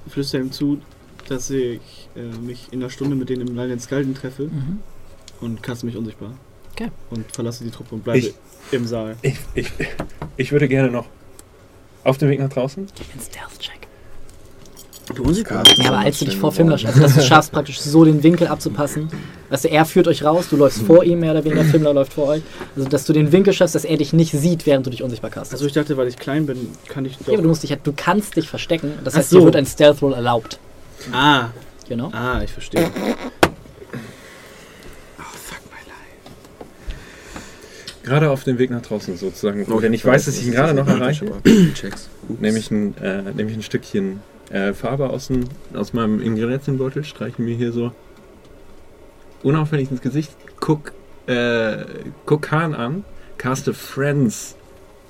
flüstere 0.09 0.41
ihm 0.43 0.53
zu, 0.53 0.81
dass 1.31 1.51
ich 1.51 1.81
äh, 2.17 2.21
mich 2.45 2.69
in 2.71 2.81
einer 2.81 2.91
Stunde 2.91 3.17
mit 3.17 3.29
denen 3.29 3.47
im 3.49 3.57
Lilian 3.57 3.81
Skalden 3.81 4.15
treffe 4.15 4.45
Mhm. 4.45 4.79
und 5.41 5.63
kaste 5.63 5.87
mich 5.87 5.97
unsichtbar. 5.97 6.31
Okay. 6.73 6.91
Und 7.11 7.31
verlasse 7.33 7.65
die 7.65 7.71
Truppe 7.71 7.95
und 7.95 8.05
bleibe 8.05 8.19
Ich- 8.19 8.35
im 8.71 8.87
Saal. 8.87 9.17
Ich, 9.23 9.37
ich, 9.55 9.73
ich 10.37 10.53
würde 10.53 10.69
gerne 10.69 10.91
noch 10.91 11.07
auf 12.05 12.19
dem 12.19 12.29
Weg 12.29 12.39
nach 12.41 12.51
draußen. 12.51 12.83
Ein 12.85 13.21
Stealth-Check. 13.21 13.79
Du 15.15 15.23
unsichtbar? 15.23 15.65
Ja, 15.79 15.89
aber 15.89 15.99
als 16.01 16.19
du 16.19 16.27
dich 16.27 16.37
vor 16.37 16.53
Fimmler 16.53 16.77
schaffst, 16.77 17.03
dass 17.03 17.15
du 17.15 17.23
schaffst, 17.23 17.51
praktisch 17.51 17.81
so 17.81 18.05
den 18.05 18.23
Winkel 18.23 18.47
abzupassen. 18.47 19.09
Weißt 19.49 19.65
du, 19.65 19.69
er 19.71 19.87
führt 19.87 20.07
euch 20.07 20.23
raus, 20.23 20.49
du 20.51 20.57
läufst 20.57 20.83
vor 20.83 21.03
ihm, 21.03 21.21
mehr 21.21 21.31
oder 21.33 21.43
weniger, 21.45 21.65
Fimmler 21.65 21.95
läuft 21.95 22.13
vor 22.13 22.27
euch. 22.29 22.43
Also, 22.77 22.87
dass 22.91 23.07
du 23.07 23.15
den 23.15 23.33
Winkel 23.33 23.55
schaffst, 23.55 23.75
dass 23.75 23.87
er 23.87 23.97
dich 23.97 24.13
nicht 24.13 24.33
sieht, 24.33 24.67
während 24.67 24.85
du 24.87 24.91
dich 24.91 25.03
unsichtbar 25.03 25.31
castest. 25.31 25.55
Also 25.55 25.67
ich 25.67 25.73
dachte, 25.73 25.97
weil 25.97 26.09
ich 26.09 26.19
klein 26.19 26.45
bin, 26.45 26.69
kann 26.89 27.07
ich 27.07 27.17
doch... 27.17 27.27
ja, 27.29 27.33
aber 27.35 27.43
du 27.43 27.49
musst 27.49 27.63
dich 27.63 27.71
halt, 27.71 27.87
du 27.87 27.95
kannst 27.97 28.37
dich 28.37 28.51
verstecken. 28.51 28.93
Das 29.03 29.15
Ach 29.15 29.19
heißt, 29.21 29.31
so. 29.31 29.39
dir 29.39 29.45
wird 29.47 29.57
ein 29.57 29.65
Stealth-Roll 29.65 30.13
erlaubt. 30.13 30.59
Ah, 31.12 31.49
Genau. 31.89 32.10
ah, 32.12 32.43
ich 32.43 32.52
verstehe. 32.52 32.91
Gerade 38.02 38.31
auf 38.31 38.44
dem 38.44 38.59
Weg 38.59 38.70
nach 38.70 38.81
draußen 38.81 39.17
sozusagen. 39.18 39.65
Und 39.65 39.83
wenn 39.83 39.93
ich 39.93 40.05
weiß, 40.05 40.25
dass 40.25 40.39
ich 40.39 40.47
ihn 40.47 40.52
gerade 40.52 40.73
noch 40.73 40.89
erreiche, 40.89 41.27
Checks. 41.75 42.09
nehme 42.41 42.59
ich 42.59 42.70
ein, 42.70 42.97
äh, 42.97 43.23
nehme 43.35 43.51
ich 43.51 43.57
ein 43.57 43.62
Stückchen 43.62 44.20
äh, 44.51 44.73
Farbe 44.73 45.10
aus, 45.10 45.27
dem, 45.27 45.44
aus 45.75 45.93
meinem 45.93 46.23
Ingredienzenbeutel, 46.23 47.05
streiche 47.05 47.43
mir 47.43 47.55
hier 47.55 47.70
so 47.70 47.93
unauffällig 49.43 49.91
ins 49.91 50.01
Gesicht, 50.01 50.33
guck, 50.59 50.93
äh, 51.27 51.85
guck 52.25 52.43
Kahn 52.43 52.75
an, 52.75 53.05
caste 53.36 53.75
Friends 53.75 54.57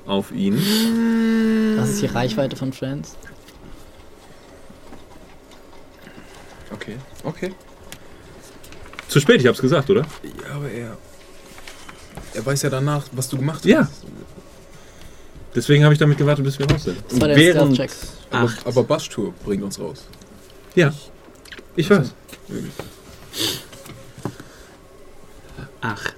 auf 0.06 0.32
ihn. 0.32 0.56
Das 1.76 1.90
ist 1.90 2.02
die 2.02 2.06
Reichweite 2.06 2.56
von 2.56 2.72
Friends. 2.72 3.16
Okay. 6.72 6.96
Okay. 7.24 7.52
Zu 9.08 9.20
spät, 9.20 9.40
ich 9.40 9.46
hab's 9.46 9.60
gesagt, 9.60 9.88
oder? 9.90 10.02
Ja, 10.22 10.54
aber 10.54 10.70
er. 10.70 10.96
Er 12.34 12.44
weiß 12.46 12.62
ja 12.62 12.70
danach, 12.70 13.06
was 13.12 13.28
du 13.28 13.38
gemacht 13.38 13.58
hast. 13.58 13.64
Ja. 13.64 13.88
Deswegen 15.54 15.82
habe 15.84 15.94
ich 15.94 15.98
damit 15.98 16.18
gewartet, 16.18 16.44
bis 16.44 16.58
wir 16.58 16.70
raus 16.70 16.84
sind. 16.84 17.02
Das 17.08 17.20
war 17.20 17.28
der 17.28 17.36
Während- 17.36 17.74
Stealth-Check. 17.74 18.08
Aber, 18.30 18.52
aber 18.64 18.84
Baschtour 18.84 19.32
bringt 19.44 19.62
uns 19.62 19.80
raus. 19.80 20.04
Ja, 20.74 20.92
ich 21.74 21.88
weiß. 21.88 22.12
Acht. 25.80 26.14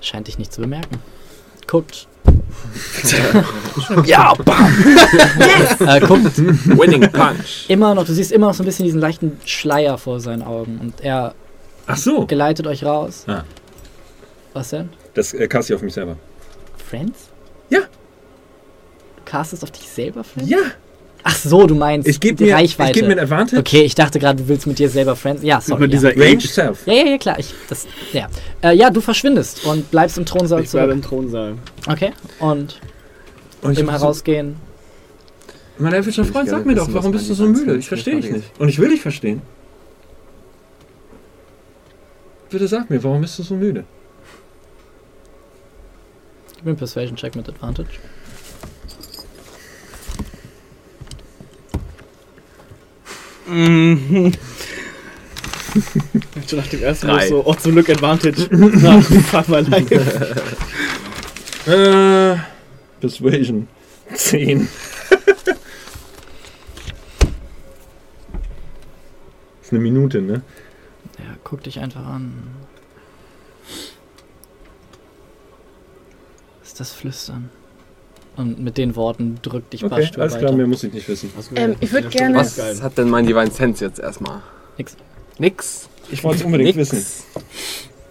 Scheint 0.00 0.26
dich 0.28 0.38
nicht 0.38 0.52
zu 0.52 0.60
bemerken. 0.60 1.00
Guckt. 1.66 2.08
Ja, 4.04 4.34
bam! 4.34 4.72
Äh, 5.86 6.00
guckt 6.00 6.38
Winning 6.38 7.10
Punch. 7.10 7.66
immer 7.68 7.94
noch, 7.94 8.04
du 8.04 8.12
siehst 8.12 8.30
immer 8.32 8.48
noch 8.48 8.54
so 8.54 8.62
ein 8.62 8.66
bisschen 8.66 8.84
diesen 8.84 9.00
leichten 9.00 9.40
Schleier 9.44 9.98
vor 9.98 10.20
seinen 10.20 10.42
Augen. 10.42 10.78
Und 10.80 11.00
er 11.00 11.34
Ach 11.86 11.96
so. 11.96 12.26
geleitet 12.26 12.66
euch 12.66 12.84
raus. 12.84 13.24
Ah. 13.26 13.44
Was 14.52 14.70
denn? 14.70 14.90
Das 15.14 15.32
äh, 15.32 15.46
caste 15.48 15.72
ich 15.72 15.76
auf 15.76 15.82
mich 15.82 15.94
selber. 15.94 16.16
Friends? 16.88 17.28
Ja. 17.70 17.80
Du 17.80 19.22
castest 19.24 19.62
auf 19.62 19.70
dich 19.70 19.88
selber 19.88 20.24
Friends? 20.24 20.50
Ja. 20.50 20.58
Ach 21.22 21.36
so, 21.36 21.66
du 21.66 21.74
meinst 21.74 22.08
Ich 22.08 22.18
gebe 22.20 22.36
die 22.36 22.44
mir, 22.44 22.54
Reichweite. 22.54 22.90
ich 22.90 22.96
geb 22.96 23.06
mir 23.06 23.12
ein 23.12 23.18
Advantage. 23.20 23.60
okay, 23.60 23.82
ich 23.82 23.94
dachte 23.94 24.18
gerade, 24.18 24.42
du 24.42 24.48
willst 24.48 24.66
mit 24.66 24.78
dir 24.78 24.88
selber 24.88 25.16
Friends. 25.16 25.42
Ja, 25.42 25.60
sorry. 25.60 25.82
Mit 25.82 25.92
Ja. 25.92 25.98
dieser 25.98 26.16
Range 26.16 26.36
Age. 26.36 26.46
Self. 26.48 26.86
ja, 26.86 26.92
ja, 26.94 27.04
ja, 27.06 27.18
klar. 27.18 27.38
Ich, 27.38 27.52
das, 27.68 27.86
ja. 28.12 28.28
Äh, 28.62 28.74
ja, 28.76 28.90
du 28.90 29.00
verschwindest 29.00 29.64
und 29.66 29.90
bleibst 29.90 30.16
im 30.18 30.24
Thronsaal 30.24 30.62
Ich 30.62 30.70
bleibe 30.70 30.88
zurück. 30.92 30.96
im 31.04 31.08
Thronsaal. 31.08 31.54
Okay. 31.88 32.12
Und 32.38 32.80
Und 33.62 33.72
ich 33.72 33.78
im 33.80 33.90
hab 33.90 33.98
so- 33.98 34.04
Herausgehen. 34.04 34.56
Mein 35.78 35.92
elfischer 35.94 36.24
Freund, 36.24 36.44
Ich 36.46 36.50
sag 36.50 36.64
mir 36.66 36.74
doch, 36.74 36.92
warum 36.92 37.12
bist 37.12 37.28
du 37.30 37.34
so 37.34 37.46
müde? 37.46 37.76
Ich 37.76 37.88
verstehe 37.88 38.20
dich 38.20 38.30
nicht. 38.30 38.50
Und 38.58 38.68
ich 38.68 38.78
will 38.78 38.90
dich 38.90 39.00
verstehen. 39.00 39.40
Bitte 42.50 42.66
sag 42.68 42.90
mir, 42.90 43.02
warum 43.04 43.20
bist 43.20 43.38
du 43.38 43.42
so 43.42 43.54
müde? 43.54 43.84
Gib 46.56 46.64
mir 46.64 46.70
einen 46.70 46.78
Persuasion-Check 46.78 47.36
mit 47.36 47.48
Advantage. 47.48 47.88
Mhm. 53.50 54.32
Schon 56.48 56.58
nach 56.58 56.66
dem 56.68 56.82
ersten 56.82 57.06
Mal 57.08 57.28
so, 57.28 57.44
oh, 57.44 57.54
zum 57.54 57.72
Glück 57.72 57.90
Advantage. 57.90 58.48
Na, 58.50 59.00
fahr 59.00 59.44
mal 59.48 59.66
live. 59.66 59.90
Äh, 61.66 62.36
Persuasion. 63.00 63.68
10. 64.14 64.60
ist 69.62 69.72
eine 69.72 69.80
Minute, 69.80 70.20
ne? 70.22 70.42
Ja, 71.18 71.36
guck 71.44 71.62
dich 71.62 71.78
einfach 71.80 72.04
an. 72.06 72.32
Ist 76.62 76.80
das 76.80 76.92
Flüstern? 76.92 77.50
Und 78.40 78.58
mit 78.58 78.78
den 78.78 78.96
Worten 78.96 79.38
drückt 79.42 79.74
dich 79.74 79.84
Okay, 79.84 79.94
alles 79.94 80.16
weiter. 80.16 80.38
klar, 80.38 80.52
mehr 80.52 80.66
muss 80.66 80.82
ich 80.82 80.94
nicht 80.94 81.06
wissen. 81.08 81.30
Ähm, 81.56 81.76
ich 81.80 81.92
würde 81.92 82.08
gerne. 82.08 82.36
Was 82.36 82.80
hat 82.80 82.96
denn 82.96 83.10
mein 83.10 83.26
Divine 83.26 83.50
Sense 83.50 83.84
jetzt 83.84 83.98
erstmal? 83.98 84.40
Nix. 84.78 84.96
Nix. 85.38 85.90
Ich 86.10 86.24
wollte 86.24 86.38
es 86.38 86.44
unbedingt 86.46 86.74
Nix. 86.74 86.90
wissen. 86.90 87.04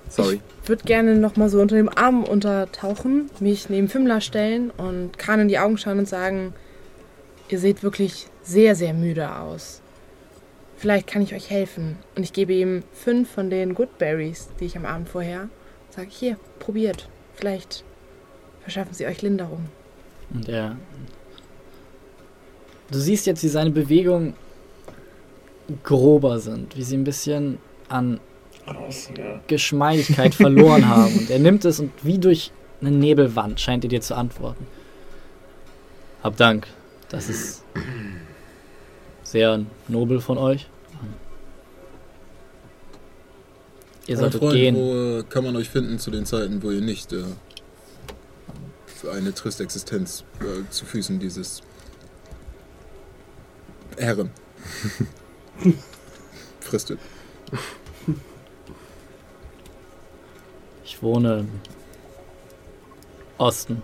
Sorry. 0.07 0.39
würde 0.67 0.83
gerne 0.83 1.15
noch 1.15 1.35
mal 1.35 1.49
so 1.49 1.59
unter 1.59 1.77
dem 1.77 1.89
Arm 1.89 2.23
untertauchen, 2.23 3.31
mich 3.39 3.69
neben 3.69 3.87
Fimmler 3.87 4.21
stellen 4.21 4.69
und 4.69 5.17
Khan 5.17 5.39
in 5.39 5.47
die 5.47 5.57
Augen 5.57 5.79
schauen 5.79 5.97
und 5.97 6.07
sagen, 6.07 6.53
ihr 7.49 7.57
seht 7.57 7.81
wirklich 7.81 8.27
sehr, 8.43 8.75
sehr 8.75 8.93
müde 8.93 9.35
aus. 9.35 9.81
Vielleicht 10.77 11.07
kann 11.07 11.23
ich 11.23 11.33
euch 11.33 11.49
helfen. 11.49 11.97
Und 12.15 12.21
ich 12.21 12.33
gebe 12.33 12.53
ihm 12.53 12.83
fünf 12.93 13.31
von 13.31 13.49
den 13.49 13.73
Goodberries, 13.73 14.49
die 14.59 14.65
ich 14.65 14.77
am 14.77 14.85
Abend 14.85 15.09
vorher, 15.09 15.49
sage 15.89 16.09
hier, 16.11 16.37
probiert. 16.59 17.09
Vielleicht 17.33 17.83
verschaffen 18.61 18.93
sie 18.93 19.07
euch 19.07 19.23
Linderung. 19.23 19.65
Und 20.33 20.47
er. 20.49 20.77
Du 22.91 22.99
siehst 22.99 23.25
jetzt, 23.25 23.43
wie 23.43 23.47
seine 23.47 23.71
Bewegungen 23.71 24.33
grober 25.83 26.39
sind, 26.39 26.75
wie 26.75 26.83
sie 26.83 26.97
ein 26.97 27.03
bisschen 27.03 27.59
an 27.87 28.19
Raus, 28.67 29.09
ja. 29.17 29.39
Geschmeidigkeit 29.47 30.33
verloren 30.33 30.87
haben. 30.95 31.17
Und 31.17 31.29
er 31.29 31.39
nimmt 31.39 31.65
es 31.65 31.79
und 31.79 31.91
wie 32.03 32.17
durch 32.17 32.51
eine 32.81 32.91
Nebelwand 32.91 33.59
scheint 33.59 33.83
er 33.83 33.89
dir 33.89 34.01
zu 34.01 34.15
antworten. 34.15 34.65
Hab 36.23 36.37
Dank. 36.37 36.67
Das 37.09 37.29
ist 37.29 37.63
sehr 39.23 39.65
nobel 39.87 40.19
von 40.19 40.37
euch. 40.37 40.67
Ihr 44.07 44.17
solltet 44.17 44.39
Freund, 44.39 44.53
gehen. 44.53 44.75
Wo 44.75 45.19
äh, 45.19 45.23
kann 45.29 45.43
man 45.43 45.55
euch 45.55 45.69
finden 45.69 45.99
zu 45.99 46.09
den 46.09 46.25
Zeiten, 46.25 46.63
wo 46.63 46.71
ihr 46.71 46.81
nicht 46.81 47.13
äh, 47.13 47.23
eine 49.07 49.33
triste 49.33 49.63
Existenz 49.63 50.23
äh, 50.41 50.69
zu 50.69 50.85
Füßen 50.85 51.19
dieses 51.19 51.61
Herren 53.97 54.31
fristet? 56.59 56.99
Ich 60.83 61.01
wohne 61.01 61.39
im 61.39 61.49
Osten. 63.37 63.81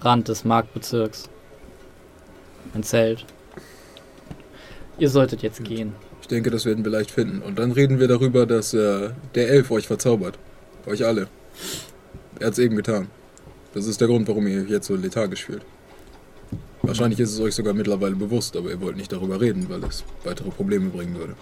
Rand 0.00 0.28
des 0.28 0.44
Marktbezirks. 0.44 1.28
Ein 2.74 2.82
Zelt. 2.82 3.24
Ihr 4.98 5.08
solltet 5.08 5.42
jetzt 5.42 5.64
gehen. 5.64 5.94
Ich 6.20 6.28
denke, 6.28 6.50
das 6.50 6.66
werden 6.66 6.84
wir 6.84 6.92
leicht 6.92 7.10
finden. 7.10 7.40
Und 7.40 7.58
dann 7.58 7.72
reden 7.72 7.98
wir 7.98 8.08
darüber, 8.08 8.46
dass 8.46 8.74
äh, 8.74 9.10
der 9.34 9.48
Elf 9.48 9.70
euch 9.70 9.86
verzaubert. 9.86 10.38
Euch 10.88 11.04
alle. 11.04 11.28
Er 12.40 12.46
hat's 12.48 12.58
eben 12.58 12.76
getan. 12.76 13.08
Das 13.74 13.86
ist 13.86 14.00
der 14.00 14.08
Grund, 14.08 14.26
warum 14.26 14.46
ihr 14.46 14.62
jetzt 14.64 14.86
so 14.86 14.96
lethargisch 14.96 15.44
fühlt. 15.44 15.62
Wahrscheinlich 16.82 17.20
ist 17.20 17.32
es 17.32 17.40
euch 17.40 17.54
sogar 17.54 17.74
mittlerweile 17.74 18.14
bewusst, 18.14 18.56
aber 18.56 18.70
ihr 18.70 18.80
wollt 18.80 18.96
nicht 18.96 19.12
darüber 19.12 19.40
reden, 19.40 19.68
weil 19.68 19.84
es 19.84 20.04
weitere 20.24 20.50
Probleme 20.50 20.88
bringen 20.88 21.16
würde. 21.16 21.34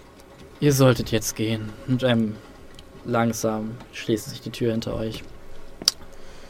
Ihr 0.58 0.72
solltet 0.72 1.12
jetzt 1.12 1.36
gehen. 1.36 1.68
Mit 1.86 2.02
einem 2.02 2.34
langsam 3.04 3.72
schließt 3.92 4.30
sich 4.30 4.40
die 4.40 4.50
Tür 4.50 4.72
hinter 4.72 4.96
euch. 4.96 5.22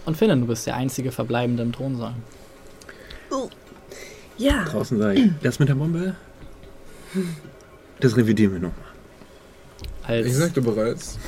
Und 0.07 0.17
Finn, 0.17 0.41
du 0.41 0.47
bist 0.47 0.67
der 0.67 0.77
einzige 0.77 1.13
Verbleibende 1.13 1.63
im 1.63 1.73
Thronsaal. 1.73 2.15
Ja. 4.39 4.65
Draußen 4.65 4.99
sei 4.99 5.15
ich. 5.15 5.31
Das 5.43 5.59
mit 5.59 5.69
der 5.69 5.75
Bombe? 5.75 6.15
Das 8.01 8.17
revidieren 8.17 8.53
wir 8.53 8.61
nochmal. 8.61 10.25
Ich 10.25 10.37
sagte 10.37 10.61
bereits, 10.61 11.19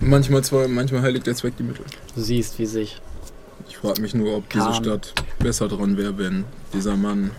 manchmal 0.00 0.42
zwar, 0.42 0.68
manchmal 0.68 1.02
heiligt 1.02 1.26
der 1.26 1.34
Zweck 1.34 1.56
die 1.56 1.62
Mittel. 1.62 1.84
du 2.14 2.20
siehst, 2.20 2.58
wie 2.58 2.66
sich 2.66 3.00
Ich 3.68 3.76
frage 3.78 4.00
mich 4.00 4.14
nur, 4.14 4.36
ob 4.36 4.48
diese 4.50 4.64
Kam. 4.64 4.74
Stadt 4.74 5.14
besser 5.38 5.68
dran 5.68 5.96
wäre, 5.96 6.16
wenn 6.18 6.44
dieser 6.72 6.96
Mann. 6.96 7.30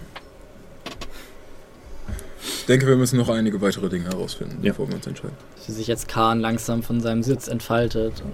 Ich 2.44 2.66
denke, 2.68 2.88
wir 2.88 2.96
müssen 2.96 3.18
noch 3.18 3.30
einige 3.30 3.60
weitere 3.62 3.90
Dinge 3.90 4.06
herausfinden, 4.06 4.60
Ja. 4.64 4.72
bevor 4.72 4.88
wir 4.88 4.96
uns 4.96 5.08
entscheiden. 5.08 5.36
wie 5.58 5.72
sich 5.72 5.88
jetzt 5.88 6.08
Kahn 6.08 6.40
langsam 6.40 6.84
von 6.84 7.02
seinem 7.02 7.24
Sitz 7.24 7.48
entfaltet 7.48 8.22
und 8.24 8.34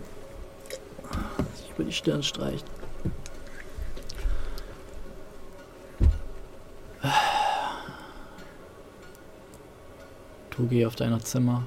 sich 1.57 1.69
über 1.75 1.83
die 1.85 1.93
Stirn 1.93 2.22
streicht. 2.23 2.65
Du 10.51 10.65
geh 10.67 10.85
auf 10.85 10.95
dein 10.95 11.19
Zimmer. 11.22 11.64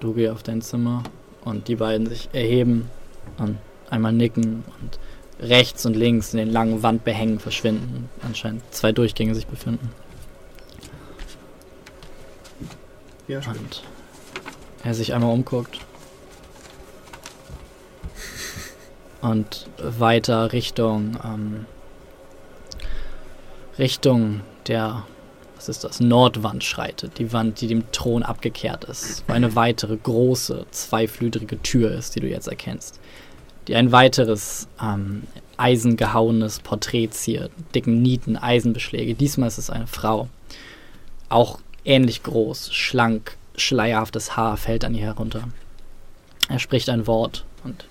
Du 0.00 0.14
geh 0.14 0.30
auf 0.30 0.42
dein 0.42 0.62
Zimmer. 0.62 1.02
Und 1.44 1.68
die 1.68 1.76
beiden 1.76 2.06
sich 2.06 2.28
erheben 2.32 2.90
und 3.38 3.58
einmal 3.88 4.12
nicken 4.12 4.64
und 4.80 4.98
rechts 5.40 5.86
und 5.86 5.96
links 5.96 6.34
in 6.34 6.38
den 6.38 6.50
langen 6.50 6.82
Wandbehängen 6.82 7.38
verschwinden. 7.38 8.10
Anscheinend 8.22 8.62
zwei 8.72 8.92
Durchgänge 8.92 9.34
sich 9.34 9.46
befinden. 9.46 9.90
Ja, 13.26 13.40
stimmt. 13.40 13.58
Und 13.58 13.82
er 14.84 14.94
sich 14.94 15.14
einmal 15.14 15.32
umguckt. 15.32 15.78
Und 19.22 19.68
weiter 19.78 20.52
Richtung, 20.52 21.18
ähm, 21.22 21.66
Richtung 23.78 24.40
der, 24.66 25.04
was 25.60 25.68
ist 25.68 25.84
das, 25.84 26.00
Nordwand 26.00 26.64
schreitet. 26.64 27.18
Die 27.18 27.34
Wand, 27.34 27.60
die 27.60 27.66
dem 27.66 27.92
Thron 27.92 28.22
abgekehrt 28.22 28.84
ist. 28.84 29.24
Wo 29.26 29.34
eine 29.34 29.54
weitere 29.56 29.94
große, 29.94 30.64
zweiflügelige 30.70 31.60
Tür 31.62 31.90
ist, 31.92 32.14
die 32.14 32.20
du 32.20 32.28
jetzt 32.28 32.48
erkennst. 32.48 32.98
Die 33.68 33.74
ein 33.74 33.92
weiteres, 33.92 34.68
ähm, 34.82 35.24
eisengehauenes 35.58 36.60
Porträt 36.60 37.08
ziert. 37.10 37.52
Dicken 37.74 38.00
Nieten, 38.00 38.38
Eisenbeschläge. 38.38 39.14
Diesmal 39.14 39.48
ist 39.48 39.58
es 39.58 39.68
eine 39.68 39.86
Frau. 39.86 40.30
Auch 41.28 41.60
ähnlich 41.84 42.22
groß, 42.22 42.72
schlank, 42.72 43.36
schleierhaftes 43.54 44.38
Haar 44.38 44.56
fällt 44.56 44.86
an 44.86 44.94
ihr 44.94 45.04
herunter. 45.04 45.44
Er 46.48 46.58
spricht 46.58 46.88
ein 46.88 47.06
Wort 47.06 47.44
und 47.64 47.84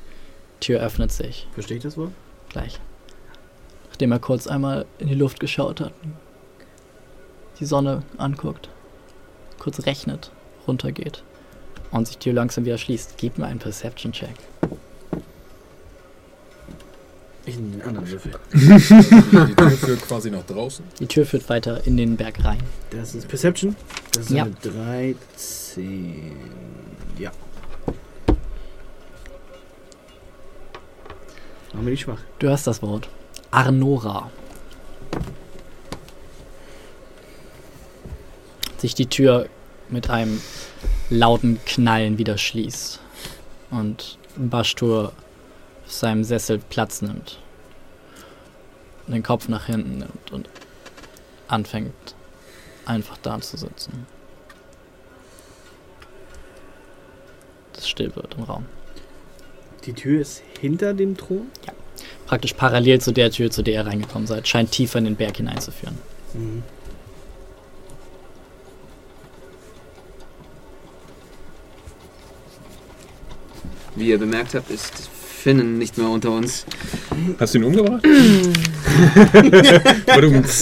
die 0.56 0.66
Tür 0.66 0.80
öffnet 0.82 1.12
sich 1.12 1.48
Verstehe 1.54 1.78
ich 1.78 1.84
das 1.84 1.98
wohl? 1.98 2.12
gleich. 2.50 2.80
Nachdem 3.90 4.12
er 4.12 4.20
kurz 4.20 4.48
einmal 4.48 4.88
in 4.98 5.08
die 5.08 5.14
Luft 5.14 5.40
geschaut 5.40 5.82
hat, 5.82 5.94
die 7.60 7.66
Sonne 7.66 8.04
anguckt, 8.18 8.70
kurz 9.60 9.86
rechnet, 9.86 10.32
runtergeht 10.68 11.24
und 11.92 12.08
sich 12.08 12.18
die 12.18 12.24
Tür 12.26 12.34
langsam 12.34 12.66
wieder 12.66 12.78
schließt. 12.78 13.16
Gib 13.18 13.38
mir 13.38 13.46
einen 13.46 13.60
Perception-Check. 13.60 14.30
Ich 17.46 17.56
nehme 17.58 17.72
den 17.78 17.82
anderen 17.82 18.10
Würfel. 18.12 18.32
Die 18.54 19.56
Tür 19.56 19.72
führt 19.72 20.02
quasi 20.08 20.30
nach 20.30 20.46
draußen. 20.46 20.86
Die 21.00 21.08
Tür 21.08 21.26
führt 21.26 21.50
weiter 21.50 21.86
in 21.88 21.98
den 21.98 22.16
Berg 22.16 22.44
rein. 22.46 22.60
Das 22.92 23.16
ist 23.16 23.28
Perception. 23.28 23.76
Das 24.14 24.26
ist 24.26 24.32
Ja. 24.32 24.44
eine 24.44 24.54
13. 24.56 26.32
Ja. 27.18 27.32
Machen 31.74 31.86
wir 31.86 31.92
nicht 31.92 32.02
schwach. 32.02 32.20
Du 32.40 32.48
hörst 32.48 32.68
das 32.68 32.82
Wort. 32.84 33.10
Arnora. 33.52 34.30
Sich 38.80 38.96
die 38.96 39.08
Tür 39.08 39.48
mit 39.90 40.10
einem 40.10 40.42
lauten 41.10 41.60
Knallen 41.66 42.18
wieder 42.18 42.38
schließt. 42.38 43.00
Und 43.72 44.18
Bashtur 44.36 45.14
auf 45.86 45.92
seinem 45.92 46.24
Sessel 46.24 46.60
Platz 46.70 47.02
nimmt. 47.02 47.40
Und 49.06 49.14
den 49.14 49.24
Kopf 49.24 49.48
nach 49.48 49.66
hinten 49.66 50.00
nimmt 50.00 50.32
und 50.32 50.50
anfängt 51.48 51.94
einfach 52.86 53.18
da 53.18 53.40
zu 53.42 53.58
sitzen. 53.58 54.06
Das 57.74 57.88
still 57.88 58.16
wird 58.16 58.36
im 58.36 58.44
Raum. 58.44 58.66
Die 59.86 59.94
Tür 59.94 60.22
ist 60.22 60.44
hinter 60.60 60.94
dem 60.94 61.16
Thron? 61.16 61.48
Praktisch 62.28 62.54
parallel 62.54 63.02
zu 63.02 63.12
der 63.12 63.32
Tür, 63.32 63.50
zu 63.50 63.64
der 63.64 63.74
ihr 63.74 63.86
reingekommen 63.86 64.28
seid. 64.28 64.48
Scheint 64.48 64.72
tiefer 64.72 65.00
in 65.00 65.06
den 65.06 65.16
Berg 65.16 65.38
hineinzuführen. 65.38 65.98
Mhm. 66.34 66.64
Wie 73.96 74.10
ihr 74.10 74.18
bemerkt 74.18 74.56
habt, 74.56 74.70
ist 74.72 74.92
Finnen 75.42 75.78
nicht 75.78 75.98
mehr 75.98 76.10
unter 76.10 76.32
uns. 76.32 76.66
Hast 77.40 77.54
du 77.54 77.60
ihn 77.60 77.64
umgebracht? 77.66 78.04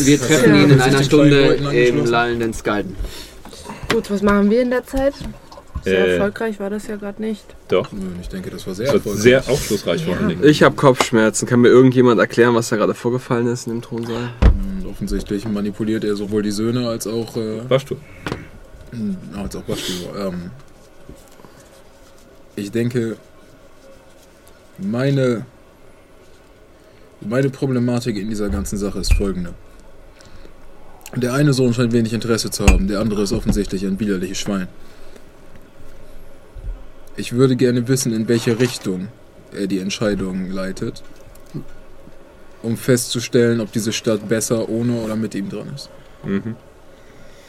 Wir 0.06 0.20
treffen 0.20 0.56
ihn 0.56 0.70
in 0.72 0.82
einer 0.82 1.04
Stunde 1.04 1.54
im 1.56 2.06
lallenden 2.06 2.54
Skalden. 2.54 2.96
Gut, 3.92 4.10
was 4.12 4.22
machen 4.22 4.50
wir 4.52 4.62
in 4.62 4.70
der 4.70 4.86
Zeit? 4.86 5.14
Sehr 5.84 6.06
Äh. 6.06 6.12
erfolgreich 6.16 6.60
war 6.60 6.70
das 6.70 6.88
ja 6.88 6.98
gerade 6.98 7.22
nicht. 7.22 7.44
Doch. 7.70 7.88
Ich 8.22 8.28
denke, 8.30 8.50
das 8.50 8.68
war 8.68 8.74
sehr 8.76 8.88
Das 8.88 8.94
war 8.96 9.00
erfolgreich. 9.14 9.24
sehr 9.24 9.50
aufschlussreich 9.50 10.04
vor 10.04 10.18
allen 10.18 10.28
Dingen. 10.30 10.44
Ich 10.44 10.62
habe 10.64 10.76
Kopfschmerzen. 10.76 11.48
Kann 11.48 11.62
mir 11.62 11.70
irgendjemand 11.70 12.20
erklären, 12.20 12.54
was 12.56 12.70
da 12.70 12.76
gerade 12.76 12.94
vorgefallen 12.94 13.48
ist 13.48 13.68
in 13.68 13.74
dem 13.74 13.82
Thronsaal? 13.82 14.30
Und 14.82 14.88
offensichtlich 14.90 15.48
manipuliert 15.48 16.04
er 16.04 16.16
sowohl 16.16 16.44
die 16.44 16.52
Söhne 16.52 16.88
als 16.90 17.08
auch. 17.08 17.38
Äh, 17.38 17.62
Waschtu. 17.70 17.96
als 19.42 19.56
auch 19.56 19.62
Bashtu. 19.64 19.94
Ähm, 20.18 20.52
ich 22.58 22.72
denke, 22.72 23.16
meine. 24.78 25.46
Meine 27.20 27.50
Problematik 27.50 28.16
in 28.16 28.30
dieser 28.30 28.50
ganzen 28.50 28.78
Sache 28.78 29.00
ist 29.00 29.12
folgende. 29.14 29.56
Der 31.16 31.34
eine 31.34 31.52
Sohn 31.52 31.74
scheint 31.74 31.92
wenig 31.92 32.14
Interesse 32.14 32.52
zu 32.52 32.66
haben, 32.66 32.88
der 32.88 33.00
andere 33.00 33.24
ist 33.24 33.32
offensichtlich 33.32 33.84
ein 33.86 34.00
widerliches 34.00 34.38
Schwein. 34.38 34.68
Ich 37.16 37.34
würde 37.34 37.56
gerne 37.56 37.88
wissen, 37.88 38.14
in 38.14 38.28
welche 38.28 38.60
Richtung 38.60 39.08
er 39.52 39.66
die 39.66 39.80
Entscheidung 39.80 40.52
leitet, 40.52 41.02
um 42.62 42.78
festzustellen, 42.78 43.62
ob 43.62 43.72
diese 43.72 43.94
Stadt 43.94 44.30
besser 44.30 44.70
ohne 44.70 44.94
oder 45.02 45.16
mit 45.16 45.34
ihm 45.34 45.50
dran 45.50 45.72
ist. 45.74 45.90
Mhm. 46.24 46.56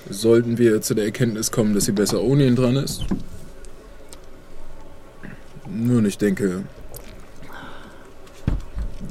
Sollten 0.09 0.57
wir 0.57 0.81
zu 0.81 0.95
der 0.95 1.05
Erkenntnis 1.05 1.51
kommen, 1.51 1.75
dass 1.75 1.85
sie 1.85 1.93
besser 1.93 2.23
ohne 2.23 2.47
ihn 2.47 2.57
dran 2.57 2.77
ist? 2.77 3.05
Nun, 5.71 6.07
ich 6.07 6.19
denke, 6.19 6.65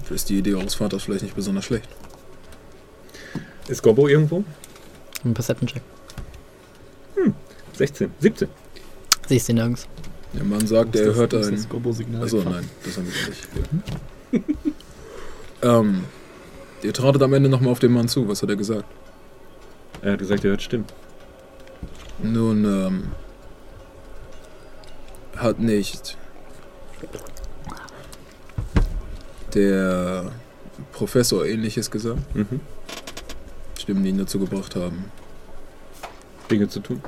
ist 0.09 0.29
die 0.29 0.37
Idee 0.39 0.55
eures 0.55 0.75
Vaters 0.75 1.03
vielleicht 1.03 1.23
nicht 1.23 1.35
besonders 1.35 1.65
schlecht. 1.65 1.89
Ist 3.67 3.83
Gobbo 3.83 4.07
irgendwo? 4.07 4.43
Ein 5.23 5.33
Perception-Check. 5.33 5.81
16, 7.73 8.11
17. 8.19 8.47
Siehst 9.27 9.47
du 9.47 9.51
ihn 9.51 9.55
nirgends. 9.57 9.87
Der 10.33 10.43
Mann 10.43 10.65
sagt, 10.65 10.95
er 10.95 11.13
hört 11.13 11.33
ein. 11.33 11.51
das 11.51 11.69
Gobo-Signal. 11.69 12.23
Achso, 12.23 12.41
nein, 12.43 12.67
das 12.83 12.97
haben 12.97 13.07
wir 13.07 14.41
nicht. 14.41 14.51
Ja. 15.61 15.79
ähm, 15.79 16.03
ihr 16.81 16.93
tratet 16.93 17.21
am 17.21 17.33
Ende 17.33 17.49
nochmal 17.49 17.71
auf 17.71 17.79
den 17.79 17.93
Mann 17.93 18.07
zu. 18.07 18.27
Was 18.27 18.41
hat 18.41 18.49
er 18.49 18.55
gesagt? 18.55 18.85
Er 20.01 20.13
hat 20.13 20.19
gesagt, 20.19 20.43
er 20.43 20.51
hört 20.51 20.61
Stimmen. 20.61 20.85
Nun, 22.21 22.65
ähm, 22.65 23.03
hat 25.35 25.59
nicht 25.59 26.17
der 29.53 30.31
Professor 30.91 31.45
ähnliches 31.45 31.89
gesagt? 31.91 32.35
Mhm. 32.35 32.59
Stimmen, 33.79 34.03
die 34.03 34.09
ihn 34.09 34.17
dazu 34.17 34.39
gebracht 34.39 34.75
haben, 34.75 35.05
Dinge 36.49 36.67
zu 36.67 36.79
tun, 36.79 37.01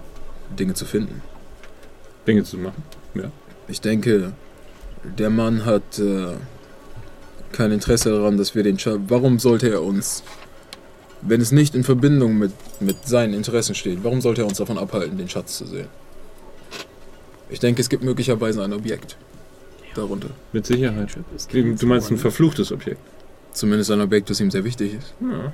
Dinge 0.57 0.73
zu 0.73 0.85
finden. 0.85 1.21
Dinge 2.27 2.43
zu 2.43 2.57
machen. 2.57 2.83
Ja. 3.15 3.31
Ich 3.67 3.81
denke, 3.81 4.33
der 5.03 5.29
Mann 5.29 5.65
hat 5.65 5.99
äh, 5.99 6.33
kein 7.51 7.71
Interesse 7.71 8.11
daran, 8.11 8.37
dass 8.37 8.55
wir 8.55 8.63
den 8.63 8.77
Schatz. 8.77 8.99
Warum 9.07 9.39
sollte 9.39 9.69
er 9.69 9.83
uns, 9.83 10.23
wenn 11.21 11.41
es 11.41 11.51
nicht 11.51 11.75
in 11.75 11.83
Verbindung 11.83 12.37
mit, 12.37 12.51
mit 12.79 13.07
seinen 13.07 13.33
Interessen 13.33 13.75
steht, 13.75 14.03
warum 14.03 14.21
sollte 14.21 14.41
er 14.41 14.47
uns 14.47 14.57
davon 14.57 14.77
abhalten, 14.77 15.17
den 15.17 15.29
Schatz 15.29 15.57
zu 15.57 15.65
sehen? 15.65 15.87
Ich 17.49 17.59
denke, 17.59 17.81
es 17.81 17.89
gibt 17.89 18.03
möglicherweise 18.03 18.63
ein 18.63 18.73
Objekt 18.73 19.17
darunter. 19.95 20.29
Mit 20.53 20.65
Sicherheit. 20.65 21.17
Du 21.53 21.85
meinst 21.85 22.11
ein 22.11 22.17
verfluchtes 22.17 22.71
Objekt? 22.71 23.01
Zumindest 23.51 23.91
ein 23.91 24.01
Objekt, 24.01 24.29
das 24.29 24.39
ihm 24.39 24.51
sehr 24.51 24.63
wichtig 24.63 24.93
ist. 24.93 25.13
Ja. 25.21 25.51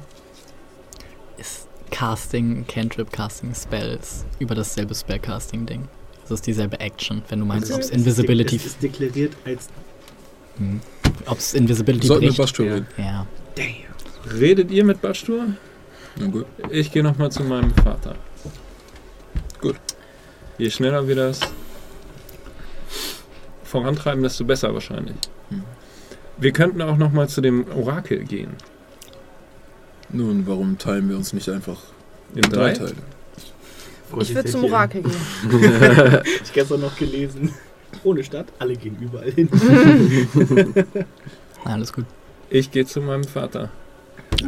Ist 1.38 1.68
Casting, 1.92 2.66
Cantrip, 2.68 3.12
Casting 3.12 3.54
Spells 3.56 4.26
über 4.40 4.56
dasselbe 4.56 4.94
Spellcasting-Ding. 4.94 5.88
Das 6.24 6.32
ist 6.32 6.48
dieselbe 6.48 6.80
Action, 6.80 7.22
wenn 7.30 7.40
du 7.40 7.46
meinst, 7.46 7.72
ob 7.72 7.80
es 7.80 7.90
Invisibility. 7.92 8.56
Es 8.56 8.66
ist 8.66 8.84
deklariert 8.84 9.34
als. 9.46 9.70
Hm. 10.58 10.82
Ob 11.26 11.38
es 11.38 11.54
Invisibility 11.54 12.08
Sollten 12.08 12.24
wir 12.24 12.30
bricht. 12.30 12.40
Bastur 12.40 12.66
reden? 12.66 12.88
Ja. 12.98 13.28
Redet 14.40 14.72
ihr 14.72 14.84
mit 14.84 15.02
Bastur? 15.02 15.46
Na 16.18 16.28
gut. 16.28 16.46
Ich 16.72 16.92
gehe 16.92 17.04
nochmal 17.04 17.32
zu 17.32 17.44
meinem 17.44 17.74
Vater. 17.76 18.16
Gut. 19.62 19.76
Je 20.58 20.70
schneller 20.70 21.08
wir 21.08 21.16
das 21.16 21.40
vorantreiben, 23.66 24.24
desto 24.24 24.46
besser 24.46 24.74
wahrscheinlich. 24.74 25.18
Hm. 25.50 25.64
Wir 26.38 26.52
könnten 26.52 26.82
auch 26.82 26.98
nochmal 26.98 27.30
zu 27.30 27.42
dem 27.42 27.66
Orakel 27.72 28.24
gehen. 28.24 28.52
Nun, 30.10 30.48
warum 30.48 30.78
teilen 30.78 31.10
wir 31.10 31.18
uns 31.18 31.34
nicht 31.34 31.50
einfach 31.50 31.78
In 32.34 32.44
in 32.44 32.50
drei 32.50 32.74
drei? 32.74 32.86
Teile? 32.86 32.96
Ich 34.20 34.36
würde 34.36 34.50
zum 34.50 34.64
Orakel 34.66 35.02
gehen. 35.02 36.22
ich 36.44 36.54
gestern 36.54 36.82
noch 36.82 36.96
gelesen. 36.96 37.54
Ohne 38.04 38.24
Stadt, 38.24 38.48
alle 38.60 38.76
gehen 38.76 38.98
überall 39.00 39.32
hin. 39.32 39.50
Alles 41.64 41.92
gut. 41.92 42.06
Ich 42.50 42.70
gehe 42.70 42.86
zu 42.86 43.02
meinem 43.02 43.24
Vater. 43.24 43.70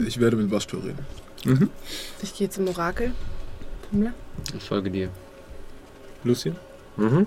Ich 0.05 0.19
werde 0.19 0.37
mit 0.37 0.49
Bastur 0.49 0.83
reden. 0.83 1.05
Mhm. 1.45 1.69
Ich 2.21 2.35
gehe 2.35 2.49
zum 2.49 2.67
Orakel. 2.67 3.13
Pummler? 3.89 4.13
Ich 4.55 4.63
folge 4.63 4.91
dir. 4.91 5.09
Lucien? 6.23 6.55
Mhm. 6.97 7.25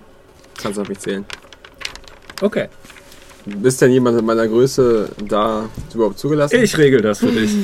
Kannst 0.60 0.78
auf 0.78 0.88
mich 0.88 0.98
zählen. 0.98 1.24
Okay. 2.40 2.68
Ist 3.62 3.80
denn 3.80 3.90
jemand 3.90 4.18
in 4.18 4.26
meiner 4.26 4.46
Größe 4.46 5.08
da 5.26 5.68
überhaupt 5.94 6.18
zugelassen? 6.18 6.62
Ich 6.62 6.76
regel 6.76 7.00
das 7.00 7.20
für 7.20 7.28
dich. 7.28 7.50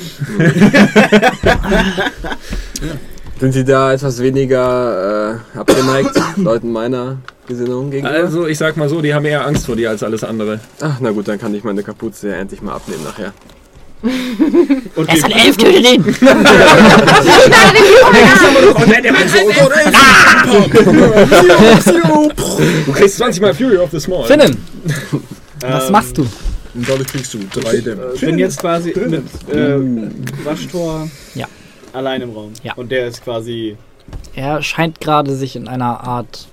Sind 3.38 3.52
Sie 3.52 3.64
da 3.64 3.92
etwas 3.92 4.18
weniger 4.22 5.42
äh, 5.54 5.58
abgeneigt, 5.58 6.12
Leuten 6.36 6.72
meiner 6.72 7.18
Gesinnung 7.46 7.90
gegenüber? 7.90 8.14
Also, 8.14 8.46
ich 8.46 8.56
sag 8.56 8.78
mal 8.78 8.88
so, 8.88 9.02
die 9.02 9.12
haben 9.12 9.26
eher 9.26 9.46
Angst 9.46 9.66
vor 9.66 9.76
dir 9.76 9.90
als 9.90 10.02
alles 10.02 10.24
andere. 10.24 10.60
Ach, 10.80 10.96
na 11.00 11.10
gut, 11.10 11.28
dann 11.28 11.38
kann 11.38 11.54
ich 11.54 11.62
meine 11.62 11.82
Kapuze 11.82 12.30
ja 12.30 12.36
endlich 12.36 12.62
mal 12.62 12.72
abnehmen 12.72 13.04
nachher. 13.04 13.34
Und 14.02 15.08
Er 15.08 15.14
ist 15.16 15.24
ein 15.24 15.30
Elf, 15.32 15.56
tötet 15.56 15.84
ihn! 15.86 16.04
Du 22.86 22.92
kriegst 22.92 23.16
20 23.18 23.40
mal 23.42 23.54
Fury 23.54 23.76
of 23.78 23.90
the 23.90 24.00
Small. 24.00 24.24
Finnen! 24.24 24.56
Was 25.60 25.86
Ähm, 25.86 25.92
machst 25.92 26.18
du? 26.18 26.22
Und 26.74 26.88
dadurch 26.88 27.08
kriegst 27.08 27.32
du 27.34 27.38
drei 27.52 27.78
Dämme. 27.78 28.10
Ich 28.14 28.20
bin 28.20 28.38
jetzt 28.38 28.60
quasi 28.60 28.92
mit 29.08 29.24
äh, 29.50 29.78
Waschtor 30.44 31.08
Ja. 31.34 31.46
allein 31.92 32.20
im 32.22 32.30
Raum. 32.32 32.52
Ja. 32.62 32.74
Und 32.74 32.90
der 32.92 33.06
ist 33.08 33.24
quasi. 33.24 33.76
Er 34.34 34.62
scheint 34.62 35.00
gerade 35.00 35.34
sich 35.34 35.56
in 35.56 35.68
einer 35.68 36.00
Art 36.00 36.46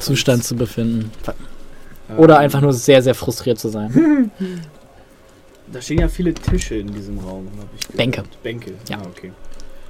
Zustand 0.00 0.44
zu 0.44 0.56
befinden. 0.56 1.12
ähm, 2.10 2.18
Oder 2.18 2.38
einfach 2.38 2.60
nur 2.60 2.72
sehr, 2.72 3.00
sehr 3.02 3.14
frustriert 3.14 3.58
zu 3.60 3.68
sein. 3.68 4.30
Da 5.72 5.80
stehen 5.80 5.98
ja 5.98 6.08
viele 6.08 6.34
Tische 6.34 6.76
in 6.76 6.92
diesem 6.92 7.18
Raum, 7.18 7.48
habe 7.58 7.68
ich 7.74 7.82
gehört. 7.82 7.96
Bänke. 7.96 8.22
Bänke, 8.42 8.72
Ja. 8.88 8.98
Ah, 8.98 9.06
okay. 9.06 9.32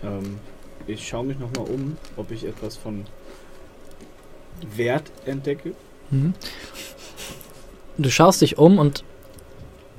Ähm, 0.02 0.38
ich 0.86 1.06
schaue 1.06 1.24
mich 1.24 1.38
nochmal 1.38 1.66
um, 1.68 1.96
ob 2.16 2.30
ich 2.30 2.44
etwas 2.44 2.76
von 2.76 3.04
Wert 4.76 5.10
entdecke. 5.24 5.72
Mhm. 6.10 6.34
Du 7.98 8.10
schaust 8.10 8.40
dich 8.42 8.58
um 8.58 8.78
und 8.78 9.04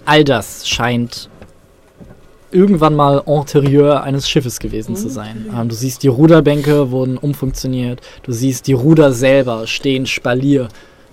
all 0.06 0.24
das 0.24 0.68
scheint 0.68 1.30
irgendwann 2.52 2.96
mal 2.96 3.24
Interieur 3.26 4.04
eines 4.04 4.30
Schiffes 4.30 4.60
gewesen 4.60 4.96
zu 4.96 5.10
sein. 5.10 5.46
Ähm, 5.54 5.68
du 5.68 5.76
siehst, 5.76 6.04
die 6.04 6.08
Ruderbänke 6.08 6.92
wurden 6.92 7.18
umfunktioniert. 7.18 8.02
Du 8.24 8.32
siehst, 8.32 8.68
die 8.68 8.74
Ruder 8.74 9.12
selber 9.12 9.68
stehen 9.68 10.06
spalier 10.06 10.70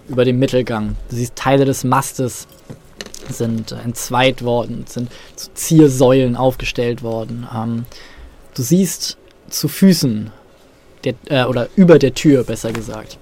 über 0.09 0.25
dem 0.25 0.39
Mittelgang. 0.39 0.97
Du 1.09 1.17
siehst, 1.17 1.35
Teile 1.35 1.65
des 1.65 1.85
Mastes 1.85 2.47
sind 3.29 3.73
entzweit 3.73 4.43
worden, 4.43 4.85
sind 4.87 5.11
zu 5.37 5.53
Ziersäulen 5.55 6.37
aufgestellt 6.37 7.03
worden. 7.03 7.47
Ähm, 7.55 7.85
du 8.55 8.63
siehst 8.63 9.17
zu 9.49 9.69
Füßen, 9.69 10.31
der, 11.05 11.15
äh, 11.29 11.45
oder 11.45 11.69
über 11.77 11.99
der 11.99 12.15
Tür, 12.15 12.45
besser 12.45 12.73
gesagt, 12.73 13.19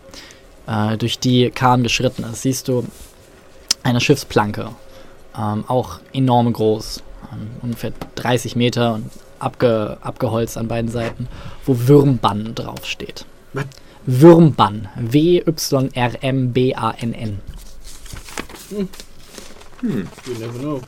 äh, 0.67 0.97
durch 0.97 1.19
die 1.19 1.51
Kahn 1.51 1.83
geschritten 1.83 2.25
ist, 2.25 2.43
siehst 2.43 2.69
du 2.69 2.85
eine 3.83 4.01
Schiffsplanke. 4.01 4.71
Ähm, 5.37 5.65
auch 5.69 6.01
enorm 6.13 6.53
groß. 6.53 7.03
Ähm, 7.33 7.51
ungefähr 7.63 7.93
30 8.17 8.57
Meter 8.57 8.95
und 8.95 9.11
abge, 9.39 9.97
abgeholzt 10.01 10.59
an 10.59 10.69
beiden 10.69 10.91
Seiten, 10.91 11.29
wo 11.65 11.77
Würmbann 11.89 12.55
draufsteht. 12.55 13.25
Was? 13.53 13.67
Würmbann. 14.07 14.89
W-Y-R-M-B-A-N-N. 14.97 15.91
You 19.83 20.35
never 20.39 20.59
know. 20.59 20.81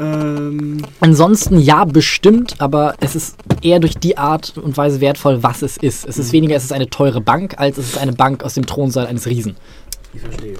Ähm, 0.00 0.84
Ansonsten 1.00 1.58
ja, 1.58 1.84
bestimmt, 1.84 2.60
aber 2.60 2.94
es 3.00 3.16
ist 3.16 3.36
eher 3.62 3.80
durch 3.80 3.94
die 3.98 4.16
Art 4.16 4.56
und 4.56 4.76
Weise 4.76 5.00
wertvoll, 5.00 5.42
was 5.42 5.62
es 5.62 5.76
ist. 5.76 6.06
Es 6.06 6.18
ist 6.18 6.32
weniger, 6.32 6.54
es 6.56 6.64
ist 6.64 6.72
eine 6.72 6.88
teure 6.88 7.20
Bank, 7.20 7.54
als 7.58 7.78
es 7.78 7.88
ist 7.90 7.98
eine 7.98 8.12
Bank 8.12 8.44
aus 8.44 8.54
dem 8.54 8.66
Thronsaal 8.66 9.06
eines 9.06 9.26
Riesen. 9.26 9.56
Ich 10.14 10.20
verstehe. 10.20 10.54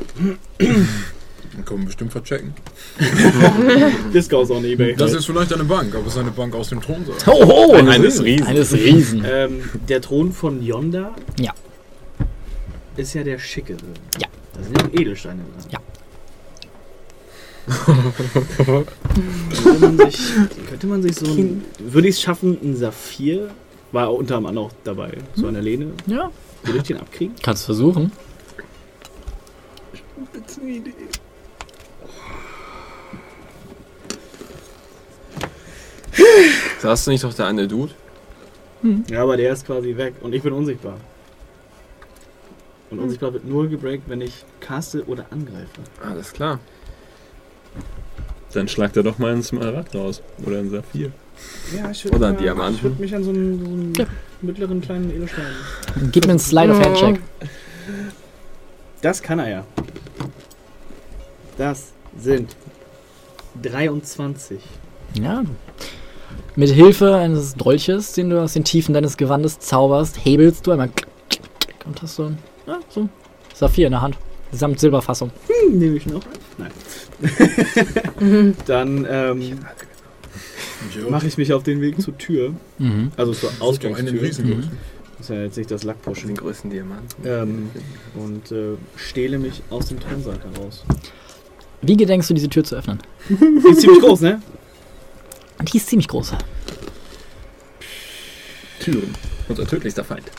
Dann 0.59 1.65
können 1.65 1.81
wir 1.81 1.87
bestimmt 1.87 2.13
verchecken. 2.13 2.53
Discos 4.13 4.51
on 4.51 4.65
Ebay. 4.65 4.95
Das 4.97 5.13
ist 5.13 5.27
vielleicht 5.27 5.53
eine 5.53 5.65
Bank, 5.65 5.95
aber 5.95 6.07
es 6.07 6.15
ist 6.15 6.19
eine 6.19 6.31
Bank 6.33 6.55
aus 6.55 6.71
dem 6.71 6.81
Thronsaal. 6.81 7.17
Oh, 7.27 7.69
oh 7.71 7.75
Eines 7.75 8.23
Riesen. 8.23 8.47
Eines 8.47 8.73
Riesen. 8.73 9.25
Ähm, 9.25 9.61
der 9.89 10.01
Thron 10.01 10.33
von 10.33 10.63
Yonda 10.63 11.15
Ja. 11.39 11.53
ist 12.97 13.15
ja 13.15 13.23
der 13.23 13.39
schicke. 13.39 13.77
Ja. 14.21 14.27
Da 14.59 14.65
sind 14.65 15.01
Edelsteine 15.01 15.43
drin. 15.43 15.71
Ja. 15.71 15.79
könnte, 19.63 19.79
man 19.81 19.99
sich, 19.99 20.19
könnte 20.69 20.87
man 20.87 21.03
sich 21.03 21.17
so 21.17 21.27
ein. 21.27 21.65
Würde 21.79 22.09
ich 22.09 22.15
es 22.17 22.21
schaffen, 22.23 22.59
ein 22.63 22.75
Saphir, 22.77 23.51
war 23.93 24.13
unter 24.13 24.37
anderem 24.37 24.59
auch 24.59 24.71
dabei, 24.85 25.13
so 25.35 25.47
eine 25.47 25.61
Lehne, 25.61 25.93
Ja, 26.07 26.31
würde 26.65 26.79
ich 26.79 26.85
den 26.85 26.97
abkriegen? 26.99 27.35
kannst 27.43 27.65
versuchen. 27.67 28.11
Sagst 36.81 37.07
du 37.07 37.11
nicht 37.11 37.25
doch 37.25 37.35
der 37.35 37.47
eine 37.47 37.67
Dude? 37.67 37.93
Ja, 39.11 39.23
aber 39.23 39.37
der 39.37 39.53
ist 39.53 39.67
quasi 39.67 39.97
weg 39.97 40.15
und 40.21 40.33
ich 40.35 40.43
bin 40.43 40.53
unsichtbar. 40.53 40.97
Und 42.91 42.99
unsichtbar 43.01 43.33
wird 43.33 43.45
nur 43.45 43.69
gebreakt, 43.69 44.05
wenn 44.09 44.21
ich 44.21 44.45
caste 44.61 45.05
oder 45.07 45.27
angreife. 45.31 45.81
Alles 46.03 46.33
klar. 46.33 46.59
Dann 48.53 48.67
schlagt 48.67 48.97
er 48.97 49.03
doch 49.03 49.19
mal 49.19 49.33
ein 49.33 49.43
Smaragd 49.43 49.95
raus. 49.95 50.23
Oder 50.47 50.59
ein 50.59 50.71
Saphir. 50.71 51.13
Ja, 51.77 51.91
ich 51.91 52.11
Oder 52.11 52.29
ein 52.29 52.37
Diamant. 52.39 52.77
Ich 52.77 52.83
würde 52.83 53.01
mich 53.01 53.15
an 53.15 53.23
so 53.23 53.31
einen, 53.31 53.59
so 53.61 53.67
einen 53.67 53.95
Ja. 53.95 54.07
mittleren 54.41 54.81
kleinen 54.81 55.11
Edelstein. 55.11 55.45
Gib 56.13 56.25
mir 56.25 56.31
einen 56.31 56.39
Slide 56.39 56.73
of 56.73 56.81
Hand 56.81 56.97
Check. 56.97 57.21
Das 59.03 59.23
kann 59.23 59.39
er 59.39 59.49
ja. 59.49 59.65
Das 61.59 61.93
sind 62.19 62.57
23. 63.63 64.61
Ja. 65.21 65.45
Mit 66.57 66.71
Hilfe 66.71 67.15
eines 67.17 67.55
Dolches, 67.55 68.13
den 68.13 68.31
du 68.31 68.43
aus 68.43 68.55
den 68.55 68.65
Tiefen 68.65 68.95
deines 68.95 69.17
Gewandes 69.17 69.59
zauberst, 69.61 70.25
hebelst 70.25 70.67
du 70.67 70.73
einmal 70.73 70.91
und 71.85 72.03
hast 72.03 72.17
so, 72.17 72.33
ja, 72.69 72.79
so 72.89 73.09
Saphir 73.55 73.87
in 73.87 73.93
der 73.93 74.03
Hand. 74.03 74.17
Samt 74.53 74.79
Silberfassung. 74.81 75.31
Hm, 75.47 75.79
nehme 75.79 75.97
ich 75.97 76.07
noch. 76.07 76.23
Nein. 76.57 76.71
Dann 78.67 79.07
ähm, 79.11 79.59
mache 81.11 81.27
ich 81.27 81.37
mich 81.37 81.53
auf 81.53 81.65
den 81.65 81.81
Weg 81.81 82.01
zur 82.01 82.17
Tür. 82.17 82.55
Mhm. 82.79 83.13
Also 83.17 83.35
zur 83.35 83.51
Ausgangstür. 83.59 84.13
Mhm. 84.13 84.71
Das 85.19 85.27
ist 85.27 85.31
ja 85.31 85.43
jetzt 85.43 85.57
nicht 85.57 85.71
das 85.71 85.81
Den 85.83 85.89
Lackpushen. 85.89 86.35
größten 86.35 86.71
Diamanten. 86.71 87.27
Ähm, 87.27 87.71
und 88.15 88.53
äh, 88.53 88.77
stehle 88.97 89.39
mich 89.39 89.63
aus 89.69 89.87
dem 89.87 90.01
Thronsaal 90.01 90.39
heraus. 90.39 90.85
Wie 91.83 91.97
gedenkst 91.97 92.31
du, 92.31 92.35
diese 92.35 92.49
Tür 92.49 92.65
zu 92.65 92.77
öffnen? 92.77 93.01
Die 93.29 93.71
ist 93.71 93.81
ziemlich 93.81 94.01
groß, 94.01 94.21
ne? 94.23 94.41
Die 95.61 95.77
ist 95.77 95.89
ziemlich 95.89 96.09
groß. 96.09 96.33
Türen. 98.81 99.15
Unser 99.49 99.67
tödlichster 99.67 100.05
Feind. 100.05 100.31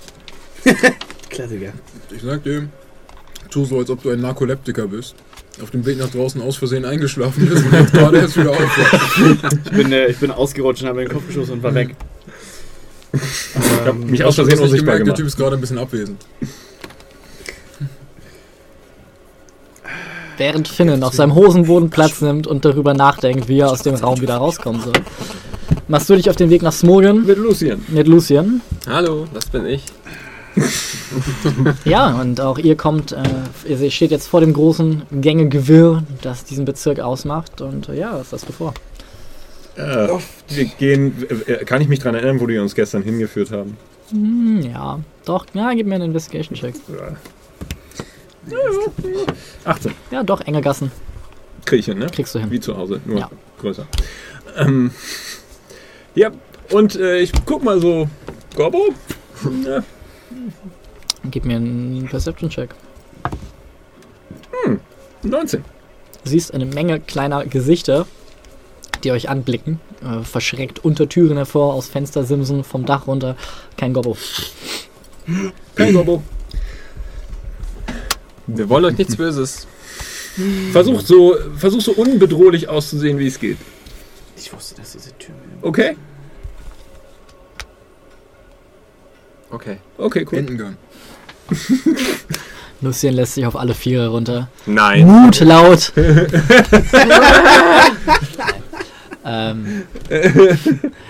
Klassiker. 1.40 1.72
Ich 2.14 2.22
sag 2.22 2.44
dir, 2.44 2.68
tu 3.50 3.64
so, 3.64 3.80
als 3.80 3.90
ob 3.90 4.04
du 4.04 4.10
ein 4.10 4.20
Narkoleptiker 4.20 4.88
bist. 4.88 5.16
Auf 5.64 5.72
dem 5.72 5.86
Weg 5.86 5.98
nach 5.98 6.10
draußen 6.10 6.42
aus 6.42 6.58
Versehen 6.58 6.84
eingeschlafen 6.84 7.48
bist 7.48 7.66
und 7.66 7.72
jetzt 7.72 7.94
gerade 7.94 8.18
erst 8.18 8.38
wieder 8.38 8.52
aufwachst. 8.52 9.58
Ich 9.66 9.72
bin, 9.72 9.92
äh, 9.94 10.08
ich 10.08 10.18
bin 10.18 10.32
ausgerutscht 10.32 10.82
und 10.82 10.90
habe 10.90 11.00
mir 11.00 11.06
den 11.06 11.14
Kopf 11.14 11.28
geschossen 11.28 11.54
und 11.54 11.64
war 11.64 11.74
weg. 11.74 11.96
Ich 13.14 13.86
hab 13.86 13.96
mich 13.96 14.22
aus 14.24 14.36
Versehen 14.36 14.60
unsichtbar 14.60 14.98
gemerkt? 14.98 15.00
Der 15.00 15.04
gemacht. 15.06 15.18
Typ 15.18 15.28
ist 15.28 15.38
gerade 15.38 15.56
ein 15.56 15.62
bisschen 15.62 15.78
abwesend. 15.78 16.26
Während 20.38 20.68
Finnen 20.68 21.04
auf 21.04 21.14
seinem 21.14 21.36
Hosenboden 21.36 21.90
Platz 21.90 22.20
nimmt 22.20 22.48
und 22.48 22.66
darüber 22.66 22.94
nachdenkt, 22.94 23.48
wie 23.48 23.60
er 23.60 23.72
aus 23.72 23.82
dem 23.82 23.96
Raum 23.96 24.20
wieder 24.20 24.36
rauskommen 24.36 24.82
soll, 24.82 24.94
machst 25.88 26.10
du 26.10 26.16
dich 26.18 26.30
auf 26.30 26.36
den 26.36 26.50
Weg 26.50 26.62
nach 26.64 26.74
Smogen 26.74 27.26
Mit 27.26 27.38
Lucien. 27.38 27.86
mit 27.88 28.08
Lucien. 28.08 28.62
Hallo, 28.88 29.26
das 29.34 29.46
bin 29.46 29.66
ich. 29.66 29.86
Ja, 31.86 32.20
und 32.20 32.40
auch 32.42 32.58
ihr 32.58 32.76
kommt, 32.76 33.12
äh, 33.14 33.24
ihr 33.68 33.92
steht 33.92 34.12
jetzt 34.12 34.28
vor 34.28 34.42
dem 34.42 34.54
großen 34.54 35.04
Gängegewirr, 35.12 36.04
das 36.22 36.44
diesen 36.46 36.66
Bezirk 36.66 37.00
ausmacht. 37.00 37.62
Und 37.62 37.90
äh, 37.90 37.98
ja, 37.98 38.18
was 38.20 38.32
hast 38.34 38.48
du 38.48 38.54
vor? 38.54 38.74
Äh, 39.76 40.08
wir 40.50 40.66
gehen. 40.66 41.26
Äh, 41.48 41.66
kann 41.66 41.82
ich 41.82 41.88
mich 41.88 42.00
daran 42.00 42.16
erinnern, 42.16 42.40
wo 42.40 42.48
die 42.48 42.58
uns 42.58 42.76
gestern 42.76 43.04
hingeführt 43.04 43.52
haben? 43.52 43.78
Hm, 44.12 44.62
ja, 44.62 45.00
doch, 45.26 45.46
ja, 45.54 45.74
gib 45.74 45.88
mir 45.88 45.96
einen 45.96 46.06
Investigation-Check. 46.06 46.76
Ja. 46.90 47.16
18. 49.66 49.92
Ja, 50.12 50.24
doch, 50.24 50.42
enge 50.42 50.62
Gassen. 50.62 50.92
Krieg 51.66 51.80
ich 51.82 51.86
hin, 51.86 52.00
ne? 52.00 52.08
Kriegst 52.08 52.34
du 52.34 52.40
hin. 52.40 52.50
Wie 52.50 52.60
zu 52.60 52.76
Hause, 52.76 53.00
nur 53.06 53.20
Ja. 53.20 53.30
größer. 53.62 53.86
Ähm, 54.58 54.92
ja, 56.16 56.32
und 56.72 56.96
äh, 56.96 57.20
ich 57.20 57.32
guck 57.46 57.64
mal 57.64 57.80
so. 57.80 58.08
Gobbo? 58.56 58.90
Ja, 59.66 59.84
Gib 61.32 61.46
mir 61.46 61.58
einen 61.58 62.08
Perception-Check. 62.10 62.70
19. 65.24 65.64
Du 66.24 66.30
siehst 66.30 66.54
eine 66.54 66.66
Menge 66.66 67.00
kleiner 67.00 67.46
Gesichter, 67.46 68.08
die 69.04 69.12
euch 69.12 69.30
anblicken. 69.30 69.80
Äh, 70.02 70.24
verschreckt 70.24 70.84
unter 70.84 71.10
Türen 71.10 71.38
hervor, 71.38 71.74
aus 71.74 71.88
Fenstersimsen, 71.88 72.64
vom 72.64 72.86
Dach 72.86 73.08
runter. 73.08 73.36
Kein 73.78 73.94
Gobbo. 73.94 74.18
Kein 75.76 75.94
Gobbo. 75.94 76.24
Wir 78.48 78.70
wollen 78.70 78.86
euch 78.86 78.98
nichts 78.98 79.16
Böses. 79.16 79.68
Versuch 80.72 81.02
so, 81.02 81.36
versuch 81.58 81.82
so 81.82 81.92
unbedrohlich 81.94 82.70
auszusehen, 82.70 83.20
wie 83.20 83.28
es 83.28 83.40
geht. 83.40 83.58
Ich 84.38 84.52
wusste, 84.54 84.76
dass 84.76 84.94
diese 84.94 85.12
Tür. 85.18 85.36
Okay? 85.62 85.98
Okay. 89.52 89.78
Okay, 89.98 90.26
cool. 90.32 90.38
Entengang. 90.40 90.78
Lucien 92.82 93.14
lässt 93.14 93.34
sich 93.36 93.46
auf 93.46 93.56
alle 93.58 93.74
Viere 93.74 94.08
runter. 94.10 94.48
Nein. 94.66 95.06
Mut 95.06 95.40
laut. 95.42 95.92
ähm, 99.26 99.84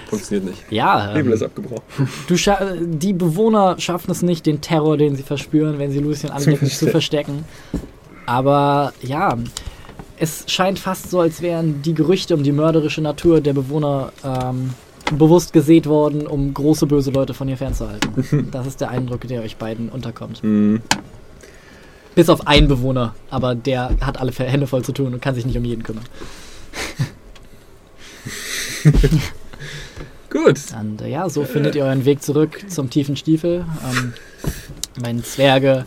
Funktioniert 0.09 0.45
nicht. 0.50 0.64
ja, 0.72 1.14
Hebel 1.14 1.34
ist 1.34 1.42
ähm, 1.42 1.48
abgebrochen. 1.48 1.84
du 2.27 2.34
scha- 2.35 2.76
die 2.82 3.14
Bewohner 3.14 3.76
schaffen 3.80 4.11
es 4.11 4.22
nicht, 4.22 4.45
den 4.45 4.61
Terror, 4.61 4.98
den 4.98 5.16
sie 5.16 5.24
verspüren, 5.24 5.77
wenn 5.80 5.92
sie 5.92 6.00
Lucien 6.00 6.32
anblicken, 6.32 6.68
zu 6.69 6.88
verstecken. 6.88 7.45
Aber 8.26 8.93
ja, 9.01 9.38
es 10.18 10.43
scheint 10.48 10.80
fast 10.80 11.09
so, 11.11 11.19
als 11.22 11.42
wären 11.42 11.82
die 11.82 11.93
Gerüchte 11.93 12.35
um 12.35 12.43
die 12.43 12.51
mörderische 12.51 13.01
Natur 13.01 13.42
der 13.42 13.53
Bewohner 13.53 14.11
ähm, 14.24 14.72
bewusst 15.12 15.54
gesät 15.54 15.86
worden, 15.86 16.28
um 16.28 16.54
große 16.54 16.86
böse 16.88 17.12
Leute 17.12 17.34
von 17.34 17.48
ihr 17.50 17.58
fernzuhalten. 17.58 18.50
Das 18.52 18.68
ist 18.68 18.82
der 18.82 18.90
Eindruck, 18.90 19.28
der 19.28 19.42
euch 19.42 19.58
beiden 19.58 19.90
unterkommt. 19.90 20.44
Mhm. 20.44 20.82
Bis 22.16 22.30
auf 22.30 22.48
einen 22.48 22.68
Bewohner, 22.68 23.16
aber 23.30 23.56
der 23.56 23.92
hat 24.02 24.20
alle 24.20 24.32
Hände 24.32 24.68
voll 24.68 24.84
zu 24.84 24.92
tun 24.92 25.14
und 25.14 25.22
kann 25.22 25.36
sich 25.36 25.46
nicht 25.46 25.58
um 25.58 25.66
jeden 25.66 25.84
kümmern. 25.84 26.06
Gut. 30.30 30.59
Und 30.80 31.01
äh, 31.01 31.08
ja, 31.08 31.27
so 31.30 31.43
findet 31.43 31.75
ihr 31.75 31.85
euren 31.85 32.06
Weg 32.06 32.22
zurück 32.22 32.64
zum 32.67 32.90
tiefen 32.90 33.16
Stiefel. 33.16 33.66
Ähm, 33.83 34.14
meine 35.01 35.24
Zwerge 35.24 35.85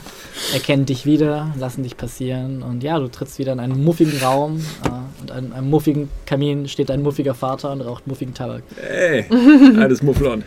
erkennen 0.52 0.84
dich 0.86 1.06
wieder, 1.06 1.54
lassen 1.58 1.82
dich 1.82 1.96
passieren. 1.96 2.62
Und 2.62 2.82
ja, 2.82 2.98
du 2.98 3.08
trittst 3.08 3.38
wieder 3.38 3.52
in 3.52 3.60
einen 3.60 3.84
muffigen 3.84 4.18
Raum. 4.20 4.64
Äh, 4.84 5.20
und 5.20 5.30
an 5.30 5.52
einem 5.52 5.70
muffigen 5.70 6.08
Kamin 6.26 6.66
steht 6.68 6.90
ein 6.90 7.02
muffiger 7.02 7.34
Vater 7.34 7.70
und 7.70 7.82
raucht 7.82 8.06
muffigen 8.06 8.34
Tabak. 8.34 8.64
Ey, 8.76 9.26
alles 9.78 10.02
Mufflon. 10.02 10.42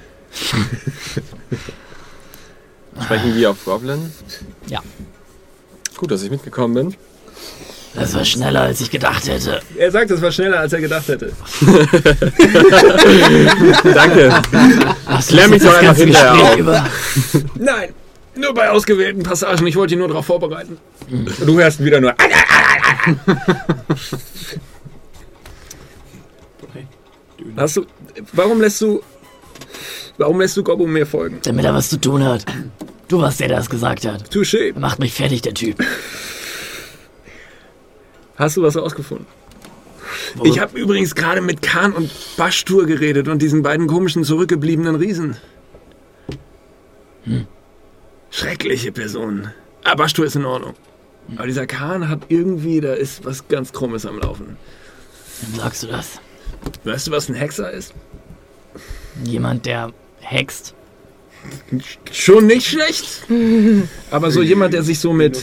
Sprechen 3.01 3.35
wir 3.35 3.51
auf 3.51 3.63
Goblin? 3.63 4.11
Ja. 4.67 4.81
Gut, 5.95 6.11
dass 6.11 6.23
ich 6.23 6.31
mitgekommen 6.31 6.73
bin. 6.73 6.95
Das 7.95 8.13
war 8.13 8.25
schneller, 8.25 8.61
als 8.61 8.81
ich 8.81 8.91
gedacht 8.91 9.27
hätte. 9.27 9.61
Er 9.77 9.89
sagt, 9.91 10.11
es 10.11 10.21
war 10.21 10.31
schneller, 10.31 10.59
als 10.59 10.73
er 10.73 10.81
gedacht 10.81 11.07
hätte. 11.07 11.31
Danke. 13.93 14.41
Ach, 15.05 15.25
Klär 15.27 15.47
mich 15.47 15.63
doch 15.63 15.73
einfach 15.77 15.95
hinterher 15.95 16.33
auf. 16.33 16.57
über. 16.57 16.85
Nein, 17.55 17.93
nur 18.35 18.53
bei 18.53 18.69
ausgewählten 18.69 19.23
Passagen. 19.23 19.65
Ich 19.67 19.75
wollte 19.77 19.93
ihn 19.93 19.99
nur 19.99 20.09
darauf 20.09 20.25
vorbereiten. 20.25 20.77
Du 21.45 21.57
hörst 21.57 21.81
wieder 21.83 22.01
nur. 22.01 22.13
Hast 27.57 27.77
du. 27.77 27.85
Warum 28.33 28.61
lässt 28.61 28.81
du. 28.81 29.01
Warum 30.17 30.39
lässt 30.39 30.55
du 30.57 30.63
Gobbo 30.63 30.87
mir 30.87 31.05
folgen? 31.05 31.39
Damit 31.43 31.65
er 31.65 31.73
was 31.73 31.89
zu 31.89 31.99
tun 31.99 32.23
hat. 32.23 32.45
Du 33.07 33.19
warst 33.21 33.39
der, 33.39 33.49
der 33.49 33.57
das 33.57 33.69
gesagt 33.69 34.05
hat. 34.05 34.29
Touché. 34.33 34.73
Er 34.73 34.79
macht 34.79 34.99
mich 34.99 35.13
fertig, 35.13 35.41
der 35.41 35.53
Typ. 35.53 35.77
Hast 38.35 38.57
du 38.57 38.63
was 38.63 38.75
rausgefunden? 38.75 39.25
Ich 40.43 40.59
habe 40.59 40.77
übrigens 40.77 41.15
gerade 41.15 41.41
mit 41.41 41.61
Khan 41.61 41.93
und 41.93 42.11
Bashtur 42.37 42.85
geredet 42.85 43.27
und 43.27 43.41
diesen 43.41 43.63
beiden 43.63 43.87
komischen 43.87 44.23
zurückgebliebenen 44.23 44.95
Riesen. 44.95 45.37
Schreckliche 48.29 48.91
Personen. 48.91 49.51
Aber 49.83 50.03
Bashtur 50.03 50.25
ist 50.25 50.35
in 50.35 50.45
Ordnung. 50.45 50.75
Aber 51.37 51.47
dieser 51.47 51.65
Kahn 51.65 52.07
hat 52.07 52.23
irgendwie, 52.29 52.81
da 52.81 52.93
ist 52.93 53.25
was 53.25 53.47
ganz 53.47 53.73
Krummes 53.73 54.05
am 54.05 54.19
Laufen. 54.19 54.57
Wem 55.41 55.59
sagst 55.59 55.83
du 55.83 55.87
das? 55.87 56.19
Weißt 56.83 57.07
du, 57.07 57.11
was 57.11 57.29
ein 57.29 57.35
Hexer 57.35 57.71
ist? 57.71 57.93
Jemand, 59.23 59.65
der 59.65 59.91
hext? 60.19 60.74
Schon 62.11 62.47
nicht 62.47 62.67
schlecht. 62.67 63.23
Aber 64.11 64.31
so 64.31 64.41
jemand, 64.41 64.73
der 64.73 64.83
sich 64.83 64.99
so 64.99 65.13
mit. 65.13 65.41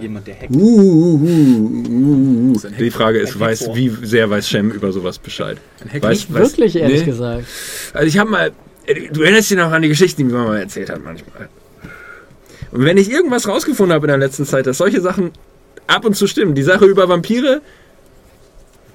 Jemand, 0.00 0.26
der 0.26 0.34
hackt. 0.34 0.54
Uh, 0.54 0.58
uh, 0.58 1.20
uh, 1.22 1.26
uh, 1.26 2.52
uh. 2.52 2.60
Die 2.78 2.90
Frage 2.90 3.18
ist, 3.20 3.38
weiß, 3.40 3.70
wie 3.74 3.88
sehr 4.02 4.28
weiß 4.28 4.46
Shem 4.48 4.70
über 4.70 4.92
sowas 4.92 5.18
Bescheid? 5.18 5.56
Weiß, 6.00 6.26
weiß- 6.26 6.28
Wirklich, 6.34 6.76
ehrlich 6.76 7.00
Nee? 7.00 7.06
gesagt. 7.06 7.44
Also 7.94 8.06
ich 8.06 8.18
habe 8.18 8.28
mal, 8.30 8.52
du 9.12 9.22
erinnerst 9.22 9.50
dich 9.50 9.56
noch 9.56 9.72
an 9.72 9.80
die 9.80 9.88
Geschichten, 9.88 10.18
die 10.28 10.34
mir 10.34 10.44
mal 10.44 10.58
erzählt 10.58 10.90
hat 10.90 11.02
manchmal. 11.02 11.48
Und 12.72 12.84
wenn 12.84 12.98
ich 12.98 13.10
irgendwas 13.10 13.48
rausgefunden 13.48 13.94
habe 13.94 14.06
in 14.06 14.08
der 14.08 14.18
letzten 14.18 14.44
Zeit, 14.44 14.66
dass 14.66 14.78
solche 14.78 15.00
Sachen 15.00 15.30
ab 15.86 16.04
und 16.04 16.14
zu 16.14 16.26
stimmen, 16.26 16.54
die 16.54 16.62
Sache 16.62 16.84
über 16.84 17.08
Vampire 17.08 17.62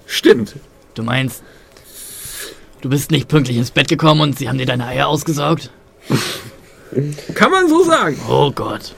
stimmt. 0.06 0.56
Du 0.94 1.02
meinst, 1.04 1.42
du 2.82 2.90
bist 2.90 3.10
nicht 3.10 3.28
pünktlich 3.28 3.58
ins 3.58 3.72
Bett 3.72 3.88
gekommen 3.88 4.22
und 4.22 4.38
sie 4.38 4.50
haben 4.50 4.58
dir 4.58 4.66
deine 4.68 4.86
Eier 4.86 5.08
ausgesaugt? 5.08 5.72
Kann 7.36 7.52
man 7.52 7.70
so 7.70 7.84
sagen. 7.84 8.20
Oh 8.28 8.52
Gott. 8.52 8.96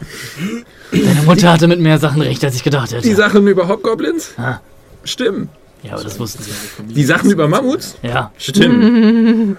Deine 0.91 1.21
Mutter 1.23 1.51
hatte 1.51 1.67
mit 1.67 1.79
mehr 1.79 1.99
Sachen 1.99 2.21
recht, 2.21 2.43
als 2.43 2.55
ich 2.55 2.63
gedacht 2.63 2.91
hätte. 2.91 3.01
Die 3.07 3.13
Sachen 3.13 3.45
über 3.47 3.67
Hobgoblins 3.67 4.33
Ah. 4.37 4.59
stimmen. 5.03 5.49
Ja, 5.83 5.93
aber 5.93 6.03
das 6.03 6.19
wussten 6.19 6.43
sie. 6.43 6.51
Die 6.93 7.03
Sachen 7.03 7.31
über 7.31 7.47
Mammuts 7.47 7.97
Ja. 8.03 8.31
stimmen. 8.37 9.57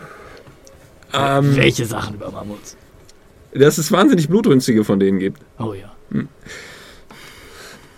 ähm, 1.13 1.57
Welche 1.57 1.85
Sachen 1.87 2.15
über 2.15 2.31
Mammuts? 2.31 2.77
dass 3.55 3.77
es 3.77 3.93
wahnsinnig 3.93 4.29
blutrünstige 4.31 4.83
von 4.83 4.99
denen 4.99 5.19
gibt. 5.19 5.43
Oh 5.59 5.75
ja. 5.75 5.93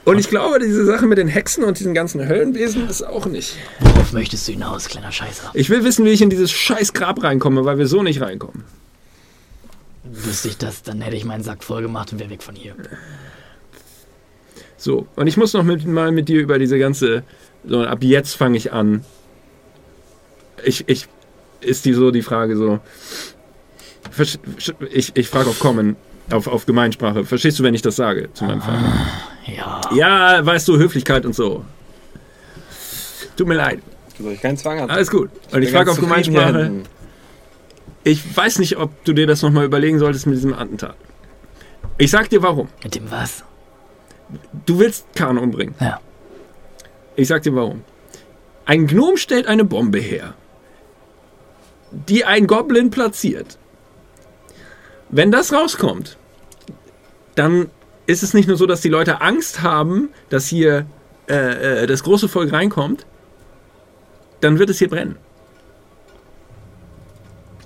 Und 0.04 0.18
ich 0.18 0.28
glaube, 0.28 0.58
diese 0.58 0.84
Sache 0.84 1.06
mit 1.06 1.16
den 1.18 1.28
Hexen 1.28 1.62
und 1.62 1.78
diesen 1.78 1.94
ganzen 1.94 2.26
Höllenwesen 2.28 2.88
ist 2.88 3.02
auch 3.02 3.26
nicht. 3.26 3.56
Worauf 3.78 4.12
möchtest 4.12 4.48
du 4.48 4.52
hinaus, 4.52 4.88
kleiner 4.88 5.12
Scheißer? 5.12 5.50
Ich 5.54 5.70
will 5.70 5.84
wissen, 5.84 6.04
wie 6.04 6.10
ich 6.10 6.22
in 6.22 6.28
dieses 6.30 6.50
scheiß 6.50 6.92
Grab 6.92 7.22
reinkomme, 7.22 7.64
weil 7.64 7.78
wir 7.78 7.86
so 7.86 8.02
nicht 8.02 8.20
reinkommen. 8.20 8.64
Wüsste 10.04 10.48
ich 10.48 10.58
das, 10.58 10.82
dann 10.82 11.00
hätte 11.00 11.16
ich 11.16 11.24
meinen 11.24 11.42
Sack 11.42 11.64
voll 11.64 11.82
gemacht 11.82 12.12
und 12.12 12.18
wäre 12.18 12.30
weg 12.30 12.42
von 12.42 12.54
hier. 12.54 12.74
So, 14.76 15.06
und 15.16 15.26
ich 15.26 15.36
muss 15.36 15.54
noch 15.54 15.62
mit, 15.62 15.86
mal 15.86 16.12
mit 16.12 16.28
dir 16.28 16.40
über 16.40 16.58
diese 16.58 16.78
ganze. 16.78 17.22
So, 17.66 17.82
ab 17.82 18.02
jetzt 18.02 18.34
fange 18.36 18.58
ich 18.58 18.72
an. 18.72 19.04
Ich, 20.62 20.84
ich. 20.88 21.06
Ist 21.62 21.86
die 21.86 21.94
so 21.94 22.10
die 22.10 22.20
Frage 22.20 22.56
so. 22.58 22.80
Ich, 24.90 25.16
ich 25.16 25.28
frage 25.28 25.48
auf 25.48 25.58
Common, 25.58 25.96
auf, 26.30 26.46
auf 26.46 26.66
Gemeinsprache. 26.66 27.24
Verstehst 27.24 27.58
du, 27.58 27.62
wenn 27.62 27.72
ich 27.72 27.80
das 27.80 27.96
sage 27.96 28.30
zu 28.34 28.44
meinem 28.44 28.60
Vater? 28.60 28.92
Ja. 29.46 29.80
Ja, 29.94 30.44
weißt 30.44 30.68
du, 30.68 30.76
Höflichkeit 30.76 31.24
und 31.24 31.34
so. 31.34 31.64
Tut 33.36 33.48
mir 33.48 33.54
leid. 33.54 33.80
Soll 34.18 34.32
ich 34.32 34.42
keinen 34.42 34.58
Zwang 34.58 34.80
haben? 34.80 34.90
Alles 34.90 35.10
gut. 35.10 35.30
Und 35.50 35.62
ich 35.62 35.70
frage 35.70 35.90
auf 35.90 35.98
Gemeinsprache. 35.98 36.70
Ich 38.04 38.36
weiß 38.36 38.58
nicht, 38.58 38.76
ob 38.76 39.04
du 39.04 39.14
dir 39.14 39.26
das 39.26 39.42
nochmal 39.42 39.64
überlegen 39.64 39.98
solltest 39.98 40.26
mit 40.26 40.36
diesem 40.36 40.52
Attentat. 40.52 40.94
Ich 41.96 42.10
sag 42.10 42.28
dir 42.28 42.42
warum. 42.42 42.68
Mit 42.82 42.94
dem 42.94 43.10
was? 43.10 43.44
Du 44.66 44.78
willst 44.78 45.06
Kahn 45.14 45.38
umbringen. 45.38 45.74
Ja. 45.80 46.00
Ich 47.16 47.28
sag 47.28 47.42
dir 47.42 47.54
warum. 47.54 47.82
Ein 48.66 48.86
Gnom 48.86 49.16
stellt 49.16 49.46
eine 49.46 49.64
Bombe 49.64 49.98
her, 49.98 50.34
die 51.90 52.24
ein 52.24 52.46
Goblin 52.46 52.90
platziert. 52.90 53.58
Wenn 55.10 55.30
das 55.30 55.52
rauskommt, 55.52 56.18
dann 57.34 57.70
ist 58.06 58.22
es 58.22 58.34
nicht 58.34 58.48
nur 58.48 58.56
so, 58.56 58.66
dass 58.66 58.80
die 58.80 58.88
Leute 58.88 59.20
Angst 59.20 59.62
haben, 59.62 60.10
dass 60.28 60.46
hier 60.46 60.86
äh, 61.28 61.82
äh, 61.82 61.86
das 61.86 62.02
große 62.02 62.28
Volk 62.28 62.52
reinkommt, 62.52 63.06
dann 64.40 64.58
wird 64.58 64.70
es 64.70 64.78
hier 64.78 64.90
brennen. 64.90 65.16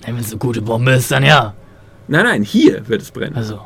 Wenn 0.05 0.17
es 0.19 0.31
eine 0.31 0.39
gute 0.39 0.63
Bombe 0.63 0.93
ist, 0.93 1.11
dann 1.11 1.25
ja. 1.25 1.55
Nein, 2.07 2.25
nein, 2.25 2.43
hier 2.43 2.87
wird 2.89 3.03
es 3.03 3.11
brennen. 3.11 3.37
Also, 3.37 3.61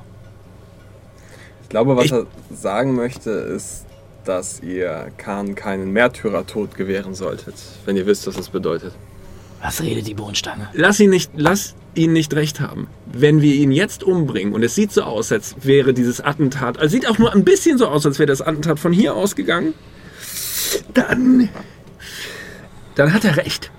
Ich 1.63 1.69
glaube, 1.69 1.97
was 1.97 2.07
Ich- 2.07 2.13
er 2.13 2.27
sagen 2.55 2.95
möchte, 2.95 3.31
ist, 3.31 3.87
dass 4.25 4.61
ihr 4.61 5.11
Khan 5.17 5.55
keinen 5.55 5.93
Märtyrertod 5.93 6.77
gewähren 6.77 7.15
solltet, 7.15 7.55
wenn 7.87 7.97
ihr 7.97 8.07
wisst, 8.07 8.27
was 8.27 8.37
das 8.37 8.49
bedeutet. 8.51 8.93
was 9.61 9.81
redet 9.81 10.07
die 10.09 10.15
Bohnenstange? 10.15 10.69
Lass 10.73 10.99
ihn 11.01 11.11
nicht, 11.11 11.31
lass 11.37 11.75
ihn 11.95 12.13
nicht 12.13 12.35
recht 12.35 12.59
haben. 12.61 12.89
Wenn 13.07 13.41
wir 13.43 13.55
ihn 13.55 13.71
jetzt 13.71 14.03
umbringen 14.03 14.55
und 14.55 14.63
es 14.65 14.75
sieht 14.75 14.91
so 14.93 15.03
aus, 15.05 15.31
als 15.31 15.55
wäre 15.63 15.95
dieses 15.95 16.21
Attentat, 16.21 16.79
also 16.79 16.91
sieht 16.91 17.09
auch 17.09 17.19
nur 17.19 17.33
ein 17.33 17.45
bisschen 17.45 17.79
so 17.79 17.87
aus, 17.87 18.05
als 18.05 18.19
wäre 18.19 18.27
das 18.27 18.43
Attentat 18.43 18.81
von 18.81 18.93
hier 18.93 19.15
ausgegangen, 19.15 19.73
dann, 20.95 21.49
dann 22.97 23.13
hat 23.15 23.25
er 23.25 23.37
recht. 23.37 23.71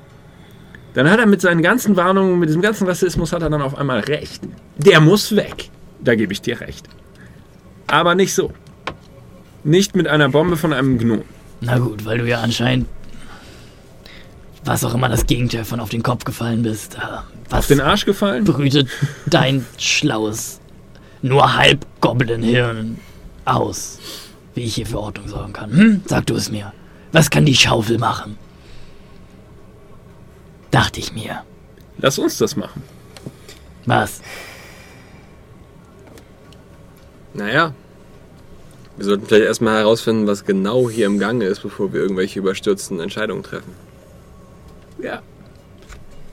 Dann 0.93 1.09
hat 1.09 1.19
er 1.19 1.25
mit 1.25 1.41
seinen 1.41 1.61
ganzen 1.61 1.95
Warnungen, 1.95 2.39
mit 2.39 2.49
diesem 2.49 2.61
ganzen 2.61 2.87
Rassismus 2.87 3.31
hat 3.33 3.41
er 3.41 3.49
dann 3.49 3.61
auf 3.61 3.77
einmal 3.77 3.99
recht. 4.01 4.41
Der 4.77 4.99
muss 5.01 5.35
weg. 5.35 5.69
Da 6.03 6.15
gebe 6.15 6.33
ich 6.33 6.41
dir 6.41 6.59
recht. 6.59 6.87
Aber 7.87 8.13
nicht 8.15 8.33
so. 8.33 8.51
Nicht 9.63 9.95
mit 9.95 10.07
einer 10.07 10.29
Bombe 10.29 10.57
von 10.57 10.73
einem 10.73 10.97
Gnom. 10.99 11.21
Na 11.61 11.77
gut, 11.79 12.05
weil 12.05 12.17
du 12.19 12.27
ja 12.27 12.41
anscheinend, 12.41 12.87
was 14.65 14.83
auch 14.83 14.93
immer 14.93 15.09
das 15.09 15.25
Gegenteil 15.25 15.65
von 15.65 15.79
auf 15.79 15.89
den 15.89 16.03
Kopf 16.03 16.25
gefallen 16.25 16.63
bist. 16.63 16.95
Äh, 16.95 16.99
was 17.49 17.59
Auf 17.59 17.67
den 17.67 17.81
Arsch 17.81 18.05
gefallen? 18.05 18.43
brütet 18.43 18.89
dein 19.25 19.65
schlaues, 19.77 20.59
nur 21.21 21.55
halb 21.55 21.85
Goblin-Hirn 22.01 22.99
aus, 23.45 23.99
wie 24.55 24.61
ich 24.63 24.75
hier 24.75 24.85
für 24.85 24.99
Ordnung 24.99 25.27
sorgen 25.27 25.53
kann? 25.53 25.71
Hm? 25.71 26.01
Sag 26.05 26.25
du 26.27 26.35
es 26.35 26.51
mir. 26.51 26.73
Was 27.13 27.29
kann 27.29 27.45
die 27.45 27.55
Schaufel 27.55 27.97
machen? 27.97 28.37
Dachte 30.73 30.99
ich 30.99 31.13
mir. 31.13 31.43
Lass 31.99 32.17
uns 32.17 32.39
das 32.39 32.55
machen. 32.55 32.81
Was? 33.85 34.21
Naja, 37.35 37.73
wir 38.97 39.05
sollten 39.05 39.27
vielleicht 39.27 39.45
erstmal 39.45 39.77
herausfinden, 39.79 40.25
was 40.25 40.45
genau 40.45 40.89
hier 40.89 41.05
im 41.05 41.19
Gange 41.19 41.45
ist, 41.45 41.61
bevor 41.61 41.93
wir 41.93 42.01
irgendwelche 42.01 42.39
überstürzten 42.39 42.99
Entscheidungen 42.99 43.43
treffen. 43.43 43.71
Ja. 44.99 45.21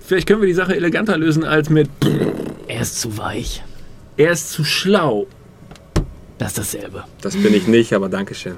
Vielleicht 0.00 0.26
können 0.26 0.40
wir 0.40 0.48
die 0.48 0.54
Sache 0.54 0.74
eleganter 0.74 1.18
lösen 1.18 1.44
als 1.44 1.68
mit 1.68 1.90
Er 2.66 2.80
ist 2.80 2.98
zu 3.00 3.18
weich. 3.18 3.62
er 4.16 4.32
ist 4.32 4.52
zu 4.52 4.64
schlau. 4.64 5.26
Das 6.38 6.48
ist 6.52 6.58
dasselbe. 6.58 7.04
Das 7.20 7.36
bin 7.36 7.52
ich 7.52 7.66
nicht, 7.66 7.92
aber 7.92 8.08
Dankeschön. 8.08 8.56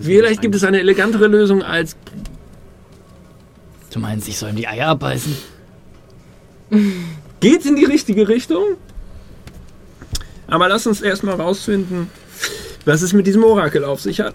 Vielleicht 0.00 0.40
gibt 0.40 0.54
es 0.54 0.64
eine 0.64 0.80
elegantere 0.80 1.26
Lösung 1.26 1.62
als 1.62 1.96
Du 3.94 4.00
meinst, 4.00 4.26
ich 4.26 4.36
soll 4.36 4.50
ihm 4.50 4.56
die 4.56 4.66
Eier 4.66 4.88
abbeißen? 4.88 5.36
geht's 7.40 7.64
in 7.64 7.76
die 7.76 7.84
richtige 7.84 8.26
Richtung. 8.26 8.76
Aber 10.48 10.68
lass 10.68 10.88
uns 10.88 11.00
erstmal 11.00 11.36
rausfinden, 11.36 12.10
was 12.84 13.02
es 13.02 13.12
mit 13.12 13.28
diesem 13.28 13.44
Orakel 13.44 13.84
auf 13.84 14.00
sich 14.00 14.18
hat. 14.18 14.34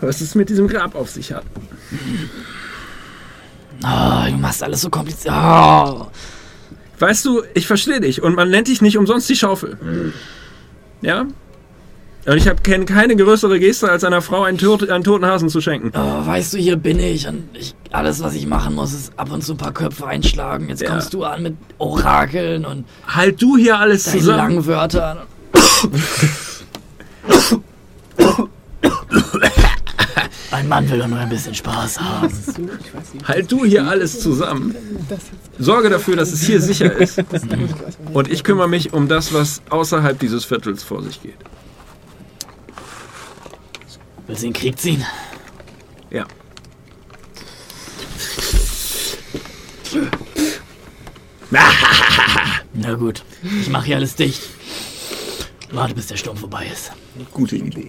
Was 0.00 0.20
es 0.20 0.34
mit 0.34 0.48
diesem 0.48 0.66
Grab 0.66 0.96
auf 0.96 1.10
sich 1.10 1.32
hat. 1.32 1.44
Ah, 3.84 4.28
du 4.28 4.36
machst 4.36 4.64
alles 4.64 4.80
so 4.80 4.90
kompliziert. 4.90 5.32
Ah. 5.32 6.10
Weißt 6.98 7.24
du, 7.24 7.44
ich 7.54 7.68
verstehe 7.68 8.00
dich 8.00 8.20
und 8.20 8.34
man 8.34 8.50
nennt 8.50 8.66
dich 8.66 8.82
nicht 8.82 8.98
umsonst 8.98 9.28
die 9.28 9.36
Schaufel. 9.36 10.12
Ja? 11.02 11.26
Und 12.24 12.36
ich 12.36 12.46
habe 12.46 12.62
keine 12.62 13.16
größere 13.16 13.58
Geste, 13.58 13.90
als 13.90 14.04
einer 14.04 14.22
Frau 14.22 14.42
einen, 14.44 14.56
tot, 14.58 14.88
einen 14.88 15.02
toten 15.02 15.26
Hasen 15.26 15.48
zu 15.48 15.60
schenken. 15.60 15.90
Oh, 15.94 16.24
weißt 16.26 16.54
du, 16.54 16.58
hier 16.58 16.76
bin 16.76 17.00
ich 17.00 17.26
und 17.26 17.48
ich, 17.54 17.74
alles, 17.90 18.22
was 18.22 18.34
ich 18.34 18.46
machen 18.46 18.76
muss, 18.76 18.92
ist 18.92 19.12
ab 19.18 19.32
und 19.32 19.42
zu 19.42 19.54
ein 19.54 19.56
paar 19.58 19.72
Köpfe 19.72 20.06
einschlagen. 20.06 20.68
Jetzt 20.68 20.82
Ja. 20.82 20.90
kommst 20.90 21.12
du 21.14 21.24
an 21.24 21.42
mit 21.42 21.54
Orakeln 21.78 22.64
und 22.64 22.84
Halt 23.08 23.42
du 23.42 23.56
hier 23.56 23.76
alles 23.78 24.04
zusammen. 24.04 24.36
langen 24.38 24.66
Wörtern. 24.66 25.18
Ein 30.50 30.68
Mann 30.68 30.88
will 30.90 30.98
doch 30.98 31.08
nur 31.08 31.18
ein 31.18 31.28
bisschen 31.30 31.54
Spaß 31.54 31.98
haben. 32.00 32.28
Halt 33.26 33.50
du 33.50 33.64
hier 33.64 33.86
alles 33.88 34.20
zusammen. 34.20 34.74
Sorge 35.58 35.88
dafür, 35.88 36.16
dass 36.16 36.30
es 36.32 36.42
hier 36.42 36.60
sicher 36.60 36.92
ist. 36.92 37.22
Und 38.12 38.30
ich 38.30 38.44
kümmere 38.44 38.68
mich 38.68 38.92
um 38.92 39.08
das, 39.08 39.32
was 39.32 39.62
außerhalb 39.70 40.18
dieses 40.18 40.44
Viertels 40.44 40.82
vor 40.82 41.02
sich 41.02 41.22
geht. 41.22 41.36
Willst 44.32 44.44
du 44.44 44.46
in 44.46 44.52
den 44.54 44.60
Krieg 44.62 44.78
ziehen? 44.78 45.04
Ja. 46.08 46.26
Na 52.72 52.94
gut, 52.94 53.22
ich 53.60 53.68
mache 53.68 53.84
hier 53.84 53.96
alles 53.96 54.14
dicht. 54.14 54.40
Warte, 55.70 55.94
bis 55.94 56.06
der 56.06 56.16
Sturm 56.16 56.38
vorbei 56.38 56.66
ist. 56.72 56.92
Gute 57.30 57.56
Idee. 57.56 57.86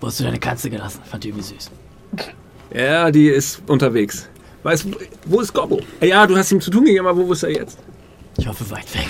Wo 0.00 0.06
hast 0.06 0.20
du 0.20 0.24
deine 0.24 0.38
Katze 0.38 0.70
gelassen? 0.70 1.00
Fand 1.02 1.24
die 1.24 1.30
irgendwie 1.30 1.54
süß. 1.54 1.72
Ja, 2.72 3.10
die 3.10 3.30
ist 3.30 3.60
unterwegs. 3.66 4.28
Weißt 4.62 4.84
du, 4.84 4.92
wo 5.24 5.40
ist 5.40 5.52
Gobbo? 5.52 5.80
Ja, 6.00 6.28
du 6.28 6.36
hast 6.36 6.52
ihm 6.52 6.60
zu 6.60 6.70
tun 6.70 6.84
gegeben, 6.84 7.08
aber 7.08 7.26
wo 7.26 7.32
ist 7.32 7.42
er 7.42 7.50
jetzt? 7.50 7.80
Ich 8.36 8.46
hoffe, 8.46 8.70
weit 8.70 8.94
weg. 8.94 9.08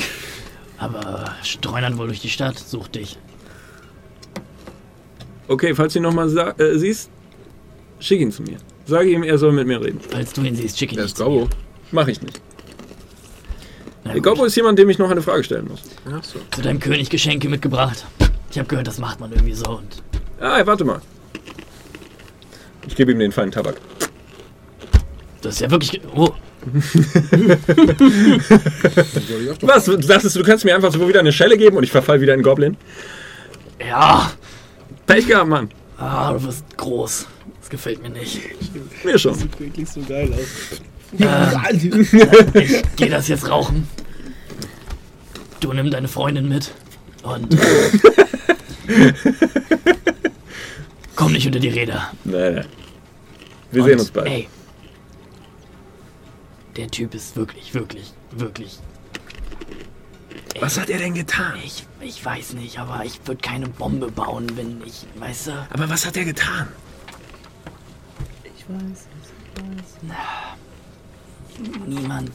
Aber 0.78 1.34
streunert 1.42 1.98
wohl 1.98 2.06
durch 2.06 2.20
die 2.20 2.30
Stadt, 2.30 2.58
sucht 2.58 2.94
dich. 2.94 3.18
Okay, 5.48 5.74
falls 5.74 5.92
du 5.94 5.98
ihn 5.98 6.02
nochmal 6.02 6.28
äh, 6.58 6.78
siehst, 6.78 7.10
schick 8.00 8.20
ihn 8.20 8.30
zu 8.30 8.42
mir. 8.42 8.58
Sage 8.86 9.10
ihm, 9.10 9.22
er 9.22 9.38
soll 9.38 9.52
mit 9.52 9.66
mir 9.66 9.80
reden. 9.80 10.00
Falls 10.10 10.32
du 10.32 10.42
ihn 10.42 10.54
siehst, 10.54 10.78
schick 10.78 10.92
ihn 10.92 10.98
nicht 10.98 11.06
ist 11.06 11.18
Gobbo. 11.18 11.48
Mach 11.90 12.06
ich 12.08 12.20
nicht. 12.22 12.40
Gobbo 14.22 14.44
ist 14.46 14.56
jemand, 14.56 14.78
dem 14.78 14.88
ich 14.88 14.98
noch 14.98 15.10
eine 15.10 15.20
Frage 15.22 15.44
stellen 15.44 15.68
muss. 15.68 15.82
Ach 16.10 16.22
so. 16.24 16.38
Zu 16.54 16.62
deinem 16.62 16.80
König 16.80 17.10
Geschenke 17.10 17.48
mitgebracht. 17.48 18.04
Ich 18.50 18.58
habe 18.58 18.68
gehört, 18.68 18.86
das 18.86 18.98
macht 18.98 19.20
man 19.20 19.30
irgendwie 19.32 19.54
so 19.54 19.64
und 19.78 20.02
Ah, 20.40 20.64
warte 20.64 20.84
mal. 20.84 21.00
Ich 22.86 22.94
gebe 22.96 23.12
ihm 23.12 23.18
den 23.18 23.32
feinen 23.32 23.50
Tabak. 23.50 23.76
das 25.42 25.54
ist 25.56 25.60
ja 25.60 25.70
wirklich. 25.70 26.00
Oh, 26.14 26.30
Was? 29.62 29.84
Du 29.84 29.96
dachtest, 29.96 30.36
du 30.36 30.42
kannst 30.42 30.64
mir 30.64 30.74
einfach 30.74 30.92
so 30.92 31.06
wieder 31.08 31.20
eine 31.20 31.32
Schelle 31.32 31.56
geben 31.56 31.76
und 31.76 31.82
ich 31.84 31.90
verfall 31.90 32.20
wieder 32.20 32.34
in 32.34 32.42
Goblin? 32.42 32.76
ja. 33.80 34.30
Pech 35.08 35.26
gehabt, 35.26 35.48
Mann. 35.48 35.70
Ah, 35.96 36.32
du 36.32 36.44
wirst 36.44 36.64
groß. 36.76 37.26
Das 37.60 37.70
gefällt 37.70 38.02
mir 38.02 38.10
nicht. 38.10 38.40
Mir 39.04 39.18
schon. 39.18 39.34
Sieht 39.34 39.58
wirklich 39.58 39.88
so 39.88 40.00
geil 40.02 40.32
aus. 40.32 40.78
Ähm, 41.18 42.06
ich 42.54 42.82
geh 42.96 43.08
das 43.08 43.28
jetzt 43.28 43.48
rauchen. 43.48 43.88
Du 45.60 45.72
nimm 45.72 45.90
deine 45.90 46.06
Freundin 46.06 46.48
mit. 46.48 46.72
Und. 47.22 47.54
Äh, 48.88 49.12
komm 51.16 51.32
nicht 51.32 51.46
unter 51.46 51.58
die 51.58 51.68
Räder. 51.68 52.12
Nee, 52.24 52.50
nee. 52.50 52.62
Wir 53.72 53.82
Und, 53.82 53.88
sehen 53.88 54.00
uns 54.00 54.10
bald. 54.10 54.26
Ey. 54.28 54.48
Der 56.76 56.88
Typ 56.88 57.14
ist 57.14 57.34
wirklich, 57.34 57.74
wirklich, 57.74 58.12
wirklich. 58.30 58.78
Was 60.60 60.78
hat 60.78 60.90
er 60.90 60.98
denn 60.98 61.14
getan? 61.14 61.54
Ich, 61.64 61.86
ich 62.00 62.24
weiß 62.24 62.54
nicht, 62.54 62.78
aber 62.78 63.04
ich 63.04 63.20
würde 63.26 63.40
keine 63.40 63.68
Bombe 63.68 64.10
bauen, 64.10 64.46
wenn 64.56 64.82
ich, 64.84 65.06
weißt 65.16 65.48
du. 65.48 65.68
Aber 65.70 65.88
was 65.88 66.06
hat 66.06 66.16
er 66.16 66.24
getan? 66.24 66.68
Niemand 71.86 72.30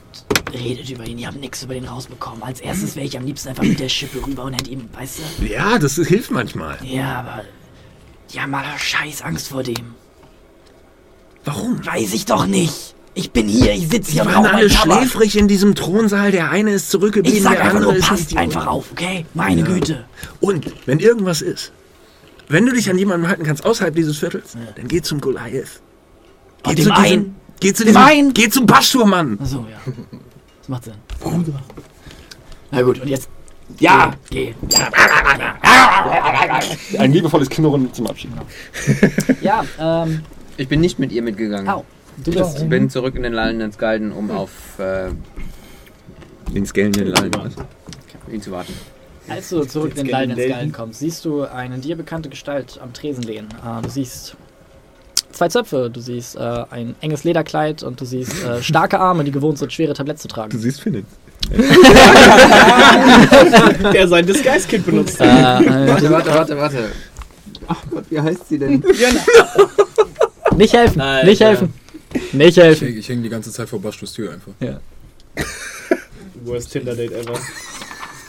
redet 0.51 0.90
über 0.90 1.06
ihn. 1.06 1.19
Ich 1.19 1.25
habe 1.25 1.38
nichts 1.38 1.64
über 1.64 1.74
den 1.74 1.85
rausbekommen. 1.85 2.43
Als 2.43 2.59
erstes 2.59 2.95
wäre 2.95 3.06
ich 3.06 3.17
am 3.17 3.25
liebsten 3.25 3.50
einfach 3.50 3.64
mit 3.64 3.80
der 3.80 3.90
Schippe 3.90 4.25
rüber 4.25 4.43
und 4.43 4.53
hätte 4.53 4.69
ihm, 4.69 4.90
weißt 4.93 5.19
du? 5.40 5.45
Ja, 5.45 5.80
das 5.80 5.95
hilft 5.95 6.32
manchmal. 6.32 6.77
Ja, 6.83 7.19
aber 7.19 7.43
die 8.33 8.42
haben 8.42 8.53
alle 8.53 8.77
scheiß 8.77 9.22
Angst 9.22 9.48
vor 9.50 9.64
dem. 9.64 9.95
Warum? 11.45 11.85
Weiß 11.85 12.14
ich 12.14 12.25
doch 12.25 12.45
nicht. 12.45 12.95
Ich 13.16 13.32
bin 13.32 13.48
hier, 13.48 13.74
ich 13.74 13.90
sitze 13.90 14.11
hier 14.11 14.24
und 14.24 14.33
waren 14.33 14.45
alle 14.48 14.69
schläfrig 14.69 15.38
in 15.38 15.48
diesem 15.48 15.75
Thronsaal. 15.75 16.32
Der 16.32 16.50
eine 16.50 16.72
ist 16.72 16.90
zurückgeblieben, 16.90 17.38
Ich 17.38 17.43
sag 17.43 17.53
der 17.53 17.61
einfach 17.66 17.75
andere 17.75 17.92
nur, 17.92 18.00
ist 18.00 18.08
passt 18.08 18.35
einfach 18.38 18.66
auf, 18.66 18.92
okay? 18.92 19.25
Meine 19.35 19.64
Güte. 19.64 20.06
Und 20.40 20.66
wenn 20.88 21.00
irgendwas 21.00 21.42
ist, 21.42 21.72
wenn 22.48 22.66
du 22.66 22.74
dich 22.74 22.90
an 22.90 22.98
jemanden 22.98 23.27
halten 23.27 23.43
kannst 23.43 23.66
außerhalb 23.66 23.95
dieses 23.95 24.17
Viertels, 24.17 24.58
dann 24.75 24.88
geh 24.88 25.01
zum 25.01 25.22
Goliath. 25.22 25.82
Geh 26.64 26.69
Und 26.69 26.69
zu 26.69 26.75
dem 26.75 26.75
diesem, 26.75 26.92
einen? 26.93 27.35
geh 27.59 27.74
zu 27.74 27.83
Dem 27.83 27.88
diesem, 27.93 28.01
einen? 28.01 28.33
geh 28.33 28.50
zum 28.50 28.66
Pastor, 28.66 29.06
Mann. 29.06 29.38
Achso, 29.40 29.66
ja. 29.69 29.93
Das 30.59 30.69
macht 30.69 30.83
Sinn. 30.85 30.93
Na 32.72 32.82
gut, 32.82 33.00
und 33.00 33.08
jetzt. 33.08 33.30
Ja! 33.80 34.14
Geh. 34.30 34.53
Ein 36.98 37.11
liebevolles 37.14 37.50
Knurren 37.50 37.93
zum 37.93 38.08
Abschied. 38.08 38.32
Ja, 39.42 39.64
ähm. 39.80 40.22
Ich 40.58 40.67
bin 40.67 40.82
nicht 40.82 41.00
mit 41.00 41.11
ihr 41.11 41.22
mitgegangen. 41.22 41.67
Au. 41.67 41.83
Du 42.24 42.32
bist. 42.32 42.59
Ich 42.61 42.69
bin 42.69 42.90
zurück 42.90 43.16
in 43.16 43.24
den 43.24 43.33
lallenden 43.33 43.72
Skalden, 43.72 44.11
um 44.11 44.30
auf 44.32 44.50
äh, 44.80 45.09
Den 46.51 46.66
Skellenden 46.66 47.08
Lallen. 47.08 47.32
ihn 48.32 48.42
zu 48.42 48.51
warten. 48.51 48.74
Als 49.27 49.50
du 49.50 49.64
zurück 49.66 49.92
in 49.95 50.06
den 50.06 50.08
kennen 50.08 50.32
ins 50.32 50.42
die 50.42 50.50
Gallen 50.50 50.72
kommst, 50.74 51.00
siehst 51.00 51.24
du 51.25 51.43
eine 51.43 51.77
dir 51.80 51.95
bekannte 51.95 52.30
Gestalt 52.30 52.80
am 52.83 52.92
Tresen 52.93 53.24
lehnen. 53.24 53.48
Äh, 53.66 53.82
du 53.82 53.90
siehst 53.90 54.35
zwei 55.32 55.48
Zöpfe, 55.48 55.90
du 55.92 56.01
siehst 56.01 56.35
äh, 56.35 56.66
ein 56.69 56.95
enges 57.01 57.24
Lederkleid 57.24 57.83
und 57.83 58.00
du 58.01 58.06
siehst 58.06 58.43
äh, 58.43 58.61
starke 58.69 59.00
Arme, 59.00 59.24
die 59.24 59.32
gewohnt 59.32 59.58
sind, 59.58 59.72
schwere 59.72 59.93
Tabletts 59.93 60.22
zu 60.24 60.27
tragen. 60.27 60.58
siehst 60.58 60.82
Finnen. 60.82 61.06
Der 63.93 64.08
sein 64.08 64.25
Disguise-Kit 64.25 64.85
benutzt. 64.85 65.19
Äh, 65.19 65.25
äh, 65.25 65.88
Warte, 65.88 66.09
warte, 66.11 66.30
warte, 66.33 66.58
warte. 66.58 66.90
Ach 67.67 67.82
Gott, 67.92 68.06
wie 68.09 68.19
heißt 68.19 68.48
sie 68.50 68.58
denn? 68.59 68.83
nicht 70.58 70.74
helfen, 70.74 71.01
Alter. 71.01 71.27
nicht 71.27 71.42
helfen. 71.42 71.74
Nicht 72.32 72.58
Ich 72.58 72.64
helfen. 72.64 72.88
hänge 72.88 73.00
ich 73.00 73.09
häng 73.09 73.24
die 73.24 73.30
ganze 73.30 73.51
Zeit 73.51 73.69
vor 73.69 73.82
Baschtus 73.82 74.14
Tür 74.14 74.33
einfach. 74.33 74.53
Worst 76.43 76.72
Tinder-Date 76.72 77.11
ever. 77.11 77.40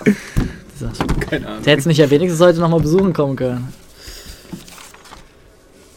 Keine 1.31 1.47
Ahnung. 1.47 1.63
Der 1.63 1.73
hätte 1.73 1.81
es 1.81 1.87
nicht 1.87 1.99
ja 1.99 2.11
wenigstens 2.11 2.41
heute 2.41 2.61
nochmal 2.61 2.81
besuchen 2.81 3.13
kommen 3.13 3.37
können. 3.37 3.73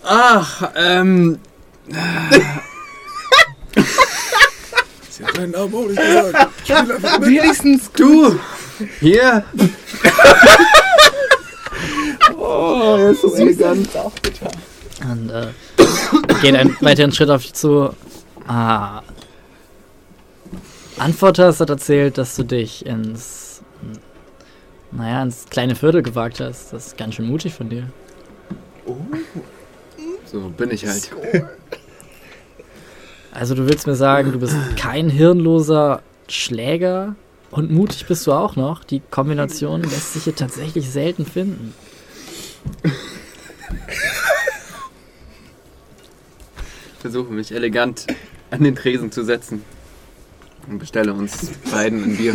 Ach, 0.03 0.71
ähm. 0.75 1.39
Sie 5.09 5.25
hat 5.25 5.37
deinen 5.37 5.51
Namen 5.51 5.73
auch 5.73 5.87
nicht 5.87 5.97
gesagt. 5.97 6.49
Spiel 6.63 6.75
einfach 6.75 7.19
mit. 7.19 7.29
Wenigstens 7.29 7.91
Du! 7.91 8.39
Hier! 8.99 9.43
oh, 12.37 12.95
er 12.99 13.11
ist 13.11 13.21
so 13.21 13.33
elegant. 13.33 13.89
Und 15.03 15.29
äh, 15.29 15.47
geht 16.41 16.55
einen 16.55 16.75
weiteren 16.81 17.11
Schritt 17.11 17.29
auf 17.29 17.41
dich 17.41 17.53
zu. 17.53 17.93
Ah. 18.47 19.01
Antworters 20.97 21.59
hat 21.59 21.69
erzählt, 21.69 22.17
dass 22.17 22.35
du 22.35 22.43
dich 22.43 22.85
ins. 22.85 23.61
Naja, 24.91 25.21
ins 25.21 25.45
kleine 25.49 25.75
Viertel 25.75 26.01
gewagt 26.01 26.39
hast. 26.39 26.73
Das 26.73 26.87
ist 26.87 26.97
ganz 26.97 27.15
schön 27.15 27.27
mutig 27.27 27.53
von 27.53 27.69
dir. 27.69 27.89
So 30.25 30.49
bin 30.49 30.71
ich 30.71 30.85
halt. 30.85 31.11
Also 33.33 33.53
du 33.53 33.69
willst 33.69 33.85
mir 33.85 33.93
sagen, 33.93 34.31
du 34.31 34.39
bist 34.39 34.55
kein 34.77 35.11
hirnloser 35.11 36.01
Schläger 36.27 37.15
und 37.51 37.69
mutig 37.69 38.07
bist 38.07 38.25
du 38.25 38.31
auch 38.31 38.55
noch. 38.55 38.83
Die 38.83 38.99
Kombination 39.11 39.83
lässt 39.83 40.13
sich 40.13 40.23
hier 40.23 40.35
tatsächlich 40.35 40.89
selten 40.89 41.23
finden. 41.23 41.75
Ich 46.97 47.01
versuche 47.01 47.31
mich 47.31 47.51
elegant 47.51 48.07
an 48.49 48.63
den 48.63 48.75
Tresen 48.75 49.11
zu 49.11 49.23
setzen. 49.23 49.63
Und 50.69 50.79
bestelle 50.79 51.13
uns 51.13 51.51
beiden 51.71 52.03
ein 52.03 52.17
Bier. 52.17 52.33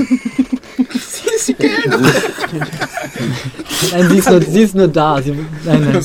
Nein, 3.93 4.09
sie 4.11 4.19
ist 4.19 4.31
nur, 4.31 4.41
sie 4.43 4.62
ist 4.62 4.75
nur 4.75 4.89
da. 4.89 5.20
Sie, 5.20 5.33
nein, 5.33 5.47
nein. 5.93 6.02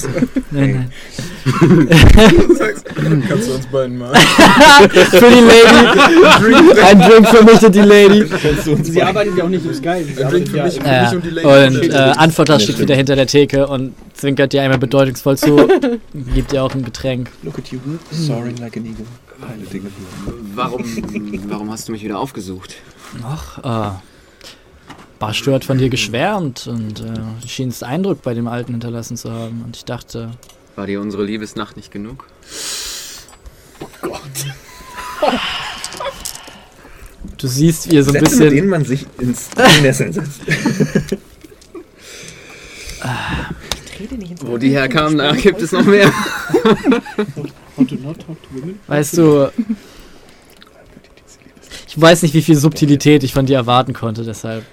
nein, 0.51 0.91
nein. 1.51 3.23
Kannst 3.27 3.47
du 3.47 3.53
uns 3.53 3.65
beiden 3.67 3.97
mal. 3.97 4.13
Für 4.15 5.29
die 5.29 5.39
Lady. 5.39 6.81
Ein 6.81 6.99
Drink 6.99 7.27
für 7.29 7.43
mich 7.45 7.61
und 7.63 7.75
die 7.75 7.79
Lady. 7.79 8.25
Sie 8.83 9.01
arbeitet 9.01 9.37
ja 9.37 9.43
auch 9.45 9.49
nicht 9.49 9.65
im 9.65 9.73
Sky. 9.73 10.03
Sie 10.03 10.21
Ein 10.23 10.29
Drink 10.29 10.49
für 10.49 10.57
ja 10.57 10.63
mich, 10.65 10.75
Ja. 10.83 11.03
mich 11.03 11.13
und 11.13 11.23
die 11.25 11.29
Lady. 11.29 11.47
Und 11.47 11.89
äh, 11.89 11.95
Antworter 11.95 12.59
steht 12.59 12.79
wieder 12.79 12.95
hinter 12.95 13.15
der 13.15 13.27
Theke 13.27 13.67
und 13.67 13.93
zwinkert 14.13 14.51
dir 14.51 14.63
einmal 14.63 14.79
bedeutungsvoll 14.79 15.37
zu. 15.37 15.67
Gibt 16.33 16.51
dir 16.51 16.63
auch 16.63 16.73
ein 16.75 16.83
Getränk. 16.83 17.29
Look 17.43 17.57
at 17.59 17.69
you, 17.69 17.79
soaring 18.11 18.57
like 18.57 18.75
an 18.75 18.85
eagle. 18.85 19.05
Piloting 19.39 19.85
a 19.85 19.89
Warum, 20.55 20.83
warum 21.49 21.71
hast 21.71 21.87
du 21.87 21.91
mich 21.91 22.03
wieder 22.03 22.19
aufgesucht? 22.19 22.75
Ach, 23.23 23.93
äh. 23.93 23.97
Barstu 25.19 25.51
hat 25.53 25.65
von 25.65 25.77
dir 25.77 25.89
geschwärmt 25.89 26.67
und 26.67 26.99
äh, 26.99 27.13
du 27.41 27.47
schienst 27.47 27.83
Eindruck 27.83 28.21
bei 28.21 28.33
dem 28.33 28.47
Alten 28.47 28.73
hinterlassen 28.73 29.17
zu 29.17 29.31
haben. 29.31 29.63
Und 29.63 29.75
ich 29.75 29.85
dachte, 29.85 30.31
War 30.75 30.85
dir 30.87 31.01
unsere 31.01 31.23
Liebesnacht 31.23 31.75
nicht 31.75 31.91
genug? 31.91 32.27
du 37.37 37.47
siehst, 37.47 37.91
wie 37.91 37.97
er 37.97 38.03
so 38.03 38.11
ein 38.11 38.13
Sätze, 38.13 38.23
mit 38.25 38.29
bisschen. 38.39 38.49
denen 38.55 38.69
man 38.69 38.85
sich 38.85 39.05
ins 39.19 39.49
Nesseln 39.81 40.13
setzt. 40.13 40.41
Wo 44.41 44.57
die 44.57 44.69
herkamen, 44.71 45.17
da 45.17 45.33
gibt 45.33 45.61
es 45.61 45.71
noch 45.71 45.85
mehr. 45.85 46.11
Weißt 48.87 49.17
du, 49.17 49.51
ich 51.87 51.99
weiß 52.01 52.23
nicht, 52.23 52.33
wie 52.33 52.41
viel 52.41 52.55
Subtilität 52.55 53.23
ich 53.23 53.33
von 53.33 53.45
dir 53.45 53.57
erwarten 53.57 53.93
konnte, 53.93 54.23
deshalb. 54.23 54.65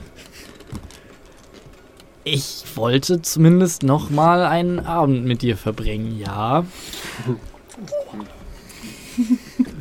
Ich 2.24 2.64
wollte 2.74 3.20
zumindest 3.20 3.82
noch 3.82 4.08
mal 4.08 4.44
einen 4.44 4.80
Abend 4.80 5.26
mit 5.26 5.42
dir 5.42 5.56
verbringen, 5.56 6.18
ja. 6.18 6.64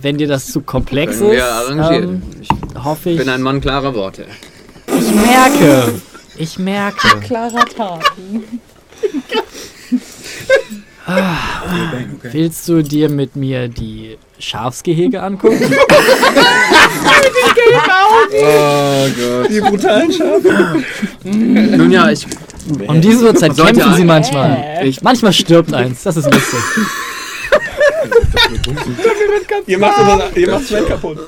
Wenn 0.01 0.17
dir 0.17 0.27
das 0.27 0.47
zu 0.51 0.61
komplex 0.61 1.21
ist, 1.21 1.41
ähm, 1.71 2.21
Ich 2.41 2.49
hoffe 2.83 3.11
ich. 3.11 3.17
bin 3.17 3.29
ein 3.29 3.41
Mann 3.41 3.61
klarer 3.61 3.95
Worte. 3.95 4.25
Ich 4.87 5.15
merke. 5.15 5.93
Ich 6.37 6.59
merke. 6.59 7.19
klarer 7.21 7.65
Taten. 7.65 8.43
Ah, 11.05 11.63
okay. 12.17 12.29
Willst 12.31 12.67
du 12.69 12.81
dir 12.81 13.09
mit 13.09 13.35
mir 13.35 13.67
die 13.67 14.17
Schafsgehege 14.39 15.21
angucken? 15.21 15.59
Oh 18.35 19.07
Gott. 19.17 19.49
Die 19.49 19.59
brutalen 19.59 20.11
Schafe. 20.11 20.83
Nun 21.23 21.91
ja, 21.91 22.09
ich. 22.09 22.25
Um 22.87 23.01
diese 23.01 23.25
Uhrzeit 23.25 23.55
Sollte 23.55 23.73
kämpfen 23.73 23.95
sie 23.95 24.01
ein- 24.01 24.07
manchmal. 24.07 24.79
Ich- 24.83 25.01
Manchmal 25.01 25.33
stirbt 25.33 25.73
eins. 25.73 26.03
Das 26.03 26.17
ist 26.17 26.25
lustig. 26.31 26.59
Ihr 29.67 29.77
macht, 29.79 29.97
macht 30.47 30.65
Sven 30.67 30.87
kaputt. 30.87 31.19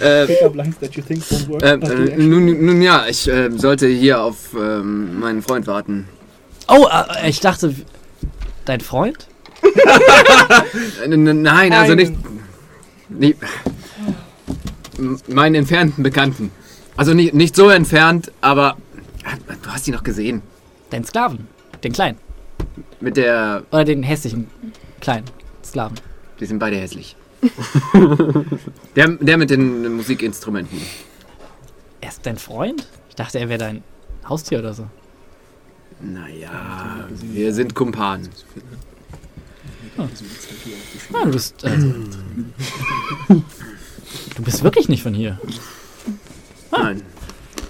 Äh, 0.00 0.24
äh, 0.24 1.72
äh, 1.72 2.16
nun, 2.16 2.64
nun 2.66 2.82
ja, 2.82 3.06
ich 3.08 3.28
äh, 3.28 3.50
sollte 3.50 3.86
hier 3.88 4.20
auf 4.22 4.54
ähm, 4.58 5.18
meinen 5.20 5.42
Freund 5.42 5.66
warten. 5.66 6.08
Oh, 6.68 6.86
äh, 6.90 7.28
ich 7.28 7.40
dachte, 7.40 7.74
dein 8.64 8.80
Freund? 8.80 9.26
Äh, 9.62 11.04
n- 11.04 11.26
n- 11.26 11.42
Nein, 11.42 11.72
also 11.72 11.94
nicht. 11.94 12.12
nicht 13.08 13.38
meinen 15.28 15.54
entfernten 15.54 16.02
Bekannten. 16.02 16.50
Also 16.96 17.14
nicht, 17.14 17.34
nicht 17.34 17.54
so 17.56 17.68
entfernt, 17.68 18.32
aber. 18.40 18.76
Du 19.62 19.70
hast 19.70 19.86
ihn 19.88 19.94
noch 19.94 20.02
gesehen. 20.04 20.42
Dein 20.90 21.04
Sklaven. 21.04 21.48
Den 21.82 21.92
kleinen. 21.92 22.18
Mit 23.00 23.16
der. 23.16 23.64
Oder 23.70 23.84
den 23.84 24.02
hässlichen 24.02 24.46
kleinen 25.00 25.26
Sklaven. 25.64 25.96
Die 26.40 26.46
sind 26.46 26.58
beide 26.58 26.76
hässlich. 26.76 27.16
Der, 28.96 29.08
der 29.08 29.36
mit 29.36 29.50
den 29.50 29.94
Musikinstrumenten. 29.94 30.80
Er 32.00 32.08
ist 32.08 32.24
dein 32.24 32.38
Freund? 32.38 32.86
Ich 33.08 33.14
dachte, 33.14 33.38
er 33.38 33.48
wäre 33.48 33.58
dein 33.58 33.82
Haustier 34.28 34.58
oder 34.58 34.74
so. 34.74 34.86
Naja, 36.00 37.08
wir 37.10 37.54
sind 37.54 37.74
Kumpanen. 37.74 38.28
Ah, 39.96 41.24
du 41.24 41.30
bist. 41.30 41.64
Also, 41.64 41.94
du 43.28 44.42
bist 44.42 44.62
wirklich 44.62 44.88
nicht 44.88 45.02
von 45.02 45.14
hier. 45.14 45.38
Nein. 46.70 47.02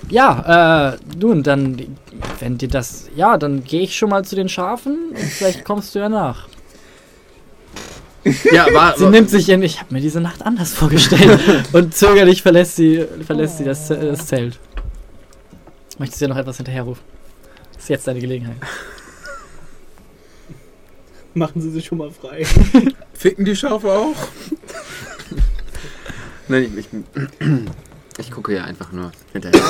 Ja, 0.08 0.92
äh, 0.92 0.98
nun, 1.18 1.42
dann, 1.42 1.96
wenn 2.40 2.58
dir 2.58 2.68
das. 2.68 3.08
Ja, 3.14 3.38
dann 3.38 3.64
gehe 3.64 3.82
ich 3.82 3.96
schon 3.96 4.10
mal 4.10 4.24
zu 4.24 4.34
den 4.36 4.48
Schafen 4.48 5.10
und 5.10 5.18
vielleicht 5.18 5.64
kommst 5.64 5.94
du 5.94 6.00
ja 6.00 6.08
nach. 6.08 6.48
Ja, 8.52 8.66
war. 8.74 8.98
Sie 8.98 9.06
nimmt 9.06 9.30
sich 9.30 9.48
in. 9.48 9.62
Ich 9.62 9.80
habe 9.80 9.94
mir 9.94 10.00
diese 10.00 10.20
Nacht 10.20 10.42
anders 10.44 10.72
vorgestellt. 10.72 11.40
und 11.72 11.94
zögerlich 11.94 12.42
verlässt 12.42 12.76
sie, 12.76 13.06
verlässt 13.24 13.58
sie 13.58 13.64
das, 13.64 13.86
Z- 13.86 14.02
das 14.02 14.26
Zelt. 14.26 14.58
Möchtest 15.98 16.20
du 16.20 16.26
dir 16.26 16.30
noch 16.30 16.36
etwas 16.38 16.56
hinterherrufen? 16.56 17.02
Ist 17.78 17.88
jetzt 17.88 18.06
deine 18.06 18.20
Gelegenheit. 18.20 18.56
Machen 21.34 21.60
Sie 21.60 21.70
sich 21.70 21.84
schon 21.84 21.98
mal 21.98 22.10
frei. 22.10 22.44
Ficken 23.12 23.44
die 23.44 23.54
Schafe 23.54 23.92
auch? 23.92 24.14
Nein, 26.48 26.72
ich, 26.78 26.78
ich, 26.78 26.88
ich 28.18 28.30
gucke 28.30 28.54
ja 28.54 28.64
einfach 28.64 28.90
nur 28.92 29.12
hinterher. 29.32 29.60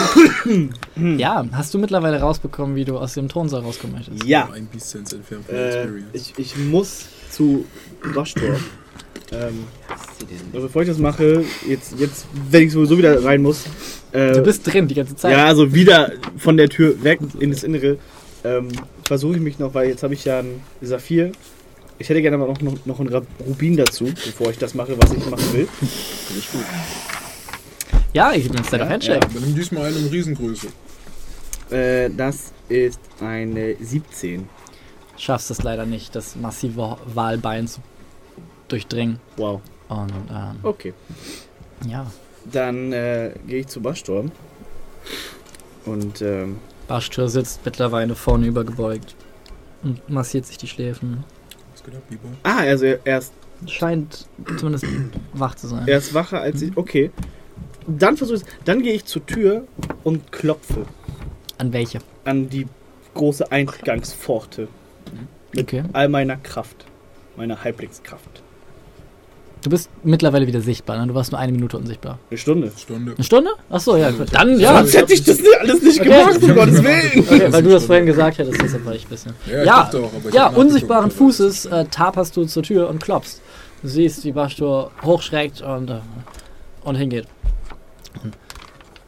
Ja, 1.18 1.44
hast 1.52 1.74
du 1.74 1.78
mittlerweile 1.78 2.20
rausbekommen, 2.20 2.76
wie 2.76 2.84
du 2.84 2.98
aus 2.98 3.14
dem 3.14 3.28
Thronsaal 3.28 3.62
rauskommen 3.62 3.96
möchtest? 3.96 4.24
Ja. 4.24 4.48
Ein 4.52 4.68
Sense 4.78 5.16
entfernt 5.16 5.46
von 5.46 5.54
Äh, 5.56 5.68
Experience. 5.82 6.08
ich, 6.12 6.34
ich 6.38 6.56
muss 6.56 7.06
zu 7.36 7.64
Waschtor. 8.02 8.56
Ähm, 9.32 9.64
also 10.52 10.66
bevor 10.66 10.82
ich 10.82 10.88
das 10.88 10.98
mache, 10.98 11.44
jetzt, 11.68 11.98
jetzt 11.98 12.26
wenn 12.50 12.62
ich 12.64 12.72
sowieso 12.72 12.96
wieder 12.96 13.22
rein 13.24 13.42
muss. 13.42 13.64
Äh, 14.12 14.32
Du 14.32 14.42
bist 14.42 14.66
drin 14.66 14.86
die 14.88 14.94
ganze 14.94 15.16
Zeit. 15.16 15.32
Ja, 15.32 15.46
also 15.46 15.74
wieder 15.74 16.12
von 16.38 16.56
der 16.56 16.68
Tür 16.68 17.02
weg 17.02 17.20
in 17.40 17.50
das 17.50 17.64
Innere. 17.64 17.98
Ähm, 18.44 18.68
Versuche 19.04 19.34
ich 19.36 19.40
mich 19.40 19.58
noch, 19.58 19.74
weil 19.74 19.88
jetzt 19.88 20.02
habe 20.02 20.14
ich 20.14 20.24
ja 20.24 20.38
einen 20.40 20.62
Saphir. 20.80 21.32
Ich 21.98 22.08
hätte 22.08 22.20
gerne 22.22 22.36
aber 22.36 22.46
noch, 22.46 22.60
noch, 22.60 22.84
noch 22.84 23.00
einen 23.00 23.26
Rubin 23.46 23.76
dazu, 23.76 24.04
bevor 24.04 24.50
ich 24.50 24.58
das 24.58 24.74
mache, 24.74 24.96
was 24.98 25.12
ich 25.12 25.24
machen 25.30 25.52
will. 25.52 25.68
Ja, 28.12 28.32
ich 28.32 28.42
gebe 28.44 28.54
mir 28.54 28.60
jetzt 28.60 28.72
deinen 28.72 28.80
Ja, 28.80 28.88
Handshake. 28.88 29.26
Aber 29.26 29.40
nimm 29.40 29.54
diesmal 29.54 29.84
einen 29.86 29.98
in 29.98 30.08
Riesengröße. 30.08 30.68
Äh, 31.70 32.10
das 32.16 32.52
ist 32.68 33.00
eine 33.20 33.76
17. 33.80 34.48
Schaffst 35.18 35.50
es 35.50 35.62
leider 35.62 35.86
nicht, 35.86 36.14
das 36.14 36.36
massive 36.36 36.98
Wahlbein 37.14 37.66
zu 37.68 37.80
durchdringen. 38.68 39.18
Wow. 39.36 39.60
Und 39.88 40.12
ähm, 40.30 40.56
Okay. 40.62 40.92
ja, 41.88 42.06
Dann 42.52 42.92
äh, 42.92 43.32
gehe 43.46 43.60
ich 43.60 43.68
zu 43.68 43.80
Baschstorm. 43.80 44.30
Und 45.84 46.20
ähm, 46.22 46.58
Baschtür 46.88 47.28
sitzt 47.28 47.60
mittlerweile 47.64 48.14
vorne 48.14 48.46
übergebeugt 48.46 49.14
und 49.82 50.08
massiert 50.08 50.46
sich 50.46 50.58
die 50.58 50.66
Schläfen. 50.68 51.24
Was 51.72 51.84
geht 51.84 51.94
ab, 51.94 52.02
Bibo? 52.08 52.28
Ah, 52.42 52.58
also 52.58 52.84
er, 52.86 52.98
er, 53.04 53.18
ist, 53.18 53.32
Scheint 53.66 54.26
zumindest 54.58 54.84
wach 55.32 55.54
zu 55.54 55.68
sein. 55.68 55.86
er 55.86 55.98
ist 55.98 56.12
wacher 56.14 56.40
als 56.40 56.60
ich. 56.62 56.76
Okay. 56.76 57.10
Dann 57.86 58.16
versuche 58.16 58.38
ich 58.38 58.44
Dann 58.64 58.82
gehe 58.82 58.92
ich 58.94 59.04
zur 59.04 59.24
Tür 59.24 59.64
und 60.02 60.32
klopfe 60.32 60.84
An 61.58 61.72
welche? 61.72 62.00
an 62.24 62.48
die 62.50 62.66
große 63.14 63.50
Eingangspforte. 63.52 64.66
Mit 65.56 65.64
Okay. 65.68 65.82
all 65.92 66.08
meiner 66.08 66.36
Kraft. 66.36 66.84
Meiner 67.36 67.62
Halblingskraft. 67.64 68.42
Du 69.62 69.70
bist 69.70 69.90
mittlerweile 70.04 70.46
wieder 70.46 70.60
sichtbar, 70.60 70.96
ne? 70.98 71.08
Du 71.08 71.14
warst 71.14 71.32
nur 71.32 71.40
eine 71.40 71.50
Minute 71.50 71.76
unsichtbar. 71.76 72.18
Eine 72.30 72.38
Stunde. 72.38 72.70
Stunde. 72.78 73.12
Eine 73.16 73.24
Stunde? 73.24 73.50
Achso, 73.68 73.96
ja, 73.96 74.10
gut. 74.12 74.28
Dann, 74.32 74.60
ja. 74.60 74.76
Sonst 74.78 74.96
hätte 74.96 75.12
ich 75.14 75.24
das 75.24 75.38
nicht, 75.40 75.58
alles 75.58 75.82
nicht 75.82 76.00
Okay. 76.00 76.08
gemacht, 76.08 76.42
um 76.42 76.54
Gottes 76.54 76.82
Willen. 76.84 77.26
Okay, 77.26 77.52
weil 77.52 77.62
du 77.64 77.70
das 77.70 77.84
vorhin 77.86 78.06
gesagt 78.06 78.38
hättest, 78.38 78.62
deshalb 78.62 78.84
war 78.86 78.94
ich 78.94 79.04
ein 79.06 79.08
bisschen. 79.08 79.32
Ja, 79.46 79.60
ich 79.60 79.66
Ja, 79.66 79.76
dachte 79.82 79.98
auch, 79.98 80.12
aber 80.14 80.28
ich 80.28 80.34
ja 80.34 80.46
unsichtbaren 80.48 81.10
Fußes 81.10 81.66
äh, 81.66 81.84
taperst 81.86 82.36
du 82.36 82.44
zur 82.44 82.62
Tür 82.62 82.88
und 82.88 83.02
klopfst. 83.02 83.40
Du 83.82 83.88
siehst, 83.88 84.24
wie 84.24 84.32
Bastur 84.32 84.92
hochschreckt 85.02 85.62
und, 85.62 85.90
äh, 85.90 85.98
und 86.84 86.94
hingeht. 86.94 87.26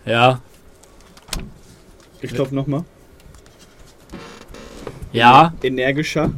Ja, 0.05 0.41
Ich 2.21 2.33
klopfe 2.33 2.55
nochmal. 2.55 2.83
Ja, 5.13 5.53
Energischer. 5.63 6.31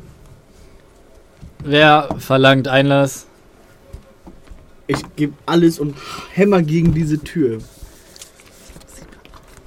wer 1.65 2.08
verlangt 2.18 2.68
Einlass? 2.68 3.26
Ich 4.86 4.99
gebe 5.16 5.34
alles 5.47 5.78
und 5.78 5.97
hämmer 6.32 6.62
gegen 6.62 6.92
diese 6.94 7.18
Tür. 7.18 7.58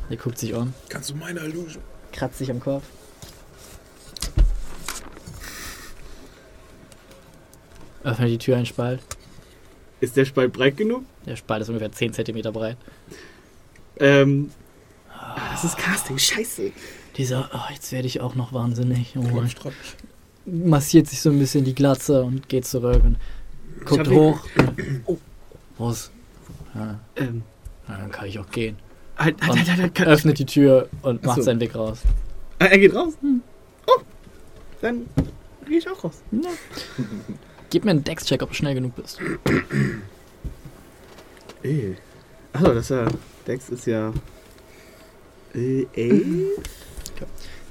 Er 0.09 0.17
guckt 0.17 0.37
sich 0.37 0.53
um, 0.53 0.73
Kannst 0.89 1.09
du 1.11 1.15
meine 1.15 1.39
Illusion? 1.39 1.81
kratzt 2.11 2.37
sich 2.37 2.51
am 2.51 2.59
Kopf. 2.59 2.83
Öffnet 8.03 8.29
die 8.29 8.37
Tür 8.37 8.57
ein 8.57 8.65
Spalt. 8.65 8.99
Ist 10.01 10.17
der 10.17 10.25
Spalt 10.25 10.51
breit 10.51 10.75
genug? 10.75 11.05
Der 11.25 11.37
Spalt 11.37 11.61
ist 11.61 11.69
ungefähr 11.69 11.91
10 11.91 12.13
cm 12.13 12.41
breit. 12.51 12.77
Ähm. 13.97 14.51
ah, 15.09 15.51
Das 15.51 15.63
ist 15.63 15.77
Casting, 15.77 16.17
scheiße. 16.17 16.71
Dieser, 17.17 17.49
oh, 17.53 17.71
jetzt 17.71 17.91
werde 17.91 18.07
ich 18.07 18.21
auch 18.21 18.35
noch 18.35 18.53
wahnsinnig. 18.53 19.15
Oh, 19.17 19.41
massiert 20.45 21.07
sich 21.07 21.21
so 21.21 21.29
ein 21.29 21.39
bisschen 21.39 21.63
die 21.63 21.75
Glatze 21.75 22.23
und 22.23 22.49
geht 22.49 22.65
zurück 22.65 23.03
und 23.03 23.17
guckt 23.85 24.07
hoch. 24.09 24.39
Oh. 25.05 25.17
Was? 25.77 26.11
Ja, 26.75 26.99
Ähm. 27.15 27.43
ja, 27.87 27.97
dann 27.97 28.11
kann 28.11 28.27
ich 28.27 28.39
auch 28.39 28.49
gehen. 28.49 28.77
Halt, 29.17 29.41
halt, 29.41 29.57
halt, 29.57 29.67
halt, 29.67 29.99
halt. 29.99 30.09
öffnet 30.09 30.39
die 30.39 30.45
Tür 30.45 30.87
und 31.01 31.19
Ach 31.23 31.27
macht 31.27 31.35
so. 31.37 31.41
seinen 31.43 31.59
Weg 31.59 31.75
raus. 31.75 31.99
Er 32.59 32.77
geht 32.77 32.95
raus? 32.95 33.13
Oh. 33.87 33.99
Dann 34.81 35.05
gehe 35.67 35.77
ich 35.79 35.89
auch 35.89 36.03
raus. 36.03 36.21
Gib 37.69 37.85
mir 37.85 37.91
einen 37.91 38.03
Dex-Check, 38.03 38.41
ob 38.41 38.49
du 38.49 38.55
schnell 38.55 38.75
genug 38.75 38.95
bist. 38.95 39.19
Ey. 41.63 41.95
Achso, 42.53 42.73
das 42.73 42.85
ist 42.85 42.89
ja. 42.91 43.07
Dex 43.47 43.69
ist 43.69 43.87
ja. 43.87 44.13
Äh, 45.53 45.85
ey. 47.21 47.27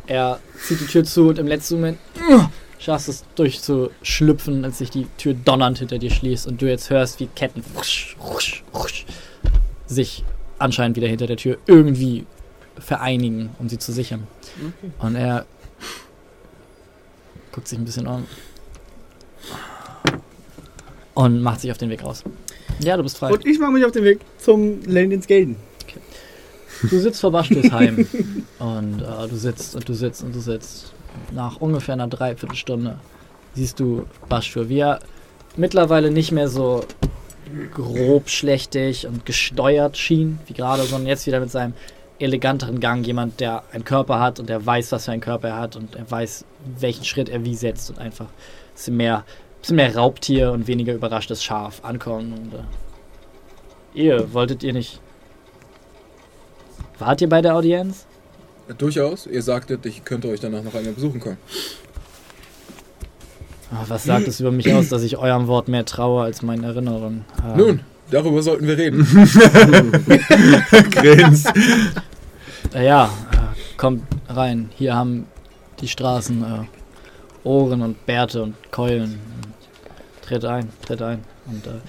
Er 0.06 0.40
zieht 0.60 0.80
die 0.80 0.86
Tür 0.86 1.04
zu 1.04 1.28
und 1.28 1.38
im 1.38 1.46
letzten 1.46 1.76
Moment 1.76 1.98
uh, 2.28 2.44
schaffst 2.78 3.08
es 3.08 3.24
durchzuschlüpfen, 3.36 4.64
als 4.64 4.78
sich 4.78 4.90
die 4.90 5.06
Tür 5.16 5.34
donnernd 5.34 5.78
hinter 5.78 5.98
dir 5.98 6.10
schließt 6.10 6.46
und 6.46 6.60
du 6.60 6.68
jetzt 6.68 6.90
hörst, 6.90 7.20
wie 7.20 7.26
Ketten 7.28 7.62
sich 9.86 10.24
anscheinend 10.58 10.96
wieder 10.96 11.08
hinter 11.08 11.26
der 11.26 11.36
Tür 11.36 11.58
irgendwie 11.66 12.26
vereinigen, 12.78 13.50
um 13.58 13.68
sie 13.68 13.78
zu 13.78 13.92
sichern. 13.92 14.26
Und 14.98 15.14
er 15.14 15.46
guckt 17.52 17.68
sich 17.68 17.78
ein 17.78 17.84
bisschen 17.84 18.06
um 18.06 18.26
und 21.14 21.42
macht 21.42 21.60
sich 21.60 21.70
auf 21.70 21.78
den 21.78 21.90
Weg 21.90 22.02
raus. 22.02 22.24
Ja, 22.80 22.96
du 22.96 23.02
bist 23.02 23.18
frei. 23.18 23.32
Und 23.32 23.46
ich 23.46 23.58
mache 23.58 23.72
mich 23.72 23.84
auf 23.84 23.92
den 23.92 24.04
Weg 24.04 24.20
zum 24.38 24.82
Land 24.86 25.12
ins 25.12 25.26
Gelden. 25.26 25.56
Du 26.82 26.98
sitzt 26.98 27.20
vor 27.20 27.32
Waschtus 27.32 27.70
heim 27.70 28.06
und 28.58 29.02
äh, 29.02 29.28
du 29.28 29.36
sitzt 29.36 29.76
und 29.76 29.88
du 29.88 29.94
sitzt 29.94 30.22
und 30.22 30.34
du 30.34 30.40
sitzt. 30.40 30.92
Nach 31.32 31.56
ungefähr 31.56 31.94
einer 31.94 32.08
Dreiviertelstunde 32.08 32.98
siehst 33.54 33.78
du 33.80 34.06
Baschtur, 34.28 34.68
wie 34.68 34.78
er 34.78 35.00
mittlerweile 35.56 36.10
nicht 36.10 36.32
mehr 36.32 36.48
so 36.48 36.84
grob 37.74 38.28
schlechtig 38.28 39.06
und 39.06 39.26
gesteuert 39.26 39.96
schien, 39.96 40.38
wie 40.46 40.54
gerade, 40.54 40.82
sondern 40.84 41.08
jetzt 41.08 41.26
wieder 41.26 41.40
mit 41.40 41.50
seinem 41.50 41.74
eleganteren 42.18 42.80
Gang. 42.80 43.06
Jemand, 43.06 43.40
der 43.40 43.62
einen 43.72 43.84
Körper 43.84 44.20
hat 44.20 44.40
und 44.40 44.48
der 44.48 44.64
weiß, 44.64 44.92
was 44.92 45.04
für 45.04 45.12
einen 45.12 45.20
Körper 45.20 45.48
er 45.48 45.58
hat 45.58 45.76
und 45.76 45.96
er 45.96 46.10
weiß, 46.10 46.44
welchen 46.78 47.04
Schritt 47.04 47.28
er 47.28 47.44
wie 47.44 47.54
setzt 47.54 47.90
und 47.90 47.98
einfach 47.98 48.26
ein 48.26 48.74
bisschen 48.74 48.96
mehr, 48.96 49.24
bisschen 49.60 49.76
mehr 49.76 49.94
Raubtier 49.94 50.52
und 50.52 50.66
weniger 50.66 50.94
überraschtes 50.94 51.42
Schaf 51.42 51.84
ankommen. 51.84 52.32
Und, 52.32 52.54
äh, 52.54 54.02
ihr, 54.02 54.32
wolltet 54.32 54.62
ihr 54.62 54.72
nicht. 54.72 55.00
Wart 56.98 57.20
ihr 57.20 57.28
bei 57.28 57.42
der 57.42 57.56
Audienz? 57.56 58.06
Ja, 58.68 58.74
durchaus. 58.74 59.26
Ihr 59.26 59.42
sagtet, 59.42 59.86
ich 59.86 60.04
könnte 60.04 60.28
euch 60.28 60.40
danach 60.40 60.62
noch 60.62 60.74
einmal 60.74 60.92
besuchen 60.92 61.20
kommen. 61.20 61.38
Ah, 63.72 63.84
was 63.88 64.04
sagt 64.04 64.28
es 64.28 64.38
über 64.38 64.50
mich 64.50 64.72
aus, 64.72 64.88
dass 64.90 65.02
ich 65.02 65.16
eurem 65.16 65.46
Wort 65.46 65.68
mehr 65.68 65.86
traue 65.86 66.22
als 66.22 66.42
meinen 66.42 66.62
Erinnerungen? 66.62 67.24
Ähm, 67.42 67.56
Nun, 67.56 67.80
darüber 68.10 68.42
sollten 68.42 68.66
wir 68.66 68.76
reden. 68.76 69.02
Grins. 70.90 71.44
Äh, 72.74 72.86
ja, 72.86 73.06
äh, 73.06 73.78
kommt 73.78 74.02
rein. 74.28 74.68
Hier 74.76 74.94
haben 74.94 75.26
die 75.80 75.88
Straßen 75.88 76.42
äh, 76.42 77.48
Ohren 77.48 77.80
und 77.82 78.04
Bärte 78.04 78.42
und 78.42 78.54
Keulen. 78.70 79.18
Tritt 80.20 80.44
ein, 80.44 80.68
tritt 80.86 81.00
ein. 81.00 81.24
Und 81.46 81.66
äh, 81.66 81.80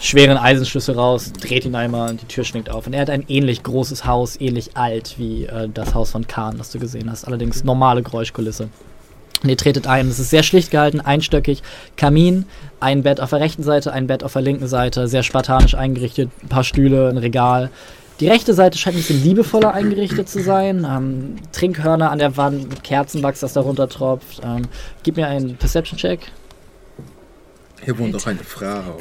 schweren 0.00 0.38
Eisenschlüssel 0.38 0.94
raus, 0.94 1.32
dreht 1.32 1.64
ihn 1.64 1.74
einmal 1.74 2.10
und 2.10 2.22
die 2.22 2.26
Tür 2.26 2.44
schwingt 2.44 2.70
auf. 2.70 2.86
Und 2.86 2.94
er 2.94 3.02
hat 3.02 3.10
ein 3.10 3.24
ähnlich 3.28 3.62
großes 3.62 4.06
Haus, 4.06 4.40
ähnlich 4.40 4.76
alt 4.76 5.14
wie 5.18 5.44
äh, 5.44 5.68
das 5.72 5.94
Haus 5.94 6.10
von 6.10 6.26
Kahn, 6.26 6.58
das 6.58 6.70
du 6.70 6.78
gesehen 6.78 7.10
hast. 7.10 7.26
Allerdings 7.26 7.62
normale 7.62 8.02
Geräuschkulisse. 8.02 8.68
Und 9.42 9.48
ihr 9.48 9.56
tretet 9.56 9.86
ein. 9.86 10.08
Es 10.08 10.18
ist 10.18 10.30
sehr 10.30 10.42
schlicht 10.42 10.70
gehalten, 10.70 11.00
einstöckig. 11.00 11.62
Kamin, 11.96 12.46
ein 12.80 13.02
Bett 13.02 13.20
auf 13.20 13.30
der 13.30 13.40
rechten 13.40 13.62
Seite, 13.62 13.92
ein 13.92 14.06
Bett 14.06 14.24
auf 14.24 14.32
der 14.32 14.42
linken 14.42 14.66
Seite, 14.66 15.06
sehr 15.08 15.22
spartanisch 15.22 15.74
eingerichtet, 15.74 16.30
ein 16.42 16.48
paar 16.48 16.64
Stühle, 16.64 17.08
ein 17.08 17.18
Regal. 17.18 17.70
Die 18.20 18.28
rechte 18.28 18.52
Seite 18.52 18.76
scheint 18.76 18.96
ein 18.96 19.00
bisschen 19.00 19.22
liebevoller 19.22 19.72
eingerichtet 19.72 20.28
zu 20.28 20.42
sein. 20.42 20.86
Ähm, 20.88 21.36
Trinkhörner 21.52 22.10
an 22.10 22.18
der 22.18 22.36
Wand 22.36 22.68
mit 22.68 22.84
Kerzenwachs, 22.84 23.40
das 23.40 23.54
darunter 23.54 23.88
tropft. 23.88 24.42
Ähm, 24.44 24.68
gib 25.02 25.16
mir 25.16 25.26
einen 25.26 25.56
Perception-Check. 25.56 26.20
Hier 27.82 27.98
wohnt 27.98 28.14
doch 28.14 28.26
eine 28.26 28.40
Frau. 28.40 28.98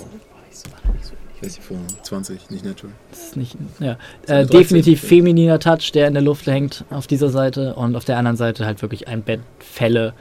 Ich 1.35 1.45
weiß 1.45 1.55
nicht, 1.55 1.63
vor 1.63 1.77
20, 2.03 2.49
nicht 2.49 2.65
natural. 2.65 2.93
Das 3.11 3.23
ist 3.23 3.37
nicht, 3.37 3.55
ja. 3.79 3.97
Äh, 4.27 4.45
definitiv 4.45 5.01
femininer 5.01 5.59
Touch, 5.59 5.91
der 5.93 6.07
in 6.07 6.13
der 6.13 6.23
Luft 6.23 6.47
hängt 6.47 6.83
auf 6.89 7.07
dieser 7.07 7.29
Seite 7.29 7.75
und 7.75 7.95
auf 7.95 8.03
der 8.03 8.17
anderen 8.17 8.35
Seite 8.35 8.65
halt 8.65 8.81
wirklich 8.81 9.07
ein 9.07 9.23
Bett, 9.23 9.39
Felle, 9.59 10.13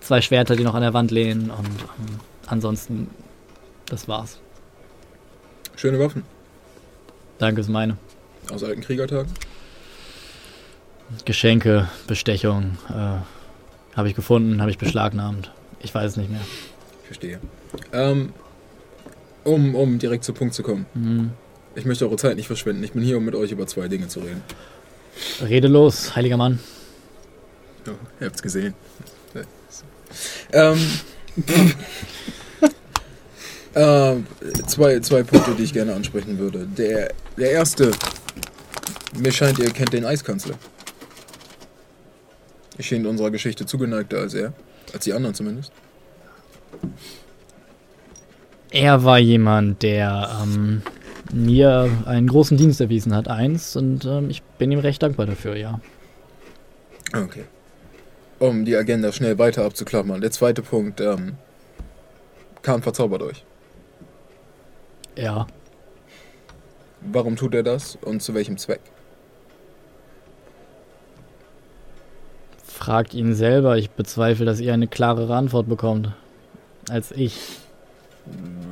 zwei 0.00 0.20
Schwerter, 0.20 0.56
die 0.56 0.64
noch 0.64 0.74
an 0.74 0.82
der 0.82 0.92
Wand 0.92 1.12
lehnen 1.12 1.50
und 1.50 1.66
ähm, 1.66 2.20
ansonsten, 2.46 3.08
das 3.86 4.08
war's. 4.08 4.40
Schöne 5.76 5.98
Waffen. 6.00 6.24
Danke, 7.38 7.60
ist 7.60 7.68
meine. 7.68 7.96
Aus 8.52 8.64
alten 8.64 8.80
Kriegertagen? 8.80 9.30
Geschenke, 11.24 11.88
Bestechung, 12.06 12.78
äh, 12.90 13.96
habe 13.96 14.08
ich 14.08 14.14
gefunden, 14.14 14.60
habe 14.60 14.70
ich 14.70 14.78
beschlagnahmt. 14.78 15.52
Ich 15.80 15.94
weiß 15.94 16.12
es 16.12 16.16
nicht 16.16 16.30
mehr. 16.30 16.40
Ich 17.02 17.06
verstehe. 17.06 17.38
Ähm, 17.92 18.32
um, 19.44 19.74
um 19.74 19.98
direkt 19.98 20.24
zu 20.24 20.32
Punkt 20.32 20.54
zu 20.54 20.62
kommen. 20.62 20.86
Mhm. 20.94 21.30
Ich 21.74 21.84
möchte 21.84 22.06
eure 22.06 22.16
Zeit 22.16 22.36
nicht 22.36 22.46
verschwenden. 22.46 22.84
Ich 22.84 22.92
bin 22.92 23.02
hier, 23.02 23.16
um 23.16 23.24
mit 23.24 23.34
euch 23.34 23.50
über 23.50 23.66
zwei 23.66 23.88
Dinge 23.88 24.08
zu 24.08 24.20
reden. 24.20 24.42
Rede 25.42 25.68
los, 25.68 26.14
heiliger 26.16 26.36
Mann. 26.36 26.58
Oh, 27.86 27.90
ihr 28.20 28.26
habt's 28.26 28.42
gesehen. 28.42 28.74
Ähm, 30.52 30.78
äh, 33.74 34.16
zwei, 34.66 35.00
zwei 35.00 35.22
Punkte, 35.22 35.54
die 35.56 35.64
ich 35.64 35.72
gerne 35.72 35.94
ansprechen 35.94 36.38
würde. 36.38 36.66
Der, 36.66 37.12
der 37.36 37.50
erste, 37.50 37.90
mir 39.18 39.32
scheint, 39.32 39.58
ihr 39.58 39.70
kennt 39.70 39.92
den 39.92 40.04
Eiskanzler. 40.04 40.54
Ich 42.78 42.86
schien 42.86 43.06
unserer 43.06 43.30
Geschichte 43.30 43.66
zugeneigter 43.66 44.18
als 44.18 44.34
er. 44.34 44.52
Als 44.92 45.04
die 45.04 45.12
anderen 45.12 45.34
zumindest. 45.34 45.72
Er 48.74 49.04
war 49.04 49.20
jemand, 49.20 49.84
der 49.84 50.28
ähm, 50.42 50.82
mir 51.32 51.88
einen 52.06 52.26
großen 52.26 52.56
Dienst 52.56 52.80
erwiesen 52.80 53.14
hat, 53.14 53.28
eins, 53.28 53.76
und 53.76 54.04
ähm, 54.04 54.30
ich 54.30 54.42
bin 54.42 54.72
ihm 54.72 54.80
recht 54.80 55.00
dankbar 55.00 55.26
dafür, 55.26 55.54
ja. 55.54 55.78
Okay. 57.14 57.44
Um 58.40 58.64
die 58.64 58.74
Agenda 58.74 59.12
schnell 59.12 59.38
weiter 59.38 59.64
abzuklappern. 59.64 60.20
Der 60.20 60.32
zweite 60.32 60.60
Punkt, 60.60 61.00
ähm, 61.00 61.34
Khan 62.62 62.82
verzaubert 62.82 63.22
euch. 63.22 63.44
Ja. 65.16 65.46
Warum 67.00 67.36
tut 67.36 67.54
er 67.54 67.62
das 67.62 67.96
und 68.02 68.22
zu 68.22 68.34
welchem 68.34 68.58
Zweck? 68.58 68.80
Fragt 72.66 73.14
ihn 73.14 73.34
selber. 73.34 73.78
Ich 73.78 73.90
bezweifle, 73.90 74.44
dass 74.44 74.58
ihr 74.58 74.74
eine 74.74 74.88
klarere 74.88 75.36
Antwort 75.36 75.68
bekommt 75.68 76.12
als 76.90 77.12
ich. 77.12 77.60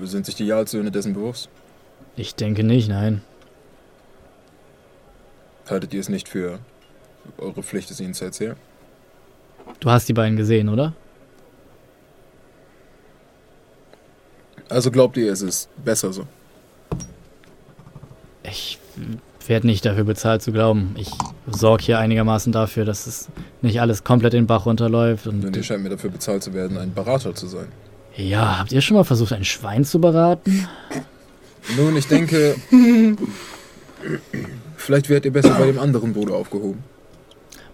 Sind 0.02 0.26
sich 0.26 0.34
die 0.34 0.46
Jarlsöhne 0.46 0.90
dessen 0.90 1.14
bewusst? 1.14 1.48
Ich 2.16 2.34
denke 2.34 2.64
nicht, 2.64 2.88
nein. 2.88 3.22
Haltet 5.68 5.94
ihr 5.94 6.00
es 6.00 6.08
nicht 6.08 6.28
für 6.28 6.58
eure 7.38 7.62
Pflicht, 7.62 7.90
es 7.90 8.00
ihnen 8.00 8.14
zu 8.14 8.24
erzählen? 8.24 8.56
Du 9.80 9.90
hast 9.90 10.08
die 10.08 10.12
beiden 10.12 10.36
gesehen, 10.36 10.68
oder? 10.68 10.92
Also 14.68 14.90
glaubt 14.90 15.16
ihr, 15.16 15.30
es 15.30 15.42
ist 15.42 15.68
besser 15.84 16.12
so? 16.12 16.26
Ich 18.42 18.78
werde 19.46 19.66
nicht 19.66 19.84
dafür 19.84 20.04
bezahlt 20.04 20.42
zu 20.42 20.52
glauben. 20.52 20.94
Ich 20.96 21.10
sorge 21.46 21.84
hier 21.84 21.98
einigermaßen 21.98 22.52
dafür, 22.52 22.84
dass 22.84 23.06
es 23.06 23.28
nicht 23.60 23.80
alles 23.80 24.04
komplett 24.04 24.34
in 24.34 24.42
den 24.42 24.46
Bach 24.46 24.66
runterläuft. 24.66 25.26
Und, 25.26 25.44
und 25.44 25.56
ihr 25.56 25.62
scheint 25.62 25.82
mir 25.82 25.90
dafür 25.90 26.10
bezahlt 26.10 26.42
zu 26.42 26.54
werden, 26.54 26.76
ein 26.78 26.92
Berater 26.92 27.34
zu 27.34 27.46
sein. 27.46 27.68
Ja, 28.16 28.58
habt 28.58 28.72
ihr 28.72 28.80
schon 28.80 28.96
mal 28.96 29.04
versucht, 29.04 29.32
ein 29.32 29.44
Schwein 29.44 29.84
zu 29.84 30.00
beraten? 30.00 30.68
Nun, 31.76 31.96
ich 31.96 32.06
denke, 32.06 32.56
vielleicht 34.76 35.08
werdet 35.08 35.24
ihr 35.26 35.32
besser 35.32 35.54
bei 35.54 35.66
dem 35.66 35.78
anderen 35.78 36.12
Bruder 36.12 36.34
aufgehoben. 36.34 36.82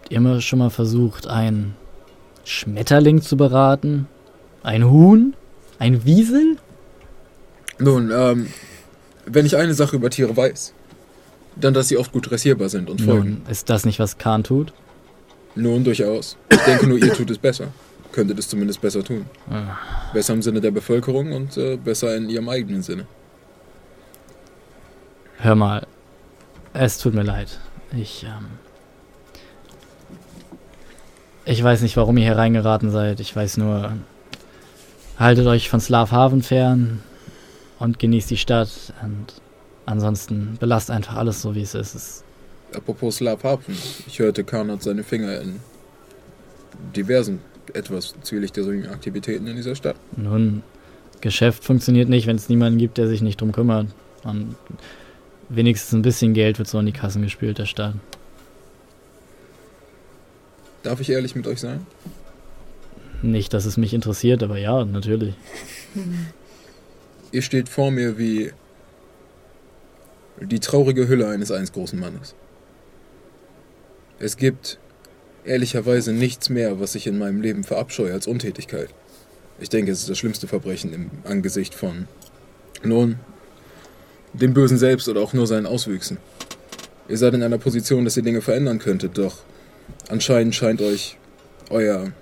Habt 0.03 0.13
ihr 0.13 0.41
schon 0.41 0.61
mal 0.61 0.71
versucht, 0.71 1.27
ein 1.27 1.75
Schmetterling 2.45 3.21
zu 3.21 3.37
beraten? 3.37 4.07
Ein 4.63 4.89
Huhn? 4.89 5.35
Ein 5.79 6.05
Wiesel? 6.05 6.57
Nun, 7.79 8.11
ähm, 8.13 8.49
wenn 9.27 9.47
ich 9.47 9.57
eine 9.57 9.75
Sache 9.75 9.97
über 9.97 10.11
Tiere 10.11 10.37
weiß, 10.37 10.73
dann, 11.57 11.75
dass 11.75 11.89
sie 11.89 11.97
oft 11.97 12.13
gut 12.13 12.31
dressierbar 12.31 12.69
sind 12.69 12.91
und 12.91 13.01
folgen. 13.01 13.43
Nun, 13.45 13.51
ist 13.51 13.71
das 13.71 13.85
nicht, 13.85 13.99
was 13.99 14.19
Kahn 14.19 14.45
tut? 14.45 14.73
Nun, 15.55 15.83
durchaus. 15.83 16.37
Ich 16.51 16.59
denke 16.59 16.87
nur, 16.87 16.99
ihr 16.99 17.13
tut 17.13 17.31
es 17.31 17.39
besser 17.39 17.69
könntet 18.19 18.41
es 18.41 18.49
zumindest 18.49 18.81
besser 18.81 19.05
tun. 19.05 19.27
Ah. 19.49 19.77
Besser 20.13 20.35
im 20.35 20.43
Sinne 20.43 20.61
der 20.61 20.73
Bevölkerung 20.73 21.31
und 21.31 21.57
äh, 21.57 21.77
besser 21.77 22.17
in 22.17 22.29
ihrem 22.29 22.49
eigenen 22.49 22.83
Sinne. 22.83 23.07
Hör 25.37 25.55
mal, 25.55 25.87
es 26.73 26.99
tut 26.99 27.15
mir 27.15 27.23
leid. 27.23 27.61
Ich, 27.97 28.25
ähm, 28.25 28.47
ich 31.45 31.63
weiß 31.63 31.83
nicht, 31.83 31.97
warum 31.97 32.17
ihr 32.17 32.25
hier 32.25 32.37
reingeraten 32.37 32.91
seid. 32.91 33.21
Ich 33.21 33.37
weiß 33.37 33.59
nur, 33.59 33.93
haltet 35.17 35.47
euch 35.47 35.71
von 35.71 35.79
Slavhaven 35.79 36.43
fern 36.43 37.01
und 37.79 38.01
genießt 38.01 38.31
die 38.31 38.37
Stadt. 38.37 38.93
Und 39.01 39.35
ansonsten 39.87 40.57
belasst 40.59 40.91
einfach 40.91 41.15
alles 41.15 41.41
so, 41.41 41.55
wie 41.55 41.63
es 41.63 41.77
ist. 41.77 42.25
Apropos 42.75 43.19
Slavhaven, 43.19 43.79
ich 44.09 44.19
hörte, 44.19 44.43
Khan 44.43 44.73
hat 44.73 44.83
seine 44.83 45.05
Finger 45.05 45.41
in 45.41 45.61
diversen 46.97 47.39
etwas 47.75 48.15
zwielichtigen 48.23 48.87
Aktivitäten 48.89 49.47
in 49.47 49.57
dieser 49.57 49.75
Stadt. 49.75 49.97
Nun, 50.17 50.63
Geschäft 51.21 51.65
funktioniert 51.65 52.09
nicht, 52.09 52.27
wenn 52.27 52.37
es 52.37 52.49
niemanden 52.49 52.79
gibt, 52.79 52.99
der 52.99 53.09
sich 53.09 53.23
nicht 53.23 53.41
drum 53.41 53.53
kümmert. 53.53 53.89
Und 54.25 54.57
wenigstens 55.49 55.93
ein 55.93 56.03
bisschen 56.03 56.35
Geld 56.35 56.59
wird 56.59 56.69
so 56.69 56.79
in 56.79 56.87
die 56.87 56.93
Kassen 56.93 57.23
gespielt 57.23 57.59
der 57.59 57.67
Stadt. 57.67 57.95
Darf 60.83 61.01
ich 61.01 61.11
ehrlich 61.11 61.35
mit 61.35 61.47
euch 61.47 61.61
sein? 61.61 61.87
Nicht, 63.21 63.53
dass 63.53 63.65
es 63.65 63.77
mich 63.77 63.95
interessiert, 63.95 64.43
aber 64.43 64.59
ja, 64.59 64.85
natürlich. 64.85 65.35
Ihr 67.33 67.43
steht 67.43 67.69
vor 67.69 67.91
mir 67.91 68.17
wie 68.17 68.53
die 70.41 70.61
traurige 70.61 71.09
Hülle 71.09 71.29
eines 71.29 71.51
einst 71.51 71.73
großen 71.73 71.99
Mannes. 71.99 72.35
Es 74.21 74.37
gibt 74.37 74.79
ehrlicherweise 75.45 76.13
nichts 76.13 76.49
mehr, 76.49 76.81
was 76.81 76.95
ich 76.95 77.07
in 77.07 77.19
meinem 77.19 77.41
Leben 77.41 77.65
verabscheue 77.65 78.13
als 78.13 78.27
Untätigkeit. 78.27 78.91
Ich 79.61 79.69
denke, 79.69 79.91
es 79.91 80.01
ist 80.01 80.09
das 80.09 80.19
schlimmste 80.19 80.47
Verbrechen 80.47 80.93
im 80.93 81.11
Angesicht 81.25 81.75
von, 81.75 82.07
nun, 82.85 83.19
dem 84.33 84.55
Bösen 84.55 84.79
selbst 84.79 85.09
oder 85.09 85.21
auch 85.21 85.33
nur 85.33 85.47
seinen 85.47 85.67
Auswüchsen. 85.67 86.19
Ihr 87.09 87.17
seid 87.17 87.35
in 87.35 87.43
einer 87.43 87.59
Position, 87.59 88.05
dass 88.05 88.17
ihr 88.17 88.23
Dinge 88.23 88.43
verändern 88.43 88.79
könntet, 88.79 89.19
doch 89.19 89.39
anscheinend 90.09 90.55
scheint 90.55 90.81
euch 90.83 91.17
euer 91.71 92.13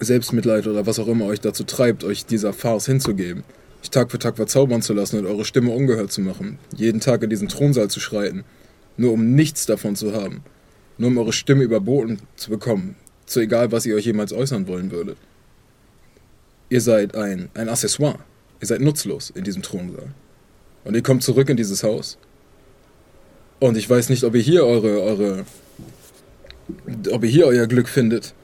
Selbstmitleid 0.00 0.66
oder 0.66 0.86
was 0.86 0.98
auch 0.98 1.08
immer 1.08 1.26
euch 1.26 1.40
dazu 1.40 1.64
treibt, 1.64 2.04
euch 2.04 2.26
dieser 2.26 2.52
Farce 2.52 2.86
hinzugeben. 2.86 3.44
Euch 3.82 3.90
Tag 3.90 4.10
für 4.10 4.18
Tag 4.18 4.36
verzaubern 4.36 4.82
zu 4.82 4.94
lassen 4.94 5.18
und 5.18 5.26
eure 5.26 5.44
Stimme 5.44 5.72
ungehört 5.72 6.12
zu 6.12 6.20
machen. 6.20 6.58
Jeden 6.74 7.00
Tag 7.00 7.22
in 7.22 7.30
diesen 7.30 7.48
Thronsaal 7.48 7.88
zu 7.88 8.00
schreiten 8.00 8.44
Nur 8.96 9.12
um 9.12 9.34
nichts 9.34 9.66
davon 9.66 9.96
zu 9.96 10.12
haben. 10.12 10.42
Nur 10.98 11.10
um 11.10 11.18
eure 11.18 11.32
Stimme 11.32 11.62
überboten 11.62 12.20
zu 12.36 12.50
bekommen. 12.50 12.96
So 13.26 13.40
egal, 13.40 13.72
was 13.72 13.86
ihr 13.86 13.94
euch 13.94 14.04
jemals 14.04 14.32
äußern 14.32 14.66
wollen 14.66 14.90
würdet. 14.90 15.16
Ihr 16.68 16.80
seid 16.80 17.14
ein, 17.14 17.48
ein 17.54 17.68
Accessoire. 17.68 18.18
Ihr 18.60 18.66
seid 18.66 18.80
nutzlos 18.80 19.30
in 19.30 19.44
diesem 19.44 19.62
Thronsaal. 19.62 20.14
Und 20.84 20.94
ihr 20.94 21.02
kommt 21.02 21.22
zurück 21.22 21.48
in 21.48 21.56
dieses 21.56 21.82
Haus. 21.82 22.18
Und 23.60 23.76
ich 23.76 23.88
weiß 23.88 24.08
nicht, 24.08 24.24
ob 24.24 24.34
ihr 24.34 24.40
hier 24.40 24.64
eure, 24.64 25.02
eure, 25.02 25.44
ob 27.10 27.22
ihr 27.22 27.30
hier 27.30 27.46
euer 27.46 27.66
Glück 27.66 27.88
findet. 27.88 28.34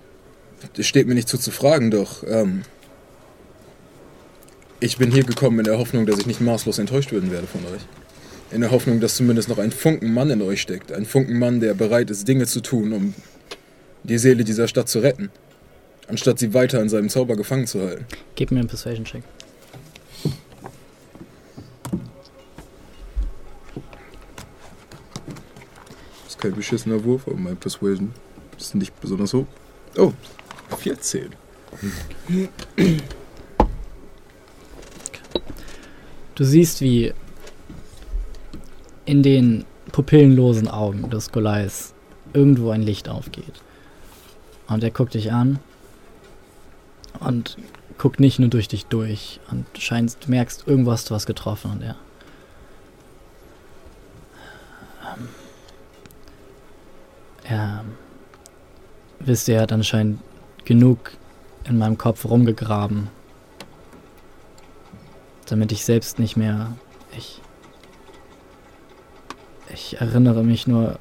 Es 0.76 0.86
steht 0.86 1.06
mir 1.06 1.14
nicht 1.14 1.28
zu 1.28 1.38
zu 1.38 1.50
fragen, 1.50 1.90
doch 1.90 2.22
ähm, 2.26 2.62
ich 4.80 4.96
bin 4.96 5.10
hier 5.10 5.24
gekommen 5.24 5.58
in 5.58 5.64
der 5.64 5.78
Hoffnung, 5.78 6.06
dass 6.06 6.18
ich 6.18 6.26
nicht 6.26 6.40
maßlos 6.40 6.78
enttäuscht 6.78 7.12
werden 7.12 7.32
werde 7.32 7.46
von 7.46 7.64
euch. 7.66 7.82
In 8.50 8.62
der 8.62 8.70
Hoffnung, 8.70 8.98
dass 8.98 9.16
zumindest 9.16 9.48
noch 9.48 9.58
ein 9.58 9.70
Funken 9.70 10.12
Mann 10.12 10.30
in 10.30 10.40
euch 10.40 10.62
steckt. 10.62 10.90
Ein 10.90 11.04
Funken 11.04 11.38
Mann, 11.38 11.60
der 11.60 11.74
bereit 11.74 12.10
ist, 12.10 12.26
Dinge 12.26 12.46
zu 12.46 12.60
tun, 12.60 12.92
um 12.92 13.14
die 14.04 14.16
Seele 14.16 14.42
dieser 14.42 14.68
Stadt 14.68 14.88
zu 14.88 15.00
retten. 15.00 15.30
Anstatt 16.08 16.38
sie 16.38 16.54
weiter 16.54 16.80
in 16.80 16.88
seinem 16.88 17.10
Zauber 17.10 17.36
gefangen 17.36 17.66
zu 17.66 17.80
halten. 17.80 18.06
Gib 18.36 18.50
mir 18.50 18.60
einen 18.60 18.68
Persuasion-Check. 18.68 19.22
Das 26.24 26.28
ist 26.28 26.38
kein 26.40 26.54
beschissener 26.54 27.04
Wurf, 27.04 27.28
aber 27.28 27.36
mein 27.36 27.58
Persuasion 27.58 28.14
ist 28.58 28.74
nicht 28.74 28.98
besonders 28.98 29.34
hoch. 29.34 29.46
Oh, 29.98 30.12
14. 30.78 31.28
Du 36.34 36.44
siehst, 36.44 36.80
wie 36.80 37.12
in 39.08 39.22
den 39.22 39.64
pupillenlosen 39.90 40.68
Augen 40.68 41.08
des 41.08 41.32
Goliaths 41.32 41.94
irgendwo 42.34 42.68
ein 42.68 42.82
Licht 42.82 43.08
aufgeht. 43.08 43.62
Und 44.66 44.84
er 44.84 44.90
guckt 44.90 45.14
dich 45.14 45.32
an 45.32 45.60
und 47.18 47.56
guckt 47.96 48.20
nicht 48.20 48.38
nur 48.38 48.50
durch 48.50 48.68
dich 48.68 48.84
durch 48.84 49.40
und 49.50 49.64
scheinst, 49.78 50.28
merkst, 50.28 50.64
irgendwo 50.66 50.92
hast 50.92 51.08
du 51.08 51.14
was 51.14 51.24
getroffen 51.24 51.70
und 51.70 51.82
er. 51.82 51.96
Ähm, 55.02 55.28
er 57.44 57.84
wisst 59.20 59.48
ihr, 59.48 59.54
er 59.56 59.62
hat 59.62 59.72
anscheinend 59.72 60.20
genug 60.66 61.12
in 61.64 61.78
meinem 61.78 61.96
Kopf 61.96 62.26
rumgegraben, 62.26 63.08
damit 65.46 65.72
ich 65.72 65.86
selbst 65.86 66.18
nicht 66.18 66.36
mehr. 66.36 66.76
Ich. 67.16 67.40
Ich 69.72 70.00
erinnere 70.00 70.42
mich 70.42 70.66
nur. 70.66 70.98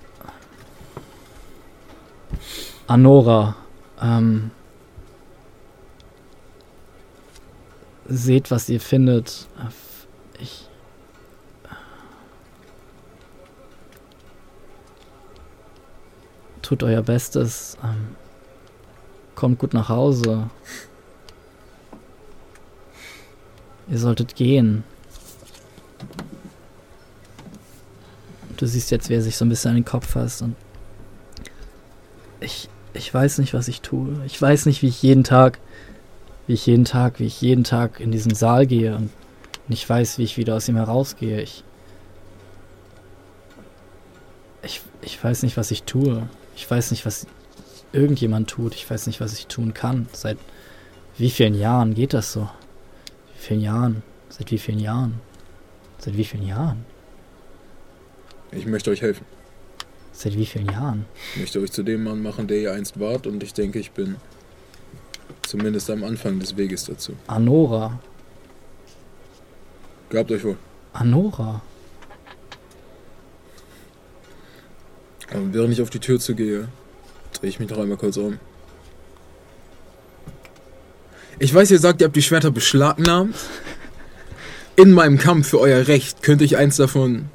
Anora. 2.87 3.55
Ähm, 4.01 4.51
seht, 8.05 8.51
was 8.51 8.69
ihr 8.69 8.79
findet. 8.79 9.47
Ich. 10.39 10.69
Tut 16.61 16.83
euer 16.83 17.01
Bestes. 17.01 17.77
Ähm, 17.83 18.15
kommt 19.35 19.59
gut 19.59 19.73
nach 19.73 19.89
Hause. 19.89 20.49
Ihr 23.89 23.99
solltet 23.99 24.35
gehen. 24.35 24.83
Du 28.57 28.65
siehst 28.65 28.91
jetzt, 28.91 29.09
wie 29.09 29.13
er 29.13 29.21
sich 29.21 29.37
so 29.37 29.45
ein 29.45 29.49
bisschen 29.49 29.69
an 29.69 29.75
den 29.75 29.85
Kopf 29.85 30.07
fasst 30.09 30.41
und 30.41 30.55
ich, 32.39 32.69
ich 32.93 33.13
weiß 33.13 33.37
nicht, 33.37 33.53
was 33.53 33.67
ich 33.67 33.81
tue. 33.81 34.21
Ich 34.25 34.39
weiß 34.41 34.65
nicht, 34.65 34.81
wie 34.81 34.87
ich 34.87 35.01
jeden 35.01 35.23
Tag, 35.23 35.59
wie 36.47 36.53
ich 36.53 36.65
jeden 36.65 36.85
Tag, 36.85 37.19
wie 37.19 37.25
ich 37.25 37.41
jeden 37.41 37.63
Tag 37.63 37.99
in 37.99 38.11
diesen 38.11 38.33
Saal 38.33 38.65
gehe 38.65 38.95
und 38.95 39.11
nicht 39.67 39.87
weiß, 39.87 40.17
wie 40.17 40.23
ich 40.23 40.37
wieder 40.37 40.55
aus 40.55 40.67
ihm 40.67 40.75
herausgehe. 40.75 41.41
Ich, 41.41 41.63
ich, 44.63 44.81
ich 45.01 45.23
weiß 45.23 45.43
nicht, 45.43 45.57
was 45.57 45.71
ich 45.71 45.83
tue. 45.83 46.27
Ich 46.55 46.69
weiß 46.69 46.91
nicht, 46.91 47.05
was 47.05 47.27
irgendjemand 47.91 48.49
tut. 48.49 48.75
Ich 48.75 48.89
weiß 48.89 49.07
nicht, 49.07 49.19
was 49.19 49.33
ich 49.33 49.47
tun 49.47 49.73
kann. 49.73 50.07
Seit 50.13 50.37
wie 51.17 51.29
vielen 51.29 51.55
Jahren 51.55 51.93
geht 51.95 52.13
das 52.13 52.33
so? 52.33 52.49
Wie 53.33 53.39
vielen 53.39 53.61
Jahren? 53.61 54.03
Seit 54.29 54.51
wie 54.51 54.57
vielen 54.57 54.79
Jahren? 54.79 55.19
Seit 55.99 56.15
wie 56.15 56.25
vielen 56.25 56.47
Jahren? 56.47 56.85
Ich 58.51 58.66
möchte 58.66 58.92
euch 58.92 59.01
helfen. 59.01 59.26
Seit 60.14 60.35
wie 60.35 60.45
vielen 60.45 60.69
Jahren? 60.69 61.06
Ich 61.34 61.42
möchte 61.42 61.59
euch 61.59 61.72
zu 61.72 61.84
dem 61.84 62.03
Mann 62.03 62.24
machen, 62.24 62.48
der 62.48 62.58
ihr 62.58 62.74
einst 62.74 63.00
wart 63.00 63.27
und 63.27 63.43
ich 63.43 63.53
denke, 63.53 63.77
ich 63.80 63.92
bin 63.92 64.16
zumindest 65.43 65.90
am 65.90 66.03
Anfang 66.03 66.40
des 66.40 66.58
Weges 66.58 66.85
dazu. 66.85 67.14
Anora. 67.27 68.00
Gabt 70.09 70.32
euch 70.32 70.43
wohl. 70.43 70.58
Anora. 70.93 71.61
Und 75.34 75.53
während 75.53 75.74
ich 75.74 75.82
auf 75.82 75.90
die 75.90 76.00
Tür 76.00 76.19
zugehe, 76.19 76.67
drehe 77.34 77.50
ich 77.50 77.59
mich 77.59 77.69
noch 77.69 77.77
einmal 77.77 77.98
kurz 77.98 78.17
um. 78.17 78.40
Ich 81.38 81.53
weiß, 81.53 81.69
ihr 81.69 81.80
sagt, 81.80 82.01
ihr 82.01 82.06
habt 82.06 82.16
die 82.16 82.24
Schwerter 82.24 82.50
beschlagnahmt. 82.50 83.35
In 84.76 84.93
meinem 84.93 85.19
Kampf 85.19 85.50
für 85.50 85.59
euer 85.59 85.88
Recht 85.88 86.24
könnte 86.24 86.43
ich 86.43 86.58
eins 86.58 86.77
davon 86.77 87.30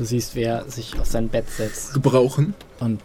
Du 0.00 0.06
siehst, 0.06 0.34
wer 0.34 0.64
sich 0.66 0.98
auf 0.98 1.06
sein 1.06 1.28
Bett 1.28 1.50
setzt. 1.50 1.92
gebrauchen. 1.92 2.54
Und 2.78 3.02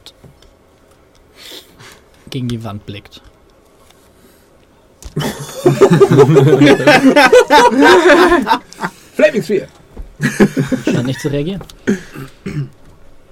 gegen 2.30 2.48
die 2.48 2.64
Wand 2.64 2.86
blickt. 2.86 3.22
Flaming 9.14 9.44
Sphere! 9.44 9.68
Scheint 10.86 11.08
nicht 11.08 11.20
zu 11.20 11.28
reagieren. 11.28 11.62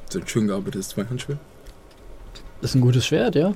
So 0.09 0.19
ein 0.19 0.27
schön 0.27 0.47
gearbeitetes 0.47 0.89
Zweihandschwert. 0.89 1.39
Ist 2.61 2.75
ein 2.75 2.81
gutes 2.81 3.05
Schwert, 3.05 3.35
ja. 3.35 3.53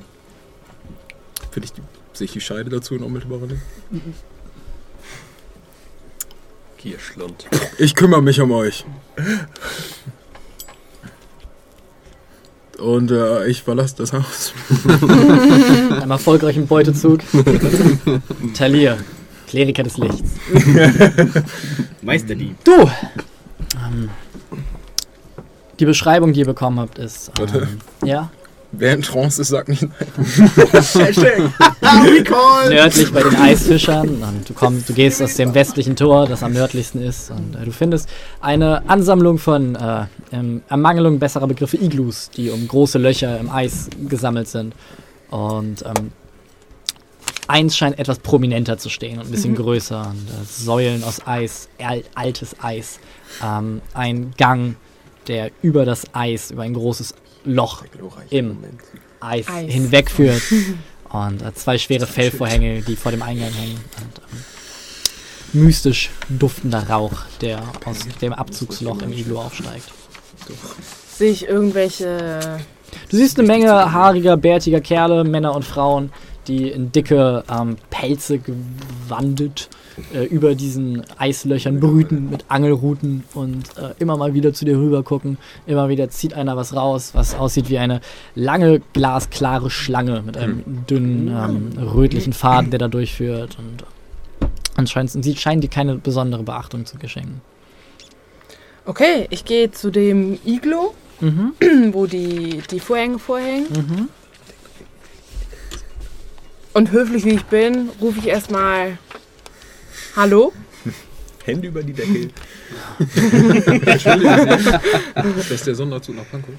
Finde 1.52 1.68
ich 1.68 1.74
sehe 2.14 2.26
ich 2.26 2.32
die 2.32 2.40
Scheide 2.40 2.70
dazu 2.70 2.96
in 2.96 3.04
unmittelbarer 3.04 3.48
Nähe. 3.48 3.62
Gierschlund. 6.78 7.48
Ich 7.78 7.96
kümmere 7.96 8.22
mich 8.22 8.40
um 8.40 8.52
euch. 8.52 8.86
Und 12.78 13.12
äh, 13.12 13.48
ich 13.48 13.64
verlasse 13.64 13.96
das 13.98 14.14
Haus. 14.14 14.54
Einem 15.00 16.12
erfolgreichen 16.12 16.68
Beutezug. 16.68 17.22
Talir, 18.54 18.98
Kleriker 19.48 19.84
des 19.84 19.98
Lichts. 19.98 20.32
Meisterdieb. 22.02 22.56
Du! 22.64 22.90
Ähm, 23.84 24.10
die 25.80 25.86
Beschreibung, 25.86 26.34
die 26.34 26.42
ihr 26.42 26.46
bekommen 26.46 26.80
habt, 26.80 27.00
ist. 27.00 27.32
Warte. 27.38 27.68
Ähm, 28.04 28.08
ja? 28.08 28.32
Wer 28.72 28.94
in 28.96 29.02
Trance 29.02 29.42
ist, 29.42 29.48
sagt 29.48 29.70
nicht 29.70 29.82
nein. 29.82 29.92
nördlich 32.70 33.14
bei 33.14 33.24
den 33.24 33.36
Eisfischern. 33.36 34.10
Und 34.22 34.50
du, 34.50 34.54
kommst, 34.54 34.90
du 34.90 34.94
gehst 34.94 35.22
aus 35.22 35.36
dem 35.36 35.54
westlichen 35.54 35.96
Tor, 35.96 36.28
das 36.28 36.44
am 36.44 36.52
nördlichsten 36.52 37.02
ist. 37.02 37.32
Und 37.32 37.56
äh, 37.56 37.64
du 37.64 37.72
findest 37.72 38.10
eine 38.42 38.88
Ansammlung 38.90 39.38
von 39.38 39.76
äh, 39.76 40.06
ähm, 40.34 40.64
Ermangelung 40.68 41.18
besserer 41.18 41.48
Begriffe 41.48 41.78
Iglus, 41.78 42.30
die 42.36 42.50
um 42.50 42.68
große 42.68 42.98
Löcher 42.98 43.40
im 43.40 43.50
Eis 43.50 43.90
gesammelt 44.10 44.50
sind. 44.50 44.76
Und 45.30 45.84
ähm, 45.86 46.12
eins 47.48 47.78
scheint 47.78 47.98
etwas 48.00 48.20
prominenter 48.20 48.78
zu 48.78 48.90
stehen 48.90 49.20
und 49.20 49.28
ein 49.28 49.32
bisschen 49.32 49.56
größer. 49.56 50.12
Und, 50.12 50.28
äh, 50.30 50.46
Säulen 50.46 51.04
aus 51.06 51.26
Eis, 51.26 51.70
al 51.80 52.04
altes 52.16 52.56
Eis. 52.62 53.00
Ähm, 53.42 53.82
ein 53.94 54.34
Gang, 54.38 54.76
der 55.28 55.52
über 55.62 55.86
das 55.86 56.14
Eis, 56.14 56.52
über 56.52 56.64
ein 56.64 56.74
großes 56.74 57.16
Loch 57.48 57.84
im 58.30 58.58
Eis, 59.20 59.48
Eis. 59.48 59.72
hinwegführt. 59.72 60.42
Und 61.10 61.42
äh, 61.42 61.54
zwei 61.54 61.78
schwere 61.78 62.06
Fellvorhänge, 62.06 62.82
die 62.82 62.96
vor 62.96 63.12
dem 63.12 63.22
Eingang 63.22 63.52
hängen. 63.54 63.80
Und, 63.98 64.22
ähm, 64.32 64.44
mystisch 65.64 66.10
duftender 66.30 66.90
Rauch, 66.90 67.14
der 67.42 67.62
aus 67.86 68.00
dem 68.22 68.34
Abzugsloch 68.34 69.02
im 69.02 69.14
Iglo 69.14 69.42
aufsteigt. 69.42 69.90
Sehe 71.10 71.32
ich 71.32 71.48
irgendwelche. 71.48 72.60
Du 73.10 73.18
siehst 73.18 73.40
eine 73.40 73.48
Menge 73.48 73.92
haariger, 73.92 74.38
bärtiger 74.38 74.82
Kerle, 74.82 75.24
Männer 75.24 75.56
und 75.56 75.64
Frauen, 75.64 76.12
die 76.48 76.70
in 76.70 76.92
dicke 76.92 77.44
ähm, 77.50 77.78
Pelze 77.90 78.40
gewandet 78.40 79.70
äh, 80.14 80.24
über 80.26 80.56
diesen 80.56 81.04
Eislöchern 81.18 81.80
brüten 81.80 82.30
mit 82.30 82.46
Angelruten 82.50 83.24
und 83.34 83.66
äh, 83.78 83.94
immer 84.00 84.18
mal 84.18 84.34
wieder 84.34 84.54
zu 84.54 84.66
dir 84.66 84.78
rüber 84.78 85.04
gucken. 85.04 85.38
Immer 85.66 85.90
wieder 85.90 86.10
zieht 86.10 86.34
einer 86.34 86.56
was 86.56 86.76
raus, 86.76 87.12
was 87.14 87.36
aussieht 87.36 87.70
wie 87.70 87.78
eine 87.78 88.02
lange, 88.36 88.82
glasklare 88.94 89.70
Schlange 89.70 90.24
mit 90.26 90.38
einem 90.38 90.86
dünnen, 90.90 91.28
ähm, 91.28 91.90
rötlichen 91.94 92.34
Faden, 92.34 92.70
der 92.72 92.80
da 92.80 92.88
durchführt. 92.88 93.58
Und 93.60 93.84
anscheinend 94.76 95.24
sie 95.24 95.36
scheinen 95.36 95.62
dir 95.62 95.70
keine 95.70 95.96
besondere 95.96 96.44
Beachtung 96.44 96.86
zu 96.86 96.98
geschenken. 96.98 97.42
Okay, 98.86 99.28
ich 99.32 99.44
gehe 99.44 99.72
zu 99.72 99.92
dem 99.92 100.40
Iglo, 100.46 100.94
Mhm. 101.20 101.54
wo 101.94 102.06
die, 102.06 102.62
die 102.70 102.80
Vorhänge 102.80 103.20
vorhängen. 103.20 103.68
Mhm. 103.70 104.10
Und 106.74 106.92
höflich 106.92 107.26
wie 107.26 107.32
ich 107.32 107.46
bin, 107.46 107.90
rufe 108.02 108.20
ich 108.20 108.28
erstmal 108.28 108.98
Hallo. 110.18 110.52
Hände 111.46 111.68
über 111.68 111.84
die 111.84 111.94
Decke. 111.94 112.32
Entschuldigung. 113.86 114.82
das 115.14 115.52
ist 115.52 115.68
der 115.68 115.76
Sonderzug 115.76 116.16
nach 116.16 116.26
Pankow. 116.32 116.56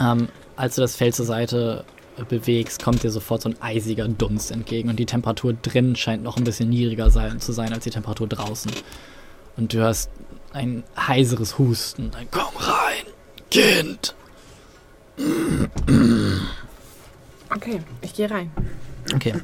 Ähm, 0.00 0.28
als 0.56 0.74
du 0.74 0.80
das 0.80 0.96
Feld 0.96 1.14
zur 1.14 1.24
Seite 1.24 1.84
bewegst, 2.28 2.82
kommt 2.82 3.04
dir 3.04 3.12
sofort 3.12 3.42
so 3.42 3.50
ein 3.50 3.62
eisiger 3.62 4.08
Dunst 4.08 4.50
entgegen 4.50 4.88
und 4.88 4.98
die 4.98 5.06
Temperatur 5.06 5.52
drin 5.52 5.94
scheint 5.94 6.24
noch 6.24 6.36
ein 6.36 6.42
bisschen 6.42 6.68
niedriger 6.68 7.10
sein, 7.10 7.38
zu 7.38 7.52
sein 7.52 7.72
als 7.72 7.84
die 7.84 7.90
Temperatur 7.90 8.26
draußen. 8.26 8.72
Und 9.56 9.72
du 9.72 9.78
hörst 9.78 10.10
ein 10.52 10.82
heiseres 10.96 11.58
Husten. 11.58 12.10
Ein 12.16 12.26
Komm 12.32 12.56
rein, 12.56 13.04
Kind! 13.52 14.16
Okay, 17.54 17.80
ich 18.02 18.14
gehe 18.14 18.28
rein. 18.28 18.50
Okay. 19.14 19.34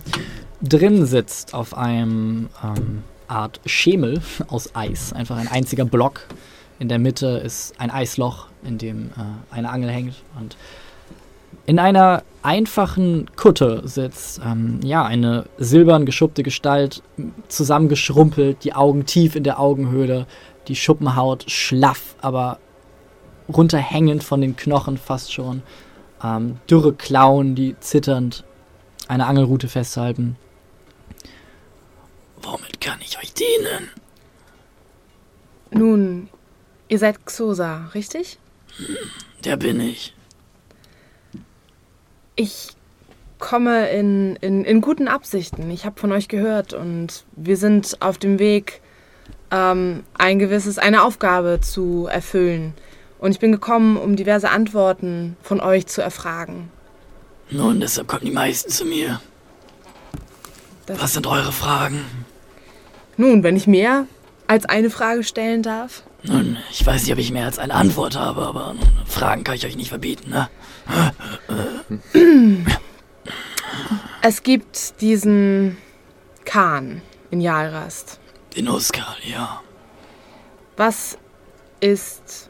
Drin 0.62 1.06
sitzt 1.06 1.54
auf 1.54 1.76
einem 1.76 2.48
ähm, 2.62 3.02
Art 3.26 3.60
Schemel 3.66 4.22
aus 4.48 4.74
Eis. 4.74 5.12
Einfach 5.12 5.36
ein 5.36 5.48
einziger 5.48 5.84
Block. 5.84 6.20
In 6.78 6.88
der 6.88 6.98
Mitte 6.98 7.26
ist 7.44 7.74
ein 7.78 7.90
Eisloch, 7.90 8.46
in 8.64 8.78
dem 8.78 9.10
äh, 9.16 9.54
eine 9.54 9.70
Angel 9.70 9.90
hängt. 9.90 10.14
Und 10.38 10.56
in 11.66 11.78
einer 11.78 12.22
einfachen 12.42 13.28
Kutte 13.36 13.82
sitzt 13.84 14.40
ähm, 14.44 14.80
ja 14.84 15.04
eine 15.04 15.46
silbern 15.58 16.06
geschuppte 16.06 16.42
Gestalt, 16.42 17.02
zusammengeschrumpelt, 17.48 18.64
die 18.64 18.74
Augen 18.74 19.06
tief 19.06 19.36
in 19.36 19.44
der 19.44 19.58
Augenhöhle, 19.58 20.26
die 20.68 20.76
Schuppenhaut 20.76 21.50
schlaff, 21.50 22.14
aber 22.20 22.58
runterhängend 23.48 24.22
von 24.22 24.40
den 24.40 24.56
Knochen 24.56 24.96
fast 24.96 25.32
schon. 25.32 25.62
Ähm, 26.22 26.58
dürre 26.70 26.92
Klauen, 26.92 27.54
die 27.54 27.76
zitternd 27.80 28.44
eine 29.08 29.26
Angelrute 29.26 29.68
festhalten. 29.68 30.36
Womit 32.42 32.80
kann 32.80 32.98
ich 33.00 33.18
euch 33.18 33.32
dienen? 33.32 33.88
Nun, 35.70 36.28
ihr 36.88 36.98
seid 36.98 37.24
Xosa, 37.24 37.90
richtig? 37.94 38.38
Der 39.44 39.56
bin 39.56 39.80
ich. 39.80 40.14
Ich 42.36 42.68
komme 43.38 43.90
in, 43.90 44.36
in, 44.36 44.64
in 44.64 44.80
guten 44.80 45.08
Absichten. 45.08 45.70
Ich 45.70 45.84
habe 45.84 45.98
von 46.00 46.12
euch 46.12 46.28
gehört 46.28 46.72
und 46.74 47.24
wir 47.32 47.56
sind 47.56 48.00
auf 48.00 48.18
dem 48.18 48.38
Weg, 48.38 48.80
ähm, 49.50 50.04
ein 50.14 50.38
gewisses, 50.38 50.78
eine 50.78 51.02
Aufgabe 51.02 51.60
zu 51.60 52.06
erfüllen. 52.10 52.74
Und 53.18 53.30
ich 53.32 53.38
bin 53.38 53.52
gekommen, 53.52 53.96
um 53.96 54.16
diverse 54.16 54.50
Antworten 54.50 55.36
von 55.42 55.60
euch 55.60 55.86
zu 55.86 56.02
erfragen. 56.02 56.70
Nun, 57.50 57.80
deshalb 57.80 58.08
kommen 58.08 58.24
die 58.24 58.30
meisten 58.32 58.70
zu 58.70 58.84
mir. 58.84 59.20
Das- 60.86 61.00
Was 61.00 61.12
sind 61.14 61.26
eure 61.26 61.52
Fragen? 61.52 62.04
Nun, 63.16 63.42
wenn 63.42 63.56
ich 63.56 63.66
mehr 63.66 64.06
als 64.46 64.64
eine 64.66 64.90
Frage 64.90 65.22
stellen 65.24 65.62
darf. 65.62 66.02
Nun, 66.22 66.58
ich 66.70 66.84
weiß 66.84 67.02
nicht, 67.02 67.12
ob 67.12 67.18
ich 67.18 67.32
mehr 67.32 67.46
als 67.46 67.58
eine 67.58 67.74
Antwort 67.74 68.16
habe, 68.16 68.42
aber 68.46 68.74
Fragen 69.06 69.44
kann 69.44 69.54
ich 69.54 69.66
euch 69.66 69.76
nicht 69.76 69.88
verbieten, 69.88 70.30
ne? 70.30 70.48
Es 74.24 74.44
gibt 74.44 75.00
diesen 75.00 75.78
Kahn 76.44 77.02
in 77.32 77.40
Jalrast. 77.40 78.20
Den 78.56 78.68
Oskar, 78.68 79.16
ja. 79.24 79.60
Was 80.76 81.18
ist. 81.80 82.48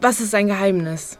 Was 0.00 0.20
ist 0.20 0.32
sein 0.32 0.46
Geheimnis? 0.46 1.16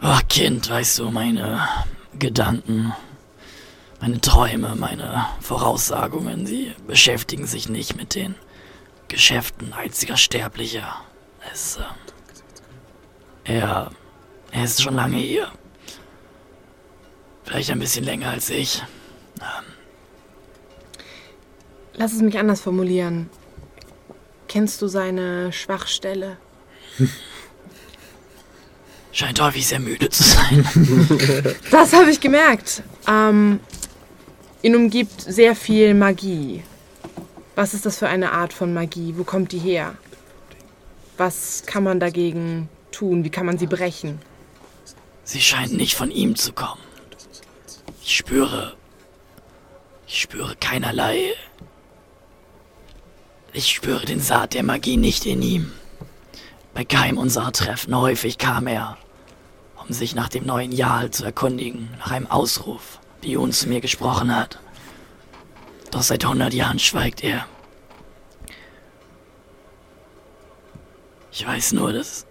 Ach, 0.00 0.22
Kind, 0.28 0.70
weißt 0.70 1.00
du, 1.00 1.10
meine 1.10 1.68
Gedanken, 2.18 2.92
meine 4.00 4.20
Träume, 4.20 4.74
meine 4.76 5.26
Voraussagungen, 5.40 6.46
sie 6.46 6.72
beschäftigen 6.86 7.46
sich 7.46 7.68
nicht 7.68 7.96
mit 7.96 8.14
den 8.14 8.34
Geschäften 9.08 9.72
einziger 9.72 10.16
Sterblicher. 10.16 10.96
Es, 11.52 11.78
äh, 13.44 13.58
er, 13.58 13.90
er 14.50 14.64
ist 14.64 14.82
schon 14.82 14.94
lange 14.94 15.16
hier. 15.16 15.50
Vielleicht 17.44 17.70
ein 17.70 17.80
bisschen 17.80 18.04
länger 18.04 18.30
als 18.30 18.50
ich. 18.50 18.82
Lass 21.94 22.12
es 22.12 22.22
mich 22.22 22.38
anders 22.38 22.60
formulieren. 22.60 23.28
Kennst 24.48 24.80
du 24.82 24.86
seine 24.86 25.52
Schwachstelle? 25.52 26.38
Scheint 29.12 29.40
häufig 29.42 29.66
sehr 29.66 29.78
müde 29.78 30.08
zu 30.08 30.22
sein. 30.22 30.66
Das 31.70 31.92
habe 31.92 32.10
ich 32.10 32.20
gemerkt. 32.20 32.82
Ähm, 33.06 33.60
ihn 34.62 34.74
umgibt 34.74 35.20
sehr 35.20 35.54
viel 35.54 35.94
Magie. 35.94 36.62
Was 37.54 37.74
ist 37.74 37.84
das 37.84 37.98
für 37.98 38.08
eine 38.08 38.32
Art 38.32 38.54
von 38.54 38.72
Magie? 38.72 39.14
Wo 39.16 39.24
kommt 39.24 39.52
die 39.52 39.58
her? 39.58 39.94
Was 41.18 41.64
kann 41.66 41.84
man 41.84 42.00
dagegen 42.00 42.70
tun? 42.90 43.22
Wie 43.24 43.30
kann 43.30 43.44
man 43.44 43.58
sie 43.58 43.66
brechen? 43.66 44.18
Sie 45.24 45.40
scheint 45.40 45.74
nicht 45.74 45.94
von 45.94 46.10
ihm 46.10 46.34
zu 46.34 46.52
kommen. 46.52 46.80
Ich 48.02 48.16
spüre. 48.16 48.74
Ich 50.06 50.22
spüre 50.22 50.56
keinerlei. 50.56 51.34
Ich 53.52 53.68
spüre 53.68 54.06
den 54.06 54.20
Saat 54.20 54.54
der 54.54 54.62
Magie 54.62 54.96
nicht 54.96 55.26
in 55.26 55.42
ihm. 55.42 55.72
Bei 56.74 56.84
keinem 56.84 57.18
unserer 57.18 57.52
Treffen 57.52 57.94
häufig 57.96 58.38
kam 58.38 58.66
er, 58.66 58.96
um 59.76 59.92
sich 59.92 60.14
nach 60.14 60.28
dem 60.28 60.46
neuen 60.46 60.72
Jahr 60.72 61.10
zu 61.10 61.24
erkundigen, 61.24 61.90
nach 61.98 62.10
einem 62.10 62.26
Ausruf, 62.28 62.98
wie 63.20 63.32
Jun 63.32 63.52
zu 63.52 63.68
mir 63.68 63.80
gesprochen 63.80 64.34
hat. 64.34 64.58
Doch 65.90 66.02
seit 66.02 66.24
hundert 66.24 66.54
Jahren 66.54 66.78
schweigt 66.78 67.22
er. 67.22 67.46
Ich 71.30 71.46
weiß 71.46 71.72
nur, 71.72 71.92
dass 71.92 72.26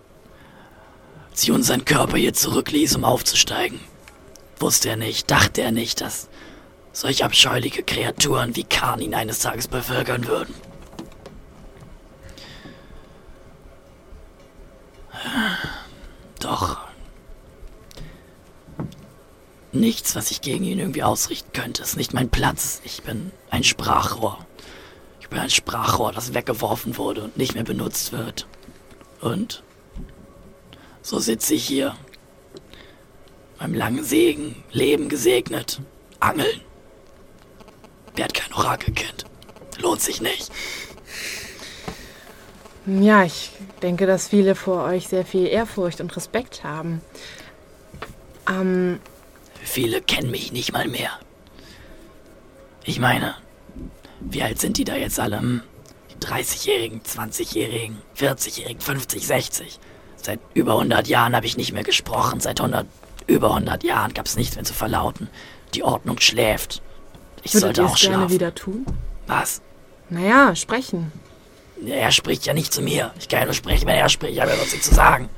Jun 1.43 1.63
seinen 1.63 1.85
Körper 1.85 2.17
hier 2.17 2.33
zurückließ, 2.33 2.95
um 2.95 3.03
aufzusteigen, 3.03 3.79
wusste 4.59 4.89
er 4.89 4.95
nicht, 4.97 5.29
dachte 5.29 5.61
er 5.61 5.71
nicht, 5.71 6.01
dass 6.01 6.29
solch 6.93 7.23
abscheuliche 7.23 7.83
Kreaturen 7.83 8.55
wie 8.55 8.63
Khan 8.63 9.01
ihn 9.01 9.15
eines 9.15 9.39
Tages 9.39 9.67
bevölkern 9.67 10.27
würden. 10.27 10.53
Doch 16.39 16.79
nichts, 19.71 20.15
was 20.15 20.31
ich 20.31 20.41
gegen 20.41 20.63
ihn 20.65 20.79
irgendwie 20.79 21.03
ausrichten 21.03 21.51
könnte, 21.53 21.81
ist 21.81 21.97
nicht 21.97 22.13
mein 22.13 22.29
Platz. 22.29 22.81
Ich 22.83 23.03
bin 23.03 23.31
ein 23.49 23.63
Sprachrohr. 23.63 24.45
Ich 25.19 25.29
bin 25.29 25.39
ein 25.39 25.49
Sprachrohr, 25.49 26.11
das 26.11 26.33
weggeworfen 26.33 26.97
wurde 26.97 27.23
und 27.23 27.37
nicht 27.37 27.53
mehr 27.53 27.63
benutzt 27.63 28.11
wird. 28.11 28.47
Und 29.21 29.63
so 31.01 31.19
sitze 31.19 31.53
ich 31.53 31.65
hier. 31.65 31.95
Beim 33.57 33.73
langen 33.73 34.03
Segen, 34.03 34.63
Leben 34.71 35.07
gesegnet. 35.07 35.81
Angeln. 36.19 36.61
Werd 38.15 38.33
kein 38.33 38.53
Orakelkind. 38.53 39.25
Lohnt 39.79 40.01
sich 40.01 40.21
nicht. 40.21 40.51
Ja, 42.85 43.23
ich 43.23 43.51
denke, 43.81 44.07
dass 44.07 44.27
viele 44.27 44.55
vor 44.55 44.83
euch 44.85 45.07
sehr 45.07 45.25
viel 45.25 45.47
Ehrfurcht 45.47 46.01
und 46.01 46.15
Respekt 46.15 46.63
haben. 46.63 47.01
Ähm, 48.49 48.99
Viele 49.63 50.01
kennen 50.01 50.31
mich 50.31 50.51
nicht 50.51 50.73
mal 50.73 50.87
mehr. 50.87 51.11
Ich 52.83 52.99
meine, 52.99 53.35
wie 54.19 54.41
alt 54.41 54.59
sind 54.59 54.77
die 54.77 54.83
da 54.83 54.95
jetzt 54.95 55.19
alle? 55.19 55.39
Hm? 55.39 55.61
Die 56.11 56.25
30-Jährigen, 56.25 57.01
20-Jährigen, 57.01 57.97
40-Jährigen, 58.17 58.81
50, 58.81 59.27
60. 59.27 59.79
Seit 60.15 60.39
über 60.53 60.73
100 60.73 61.07
Jahren 61.07 61.35
habe 61.35 61.45
ich 61.45 61.57
nicht 61.57 61.73
mehr 61.73 61.83
gesprochen. 61.83 62.39
Seit 62.39 62.59
100, 62.59 62.87
über 63.27 63.49
100 63.49 63.83
Jahren 63.83 64.13
gab 64.13 64.25
es 64.25 64.35
nichts 64.35 64.55
mehr 64.55 64.65
zu 64.65 64.73
verlauten. 64.73 65.29
Die 65.75 65.83
Ordnung 65.83 66.19
schläft. 66.19 66.81
Ich 67.43 67.53
würdet 67.53 67.75
sollte 67.77 67.85
auch 67.85 67.97
gerne 67.97 68.15
schlafen. 68.17 68.33
wieder 68.33 68.53
tun? 68.55 68.85
Was? 69.27 69.61
Naja, 70.09 70.55
sprechen. 70.55 71.11
Er 71.85 72.11
spricht 72.11 72.45
ja 72.45 72.53
nicht 72.53 72.73
zu 72.73 72.81
mir. 72.81 73.11
Ich 73.19 73.27
kann 73.27 73.39
ja 73.39 73.45
nur 73.45 73.53
sprechen, 73.53 73.87
wenn 73.87 73.95
er 73.95 74.09
spricht. 74.09 74.33
Ich 74.33 74.41
habe 74.41 74.51
ja 74.51 74.57
was 74.59 74.71
nicht 74.71 74.83
zu 74.83 74.93
sagen. 74.93 75.29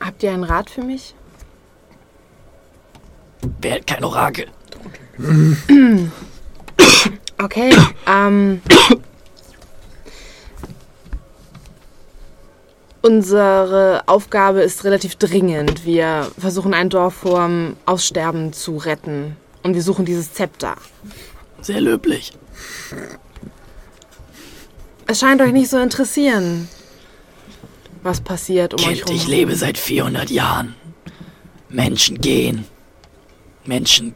Habt 0.00 0.22
ihr 0.22 0.32
einen 0.32 0.44
Rat 0.44 0.70
für 0.70 0.82
mich? 0.82 1.14
Werd 3.60 3.86
kein 3.86 4.04
Orakel. 4.04 4.46
Okay, 7.38 7.74
ähm. 8.06 8.60
Unsere 13.02 14.02
Aufgabe 14.06 14.60
ist 14.60 14.84
relativ 14.84 15.16
dringend. 15.16 15.86
Wir 15.86 16.30
versuchen 16.38 16.74
ein 16.74 16.90
Dorf 16.90 17.14
vorm 17.14 17.76
Aussterben 17.86 18.52
zu 18.52 18.76
retten. 18.76 19.36
Und 19.62 19.74
wir 19.74 19.82
suchen 19.82 20.04
dieses 20.04 20.34
Zepter. 20.34 20.76
Sehr 21.62 21.80
löblich. 21.80 22.32
Es 25.06 25.20
scheint 25.20 25.40
euch 25.40 25.52
nicht 25.52 25.68
so 25.68 25.78
interessieren, 25.78 26.68
was 28.02 28.20
passiert 28.20 28.74
um 28.74 28.78
Kind, 28.80 28.92
euch 28.92 29.00
herum. 29.00 29.16
ich 29.16 29.26
lebe 29.26 29.56
seit 29.56 29.76
400 29.78 30.30
Jahren. 30.30 30.74
Menschen 31.68 32.20
gehen. 32.20 32.64
Menschen 33.64 34.14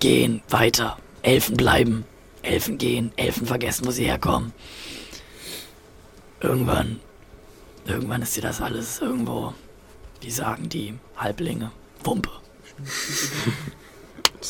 gehen 0.00 0.42
weiter. 0.48 0.98
Elfen 1.22 1.56
bleiben. 1.56 2.04
Elfen 2.42 2.78
gehen. 2.78 3.12
Elfen 3.16 3.46
vergessen, 3.46 3.86
wo 3.86 3.90
sie 3.90 4.04
herkommen. 4.04 4.52
Irgendwann, 6.40 7.00
irgendwann 7.86 8.20
ist 8.20 8.36
dir 8.36 8.42
das 8.42 8.60
alles 8.60 9.00
irgendwo, 9.00 9.54
wie 10.20 10.30
sagen 10.30 10.68
die 10.68 10.94
Halblinge, 11.16 11.70
Wumpe. 12.02 12.30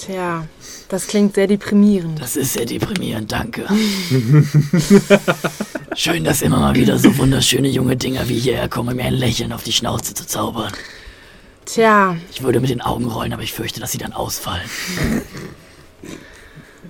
Tja, 0.00 0.46
das 0.88 1.06
klingt 1.06 1.36
sehr 1.36 1.46
deprimierend. 1.46 2.20
Das 2.20 2.34
ist 2.34 2.54
sehr 2.54 2.66
deprimierend, 2.66 3.30
danke. 3.30 3.64
Schön, 5.94 6.24
dass 6.24 6.42
immer 6.42 6.58
mal 6.58 6.74
wieder 6.74 6.98
so 6.98 7.16
wunderschöne 7.16 7.68
junge 7.68 7.96
Dinger 7.96 8.28
wie 8.28 8.38
hierher 8.40 8.68
kommen, 8.68 8.96
mir 8.96 9.04
ein 9.04 9.14
Lächeln 9.14 9.52
auf 9.52 9.62
die 9.62 9.72
Schnauze 9.72 10.12
zu 10.12 10.26
zaubern. 10.26 10.72
Tja, 11.64 12.16
Ich 12.32 12.42
würde 12.42 12.58
mit 12.60 12.70
den 12.70 12.80
Augen 12.80 13.04
rollen, 13.04 13.32
aber 13.32 13.42
ich 13.42 13.52
fürchte, 13.52 13.78
dass 13.78 13.92
sie 13.92 13.98
dann 13.98 14.12
ausfallen. 14.12 14.68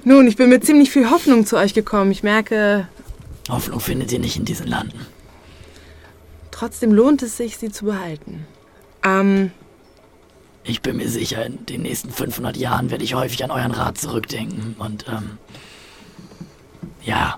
nun, 0.05 0.26
ich 0.26 0.36
bin 0.36 0.49
mit 0.49 0.65
ziemlich 0.65 0.91
viel 0.91 1.10
Hoffnung 1.10 1.44
zu 1.44 1.57
euch 1.58 1.74
gekommen. 1.74 2.10
Ich 2.10 2.23
merke, 2.23 2.89
Hoffnung 3.50 3.81
findet 3.81 4.10
ihr 4.12 4.18
nicht 4.18 4.36
in 4.36 4.47
diesen 4.47 4.66
Landen. 4.66 5.07
trotzdem 6.50 6.92
lohnt 6.92 7.23
es 7.23 7.36
sich, 7.36 7.58
sie 7.58 7.70
zu 7.70 7.84
behalten. 7.84 8.47
Ähm, 9.05 9.50
Ich 10.67 10.81
bin 10.81 10.97
mir 10.97 11.09
sicher, 11.10 11.44
in 11.44 11.67
den 11.67 11.83
nächsten 11.83 12.10
500 12.10 12.57
Jahren 12.57 12.91
werde 12.91 13.05
ich 13.05 13.15
häufig 13.15 13.44
an 13.44 13.51
euren 13.51 13.73
Rat 13.73 13.99
zurückdenken. 13.99 14.75
Und, 14.78 15.05
ähm, 15.09 15.39
ja, 17.05 17.36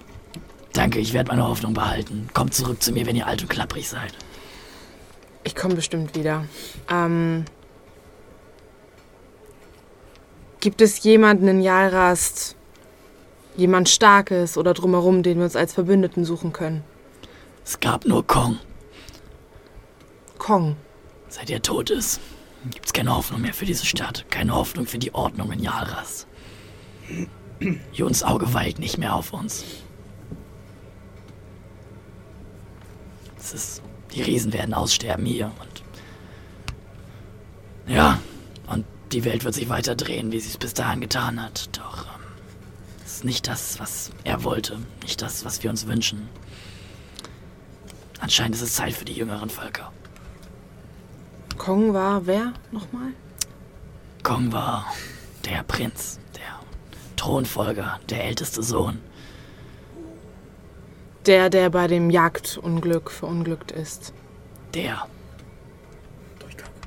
danke, 0.72 1.00
ich 1.00 1.12
werde 1.12 1.28
meine 1.32 1.46
Hoffnung 1.46 1.74
behalten. 1.74 2.28
Kommt 2.32 2.55
zurück 2.55 2.80
zu 2.82 2.92
mir, 2.92 3.05
wenn 3.05 3.16
ihr 3.16 3.26
alt 3.26 3.42
und 3.42 3.48
klapprig 3.48 3.88
seid. 3.88 4.12
ich 5.42 5.55
komme 5.55 5.74
bestimmt 5.76 6.16
wieder. 6.16 6.44
Ähm, 6.90 7.44
gibt 10.60 10.80
es 10.80 11.02
jemanden 11.05 11.46
in 11.46 11.60
Jalrast, 11.60 12.56
jemand 13.56 13.88
Starkes 13.88 14.58
oder 14.58 14.74
drumherum, 14.74 15.22
den 15.22 15.38
wir 15.38 15.44
uns 15.44 15.55
als 15.56 15.72
Verbündeten 15.72 16.24
suchen 16.24 16.52
können? 16.52 16.82
Es 17.64 17.78
gab 17.80 18.05
nur 18.05 18.26
Kong. 18.26 18.58
Kong. 20.38 20.76
Seit 21.28 21.50
er 21.50 21.62
tot 21.62 21.90
ist, 21.90 22.20
gibt's 22.70 22.92
keine 22.92 23.14
Hoffnung 23.14 23.40
mehr 23.40 23.54
für 23.54 23.66
diese 23.66 23.86
Stadt. 23.86 24.24
Keine 24.30 24.54
Hoffnung 24.54 24.86
für 24.86 24.98
die 24.98 25.14
Ordnung 25.14 25.52
in 25.52 25.62
Jalras. 25.62 26.26
Juns 27.92 28.22
Auge 28.22 28.52
weilt 28.54 28.78
nicht 28.78 28.98
mehr 28.98 29.14
auf 29.14 29.32
uns. 29.32 29.64
Es 33.38 33.54
ist, 33.54 33.82
die 34.14 34.22
Riesen 34.22 34.52
werden 34.52 34.74
aussterben 34.74 35.24
hier 35.24 35.46
und 35.46 35.76
ja, 37.86 38.18
und 38.66 38.84
die 39.12 39.24
Welt 39.24 39.44
wird 39.44 39.54
sich 39.54 39.68
weiter 39.68 39.94
drehen, 39.94 40.32
wie 40.32 40.40
sie 40.40 40.48
es 40.48 40.58
bis 40.58 40.74
dahin 40.74 41.00
getan 41.00 41.40
hat. 41.40 41.68
Doch 41.78 42.06
ähm, 42.06 42.22
es 43.04 43.12
ist 43.16 43.24
nicht 43.24 43.46
das, 43.46 43.78
was 43.78 44.10
er 44.24 44.42
wollte, 44.42 44.78
nicht 45.02 45.22
das, 45.22 45.44
was 45.44 45.62
wir 45.62 45.70
uns 45.70 45.86
wünschen. 45.86 46.28
Anscheinend 48.18 48.56
ist 48.56 48.62
es 48.62 48.74
Zeit 48.74 48.94
für 48.94 49.04
die 49.04 49.12
jüngeren 49.12 49.50
Völker. 49.50 49.92
Kong 51.56 51.94
war 51.94 52.26
wer 52.26 52.52
nochmal? 52.70 53.12
Kong 54.22 54.52
war 54.52 54.86
der 55.44 55.62
Prinz, 55.62 56.18
der 56.34 56.60
Thronfolger, 57.16 58.00
der 58.10 58.24
älteste 58.24 58.62
Sohn. 58.62 59.00
Der, 61.26 61.50
der 61.50 61.70
bei 61.70 61.86
dem 61.86 62.10
Jagdunglück 62.10 63.10
verunglückt 63.10 63.72
ist. 63.72 64.12
Der. 64.74 65.06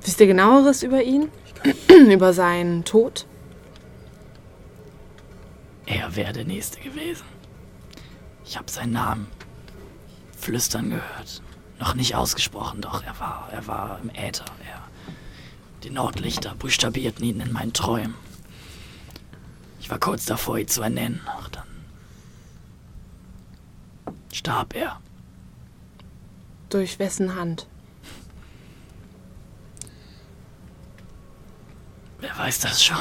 Wisst 0.04 0.20
ihr 0.22 0.28
genaueres 0.28 0.84
über 0.84 1.04
ihn? 1.04 1.30
über 2.10 2.34
seinen 2.34 2.86
Tod? 2.86 3.26
Er 5.86 6.16
wäre 6.16 6.34
der 6.34 6.46
Nächste 6.46 6.80
gewesen. 6.80 7.26
Ich 8.46 8.58
habe 8.58 8.70
seinen 8.72 8.94
Namen 8.94 9.28
flüstern 10.38 10.90
gehört. 10.90 11.42
Noch 11.80 11.94
nicht 11.96 12.16
ausgesprochen, 12.16 12.82
doch 12.82 13.04
er 13.04 13.18
war, 13.20 13.50
er 13.52 13.66
war 13.68 14.00
im 14.04 14.10
Äther. 14.10 14.46
Er, 14.68 14.84
die 15.84 15.90
Nordlichter 15.90 16.54
buchstabierten 16.56 17.24
ihn 17.24 17.40
in 17.40 17.54
meinen 17.54 17.74
Träumen. 17.74 18.16
Ich 19.80 19.90
war 19.90 19.98
kurz 20.00 20.26
davor, 20.26 20.58
ihn 20.58 20.68
zu 20.68 20.82
ernennen, 20.82 21.22
doch 21.26 21.48
dann 21.50 21.64
starb 24.34 24.76
er. 24.76 25.00
Durch 26.70 27.00
wessen 27.00 27.34
Hand? 27.36 27.66
Wer 32.20 32.38
weiß 32.38 32.60
das 32.60 32.84
schon? 32.84 32.98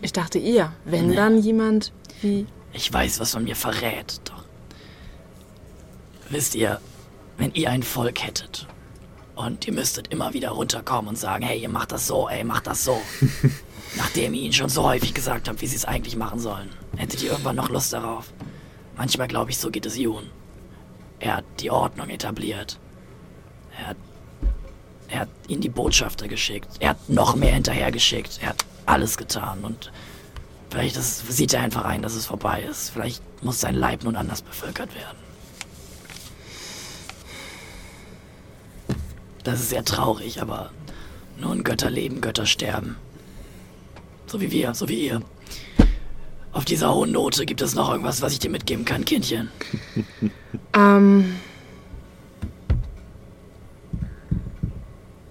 Ich 0.00 0.12
dachte 0.12 0.38
ihr. 0.38 0.72
Wenn 0.84 1.10
Nee. 1.10 1.16
dann 1.16 1.40
jemand 1.40 1.92
wie. 2.20 2.46
Ich 2.72 2.92
weiß, 2.92 3.20
was 3.20 3.34
man 3.34 3.44
mir 3.44 3.54
verrät, 3.56 4.20
doch. 4.24 4.44
Wisst 6.28 6.54
ihr, 6.56 6.80
wenn 7.42 7.54
ihr 7.54 7.70
ein 7.70 7.82
Volk 7.82 8.24
hättet 8.24 8.68
und 9.34 9.66
ihr 9.66 9.72
müsstet 9.72 10.12
immer 10.12 10.32
wieder 10.32 10.50
runterkommen 10.50 11.08
und 11.08 11.18
sagen, 11.18 11.44
hey, 11.44 11.60
ihr 11.60 11.68
macht 11.68 11.90
das 11.90 12.06
so, 12.06 12.28
ey, 12.28 12.44
macht 12.44 12.68
das 12.68 12.84
so. 12.84 13.02
Nachdem 13.96 14.34
ihr 14.34 14.42
ihnen 14.42 14.52
schon 14.52 14.68
so 14.68 14.84
häufig 14.84 15.12
gesagt 15.12 15.48
habt, 15.48 15.60
wie 15.60 15.66
sie 15.66 15.74
es 15.74 15.84
eigentlich 15.84 16.14
machen 16.14 16.38
sollen, 16.38 16.70
hättet 16.96 17.20
ihr 17.20 17.32
irgendwann 17.32 17.56
noch 17.56 17.68
Lust 17.68 17.92
darauf. 17.92 18.32
Manchmal 18.96 19.26
glaube 19.26 19.50
ich, 19.50 19.58
so 19.58 19.72
geht 19.72 19.86
es 19.86 19.98
Jun. 19.98 20.30
Er 21.18 21.38
hat 21.38 21.44
die 21.58 21.72
Ordnung 21.72 22.10
etabliert. 22.10 22.78
Er 23.76 23.88
hat, 23.88 23.96
er 25.08 25.20
hat 25.20 25.28
ihnen 25.48 25.62
die 25.62 25.68
Botschafter 25.68 26.28
geschickt. 26.28 26.68
Er 26.78 26.90
hat 26.90 27.08
noch 27.08 27.34
mehr 27.34 27.54
hinterhergeschickt. 27.54 28.38
Er 28.40 28.50
hat 28.50 28.64
alles 28.86 29.16
getan 29.16 29.64
und 29.64 29.90
Vielleicht 30.70 30.96
ist, 30.96 31.30
sieht 31.30 31.52
er 31.52 31.60
einfach 31.60 31.84
ein, 31.84 32.00
dass 32.00 32.14
es 32.14 32.24
vorbei 32.24 32.62
ist. 32.62 32.88
Vielleicht 32.88 33.22
muss 33.42 33.60
sein 33.60 33.74
Leib 33.74 34.04
nun 34.04 34.16
anders 34.16 34.40
bevölkert 34.40 34.94
werden. 34.94 35.31
Das 39.44 39.60
ist 39.60 39.70
sehr 39.70 39.84
traurig, 39.84 40.40
aber 40.40 40.70
nun 41.38 41.64
Götter 41.64 41.90
leben, 41.90 42.20
Götter 42.20 42.46
sterben. 42.46 42.96
So 44.26 44.40
wie 44.40 44.50
wir, 44.50 44.74
so 44.74 44.88
wie 44.88 45.06
ihr. 45.06 45.22
Auf 46.52 46.64
dieser 46.64 46.94
hohen 46.94 47.12
Note 47.12 47.46
gibt 47.46 47.62
es 47.62 47.74
noch 47.74 47.90
irgendwas, 47.90 48.22
was 48.22 48.32
ich 48.32 48.38
dir 48.38 48.50
mitgeben 48.50 48.84
kann, 48.84 49.04
Kindchen. 49.04 49.50
Ähm. 50.74 51.36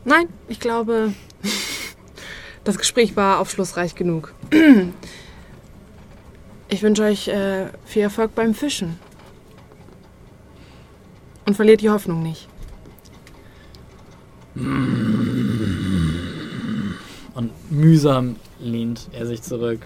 Nein, 0.04 0.28
ich 0.48 0.60
glaube, 0.60 1.14
das 2.64 2.78
Gespräch 2.78 3.16
war 3.16 3.40
aufschlussreich 3.40 3.96
genug. 3.96 4.34
Ich 6.74 6.84
wünsche 6.84 7.04
euch 7.04 7.28
äh, 7.28 7.68
viel 7.84 8.04
Erfolg 8.04 8.34
beim 8.34 8.54
Fischen. 8.54 8.98
Und 11.46 11.56
verliert 11.56 11.82
die 11.82 11.90
Hoffnung 11.90 12.24
nicht. 12.24 12.48
Und 17.34 17.52
mühsam 17.70 18.36
lehnt 18.60 19.08
er 19.14 19.26
sich 19.26 19.42
zurück, 19.42 19.80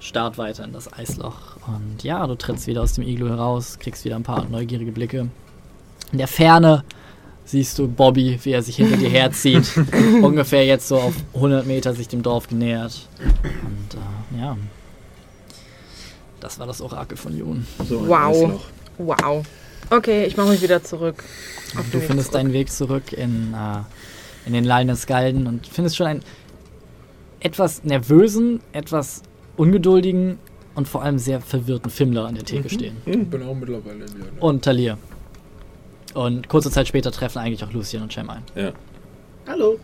starrt 0.00 0.38
weiter 0.38 0.64
in 0.64 0.72
das 0.72 0.92
Eisloch. 0.92 1.56
Und 1.66 2.02
ja, 2.02 2.26
du 2.26 2.34
trittst 2.36 2.66
wieder 2.66 2.82
aus 2.82 2.94
dem 2.94 3.06
Iglu 3.06 3.28
heraus, 3.28 3.78
kriegst 3.78 4.04
wieder 4.04 4.16
ein 4.16 4.22
paar 4.22 4.44
neugierige 4.44 4.92
Blicke. 4.92 5.28
In 6.12 6.18
der 6.18 6.28
Ferne 6.28 6.84
siehst 7.44 7.78
du 7.78 7.88
Bobby, 7.88 8.38
wie 8.42 8.52
er 8.52 8.62
sich 8.62 8.76
hinter 8.76 8.96
dir 8.96 9.10
herzieht. 9.10 9.70
Ungefähr 10.22 10.64
jetzt 10.64 10.88
so 10.88 10.96
auf 10.96 11.14
100 11.34 11.66
Meter 11.66 11.94
sich 11.94 12.08
dem 12.08 12.22
Dorf 12.22 12.48
genähert. 12.48 13.08
Und 13.20 13.94
äh, 13.94 14.40
ja, 14.40 14.56
das 16.40 16.58
war 16.58 16.66
das 16.66 16.80
Orakel 16.80 17.16
von 17.16 17.36
Jun. 17.36 17.66
So 17.88 18.06
Wow. 18.06 18.60
Wow. 18.98 19.44
Okay, 19.90 20.24
ich 20.24 20.36
mache 20.36 20.48
mich 20.50 20.62
wieder 20.62 20.82
zurück. 20.82 21.22
Auf 21.78 21.90
Du 21.90 21.98
Weg 21.98 22.06
findest 22.08 22.30
zurück. 22.30 22.42
deinen 22.42 22.52
Weg 22.52 22.70
zurück 22.70 23.12
in, 23.12 23.54
äh, 23.54 24.46
in 24.46 24.52
den 24.52 24.64
Lallen 24.64 24.88
des 24.88 25.06
Galden 25.06 25.46
und 25.46 25.66
findest 25.66 25.96
schon 25.96 26.06
einen 26.06 26.22
etwas 27.40 27.84
nervösen, 27.84 28.60
etwas 28.72 29.22
ungeduldigen 29.56 30.38
und 30.74 30.88
vor 30.88 31.02
allem 31.02 31.18
sehr 31.18 31.40
verwirrten 31.40 31.90
Fimmler 31.90 32.26
an 32.26 32.34
der 32.34 32.44
Theke 32.44 32.68
stehen. 32.68 32.96
Ich 33.06 33.26
bin 33.28 33.42
auch 33.42 33.54
mittlerweile 33.54 34.04
wieder. 34.06 34.24
Ne? 34.24 34.40
Und 34.40 34.64
Talir. 34.64 34.98
Und 36.14 36.48
kurze 36.48 36.70
Zeit 36.70 36.88
später 36.88 37.12
treffen 37.12 37.38
eigentlich 37.38 37.62
auch 37.62 37.72
Lucien 37.72 38.02
und 38.02 38.12
Cem 38.12 38.28
ein. 38.30 38.42
Ja. 38.54 38.72
Hallo. 39.46 39.78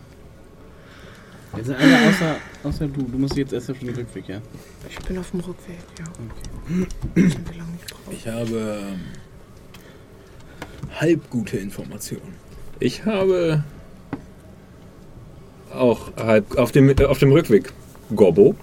Jetzt 1.55 1.67
sind 1.67 1.77
alle 1.79 2.09
außer, 2.09 2.35
außer 2.63 2.87
du. 2.87 3.03
Du 3.03 3.17
musst 3.19 3.37
jetzt 3.37 3.53
erst 3.53 3.69
auf 3.69 3.77
den 3.77 3.89
Rückweg, 3.89 4.27
ja? 4.27 4.41
Ich 4.89 4.97
bin 5.05 5.19
auf 5.19 5.29
dem 5.29 5.41
Rückweg, 5.41 5.77
ja. 5.99 6.05
Okay. 7.15 7.31
Ich 8.11 8.27
habe 8.27 8.79
ähm, 8.81 9.01
halb 10.99 11.29
gute 11.29 11.57
Informationen. 11.57 12.35
Ich 12.79 13.05
habe 13.05 13.63
auch 15.73 16.11
halb 16.17 16.57
auf 16.57 16.71
dem, 16.71 16.93
auf 16.99 17.19
dem 17.19 17.31
Rückweg 17.31 17.71
Gobbo. 18.15 18.55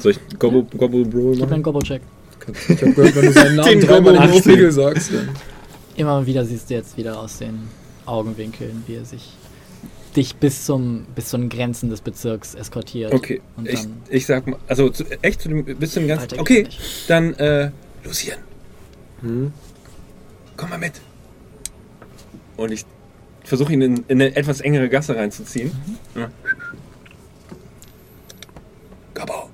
Soll 0.00 0.12
ich 0.12 0.38
Gobbo, 0.38 0.62
Gobbo 0.76 1.04
Bro 1.04 1.04
Gib 1.04 1.12
mir 1.12 1.30
einen 1.30 1.40
machen? 1.40 1.62
Gobbo-Check. 1.62 2.02
Ich 2.68 2.82
hab 2.82 2.94
gehört, 2.94 3.14
wenn 3.14 3.26
du 3.26 3.32
seinen 3.32 3.56
Namen 3.56 3.68
Den 3.68 3.80
dreimal 3.80 4.14
im 4.16 4.38
Spiegel 4.40 4.72
sagst, 4.72 5.12
dann. 5.12 5.28
Immer 5.96 6.24
wieder 6.26 6.44
siehst 6.44 6.70
du 6.70 6.74
jetzt 6.74 6.96
wieder 6.96 7.18
aus 7.20 7.38
den 7.38 7.68
Augenwinkeln, 8.06 8.82
wie 8.86 8.94
er 8.94 9.04
sich 9.04 9.32
dich 10.16 10.34
bis 10.36 10.64
zum 10.64 11.04
bis 11.14 11.28
zu 11.28 11.36
den 11.38 11.48
Grenzen 11.48 11.90
des 11.90 12.00
Bezirks 12.00 12.54
eskortiert. 12.54 13.12
Okay, 13.12 13.40
Und 13.56 13.68
ich, 13.68 13.80
dann 13.80 13.92
ich 14.08 14.26
sag 14.26 14.46
mal, 14.46 14.58
also 14.66 14.88
zu, 14.88 15.04
echt 15.22 15.42
zu 15.42 15.48
dem, 15.48 15.64
bis 15.64 15.92
zu 15.92 16.00
dem 16.00 16.08
ganzen. 16.08 16.40
Okay, 16.40 16.66
dann, 17.06 17.34
äh, 17.34 17.70
Lucien, 18.02 18.38
Hm? 19.20 19.52
Komm 20.60 20.70
mal 20.70 20.78
mit. 20.78 21.00
Und 22.56 22.70
ich 22.70 22.84
versuche 23.44 23.72
ihn 23.72 23.80
in, 23.80 23.96
in 24.08 24.20
eine 24.20 24.36
etwas 24.36 24.60
engere 24.60 24.88
Gasse 24.90 25.16
reinzuziehen. 25.16 25.72
Mhm. 26.14 26.20
Ja. 26.20 26.30
Gobbo. 29.14 29.48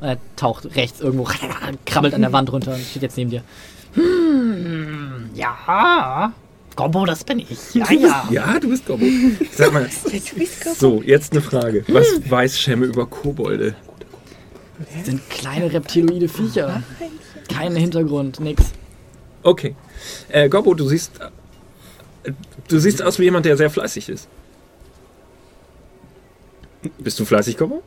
er 0.00 0.18
taucht 0.36 0.76
rechts 0.76 1.00
irgendwo, 1.00 1.24
krabbelt 1.86 2.12
an 2.12 2.20
der 2.20 2.32
Wand 2.32 2.52
runter 2.52 2.74
und 2.74 2.80
steht 2.82 3.02
jetzt 3.02 3.16
neben 3.16 3.30
dir. 3.30 3.42
Hm, 3.94 5.30
ja. 5.34 6.32
Gobbo, 6.74 7.06
das 7.06 7.24
bin 7.24 7.38
ich. 7.38 7.74
Ja, 7.74 7.90
ja. 7.92 8.28
Ja, 8.30 8.58
du 8.58 8.68
bist 8.68 8.84
Gobbo. 8.86 9.04
Sag 9.52 9.72
mal, 9.72 9.88
so, 10.78 11.02
jetzt 11.02 11.32
eine 11.32 11.40
Frage. 11.40 11.84
Was 11.88 12.06
weiß 12.28 12.58
Schemme 12.58 12.86
über 12.86 13.06
Kobolde? 13.06 13.74
Das 14.96 15.06
sind 15.06 15.30
kleine 15.30 15.72
reptiloide 15.72 16.28
Viecher. 16.28 16.82
Kein 17.48 17.76
Hintergrund, 17.76 18.40
nix. 18.40 18.64
Okay. 19.42 19.74
Äh, 20.28 20.48
Gobbo, 20.48 20.74
du 20.74 20.86
siehst. 20.86 21.12
Du 22.68 22.78
siehst 22.78 23.02
aus 23.02 23.18
wie 23.18 23.24
jemand, 23.24 23.46
der 23.46 23.56
sehr 23.56 23.70
fleißig 23.70 24.08
ist. 24.08 24.28
Bist 26.98 27.18
du 27.18 27.24
fleißig, 27.24 27.56
Gobbo? 27.56 27.82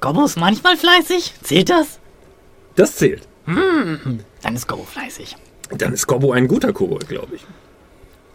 Gobbo 0.00 0.24
ist 0.24 0.36
manchmal 0.36 0.76
fleißig. 0.76 1.34
Zählt 1.42 1.70
das? 1.70 1.98
Das 2.76 2.96
zählt. 2.96 3.26
Dann 3.46 4.54
ist 4.54 4.68
Gobbo 4.68 4.84
fleißig. 4.84 5.36
Dann 5.70 5.92
ist 5.92 6.06
Gobbo 6.06 6.32
ein 6.32 6.48
guter 6.48 6.72
Kobold, 6.72 7.08
glaube 7.08 7.36
ich. 7.36 7.46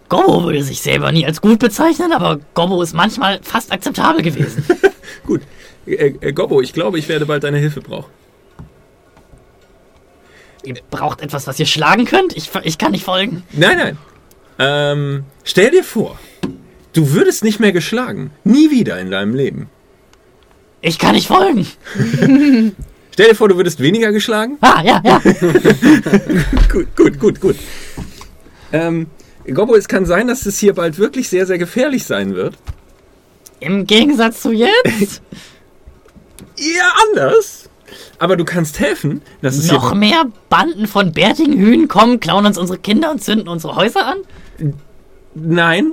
Gobbo 0.10 0.44
würde 0.44 0.64
sich 0.64 0.82
selber 0.82 1.12
nie 1.12 1.26
als 1.26 1.42
gut 1.42 1.60
bezeichnen, 1.60 2.12
aber 2.12 2.40
Gobbo 2.54 2.82
ist 2.82 2.94
manchmal 2.94 3.40
fast 3.42 3.72
akzeptabel 3.72 4.22
gewesen. 4.22 4.64
Gut. 5.26 5.42
Äh, 5.86 6.14
äh, 6.20 6.34
Gobbo, 6.34 6.62
ich 6.62 6.74
glaube, 6.74 7.00
ich 7.00 7.08
werde 7.10 7.26
bald 7.26 7.44
deine 7.44 7.58
Hilfe 7.58 7.82
brauchen. 7.82 8.12
Ihr 10.64 10.76
braucht 10.90 11.22
etwas, 11.22 11.48
was 11.48 11.60
ihr 11.60 11.66
schlagen 11.66 12.06
könnt? 12.06 12.36
Ich, 12.36 12.50
ich 12.64 12.78
kann 12.78 12.92
nicht 12.92 13.04
folgen. 13.04 13.44
Nein, 13.52 13.78
nein. 13.78 13.98
Ähm, 14.60 15.26
stell 15.44 15.72
dir 15.72 15.84
vor, 15.84 16.18
du 16.94 17.12
würdest 17.12 17.44
nicht 17.44 17.60
mehr 17.60 17.72
geschlagen. 17.72 18.32
Nie 18.44 18.72
wieder 18.72 19.00
in 19.00 19.12
deinem 19.12 19.36
Leben. 19.36 19.70
Ich 20.82 21.00
kann 21.00 21.16
nicht 21.16 21.28
folgen. 21.28 21.66
Stell 23.14 23.30
dir 23.30 23.36
vor, 23.36 23.48
du 23.48 23.56
würdest 23.56 23.80
weniger 23.80 24.12
geschlagen. 24.12 24.58
Ah, 24.60 24.82
ja, 24.84 25.02
ja. 25.06 25.20
Gut, 26.72 26.96
gut, 26.96 27.20
gut, 27.20 27.40
gut. 27.40 27.56
Ähm, 28.72 29.08
Gobbo, 29.54 29.76
es 29.76 29.88
kann 29.88 30.06
sein, 30.06 30.28
dass 30.28 30.46
es 30.46 30.58
hier 30.58 30.74
bald 30.74 30.98
wirklich 30.98 31.30
sehr, 31.30 31.46
sehr 31.46 31.60
gefährlich 31.60 32.06
sein 32.06 32.34
wird. 32.34 32.56
Im 33.60 33.86
Gegensatz 33.86 34.42
zu 34.42 34.52
jetzt 34.52 35.22
Eher 36.58 36.92
anders. 37.08 37.63
Aber 38.20 38.38
du 38.38 38.46
kannst 38.46 38.80
helfen, 38.80 39.22
dass 39.42 39.58
es 39.58 39.72
noch 39.72 39.94
mehr 39.94 40.26
Banden 40.50 40.88
von 40.88 41.12
bärtigen 41.12 41.58
Hühn 41.58 41.88
kommen, 41.88 42.20
klauen 42.20 42.46
uns 42.46 42.58
unsere 42.58 42.80
Kinder 42.80 43.12
und 43.12 43.24
zünden 43.24 43.48
unsere 43.48 43.76
Häuser 43.76 44.06
an? 44.06 44.18
Nein, 45.36 45.92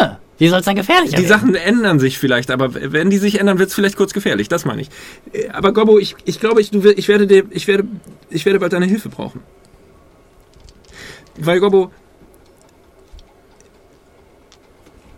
Ah, 0.00 0.16
wie 0.38 0.48
soll 0.48 0.60
es 0.60 0.66
dann 0.66 0.76
gefährlicher 0.76 1.16
die 1.16 1.28
werden? 1.28 1.40
Sachen 1.40 1.54
ändern 1.54 1.98
sich 1.98 2.18
vielleicht, 2.18 2.50
aber 2.50 2.70
wenn 2.92 3.10
die 3.10 3.18
sich 3.18 3.40
ändern, 3.40 3.58
wird 3.58 3.70
es 3.70 3.74
vielleicht 3.74 3.96
kurz 3.96 4.12
gefährlich. 4.12 4.48
Das 4.48 4.64
meine 4.64 4.82
ich. 4.82 4.90
Äh, 5.32 5.48
Aber 5.48 5.72
Gobbo, 5.72 5.98
ich, 5.98 6.14
ich 6.24 6.40
glaube, 6.40 6.60
ich, 6.60 6.70
du, 6.70 6.80
ich, 6.90 7.08
werde 7.08 7.26
dir, 7.26 7.44
ich, 7.50 7.66
werde, 7.66 7.84
ich 8.30 8.44
werde 8.46 8.58
bald 8.60 8.72
deine 8.72 8.86
Hilfe 8.86 9.08
brauchen. 9.08 9.40
Weil, 11.38 11.60
Gobbo, 11.60 11.90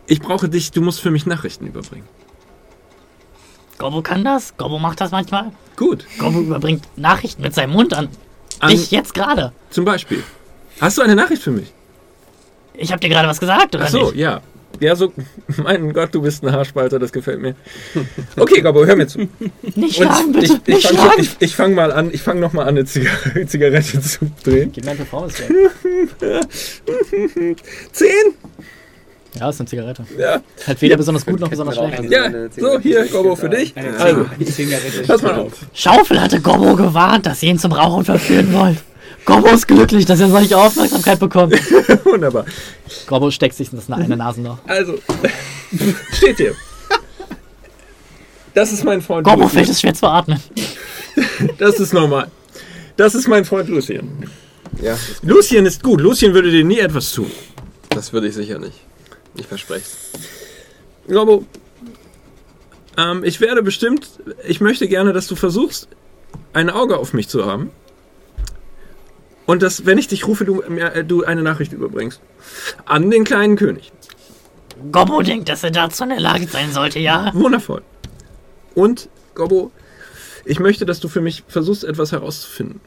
ich 0.07 0.21
brauche 0.21 0.49
dich, 0.49 0.71
du 0.71 0.81
musst 0.81 1.01
für 1.01 1.11
mich 1.11 1.27
Nachrichten 1.27 1.67
überbringen. 1.67 2.09
Gobbo 3.81 4.03
kann 4.03 4.23
das? 4.25 4.55
Gobbo 4.59 4.79
macht 4.79 5.01
das 5.01 5.11
manchmal? 5.11 5.53
Gut. 5.75 6.05
Gobbo 6.19 6.41
überbringt 6.41 6.85
Nachrichten 6.97 7.41
mit 7.41 7.55
seinem 7.55 7.73
Mund 7.73 7.95
an. 7.95 8.09
An, 8.59 8.69
Dich 8.71 8.91
jetzt 8.91 9.15
gerade. 9.15 9.53
zum 9.71 9.87
Beispiel. 9.87 10.23
Hast 10.83 10.99
du 10.99 11.03
eine 11.03 11.15
Nachricht 11.17 11.43
für 11.43 11.51
mich? 11.51 11.73
Ich 12.75 12.93
habe 12.93 13.01
dir 13.01 13.09
gerade 13.09 13.27
was 13.27 13.41
gesagt, 13.41 13.75
oder 13.75 13.85
Ach 13.85 13.89
so, 13.89 14.05
nicht? 14.11 14.17
ja. 14.17 14.43
Ja, 14.81 14.95
so, 14.97 15.13
mein 15.65 15.93
Gott, 15.95 16.15
du 16.15 16.21
bist 16.21 16.45
ein 16.45 16.53
Haarspalter, 16.53 16.99
das 16.99 17.11
gefällt 17.11 17.41
mir. 17.41 17.55
Okay, 18.37 18.61
Gobbo, 18.61 18.85
hör 18.85 18.97
mir 18.97 19.07
zu. 19.07 19.27
Nicht 19.75 19.97
schlagen, 19.97 20.33
bitte. 20.33 20.45
ich, 20.45 20.53
ich 20.53 20.67
nicht 20.67 20.87
fange 20.87 20.99
schlagen. 21.01 21.21
ich, 21.23 21.37
ich 21.41 21.57
fang 21.57 21.75
mal 21.75 21.91
an, 21.93 22.11
ich 22.13 22.21
fange 22.23 22.41
noch 22.41 22.53
mal 22.53 22.63
an, 22.63 22.69
eine 22.69 22.85
Zigarette, 22.85 23.47
Zigarette 23.47 24.01
zu 24.01 24.31
drehen. 24.45 24.73
Gib 24.73 24.85
mir 24.85 24.95
Performance 24.95 25.39
Check. 25.39 25.49
Zehn? 27.93 28.35
Ja, 29.39 29.49
ist 29.49 29.61
eine 29.61 29.69
Zigarette. 29.69 30.05
Ja. 30.19 30.41
Halt 30.67 30.83
weder 30.83 30.97
besonders 30.97 31.25
gut 31.25 31.39
noch 31.39 31.49
besonders 31.49 31.77
schlecht. 31.77 32.11
Ja, 32.11 32.31
so, 32.57 32.81
hier, 32.81 33.07
Gobbo, 33.07 33.37
für 33.37 33.49
dich. 33.49 33.75
Also, 33.77 34.27
Zigarette. 34.45 35.03
pass 35.07 35.23
mal 35.23 35.35
auf. 35.35 35.53
Schaufel 35.73 36.21
hatte 36.21 36.41
Gobbo 36.41 36.75
gewarnt, 36.75 37.27
dass 37.27 37.43
ihr 37.43 37.51
ihn 37.51 37.59
zum 37.59 37.73
Rauchen 37.73 38.05
verführen 38.05 38.53
wollt. 38.53 38.79
Gobbo 39.25 39.49
ist 39.49 39.69
glücklich, 39.69 40.05
dass 40.07 40.21
er 40.21 40.29
solche 40.29 40.57
Aufmerksamkeit 40.57 41.21
bekommt. 41.21 41.53
Wunderbar. 42.05 42.45
Gobbo 43.07 43.31
steckt 43.31 43.55
sich 43.55 43.71
das 43.71 43.91
eine 43.91 44.17
Nasenloch. 44.17 44.59
Also, 44.67 44.95
steht 46.13 46.39
hier. 46.39 46.55
Das 48.55 48.73
ist 48.73 48.83
mein 48.83 49.01
Freund 49.01 49.25
Gobbo 49.25 49.47
fällt 49.47 49.69
es 49.69 49.81
schwer 49.81 49.95
zu 49.95 50.07
atmen. 50.07 50.41
Das 51.59 51.81
ist 51.81 51.93
normal. 51.93 52.29
Das 52.97 53.15
ist 53.15 53.27
mein 53.27 53.45
Freund 53.45 53.69
Lucien. 53.69 54.31
Ja, 54.81 54.93
das, 54.93 55.23
Lucien 55.23 55.67
ist 55.67 55.83
gut. 55.83 56.01
Lucien 56.01 56.33
würde 56.33 56.51
dir 56.51 56.65
nie 56.65 56.79
etwas 56.79 57.13
tun. 57.13 57.31
das 57.91 58.13
würde 58.13 58.29
ich 58.29 58.35
sicher 58.35 58.59
nicht. 58.59 58.79
Ich 59.41 59.47
verspreche 59.47 59.87
Gobbo, 61.09 61.47
ähm, 62.99 63.25
ich 63.25 63.41
werde 63.41 63.63
bestimmt, 63.63 64.09
ich 64.47 64.61
möchte 64.61 64.87
gerne, 64.87 65.13
dass 65.15 65.27
du 65.27 65.35
versuchst, 65.35 65.89
ein 66.53 66.69
Auge 66.69 66.99
auf 66.99 67.15
mich 67.15 67.29
zu 67.29 67.47
haben. 67.47 67.71
Und 69.47 69.63
dass, 69.63 69.87
wenn 69.87 69.99
ich 69.99 70.09
dich 70.09 70.27
rufe, 70.27 70.45
du, 70.45 70.61
äh, 70.61 71.03
du 71.05 71.25
eine 71.25 71.43
Nachricht 71.43 71.73
überbringst. 71.73 72.21
An 72.85 73.11
den 73.11 73.25
kleinen 73.25 73.57
König. 73.57 73.91
Gobbo 74.93 75.23
denkt, 75.23 75.49
dass 75.49 75.65
er 75.65 75.71
dazu 75.71 76.05
in 76.05 76.11
der 76.11 76.21
Lage 76.21 76.47
sein 76.47 76.71
sollte, 76.73 76.99
ja? 76.99 77.33
Wundervoll. 77.35 77.83
Und, 78.75 79.09
Gobbo, 79.35 79.73
ich 80.45 80.61
möchte, 80.61 80.85
dass 80.85 81.01
du 81.01 81.09
für 81.09 81.23
mich 81.23 81.45
versuchst, 81.49 81.83
etwas 81.83 82.13
herauszufinden. 82.13 82.81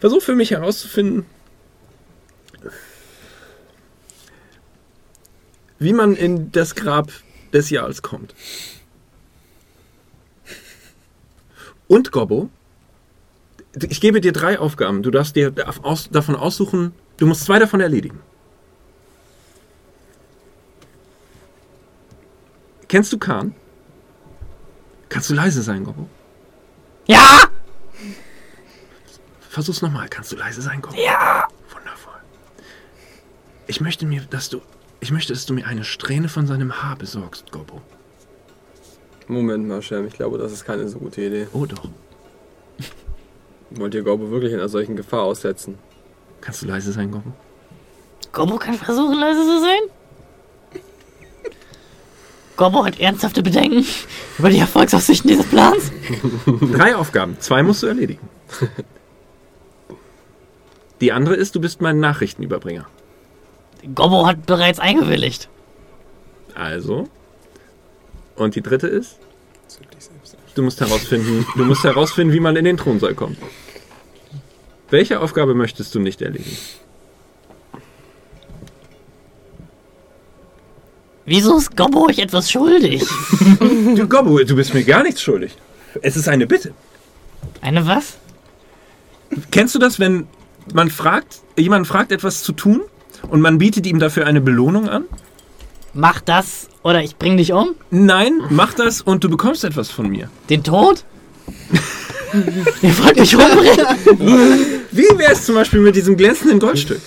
Versuch 0.00 0.22
für 0.22 0.34
mich 0.34 0.50
herauszufinden, 0.50 1.26
wie 5.84 5.92
man 5.92 6.16
in 6.16 6.50
das 6.50 6.74
Grab 6.74 7.12
des 7.52 7.70
Jahres 7.70 8.02
kommt. 8.02 8.34
Und, 11.86 12.10
Gobbo, 12.10 12.48
ich 13.88 14.00
gebe 14.00 14.20
dir 14.20 14.32
drei 14.32 14.58
Aufgaben. 14.58 15.02
Du 15.02 15.10
darfst 15.10 15.36
dir 15.36 15.50
davon 15.50 16.36
aussuchen, 16.36 16.92
du 17.18 17.26
musst 17.26 17.44
zwei 17.44 17.58
davon 17.58 17.80
erledigen. 17.80 18.20
Kennst 22.88 23.12
du 23.12 23.18
Kahn? 23.18 23.54
Kannst 25.08 25.28
du 25.30 25.34
leise 25.34 25.62
sein, 25.62 25.84
Gobbo? 25.84 26.08
Ja! 27.06 27.42
Versuch's 29.50 29.82
nochmal. 29.82 30.08
Kannst 30.08 30.32
du 30.32 30.36
leise 30.36 30.62
sein, 30.62 30.80
Gobbo? 30.80 30.96
Ja! 30.96 31.46
Wundervoll. 31.72 32.20
Ich 33.66 33.80
möchte 33.80 34.06
mir, 34.06 34.22
dass 34.22 34.48
du, 34.48 34.62
ich 35.04 35.10
möchte, 35.10 35.34
dass 35.34 35.44
du 35.44 35.52
mir 35.52 35.66
eine 35.66 35.84
Strähne 35.84 36.30
von 36.30 36.46
seinem 36.46 36.82
Haar 36.82 36.96
besorgst, 36.96 37.52
Gobbo. 37.52 37.82
Moment 39.28 39.68
mal, 39.68 39.82
Shem, 39.82 40.06
ich 40.06 40.14
glaube, 40.14 40.38
das 40.38 40.50
ist 40.50 40.64
keine 40.64 40.88
so 40.88 40.98
gute 40.98 41.20
Idee. 41.20 41.46
Oh 41.52 41.66
doch. 41.66 41.90
Wollt 43.70 43.94
ihr 43.94 44.02
Gorbo 44.02 44.30
wirklich 44.30 44.52
in 44.54 44.60
einer 44.60 44.70
solchen 44.70 44.96
Gefahr 44.96 45.24
aussetzen? 45.24 45.76
Kannst 46.40 46.62
du 46.62 46.66
leise 46.66 46.90
sein, 46.90 47.10
Gobbo? 47.10 47.34
Gobbo 48.32 48.56
kann 48.56 48.74
versuchen, 48.74 49.18
leise 49.18 49.42
zu 49.42 49.60
sein? 49.60 50.82
Gobbo 52.56 52.86
hat 52.86 52.98
ernsthafte 52.98 53.42
Bedenken 53.42 53.84
über 54.38 54.48
die 54.48 54.58
Erfolgsaussichten 54.58 55.28
dieses 55.28 55.46
Plans. 55.46 55.92
Drei 56.72 56.96
Aufgaben. 56.96 57.36
Zwei 57.40 57.62
musst 57.62 57.82
du 57.82 57.88
erledigen. 57.88 58.26
Die 61.00 61.12
andere 61.12 61.34
ist, 61.34 61.54
du 61.54 61.60
bist 61.60 61.82
mein 61.82 62.00
Nachrichtenüberbringer. 62.00 62.86
Gobbo 63.94 64.26
hat 64.26 64.46
bereits 64.46 64.78
eingewilligt. 64.78 65.48
Also. 66.54 67.08
Und 68.36 68.54
die 68.54 68.62
dritte 68.62 68.86
ist, 68.86 69.18
du 70.54 70.62
musst 70.62 70.80
herausfinden, 70.80 71.46
du 71.56 71.64
musst 71.64 71.84
herausfinden, 71.84 72.32
wie 72.32 72.40
man 72.40 72.56
in 72.56 72.64
den 72.64 72.76
Thronsaal 72.76 73.14
kommt. 73.14 73.38
Welche 74.90 75.20
Aufgabe 75.20 75.54
möchtest 75.54 75.94
du 75.94 76.00
nicht 76.00 76.22
erledigen? 76.22 76.56
Wieso 81.26 81.56
ist 81.56 81.76
Gobbo 81.76 82.06
euch 82.06 82.18
etwas 82.18 82.50
schuldig? 82.50 83.04
Du 83.96 84.08
Gobbo, 84.08 84.38
du 84.38 84.56
bist 84.56 84.74
mir 84.74 84.84
gar 84.84 85.02
nichts 85.02 85.22
schuldig. 85.22 85.56
Es 86.02 86.16
ist 86.16 86.28
eine 86.28 86.46
Bitte. 86.46 86.74
Eine 87.60 87.86
was? 87.86 88.18
Kennst 89.50 89.74
du 89.74 89.78
das, 89.78 89.98
wenn 89.98 90.26
man 90.72 90.90
fragt, 90.90 91.40
jemand 91.56 91.86
fragt 91.86 92.12
etwas 92.12 92.42
zu 92.42 92.52
tun 92.52 92.82
und 93.28 93.40
man 93.40 93.58
bietet 93.58 93.86
ihm 93.86 93.98
dafür 93.98 94.26
eine 94.26 94.40
Belohnung 94.40 94.88
an? 94.88 95.04
Mach 95.92 96.20
das 96.20 96.68
oder 96.82 97.02
ich 97.02 97.16
bring 97.16 97.36
dich 97.36 97.52
um? 97.52 97.70
Nein, 97.90 98.40
mach 98.50 98.74
das 98.74 99.00
und 99.00 99.22
du 99.24 99.28
bekommst 99.28 99.64
etwas 99.64 99.90
von 99.90 100.08
mir. 100.08 100.28
Den 100.50 100.64
Tod? 100.64 101.04
Ihr 102.82 102.98
wollt 102.98 103.16
mich 103.16 103.36
umbringen? 103.36 103.86
Wie 104.90 105.18
wär's 105.18 105.44
zum 105.44 105.54
Beispiel 105.54 105.80
mit 105.80 105.94
diesem 105.94 106.16
glänzenden 106.16 106.58
Goldstück? 106.58 107.00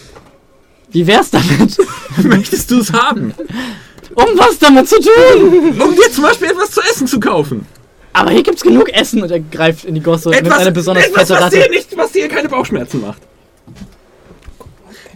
Wie 0.90 1.06
wär's 1.06 1.30
damit? 1.32 1.78
Möchtest 2.24 2.72
du 2.72 2.80
es 2.80 2.94
haben? 2.94 3.34
Um 4.16 4.26
was 4.38 4.58
damit 4.58 4.88
zu 4.88 4.96
tun? 5.02 5.82
Um 5.82 5.96
dir 5.96 6.12
zum 6.12 6.24
Beispiel 6.24 6.48
etwas 6.48 6.72
zu 6.72 6.82
essen 6.82 7.08
zu 7.08 7.20
kaufen. 7.20 7.66
Aber 8.14 8.32
hier 8.32 8.42
gibt's 8.42 8.64
genug 8.64 8.90
Essen 8.94 9.22
und 9.22 9.30
er 9.30 9.40
greift 9.40 9.86
in 9.86 9.94
die 9.94 10.02
Gosse 10.02 10.32
Etwas, 10.34 10.60
eine 10.60 10.72
besonders 10.72 11.06
etwas 11.06 11.28
fette 11.28 11.42
was, 11.42 11.50
dir 11.52 11.60
Ratte. 11.62 11.72
nicht, 11.72 11.98
was 11.98 12.12
dir 12.14 12.28
keine 12.28 12.50
Bauchschmerzen 12.50 13.02
macht. 13.02 13.22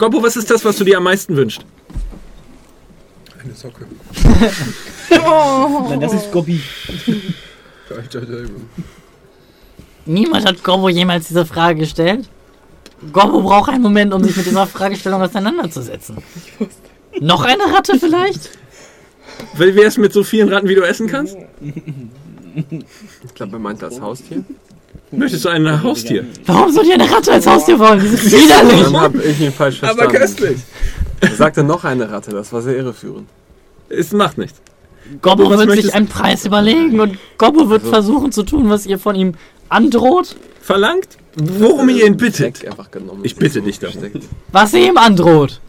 Gobbo, 0.02 0.20
was 0.20 0.36
ist 0.36 0.50
das, 0.50 0.64
was 0.64 0.76
du 0.76 0.82
dir 0.82 0.96
am 0.96 1.04
meisten 1.04 1.36
wünschst? 1.36 1.64
Eine 3.40 3.54
Socke. 3.54 3.86
Nein, 5.08 6.00
das 6.00 6.12
ist 6.14 6.28
Alter, 7.88 8.22
Niemand 10.04 10.44
hat 10.44 10.64
Gobbo 10.64 10.88
jemals 10.88 11.28
diese 11.28 11.46
Frage 11.46 11.78
gestellt. 11.78 12.28
Gobbo 13.12 13.42
braucht 13.42 13.70
einen 13.70 13.84
Moment, 13.84 14.12
um 14.12 14.24
sich 14.24 14.36
mit 14.36 14.44
dieser 14.46 14.66
Fragestellung 14.66 15.22
auseinanderzusetzen. 15.22 16.16
Noch 17.20 17.44
eine 17.44 17.62
Ratte 17.72 17.96
vielleicht? 17.96 18.58
Wie 19.54 19.76
wär's 19.76 19.98
mit 19.98 20.12
so 20.12 20.24
vielen 20.24 20.48
Ratten, 20.48 20.68
wie 20.68 20.74
du 20.74 20.82
essen 20.82 21.06
kannst? 21.06 21.36
Ich 23.24 23.34
glaube, 23.36 23.52
er 23.52 23.60
meint 23.60 23.80
das 23.80 24.00
Haustier. 24.00 24.44
Möchtest 25.12 25.44
du 25.44 25.50
ein 25.50 25.82
Haustier? 25.82 26.24
Warum 26.46 26.72
soll 26.72 26.86
ich 26.86 26.92
eine 26.92 27.10
Ratte 27.10 27.32
als 27.32 27.46
Haustier 27.46 27.78
wollen? 27.78 28.00
Die 28.00 28.08
sind 28.08 28.24
widerlich. 28.24 28.82
Dann 28.82 28.96
habe 29.00 29.22
ich 29.22 29.40
ihn 29.40 29.52
falsch 29.52 29.78
verstanden. 29.78 30.04
Aber 30.06 30.18
köstlich. 30.18 30.58
Er 31.20 31.34
sagte 31.34 31.62
noch 31.62 31.84
eine 31.84 32.10
Ratte, 32.10 32.32
das 32.32 32.52
war 32.52 32.62
sehr 32.62 32.76
irreführend. 32.76 33.28
Es 33.88 34.12
macht 34.12 34.38
nichts. 34.38 34.60
Gobbo 35.20 35.50
Was 35.50 35.66
wird 35.66 35.82
sich 35.82 35.94
einen 35.94 36.08
Preis 36.08 36.46
überlegen 36.46 36.98
und 37.00 37.18
Gobbo 37.36 37.68
wird 37.68 37.82
versuchen 37.82 38.32
zu 38.32 38.42
tun, 38.42 38.70
was 38.70 38.86
ihr 38.86 38.98
von 38.98 39.14
ihm 39.14 39.34
androht. 39.68 40.36
Verlangt? 40.60 41.08
Worum 41.36 41.88
ihr 41.90 42.06
ihn 42.06 42.16
bittet? 42.16 42.58
Steck 42.58 42.70
einfach 42.70 42.90
genommen. 42.90 43.20
Ich 43.22 43.36
bitte 43.36 43.60
dich 43.60 43.78
darum. 43.78 43.98
Steckt. 43.98 44.24
Was 44.50 44.72
ihr 44.72 44.86
ihm 44.86 44.96
androht. 44.96 45.60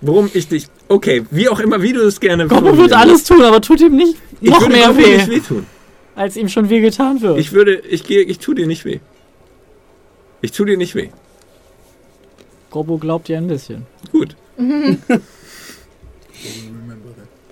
Worum 0.00 0.30
ich 0.32 0.48
dich. 0.48 0.66
Okay, 0.88 1.24
wie 1.30 1.48
auch 1.48 1.60
immer, 1.60 1.82
wie 1.82 1.92
du 1.92 2.00
es 2.00 2.18
gerne 2.20 2.48
Gobbo 2.48 2.76
wird 2.76 2.92
alles 2.92 3.24
tun, 3.24 3.42
aber 3.42 3.60
tut 3.60 3.80
ihm 3.80 3.96
nicht 3.96 4.16
Ich 4.40 4.50
noch 4.50 4.60
würde 4.60 4.72
mehr 4.72 4.88
Gobbo 4.88 5.00
nicht 5.00 5.28
weh, 5.28 5.34
wehtun. 5.36 5.66
Als 6.18 6.36
ihm 6.36 6.48
schon 6.48 6.68
weh 6.68 6.80
getan 6.80 7.20
wird. 7.22 7.38
Ich 7.38 7.52
würde, 7.52 7.76
ich 7.76 8.02
gehe, 8.04 8.22
ich 8.22 8.38
tu 8.40 8.52
dir 8.52 8.66
nicht 8.66 8.84
weh. 8.84 8.98
Ich 10.40 10.52
tu 10.52 10.64
dir 10.64 10.76
nicht 10.76 10.94
weh. 10.94 11.10
Gobbo 12.70 12.98
glaubt 12.98 13.28
ihr 13.28 13.38
ein 13.38 13.46
bisschen. 13.46 13.86
Gut. 14.12 14.36
Und 14.58 15.22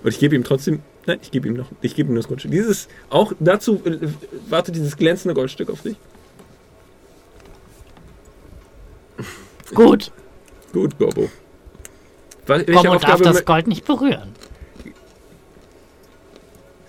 ich 0.03 0.19
gebe 0.19 0.35
ihm 0.35 0.43
trotzdem. 0.43 0.81
Nein, 1.05 1.19
ich 1.21 1.31
gebe 1.31 1.47
ihm 1.47 1.55
noch. 1.55 1.67
Ich 1.81 1.95
gebe 1.95 2.11
ihm 2.11 2.15
das 2.15 2.27
Goldstück. 2.27 2.51
Dieses, 2.51 2.89
auch 3.09 3.31
dazu 3.39 3.81
äh, 3.85 4.09
wartet 4.49 4.75
dieses 4.75 4.97
glänzende 4.97 5.33
Goldstück 5.33 5.69
auf 5.69 5.81
dich. 5.81 5.95
Gut, 9.73 10.11
Gut, 10.73 10.97
Gobbo. 10.99 11.29
Was, 12.45 12.67
welche 12.67 12.73
Gobbo 12.73 12.83
darf 12.83 12.95
Aufgabe 12.95 13.23
das 13.23 13.45
Gold 13.45 13.67
nicht 13.67 13.85
berühren. 13.85 14.33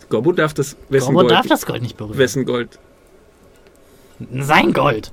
Gobbo 0.09 0.33
darf 0.33 0.55
das. 0.55 0.77
Wessen 0.89 1.07
Gobbo 1.15 1.21
Gold? 1.21 1.31
darf 1.33 1.47
das 1.47 1.67
Gold 1.67 1.83
nicht 1.83 1.97
berühren. 1.97 2.19
Wessen 2.19 2.45
Gold? 2.45 2.79
Sein 4.41 4.73
Gold. 4.73 5.13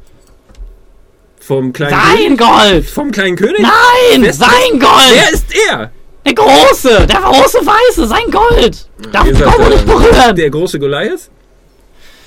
Vom 1.39 1.73
kleinen 1.73 1.91
Sein 1.91 2.37
Gold! 2.37 2.85
Vom 2.89 3.11
kleinen 3.11 3.35
König? 3.35 3.59
Nein! 3.61 4.21
Wer 4.23 4.29
ist 4.31 4.39
Sein 4.39 4.49
Wer 4.73 4.79
Gold! 4.79 5.31
ist 5.31 5.45
er? 5.69 5.91
Der 6.25 6.33
große! 6.33 7.05
Der 7.05 7.21
große 7.21 7.59
Weiße! 7.59 8.07
Sein 8.07 8.31
Gold! 8.31 8.87
Darf 9.11 9.27
ihr 9.27 9.35
seid 9.35 9.45
Gobbo 9.45 9.59
der- 9.65 9.69
nicht 9.69 9.85
berühren! 9.85 10.35
Der 10.35 10.49
große 10.49 10.79
Goliath? 10.79 11.29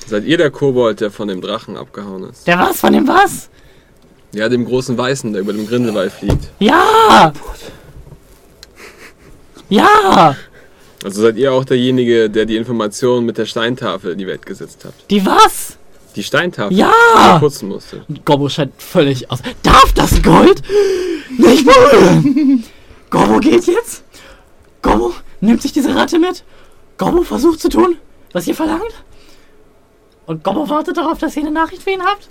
Seid 0.06 0.22
ihr 0.24 0.36
der 0.38 0.50
Kobold, 0.52 1.00
der 1.00 1.10
von 1.10 1.26
dem 1.26 1.40
Drachen 1.40 1.76
abgehauen 1.76 2.30
ist? 2.30 2.47
Der 2.47 2.60
was 2.60 2.78
von 2.78 2.92
dem 2.92 3.08
was? 3.08 3.50
Ja, 4.32 4.48
dem 4.48 4.64
großen 4.66 4.97
Weißen, 4.97 5.32
der 5.32 5.42
über 5.42 5.52
dem 5.52 5.66
Grindelwald 5.66 6.12
fliegt. 6.12 6.50
Ja! 6.60 7.32
Ja! 9.68 10.36
Also 11.05 11.23
seid 11.23 11.36
ihr 11.36 11.52
auch 11.52 11.65
derjenige, 11.65 12.28
der 12.28 12.44
die 12.44 12.57
Informationen 12.57 13.25
mit 13.27 13.39
der 13.39 13.47
Steintafel 13.47 14.12
in 14.12 14.18
die 14.18 14.27
Welt 14.27 14.44
gesetzt 14.44 14.85
hat. 14.85 14.94
Die 15.10 15.25
was? 15.25 15.77
Die 16.17 16.23
Steintafel, 16.25 16.77
Ja! 16.77 16.93
die 17.35 17.39
putzen 17.39 17.68
musste. 17.68 18.05
Gobbo 18.25 18.49
scheint 18.49 18.73
völlig 18.83 19.31
aus. 19.31 19.39
Darf 19.62 19.93
das 19.93 20.20
Gold 20.23 20.62
nicht 21.36 21.65
berühren? 21.65 22.65
Gobbo 23.10 23.39
geht 23.39 23.67
jetzt. 23.67 24.02
Gobbo 24.83 25.15
nimmt 25.41 25.62
sich 25.62 25.73
diese 25.73 25.94
Ratte 25.94 26.18
mit. 26.18 26.43
Gobbo 26.97 27.23
versucht 27.23 27.60
zu 27.60 27.68
tun, 27.68 27.97
was 28.33 28.49
ihr 28.49 28.55
verlangt. 28.57 29.05
Und 30.27 30.43
Gobbo 30.43 30.68
wartet 30.68 30.97
darauf, 30.97 31.18
dass 31.18 31.36
ihr 31.36 31.43
eine 31.43 31.52
Nachricht 31.52 31.83
für 31.85 31.91
ihn 31.91 32.02
habt. 32.02 32.28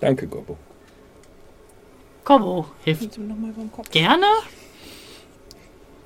Danke, 0.00 0.26
Gobbo. 0.26 0.56
Gobbo 2.24 2.66
hilft 2.82 3.18
gerne, 3.92 4.26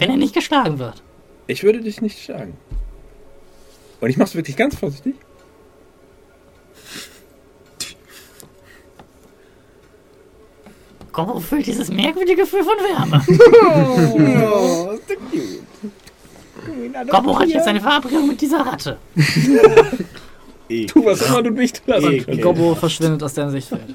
wenn 0.01 0.11
er 0.11 0.17
nicht 0.17 0.35
geschlagen 0.35 0.79
wird. 0.79 1.03
Ich 1.47 1.63
würde 1.63 1.81
dich 1.81 2.01
nicht 2.01 2.23
schlagen. 2.23 2.57
Und 4.01 4.11
ich 4.11 4.17
mach's 4.17 4.35
wirklich 4.35 4.57
ganz 4.57 4.75
vorsichtig. 4.75 5.15
Gobbo 11.13 11.41
fühlt 11.41 11.67
dieses 11.67 11.91
merkwürdige 11.91 12.43
Gefühl 12.43 12.63
von 12.63 12.77
Wärme. 12.79 13.21
Gobbo 17.09 17.39
hat 17.39 17.49
jetzt 17.49 17.67
eine 17.67 17.81
Verabredung 17.81 18.29
mit 18.29 18.41
dieser 18.41 18.61
Ratte. 18.61 18.99
Tu 20.87 21.05
was 21.05 21.21
immer 21.23 21.43
du 21.43 21.51
nicht 21.51 21.83
lassen 21.85 22.25
kannst. 22.25 22.43
Gobbo 22.43 22.77
verschwindet 22.77 23.25
aus 23.25 23.35
deinem 23.35 23.51
Sichtfeld. 23.51 23.93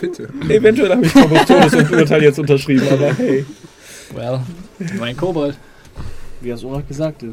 Bitte. 0.00 0.28
Eventuell 0.48 0.90
habe 0.90 1.06
ich 1.06 1.14
Gobbos 1.14 1.46
Todesurteil 1.46 2.24
jetzt 2.24 2.40
unterschrieben, 2.40 2.88
aber 2.90 3.14
hey. 3.14 3.46
Well, 4.14 4.40
mein 4.98 5.16
Kobold. 5.16 5.56
Wie 6.40 6.50
das 6.50 6.64
Orak 6.64 6.86
gesagt 6.88 7.22
hat. 7.22 7.30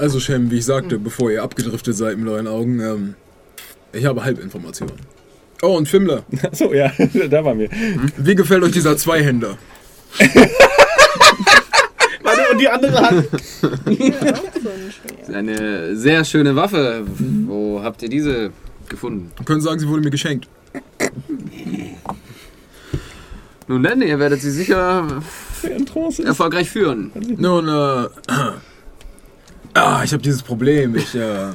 Also, 0.00 0.20
Shem, 0.20 0.50
wie 0.50 0.58
ich 0.58 0.64
sagte, 0.64 0.98
bevor 0.98 1.30
ihr 1.30 1.42
abgedriftet 1.42 1.96
seid 1.96 2.18
mit 2.18 2.28
euren 2.28 2.46
Augen, 2.46 2.80
ähm, 2.80 3.14
ich 3.92 4.04
habe 4.04 4.22
Halbinformationen. 4.24 4.94
Oh, 5.62 5.76
und 5.76 5.88
Fimmler, 5.88 6.22
Achso, 6.42 6.72
ja, 6.72 6.92
da 7.30 7.44
waren 7.44 7.58
wir. 7.58 7.68
wie 8.16 8.34
gefällt 8.34 8.62
euch 8.62 8.72
dieser 8.72 8.96
Zweihänder? 8.96 9.58
Warte, 12.22 12.42
und 12.52 12.60
die 12.60 12.68
andere 12.68 13.00
Hand. 13.00 13.28
Eine 15.32 15.96
sehr 15.96 16.24
schöne 16.24 16.54
Waffe. 16.54 17.04
Wo 17.46 17.82
habt 17.82 18.02
ihr 18.02 18.08
diese 18.08 18.50
gefunden? 18.88 19.32
Wir 19.36 19.44
können 19.46 19.60
sagen, 19.60 19.80
sie 19.80 19.88
wurde 19.88 20.02
mir 20.02 20.10
geschenkt. 20.10 20.48
Nun 23.66 23.82
denn, 23.82 24.02
ihr 24.02 24.18
werdet 24.18 24.40
sie 24.40 24.50
sicher 24.50 25.22
Trance 25.86 26.22
ist. 26.22 26.28
erfolgreich 26.28 26.68
führen. 26.70 27.12
Nun, 27.36 27.68
äh. 27.68 28.08
Ah, 29.74 30.02
ich 30.02 30.12
habe 30.12 30.22
dieses 30.22 30.42
Problem. 30.42 30.96
Ich, 30.96 31.14
äh. 31.14 31.50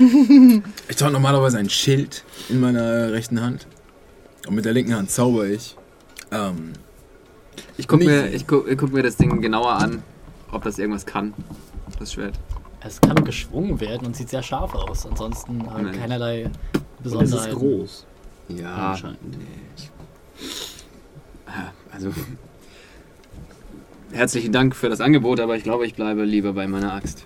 ich 0.88 0.96
trage 0.96 1.12
normalerweise 1.12 1.58
ein 1.58 1.68
Schild 1.70 2.24
in 2.48 2.58
meiner 2.58 3.12
rechten 3.12 3.40
Hand. 3.42 3.66
Und 4.48 4.54
mit 4.54 4.64
der 4.64 4.72
linken 4.72 4.96
Hand 4.96 5.10
zauber 5.10 5.46
ich. 5.46 5.76
Ähm. 6.32 6.72
Ich 7.76 7.86
guck, 7.86 8.00
Nicht- 8.00 8.08
mir, 8.08 8.32
ich, 8.32 8.46
guck, 8.46 8.66
ich 8.68 8.76
guck 8.78 8.92
mir 8.92 9.02
das 9.02 9.16
Ding 9.18 9.40
genauer 9.40 9.72
an, 9.74 10.02
ob 10.50 10.64
das 10.64 10.78
irgendwas 10.78 11.04
kann. 11.06 11.34
Das 11.98 12.14
Schwert. 12.14 12.40
Es 12.80 13.00
kann 13.00 13.22
geschwungen 13.24 13.78
werden 13.78 14.06
und 14.06 14.16
sieht 14.16 14.30
sehr 14.30 14.42
scharf 14.42 14.74
aus. 14.74 15.06
Ansonsten 15.06 15.60
äh, 15.60 15.82
Nein. 15.82 15.92
keinerlei 16.00 16.44
Und 16.46 16.52
es 17.04 17.12
ist 17.12 17.18
Besonderheiten. 17.20 17.54
groß. 17.58 18.06
Ja, 18.48 18.74
Anscheinend. 18.92 19.18
Ah, 21.46 21.70
also. 21.92 22.10
Herzlichen 24.12 24.52
Dank 24.52 24.74
für 24.74 24.88
das 24.88 25.00
Angebot, 25.00 25.40
aber 25.40 25.56
ich 25.56 25.62
glaube, 25.62 25.86
ich 25.86 25.94
bleibe 25.94 26.24
lieber 26.24 26.52
bei 26.52 26.66
meiner 26.66 26.92
Axt. 26.94 27.24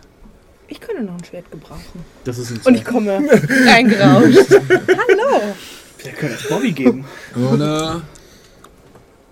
Ich 0.68 0.80
könnte 0.80 1.02
noch 1.02 1.14
ein 1.14 1.24
Schwert 1.24 1.50
gebrauchen. 1.50 2.04
Das 2.24 2.38
ist 2.38 2.50
ein 2.50 2.60
Und 2.64 2.74
ich 2.74 2.84
komme 2.84 3.12
reingerauscht. 3.66 4.50
Hallo. 4.50 5.42
Der 6.04 6.12
könnte 6.12 6.36
es 6.36 6.48
Bobby 6.48 6.72
geben. 6.72 7.04
Äh. 7.36 8.00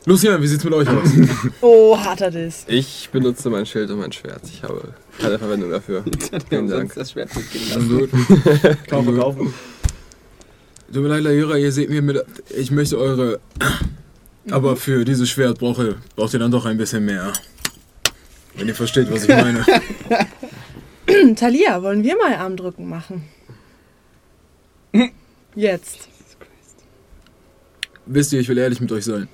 Lucian, 0.04 0.42
wie 0.42 0.46
sieht's 0.46 0.64
mit 0.64 0.72
euch 0.74 0.88
aus? 0.88 1.08
Oh, 1.60 1.96
harter 1.96 2.30
Diss. 2.30 2.64
Ich 2.66 3.08
benutze 3.12 3.50
mein 3.50 3.66
Schild 3.66 3.90
und 3.90 4.00
mein 4.00 4.12
Schwert. 4.12 4.40
Ich 4.44 4.62
habe 4.62 4.94
keine 5.20 5.38
Verwendung 5.38 5.70
dafür. 5.70 6.02
Vielen 6.48 6.68
Dank. 6.68 6.94
das 6.94 7.12
Schwert 7.12 7.30
mitgehen 7.36 7.88
gut. 7.88 8.10
Kaufen, 8.88 9.16
kaufen. 9.18 9.54
Tut 10.92 11.02
mir 11.02 11.08
leid, 11.08 11.22
Laira, 11.22 11.56
ihr 11.56 11.72
seht 11.72 11.88
mir 11.88 12.02
mit. 12.02 12.22
Ich 12.50 12.70
möchte 12.70 12.98
eure. 12.98 13.40
Aber 14.50 14.76
für 14.76 15.04
dieses 15.04 15.30
Schwert 15.30 15.58
brauche, 15.58 15.96
braucht 16.16 16.32
ihr 16.34 16.40
dann 16.40 16.50
doch 16.50 16.66
ein 16.66 16.76
bisschen 16.76 17.04
mehr. 17.04 17.32
Wenn 18.54 18.68
ihr 18.68 18.74
versteht, 18.74 19.10
was 19.10 19.24
ich 19.24 19.28
meine. 19.28 19.64
Talia, 21.36 21.82
wollen 21.82 22.02
wir 22.02 22.16
mal 22.16 22.34
Armdrücken 22.34 22.88
machen? 22.88 23.24
Jetzt. 25.54 26.08
Wisst 28.06 28.32
ihr, 28.32 28.40
ich 28.40 28.48
will 28.48 28.58
ehrlich 28.58 28.80
mit 28.80 28.90
euch 28.92 29.04
sein. 29.04 29.28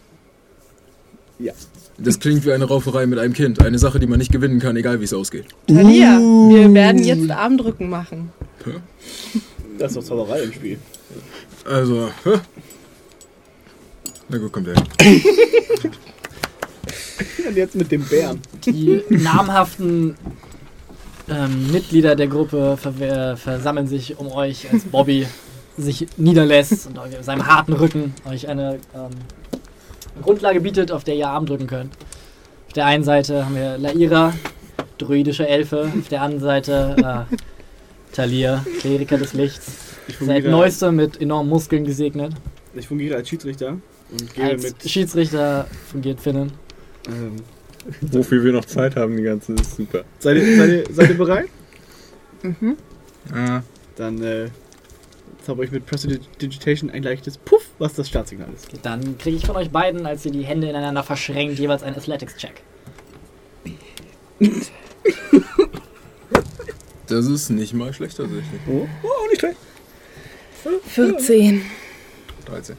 Ja. 1.38 1.52
Das 1.98 2.20
klingt 2.20 2.44
wie 2.44 2.52
eine 2.52 2.64
Rauferei 2.64 3.06
mit 3.06 3.18
einem 3.18 3.32
Kind. 3.32 3.60
Eine 3.64 3.78
Sache, 3.78 3.98
die 3.98 4.06
man 4.06 4.18
nicht 4.18 4.30
gewinnen 4.30 4.60
kann, 4.60 4.76
egal 4.76 5.00
wie 5.00 5.04
es 5.04 5.12
ausgeht. 5.14 5.46
Talia, 5.66 6.18
wir 6.18 6.72
werden 6.74 7.02
jetzt 7.02 7.30
Armdrücken 7.30 7.88
machen. 7.88 8.30
Das 9.78 9.92
ist 9.92 9.96
doch 9.96 10.04
Zauberei 10.04 10.42
im 10.42 10.52
Spiel. 10.52 10.78
Also, 11.64 12.10
hä? 12.24 12.38
Na 14.30 14.36
gut, 14.38 14.52
kommt 14.52 14.66
her. 14.68 14.76
Und 17.48 17.56
jetzt 17.56 17.74
mit 17.74 17.90
dem 17.90 18.04
Bären. 18.04 18.40
Die 18.66 19.02
namhaften 19.08 20.16
ähm, 21.30 21.72
Mitglieder 21.72 22.14
der 22.14 22.26
Gruppe 22.26 22.76
ver 22.76 23.36
versammeln 23.36 23.86
sich 23.86 24.18
um 24.18 24.30
euch, 24.30 24.70
als 24.70 24.84
Bobby 24.84 25.26
sich 25.78 26.06
niederlässt 26.16 26.86
und 26.88 26.98
auf 26.98 27.08
seinem 27.22 27.46
harten 27.46 27.72
Rücken 27.72 28.12
euch 28.28 28.48
eine 28.48 28.80
ähm, 28.94 29.10
Grundlage 30.22 30.60
bietet, 30.60 30.92
auf 30.92 31.04
der 31.04 31.14
ihr 31.14 31.28
Arm 31.28 31.46
drücken 31.46 31.66
könnt. 31.66 31.94
Auf 32.66 32.72
der 32.74 32.86
einen 32.86 33.04
Seite 33.04 33.46
haben 33.46 33.54
wir 33.54 33.78
Laira, 33.78 34.34
druidische 34.98 35.48
Elfe, 35.48 35.90
auf 35.98 36.08
der 36.08 36.22
anderen 36.22 36.42
Seite 36.42 36.96
äh, 37.30 38.14
Talir, 38.14 38.64
Kleriker 38.80 39.16
des 39.16 39.32
Lichts. 39.32 39.72
Ich 40.08 40.16
Seit 40.18 40.44
neuestem 40.44 40.96
mit 40.96 41.20
enormen 41.20 41.48
Muskeln 41.48 41.84
gesegnet. 41.84 42.32
ich 42.74 42.88
fungiere 42.88 43.16
als 43.16 43.28
Schiedsrichter 43.28 43.76
und 44.10 44.34
gehe 44.34 44.44
Als 44.44 44.62
mit. 44.62 44.88
Schiedsrichter 44.88 45.66
fungiert 45.90 46.20
Finnen. 46.20 46.52
Ähm, 47.06 47.36
Wofür 48.00 48.44
wir 48.44 48.52
noch 48.52 48.64
Zeit 48.64 48.96
haben, 48.96 49.16
die 49.16 49.22
ganze 49.22 49.52
ist 49.54 49.76
super. 49.76 50.04
seid, 50.18 50.36
ihr, 50.36 50.56
seid, 50.56 50.70
ihr, 50.70 50.94
seid 50.94 51.08
ihr 51.10 51.16
bereit? 51.16 51.48
Mhm. 52.42 52.76
Ah, 53.32 53.62
Dann 53.96 54.22
äh, 54.22 54.48
zauber 55.44 55.64
ich 55.64 55.70
mit 55.70 55.86
Prestidigitation 55.86 56.90
ein 56.90 57.02
leichtes 57.02 57.38
Puff, 57.38 57.64
was 57.78 57.94
das 57.94 58.08
Startsignal 58.08 58.48
ist. 58.54 58.68
Dann 58.82 59.18
kriege 59.18 59.36
ich 59.36 59.46
von 59.46 59.56
euch 59.56 59.70
beiden, 59.70 60.06
als 60.06 60.24
ihr 60.26 60.32
die 60.32 60.42
Hände 60.42 60.68
ineinander 60.68 61.02
verschränkt, 61.02 61.58
jeweils 61.58 61.82
einen 61.82 61.96
Athletics-Check. 61.96 62.62
das 67.06 67.26
ist 67.26 67.50
nicht 67.50 67.74
mal 67.74 67.92
schlecht 67.92 68.16
tatsächlich. 68.16 68.60
Oh, 68.68 68.86
oh 69.02 69.28
nicht 69.30 69.40
schlecht. 69.40 69.56
14. 70.86 71.62
13. 72.44 72.76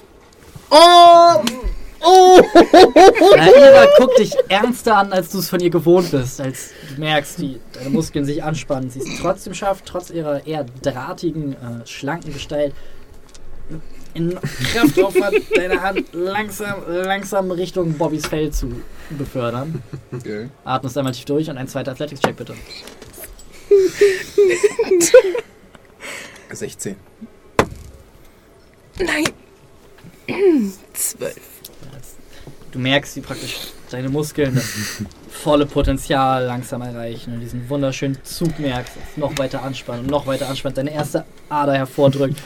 Laira 3.36 3.88
guckt 3.98 4.20
dich 4.20 4.34
ernster 4.48 4.98
an, 4.98 5.12
als 5.12 5.32
du 5.32 5.40
es 5.40 5.50
von 5.50 5.60
ihr 5.60 5.70
gewohnt 5.70 6.12
bist. 6.12 6.40
Als 6.40 6.72
du 6.94 7.02
merkst, 7.02 7.40
wie 7.40 7.60
deine 7.74 7.90
Muskeln 7.90 8.26
sich 8.26 8.44
anspannen. 8.44 8.90
Sie 8.90 9.00
ist 9.00 9.20
trotzdem 9.22 9.54
schafft, 9.54 9.86
trotz 9.86 10.10
ihrer 10.10 10.46
eher 10.46 10.66
drahtigen, 10.82 11.54
äh, 11.54 11.86
schlanken 11.86 12.34
Gestalt, 12.34 12.74
in 14.14 14.40
Kraftaufwand 14.74 15.36
deine 15.56 15.82
Hand 15.82 16.06
langsam, 16.14 16.82
langsam 16.88 17.52
Richtung 17.52 17.94
Bobbys 17.94 18.26
Fell 18.26 18.52
zu 18.52 18.82
befördern. 19.12 19.84
Okay. 20.12 20.50
Atmest 20.64 20.98
einmal 20.98 21.14
tief 21.14 21.26
durch 21.26 21.50
und 21.50 21.58
ein 21.58 21.68
zweiter 21.68 21.92
Athletics-Check 21.92 22.36
bitte. 22.36 22.56
16. 26.52 26.96
Nein. 28.98 29.26
12. 30.94 31.36
Du 32.72 32.80
merkst, 32.80 33.16
wie 33.16 33.22
praktisch 33.22 33.58
deine 33.90 34.10
Muskeln 34.10 34.54
das 34.56 35.02
volle 35.30 35.66
Potenzial 35.66 36.46
langsam 36.46 36.82
erreichen 36.82 37.34
und 37.34 37.40
diesen 37.40 37.68
wunderschönen 37.70 38.18
Zug 38.24 38.60
merkst, 38.60 38.94
das 38.96 39.18
noch 39.18 39.38
weiter 39.38 39.64
anspannen 39.64 40.02
und 40.02 40.12
noch 40.12 40.28
weiter 40.28 40.48
anspannen, 40.48 40.76
deine 40.76 40.94
erste 40.94 41.26
Ader 41.50 41.74
hervordrückt. 41.74 42.42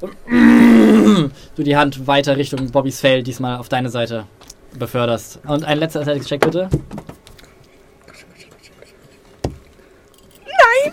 Und 0.00 1.32
du 1.56 1.62
die 1.62 1.76
Hand 1.76 2.06
weiter 2.06 2.36
Richtung 2.36 2.70
Bobbys 2.70 3.00
Fell, 3.00 3.22
diesmal 3.22 3.58
auf 3.58 3.68
deine 3.68 3.88
Seite 3.88 4.26
beförderst. 4.78 5.40
Und 5.46 5.64
ein 5.64 5.78
letzter 5.78 6.00
Athletics-Check 6.00 6.40
bitte. 6.40 6.68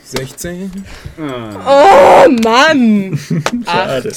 16. 0.04 0.72
Ah. 1.20 2.26
Oh 2.26 2.30
Mann! 2.44 3.18
Schade. 3.66 4.12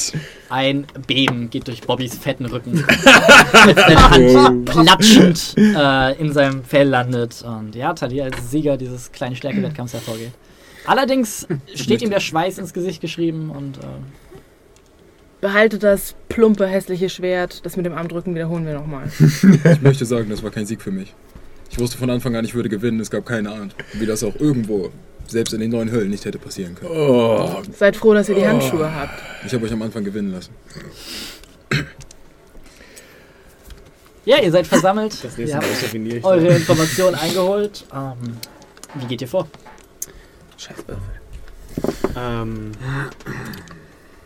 Ein 0.49 0.87
Beben 1.07 1.49
geht 1.51 1.67
durch 1.67 1.81
Bobbys 1.83 2.17
fetten 2.19 2.47
Rücken. 2.47 2.85
als 3.53 3.75
deine 3.75 4.43
Hand 4.43 4.65
platschend 4.67 5.55
äh, 5.57 6.21
in 6.21 6.33
seinem 6.33 6.65
Fell 6.65 6.89
landet. 6.89 7.43
Und 7.43 7.75
ja, 7.75 7.95
Talia 7.95 8.25
als 8.25 8.51
Sieger 8.51 8.77
dieses 8.77 9.13
kleinen 9.13 9.37
Stärkewettkampfs 9.37 9.95
hervorgeht. 9.95 10.33
Allerdings 10.85 11.47
steht 11.75 12.03
ihm 12.03 12.11
der 12.11 12.21
Schweiß 12.21 12.59
ins 12.59 12.73
Gesicht 12.73 13.01
geschrieben 13.01 13.51
und 13.51 13.79
äh, 13.79 13.81
Behalte 15.43 15.81
das 15.81 16.15
plumpe, 16.29 16.69
hässliche 16.69 17.09
Schwert. 17.09 17.67
Das 17.67 17.77
mit 17.77 17.85
dem 17.85 17.95
Armdrücken 17.95 18.33
wiederholen 18.33 18.65
wir 18.65 18.75
nochmal. 18.75 19.11
Ich 19.19 19.83
möchte 19.83 20.07
sagen, 20.07 20.31
das 20.31 20.41
war 20.45 20.53
kein 20.53 20.67
Sieg 20.67 20.81
für 20.81 20.93
mich. 20.93 21.13
Ich 21.73 21.79
wusste 21.79 21.97
von 21.97 22.11
Anfang 22.11 22.37
an, 22.37 22.45
ich 22.45 22.55
würde 22.55 22.69
gewinnen. 22.69 23.01
Es 23.01 23.11
gab 23.11 23.25
keine 23.25 23.51
Ahnung, 23.51 23.71
wie 23.95 24.05
das 24.05 24.23
auch 24.23 24.35
irgendwo, 24.37 24.91
selbst 25.27 25.55
in 25.55 25.61
den 25.61 25.71
neuen 25.71 25.91
Höllen, 25.91 26.11
nicht 26.11 26.23
hätte 26.27 26.39
passieren 26.39 26.75
können. 26.75 26.91
Oh, 26.95 27.63
Seid 27.75 27.97
froh, 27.97 28.13
dass 28.13 28.29
ihr 28.29 28.35
die 28.35 28.47
Handschuhe 28.47 28.95
habt. 28.95 29.19
Ich 29.47 29.55
habe 29.55 29.65
euch 29.65 29.73
am 29.73 29.81
Anfang 29.81 30.05
gewinnen 30.05 30.33
lassen. 30.33 30.53
ja, 34.27 34.39
ihr 34.43 34.53
seid 34.53 34.67
versammelt. 34.67 35.13
Das 35.25 35.39
ihr 35.39 35.47
nächste 35.47 35.57
Mal 35.59 36.13
habt 36.13 36.25
eure. 36.25 36.49
Informationen 36.57 37.15
eingeholt. 37.15 37.87
Ähm, 37.95 38.37
wie 38.97 39.07
geht 39.07 39.23
ihr 39.23 39.29
vor? 39.29 39.49
Ähm, 42.15 42.73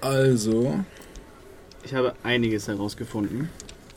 Also, 0.01 0.81
ich 1.85 1.95
habe 1.95 2.13
einiges 2.25 2.67
herausgefunden. 2.67 3.49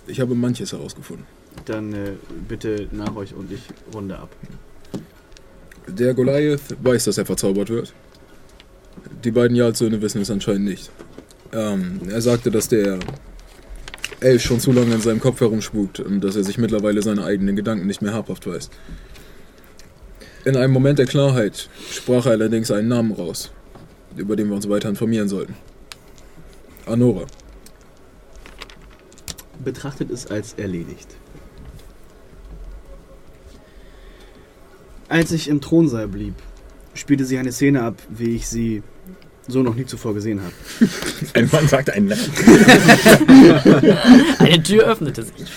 ich 0.06 0.19
habe 0.19 0.36
manches 0.36 0.72
herausgefunden. 0.72 1.26
Dann 1.66 1.94
äh, 1.94 2.11
bitte 2.48 2.88
nach 2.92 3.16
euch 3.16 3.34
und 3.34 3.52
ich 3.52 3.61
runde 3.94 4.18
ab. 4.18 4.30
Der 5.88 6.14
Goliath 6.14 6.61
weiß, 6.82 7.06
dass 7.06 7.18
er 7.18 7.26
verzaubert 7.26 7.69
wird. 7.69 7.94
Die 9.24 9.32
beiden 9.32 9.56
Jarlsöhne 9.56 10.02
wissen 10.02 10.22
es 10.22 10.32
anscheinend 10.32 10.66
nicht. 10.66 10.92
Ähm, 11.52 12.02
er 12.10 12.22
sagte, 12.22 12.52
dass 12.52 12.68
der 12.68 13.00
Elf 14.19 14.42
schon 14.42 14.60
zu 14.60 14.72
lange 14.72 14.94
in 14.94 15.02
seinem 15.02 15.19
Kopf 15.19 15.40
herumspukt 15.40 16.00
und 16.00 16.22
dass 16.22 16.36
er 16.36 16.44
sich 16.44 16.58
mittlerweile 16.58 17.02
seine 17.02 17.24
eigenen 17.24 17.56
Gedanken 17.56 17.88
nicht 17.88 18.02
mehr 18.02 18.14
habhaft 18.14 18.45
weiß. 18.45 18.69
In 20.45 20.56
einem 20.56 20.74
Moment 20.74 21.00
der 21.00 21.06
Klarheit 21.06 21.69
sprach 21.92 22.26
er 22.26 22.34
allerdings 22.34 22.72
einen 22.72 22.88
Namen 22.88 23.11
raus, 23.11 23.52
über 24.16 24.36
den 24.36 24.48
wir 24.50 24.56
uns 24.56 24.69
weiter 24.69 24.90
informieren 24.90 25.30
sollten. 25.30 25.56
Anora. 26.86 27.26
Betrachtet 29.64 30.10
es 30.11 30.28
als 30.28 30.53
erledigt. 30.53 31.18
Als 35.10 35.32
ich 35.32 35.48
im 35.48 35.60
Thronsaal 35.60 36.08
blieb, 36.08 36.36
spielte 36.94 37.26
sie 37.26 37.40
eine 37.40 37.52
Szene 37.52 37.82
ab, 37.82 37.96
wie 38.10 38.36
ich 38.36 38.48
sie 38.48 38.84
so 39.48 39.64
noch 39.64 39.74
nie 39.74 39.86
zuvor 39.86 40.14
gesehen 40.14 40.42
habe. 40.42 40.54
ein 41.34 41.50
Mann 41.52 41.68
sagt 41.68 41.90
einen 41.90 42.10
Namen. 42.10 42.32
Eine 44.38 44.62
Tür 44.62 44.84
öffnete 44.84 45.24
sich. 45.24 45.52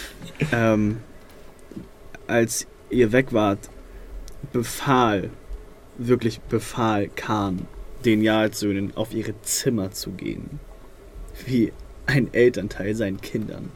Ähm, 0.53 0.97
als 2.27 2.67
ihr 2.89 3.13
weg 3.13 3.35
wart, 3.35 3.69
befahl, 4.53 5.29
wirklich 5.99 6.41
befahl 6.41 7.09
Khan, 7.15 7.67
den 8.07 8.23
Jarlsöhnen 8.23 8.97
auf 8.97 9.13
ihre 9.13 9.35
Zimmer 9.43 9.91
zu 9.91 10.13
gehen. 10.13 10.61
Wie 11.45 11.73
ein 12.07 12.33
Elternteil 12.33 12.95
seinen 12.95 13.21
Kindern. 13.21 13.71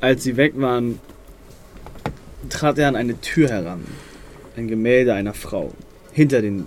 Als 0.00 0.22
sie 0.22 0.36
weg 0.36 0.54
waren, 0.56 1.00
trat 2.48 2.78
er 2.78 2.88
an 2.88 2.96
eine 2.96 3.20
Tür 3.20 3.48
heran. 3.48 3.84
Ein 4.56 4.68
Gemälde 4.68 5.14
einer 5.14 5.34
Frau. 5.34 5.72
Hinter 6.12 6.42
den 6.42 6.66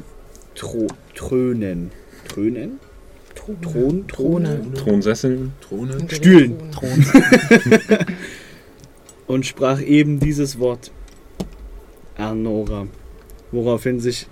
Tro 0.56 0.88
Trönen. 1.14 1.92
Trönen? 2.28 2.80
Thron? 3.36 4.08
Throne. 4.08 4.74
Thronsessel. 4.74 5.52
Throne? 5.62 5.98
Hinter 5.98 6.08
den 6.08 6.16
Stühlen. 6.16 6.72
Thronen. 6.72 7.06
und 9.28 9.46
sprach 9.46 9.82
eben 9.82 10.20
dieses 10.20 10.60
Wort 10.60 10.92
Arnora, 12.18 12.88
woraufhin 13.52 14.00
sich 14.00 14.28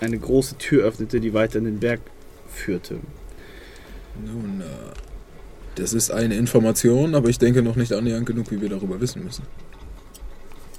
eine 0.00 0.18
große 0.18 0.58
Tür 0.58 0.84
öffnete, 0.84 1.20
die 1.20 1.32
weiter 1.32 1.58
in 1.58 1.64
den 1.64 1.80
Berg 1.80 2.00
führte. 2.48 2.96
Nun, 4.24 4.60
äh, 4.60 4.64
das 5.76 5.92
ist 5.92 6.10
eine 6.10 6.36
Information, 6.36 7.14
aber 7.14 7.28
ich 7.28 7.38
denke 7.38 7.62
noch 7.62 7.76
nicht 7.76 7.92
annähernd 7.92 8.26
genug, 8.26 8.50
wie 8.50 8.60
wir 8.60 8.68
darüber 8.68 9.00
wissen 9.00 9.24
müssen. 9.24 9.44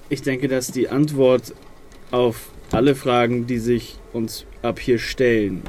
Ich 0.10 0.22
denke, 0.22 0.48
dass 0.48 0.72
die 0.72 0.90
Antwort 0.90 1.54
auf 2.12 2.50
alle 2.72 2.96
Fragen, 2.96 3.48
die 3.48 3.60
sich 3.60 3.98
uns 4.14 4.46
ab 4.62 4.80
hier 4.80 5.00
stellen, 5.00 5.64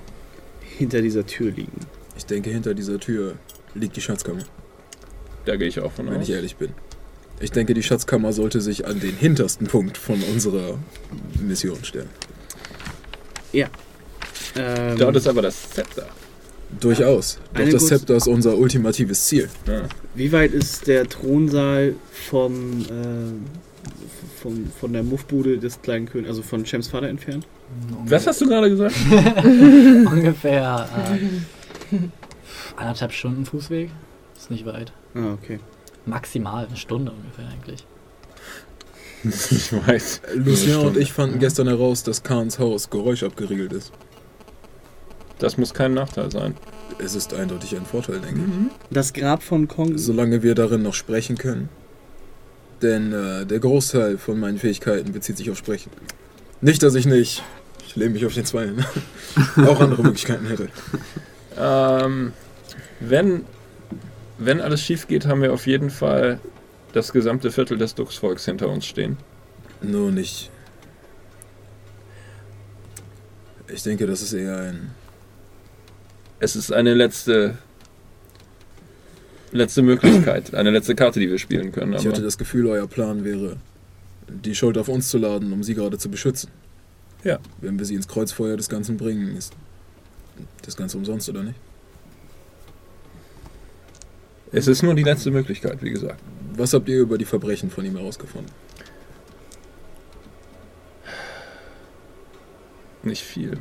hinter 0.79 1.01
dieser 1.03 1.27
Tür 1.27 1.51
liegen. 1.51 1.81
Ich 2.17 2.27
denke, 2.27 2.51
hinter 2.51 2.75
dieser 2.75 2.99
Tür 2.99 3.35
liegt 3.75 3.97
die 3.97 4.01
Schatzkammer. 4.01 4.43
Da 5.45 5.57
gehe 5.57 5.69
ich 5.69 5.81
auch 5.81 5.93
von 5.93 6.07
Wenn 6.07 6.17
aus. 6.19 6.29
ich 6.29 6.35
ehrlich 6.35 6.57
bin. 6.57 6.71
Ich 7.41 7.53
denke, 7.53 7.75
die 7.75 7.83
Schatzkammer 7.83 8.33
sollte 8.33 8.61
sich 8.61 8.87
an 8.87 8.99
den 9.01 9.15
hintersten 9.15 9.67
Punkt 9.67 9.99
von 9.99 10.23
unserer 10.23 10.79
Mission 11.41 11.85
stellen. 11.85 12.09
Ja. 13.53 13.69
Ähm, 14.57 14.99
Dort 14.99 15.17
ist 15.17 15.29
aber 15.29 15.43
das 15.43 15.71
Zepter. 15.71 16.09
Durchaus. 16.81 17.39
Doch 17.55 17.61
Eine 17.61 17.71
das 17.71 17.87
Zepter 17.87 18.17
ist 18.17 18.27
unser 18.27 18.57
ultimatives 18.57 19.27
Ziel. 19.27 19.49
Ja. 19.67 19.83
Wie 20.15 20.33
weit 20.33 20.53
ist 20.53 20.87
der 20.87 21.07
Thronsaal 21.09 21.95
vom, 22.11 22.81
äh, 22.81 24.16
vom, 24.47 24.71
von 24.71 24.93
der 24.93 25.03
Muffbude 25.03 25.59
des 25.59 25.83
kleinen 25.83 26.07
Königs, 26.07 26.29
also 26.29 26.43
von 26.43 26.63
Chems 26.63 26.89
Vater 26.89 27.09
entfernt? 27.09 27.47
Was 28.05 28.27
hast 28.27 28.41
du 28.41 28.47
gerade 28.47 28.71
gesagt? 28.71 28.95
Ungefähr 29.45 30.89
äh, 31.93 31.97
anderthalb 32.77 33.13
Stunden 33.13 33.45
Fußweg. 33.45 33.91
Ist 34.37 34.51
nicht 34.51 34.65
weit. 34.65 34.93
Ah, 35.15 35.33
okay. 35.33 35.59
Maximal 36.05 36.67
eine 36.67 36.77
Stunde 36.77 37.11
ungefähr 37.11 37.49
eigentlich. 37.49 37.85
ich 39.51 39.73
weiß. 39.73 40.23
Lucien 40.37 40.77
und 40.77 40.97
ich 40.97 41.13
fanden 41.13 41.41
gestern 41.41 41.67
heraus, 41.67 42.05
dass 42.05 42.23
Kahns 42.23 42.61
Haus 42.61 42.91
geräuschabgeriegelt 42.91 43.73
ist. 43.73 43.93
Das 45.41 45.59
muss 45.59 45.75
kein 45.75 45.93
Nachteil 45.93 46.31
sein. 46.31 46.55
Es 46.99 47.17
ist 47.17 47.35
eindeutig 47.35 47.77
ein 47.77 47.85
Vorteil, 47.85 48.21
denke 48.21 48.41
ich. 48.41 48.95
Das 48.95 49.13
Grab 49.13 49.43
von 49.43 49.67
Kong. 49.67 49.99
Solange 49.99 50.45
wir 50.45 50.55
darin 50.55 50.83
noch 50.83 50.95
sprechen 50.95 51.37
können. 51.37 51.69
Denn 52.83 53.13
äh, 53.13 53.47
der 53.47 53.59
Großteil 53.59 54.19
von 54.19 54.39
meinen 54.39 54.59
Fähigkeiten 54.59 55.13
bezieht 55.13 55.39
sich 55.39 55.51
auf 55.51 55.57
Sprechen. 55.57 55.91
Nicht, 56.61 56.83
dass 56.83 56.95
ich 56.95 57.07
nicht, 57.07 57.43
ich 57.87 57.97
lehne 57.97 58.11
mich 58.11 58.27
auf 58.27 58.35
den 58.35 58.45
Zweien, 58.45 58.85
auch 59.57 59.81
andere 59.81 60.03
Möglichkeiten 60.03 60.47
hätte. 60.47 60.69
Ähm, 61.59 62.33
wenn, 63.01 63.45
wenn 64.39 64.61
alles 64.61 64.83
schief 64.83 65.07
geht, 65.07 65.27
haben 65.27 65.43
wir 65.43 65.53
auf 65.53 65.67
jeden 65.67 65.91
Fall 65.91 66.41
das 66.93 67.13
gesamte 67.13 67.51
Viertel 67.51 67.79
des 67.79 67.95
Dux-Volks 67.95 68.45
hinter 68.45 68.69
uns 68.69 68.87
stehen. 68.87 69.17
Nur 69.83 70.11
nicht. 70.11 70.51
Ich 73.69 73.83
denke, 73.83 74.07
das 74.07 74.23
ist 74.23 74.33
eher 74.33 74.57
ein. 74.59 74.91
Es 76.39 76.57
ist 76.57 76.73
eine 76.73 76.95
letzte 76.95 77.59
letzte 79.53 79.83
Möglichkeit, 79.83 80.55
eine 80.55 80.71
letzte 80.71 80.95
Karte, 80.95 81.21
die 81.21 81.31
wir 81.31 81.39
spielen 81.39 81.73
können. 81.73 81.95
Ich 81.95 82.07
hatte 82.07 82.23
das 82.23 82.39
Gefühl, 82.39 82.67
euer 82.67 82.87
Plan 82.87 83.25
wäre, 83.25 83.57
die 84.29 84.55
Schuld 84.55 84.79
auf 84.79 84.89
uns 84.89 85.09
zu 85.09 85.19
laden, 85.19 85.53
um 85.53 85.63
sie 85.63 85.75
gerade 85.75 85.99
zu 85.99 86.11
beschützen. 86.11 86.51
Ja. 87.25 87.39
Wenn 87.61 87.79
wir 87.79 87.87
sie 87.87 87.95
ins 87.95 88.09
Kreuzfeuer 88.09 88.57
des 88.57 88.69
Ganzen 88.69 88.97
bringen, 88.97 89.37
ist 89.37 89.53
das 90.63 90.77
Ganze 90.77 90.99
umsonst, 90.99 91.29
oder 91.29 91.43
nicht? 91.43 91.59
es 94.53 94.69
ist 94.69 94.83
nur 94.83 94.95
die 94.95 95.03
letzte 95.03 95.31
Möglichkeit, 95.31 95.83
wie 95.83 95.91
gesagt. 95.91 96.21
Was 96.55 96.73
habt 96.73 96.89
ihr 96.89 97.01
über 97.01 97.19
die 97.19 97.25
Verbrechen 97.25 97.71
von 97.71 97.85
ihm 97.85 97.97
herausgefunden? 97.97 98.51
Nicht 103.03 103.23
viel. 103.23 103.59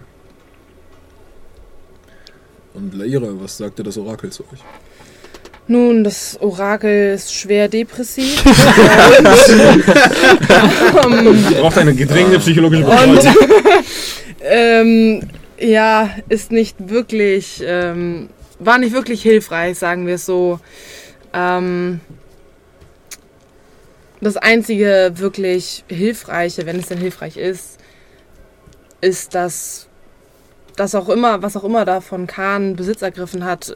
Und 2.74 2.94
Laira, 2.94 3.28
was 3.40 3.58
sagte 3.58 3.84
das 3.84 3.98
Orakel 3.98 4.32
zu 4.32 4.44
euch? 4.44 4.60
Nun, 5.68 6.04
das 6.04 6.40
Orakel 6.42 7.16
ist 7.16 7.34
schwer 7.34 7.68
depressiv. 7.68 8.44
Braucht 11.60 11.80
eine 11.80 11.96
gedrängte 11.96 12.38
psychologische 12.40 12.86
Und 12.86 13.22
ähm, 14.42 15.22
ja, 15.60 16.12
ist 16.30 16.52
nicht 16.52 16.76
wirklich, 16.90 17.64
ähm, 17.66 18.30
war 18.60 18.78
nicht 18.78 18.94
wirklich 18.94 19.24
hilfreich, 19.24 19.80
sagen 19.80 20.06
wir 20.06 20.14
es 20.16 20.28
so. 20.28 20.60
Ähm, 21.34 22.00
das 24.22 24.38
einzige 24.38 25.14
wirklich 25.16 25.84
Hilfreiche, 25.88 26.68
wenn 26.68 26.80
es 26.80 26.88
denn 26.88 27.00
hilfreich 27.00 27.38
ist, 27.38 27.80
ist, 29.02 29.34
dass 29.34 29.88
das 30.76 30.94
auch 30.94 31.10
immer, 31.10 31.42
was 31.42 31.58
auch 31.58 31.64
immer 31.64 31.86
da 31.86 32.02
von 32.02 32.28
Khan 32.28 32.76
Besitz 32.76 33.02
ergriffen 33.02 33.46
hat, 33.46 33.76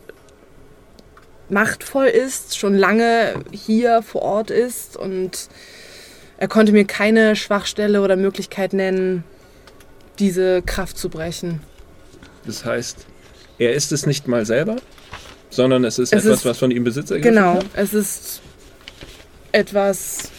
machtvoll 1.49 2.05
ist, 2.07 2.57
schon 2.57 2.75
lange 2.75 3.35
hier 3.51 4.01
vor 4.01 4.21
Ort 4.21 4.51
ist 4.51 4.95
und 4.97 5.49
er 6.37 6.47
konnte 6.47 6.71
mir 6.71 6.85
keine 6.85 7.35
Schwachstelle 7.35 8.01
oder 8.01 8.15
Möglichkeit 8.15 8.73
nennen, 8.73 9.23
diese 10.19 10.61
Kraft 10.61 10.97
zu 10.97 11.09
brechen. 11.09 11.61
Das 12.45 12.63
heißt, 12.65 13.05
er 13.57 13.73
ist 13.73 13.91
es 13.91 14.05
nicht 14.05 14.27
mal 14.27 14.45
selber, 14.45 14.77
sondern 15.49 15.83
es 15.83 15.99
ist 15.99 16.13
Es 16.13 16.23
etwas, 16.25 16.39
ist- 16.39 16.45
was 16.45 16.57
von 16.59 16.71
ihm 16.71 16.83
Besitz 16.83 17.11
ergriffen 17.11 17.35
Genau, 17.35 17.55
hat. 17.55 17.65
es 17.75 17.93
ist 17.93 18.41
etwas, 19.51 20.29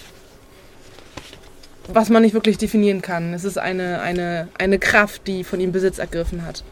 was 1.89 2.09
man 2.09 2.23
nicht 2.23 2.35
wirklich 2.35 2.57
definieren 2.59 3.03
kann. 3.03 3.35
Es 3.35 3.45
ist 3.45 3.59
eine, 3.59 4.01
eine, 4.01 4.49
eine 4.59 4.79
Kraft, 4.79 5.27
die 5.27 5.43
von 5.45 5.61
ihm 5.61 5.73
Besitz 5.73 5.99
ergriffen 5.99 6.47
hat. 6.47 6.63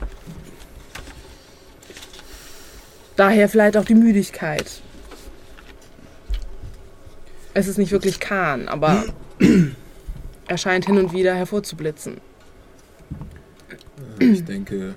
Daher 3.19 3.49
vielleicht 3.49 3.77
auch 3.77 3.85
die 3.85 3.97
Müdigkeit. 3.97 4.81
Es 7.53 7.67
ist 7.67 7.77
nicht 7.77 7.91
wirklich 7.91 8.21
Kahn, 8.21 8.69
aber 8.69 9.07
er 10.47 10.57
scheint 10.57 10.87
hin 10.87 10.99
und 10.99 11.13
wieder 11.13 11.35
hervorzublitzen. 11.35 12.19
Ich 14.21 14.45
denke, 14.45 14.95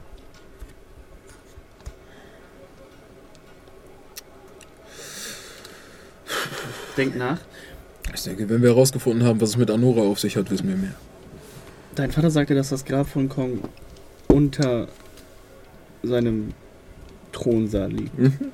Denk 6.95 7.15
nach. 7.15 7.39
ich 8.13 8.21
denke, 8.21 8.47
wenn 8.49 8.61
wir 8.61 8.69
herausgefunden 8.69 9.27
haben, 9.27 9.41
was 9.41 9.49
es 9.49 9.57
mit 9.57 9.71
Anora 9.71 10.01
auf 10.01 10.19
sich 10.19 10.37
hat, 10.37 10.51
wissen 10.51 10.67
wir 10.67 10.75
mehr. 10.75 10.93
Dein 11.95 12.11
Vater 12.11 12.29
sagte, 12.29 12.53
dass 12.53 12.69
das 12.69 12.85
Grab 12.85 13.09
von 13.09 13.29
Kong 13.29 13.61
unter 14.27 14.89
seinem 16.03 16.53
Thronsaal 17.31 17.91
liegt. 17.91 18.17
Mhm. 18.17 18.51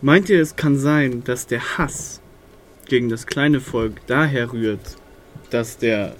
Meint 0.00 0.28
ihr, 0.28 0.40
es 0.40 0.56
kann 0.56 0.78
sein, 0.78 1.22
dass 1.24 1.46
der 1.46 1.78
Hass 1.78 2.20
gegen 2.86 3.08
das 3.08 3.26
kleine 3.26 3.60
Volk 3.60 4.00
daher 4.08 4.52
rührt, 4.52 4.96
dass 5.50 5.78
der 5.78 6.16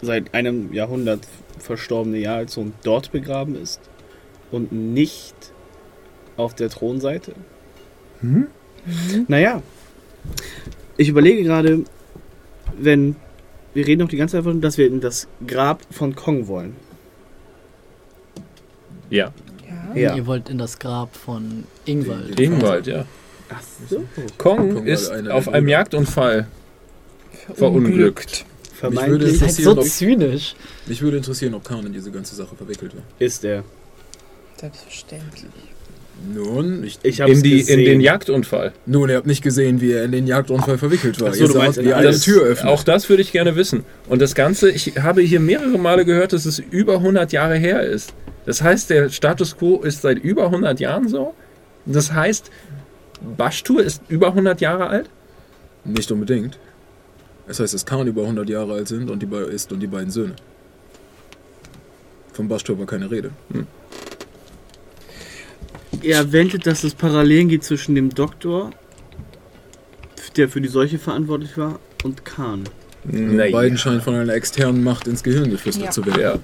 seit 0.00 0.32
einem 0.34 0.72
Jahrhundert 0.72 1.26
verstorbene 1.58 2.18
Jarlsohn 2.18 2.72
dort 2.82 3.12
begraben 3.12 3.54
ist 3.54 3.80
und 4.50 4.72
nicht 4.72 5.34
auf 6.36 6.54
der 6.54 6.70
Thronseite? 6.70 7.34
Mhm. 8.22 8.46
Naja, 9.28 9.62
ich 10.96 11.08
überlege 11.08 11.42
gerade, 11.42 11.84
wenn 12.78 13.16
wir 13.74 13.86
reden 13.86 14.00
doch 14.00 14.08
die 14.08 14.16
ganze 14.16 14.32
Zeit 14.36 14.46
davon, 14.46 14.60
dass 14.60 14.78
wir 14.78 14.86
in 14.86 15.00
das 15.00 15.28
Grab 15.46 15.82
von 15.90 16.14
Kong 16.14 16.46
wollen. 16.48 16.74
Ja, 19.10 19.32
Ja. 19.94 20.16
Ihr 20.16 20.26
wollt 20.26 20.48
in 20.48 20.58
das 20.58 20.78
Grab 20.78 21.14
von 21.14 21.64
Ingwald. 21.84 22.38
Ingwald, 22.40 22.86
ja. 22.86 23.04
Ach 23.50 23.60
so. 23.88 24.04
Kong 24.38 24.74
Kong 24.74 24.86
ist 24.86 25.10
war 25.10 25.16
einer 25.18 25.34
auf 25.34 25.48
einem. 25.48 25.68
Jagdunfall 25.68 26.46
verunglückt. 27.54 28.44
würde 28.80 28.94
Vermeintlich 28.96 29.32
es- 29.42 29.56
Seid 29.56 29.64
so 29.64 29.74
zynisch. 29.82 30.54
Mich 30.86 31.00
würde 31.02 31.18
interessieren, 31.18 31.54
ob 31.54 31.64
Khan 31.64 31.86
in 31.86 31.92
diese 31.92 32.10
ganze 32.10 32.34
Sache 32.34 32.56
verwickelt 32.56 32.94
war. 32.96 33.02
ist 33.18 33.44
er. 33.44 33.62
Selbstverständlich. 34.56 35.44
Nun, 36.32 36.84
ich, 36.84 36.98
Ich 37.02 37.20
hab's 37.20 37.30
In, 37.32 37.42
die, 37.42 37.60
in 37.60 37.84
den 37.84 38.00
Jagdunfall. 38.00 38.72
nun, 38.86 39.10
ihr 39.10 39.16
habt 39.16 39.26
nicht 39.26 39.42
gesehen, 39.42 39.80
wie 39.80 39.92
er 39.92 40.04
in 40.04 40.12
den 40.12 40.26
Jagdunfall 40.26 40.78
verwickelt 40.78 41.20
war. 41.20 41.30
Ach 41.30 41.34
so, 41.34 41.42
ihr 41.44 41.48
du 41.48 41.58
meinst 41.58 41.78
in 41.78 41.84
wie 41.84 41.90
er 41.90 41.96
alles- 41.98 42.22
Tür 42.22 42.42
öffnet. 42.42 42.72
Auch 42.72 42.82
das 42.82 43.08
würde 43.08 43.20
ich 43.22 43.30
gerne 43.32 43.56
wissen. 43.56 43.84
Und 44.08 44.22
das 44.22 44.34
Ganze, 44.34 44.70
ich 44.70 44.94
habe 45.02 45.20
hier 45.22 45.40
mehrere 45.40 45.76
Male 45.78 46.04
gehört, 46.04 46.32
dass 46.32 46.46
es 46.46 46.58
über 46.58 46.94
100 46.94 47.32
Jahre 47.32 47.56
her 47.56 47.82
ist. 47.82 48.14
Das 48.46 48.62
heißt, 48.62 48.90
der 48.90 49.10
Status 49.10 49.56
quo 49.56 49.80
ist 49.82 50.02
seit 50.02 50.18
über 50.18 50.46
100 50.46 50.80
Jahren 50.80 51.08
so. 51.08 51.34
Das 51.86 52.12
heißt, 52.12 52.50
Bashtur 53.36 53.82
ist 53.82 54.02
über 54.08 54.28
100 54.28 54.60
Jahre 54.60 54.86
alt. 54.88 55.10
Nicht 55.84 56.10
unbedingt. 56.10 56.58
Es 57.46 57.60
heißt, 57.60 57.74
dass 57.74 57.84
Khan 57.84 58.06
über 58.06 58.22
100 58.22 58.48
Jahre 58.48 58.72
alt 58.74 58.88
sind 58.88 59.10
und 59.10 59.22
die, 59.22 59.28
ist 59.52 59.70
und 59.72 59.80
die 59.80 59.86
beiden 59.86 60.10
Söhne. 60.10 60.34
Von 62.32 62.48
Bastor 62.48 62.78
war 62.78 62.86
keine 62.86 63.10
Rede. 63.10 63.30
Er 66.02 66.18
erwähnte, 66.18 66.58
dass 66.58 66.84
es 66.84 66.94
Parallelen 66.94 67.48
gibt 67.48 67.64
zwischen 67.64 67.94
dem 67.94 68.10
Doktor, 68.10 68.70
der 70.36 70.48
für 70.48 70.60
die 70.60 70.68
Seuche 70.68 70.98
verantwortlich 70.98 71.56
war, 71.56 71.78
und 72.02 72.24
Khan. 72.24 72.64
Nein. 73.04 73.52
Beiden 73.52 73.76
scheinen 73.78 74.00
von 74.00 74.14
einer 74.14 74.32
externen 74.34 74.82
Macht 74.82 75.06
ins 75.06 75.22
Gehirn 75.22 75.50
geflüstert 75.50 75.86
Ja. 75.86 75.90
zu 75.90 76.06
werden. 76.06 76.20
Ja, 76.20 76.38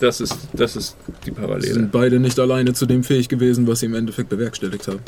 das 0.00 0.20
ist, 0.20 0.36
das 0.52 0.76
ist 0.76 0.96
die 1.24 1.30
Parallele. 1.30 1.72
sind 1.72 1.90
beide 1.92 2.20
nicht 2.20 2.38
alleine 2.38 2.74
zu 2.74 2.84
dem 2.86 3.02
fähig 3.02 3.28
gewesen, 3.28 3.66
was 3.66 3.80
sie 3.80 3.86
im 3.86 3.94
Endeffekt 3.94 4.28
bewerkstelligt 4.28 4.86
haben. 4.88 5.00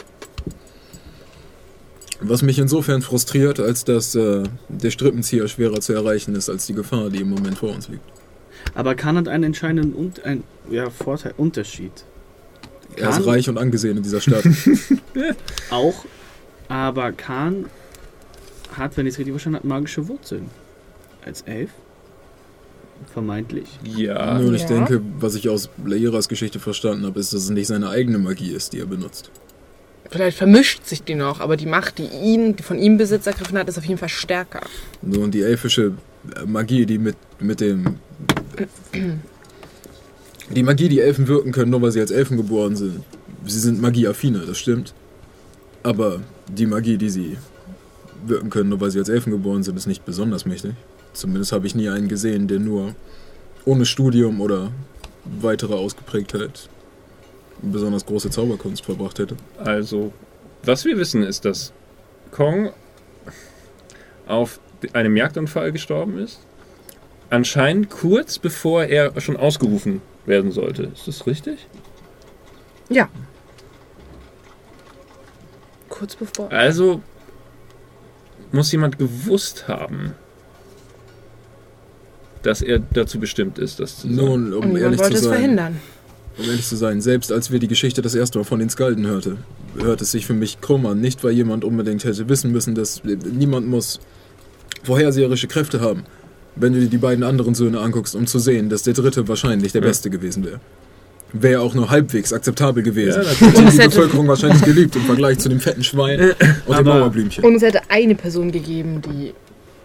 Was 2.20 2.42
mich 2.42 2.58
insofern 2.58 3.02
frustriert, 3.02 3.60
als 3.60 3.84
dass 3.84 4.14
äh, 4.14 4.44
der 4.68 4.90
Strippenzieher 4.90 5.46
schwerer 5.48 5.80
zu 5.80 5.92
erreichen 5.92 6.34
ist 6.34 6.48
als 6.48 6.64
die 6.66 6.72
Gefahr, 6.74 7.10
die 7.10 7.20
im 7.20 7.28
Moment 7.28 7.58
vor 7.58 7.74
uns 7.74 7.88
liegt. 7.88 8.02
Aber 8.74 8.94
Khan 8.94 9.16
hat 9.18 9.28
einen 9.28 9.44
entscheidenden 9.44 9.92
und 9.92 10.24
ein, 10.24 10.42
ja, 10.70 10.88
Vorteil, 10.88 11.34
Unterschied. 11.36 11.92
Er 12.96 13.10
ist 13.10 13.26
reich 13.26 13.48
und 13.48 13.58
angesehen 13.58 13.96
in 13.96 14.02
dieser 14.02 14.20
Stadt. 14.20 14.44
Auch, 15.70 16.04
aber 16.68 17.12
Khan 17.12 17.66
hat, 18.76 18.96
wenn 18.96 19.06
ich 19.06 19.14
es 19.14 19.18
richtig 19.18 19.32
verstanden 19.32 19.58
habe, 19.58 19.68
magische 19.68 20.06
Wurzeln. 20.08 20.50
Als 21.24 21.42
Elf. 21.42 21.70
Vermeintlich. 23.12 23.68
Ja. 23.84 24.38
Nun, 24.38 24.54
ich 24.54 24.62
Ja. 24.62 24.68
denke, 24.68 25.00
was 25.18 25.34
ich 25.34 25.48
aus 25.48 25.68
Lairas 25.84 26.28
Geschichte 26.28 26.58
verstanden 26.60 27.04
habe, 27.06 27.18
ist, 27.20 27.32
dass 27.32 27.42
es 27.44 27.50
nicht 27.50 27.66
seine 27.66 27.88
eigene 27.90 28.18
Magie 28.18 28.52
ist, 28.52 28.72
die 28.72 28.78
er 28.80 28.86
benutzt. 28.86 29.30
Vielleicht 30.10 30.36
vermischt 30.38 30.84
sich 30.86 31.02
die 31.02 31.14
noch, 31.14 31.40
aber 31.40 31.56
die 31.56 31.66
Macht, 31.66 31.98
die 31.98 32.06
ihn, 32.06 32.56
die 32.56 32.62
von 32.62 32.78
ihm 32.78 32.96
Besitz 32.98 33.26
ergriffen 33.26 33.58
hat, 33.58 33.68
ist 33.68 33.78
auf 33.78 33.84
jeden 33.84 33.98
Fall 33.98 34.08
stärker. 34.08 34.60
Nun, 35.02 35.30
die 35.30 35.42
elfische 35.42 35.92
Magie, 36.46 36.86
die 36.86 36.98
mit, 36.98 37.16
mit 37.40 37.60
dem... 37.60 37.98
Die 40.50 40.62
Magie, 40.62 40.88
die 40.88 41.00
Elfen 41.00 41.26
wirken 41.26 41.52
können, 41.52 41.70
nur 41.70 41.82
weil 41.82 41.92
sie 41.92 42.00
als 42.00 42.10
Elfen 42.10 42.36
geboren 42.36 42.76
sind. 42.76 43.02
Sie 43.46 43.58
sind 43.58 43.80
magieaffiner, 43.80 44.40
das 44.46 44.58
stimmt. 44.58 44.94
Aber 45.82 46.20
die 46.48 46.66
Magie, 46.66 46.96
die 46.98 47.10
sie 47.10 47.36
wirken 48.26 48.50
können, 48.50 48.70
nur 48.70 48.80
weil 48.80 48.90
sie 48.90 48.98
als 48.98 49.08
Elfen 49.08 49.30
geboren 49.30 49.62
sind, 49.62 49.76
ist 49.76 49.86
nicht 49.86 50.04
besonders 50.04 50.44
mächtig. 50.46 50.74
Zumindest 51.12 51.52
habe 51.52 51.66
ich 51.66 51.74
nie 51.74 51.88
einen 51.88 52.08
gesehen, 52.08 52.48
der 52.48 52.58
nur 52.58 52.94
ohne 53.64 53.86
Studium 53.86 54.40
oder 54.40 54.70
weitere 55.24 55.74
Ausgeprägtheit 55.74 56.68
besonders 57.62 58.04
große 58.04 58.30
Zauberkunst 58.30 58.84
verbracht 58.84 59.18
hätte. 59.18 59.36
Also, 59.58 60.12
was 60.64 60.84
wir 60.84 60.98
wissen 60.98 61.22
ist, 61.22 61.44
dass 61.44 61.72
Kong 62.30 62.70
auf 64.26 64.60
einem 64.92 65.16
Jagdunfall 65.16 65.72
gestorben 65.72 66.18
ist. 66.18 66.40
Anscheinend 67.30 67.90
kurz 67.90 68.38
bevor 68.38 68.84
er 68.84 69.18
schon 69.20 69.36
ausgerufen 69.36 70.02
werden 70.26 70.50
sollte. 70.52 70.84
Ist 70.94 71.06
das 71.08 71.26
richtig? 71.26 71.66
Ja. 72.88 73.08
Kurz 75.88 76.16
bevor. 76.16 76.50
Also 76.50 77.02
muss 78.52 78.70
jemand 78.72 78.98
gewusst 78.98 79.68
haben, 79.68 80.14
dass 82.42 82.62
er 82.62 82.78
dazu 82.78 83.18
bestimmt 83.18 83.58
ist, 83.58 83.80
das 83.80 83.96
zu 84.00 84.02
sagen. 84.08 84.16
Nun, 84.16 84.52
Und 84.52 84.52
um 84.52 84.64
niemand 84.72 84.82
ehrlich 84.82 85.00
wollte 85.00 85.12
zu 85.12 85.18
es 85.18 85.24
sein, 85.24 85.32
verhindern. 85.32 85.80
um 86.38 86.44
ehrlich 86.44 86.66
zu 86.66 86.76
sein, 86.76 87.00
selbst 87.00 87.32
als 87.32 87.50
wir 87.50 87.58
die 87.58 87.68
Geschichte 87.68 88.02
das 88.02 88.14
erste 88.14 88.38
Mal 88.38 88.44
von 88.44 88.58
den 88.58 88.68
Skalden 88.70 89.06
hörte, 89.06 89.38
hört 89.78 90.02
es 90.02 90.10
sich 90.12 90.26
für 90.26 90.34
mich 90.34 90.60
krumm 90.60 90.86
an. 90.86 91.00
Nicht, 91.00 91.24
weil 91.24 91.32
jemand 91.32 91.64
unbedingt 91.64 92.04
hätte 92.04 92.28
wissen 92.28 92.52
müssen, 92.52 92.74
dass 92.74 93.02
niemand 93.04 93.66
muss 93.68 93.98
vorherseherische 94.82 95.48
Kräfte 95.48 95.80
haben. 95.80 96.04
Wenn 96.56 96.72
du 96.72 96.80
dir 96.80 96.88
die 96.88 96.98
beiden 96.98 97.24
anderen 97.24 97.54
Söhne 97.54 97.80
anguckst, 97.80 98.14
um 98.14 98.26
zu 98.26 98.38
sehen, 98.38 98.68
dass 98.68 98.82
der 98.82 98.94
dritte 98.94 99.26
wahrscheinlich 99.28 99.72
der 99.72 99.82
Ja. 99.82 99.88
Beste 99.88 100.08
gewesen 100.10 100.44
wäre. 100.44 100.60
Wäre 101.32 101.60
auch 101.62 101.74
nur 101.74 101.90
halbwegs 101.90 102.32
akzeptabel 102.32 102.84
gewesen. 102.84 103.22
Ja, 103.22 103.46
Und 103.46 103.58
die 103.58 103.64
hätte- 103.78 103.88
Bevölkerung 103.88 104.28
wahrscheinlich 104.28 104.62
geliebt 104.62 104.94
im 104.94 105.02
Vergleich 105.02 105.38
zu 105.40 105.48
dem 105.48 105.58
fetten 105.58 105.82
Schwein 105.82 106.32
und 106.66 106.78
dem 106.78 106.86
Mauerblümchen. 106.86 107.42
Und 107.44 107.56
es 107.56 107.62
hätte 107.62 107.80
eine 107.88 108.14
Person 108.14 108.52
gegeben, 108.52 109.02
die 109.02 109.34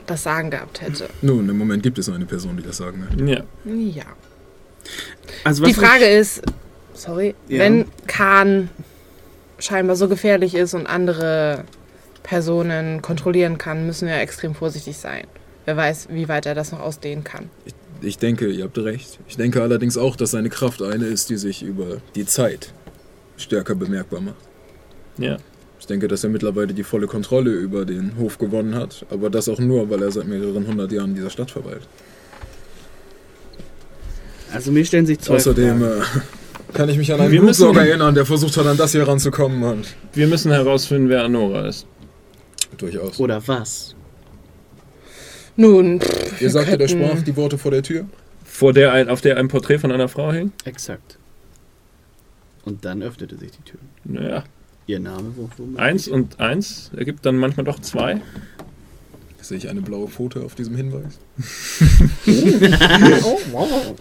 das 0.06 0.22
Sagen 0.24 0.52
gehabt 0.52 0.82
hätte. 0.82 1.10
Nun, 1.24 1.50
im 1.50 1.58
Moment 1.58 1.82
gibt 1.82 1.98
es 1.98 2.08
eine 2.10 2.26
Person, 2.26 2.56
die 2.58 2.64
das 2.64 2.78
sagen 2.78 3.04
wird. 3.18 3.28
Ja. 3.30 3.44
Ja. 3.66 4.04
Also 5.44 5.66
Die 5.66 5.74
Frage 5.74 6.06
ist, 6.06 6.42
sorry, 6.94 7.34
Ja. 7.48 7.60
wenn 7.60 7.86
Khan 8.06 8.70
scheinbar 9.58 9.96
so 9.96 10.08
gefährlich 10.08 10.54
ist 10.56 10.74
und 10.76 10.86
andere 10.88 11.64
Personen 12.24 13.02
kontrollieren 13.02 13.58
kann, 13.58 13.88
müssen 13.88 14.08
wir 14.08 14.16
extrem 14.20 14.54
vorsichtig 14.54 14.98
sein. 14.98 15.26
Wer 15.66 15.78
weiß, 15.78 16.08
wie 16.12 16.28
weit 16.28 16.46
er 16.46 16.56
das 16.56 16.72
noch 16.72 16.80
ausdehnen 16.80 17.24
kann. 17.24 17.50
Ich 18.02 18.18
denke, 18.18 18.48
ihr 18.48 18.64
habt 18.64 18.78
recht. 18.78 19.20
Ich 19.28 19.38
denke 19.38 19.62
allerdings 19.62 19.98
auch, 19.98 20.16
dass 20.16 20.32
seine 20.32 20.50
Kraft 20.50 20.82
eine 20.82 21.06
ist, 21.06 21.30
die 21.30 21.38
sich 21.38 21.62
über 21.64 21.98
die 22.16 22.26
Zeit 22.26 22.74
stärker 23.38 23.76
bemerkbar 23.76 24.22
macht. 24.22 24.36
Ja. 25.18 25.38
Ich 25.80 25.88
denke, 25.88 26.08
dass 26.08 26.24
er 26.24 26.30
mittlerweile 26.30 26.74
die 26.74 26.84
volle 26.84 27.08
Kontrolle 27.08 27.52
über 27.52 27.86
den 27.86 28.18
Hof 28.18 28.38
gewonnen 28.38 28.76
hat, 28.76 29.06
aber 29.10 29.30
das 29.30 29.48
auch 29.50 29.60
nur, 29.60 29.90
weil 29.90 30.02
er 30.02 30.12
seit 30.12 30.28
mehreren 30.28 30.68
hundert 30.68 30.92
Jahren 30.92 31.12
in 31.12 31.16
dieser 31.16 31.30
Stadt 31.30 31.52
verweilt. 31.52 31.88
Also 34.54 34.72
mir 34.72 34.84
stellen 34.84 35.06
sich 35.06 35.20
zwei 35.20 35.36
Außerdem 35.36 35.80
Fragen. 35.80 36.02
äh, 36.02 36.74
kann 36.74 36.90
ich 36.90 36.98
mich 36.98 37.14
an 37.14 37.22
einen 37.22 37.32
Wir 37.32 37.78
erinnern, 37.78 38.16
der 38.16 38.26
versucht 38.26 38.58
hat, 38.58 38.66
an 38.66 38.78
das 38.78 38.92
hier 38.92 39.08
ranzukommen 39.08 39.64
und 39.64 39.88
Wir 40.14 40.28
müssen 40.28 40.52
herausfinden, 40.52 41.10
wer 41.10 41.24
Anora 41.24 41.68
ist. 41.68 41.86
durchaus. 42.78 43.20
Oder 43.20 43.42
was? 43.48 43.96
Nun, 45.60 46.00
pff, 46.00 46.36
Ihr 46.36 46.40
wir 46.40 46.50
sagte, 46.52 46.78
der 46.78 46.88
sprach 46.88 47.22
die 47.22 47.36
Worte 47.36 47.58
vor 47.58 47.72
der 47.72 47.84
Tür? 47.84 48.06
Vor 48.46 48.72
der 48.72 48.94
ein, 48.94 49.10
auf 49.10 49.20
der 49.20 49.36
ein 49.36 49.50
Porträt 49.50 49.78
von 49.78 49.92
einer 49.92 50.08
Frau 50.08 50.32
hing? 50.32 50.54
Exakt. 50.64 51.18
Und 52.64 52.86
dann 52.86 53.02
öffnete 53.04 53.38
sich 53.38 53.52
die 53.52 53.64
Tür. 53.64 53.80
Naja. 54.06 54.46
Ihr 54.88 55.02
Name, 55.02 55.34
wo, 55.36 55.50
wo 55.58 55.78
Eins 55.78 56.08
und 56.08 56.40
eins 56.40 56.92
ergibt 56.96 57.26
dann 57.26 57.36
manchmal 57.36 57.66
doch 57.66 57.80
zwei. 57.80 58.22
Sehe 59.42 59.58
ich 59.58 59.68
eine 59.68 59.82
blaue 59.82 60.08
Pfote 60.08 60.44
auf 60.44 60.56
diesem 60.56 60.76
Hinweis? 60.78 61.20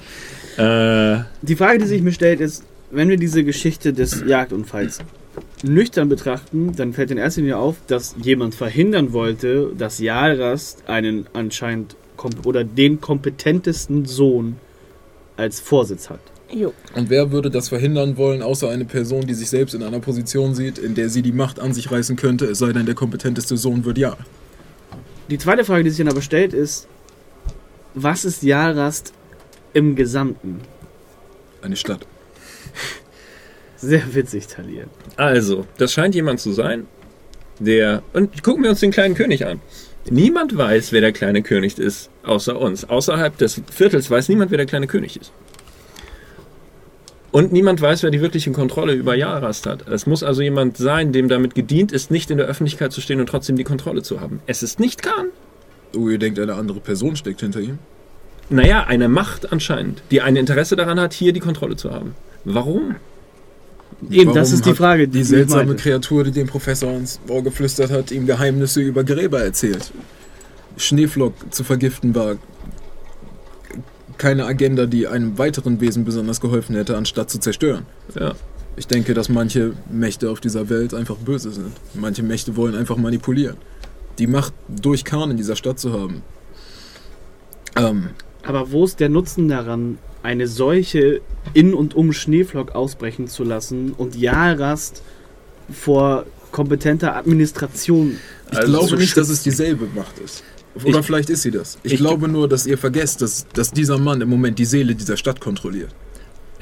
Äh, 0.57 1.21
Die 1.43 1.55
Frage, 1.55 1.79
die 1.79 1.87
sich 1.87 2.03
mir 2.03 2.11
stellt, 2.13 2.41
ist, 2.41 2.65
wenn 2.91 3.09
wir 3.09 3.17
diese 3.17 3.45
Geschichte 3.45 3.93
des 3.93 4.25
Jagdunfalls 4.27 4.99
nüchtern 5.65 6.09
betrachten, 6.09 6.75
dann 6.77 6.93
fällt 6.93 7.11
in 7.11 7.19
erster 7.19 7.41
Linie 7.41 7.59
auf, 7.59 7.77
dass 7.87 8.15
jemand 8.23 8.55
verhindern 8.55 9.13
wollte, 9.13 9.73
dass 9.77 9.99
Jalrast 9.99 10.89
einen 10.89 11.27
anscheinend 11.33 11.97
oder 12.45 12.65
den 12.65 13.01
kompetentesten 13.01 14.05
Sohn 14.05 14.57
als 15.37 15.61
Vorsitz 15.61 16.11
hat. 16.11 16.21
Jo. 16.51 16.73
Und 16.95 17.11
wer 17.11 17.31
würde 17.31 17.51
das 17.51 17.69
verhindern 17.69 18.17
wollen, 18.17 18.43
außer 18.43 18.69
eine 18.69 18.85
Person, 18.85 19.27
die 19.27 19.35
sich 19.35 19.51
selbst 19.51 19.75
in 19.75 19.83
einer 19.83 20.01
Position 20.01 20.55
sieht, 20.55 20.79
in 20.79 20.95
der 20.95 21.11
sie 21.11 21.23
die 21.23 21.33
Macht 21.33 21.61
an 21.61 21.75
sich 21.75 21.91
reißen 21.91 22.17
könnte, 22.17 22.47
es 22.47 22.59
sei 22.59 22.73
denn, 22.73 22.87
der 22.87 22.95
kompetenteste 22.95 23.57
Sohn 23.57 23.85
wird 23.85 23.99
ja. 23.99 24.17
Die 25.31 25.39
zweite 25.39 25.65
Frage, 25.65 25.85
die 25.85 25.91
sich 25.91 25.99
dann 25.99 26.09
aber 26.09 26.23
stellt, 26.23 26.55
ist, 26.55 26.89
was 27.95 28.25
ist 28.25 28.43
Jalrast 28.43 29.13
im 29.75 29.95
Gesamten? 29.95 30.61
Eine 31.61 31.77
Stadt. 31.77 32.07
Sehr 33.79 34.15
witzig, 34.15 34.49
Talir. 34.49 34.87
also, 35.17 35.67
das 35.79 35.93
scheint 35.93 36.15
jemand 36.15 36.41
zu 36.41 36.53
sein, 36.53 36.87
der. 37.61 38.03
Und 38.13 38.43
gucken 38.43 38.65
wir 38.65 38.71
uns 38.71 38.81
den 38.81 38.91
kleinen 38.91 39.15
König 39.15 39.47
an. 39.47 39.61
Niemand 40.11 40.57
weiß, 40.57 40.93
wer 40.93 41.01
der 41.01 41.13
kleine 41.13 41.43
König 41.43 41.79
ist, 41.79 42.11
außer 42.25 42.59
uns. 42.59 42.89
Außerhalb 42.89 43.37
des 43.37 43.63
Viertels 43.71 44.11
weiß 44.11 44.29
niemand, 44.29 44.51
wer 44.51 44.59
der 44.59 44.67
kleine 44.67 44.87
König 44.87 45.21
ist. 45.21 45.33
Und 47.31 47.53
niemand 47.53 47.81
weiß, 47.81 48.03
wer 48.03 48.11
die 48.11 48.23
wirkliche 48.23 48.51
Kontrolle 48.53 48.95
über 48.95 49.15
Jarast 49.15 49.67
hat. 49.67 49.87
Es 49.87 50.07
muss 50.07 50.23
also 50.23 50.41
jemand 50.41 50.79
sein, 50.79 51.13
dem 51.13 51.29
damit 51.29 51.55
gedient 51.55 51.93
ist, 51.93 52.11
nicht 52.11 52.31
in 52.31 52.39
der 52.39 52.47
Öffentlichkeit 52.47 52.91
zu 52.91 53.03
stehen 53.03 53.21
und 53.21 53.29
trotzdem 53.29 53.57
die 53.57 53.65
Kontrolle 53.65 54.03
zu 54.03 54.21
haben. 54.21 54.41
Es 54.47 54.63
ist 54.63 54.81
nicht 54.81 55.03
Khan. 55.03 55.29
Oh, 55.95 56.09
ihr 56.09 56.19
denkt, 56.19 56.39
eine 56.39 56.55
andere 56.55 56.81
Person 56.81 57.17
steckt 57.17 57.41
hinter 57.41 57.61
ihm? 57.61 57.79
Naja, 58.49 58.85
eine 58.85 59.09
Macht 59.09 59.53
anscheinend, 59.53 60.03
die 60.11 60.23
ein 60.23 60.37
Interesse 60.37 60.75
daran 60.75 60.99
hat, 60.99 61.13
hier 61.13 61.35
die 61.35 61.41
Kontrolle 61.41 61.77
zu 61.77 61.93
haben. 61.93 62.15
Warum? 62.45 62.97
Eben, 64.11 64.33
das 64.33 64.53
ist 64.53 64.65
die 64.65 64.75
Frage, 64.75 65.09
Die 65.09 65.19
die 65.19 65.25
seltsame. 65.25 65.75
Kreatur, 65.77 66.25
die 66.25 66.31
dem 66.31 66.47
Professor 66.47 66.93
ins 66.93 67.21
Ohr 67.29 67.43
geflüstert 67.43 67.91
hat, 67.91 68.11
ihm 68.11 68.27
Geheimnisse 68.27 68.81
über 68.81 69.03
Gräber 69.03 69.41
erzählt. 69.43 69.93
Schneeflock 70.77 71.35
zu 71.51 71.65
vergiften 71.65 72.15
war 72.15 72.37
keine 74.17 74.45
Agenda, 74.47 74.87
die 74.87 75.07
einem 75.07 75.39
weiteren 75.39 75.81
Wesen 75.81 76.05
besonders 76.05 76.41
geholfen 76.41 76.75
hätte, 76.77 76.97
anstatt 76.97 77.31
zu 77.31 77.39
zerstören. 77.39 77.87
Ja. 78.19 78.35
Ich 78.77 78.87
denke, 78.87 79.15
dass 79.15 79.29
manche 79.29 79.73
Mächte 79.91 80.31
auf 80.31 80.41
dieser 80.41 80.69
Welt 80.69 80.95
einfach 80.95 81.17
böse 81.17 81.51
sind. 81.51 81.73
Manche 81.95 82.23
Mächte 82.23 82.57
wollen 82.57 82.77
einfach 82.77 82.97
manipulieren. 82.97 83.57
Die 84.19 84.27
Macht 84.29 84.53
durch 84.69 85.05
Khan 85.05 85.31
in 85.33 85.37
dieser 85.37 85.57
Stadt 85.57 85.79
zu 85.81 85.93
haben. 85.93 86.23
Ähm, 87.77 88.11
Aber 88.45 88.71
wo 88.71 88.85
ist 88.85 89.01
der 89.01 89.09
Nutzen 89.09 89.49
daran, 89.49 89.99
eine 90.23 90.47
Seuche 90.49 91.21
in 91.55 91.75
und 91.75 91.95
um 91.95 92.13
Schneeflock 92.13 92.75
ausbrechen 92.75 93.29
zu 93.29 93.45
lassen 93.45 93.93
und 93.97 94.17
Jalrast 94.17 95.03
vor 95.73 96.27
kompetenter 96.53 97.15
Administration 97.17 98.19
ich 98.51 98.57
Also 98.59 98.73
glaube 98.73 98.89
zu 98.89 98.97
nicht, 98.97 99.17
dass 99.17 99.29
es 99.29 99.43
dieselbe 99.43 99.87
Macht 99.95 100.19
ist. 100.19 100.43
Oder 100.85 101.01
Ich- 101.01 101.07
vielleicht 101.07 101.29
ist 101.31 101.43
sie 101.43 101.51
das. 101.51 101.79
Ich, 101.83 101.95
ich- 101.95 101.99
glaube 101.99 102.29
nur, 102.29 102.49
dass 102.49 102.67
ihr 102.67 102.79
vergesst, 102.79 103.21
dass, 103.21 103.47
dass 103.53 103.71
dieser 103.73 103.99
Mann 103.99 104.21
im 104.21 104.29
Moment 104.31 104.59
die 104.59 104.65
Seele 104.65 104.95
dieser 104.95 105.17
Stadt 105.17 105.41
kontrolliert. 105.41 105.91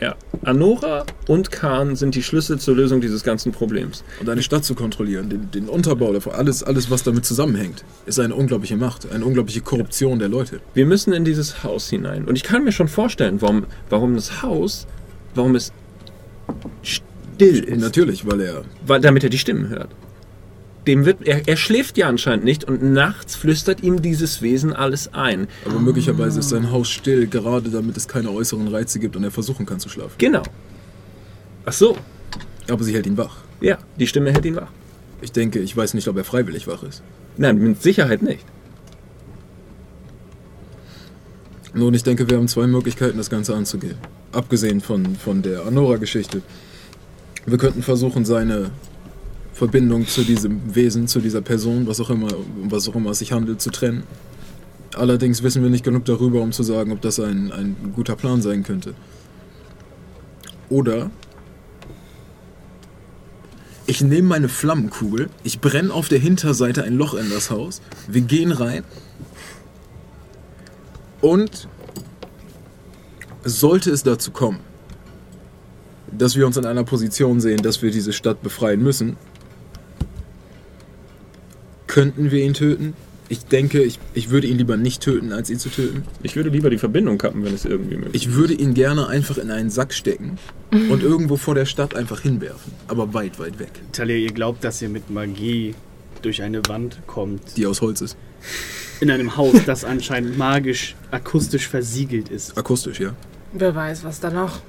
Ja. 0.01 0.15
Anora 0.43 1.07
und 1.27 1.51
Khan 1.51 1.97
sind 1.97 2.15
die 2.15 2.23
Schlüssel 2.23 2.59
zur 2.59 2.77
Lösung 2.77 3.01
dieses 3.01 3.23
ganzen 3.23 3.53
Problems. 3.53 4.05
Und 4.21 4.29
eine 4.29 4.43
Stadt 4.43 4.65
zu 4.65 4.75
kontrollieren, 4.75 5.31
den, 5.31 5.51
den 5.51 5.69
Unterbau 5.69 6.13
davon, 6.13 6.35
alles, 6.35 6.63
alles, 6.63 6.91
was 6.91 7.03
damit 7.03 7.25
zusammenhängt, 7.25 7.85
ist 8.05 8.21
eine 8.21 8.35
unglaubliche 8.35 8.77
Macht, 8.77 9.11
eine 9.11 9.25
unglaubliche 9.25 9.63
Korruption 9.63 10.19
der 10.19 10.29
Leute. 10.29 10.61
Wir 10.75 10.87
müssen 10.87 11.13
in 11.13 11.25
dieses 11.25 11.65
Haus 11.65 11.89
hinein. 11.89 12.27
Und 12.27 12.37
ich 12.37 12.43
kann 12.43 12.65
mir 12.65 12.73
schon 12.73 12.89
vorstellen, 12.89 13.41
warum, 13.41 13.67
warum 13.89 14.15
das 14.15 14.43
Haus, 14.43 14.87
warum 15.35 15.55
es 15.55 15.73
still 16.83 17.65
ist. 17.65 17.81
natürlich, 17.81 18.27
weil 18.27 18.41
er 18.41 18.65
Weil, 18.87 19.01
damit 19.01 19.25
er 19.25 19.31
die 19.31 19.39
Stimmen 19.39 19.69
hört. 19.69 19.89
Dem 20.87 21.05
wird, 21.05 21.27
er, 21.27 21.49
er 21.49 21.57
schläft 21.57 21.99
ja 21.99 22.09
anscheinend 22.09 22.45
nicht 22.45 22.65
und 22.65 22.83
nachts 22.83 23.35
flüstert 23.37 23.83
ihm 23.83 24.03
dieses 24.03 24.43
Wesen 24.43 24.73
alles 24.73 25.13
ein. 25.13 25.49
Aber 25.65 25.81
möglicherweise 25.81 26.41
ist 26.41 26.51
sein 26.51 26.71
Haus 26.71 26.89
still, 26.89 27.27
gerade 27.27 27.71
damit 27.71 27.97
es 27.97 28.07
keine 28.07 28.31
äußeren 28.31 28.69
Reize 28.69 28.99
gibt 28.99 29.17
und 29.17 29.25
er 29.25 29.31
versuchen 29.31 29.67
kann 29.67 29.81
zu 29.81 29.89
schlafen. 29.89 30.15
Genau. 30.19 30.43
Ach 31.65 31.73
so. 31.73 31.97
Aber 32.69 32.85
sie 32.85 32.95
hält 32.95 33.07
ihn 33.07 33.17
wach. 33.17 33.39
Ja, 33.61 33.79
die 33.99 34.07
Stimme 34.07 34.33
hält 34.33 34.45
ihn 34.45 34.57
wach. 34.57 34.71
Ich 35.23 35.33
denke, 35.33 35.59
ich 35.59 35.77
weiß 35.77 35.95
nicht, 35.95 36.09
ob 36.09 36.17
er 36.17 36.25
freiwillig 36.25 36.67
wach 36.67 36.83
ist. 36.83 37.03
Nein, 37.37 37.59
mit 37.59 37.83
Sicherheit 37.83 38.23
nicht. 38.23 38.45
Nun, 41.75 41.93
ich 41.95 42.03
denke, 42.03 42.29
wir 42.31 42.39
haben 42.39 42.49
zwei 42.49 42.67
Möglichkeiten, 42.67 43.19
das 43.19 43.29
Ganze 43.29 43.55
anzugehen. 43.55 43.97
Abgesehen 44.33 44.81
von, 44.81 45.17
von 45.17 45.43
der 45.43 45.67
Anora-Geschichte. 45.67 46.43
Wir 47.45 47.59
könnten 47.59 47.83
versuchen, 47.83 48.25
seine 48.25 48.71
Verbindung 49.57 50.07
zu 50.07 50.23
diesem 50.23 50.75
Wesen, 50.75 51.09
zu 51.09 51.19
dieser 51.19 51.41
Person, 51.41 51.87
was 51.87 51.99
auch 51.99 52.11
immer, 52.11 52.29
was 52.65 52.87
auch 52.91 52.95
immer 52.95 53.11
es 53.13 53.21
sich 53.21 53.33
handelt, 53.33 53.63
zu 53.63 53.71
trennen. 53.71 54.03
Allerdings 54.95 55.43
wissen 55.43 55.63
wir 55.63 55.71
nicht 55.71 55.83
genug 55.83 56.05
darüber, 56.05 56.43
um 56.43 56.53
zu 56.53 56.63
sagen, 56.63 56.93
ob 56.93 57.01
das 57.01 57.19
ein, 57.19 57.51
ein 57.53 57.75
guter 57.95 58.17
Plan 58.17 58.43
sein 58.43 58.65
könnte. 58.65 58.95
Oder 60.69 61.11
ich 63.87 64.03
nehme 64.03 64.29
meine 64.29 64.51
Flammenkugel, 64.51 65.31
ich 65.43 65.61
brenne 65.61 65.91
auf 65.91 66.09
der 66.09 66.19
Hinterseite 66.19 66.85
ein 66.85 66.95
Loch 66.95 67.15
in 67.15 67.31
das 67.31 67.51
Haus, 67.51 67.81
wir 68.09 68.21
gehen 68.21 68.53
rein 68.53 68.85
und 71.23 71.67
sollte 73.43 73.91
es 73.91 74.03
dazu 74.03 74.33
kommen, 74.33 74.59
dass 76.13 76.37
wir 76.37 76.47
uns 76.47 76.59
in 76.59 76.67
einer 76.67 76.85
Position 76.85 77.41
sehen, 77.41 77.63
dass 77.63 77.81
wir 77.81 77.91
diese 77.91 78.13
Stadt 78.13 78.43
befreien 78.43 78.83
müssen, 78.83 79.17
könnten 81.87 82.31
wir 82.31 82.43
ihn 82.43 82.55
töten. 82.55 82.95
Ich 83.29 83.45
denke, 83.45 83.83
ich, 83.83 83.99
ich 84.15 84.31
würde 84.31 84.47
ihn 84.47 84.57
lieber 84.57 84.77
nicht 84.77 85.03
töten, 85.03 85.33
als 85.33 85.51
ihn 85.51 85.59
zu 85.59 85.69
töten. 85.69 86.05
Ich 86.23 86.37
würde 86.37 86.49
lieber 86.49 86.71
die 86.71 86.79
Verbindung 86.79 87.19
kappen, 87.19 87.45
wenn 87.45 87.55
es 87.55 87.65
irgendwie 87.65 87.97
möglich 87.97 88.15
ist. 88.15 88.23
Ich 88.23 88.35
würde 88.35 88.55
ihn 88.55 88.75
gerne 88.75 89.09
einfach 89.09 89.37
in 89.37 89.51
einen 89.51 89.71
Sack 89.71 89.93
stecken 89.93 90.39
und 90.71 91.03
irgendwo 91.03 91.37
vor 91.37 91.57
der 91.57 91.65
Stadt 91.65 91.97
einfach 91.97 92.21
hinwerfen. 92.21 92.73
Aber 92.87 93.15
weit, 93.15 93.41
weit 93.41 93.59
weg. 93.59 93.73
Talia, 93.91 94.17
ihr 94.17 94.33
glaubt, 94.33 94.63
dass 94.63 94.81
ihr 94.81 94.89
mit 94.89 95.11
Magie 95.11 95.75
durch 96.23 96.43
eine 96.43 96.63
Wand 96.69 96.99
kommt. 97.09 97.57
Die 97.57 97.67
aus 97.67 97.81
Holz 97.81 98.01
ist. 98.01 98.17
In 99.01 99.11
einem 99.11 99.37
Haus, 99.37 99.57
das 99.67 99.85
anscheinend 99.85 100.39
magisch, 100.39 100.95
akustisch 101.11 101.69
versiegelt 101.69 102.29
ist. 102.29 102.57
Akustisch, 102.57 103.01
ja. 103.01 103.15
Wer 103.53 103.75
weiß, 103.75 104.05
was 104.05 104.21
da 104.21 104.31
noch. 104.31 104.61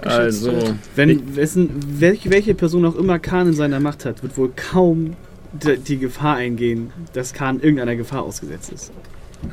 Also, 0.00 0.74
Wenn 0.96 1.36
wessen, 1.36 1.70
welche, 2.00 2.30
welche 2.30 2.54
Person 2.54 2.84
auch 2.84 2.96
immer 2.96 3.18
Khan 3.18 3.48
in 3.48 3.54
seiner 3.54 3.78
Macht 3.78 4.04
hat, 4.04 4.22
wird 4.22 4.36
wohl 4.36 4.50
kaum 4.56 5.16
die, 5.52 5.98
Gefahr 5.98 6.36
eingehen, 6.36 6.92
dass 7.12 7.32
Khan 7.32 7.60
irgendeiner 7.60 7.96
Gefahr 7.96 8.22
ausgesetzt 8.22 8.72
ist. 8.72 8.92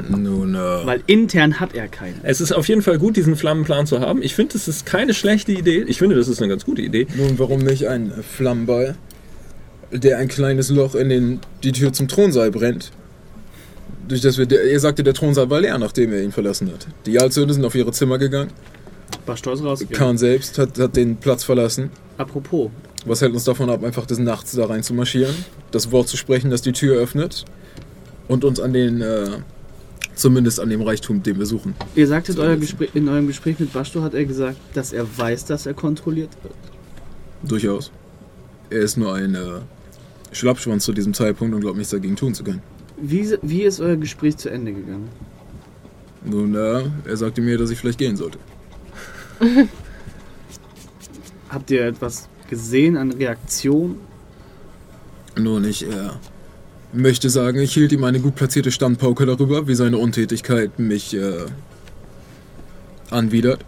Nun, 0.07 0.53
äh, 0.53 0.57
Weil 0.57 1.01
intern 1.07 1.59
hat 1.59 1.73
er 1.73 1.87
keinen. 1.87 2.19
es 2.23 2.41
ist 2.41 2.51
auf 2.51 2.67
jeden 2.67 2.83
Fall 2.83 2.99
gut, 2.99 3.17
diesen 3.17 3.35
Flammenplan 3.35 3.87
zu 3.87 3.99
haben. 3.99 4.21
Ich 4.21 4.35
finde, 4.35 4.53
das 4.53 4.67
ist 4.67 4.85
keine 4.85 5.13
schlechte 5.13 5.51
Idee. 5.51 5.83
Ich 5.87 5.97
finde, 5.97 6.15
das 6.15 6.27
ist 6.27 6.39
eine 6.39 6.49
ganz 6.49 6.63
gute 6.63 6.81
Idee. 6.81 7.07
nun, 7.15 7.39
warum 7.39 7.61
nicht 7.61 7.87
ein 7.87 8.11
Flammenball, 8.21 8.95
der 9.91 10.19
ein 10.19 10.27
kleines 10.27 10.69
Loch 10.69 10.93
in 10.93 11.09
den, 11.09 11.39
die 11.63 11.71
Tür 11.71 11.91
zum 11.91 12.07
Thronsaal 12.07 12.51
brennt? 12.51 12.91
Durch 14.07 14.21
das 14.21 14.37
wir, 14.37 14.45
der, 14.45 14.63
er 14.63 14.79
sagte, 14.79 15.03
der 15.03 15.13
Thronsaal 15.13 15.49
war 15.49 15.61
leer, 15.61 15.77
nachdem 15.77 16.13
er 16.13 16.21
ihn 16.21 16.31
verlassen 16.31 16.71
hat. 16.71 16.87
Die 17.05 17.11
Jarlsöhne 17.13 17.53
sind 17.53 17.65
auf 17.65 17.75
ihre 17.75 17.91
Zimmer 17.91 18.17
gegangen. 18.19 18.51
War 19.25 19.37
stolz 19.37 19.61
rausgegangen. 19.61 19.97
Khan 19.99 20.17
selbst 20.17 20.57
hat, 20.59 20.77
hat 20.77 20.95
den 20.95 21.17
Platz 21.17 21.43
verlassen. 21.43 21.89
Apropos, 22.17 22.69
Was 23.05 23.21
hält 23.21 23.33
uns 23.33 23.43
davon 23.45 23.69
ab, 23.69 23.83
einfach 23.83 24.05
des 24.05 24.19
Nachts 24.19 24.51
da 24.51 24.65
rein 24.65 24.83
zu 24.83 24.93
marschieren, 24.93 25.33
das 25.71 25.91
Wort 25.91 26.07
zu 26.07 26.17
sprechen, 26.17 26.51
das 26.51 26.61
die 26.61 26.73
Tür 26.73 26.97
öffnet 26.97 27.45
und 28.27 28.43
uns 28.43 28.59
an 28.59 28.73
den, 28.73 29.01
äh, 29.01 29.29
zumindest 30.15 30.59
an 30.59 30.69
dem 30.69 30.81
Reichtum, 30.81 31.23
den 31.23 31.39
wir 31.39 31.45
suchen. 31.45 31.75
ihr 31.95 32.07
sagtet 32.07 32.37
euer. 32.39 32.57
Gespräch, 32.57 32.89
in 32.93 33.07
eurem 33.07 33.27
Gespräch 33.27 33.59
mit 33.59 33.71
Bashto 33.71 34.01
hat 34.01 34.13
er 34.13 34.25
gesagt, 34.25 34.57
dass 34.73 34.91
er 34.91 35.05
weiß, 35.17 35.45
dass 35.45 35.65
er 35.65 35.73
kontrolliert 35.73 36.29
wird. 36.43 36.53
Durchaus. 37.43 37.91
Er 38.69 38.81
ist 38.81 38.97
nur 38.97 39.13
ein 39.15 39.33
äh, 39.33 39.61
Schlappschwanz 40.31 40.83
zu 40.83 40.93
diesem 40.93 41.13
Zeitpunkt 41.13 41.55
und 41.55 41.61
glaubt 41.61 41.77
nichts 41.77 41.91
dagegen 41.91 42.15
tun 42.15 42.33
zu 42.33 42.43
können. 42.43 42.61
Wie, 43.01 43.33
wie 43.41 43.63
ist 43.63 43.79
euer 43.79 43.95
Gespräch 43.95 44.37
zu 44.37 44.49
Ende 44.49 44.73
gegangen? 44.73 45.09
Nun, 46.25 46.53
äh, 46.53 46.83
er 47.05 47.17
sagte 47.17 47.41
mir, 47.41 47.57
dass 47.57 47.69
ich 47.69 47.79
vielleicht 47.79 47.97
gehen 47.97 48.17
sollte. 48.17 48.37
Habt 51.49 51.71
ihr 51.71 51.85
etwas 51.85 52.27
gesehen 52.49 52.97
an 52.97 53.11
Reaktion? 53.11 53.97
Nun, 55.37 55.63
ich 55.65 55.83
äh, 55.83 56.09
möchte 56.91 57.29
sagen, 57.29 57.59
ich 57.59 57.73
hielt 57.73 57.91
ihm 57.91 58.03
eine 58.03 58.19
gut 58.19 58.35
platzierte 58.35 58.71
Standpauke 58.71 59.25
darüber, 59.25 59.67
wie 59.67 59.75
seine 59.75 59.97
Untätigkeit 59.97 60.79
mich 60.79 61.15
äh, 61.15 61.45
anwidert. 63.09 63.63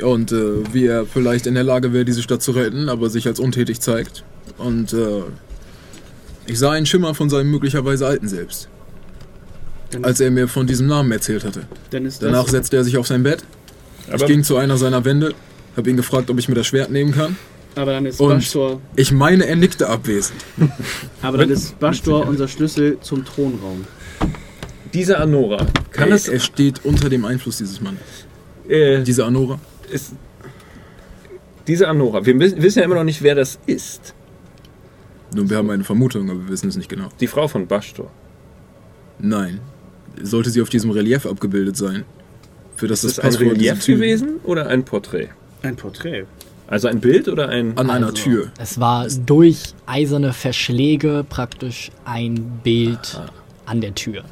Und 0.00 0.32
äh, 0.32 0.72
wie 0.72 0.86
er 0.86 1.04
vielleicht 1.04 1.46
in 1.46 1.54
der 1.54 1.64
Lage 1.64 1.92
wäre, 1.92 2.04
diese 2.04 2.22
Stadt 2.22 2.42
zu 2.42 2.52
retten, 2.52 2.88
aber 2.88 3.10
sich 3.10 3.26
als 3.26 3.38
untätig 3.38 3.80
zeigt. 3.80 4.24
Und 4.56 4.92
äh, 4.92 5.22
ich 6.46 6.58
sah 6.58 6.72
einen 6.72 6.86
Schimmer 6.86 7.14
von 7.14 7.28
seinem 7.28 7.50
möglicherweise 7.50 8.06
alten 8.06 8.26
Selbst, 8.26 8.68
Dann, 9.90 10.04
als 10.04 10.20
er 10.20 10.30
mir 10.30 10.48
von 10.48 10.66
diesem 10.66 10.86
Namen 10.86 11.12
erzählt 11.12 11.44
hatte. 11.44 11.66
dann 11.90 12.06
ist 12.06 12.22
Danach 12.22 12.48
setzte 12.48 12.76
er 12.76 12.84
sich 12.84 12.96
auf 12.96 13.06
sein 13.06 13.22
Bett. 13.22 13.44
Ich 14.12 14.26
ging 14.26 14.42
zu 14.42 14.56
einer 14.56 14.76
seiner 14.78 15.04
Wände, 15.04 15.34
habe 15.76 15.90
ihn 15.90 15.96
gefragt, 15.96 16.30
ob 16.30 16.38
ich 16.38 16.48
mir 16.48 16.54
das 16.54 16.66
Schwert 16.66 16.90
nehmen 16.90 17.12
kann. 17.12 17.36
Aber 17.74 17.92
dann 17.92 18.06
ist 18.06 18.20
Und- 18.20 18.30
Bashtor, 18.30 18.80
Ich 18.96 19.12
meine, 19.12 19.46
er 19.46 19.56
nickte 19.56 19.88
abwesend. 19.88 20.44
aber 21.22 21.38
dann 21.38 21.50
ist 21.50 21.78
Bashtor 21.78 22.26
unser 22.26 22.48
Schlüssel 22.48 22.98
zum 23.00 23.24
Thronraum. 23.24 23.84
Diese 24.92 25.18
Anora, 25.18 25.66
kann 25.90 26.10
er, 26.10 26.16
es. 26.16 26.28
er 26.28 26.38
steht 26.38 26.84
unter 26.84 27.08
dem 27.08 27.24
Einfluss 27.24 27.58
dieses 27.58 27.80
Mannes. 27.80 28.00
Äh, 28.68 29.02
Diese 29.02 29.24
Anora? 29.24 29.58
ist, 29.90 30.12
diese 31.66 31.88
Anora, 31.88 32.24
wir 32.26 32.38
wissen 32.38 32.78
ja 32.80 32.84
immer 32.84 32.96
noch 32.96 33.04
nicht, 33.04 33.22
wer 33.22 33.34
das 33.34 33.58
ist. 33.66 34.14
Nun, 35.34 35.48
wir 35.48 35.56
haben 35.56 35.70
eine 35.70 35.84
Vermutung, 35.84 36.28
aber 36.30 36.40
wir 36.40 36.48
wissen 36.48 36.68
es 36.68 36.76
nicht 36.76 36.88
genau. 36.90 37.08
Die 37.20 37.26
Frau 37.26 37.48
von 37.48 37.66
Bashtor. 37.66 38.10
Nein. 39.18 39.60
Sollte 40.20 40.50
sie 40.50 40.60
auf 40.60 40.68
diesem 40.68 40.90
Relief 40.90 41.24
abgebildet 41.24 41.76
sein? 41.76 42.04
Für 42.76 42.86
das 42.86 43.02
Ist 43.04 43.16
das 43.18 43.24
das 43.24 43.36
ein 43.40 43.48
Relief 43.48 43.86
gewesen 43.86 44.40
oder 44.44 44.66
ein 44.66 44.84
Porträt? 44.84 45.28
Ein 45.62 45.76
Porträt. 45.76 46.24
Also 46.66 46.88
ein 46.88 47.00
Bild 47.00 47.28
oder 47.28 47.48
ein. 47.48 47.76
An 47.76 47.90
einer 47.90 48.06
Also, 48.06 48.22
Tür. 48.22 48.52
Es 48.58 48.80
war 48.80 49.06
durch 49.08 49.74
eiserne 49.86 50.32
Verschläge 50.32 51.24
praktisch 51.28 51.90
ein 52.04 52.60
Bild 52.64 53.20
an 53.66 53.80
der 53.80 53.94
Tür. 53.94 54.22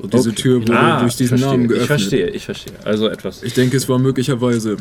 Und 0.00 0.12
diese 0.14 0.30
Okay. 0.30 0.42
Tür 0.42 0.62
wurde 0.62 0.78
Ah, 0.78 1.00
durch 1.00 1.16
diesen 1.16 1.38
verstehe. 1.38 1.50
Namen 1.50 1.62
Ich 1.64 1.68
geöffnet. 1.68 1.86
verstehe, 1.86 2.30
ich 2.30 2.44
verstehe. 2.44 2.72
Also 2.84 3.08
etwas. 3.08 3.42
Ich 3.42 3.52
denke, 3.54 3.76
es 3.76 3.88
war 3.88 3.98
möglicherweise 3.98 4.78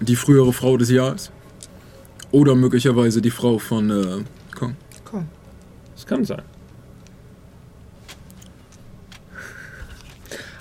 die 0.00 0.16
frühere 0.16 0.52
Frau 0.52 0.76
des 0.76 0.90
Jahres. 0.90 1.30
Oder 2.30 2.54
möglicherweise 2.54 3.22
die 3.22 3.30
Frau 3.30 3.58
von 3.58 3.90
äh, 3.90 4.04
Kong. 4.54 4.76
Das 5.94 6.06
kann 6.06 6.24
sein. 6.24 6.42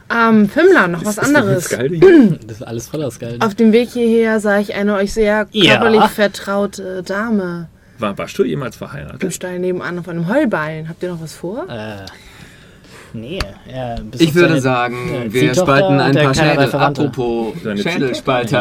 Ähm, 0.10 0.48
Fimmler, 0.50 0.88
noch 0.88 1.03
was 1.06 1.19
anderes. 1.19 1.69
Das 2.48 2.58
ist 2.58 2.64
alles 2.64 2.88
voller 2.88 3.11
Skalden. 3.11 3.42
Auf 3.42 3.56
dem 3.56 3.72
Weg 3.74 3.90
hierher 3.90 4.40
sah 4.40 4.60
ich 4.60 4.74
eine 4.74 4.95
euch 4.95 5.14
sehr 5.14 5.48
Ja. 5.52 5.74
körperlich 5.77 6.03
vertraute 6.11 7.03
Dame 7.03 7.68
War 8.00 8.14
Bashtor 8.14 8.45
jemals 8.45 8.76
im 8.76 8.80
verheiratet? 8.80 9.34
Stein 9.34 9.61
nebenan 9.61 10.00
auf 10.00 10.08
einem 10.08 10.27
Heulbein. 10.30 10.88
Habt 10.88 11.03
ihr 11.03 11.10
noch 11.10 11.22
was 11.22 11.34
vor? 11.34 11.66
Äh, 11.69 12.06
nee. 13.14 13.40
Ja, 13.69 13.95
Ich 14.18 14.34
würde 14.34 14.50
seine- 14.50 14.61
sagen, 14.61 15.10
äh, 15.14 15.34
wir 15.34 15.42
Ziehtochter 15.42 15.61
spalten 15.64 16.00
ein 16.00 16.16
paar 16.16 16.34
Schädel. 16.34 16.72
Apropos 16.76 17.53
Schädelspalter. 17.82 18.60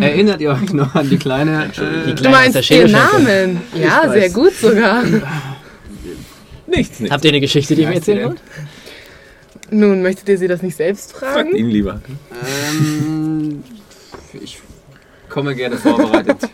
Erinnert 0.00 0.40
ihr 0.40 0.50
euch 0.50 0.72
noch 0.72 0.94
an 0.96 1.08
die 1.08 1.16
kleine... 1.18 1.70
Die 1.76 1.80
Äh, 1.80 2.06
Du 2.06 2.14
Kleine 2.22 2.36
meinst 2.36 2.56
ist 2.56 2.70
der 2.70 2.78
ihren 2.78 2.88
Schädelschenkel. 2.90 3.46
Namen? 3.46 3.60
Ja, 3.80 4.08
sehr 4.10 4.30
gut 4.30 4.54
sogar. 4.54 5.02
Nichts, 6.66 7.00
nichts. 7.00 7.12
Habt 7.14 7.24
ihr 7.24 7.30
eine 7.30 7.40
Geschichte, 7.40 7.74
die 7.74 7.82
ihr 7.82 7.88
mir 7.88 7.94
du 7.94 7.98
erzählen 8.00 8.24
wollt? 8.28 8.40
Nun, 9.70 10.02
möchtet 10.02 10.28
ihr 10.28 10.38
sie 10.38 10.48
das 10.48 10.62
nicht 10.62 10.76
selbst 10.76 11.12
Fragt 11.12 11.34
fragen? 11.34 11.54
ihn 11.56 11.68
lieber. 11.68 12.00
ähm, 12.70 13.62
ich 14.40 14.60
komme 15.28 15.54
gerne 15.54 15.76
vorbereitet. 15.76 16.38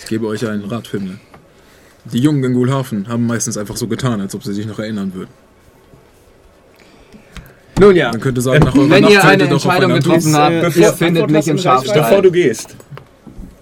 Ich 0.00 0.10
gebe 0.10 0.26
euch 0.26 0.46
einen 0.46 0.66
Rat, 0.66 0.86
Fimmler. 0.86 1.14
Die 2.04 2.18
Jungen 2.18 2.44
in 2.44 2.52
Gulhafen 2.52 3.08
haben 3.08 3.26
meistens 3.26 3.56
einfach 3.56 3.78
so 3.78 3.86
getan, 3.88 4.20
als 4.20 4.34
ob 4.34 4.44
sie 4.44 4.52
sich 4.52 4.66
noch 4.66 4.78
erinnern 4.78 5.14
würden. 5.14 5.30
Nun 7.80 7.96
ja, 7.96 8.10
Man 8.10 8.20
könnte 8.20 8.42
sagen, 8.42 8.64
nach 8.66 8.74
eurer 8.74 8.90
wenn 8.90 9.04
ihr 9.08 9.24
eine 9.24 9.44
Entscheidung 9.44 9.94
getroffen 9.94 10.36
habt, 10.36 10.60
bevor- 10.60 10.82
ihr 10.82 10.92
findet 10.92 11.30
mich 11.30 11.48
im 11.48 11.56
lassen, 11.56 11.84
Bevor 11.86 11.94
Schafstall. 11.94 12.20
du 12.22 12.30
gehst. 12.32 12.76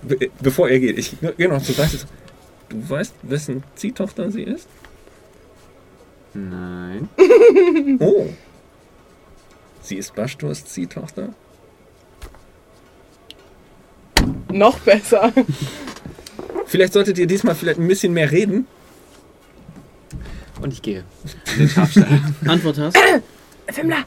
Be 0.02 0.30
bevor 0.40 0.68
er 0.68 0.80
geht. 0.80 0.98
Ich 0.98 1.16
gehe 1.38 1.48
noch 1.48 1.62
zu 1.62 1.78
weißt 1.78 1.94
du, 2.70 2.76
du 2.76 2.90
weißt, 2.90 3.14
wessen 3.22 3.62
Ziehtochter 3.76 4.30
sie 4.32 4.42
ist? 4.42 4.66
Nein. 6.35 7.09
Oh. 8.01 8.27
Sie 9.83 9.97
ist 9.97 10.15
Bashtors 10.15 10.65
Ziehtochter? 10.65 11.31
Noch 14.51 14.78
besser. 14.78 15.33
Vielleicht 16.67 16.93
solltet 16.93 17.19
ihr 17.19 17.27
diesmal 17.27 17.55
vielleicht 17.55 17.81
ein 17.81 17.89
bisschen 17.89 18.12
mehr 18.12 18.31
reden. 18.31 18.67
Und 20.61 20.73
ich 20.73 20.83
gehe. 20.83 21.05
Antwort 22.47 22.78
hast? 22.78 22.97
Fimmler, 23.69 24.05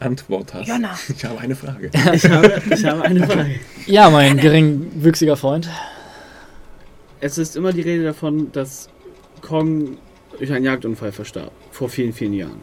Antwort 0.00 0.54
hast. 0.54 0.66
Jonna. 0.66 0.98
Ich 1.14 1.24
habe 1.24 1.38
eine 1.38 1.54
Frage. 1.54 1.90
Ich 2.12 2.24
habe, 2.24 2.62
ich 2.70 2.84
habe 2.84 3.02
eine 3.02 3.26
Frage. 3.26 3.60
Ja, 3.86 4.10
mein 4.10 4.38
geringwüchsiger 4.38 5.36
Freund. 5.36 5.68
Es 7.20 7.38
ist 7.38 7.54
immer 7.54 7.72
die 7.72 7.82
Rede 7.82 8.04
davon, 8.04 8.50
dass 8.52 8.88
Kong 9.42 9.98
durch 10.40 10.52
einen 10.52 10.64
Jagdunfall 10.64 11.12
verstarb. 11.12 11.52
Vor 11.70 11.90
vielen, 11.90 12.14
vielen 12.14 12.32
Jahren. 12.32 12.60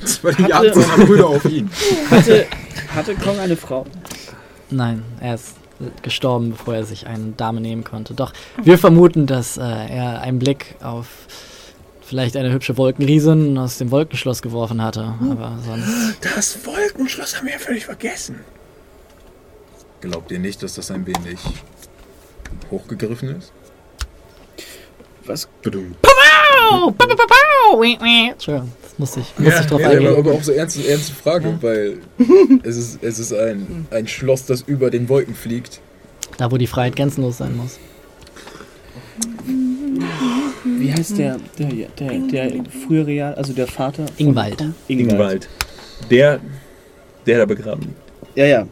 Das 0.00 0.24
war 0.24 0.32
die 0.32 0.42
Jagd 0.42 0.74
seiner 0.74 1.04
Brüder 1.04 1.28
auf 1.28 1.44
ihn. 1.44 1.70
Hatte, 2.10 2.46
hatte 2.94 3.14
Kong 3.14 3.38
eine 3.38 3.56
Frau? 3.56 3.84
Nein, 4.70 5.04
er 5.20 5.34
ist 5.34 5.54
gestorben, 6.02 6.52
bevor 6.52 6.76
er 6.76 6.84
sich 6.84 7.06
eine 7.06 7.32
Dame 7.36 7.60
nehmen 7.60 7.84
konnte. 7.84 8.14
Doch 8.14 8.32
wir 8.62 8.78
vermuten, 8.78 9.26
dass 9.26 9.58
äh, 9.58 9.60
er 9.60 10.22
einen 10.22 10.38
Blick 10.38 10.76
auf 10.82 11.06
vielleicht 12.00 12.34
eine 12.34 12.50
hübsche 12.50 12.78
Wolkenriesin 12.78 13.58
aus 13.58 13.76
dem 13.76 13.90
Wolkenschloss 13.90 14.40
geworfen 14.40 14.80
hatte. 14.82 15.14
Aber 15.30 15.58
sonst. 15.62 16.16
Das 16.22 16.64
Wolkenschloss 16.64 17.36
haben 17.36 17.46
wir 17.46 17.52
ja 17.52 17.58
völlig 17.58 17.84
vergessen. 17.84 18.40
Glaubt 20.00 20.30
ihr 20.30 20.38
nicht, 20.38 20.62
dass 20.62 20.74
das 20.74 20.90
ein 20.90 21.06
wenig 21.06 21.38
hochgegriffen 22.70 23.36
ist? 23.36 23.52
Was? 25.28 25.46
Badum. 25.62 25.94
Entschuldigung, 28.32 28.72
das 28.82 28.98
musste 28.98 29.20
ich, 29.20 29.38
musste 29.38 29.60
ich 29.60 29.66
drauf 29.66 29.80
Ja, 29.80 29.90
eingehen. 29.90 30.16
aber, 30.16 30.32
auch 30.32 30.42
so 30.42 30.52
ernste, 30.52 30.86
ernste 30.88 31.14
Frage, 31.14 31.58
weil 31.60 31.98
es 32.62 32.76
ist, 32.76 33.02
es 33.02 33.18
ist 33.18 33.32
ein, 33.34 33.86
ein 33.90 34.06
Schloss, 34.08 34.46
das 34.46 34.62
über 34.62 34.90
den 34.90 35.08
Wolken 35.08 35.34
fliegt. 35.34 35.80
Da, 36.38 36.50
wo 36.50 36.56
die 36.56 36.66
Freiheit 36.66 36.96
grenzenlos 36.96 37.38
sein 37.38 37.56
muss. 37.56 37.78
Wie 40.64 40.92
heißt 40.92 41.18
der, 41.18 41.38
der, 41.58 41.68
der, 41.98 42.18
der 42.18 42.64
frühere 42.86 43.10
Jahr, 43.12 43.36
also 43.36 43.52
der 43.52 43.66
Vater? 43.66 44.06
von 44.06 44.16
Ingwald. 44.16 44.58
Kong? 44.58 44.74
Ingwald. 44.88 45.48
Der, 46.10 46.40
der 47.26 47.38
da 47.38 47.44
begraben 47.44 47.82
liegt. 47.82 48.36
Ja, 48.36 48.46
ja. 48.46 48.66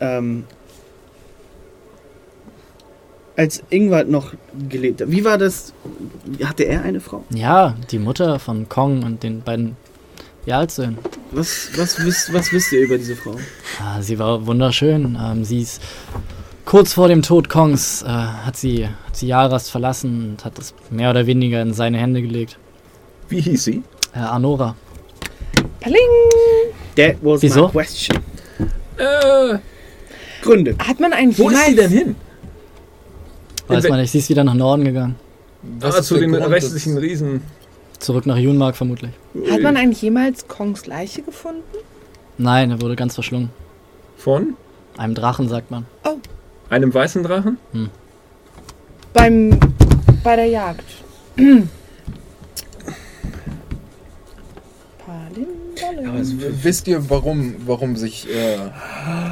Ähm, 0.00 0.44
als 3.36 3.62
Ingwald 3.70 4.10
noch 4.10 4.32
gelebt 4.68 5.00
hat, 5.02 5.10
wie 5.10 5.24
war 5.24 5.38
das? 5.38 5.72
Hatte 6.42 6.64
er 6.64 6.82
eine 6.82 7.00
Frau? 7.00 7.24
Ja, 7.30 7.76
die 7.90 7.98
Mutter 7.98 8.38
von 8.38 8.68
Kong 8.68 9.02
und 9.02 9.22
den 9.22 9.42
beiden 9.42 9.76
Jarlsöhnen. 10.46 10.98
Was, 11.32 11.70
was, 11.76 12.04
wisst, 12.04 12.32
was 12.32 12.52
wisst 12.52 12.72
ihr 12.72 12.80
über 12.80 12.96
diese 12.96 13.16
Frau? 13.16 13.36
Ah, 13.82 14.00
sie 14.00 14.18
war 14.18 14.46
wunderschön. 14.46 15.18
Ähm, 15.22 15.44
sie 15.44 15.60
ist 15.60 15.82
kurz 16.64 16.94
vor 16.94 17.08
dem 17.08 17.22
Tod 17.22 17.48
Kongs 17.48 18.02
äh, 18.02 18.06
hat 18.06 18.56
sie 18.56 18.86
hat 18.86 19.16
sie 19.16 19.26
Jaras 19.26 19.70
verlassen 19.70 20.30
und 20.30 20.44
hat 20.44 20.58
es 20.58 20.74
mehr 20.90 21.10
oder 21.10 21.26
weniger 21.26 21.60
in 21.62 21.74
seine 21.74 21.98
Hände 21.98 22.22
gelegt. 22.22 22.58
Wie 23.28 23.40
hieß 23.40 23.64
sie? 23.64 23.82
Äh, 24.14 24.20
Anora. 24.20 24.76
Paling. 25.80 25.98
That 26.96 27.16
was 27.22 27.42
Wieso? 27.42 27.66
my 27.66 27.72
question. 27.72 28.18
Äh, 28.96 29.58
Gründe. 30.42 30.76
Hat 30.78 31.00
man 31.00 31.12
einen 31.12 31.36
wo 31.36 31.50
ist 31.50 31.66
sie 31.66 31.74
denn 31.74 31.90
hin? 31.90 32.16
Weiß 33.68 33.88
man 33.88 34.00
nicht, 34.00 34.10
sie 34.10 34.18
ist 34.18 34.28
wieder 34.28 34.44
nach 34.44 34.54
Norden 34.54 34.84
gegangen. 34.84 35.16
ah, 35.82 35.88
ist 35.88 36.04
zu 36.06 36.18
den 36.18 36.32
Grund, 36.32 36.50
restlichen 36.50 36.96
Riesen. 36.98 37.40
Zurück 37.98 38.26
nach 38.26 38.36
Junmark 38.36 38.76
vermutlich. 38.76 39.10
Hat 39.50 39.62
man 39.62 39.76
eigentlich 39.76 40.02
jemals 40.02 40.46
Kongs 40.48 40.86
Leiche 40.86 41.22
gefunden? 41.22 41.62
Nein, 42.38 42.70
er 42.70 42.80
wurde 42.80 42.94
ganz 42.96 43.14
verschlungen. 43.14 43.50
Von 44.16 44.54
Einem 44.98 45.14
Drachen, 45.14 45.48
sagt 45.48 45.70
man. 45.70 45.86
einem 46.70 46.92
weißen 46.92 47.22
Drachen? 47.22 47.58
Beim, 49.12 49.58
bei 50.22 50.36
der 50.36 50.46
Jagd. 50.46 50.84
Es 56.20 56.40
W- 56.40 56.44
Wisst 56.62 56.88
ihr, 56.88 57.08
warum, 57.10 57.54
warum, 57.66 57.96
sich, 57.96 58.26
äh, 58.28 58.56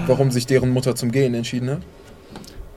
warum 0.07 0.31
sich 0.31 0.47
deren 0.47 0.71
Mutter 0.71 0.95
zum 0.95 1.11
Gehen 1.11 1.35
entschieden 1.35 1.71
hat? 1.71 1.81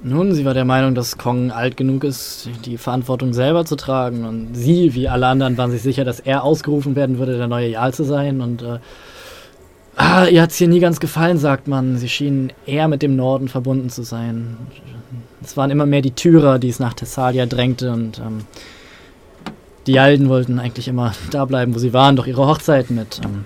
Nun, 0.03 0.33
sie 0.33 0.45
war 0.45 0.53
der 0.53 0.65
Meinung, 0.65 0.93
dass 0.93 1.17
Kong 1.17 1.51
alt 1.51 1.75
genug 1.75 2.03
ist, 2.03 2.49
die 2.65 2.77
Verantwortung 2.77 3.33
selber 3.33 3.65
zu 3.65 3.75
tragen. 3.75 4.25
Und 4.25 4.53
sie, 4.53 4.93
wie 4.93 5.07
alle 5.07 5.25
anderen, 5.25 5.57
waren 5.57 5.71
sich 5.71 5.81
sicher, 5.81 6.05
dass 6.05 6.19
er 6.19 6.43
ausgerufen 6.43 6.95
werden 6.95 7.17
würde, 7.17 7.37
der 7.37 7.47
neue 7.47 7.69
Jarl 7.69 7.93
zu 7.93 8.03
sein. 8.03 8.41
Und 8.41 8.61
äh, 8.61 8.77
ah, 9.95 10.25
ihr 10.25 10.43
hat 10.43 10.51
es 10.51 10.57
hier 10.57 10.67
nie 10.67 10.79
ganz 10.79 10.99
gefallen, 10.99 11.39
sagt 11.39 11.67
man. 11.67 11.97
Sie 11.97 12.09
schienen 12.09 12.53
eher 12.67 12.87
mit 12.87 13.01
dem 13.01 13.15
Norden 13.15 13.47
verbunden 13.47 13.89
zu 13.89 14.03
sein. 14.03 14.57
Es 15.43 15.57
waren 15.57 15.71
immer 15.71 15.87
mehr 15.87 16.03
die 16.03 16.11
Tyrer, 16.11 16.59
die 16.59 16.69
es 16.69 16.79
nach 16.79 16.93
Thessalia 16.93 17.47
drängte. 17.47 17.91
Und 17.91 18.19
ähm, 18.19 18.41
die 19.87 19.99
Alden 19.99 20.29
wollten 20.29 20.59
eigentlich 20.59 20.87
immer 20.87 21.13
da 21.31 21.45
bleiben, 21.45 21.73
wo 21.73 21.79
sie 21.79 21.93
waren, 21.93 22.15
doch 22.15 22.27
ihre 22.27 22.45
Hochzeit 22.45 22.91
mit 22.91 23.19
ähm, 23.23 23.45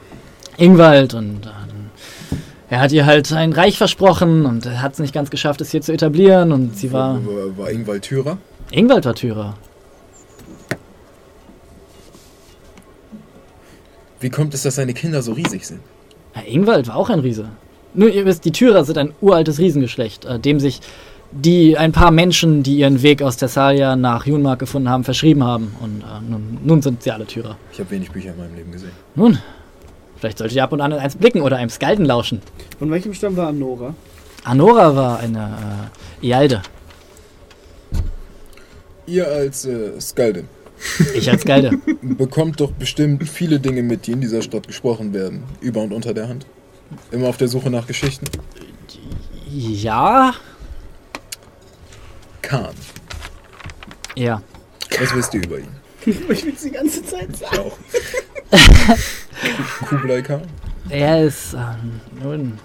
Ingwald. 0.57 1.13
Und 1.13 1.45
äh, 1.45 1.70
er 2.71 2.79
hat 2.79 2.93
ihr 2.93 3.05
halt 3.05 3.33
ein 3.33 3.51
Reich 3.51 3.77
versprochen 3.77 4.45
und 4.45 4.65
er 4.65 4.81
hat 4.81 4.93
es 4.93 4.99
nicht 4.99 5.13
ganz 5.13 5.29
geschafft, 5.29 5.59
es 5.59 5.71
hier 5.71 5.81
zu 5.81 5.91
etablieren. 5.91 6.53
Und 6.53 6.77
sie 6.77 6.93
war. 6.93 7.15
War, 7.15 7.57
war 7.57 7.69
Ingwald 7.69 8.03
Thürer? 8.03 8.37
Ingwald 8.71 9.03
war 9.03 9.13
Tyrer. 9.13 9.57
Wie 14.21 14.29
kommt 14.29 14.53
es, 14.53 14.63
dass 14.63 14.75
seine 14.75 14.93
Kinder 14.93 15.21
so 15.21 15.33
riesig 15.33 15.67
sind? 15.67 15.81
Ja, 16.33 16.43
Ingwald 16.47 16.87
war 16.87 16.95
auch 16.95 17.09
ein 17.09 17.19
Riese. 17.19 17.49
Nur, 17.93 18.07
ihr 18.07 18.25
wisst, 18.25 18.45
die 18.45 18.53
Tyrer 18.53 18.85
sind 18.85 18.97
ein 18.97 19.13
uraltes 19.19 19.59
Riesengeschlecht, 19.59 20.23
äh, 20.23 20.39
dem 20.39 20.61
sich 20.61 20.79
die 21.33 21.77
ein 21.77 21.91
paar 21.91 22.11
Menschen, 22.11 22.63
die 22.63 22.77
ihren 22.77 23.01
Weg 23.01 23.21
aus 23.21 23.35
Thessalia 23.35 23.97
nach 23.97 24.25
Junmark 24.25 24.59
gefunden 24.59 24.87
haben, 24.87 25.03
verschrieben 25.03 25.43
haben. 25.43 25.75
Und 25.81 26.03
äh, 26.03 26.21
nun, 26.25 26.57
nun 26.63 26.81
sind 26.81 27.03
sie 27.03 27.11
alle 27.11 27.25
Tyrer. 27.25 27.57
Ich 27.73 27.79
habe 27.79 27.91
wenig 27.91 28.11
Bücher 28.11 28.31
in 28.31 28.37
meinem 28.37 28.55
Leben 28.55 28.71
gesehen. 28.71 28.91
Nun, 29.15 29.39
vielleicht 30.21 30.37
solltet 30.37 30.55
ihr 30.55 30.63
ab 30.63 30.71
und 30.71 30.79
an 30.79 30.91
in 30.93 30.99
eins 30.99 31.17
blicken 31.17 31.41
oder 31.41 31.57
einem 31.57 31.69
Skalden 31.69 32.05
lauschen. 32.05 32.41
Von 32.79 32.89
welchem 32.91 33.13
Stamm 33.13 33.35
war 33.35 33.47
Anora? 33.49 33.95
Anora 34.43 34.95
war 34.95 35.19
eine 35.19 35.89
äh, 36.21 36.27
Ialde. 36.27 36.61
Ihr 39.07 39.27
als 39.27 39.65
äh, 39.65 39.99
Skaldin 39.99 40.47
Ich 41.15 41.29
als 41.29 41.41
Skalde. 41.41 41.77
bekommt 42.01 42.61
doch 42.61 42.71
bestimmt 42.71 43.27
viele 43.27 43.59
Dinge 43.59 43.83
mit, 43.83 44.07
die 44.07 44.11
in 44.13 44.21
dieser 44.21 44.41
Stadt 44.41 44.67
gesprochen 44.67 45.13
werden. 45.13 45.43
Über 45.59 45.81
und 45.81 45.91
unter 45.91 46.13
der 46.13 46.29
Hand. 46.29 46.45
Immer 47.11 47.27
auf 47.27 47.37
der 47.37 47.47
Suche 47.47 47.69
nach 47.69 47.87
Geschichten. 47.87 48.25
ja, 49.49 50.33
Khan. 52.41 52.73
ja. 54.15 54.41
Was 54.99 55.15
wisst 55.15 55.33
ihr 55.33 55.43
über 55.43 55.59
ihn? 55.59 55.67
Ich 56.05 56.27
will 56.27 56.53
es 56.55 56.63
die 56.63 56.71
ganze 56.71 57.05
Zeit 57.05 57.35
sagen. 57.37 57.59
Auch. 57.59 57.77
Kublai 59.87 60.21
Khan? 60.21 60.41
Er 60.89 61.23
ist, 61.23 61.53
ähm, 61.53 62.01
nun, 62.21 62.59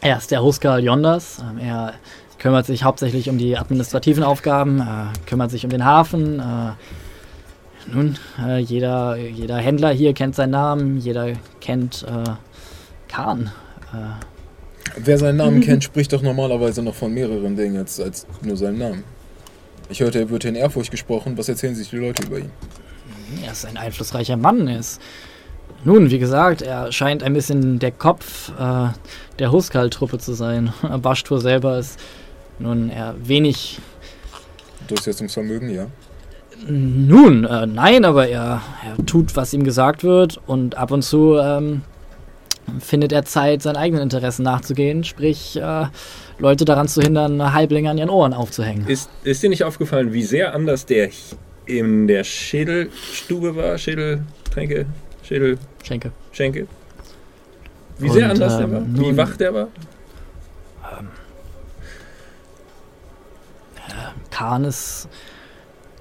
er 0.00 0.18
ist 0.18 0.30
der 0.30 0.42
Huskar 0.42 0.78
Yondas. 0.78 1.38
Ähm, 1.40 1.58
er 1.58 1.94
kümmert 2.38 2.66
sich 2.66 2.84
hauptsächlich 2.84 3.28
um 3.30 3.38
die 3.38 3.56
administrativen 3.56 4.22
Aufgaben, 4.22 4.80
äh, 4.80 5.28
kümmert 5.28 5.50
sich 5.50 5.64
um 5.64 5.70
den 5.70 5.84
Hafen. 5.84 6.40
Äh, 6.40 7.92
nun, 7.92 8.18
äh, 8.38 8.58
jeder, 8.58 9.16
jeder 9.16 9.56
Händler 9.56 9.90
hier 9.90 10.14
kennt 10.14 10.34
seinen 10.34 10.50
Namen, 10.50 10.98
jeder 10.98 11.32
kennt 11.60 12.04
äh, 12.04 12.30
Khan. 13.08 13.50
Äh, 13.92 14.24
Wer 14.96 15.18
seinen 15.18 15.36
Namen 15.36 15.60
kennt, 15.62 15.84
spricht 15.84 16.12
doch 16.12 16.22
normalerweise 16.22 16.82
noch 16.82 16.94
von 16.94 17.12
mehreren 17.12 17.56
Dingen 17.56 17.78
als, 17.78 18.00
als 18.00 18.26
nur 18.42 18.56
seinen 18.56 18.78
Namen. 18.78 19.04
Ich 19.88 20.00
hörte, 20.00 20.18
er 20.18 20.30
wird 20.30 20.44
in 20.44 20.54
Ehrfurcht 20.54 20.90
gesprochen. 20.90 21.36
Was 21.36 21.48
erzählen 21.48 21.74
sich 21.74 21.90
die 21.90 21.96
Leute 21.96 22.22
über 22.26 22.38
ihn? 22.38 22.50
er 23.44 23.52
ist 23.52 23.66
ein 23.66 23.76
einflussreicher 23.76 24.36
Mann. 24.36 24.68
Er 24.68 24.78
ist, 24.78 25.00
nun, 25.84 26.10
wie 26.10 26.18
gesagt, 26.18 26.62
er 26.62 26.92
scheint 26.92 27.22
ein 27.22 27.34
bisschen 27.34 27.78
der 27.78 27.92
Kopf 27.92 28.52
äh, 28.58 28.88
der 29.38 29.52
Huskal-Truppe 29.52 30.18
zu 30.18 30.34
sein. 30.34 30.72
Bashtur 31.02 31.40
selber 31.40 31.78
ist 31.78 31.98
nun 32.58 32.90
eher 32.90 33.14
wenig 33.22 33.80
Durchsetzungsvermögen, 34.88 35.70
ja. 35.70 35.86
Nun, 36.66 37.44
äh, 37.44 37.66
nein, 37.66 38.04
aber 38.04 38.28
er, 38.28 38.62
er 38.84 39.06
tut, 39.06 39.36
was 39.36 39.52
ihm 39.52 39.64
gesagt 39.64 40.04
wird 40.04 40.40
und 40.46 40.76
ab 40.76 40.90
und 40.92 41.02
zu 41.02 41.36
ähm, 41.36 41.82
findet 42.80 43.12
er 43.12 43.24
Zeit, 43.24 43.62
seinen 43.62 43.76
eigenen 43.76 44.02
Interessen 44.02 44.44
nachzugehen, 44.44 45.04
sprich 45.04 45.56
äh, 45.56 45.86
Leute 46.38 46.64
daran 46.64 46.88
zu 46.88 47.02
hindern, 47.02 47.52
Halblinge 47.52 47.90
an 47.90 47.98
ihren 47.98 48.10
Ohren 48.10 48.32
aufzuhängen. 48.32 48.86
Ist, 48.88 49.10
ist 49.24 49.42
dir 49.42 49.50
nicht 49.50 49.64
aufgefallen, 49.64 50.12
wie 50.12 50.22
sehr 50.22 50.54
anders 50.54 50.86
der 50.86 51.10
in 51.66 52.06
der 52.06 52.24
Schädelstube 52.24 53.56
war? 53.56 53.76
Schädeltränke? 53.76 54.86
Schädel, 55.22 55.58
Schenke. 55.84 56.12
Schenke? 56.32 56.66
Wie 57.98 58.08
sehr 58.08 58.24
Und, 58.24 58.30
anders 58.32 58.56
der 58.56 58.66
ähm, 58.66 58.72
war? 58.72 59.04
Wie 59.04 59.16
wach 59.16 59.36
der 59.36 59.54
war? 59.54 59.68
Khan 64.30 64.64
ist. 64.64 65.08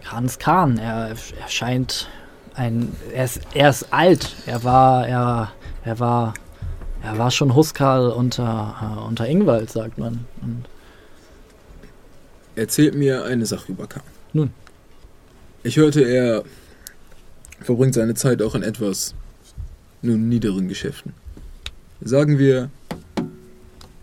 Khan 0.04 0.26
ist 0.26 0.40
Khan. 0.40 0.78
Er, 0.80 1.10
er 1.10 1.50
scheint 1.50 2.10
ein. 2.56 2.96
Er 3.14 3.26
ist, 3.26 3.42
er 3.54 3.70
ist 3.70 3.94
alt. 3.94 4.36
Er 4.48 4.64
war. 4.64 5.08
Er, 5.08 5.52
er 5.86 6.00
war. 6.00 6.34
Er 7.04 7.18
war 7.18 7.32
schon 7.32 7.54
Huskal 7.54 8.10
unter, 8.10 8.76
äh, 8.82 9.06
unter 9.06 9.28
Ingwald, 9.28 9.70
sagt 9.70 9.98
man. 9.98 10.26
Und 10.42 10.64
erzählt 12.56 12.96
mir 12.96 13.26
eine 13.26 13.46
Sache 13.46 13.74
über 13.74 13.88
Khan. 13.88 14.04
Nun. 14.32 14.54
Ich 15.64 15.76
hörte, 15.76 16.02
er 16.02 16.44
verbringt 17.60 17.94
seine 17.94 18.14
Zeit 18.16 18.42
auch 18.42 18.56
in 18.56 18.64
etwas 18.64 19.16
nun 20.04 20.30
niederen 20.30 20.68
Geschäften. 20.68 21.14
Sagen 22.02 22.38
wir, 22.38 22.70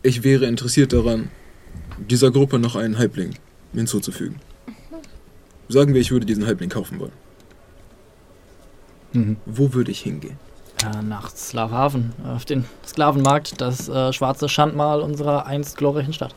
ich 0.02 0.24
wäre 0.24 0.46
interessiert 0.46 0.92
daran, 0.92 1.28
dieser 1.98 2.30
Gruppe 2.30 2.58
noch 2.58 2.74
einen 2.76 2.98
Halbling 2.98 3.34
hinzuzufügen. 3.74 4.40
Sagen 5.68 5.94
wir, 5.94 6.00
ich 6.00 6.10
würde 6.10 6.26
diesen 6.26 6.46
Halbling 6.46 6.70
kaufen 6.70 6.98
wollen. 6.98 7.12
Mhm. 9.12 9.36
Wo 9.46 9.72
würde 9.74 9.90
ich 9.90 10.00
hingehen? 10.00 10.38
Äh, 10.82 11.02
nach 11.02 11.30
Slavhaven, 11.36 12.12
auf 12.24 12.44
den 12.44 12.64
Sklavenmarkt, 12.86 13.60
das 13.60 13.88
äh, 13.88 14.12
schwarze 14.12 14.48
Schandmal 14.48 15.02
unserer 15.02 15.46
einst 15.46 15.76
glorreichen 15.76 16.14
Stadt. 16.14 16.34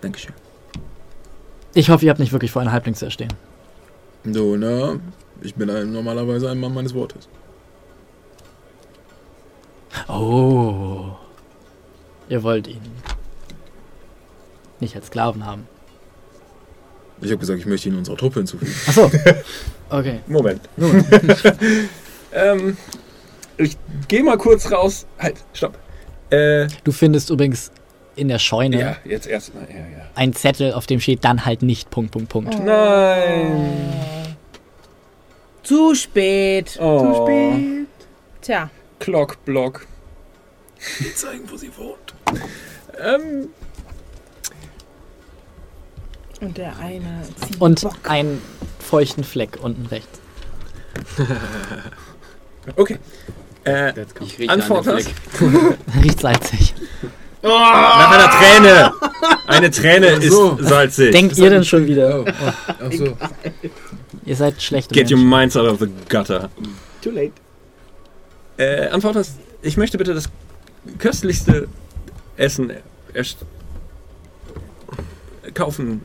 Dankeschön. 0.00 0.34
Ich 1.74 1.90
hoffe, 1.90 2.04
ihr 2.04 2.10
habt 2.10 2.20
nicht 2.20 2.32
wirklich 2.32 2.50
vor, 2.50 2.62
einen 2.62 2.72
Halbling 2.72 2.94
zu 2.94 3.04
erstehen. 3.04 3.32
No, 4.24 4.56
na, 4.56 4.98
ich 5.42 5.54
bin 5.54 5.70
ein, 5.70 5.92
normalerweise 5.92 6.50
ein 6.50 6.58
Mann 6.58 6.74
meines 6.74 6.94
Wortes. 6.94 7.28
Oh. 10.08 11.10
Ihr 12.28 12.42
wollt 12.42 12.66
ihn 12.66 12.80
nicht 14.80 14.96
als 14.96 15.06
Sklaven 15.06 15.46
haben. 15.46 15.66
Ich 17.20 17.30
habe 17.30 17.38
gesagt, 17.38 17.60
ich 17.60 17.66
möchte 17.66 17.88
ihn 17.88 17.96
unserer 17.96 18.16
Truppe 18.16 18.40
hinzufügen. 18.40 18.74
Achso. 18.86 19.10
Okay. 19.90 20.20
Moment. 20.26 20.60
ähm, 22.32 22.76
ich 23.56 23.76
gehe 24.08 24.22
mal 24.24 24.36
kurz 24.36 24.70
raus. 24.70 25.06
Halt, 25.18 25.36
stopp. 25.52 25.78
Äh, 26.30 26.66
Du 26.82 26.92
findest 26.92 27.30
übrigens 27.30 27.70
in 28.16 28.28
der 28.28 28.38
Scheune 28.38 28.80
ja, 28.80 28.96
jetzt 29.04 29.26
erstmal. 29.26 29.64
Ja, 29.64 29.76
ja. 29.76 30.10
einen 30.14 30.32
Zettel, 30.32 30.72
auf 30.72 30.86
dem 30.86 31.00
steht 31.00 31.24
dann 31.24 31.44
halt 31.44 31.62
nicht 31.62 31.90
Punkt, 31.90 32.12
Punkt, 32.12 32.28
Punkt. 32.28 32.64
Nein. 32.64 34.13
Zu 35.64 35.94
spät. 35.94 36.78
Oh. 36.80 37.00
Zu 37.00 37.22
spät. 37.22 37.86
Tja. 38.42 38.70
Clockblock. 39.00 39.86
Zeigen, 41.16 41.50
wo 41.50 41.56
sie 41.56 41.70
wohnt. 41.76 42.14
Ähm, 43.00 43.48
Und 46.40 46.56
der 46.58 46.78
eine 46.78 47.22
zieht 47.46 47.60
Und 47.60 47.80
Bock. 47.80 47.96
einen 48.04 48.40
feuchten 48.78 49.24
Fleck 49.24 49.58
unten 49.62 49.86
rechts. 49.86 50.20
okay. 52.76 52.98
Äh, 53.64 53.92
Ich 54.20 54.38
rieche 54.38 54.50
Antwort 54.52 54.86
an. 54.88 54.98
Riecht 56.02 56.20
salzig. 56.20 56.74
nach 57.42 58.10
einer 58.10 58.30
Träne. 58.30 58.92
Eine 59.46 59.70
Träne 59.70 60.20
so. 60.20 60.56
ist 60.58 60.68
salzig. 60.68 61.12
Denkt 61.12 61.38
ihr 61.38 61.48
denn 61.50 61.64
schon 61.64 61.86
wieder? 61.86 62.20
Oh, 62.20 62.24
ach 62.68 62.92
so. 62.92 63.16
Ihr 64.26 64.36
seid 64.36 64.60
schlechte 64.62 64.94
Get 64.94 65.10
your 65.10 65.18
Menschen. 65.18 65.28
minds 65.28 65.56
out 65.56 65.66
of 65.68 65.80
the 65.80 65.88
gutter. 66.08 66.48
Too 67.02 67.10
late. 67.10 67.32
Äh, 68.56 68.88
Antwort 68.88 69.16
hast, 69.16 69.36
ich 69.62 69.76
möchte 69.76 69.98
bitte 69.98 70.14
das 70.14 70.28
köstlichste 70.98 71.68
Essen 72.36 72.72
erst 73.12 73.38
kaufen, 75.54 76.02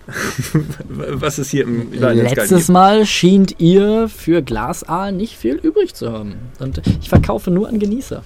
was 0.88 1.38
es 1.38 1.49
hier 1.49 1.64
im 1.64 1.91
Letztes 1.93 2.49
gibt. 2.49 2.69
Mal 2.69 3.06
schient 3.06 3.56
ihr 3.59 4.09
für 4.09 4.41
Glasaal 4.41 5.11
nicht 5.11 5.35
viel 5.38 5.56
übrig 5.56 5.93
zu 5.95 6.11
haben. 6.11 6.35
Und 6.59 6.81
ich 7.01 7.09
verkaufe 7.09 7.49
nur 7.51 7.67
an 7.67 7.80
Genießer. 7.80 8.22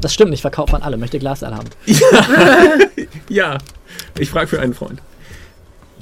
Das 0.00 0.14
stimmt, 0.14 0.32
ich 0.32 0.40
verkaufe 0.40 0.74
an 0.74 0.82
alle. 0.82 0.96
Möchte 0.96 1.18
Glasaal 1.18 1.54
haben. 1.54 1.68
Ja, 3.28 3.58
ich 4.18 4.28
frage 4.28 4.48
für 4.48 4.60
einen 4.60 4.74
Freund. 4.74 5.00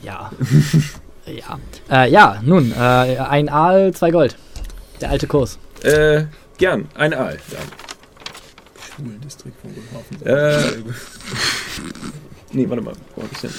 Ja. 0.03 0.31
ja. 1.37 1.59
Äh, 1.91 2.11
ja, 2.11 2.41
nun, 2.45 2.73
äh, 2.73 2.77
ein 2.77 3.49
Aal, 3.49 3.93
zwei 3.93 4.11
Gold. 4.11 4.37
Der 5.01 5.11
alte 5.11 5.27
Kurs. 5.27 5.59
Äh, 5.83 6.25
gern, 6.59 6.89
ein 6.95 7.15
Aal. 7.15 7.39
Ja. 7.53 7.59
Schulendistrikt 8.97 9.57
von 9.61 9.71
Guthafen. 9.75 10.27
Äh, 10.27 10.93
nee, 12.53 12.69
warte 12.69 12.83
mal? 12.83 12.95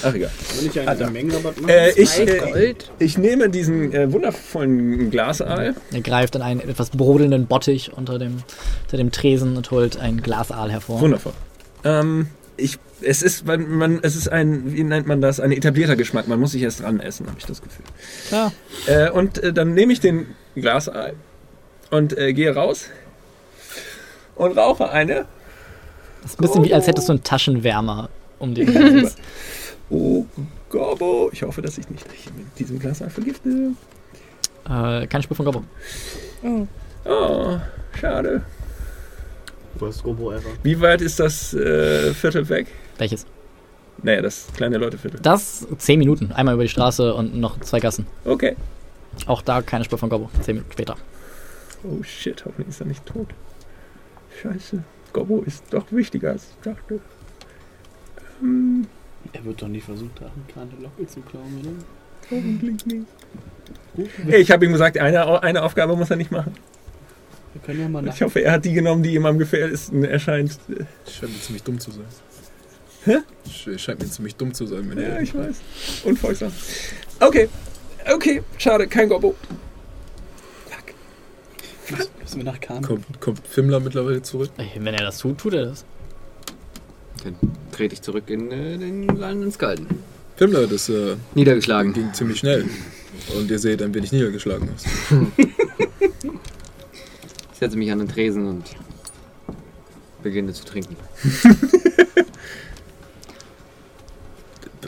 Ach, 0.02 0.14
egal. 0.14 0.30
Soll 0.54 0.66
ich 0.66 0.78
einen, 0.78 0.88
Alter. 0.88 1.04
einen 1.04 1.12
Mengenrabatt 1.14 1.60
machen? 1.60 1.70
Äh, 1.70 1.90
ich, 1.92 2.18
äh, 2.18 2.74
ich 2.98 3.16
nehme 3.16 3.48
diesen 3.48 3.92
äh, 3.92 4.12
wundervollen 4.12 5.10
Glasaal. 5.10 5.74
Er 5.92 6.00
greift 6.02 6.36
in 6.36 6.42
einen 6.42 6.60
etwas 6.60 6.90
brodelnden 6.90 7.46
Bottich 7.46 7.92
unter 7.92 8.18
dem, 8.18 8.42
unter 8.84 8.96
dem 8.96 9.12
Tresen 9.12 9.56
und 9.56 9.70
holt 9.70 9.98
ein 9.98 10.20
Glasaal 10.22 10.70
hervor. 10.70 11.00
Wundervoll. 11.00 11.32
Ähm, 11.84 12.28
ich, 12.60 12.78
es 13.00 13.22
ist, 13.22 13.46
man, 13.46 13.68
man, 13.70 13.98
es 14.02 14.16
ist 14.16 14.28
ein, 14.28 14.72
wie 14.72 14.84
nennt 14.84 15.06
man 15.06 15.20
das, 15.20 15.40
ein 15.40 15.52
etablierter 15.52 15.96
Geschmack. 15.96 16.28
Man 16.28 16.38
muss 16.40 16.52
sich 16.52 16.62
erst 16.62 16.80
dran 16.80 17.00
essen, 17.00 17.26
habe 17.26 17.36
ich 17.38 17.46
das 17.46 17.62
Gefühl. 17.62 17.84
Ja. 18.30 18.52
Äh, 18.86 19.10
und 19.10 19.38
äh, 19.38 19.52
dann 19.52 19.74
nehme 19.74 19.92
ich 19.92 20.00
den 20.00 20.26
Glasaal 20.54 21.14
und 21.90 22.16
äh, 22.16 22.32
gehe 22.32 22.54
raus 22.54 22.86
und 24.36 24.56
rauche 24.56 24.90
eine. 24.90 25.26
Das 26.22 26.32
ist 26.32 26.38
ein 26.38 26.42
bisschen 26.42 26.64
wie, 26.64 26.74
als 26.74 26.86
hättest 26.86 27.08
du 27.08 27.12
einen 27.14 27.24
Taschenwärmer 27.24 28.08
um 28.38 28.54
den 28.54 28.74
Hals. 29.02 29.16
Oh, 29.88 30.24
Gorbo. 30.68 31.30
Ich 31.32 31.42
hoffe, 31.42 31.62
dass 31.62 31.78
ich 31.78 31.88
nicht 31.90 32.06
mit 32.36 32.58
diesem 32.58 32.78
Glasaal 32.78 33.10
vergifte. 33.10 33.48
äh, 34.68 35.06
keine 35.06 35.22
Spur 35.22 35.36
von 35.36 35.46
Gobbo. 35.46 35.64
Oh. 36.42 36.66
Oh, 37.04 37.58
schade. 37.98 38.42
Worst 39.78 40.04
Robo 40.04 40.32
ever. 40.32 40.50
Wie 40.62 40.80
weit 40.80 41.00
ist 41.00 41.20
das 41.20 41.54
äh, 41.54 42.12
Viertel 42.14 42.48
weg? 42.48 42.66
Welches? 42.98 43.26
Naja, 44.02 44.22
das 44.22 44.46
kleine 44.56 44.78
Leuteviertel. 44.78 45.20
Das 45.20 45.66
10 45.78 45.98
Minuten. 45.98 46.32
Einmal 46.32 46.54
über 46.54 46.62
die 46.64 46.68
Straße 46.70 47.14
und 47.14 47.36
noch 47.36 47.60
zwei 47.60 47.80
Gassen. 47.80 48.06
Okay. 48.24 48.56
Auch 49.26 49.42
da 49.42 49.62
keine 49.62 49.84
Spur 49.84 49.98
von 49.98 50.08
Gobbo. 50.08 50.30
10 50.40 50.54
Minuten 50.56 50.72
später. 50.72 50.96
Oh 51.84 52.02
shit, 52.02 52.44
hoffentlich 52.44 52.68
ist 52.68 52.80
er 52.80 52.86
nicht 52.86 53.04
tot. 53.06 53.28
Scheiße. 54.42 54.82
Gobbo 55.12 55.42
ist 55.42 55.64
doch 55.70 55.84
wichtiger 55.90 56.30
als 56.30 56.44
ich 56.50 56.62
dachte. 56.72 57.00
Ähm, 58.42 58.86
Er 59.32 59.44
wird 59.44 59.60
doch 59.62 59.68
nicht 59.68 59.84
versucht 59.84 60.20
haben, 60.20 60.44
keine 60.52 60.70
Locke 60.82 61.06
zu 61.06 61.20
klauen, 61.20 61.60
oder? 61.60 61.70
hoffentlich 62.30 62.86
nicht. 62.86 63.06
Hey, 64.26 64.40
ich 64.40 64.50
habe 64.50 64.64
ihm 64.64 64.72
gesagt, 64.72 64.96
eine, 64.98 65.42
eine 65.42 65.62
Aufgabe 65.62 65.96
muss 65.96 66.10
er 66.10 66.16
nicht 66.16 66.30
machen. 66.30 66.54
Wir 67.52 67.62
können 67.62 67.80
ja 67.80 67.88
mal 67.88 68.02
nach. 68.02 68.14
Ich 68.14 68.22
hoffe, 68.22 68.40
er 68.42 68.52
hat 68.52 68.64
die 68.64 68.72
genommen, 68.72 69.02
die 69.02 69.14
ihm 69.14 69.26
am 69.26 69.38
gefährlichsten 69.38 70.04
erscheint. 70.04 70.58
Scheint 71.08 71.32
mir 71.32 71.40
ziemlich 71.40 71.62
dumm 71.62 71.80
zu 71.80 71.90
sein. 71.90 72.04
Hä? 73.04 73.16
Sch- 73.48 73.78
Scheint 73.78 74.00
mir 74.00 74.08
ziemlich 74.08 74.36
dumm 74.36 74.52
zu 74.54 74.66
sein, 74.66 74.88
wenn 74.90 74.98
Ja, 74.98 75.04
er. 75.08 75.20
ich 75.22 75.34
weiß. 75.34 75.56
Unfolgsam. 76.04 76.52
Okay. 77.18 77.48
Okay, 78.12 78.42
schade, 78.58 78.86
kein 78.86 79.08
Gobbo. 79.08 79.34
Müssen 82.22 82.36
wir 82.36 82.44
nach 82.44 82.60
Kahn. 82.60 82.82
Kommt, 82.84 83.20
kommt 83.20 83.40
Fimmler 83.48 83.80
mittlerweile 83.80 84.22
zurück? 84.22 84.50
Ey, 84.58 84.70
Wenn 84.76 84.94
er 84.94 85.04
das 85.06 85.18
tut, 85.18 85.38
tut 85.38 85.54
er 85.54 85.64
das. 85.66 85.84
Dann 87.24 87.34
trete 87.72 87.94
ich 87.94 88.02
zurück 88.02 88.24
in 88.28 88.52
äh, 88.52 88.78
den 88.78 89.08
Land 89.08 89.52
Skalden. 89.52 89.88
Fimmler, 90.36 90.68
das 90.68 90.88
äh, 90.88 91.16
Niedergeschlagen. 91.34 91.92
ging 91.92 92.14
ziemlich 92.14 92.38
schnell. 92.38 92.64
Und 93.36 93.50
ihr 93.50 93.58
seht 93.58 93.82
ein 93.82 93.92
wenig 93.92 94.12
niedergeschlagen 94.12 94.68
aus. 94.72 94.84
Ich 97.60 97.66
setze 97.66 97.76
mich 97.76 97.92
an 97.92 97.98
den 97.98 98.08
Tresen 98.08 98.48
und 98.48 98.64
beginne 100.22 100.50
zu 100.54 100.64
trinken. 100.64 100.96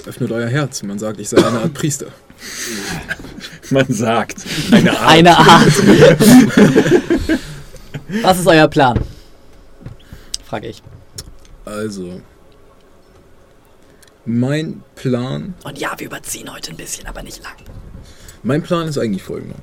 Öffnet 0.07 0.33
euer 0.33 0.49
Herz. 0.49 0.83
Man 0.83 0.99
sagt, 0.99 1.21
ich 1.21 1.29
sei 1.29 1.37
eine 1.37 1.61
Art 1.61 1.75
Priester. 1.75 2.07
Man 3.71 3.93
sagt. 3.93 4.47
Eine 4.71 4.99
Art. 4.99 5.07
Eine 5.07 5.37
Art. 5.37 5.67
Was 8.23 8.39
ist 8.39 8.47
euer 8.47 8.69
Plan? 8.69 8.99
Frage 10.47 10.69
ich. 10.69 10.83
Also. 11.67 12.23
Mein 14.25 14.83
Plan. 14.95 15.53
Und 15.65 15.79
ja, 15.79 15.93
wir 15.99 16.07
überziehen 16.07 16.51
heute 16.51 16.71
ein 16.71 16.79
bisschen, 16.79 17.07
aber 17.07 17.23
nicht 17.23 17.43
lang. 17.43 17.53
Mein 18.43 18.63
Plan 18.63 18.89
ist 18.89 18.97
eigentlich 18.97 19.23
folgender. 19.23 19.57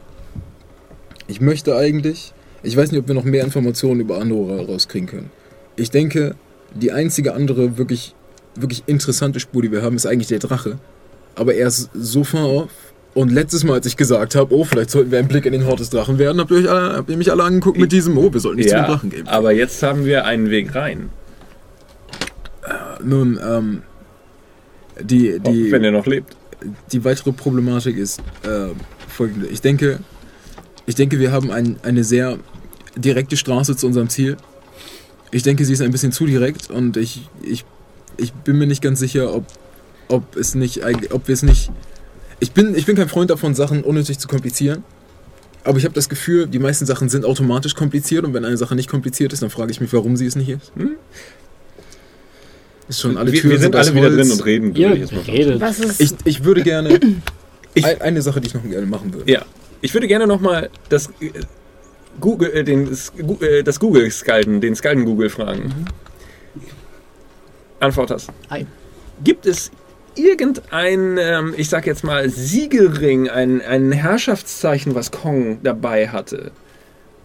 Ich 1.25 1.41
möchte 1.41 1.75
eigentlich. 1.75 2.35
Ich 2.63 2.75
weiß 2.75 2.91
nicht, 2.91 2.99
ob 3.01 3.07
wir 3.07 3.15
noch 3.15 3.23
mehr 3.23 3.43
Informationen 3.43 4.01
über 4.01 4.19
Andorra 4.19 4.61
rauskriegen 4.61 5.07
können. 5.07 5.29
Ich 5.75 5.91
denke, 5.91 6.35
die 6.75 6.91
einzige 6.91 7.33
andere 7.33 7.77
wirklich, 7.77 8.13
wirklich 8.55 8.83
interessante 8.85 9.39
Spur, 9.39 9.61
die 9.61 9.71
wir 9.71 9.81
haben, 9.81 9.95
ist 9.95 10.05
eigentlich 10.05 10.27
der 10.27 10.39
Drache. 10.39 10.77
Aber 11.35 11.53
er 11.55 11.67
ist 11.67 11.89
so 11.93 12.23
far 12.23 12.49
off. 12.49 12.71
Und 13.15 13.31
letztes 13.31 13.63
Mal, 13.63 13.73
als 13.73 13.85
ich 13.87 13.97
gesagt 13.97 14.35
habe, 14.35 14.53
oh, 14.53 14.63
vielleicht 14.65 14.91
sollten 14.91 15.11
wir 15.11 15.19
einen 15.19 15.27
Blick 15.27 15.45
in 15.45 15.51
den 15.53 15.65
Hort 15.65 15.79
des 15.79 15.89
Drachen 15.89 16.19
werden, 16.19 16.39
habt 16.39 16.51
ihr, 16.51 16.57
euch 16.57 16.69
alle, 16.69 16.97
habt 16.97 17.09
ihr 17.09 17.17
mich 17.17 17.31
alle 17.31 17.43
angeguckt 17.43 17.77
mit 17.79 17.91
diesem, 17.91 18.17
oh, 18.17 18.31
wir 18.31 18.39
sollten 18.39 18.59
nicht 18.59 18.69
Ja, 18.71 18.85
Drachen 18.85 19.09
gehen. 19.09 19.27
aber 19.27 19.51
jetzt 19.51 19.81
haben 19.81 20.05
wir 20.05 20.25
einen 20.25 20.49
Weg 20.51 20.75
rein. 20.75 21.09
Nun, 23.03 23.39
ähm, 23.43 23.81
die, 25.01 25.39
die, 25.39 25.67
Oh, 25.69 25.71
wenn 25.71 25.83
er 25.83 25.91
noch 25.91 26.05
lebt. 26.05 26.35
die 26.91 27.03
weitere 27.05 27.31
Problematik 27.31 27.97
ist 27.97 28.19
äh, 28.43 28.67
folgende. 29.07 29.47
Ich 29.47 29.61
denke, 29.61 29.99
ich 30.89 30.95
denke, 30.95 31.19
wir 31.19 31.31
haben 31.31 31.51
ein, 31.51 31.77
eine 31.83 32.03
sehr 32.03 32.37
direkte 32.97 33.37
Straße 33.37 33.75
zu 33.77 33.85
unserem 33.87 34.09
Ziel. 34.09 34.35
Ich 35.31 35.43
denke, 35.43 35.63
sie 35.63 35.71
ist 35.73 35.81
ein 35.81 35.91
bisschen 35.91 36.11
zu 36.11 36.25
direkt 36.25 36.71
und 36.71 36.97
ich, 36.97 37.29
ich, 37.43 37.63
ich 38.17 38.33
bin 38.33 38.57
mir 38.57 38.65
nicht 38.67 38.81
ganz 38.81 38.99
sicher, 38.99 39.33
ob 39.33 39.45
ob 40.11 40.35
es 40.35 40.55
nicht, 40.55 40.81
ob 41.11 41.27
wir 41.27 41.33
es 41.33 41.43
nicht. 41.43 41.69
Ich 42.39 42.51
bin, 42.53 42.73
ich 42.73 42.87
bin 42.87 42.95
kein 42.95 43.07
Freund 43.07 43.29
davon, 43.29 43.53
Sachen 43.53 43.83
unnötig 43.83 44.17
zu 44.17 44.27
komplizieren. 44.27 44.83
Aber 45.63 45.77
ich 45.77 45.83
habe 45.83 45.93
das 45.93 46.09
Gefühl, 46.09 46.47
die 46.47 46.57
meisten 46.57 46.87
Sachen 46.87 47.09
sind 47.09 47.25
automatisch 47.25 47.75
kompliziert 47.75 48.25
und 48.25 48.33
wenn 48.33 48.43
eine 48.43 48.57
Sache 48.57 48.73
nicht 48.75 48.89
kompliziert 48.89 49.33
ist, 49.33 49.43
dann 49.43 49.51
frage 49.51 49.71
ich 49.71 49.79
mich, 49.81 49.93
warum 49.93 50.17
sie 50.17 50.25
es 50.25 50.35
nicht 50.35 50.49
ist. 50.49 50.71
Hm? 50.75 50.93
Ist 52.87 53.01
schon 53.01 53.17
alle 53.17 53.31
wir, 53.31 53.39
Türen 53.39 53.51
wir 53.51 53.59
sind 53.59 53.75
aus 53.75 53.87
alle 53.89 53.95
wieder 53.97 54.09
drin 54.09 54.31
und 54.31 54.45
reden. 54.45 54.75
Ihr 54.75 54.93
ich 54.93 54.99
jetzt 55.01 55.11
mal 55.13 55.21
redet. 55.21 55.61
Was 55.61 55.79
ist. 55.79 56.01
Ich, 56.01 56.11
ich 56.25 56.43
würde 56.43 56.63
gerne. 56.63 56.99
Ich- 57.75 57.85
ein- 57.85 58.01
eine 58.01 58.21
Sache, 58.23 58.41
die 58.41 58.47
ich 58.47 58.55
noch 58.55 58.63
gerne 58.63 58.87
machen 58.87 59.13
würde. 59.13 59.31
Ja, 59.31 59.45
ich 59.81 59.93
würde 59.93 60.07
gerne 60.07 60.27
nochmal 60.27 60.69
das 60.89 61.07
äh, 61.19 61.31
Google, 62.19 62.51
äh, 62.51 62.63
den, 62.63 62.89
das, 62.89 63.11
äh, 63.41 63.63
das 63.63 63.79
Google 63.79 64.09
Skalden, 64.11 64.61
den 64.61 64.75
Skalden 64.75 65.05
Google 65.05 65.29
fragen. 65.29 65.85
Antwort 67.79 68.11
hast. 68.11 68.29
Hi. 68.49 68.65
Gibt 69.23 69.45
es 69.45 69.71
irgendein, 70.15 71.17
ähm, 71.17 71.53
ich 71.55 71.69
sag 71.69 71.87
jetzt 71.87 72.03
mal, 72.03 72.29
Siegelring, 72.29 73.29
ein, 73.29 73.61
ein 73.61 73.91
Herrschaftszeichen, 73.91 74.95
was 74.95 75.11
Kong 75.11 75.59
dabei 75.63 76.09
hatte, 76.09 76.51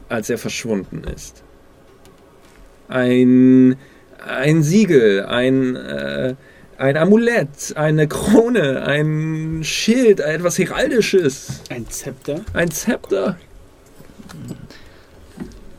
als 0.09 0.31
er 0.31 0.39
verschwunden 0.39 1.03
ist? 1.05 1.43
Ein, 2.89 3.77
ein 4.25 4.63
Siegel, 4.63 5.25
ein, 5.27 5.77
äh, 5.77 6.35
ein 6.79 6.97
Amulett, 6.97 7.75
eine 7.77 8.07
Krone, 8.09 8.83
ein 8.85 9.61
Schild, 9.63 10.21
etwas 10.21 10.59
Heraldisches, 10.59 11.61
Ein 11.71 11.89
Zepter? 11.89 12.41
ein 12.53 12.71
Zepter. 12.71 13.37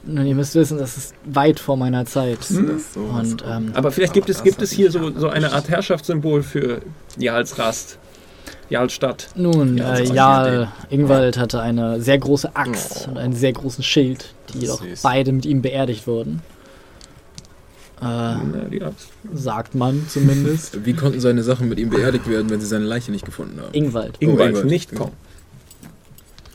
Nun, 0.07 0.25
ihr 0.27 0.35
müsst 0.35 0.53
wissen, 0.53 0.77
das 0.77 0.98
ist 0.98 1.15
weit 1.25 1.59
vor 1.59 1.77
meiner 1.77 2.06
Zeit. 2.06 2.38
Hm? 2.49 2.80
Und 2.95 3.43
ähm, 3.48 3.72
Aber 3.74 3.91
vielleicht 3.91 4.14
gibt 4.14 4.30
es, 4.30 4.43
gibt 4.43 4.61
es 4.61 4.72
hier 4.72 4.91
so, 4.91 5.11
so 5.17 5.30
eine 5.30 5.51
Art 5.53 5.67
Herrschaftssymbol 5.67 6.43
für 6.43 6.82
Jarlsrast, 7.17 7.98
Jarlstadt. 8.69 9.30
nun, 9.35 9.77
Ja, 9.80 9.95
äh, 9.98 10.03
Jarl 10.03 10.67
Ingwald 10.91 11.38
hatte 11.40 11.59
eine 11.59 11.99
sehr 12.01 12.19
große 12.19 12.56
Axt 12.56 13.07
und 13.07 13.17
einen 13.17 13.33
sehr 13.33 13.53
großen 13.53 13.83
Schild, 13.83 14.33
die 14.53 14.59
jedoch 14.59 14.83
beide 15.01 15.32
mit 15.32 15.45
ihm 15.48 15.64
beerdigt 15.64 16.06
wurden. 16.06 16.41
Äh, 18.01 18.35
sagt 19.33 19.74
man 19.75 20.06
zumindest. 20.09 20.85
Wie 20.85 20.93
konnten 20.93 21.19
seine 21.19 21.43
Sachen 21.43 21.69
mit 21.69 21.80
ihm 21.80 21.90
beerdigt 21.90 22.27
werden, 22.27 22.49
wenn 22.49 22.59
sie 22.59 22.67
seine 22.67 22.85
Leiche 22.85 23.11
nicht 23.11 23.25
gefunden 23.25 23.59
haben? 23.61 23.74
Ingwald. 23.74 24.17
Ingwald, 24.19 24.49
Ingwald. 24.49 24.65
nicht 24.65 24.95
Kong. 24.95 25.11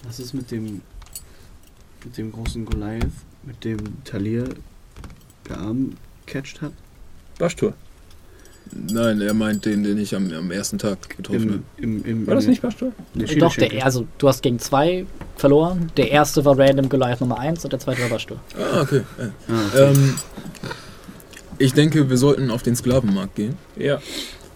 Was 0.05 0.20
ist 0.20 0.35
mit 0.35 0.51
dem. 0.51 0.83
mit 2.05 2.19
dem 2.19 2.33
großen 2.33 2.65
Goliath, 2.65 3.07
mit 3.44 3.65
dem 3.65 3.78
Talir 4.05 4.44
gearmcatcht 5.44 6.60
hat? 6.60 6.73
Waschtour. 7.39 7.73
Nein, 8.73 9.20
er 9.20 9.35
meint 9.35 9.65
den, 9.65 9.83
den 9.83 9.99
ich 9.99 10.15
am, 10.15 10.33
am 10.33 10.51
ersten 10.51 10.78
Tag 10.78 11.17
getroffen 11.17 11.65
im, 11.77 12.27
War 12.27 12.36
das 12.36 12.47
nicht 12.47 12.62
Waschtour? 12.62 12.93
Nee, 13.15 13.25
Doch, 13.36 13.55
der, 13.57 13.85
also 13.85 14.07
du 14.19 14.28
hast 14.28 14.43
gegen 14.43 14.60
zwei 14.60 15.07
verloren. 15.36 15.91
Der 15.97 16.10
erste 16.10 16.44
war 16.44 16.57
Random 16.57 16.89
Goliath 16.89 17.20
Nummer 17.20 17.39
1 17.39 17.65
und 17.65 17.73
der 17.73 17.81
zweite 17.81 18.02
war 18.02 18.10
Waschtur. 18.10 18.39
habe. 18.55 18.65
Ah, 18.73 18.83
okay. 18.83 19.02
Ah, 19.19 19.67
okay. 19.73 19.93
Ähm, 19.93 20.15
ich 21.60 21.74
denke, 21.74 22.08
wir 22.08 22.16
sollten 22.16 22.50
auf 22.50 22.62
den 22.62 22.74
Sklavenmarkt 22.74 23.34
gehen. 23.34 23.56
Ja. 23.76 24.00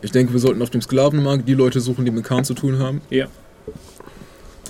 Ich 0.01 0.11
denke, 0.11 0.33
wir 0.33 0.41
sollten 0.41 0.61
auf 0.63 0.71
dem 0.71 0.81
Sklavenmarkt 0.81 1.47
die 1.47 1.55
Leute 1.55 1.81
suchen, 1.81 2.05
die 2.05 2.11
mit 2.11 2.25
Khan 2.25 2.45
zu 2.45 2.55
tun 2.55 2.79
haben. 2.79 3.03
Ja. 3.11 3.27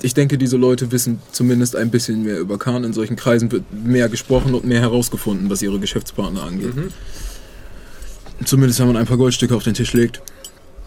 Ich 0.02 0.14
denke, 0.14 0.36
diese 0.36 0.56
Leute 0.56 0.92
wissen 0.92 1.20
zumindest 1.32 1.76
ein 1.76 1.90
bisschen 1.90 2.24
mehr 2.24 2.38
über 2.38 2.58
Khan. 2.58 2.84
In 2.84 2.92
solchen 2.92 3.16
Kreisen 3.16 3.50
wird 3.52 3.62
mehr 3.72 4.08
gesprochen 4.08 4.54
und 4.54 4.64
mehr 4.64 4.80
herausgefunden, 4.80 5.48
was 5.48 5.62
ihre 5.62 5.78
Geschäftspartner 5.78 6.42
angeht. 6.42 6.74
Mhm. 6.74 6.88
Zumindest, 8.44 8.80
wenn 8.80 8.88
man 8.88 8.96
ein 8.96 9.06
paar 9.06 9.16
Goldstücke 9.16 9.54
auf 9.54 9.62
den 9.62 9.74
Tisch 9.74 9.92
legt. 9.92 10.20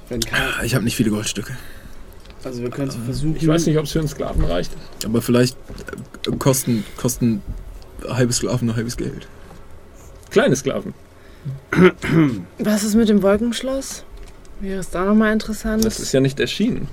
Wenn 0.09 0.19
kein, 0.19 0.65
Ich 0.65 0.75
habe 0.75 0.83
nicht 0.83 0.95
viele 0.95 1.09
Goldstücke. 1.09 1.57
also 2.43 2.61
wir 2.61 2.69
können 2.69 2.89
es 2.89 2.95
versuchen. 2.95 3.37
Ich 3.37 3.47
weiß 3.47 3.65
nicht, 3.65 3.77
ob 3.77 3.85
es 3.85 3.91
für 3.91 3.99
einen 3.99 4.07
Sklaven 4.07 4.43
reicht. 4.43 4.71
Aber 5.05 5.21
vielleicht 5.21 5.57
äh, 6.27 6.35
kosten, 6.37 6.83
kosten 6.97 7.41
halbe 8.07 8.33
Sklaven 8.33 8.69
ein 8.69 8.75
halbes 8.75 8.97
Geld. 8.97 9.27
Kleine 10.29 10.55
Sklaven. 10.55 10.93
Was 12.59 12.83
ist 12.83 12.95
mit 12.95 13.09
dem 13.09 13.21
Wolkenschloss? 13.21 14.03
Wäre 14.59 14.79
es 14.79 14.89
da 14.89 15.05
nochmal 15.05 15.33
interessant? 15.33 15.85
Das 15.85 15.99
ist 15.99 16.11
ja 16.13 16.19
nicht 16.19 16.39
erschienen. 16.39 16.87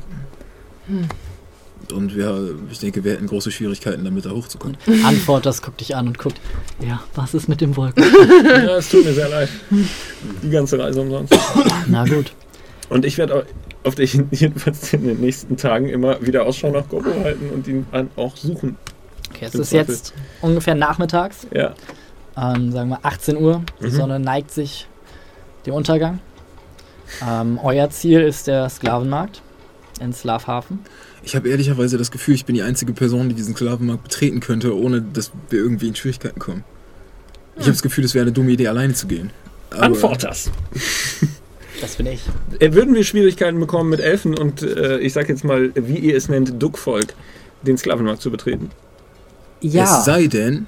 Und 1.93 2.15
wir, 2.15 2.57
ich 2.71 2.79
denke, 2.79 3.05
wir 3.05 3.13
hätten 3.13 3.27
große 3.27 3.51
Schwierigkeiten, 3.51 4.05
damit 4.05 4.25
da 4.27 4.31
hochzukommen. 4.31 4.77
Antwort, 5.05 5.47
das 5.47 5.63
guckt 5.63 5.81
dich 5.81 5.97
an 5.97 6.09
und 6.09 6.19
guckt. 6.19 6.41
Ja, 6.87 7.03
was 7.15 7.35
ist 7.35 7.49
mit 7.49 7.61
dem 7.61 7.77
Wolken? 7.77 8.05
Ja, 8.45 8.77
es 8.77 8.89
tut 8.89 9.05
mir 9.05 9.13
sehr 9.13 9.29
leid. 9.29 9.49
Die 10.43 10.51
ganze 10.51 10.79
Reise 10.79 11.01
umsonst. 11.01 11.35
Na 11.87 12.05
gut. 12.05 12.33
Und 12.89 13.05
ich 13.05 13.19
werde 13.19 13.47
auf 13.83 13.95
dich 13.95 14.15
jedenfalls 14.31 14.93
in 14.93 15.05
den 15.05 15.21
nächsten 15.21 15.57
Tagen 15.57 15.89
immer 15.89 16.21
wieder 16.25 16.45
Ausschau 16.45 16.71
nach 16.71 16.89
Gobo 16.89 17.11
halten 17.23 17.51
und 17.51 17.67
ihn 17.67 17.87
auch 18.17 18.37
suchen. 18.37 18.77
Okay, 19.31 19.47
es 19.47 19.55
ist 19.55 19.73
jetzt 19.73 20.15
ungefähr 20.41 20.75
nachmittags. 20.75 21.47
Ja. 21.53 21.75
Ähm, 22.37 22.73
sagen 22.73 22.91
wir 22.91 22.99
18 23.03 23.37
Uhr. 23.37 23.63
Die 23.81 23.87
Mhm. 23.87 23.91
Sonne 23.91 24.19
neigt 24.21 24.51
sich 24.51 24.87
dem 25.67 25.75
Untergang. 25.75 26.21
Ähm, 27.27 27.59
euer 27.63 27.91
Ziel 27.91 28.21
ist 28.21 28.47
der 28.47 28.69
Sklavenmarkt 28.69 29.43
in 30.01 30.13
Slavhafen. 30.13 30.81
Ich 31.23 31.37
habe 31.37 31.49
ehrlicherweise 31.49 31.97
das 31.97 32.11
Gefühl, 32.11 32.35
ich 32.35 32.45
bin 32.45 32.55
die 32.55 32.63
einzige 32.63 32.93
Person, 32.93 33.29
die 33.29 33.35
diesen 33.35 33.55
Sklavenmarkt 33.55 34.03
betreten 34.03 34.41
könnte, 34.41 34.77
ohne 34.77 35.01
dass 35.01 35.31
wir 35.51 35.59
irgendwie 35.61 35.89
in 35.89 35.95
Schwierigkeiten 35.95 36.39
kommen. 36.39 36.65
Ich 37.57 37.63
habe 37.63 37.73
das 37.73 37.83
Gefühl, 37.83 38.05
es 38.05 38.15
wäre 38.15 38.25
eine 38.25 38.33
dumme 38.33 38.51
Idee, 38.51 38.67
alleine 38.69 38.95
zu 38.95 39.07
gehen. 39.07 39.31
Aber- 39.71 39.83
Antwort 39.85 40.25
das. 40.25 40.51
Das 41.81 41.97
bin 41.97 42.07
ich. 42.07 42.21
Äh, 42.61 42.73
Würden 42.73 42.95
wir 42.95 43.03
Schwierigkeiten 43.05 43.59
bekommen 43.59 43.91
mit 43.91 43.99
Elfen 44.01 44.39
und 44.39 44.63
äh, 44.63 44.99
ich 45.01 45.13
sag 45.13 45.29
jetzt 45.29 45.45
mal, 45.45 45.73
wie 45.75 45.99
ihr 45.99 46.17
es 46.17 46.29
nennt, 46.29 46.63
Duckvolk, 46.63 47.15
den 47.63 47.77
Sklavenmarkt 47.77 48.23
zu 48.23 48.31
betreten? 48.31 48.71
Ja. 49.61 49.83
Es 49.99 50.05
sei 50.05 50.29
denn, 50.29 50.67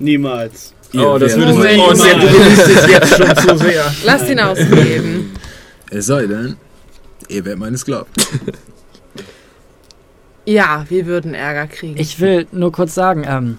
Niemals. 0.00 0.74
ihr 0.92 1.06
oh, 1.08 1.18
das 1.18 1.36
würde 1.36 1.52
oh, 1.78 1.94
sehr, 1.94 2.14
du 2.18 2.26
genießt 2.26 2.68
es 2.68 2.86
jetzt 2.90 3.16
schon 3.16 3.36
zu 3.36 3.56
sehr. 3.64 3.94
Lass 4.04 4.28
ihn 4.28 4.40
ausreden. 4.40 5.30
Es 5.90 6.06
sei 6.06 6.26
denn, 6.26 6.56
ihr 7.28 7.44
werdet 7.44 7.60
meine 7.60 7.78
Sklaven. 7.78 8.06
Ja, 10.46 10.84
wir 10.88 11.06
würden 11.06 11.34
Ärger 11.34 11.66
kriegen. 11.66 11.96
Ich 12.00 12.18
will 12.18 12.46
nur 12.50 12.72
kurz 12.72 12.94
sagen, 12.94 13.24
ähm, 13.28 13.58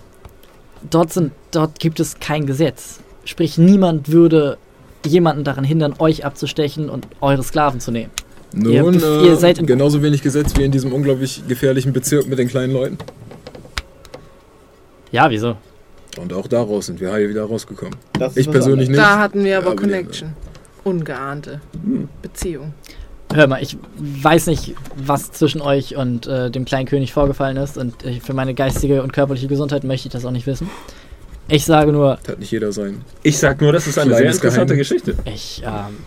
dort, 0.89 1.13
sind, 1.13 1.31
dort 1.51 1.79
gibt 1.79 1.99
es 1.99 2.19
kein 2.19 2.45
Gesetz. 2.47 2.99
Sprich, 3.23 3.57
niemand 3.57 4.11
würde 4.11 4.57
jemanden 5.05 5.43
daran 5.43 5.63
hindern, 5.63 5.93
euch 5.99 6.25
abzustechen 6.25 6.89
und 6.89 7.07
eure 7.21 7.43
Sklaven 7.43 7.79
zu 7.79 7.91
nehmen. 7.91 8.11
Ihr 8.53 8.81
Nun, 8.83 8.97
bef- 8.97 9.21
äh, 9.23 9.27
ihr 9.27 9.35
seid 9.37 9.59
in- 9.59 9.67
genauso 9.67 10.01
wenig 10.01 10.21
Gesetz 10.21 10.57
wie 10.57 10.63
in 10.63 10.71
diesem 10.71 10.91
unglaublich 10.91 11.43
gefährlichen 11.47 11.93
Bezirk 11.93 12.27
mit 12.27 12.39
den 12.39 12.47
kleinen 12.49 12.73
Leuten. 12.73 12.97
Ja, 15.11 15.29
wieso? 15.29 15.55
Und 16.19 16.33
auch 16.33 16.47
daraus 16.47 16.87
sind 16.87 16.99
wir 16.99 17.11
heil 17.11 17.29
wieder 17.29 17.43
rausgekommen. 17.45 17.95
Das 18.13 18.35
Ich 18.37 18.49
persönlich 18.49 18.89
nicht. 18.89 18.99
da 18.99 19.19
hatten 19.19 19.43
wir 19.43 19.57
aber 19.57 19.67
aber 19.67 19.75
Connection. 19.77 20.33
Ungeahnte 20.83 21.61
Beziehung. 22.21 22.73
Hör 23.33 23.47
mal, 23.47 23.61
ich 23.61 23.77
weiß 23.97 24.47
nicht, 24.47 24.75
was 24.97 25.31
zwischen 25.31 25.61
euch 25.61 25.95
und 25.95 26.27
äh, 26.27 26.51
dem 26.51 26.65
kleinen 26.65 26.85
König 26.87 27.13
vorgefallen 27.13 27.55
ist 27.55 27.77
und 27.77 28.03
äh, 28.03 28.19
für 28.19 28.33
meine 28.33 28.53
geistige 28.53 29.03
und 29.03 29.13
körperliche 29.13 29.47
Gesundheit 29.47 29.83
möchte 29.85 30.07
ich 30.07 30.11
das 30.11 30.25
auch 30.25 30.31
nicht 30.31 30.47
wissen. 30.47 30.69
Ich 31.47 31.65
sage 31.65 31.91
nur, 31.93 32.19
Hat 32.27 32.39
nicht 32.39 32.51
jeder 32.51 32.71
sein. 32.71 33.03
Ich 33.23 33.37
sag 33.37 33.61
nur, 33.61 33.71
das 33.71 33.87
ist 33.87 33.97
eine 33.97 34.15
sehr 34.15 34.31
interessante 34.31 34.75
Geheimnis. 34.75 34.89
Geschichte. 34.89 35.15
ich 35.25 35.63
ähm, 35.65 35.97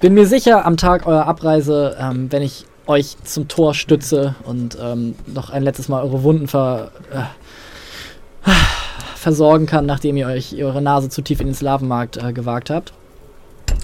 bin 0.00 0.14
mir 0.14 0.26
sicher, 0.26 0.64
am 0.64 0.76
Tag 0.76 1.06
eurer 1.06 1.26
Abreise, 1.26 1.96
ähm, 2.00 2.30
wenn 2.30 2.42
ich 2.42 2.64
euch 2.86 3.16
zum 3.24 3.48
Tor 3.48 3.74
stütze 3.74 4.34
und 4.44 4.78
ähm, 4.80 5.14
noch 5.26 5.50
ein 5.50 5.62
letztes 5.62 5.88
Mal 5.88 6.02
eure 6.02 6.22
Wunden 6.22 6.48
ver, 6.48 6.92
äh, 7.12 8.50
versorgen 9.28 9.66
kann, 9.66 9.84
nachdem 9.84 10.16
ihr 10.16 10.26
euch 10.26 10.54
eure 10.56 10.80
Nase 10.80 11.10
zu 11.10 11.20
tief 11.20 11.40
in 11.40 11.48
den 11.48 11.54
Slavenmarkt 11.54 12.16
äh, 12.16 12.32
gewagt 12.32 12.70
habt, 12.70 12.94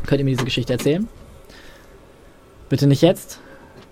könnt 0.07 0.19
ihr 0.19 0.25
mir 0.25 0.31
diese 0.31 0.47
Geschichte 0.47 0.73
erzählen. 0.73 1.07
Bitte 2.71 2.87
nicht 2.87 3.03
jetzt. 3.03 3.41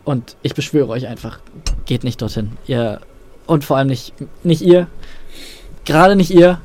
Und 0.03 0.35
ich 0.41 0.55
beschwöre 0.55 0.89
euch 0.89 1.07
einfach, 1.07 1.41
geht 1.85 2.05
nicht 2.05 2.23
dorthin. 2.23 2.53
Ihr 2.67 3.01
und 3.47 3.67
vor 3.67 3.77
allem 3.77 3.89
nicht, 3.89 4.15
nicht 4.43 4.63
ihr. 4.63 4.87
Gerade 5.85 6.17
nicht 6.17 6.31
ihr. 6.31 6.59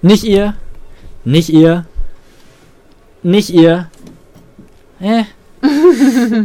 Nicht 0.00 0.22
ihr. 0.22 0.54
Nicht 1.24 1.48
ihr. 1.48 1.84
Nicht 3.24 3.50
ihr. 3.50 3.90
Äh, 5.00 5.24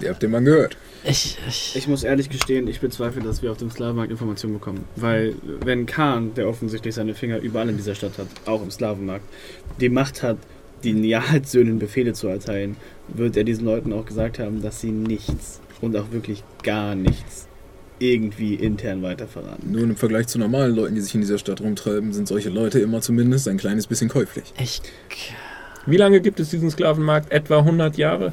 Ihr 0.00 0.08
habt 0.08 0.22
den 0.22 0.30
Mann 0.30 0.46
gehört. 0.46 0.78
Ich, 1.04 1.38
ich, 1.48 1.76
Ich 1.76 1.88
muss 1.88 2.04
ehrlich 2.04 2.28
gestehen, 2.28 2.68
ich 2.68 2.80
bezweifle, 2.80 3.22
dass 3.22 3.42
wir 3.42 3.50
auf 3.50 3.58
dem 3.58 3.70
Sklavenmarkt 3.70 4.10
Informationen 4.10 4.54
bekommen. 4.54 4.84
Weil, 4.96 5.34
wenn 5.64 5.86
Khan, 5.86 6.34
der 6.34 6.48
offensichtlich 6.48 6.94
seine 6.94 7.14
Finger 7.14 7.38
überall 7.38 7.68
in 7.68 7.76
dieser 7.76 7.94
Stadt 7.94 8.18
hat, 8.18 8.28
auch 8.46 8.62
im 8.62 8.70
Sklavenmarkt, 8.70 9.24
die 9.80 9.88
Macht 9.88 10.22
hat, 10.22 10.38
den 10.84 11.04
Jahrzöhnen 11.04 11.78
Befehle 11.78 12.12
zu 12.12 12.28
erteilen, 12.28 12.76
wird 13.08 13.36
er 13.36 13.44
diesen 13.44 13.64
Leuten 13.64 13.92
auch 13.92 14.04
gesagt 14.04 14.38
haben, 14.38 14.62
dass 14.62 14.80
sie 14.80 14.90
nichts 14.90 15.60
und 15.80 15.96
auch 15.96 16.10
wirklich 16.12 16.42
gar 16.62 16.94
nichts 16.94 17.48
irgendwie 17.98 18.54
intern 18.54 19.02
weiter 19.02 19.28
verraten. 19.28 19.70
Nun 19.70 19.90
im 19.90 19.96
Vergleich 19.96 20.26
zu 20.26 20.38
normalen 20.38 20.74
Leuten, 20.74 20.94
die 20.96 21.00
sich 21.00 21.14
in 21.14 21.20
dieser 21.20 21.38
Stadt 21.38 21.60
rumtreiben, 21.60 22.12
sind 22.12 22.26
solche 22.26 22.50
Leute 22.50 22.80
immer 22.80 23.00
zumindest 23.00 23.46
ein 23.46 23.58
kleines 23.58 23.86
bisschen 23.86 24.08
käuflich. 24.08 24.52
ich 24.58 24.82
Wie 25.86 25.96
lange 25.96 26.20
gibt 26.20 26.40
es 26.40 26.50
diesen 26.50 26.70
Sklavenmarkt? 26.70 27.30
Etwa 27.30 27.58
100 27.58 27.96
Jahre? 27.96 28.32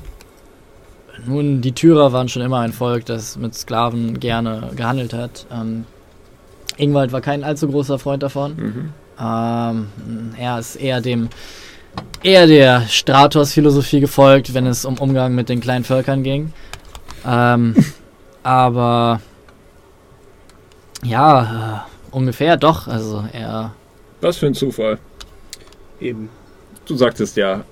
Nun, 1.26 1.62
die 1.62 1.74
Tyrer 1.74 2.14
waren 2.14 2.30
schon 2.30 2.42
immer 2.42 2.60
ein 2.60 2.74
Volk, 2.74 3.06
das 3.06 3.38
mit 3.38 3.56
Sklaven 3.56 4.20
gerne 4.20 4.72
gehandelt 4.76 5.14
hat. 5.14 5.46
Ähm, 5.52 5.86
Ingwald 6.78 7.12
war 7.12 7.22
kein 7.22 7.44
allzu 7.44 7.68
großer 7.68 8.00
Freund 8.00 8.24
davon. 8.24 8.56
Mhm. 8.56 8.94
Ähm, 9.22 9.88
er 10.38 10.60
ist 10.60 10.76
eher 10.76 11.02
dem 11.02 11.30
eher 12.24 12.48
der 12.48 12.82
Stratos-Philosophie 12.88 14.00
gefolgt, 14.00 14.54
wenn 14.54 14.66
es 14.66 14.86
um 14.86 14.98
Umgang 14.98 15.36
mit 15.36 15.50
den 15.50 15.60
kleinen 15.60 15.84
Völkern 15.84 16.24
ging. 16.24 16.54
Ähm, 17.26 17.76
aber 18.44 19.22
ja, 21.04 21.86
äh, 21.86 22.16
ungefähr 22.16 22.58
doch. 22.58 22.88
Also 22.88 23.26
er. 23.32 23.74
Was 24.22 24.38
für 24.38 24.48
ein 24.48 24.54
Zufall. 24.54 25.00
Eben. 26.00 26.30
Du 26.86 26.96
sagtest 26.96 27.38
ja, 27.38 27.64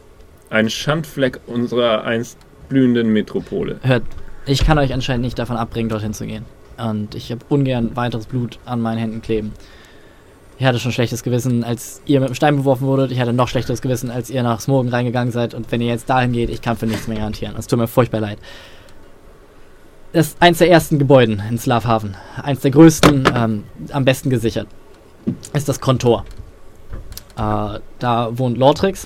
ein 0.50 0.70
Schandfleck 0.70 1.40
unserer 1.48 2.04
einst 2.04 2.38
blühenden 2.70 3.14
Metropole. 3.14 3.80
Hört, 3.82 4.04
ich 4.46 4.66
kann 4.66 4.78
euch 4.78 4.94
anscheinend 4.94 5.26
nicht 5.26 5.40
davon 5.40 5.58
abbringen, 5.58 5.90
dorthin 5.90 6.14
zu 6.14 6.26
gehen. 6.26 6.46
Und 6.78 7.16
ich 7.16 7.32
habe 7.32 7.42
ungern 7.50 7.96
weiteres 7.96 8.28
Blut 8.28 8.60
an 8.66 8.82
meinen 8.82 9.00
Händen 9.00 9.22
kleben. 9.22 9.54
Ich 10.60 10.66
hatte 10.66 10.80
schon 10.80 10.92
schlechtes 10.92 11.22
Gewissen, 11.22 11.64
als 11.64 12.02
ihr 12.06 12.20
mit 12.20 12.30
dem 12.30 12.36
Stein 12.36 12.56
beworfen 12.56 12.88
wurdet. 12.88 13.12
Ich 13.12 13.20
hatte 13.20 13.34
noch 13.34 13.48
schlechteres 13.48 13.82
Gewissen, 13.82 14.10
als 14.10 14.30
ihr 14.30 14.42
nach 14.42 14.60
Smogen 14.60 14.90
reingegangen 14.90 15.32
seid. 15.32 15.54
Und 15.54 15.72
wenn 15.72 15.82
ihr 15.82 15.88
jetzt 15.88 16.10
dahin 16.10 16.32
geht, 16.32 16.50
ich 16.50 16.62
kann 16.62 16.78
für 16.78 16.88
nichts 16.88 17.08
mehr 17.08 17.18
garantieren. 17.18 17.56
Es 17.58 17.68
tut 17.68 17.78
mir 17.78 17.88
furchtbar 17.88 18.22
leid. 18.22 18.40
Das 20.14 20.28
ist 20.28 20.42
eins 20.42 20.58
der 20.58 20.72
ersten 20.72 20.98
Gebäuden 20.98 21.44
in 21.48 21.60
Slavhaven. 21.60 22.16
Eins 22.42 22.62
der 22.62 22.72
größten, 22.72 23.30
ähm, 23.36 23.64
am 23.92 24.06
besten 24.06 24.30
gesichert. 24.32 24.68
Ist 25.54 25.70
das 25.70 25.80
Kontor. 25.80 26.26
Äh, 27.38 27.80
da 28.00 28.30
wohnt 28.32 28.58
Lortrix. 28.58 29.06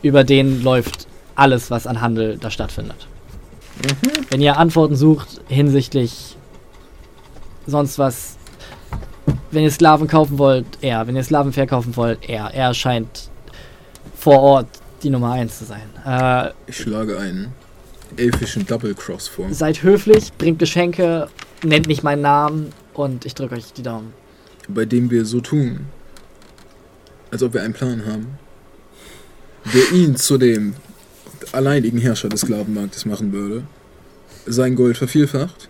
Über 0.00 0.24
den 0.24 0.62
läuft 0.62 1.06
alles, 1.34 1.70
was 1.70 1.86
an 1.86 2.00
Handel 2.00 2.38
da 2.38 2.50
stattfindet. 2.50 3.06
Wenn 4.30 4.40
ihr 4.40 4.58
Antworten 4.58 4.96
sucht 4.96 5.40
hinsichtlich 5.48 6.36
sonst 7.66 7.98
was, 7.98 8.36
wenn 9.50 9.62
ihr 9.64 9.70
Sklaven 9.70 10.06
kaufen 10.08 10.38
wollt, 10.38 10.66
er. 10.80 11.06
Wenn 11.06 11.16
ihr 11.16 11.24
Sklaven 11.24 11.52
verkaufen 11.52 11.96
wollt, 11.96 12.28
er. 12.28 12.52
Er 12.52 12.74
scheint 12.74 13.30
vor 14.16 14.40
Ort 14.40 14.68
die 15.02 15.10
Nummer 15.10 15.32
1 15.32 15.58
zu 15.58 15.64
sein. 15.64 15.82
Äh, 16.06 16.50
Ich 16.66 16.76
schlage 16.78 17.18
einen 17.18 17.52
elfischen 18.16 18.66
Double 18.66 18.94
Cross 18.94 19.28
vor. 19.28 19.52
seid 19.52 19.82
höflich, 19.82 20.32
bringt 20.38 20.58
Geschenke, 20.58 21.28
nennt 21.64 21.86
nicht 21.86 22.02
meinen 22.02 22.22
Namen 22.22 22.72
und 22.94 23.24
ich 23.24 23.34
drücke 23.34 23.54
euch 23.54 23.72
die 23.72 23.82
Daumen. 23.82 24.12
Bei 24.68 24.84
dem 24.84 25.10
wir 25.10 25.24
so 25.24 25.40
tun, 25.40 25.86
als 27.30 27.42
ob 27.42 27.54
wir 27.54 27.62
einen 27.62 27.74
Plan 27.74 28.04
haben, 28.06 28.38
der 29.72 29.92
ihn 29.92 30.16
zu 30.16 30.38
dem 30.38 30.74
alleinigen 31.52 31.98
Herrscher 31.98 32.28
des 32.28 32.40
Sklavenmarktes 32.40 33.06
machen 33.06 33.32
würde, 33.32 33.64
sein 34.46 34.74
Gold 34.74 34.96
vervielfacht 34.96 35.68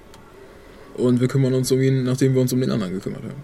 und 0.94 1.20
wir 1.20 1.28
kümmern 1.28 1.54
uns 1.54 1.70
um 1.72 1.80
ihn, 1.80 2.04
nachdem 2.04 2.34
wir 2.34 2.40
uns 2.42 2.52
um 2.52 2.60
den 2.60 2.70
anderen 2.70 2.92
gekümmert 2.92 3.22
haben. 3.22 3.42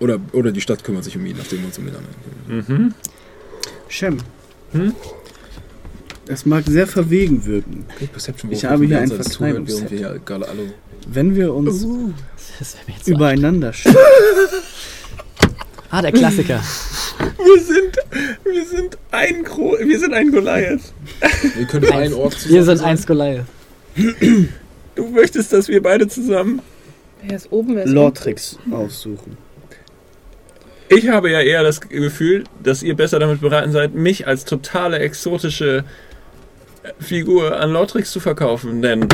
Oder, 0.00 0.18
oder 0.32 0.50
die 0.50 0.60
Stadt 0.60 0.82
kümmert 0.82 1.04
sich 1.04 1.16
um 1.16 1.24
ihn, 1.26 1.36
nachdem 1.36 1.60
wir 1.60 1.66
uns 1.66 1.78
um 1.78 1.86
den 1.86 1.94
anderen 1.94 2.14
gekümmert 2.14 2.68
haben. 2.68 2.84
Mhm. 2.84 2.94
Shem. 3.88 4.18
Hm? 4.72 4.94
Es 6.26 6.46
mag 6.46 6.64
sehr 6.66 6.86
verwegen 6.86 7.44
wirken. 7.44 7.84
Ich 8.50 8.64
habe 8.64 8.86
hier 8.86 9.00
ein 9.00 9.10
alle 10.44 10.72
Wenn 11.06 11.34
wir 11.34 11.52
uns 11.52 11.84
Das 12.58 12.76
so 13.04 13.10
übereinander 13.10 13.72
stellen. 13.72 13.96
Ah, 15.92 16.00
der 16.00 16.10
Klassiker. 16.10 16.60
Wir 17.38 17.60
sind, 17.62 17.96
wir 18.44 18.64
sind 18.64 18.98
ein 19.10 19.42
Gro 19.44 19.76
wir 19.78 19.98
sind 19.98 20.14
ein 20.14 20.30
Goliath. 20.32 20.80
Wir 21.54 21.66
können 21.66 21.92
einen 21.92 22.14
Ort 22.14 22.34
zusammen 22.34 22.54
Wir 22.54 22.64
sind 22.64 22.78
sein. 22.78 22.88
eins 22.88 23.06
Goliath. 23.06 23.44
Du 24.94 25.08
möchtest, 25.08 25.52
dass 25.52 25.68
wir 25.68 25.82
beide 25.82 26.08
zusammen. 26.08 26.60
Wer 27.22 27.36
ist 27.36 27.52
oben, 27.52 27.74
wer 27.76 27.82
ist 27.82 27.88
unten? 27.88 27.94
Lortrix 27.94 28.58
aussuchen. 28.70 29.36
Ich 30.88 31.08
habe 31.08 31.30
ja 31.30 31.40
eher 31.40 31.62
das 31.62 31.80
Gefühl, 31.80 32.44
dass 32.62 32.82
ihr 32.82 32.94
besser 32.96 33.18
damit 33.18 33.40
beraten 33.40 33.72
seid, 33.72 33.94
mich 33.94 34.26
als 34.26 34.44
totale 34.44 34.98
exotische 34.98 35.84
Figur 37.00 37.58
an 37.60 37.70
Lortrix 37.70 38.12
zu 38.12 38.20
verkaufen. 38.20 38.80
Denn 38.82 39.06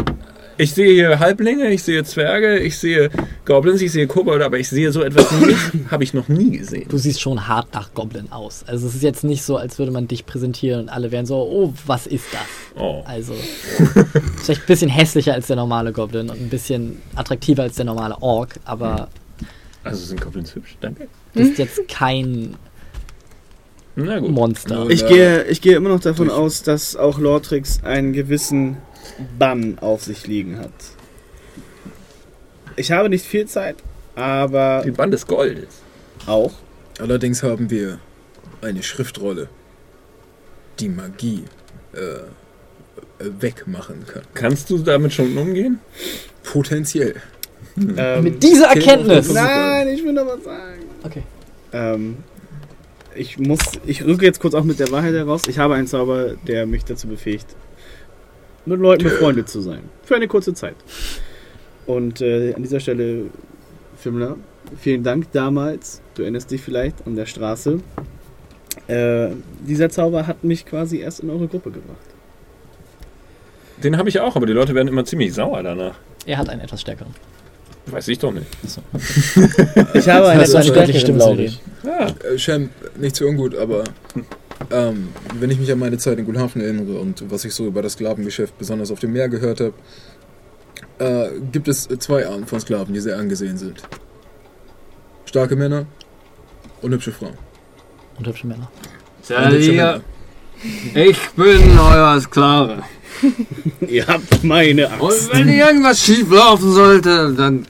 ich 0.59 0.73
sehe 0.73 0.93
hier 0.93 1.19
Halblinge, 1.19 1.71
ich 1.71 1.83
sehe 1.83 2.05
Zwerge, 2.05 2.59
ich 2.59 2.77
sehe 2.79 3.11
Goblins, 3.45 3.81
ich 3.81 3.93
sehe 3.93 4.07
Kobolde, 4.07 4.45
aber 4.45 4.59
ich 4.59 4.69
sehe 4.69 4.93
so 4.93 5.03
etwas 5.03 5.31
nicht, 5.41 5.59
habe 5.91 6.05
ich 6.05 6.13
noch 6.15 6.29
nie 6.29 6.59
gesehen. 6.59 6.87
Du 6.89 6.99
siehst 6.99 7.21
schon 7.21 7.49
hart 7.49 7.73
nach 7.75 7.95
Goblin 7.95 8.31
aus. 8.31 8.65
Also 8.67 8.87
es 8.89 8.95
ist 8.95 9.03
jetzt 9.03 9.25
nicht 9.25 9.43
so, 9.43 9.57
als 9.57 9.79
würde 9.79 9.93
man 9.93 10.09
dich 10.09 10.27
präsentieren 10.27 10.81
und 10.83 10.89
alle 10.89 11.11
wären 11.13 11.27
so, 11.27 11.37
oh, 11.39 11.73
was 11.87 12.07
ist 12.07 12.25
das? 12.33 12.43
Oh. 12.83 13.03
Also 13.07 13.35
vielleicht 14.43 14.63
ein 14.63 14.67
bisschen 14.67 14.91
hässlicher 14.91 15.33
als 15.35 15.47
der 15.47 15.57
normale 15.57 15.93
Goblin 15.93 16.29
und 16.29 16.41
ein 16.41 16.49
bisschen 16.49 17.01
attraktiver 17.15 17.63
als 17.63 17.77
der 17.77 17.85
normale 17.85 18.21
Ork, 18.21 18.57
aber 18.65 19.09
Also 19.85 20.05
sind 20.05 20.21
Goblins 20.21 20.55
hübsch, 20.55 20.77
danke. 20.81 21.09
du 21.35 21.41
bist 21.41 21.59
jetzt 21.59 21.87
kein 21.89 22.57
Na 23.97 24.19
gut. 24.19 24.31
Monster. 24.31 24.87
Ich 24.91 25.07
gehe, 25.07 25.45
ich 25.45 25.61
gehe 25.61 25.77
immer 25.77 25.89
noch 25.89 26.01
davon 26.01 26.31
aus, 26.31 26.63
dass 26.63 26.95
auch 26.97 27.19
Lortrix 27.19 27.83
einen 27.85 28.13
gewissen 28.13 28.77
Bann 29.39 29.79
auf 29.81 30.03
sich 30.05 30.27
liegen 30.27 30.59
hat. 30.59 30.73
Ich 32.77 32.93
habe 32.93 33.09
nicht 33.09 33.25
viel 33.25 33.47
Zeit, 33.47 33.77
aber 34.15 34.83
Die 34.85 34.91
Band 34.91 35.13
des 35.13 35.27
Goldes. 35.27 35.83
auch. 36.27 36.53
Allerdings 37.01 37.43
haben 37.43 37.71
wir 37.71 37.99
eine 38.61 38.83
Schriftrolle, 38.83 39.49
die 40.81 40.89
Magie 40.89 41.45
äh, 41.95 41.99
äh, 41.99 42.21
wegmachen 43.41 44.05
kann. 44.07 44.23
Kannst 44.35 44.71
du 44.71 44.79
damit 44.79 45.13
schon 45.13 45.37
umgehen? 45.39 45.79
Potenziell. 46.43 47.17
Ähm, 47.97 48.25
Mit 48.25 48.43
dieser 48.43 48.67
Erkenntnis. 48.69 49.27
den 49.29 49.35
Nein, 49.37 49.89
ich 49.89 50.03
will 50.05 50.13
noch 50.13 50.27
was 50.27 50.43
sagen. 50.43 50.83
Okay. 51.05 51.23
Ähm, 51.73 52.17
ich 53.15 53.39
muss, 53.39 53.61
ich 53.87 54.05
rücke 54.05 54.25
jetzt 54.25 54.41
kurz 54.41 54.55
auch 54.55 54.65
mit 54.65 54.81
der 54.81 54.91
Wahrheit 54.91 55.15
heraus. 55.15 55.43
Ich 55.49 55.59
habe 55.59 55.75
einen 55.75 55.87
Zauber, 55.87 56.35
der 56.47 56.67
mich 56.67 56.85
dazu 56.85 57.07
befähigt, 57.07 57.47
mit 58.69 58.81
Leuten 58.81 59.05
befreundet 59.05 59.49
zu 59.49 59.61
sein. 59.61 59.81
Für 60.03 60.17
eine 60.17 60.29
kurze 60.29 60.55
Zeit. 60.55 60.77
Und 61.87 62.21
äh, 62.21 62.55
an 62.55 62.63
dieser 62.63 62.81
Stelle, 62.81 63.27
Fimmler, 63.97 64.37
vielen 64.79 65.03
Dank 65.03 65.33
damals. 65.33 66.03
Du 66.15 66.23
erinnerst 66.23 66.51
dich 66.51 66.61
vielleicht 66.61 67.07
an 67.07 67.17
der 67.17 67.27
Straße. 67.27 67.81
Äh, 68.87 69.29
dieser 69.67 69.91
Zauber 69.91 70.27
hat 70.27 70.45
mich 70.45 70.67
quasi 70.67 70.99
erst 70.99 71.21
in 71.21 71.31
eure 71.31 71.49
Gruppe 71.49 71.71
gebracht. 71.71 71.97
Den 73.83 73.97
habe 73.97 74.09
ich 74.09 74.21
auch, 74.21 74.37
aber 74.37 74.47
die 74.47 74.53
Leute 74.53 74.75
werden 74.75 74.89
immer 74.89 75.05
ziemlich 75.05 75.35
sauer 75.35 75.63
danach. 75.63 75.95
Er 76.27 76.39
hat 76.39 76.49
einen 76.49 76.61
etwas 76.61 76.81
stärkeren. 76.81 77.15
Weiß 77.87 78.09
ich 78.09 78.19
doch 78.19 78.33
nicht. 78.33 78.47
Ich 79.95 80.09
habe 80.09 80.29
einen 80.29 80.43
etwas 80.43 80.67
stärkeren, 80.67 81.01
Stimme 81.01 81.19
glaube 81.19 81.43
ich. 81.43 81.61
Ja. 81.85 82.09
Äh, 82.09 82.39
Shem, 82.39 82.71
nichts 82.99 83.19
für 83.19 83.27
ungut, 83.27 83.57
aber 83.57 83.85
ähm, 84.71 85.09
wenn 85.39 85.51
ich 85.51 85.59
mich 85.59 85.71
an 85.73 85.79
meine 85.79 85.99
Zeit 85.99 86.19
in 86.19 86.25
Gulhafen 86.25 86.61
erinnere 86.61 86.99
und 86.99 87.31
was 87.31 87.45
ich 87.45 87.55
so 87.55 87.67
über 87.67 87.83
das 87.83 87.93
Sklavengeschäft 87.95 88.57
besonders 88.59 88.91
auf 88.91 89.01
dem 89.01 89.13
Meer 89.13 89.29
gehört 89.29 89.61
habe, 89.61 89.75
äh, 90.99 91.41
gibt 91.53 91.69
es 91.69 91.89
zwei 91.99 92.27
Arten 92.27 92.47
von 92.47 92.61
Sklaven, 92.61 92.93
die 92.95 93.01
sehr 93.01 93.17
angesehen 93.19 93.57
sind. 93.57 93.83
Starke 95.25 95.57
Männer 95.57 95.87
und 96.83 96.93
hübsche 96.93 97.13
Frauen. 97.13 97.35
Und 98.19 98.27
hübsche 98.27 98.47
Männer. 98.47 98.71
Und 99.29 99.51
hübsche 99.53 99.73
Männer. 99.73 100.01
ich 100.95 101.19
bin 101.37 101.79
euer 101.79 102.21
Sklave. 102.21 102.83
Ihr 103.89 104.07
habt 104.07 104.45
meine 104.45 104.89
Und 104.99 105.11
Axt. 105.13 105.33
wenn 105.33 105.49
irgendwas 105.49 106.01
schief 106.03 106.31
laufen 106.31 106.73
sollte, 106.73 107.33
dann 107.35 107.67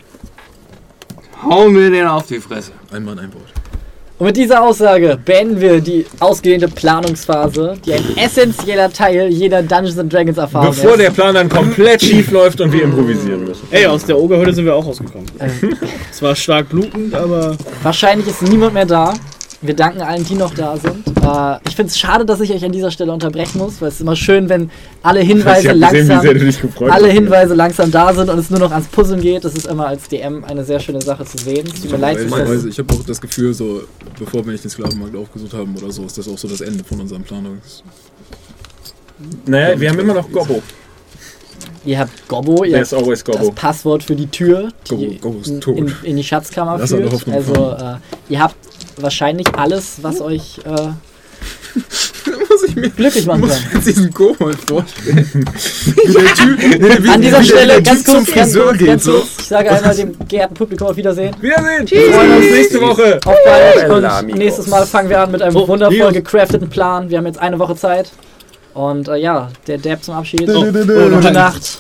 hau 1.43 1.69
mir 1.69 1.91
den 1.91 2.07
auf 2.07 2.27
die 2.27 2.41
Fresse. 2.41 2.73
Ein 2.91 3.05
Mann, 3.05 3.19
ein 3.19 3.33
Wort. 3.33 3.53
Und 4.19 4.27
mit 4.27 4.37
dieser 4.37 4.65
Aussage 4.65 5.17
beenden 5.25 5.61
wir 5.61 5.81
die 5.81 6.05
ausgedehnte 6.19 6.67
Planungsphase, 6.67 7.77
die 7.87 7.93
ein 7.93 8.17
essentieller 8.17 8.93
Teil 8.93 9.29
jeder 9.29 9.63
Dungeons 9.63 9.97
and 9.97 10.13
Dragons 10.13 10.39
Erfahrung 10.39 10.71
Bevor 10.71 10.93
ist. 10.95 11.01
der 11.03 11.11
Plan 11.11 11.35
dann 11.37 11.49
komplett 11.49 12.03
schief 12.03 12.33
läuft 12.33 12.61
und 12.61 12.73
wir 12.73 12.83
improvisieren 12.83 13.45
müssen. 13.45 13.69
Ey, 13.71 13.87
aus 13.87 14.05
der 14.05 14.19
Ogerhöhle 14.19 14.53
sind 14.53 14.65
wir 14.65 14.75
auch 14.75 14.85
rausgekommen. 14.85 15.27
Es 16.11 16.21
war 16.21 16.35
stark 16.35 16.69
blutend, 16.69 17.15
aber 17.15 17.57
Wahrscheinlich 17.85 18.27
ist 18.27 18.43
niemand 18.43 18.75
mehr 18.75 18.87
da. 18.87 19.15
Wir 19.61 19.75
danken 19.75 20.01
allen, 20.03 20.25
die 20.25 20.35
noch 20.37 20.55
da 20.55 20.77
sind. 20.77 21.05
Äh, 21.21 21.59
ich 21.69 21.75
finde 21.75 21.91
es 21.91 21.99
schade, 21.99 22.25
dass 22.25 22.41
ich 22.41 22.53
euch 22.53 22.65
an 22.65 22.71
dieser 22.71 22.93
Stelle 22.93 23.11
unterbrechen 23.13 23.59
muss, 23.59 23.81
weil 23.81 23.89
es 23.89 23.95
ist 23.97 24.01
immer 24.03 24.15
schön, 24.15 24.49
wenn 24.49 24.71
alle 25.03 25.19
Hinweise 25.21 25.69
gesehen, 25.75 25.81
langsam, 26.09 26.23
gefreut 26.63 26.91
alle. 26.93 27.09
Hinweise 27.09 27.55
langsam 27.55 27.91
da 27.91 28.15
sind 28.15 28.31
und 28.31 28.39
es 28.39 28.51
nur 28.51 28.61
noch 28.61 28.71
ans 28.71 28.87
Puzzeln 28.87 29.21
geht. 29.21 29.45
Das 29.45 29.55
ist 29.55 29.67
immer 29.67 29.89
als 29.89 30.07
DM 30.09 30.45
eine 30.45 30.65
sehr 30.65 30.79
schöne 30.79 31.01
Sache 31.03 31.25
zu 31.25 31.39
sehen. 31.39 31.67
Es 31.67 31.81
tut 31.83 31.91
mir 31.91 31.97
leid, 31.99 32.19
ich 32.19 32.25
das 32.25 32.33
Ehrlicherweise, 32.39 32.69
ich 32.69 32.79
habe 32.79 32.95
auch 32.95 33.03
das 33.05 33.21
Gefühl, 33.21 33.53
so, 33.53 33.83
bevor 34.17 34.45
wir 34.47 34.53
nicht 34.53 34.63
den 34.63 34.71
Sklavenmarkt 34.71 35.17
aufgesucht 35.17 35.53
haben 35.55 35.75
oder 35.77 35.91
so, 35.91 36.05
ist 36.05 36.17
das 36.17 36.29
auch 36.29 36.39
so 36.39 36.47
das 36.47 36.61
Ende 36.61 36.85
von 36.85 37.01
unserem 37.01 37.25
Planungs. 37.25 37.83
Naja, 39.47 39.81
wir 39.81 39.91
haben 39.91 39.99
immer 39.99 40.15
noch 40.15 40.31
Gobbo. 40.31 40.63
Ihr 41.85 41.99
habt 41.99 42.29
Gobbo, 42.29 42.63
ihr 42.65 42.73
There's 42.75 42.93
habt 42.93 43.03
always 43.03 43.25
das 43.25 43.35
Gobbo. 43.37 43.51
Passwort 43.53 44.05
für 44.05 44.15
die 44.15 44.29
Tür, 44.29 44.69
die 44.89 44.95
Gobbo- 44.95 45.21
Gobbo 45.21 45.39
ist 45.41 45.49
in, 45.49 45.61
tot. 45.61 45.77
in, 45.79 45.93
in 46.05 46.17
die 46.17 46.23
Schatzkammer 46.23 46.73
alle 46.73 46.87
führt. 46.87 47.13
Hoffnung 47.13 47.35
Also 47.35 47.55
äh, 47.55 48.33
ihr 48.33 48.41
habt 48.41 48.55
wahrscheinlich 48.97 49.47
alles, 49.57 49.99
was 50.03 50.21
euch 50.21 50.59
äh, 50.65 50.71
muss 52.51 52.63
ich 52.67 52.75
mir 52.77 52.91
glücklich 52.91 53.27
machen 53.27 53.41
muss 53.41 53.51
können. 53.51 53.65
ich 53.69 53.75
jetzt 53.75 53.87
diesen 53.87 54.13
Kobold 54.13 54.59
vorstellen. 54.67 55.17
Der 56.09 56.35
Typ, 56.35 57.03
wie, 57.05 57.09
An 57.09 57.21
dieser 57.23 57.41
wie 57.41 57.45
Stelle 57.47 57.67
der 57.75 57.83
ganz 57.83 57.99
Typ 58.03 58.07
zum 58.07 58.25
kurz, 58.25 58.35
ganz 58.35 58.47
Friseur 58.53 58.65
kurz, 58.67 58.79
geht. 58.79 58.89
ganz 58.89 59.05
So. 59.05 59.13
kurz. 59.13 59.29
Ich 59.39 59.45
sage 59.47 59.71
einmal 59.71 59.95
dem 59.97 60.17
geehrten 60.29 60.55
Publikum 60.55 60.89
auf 60.89 60.97
Wiedersehen. 60.97 61.35
Wiedersehen. 61.41 61.89
Wir 61.91 62.13
freuen 62.13 62.37
uns 62.37 62.47
nächste 62.51 62.81
Woche. 62.81 63.21
Auf 63.25 63.37
bald 63.45 63.91
und 63.91 64.05
amigos. 64.05 64.39
nächstes 64.39 64.67
Mal 64.67 64.87
fangen 64.87 65.09
wir 65.11 65.21
an 65.21 65.31
mit 65.31 65.43
einem 65.43 65.57
Oh, 65.57 65.69
wundervoll 65.69 65.97
hier. 65.97 66.13
gecrafteten 66.13 66.69
Plan. 66.69 67.09
Wir 67.11 67.19
haben 67.19 67.27
jetzt 67.27 67.39
eine 67.39 67.59
Woche 67.59 67.77
Zeit. 67.77 68.11
Und 68.75 69.09
äh, 69.09 69.17
ja, 69.17 69.49
der 69.67 69.79
Dab 69.79 70.03
zum 70.03 70.15
Abschied. 70.15 70.49
Oh, 70.49 70.65
Oh, 70.67 71.11
gute 71.11 71.31
Nacht. 71.33 71.79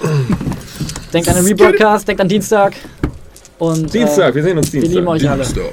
Denkt 1.12 1.28
an 1.28 1.36
den 1.36 1.46
Rebroadcast, 1.46 2.06
denkt 2.06 2.20
an 2.20 2.28
Dienstag. 2.28 2.74
Und 3.58 3.92
Dienstag, 3.92 4.32
Äh, 4.32 4.34
wir 4.36 4.42
sehen 4.44 4.58
uns 4.58 4.72
wir 4.72 4.80
Dienstag. 4.80 4.96
lieben 4.96 5.08
euch 5.08 5.28
alle. 5.28 5.42
Dienstag. 5.44 5.72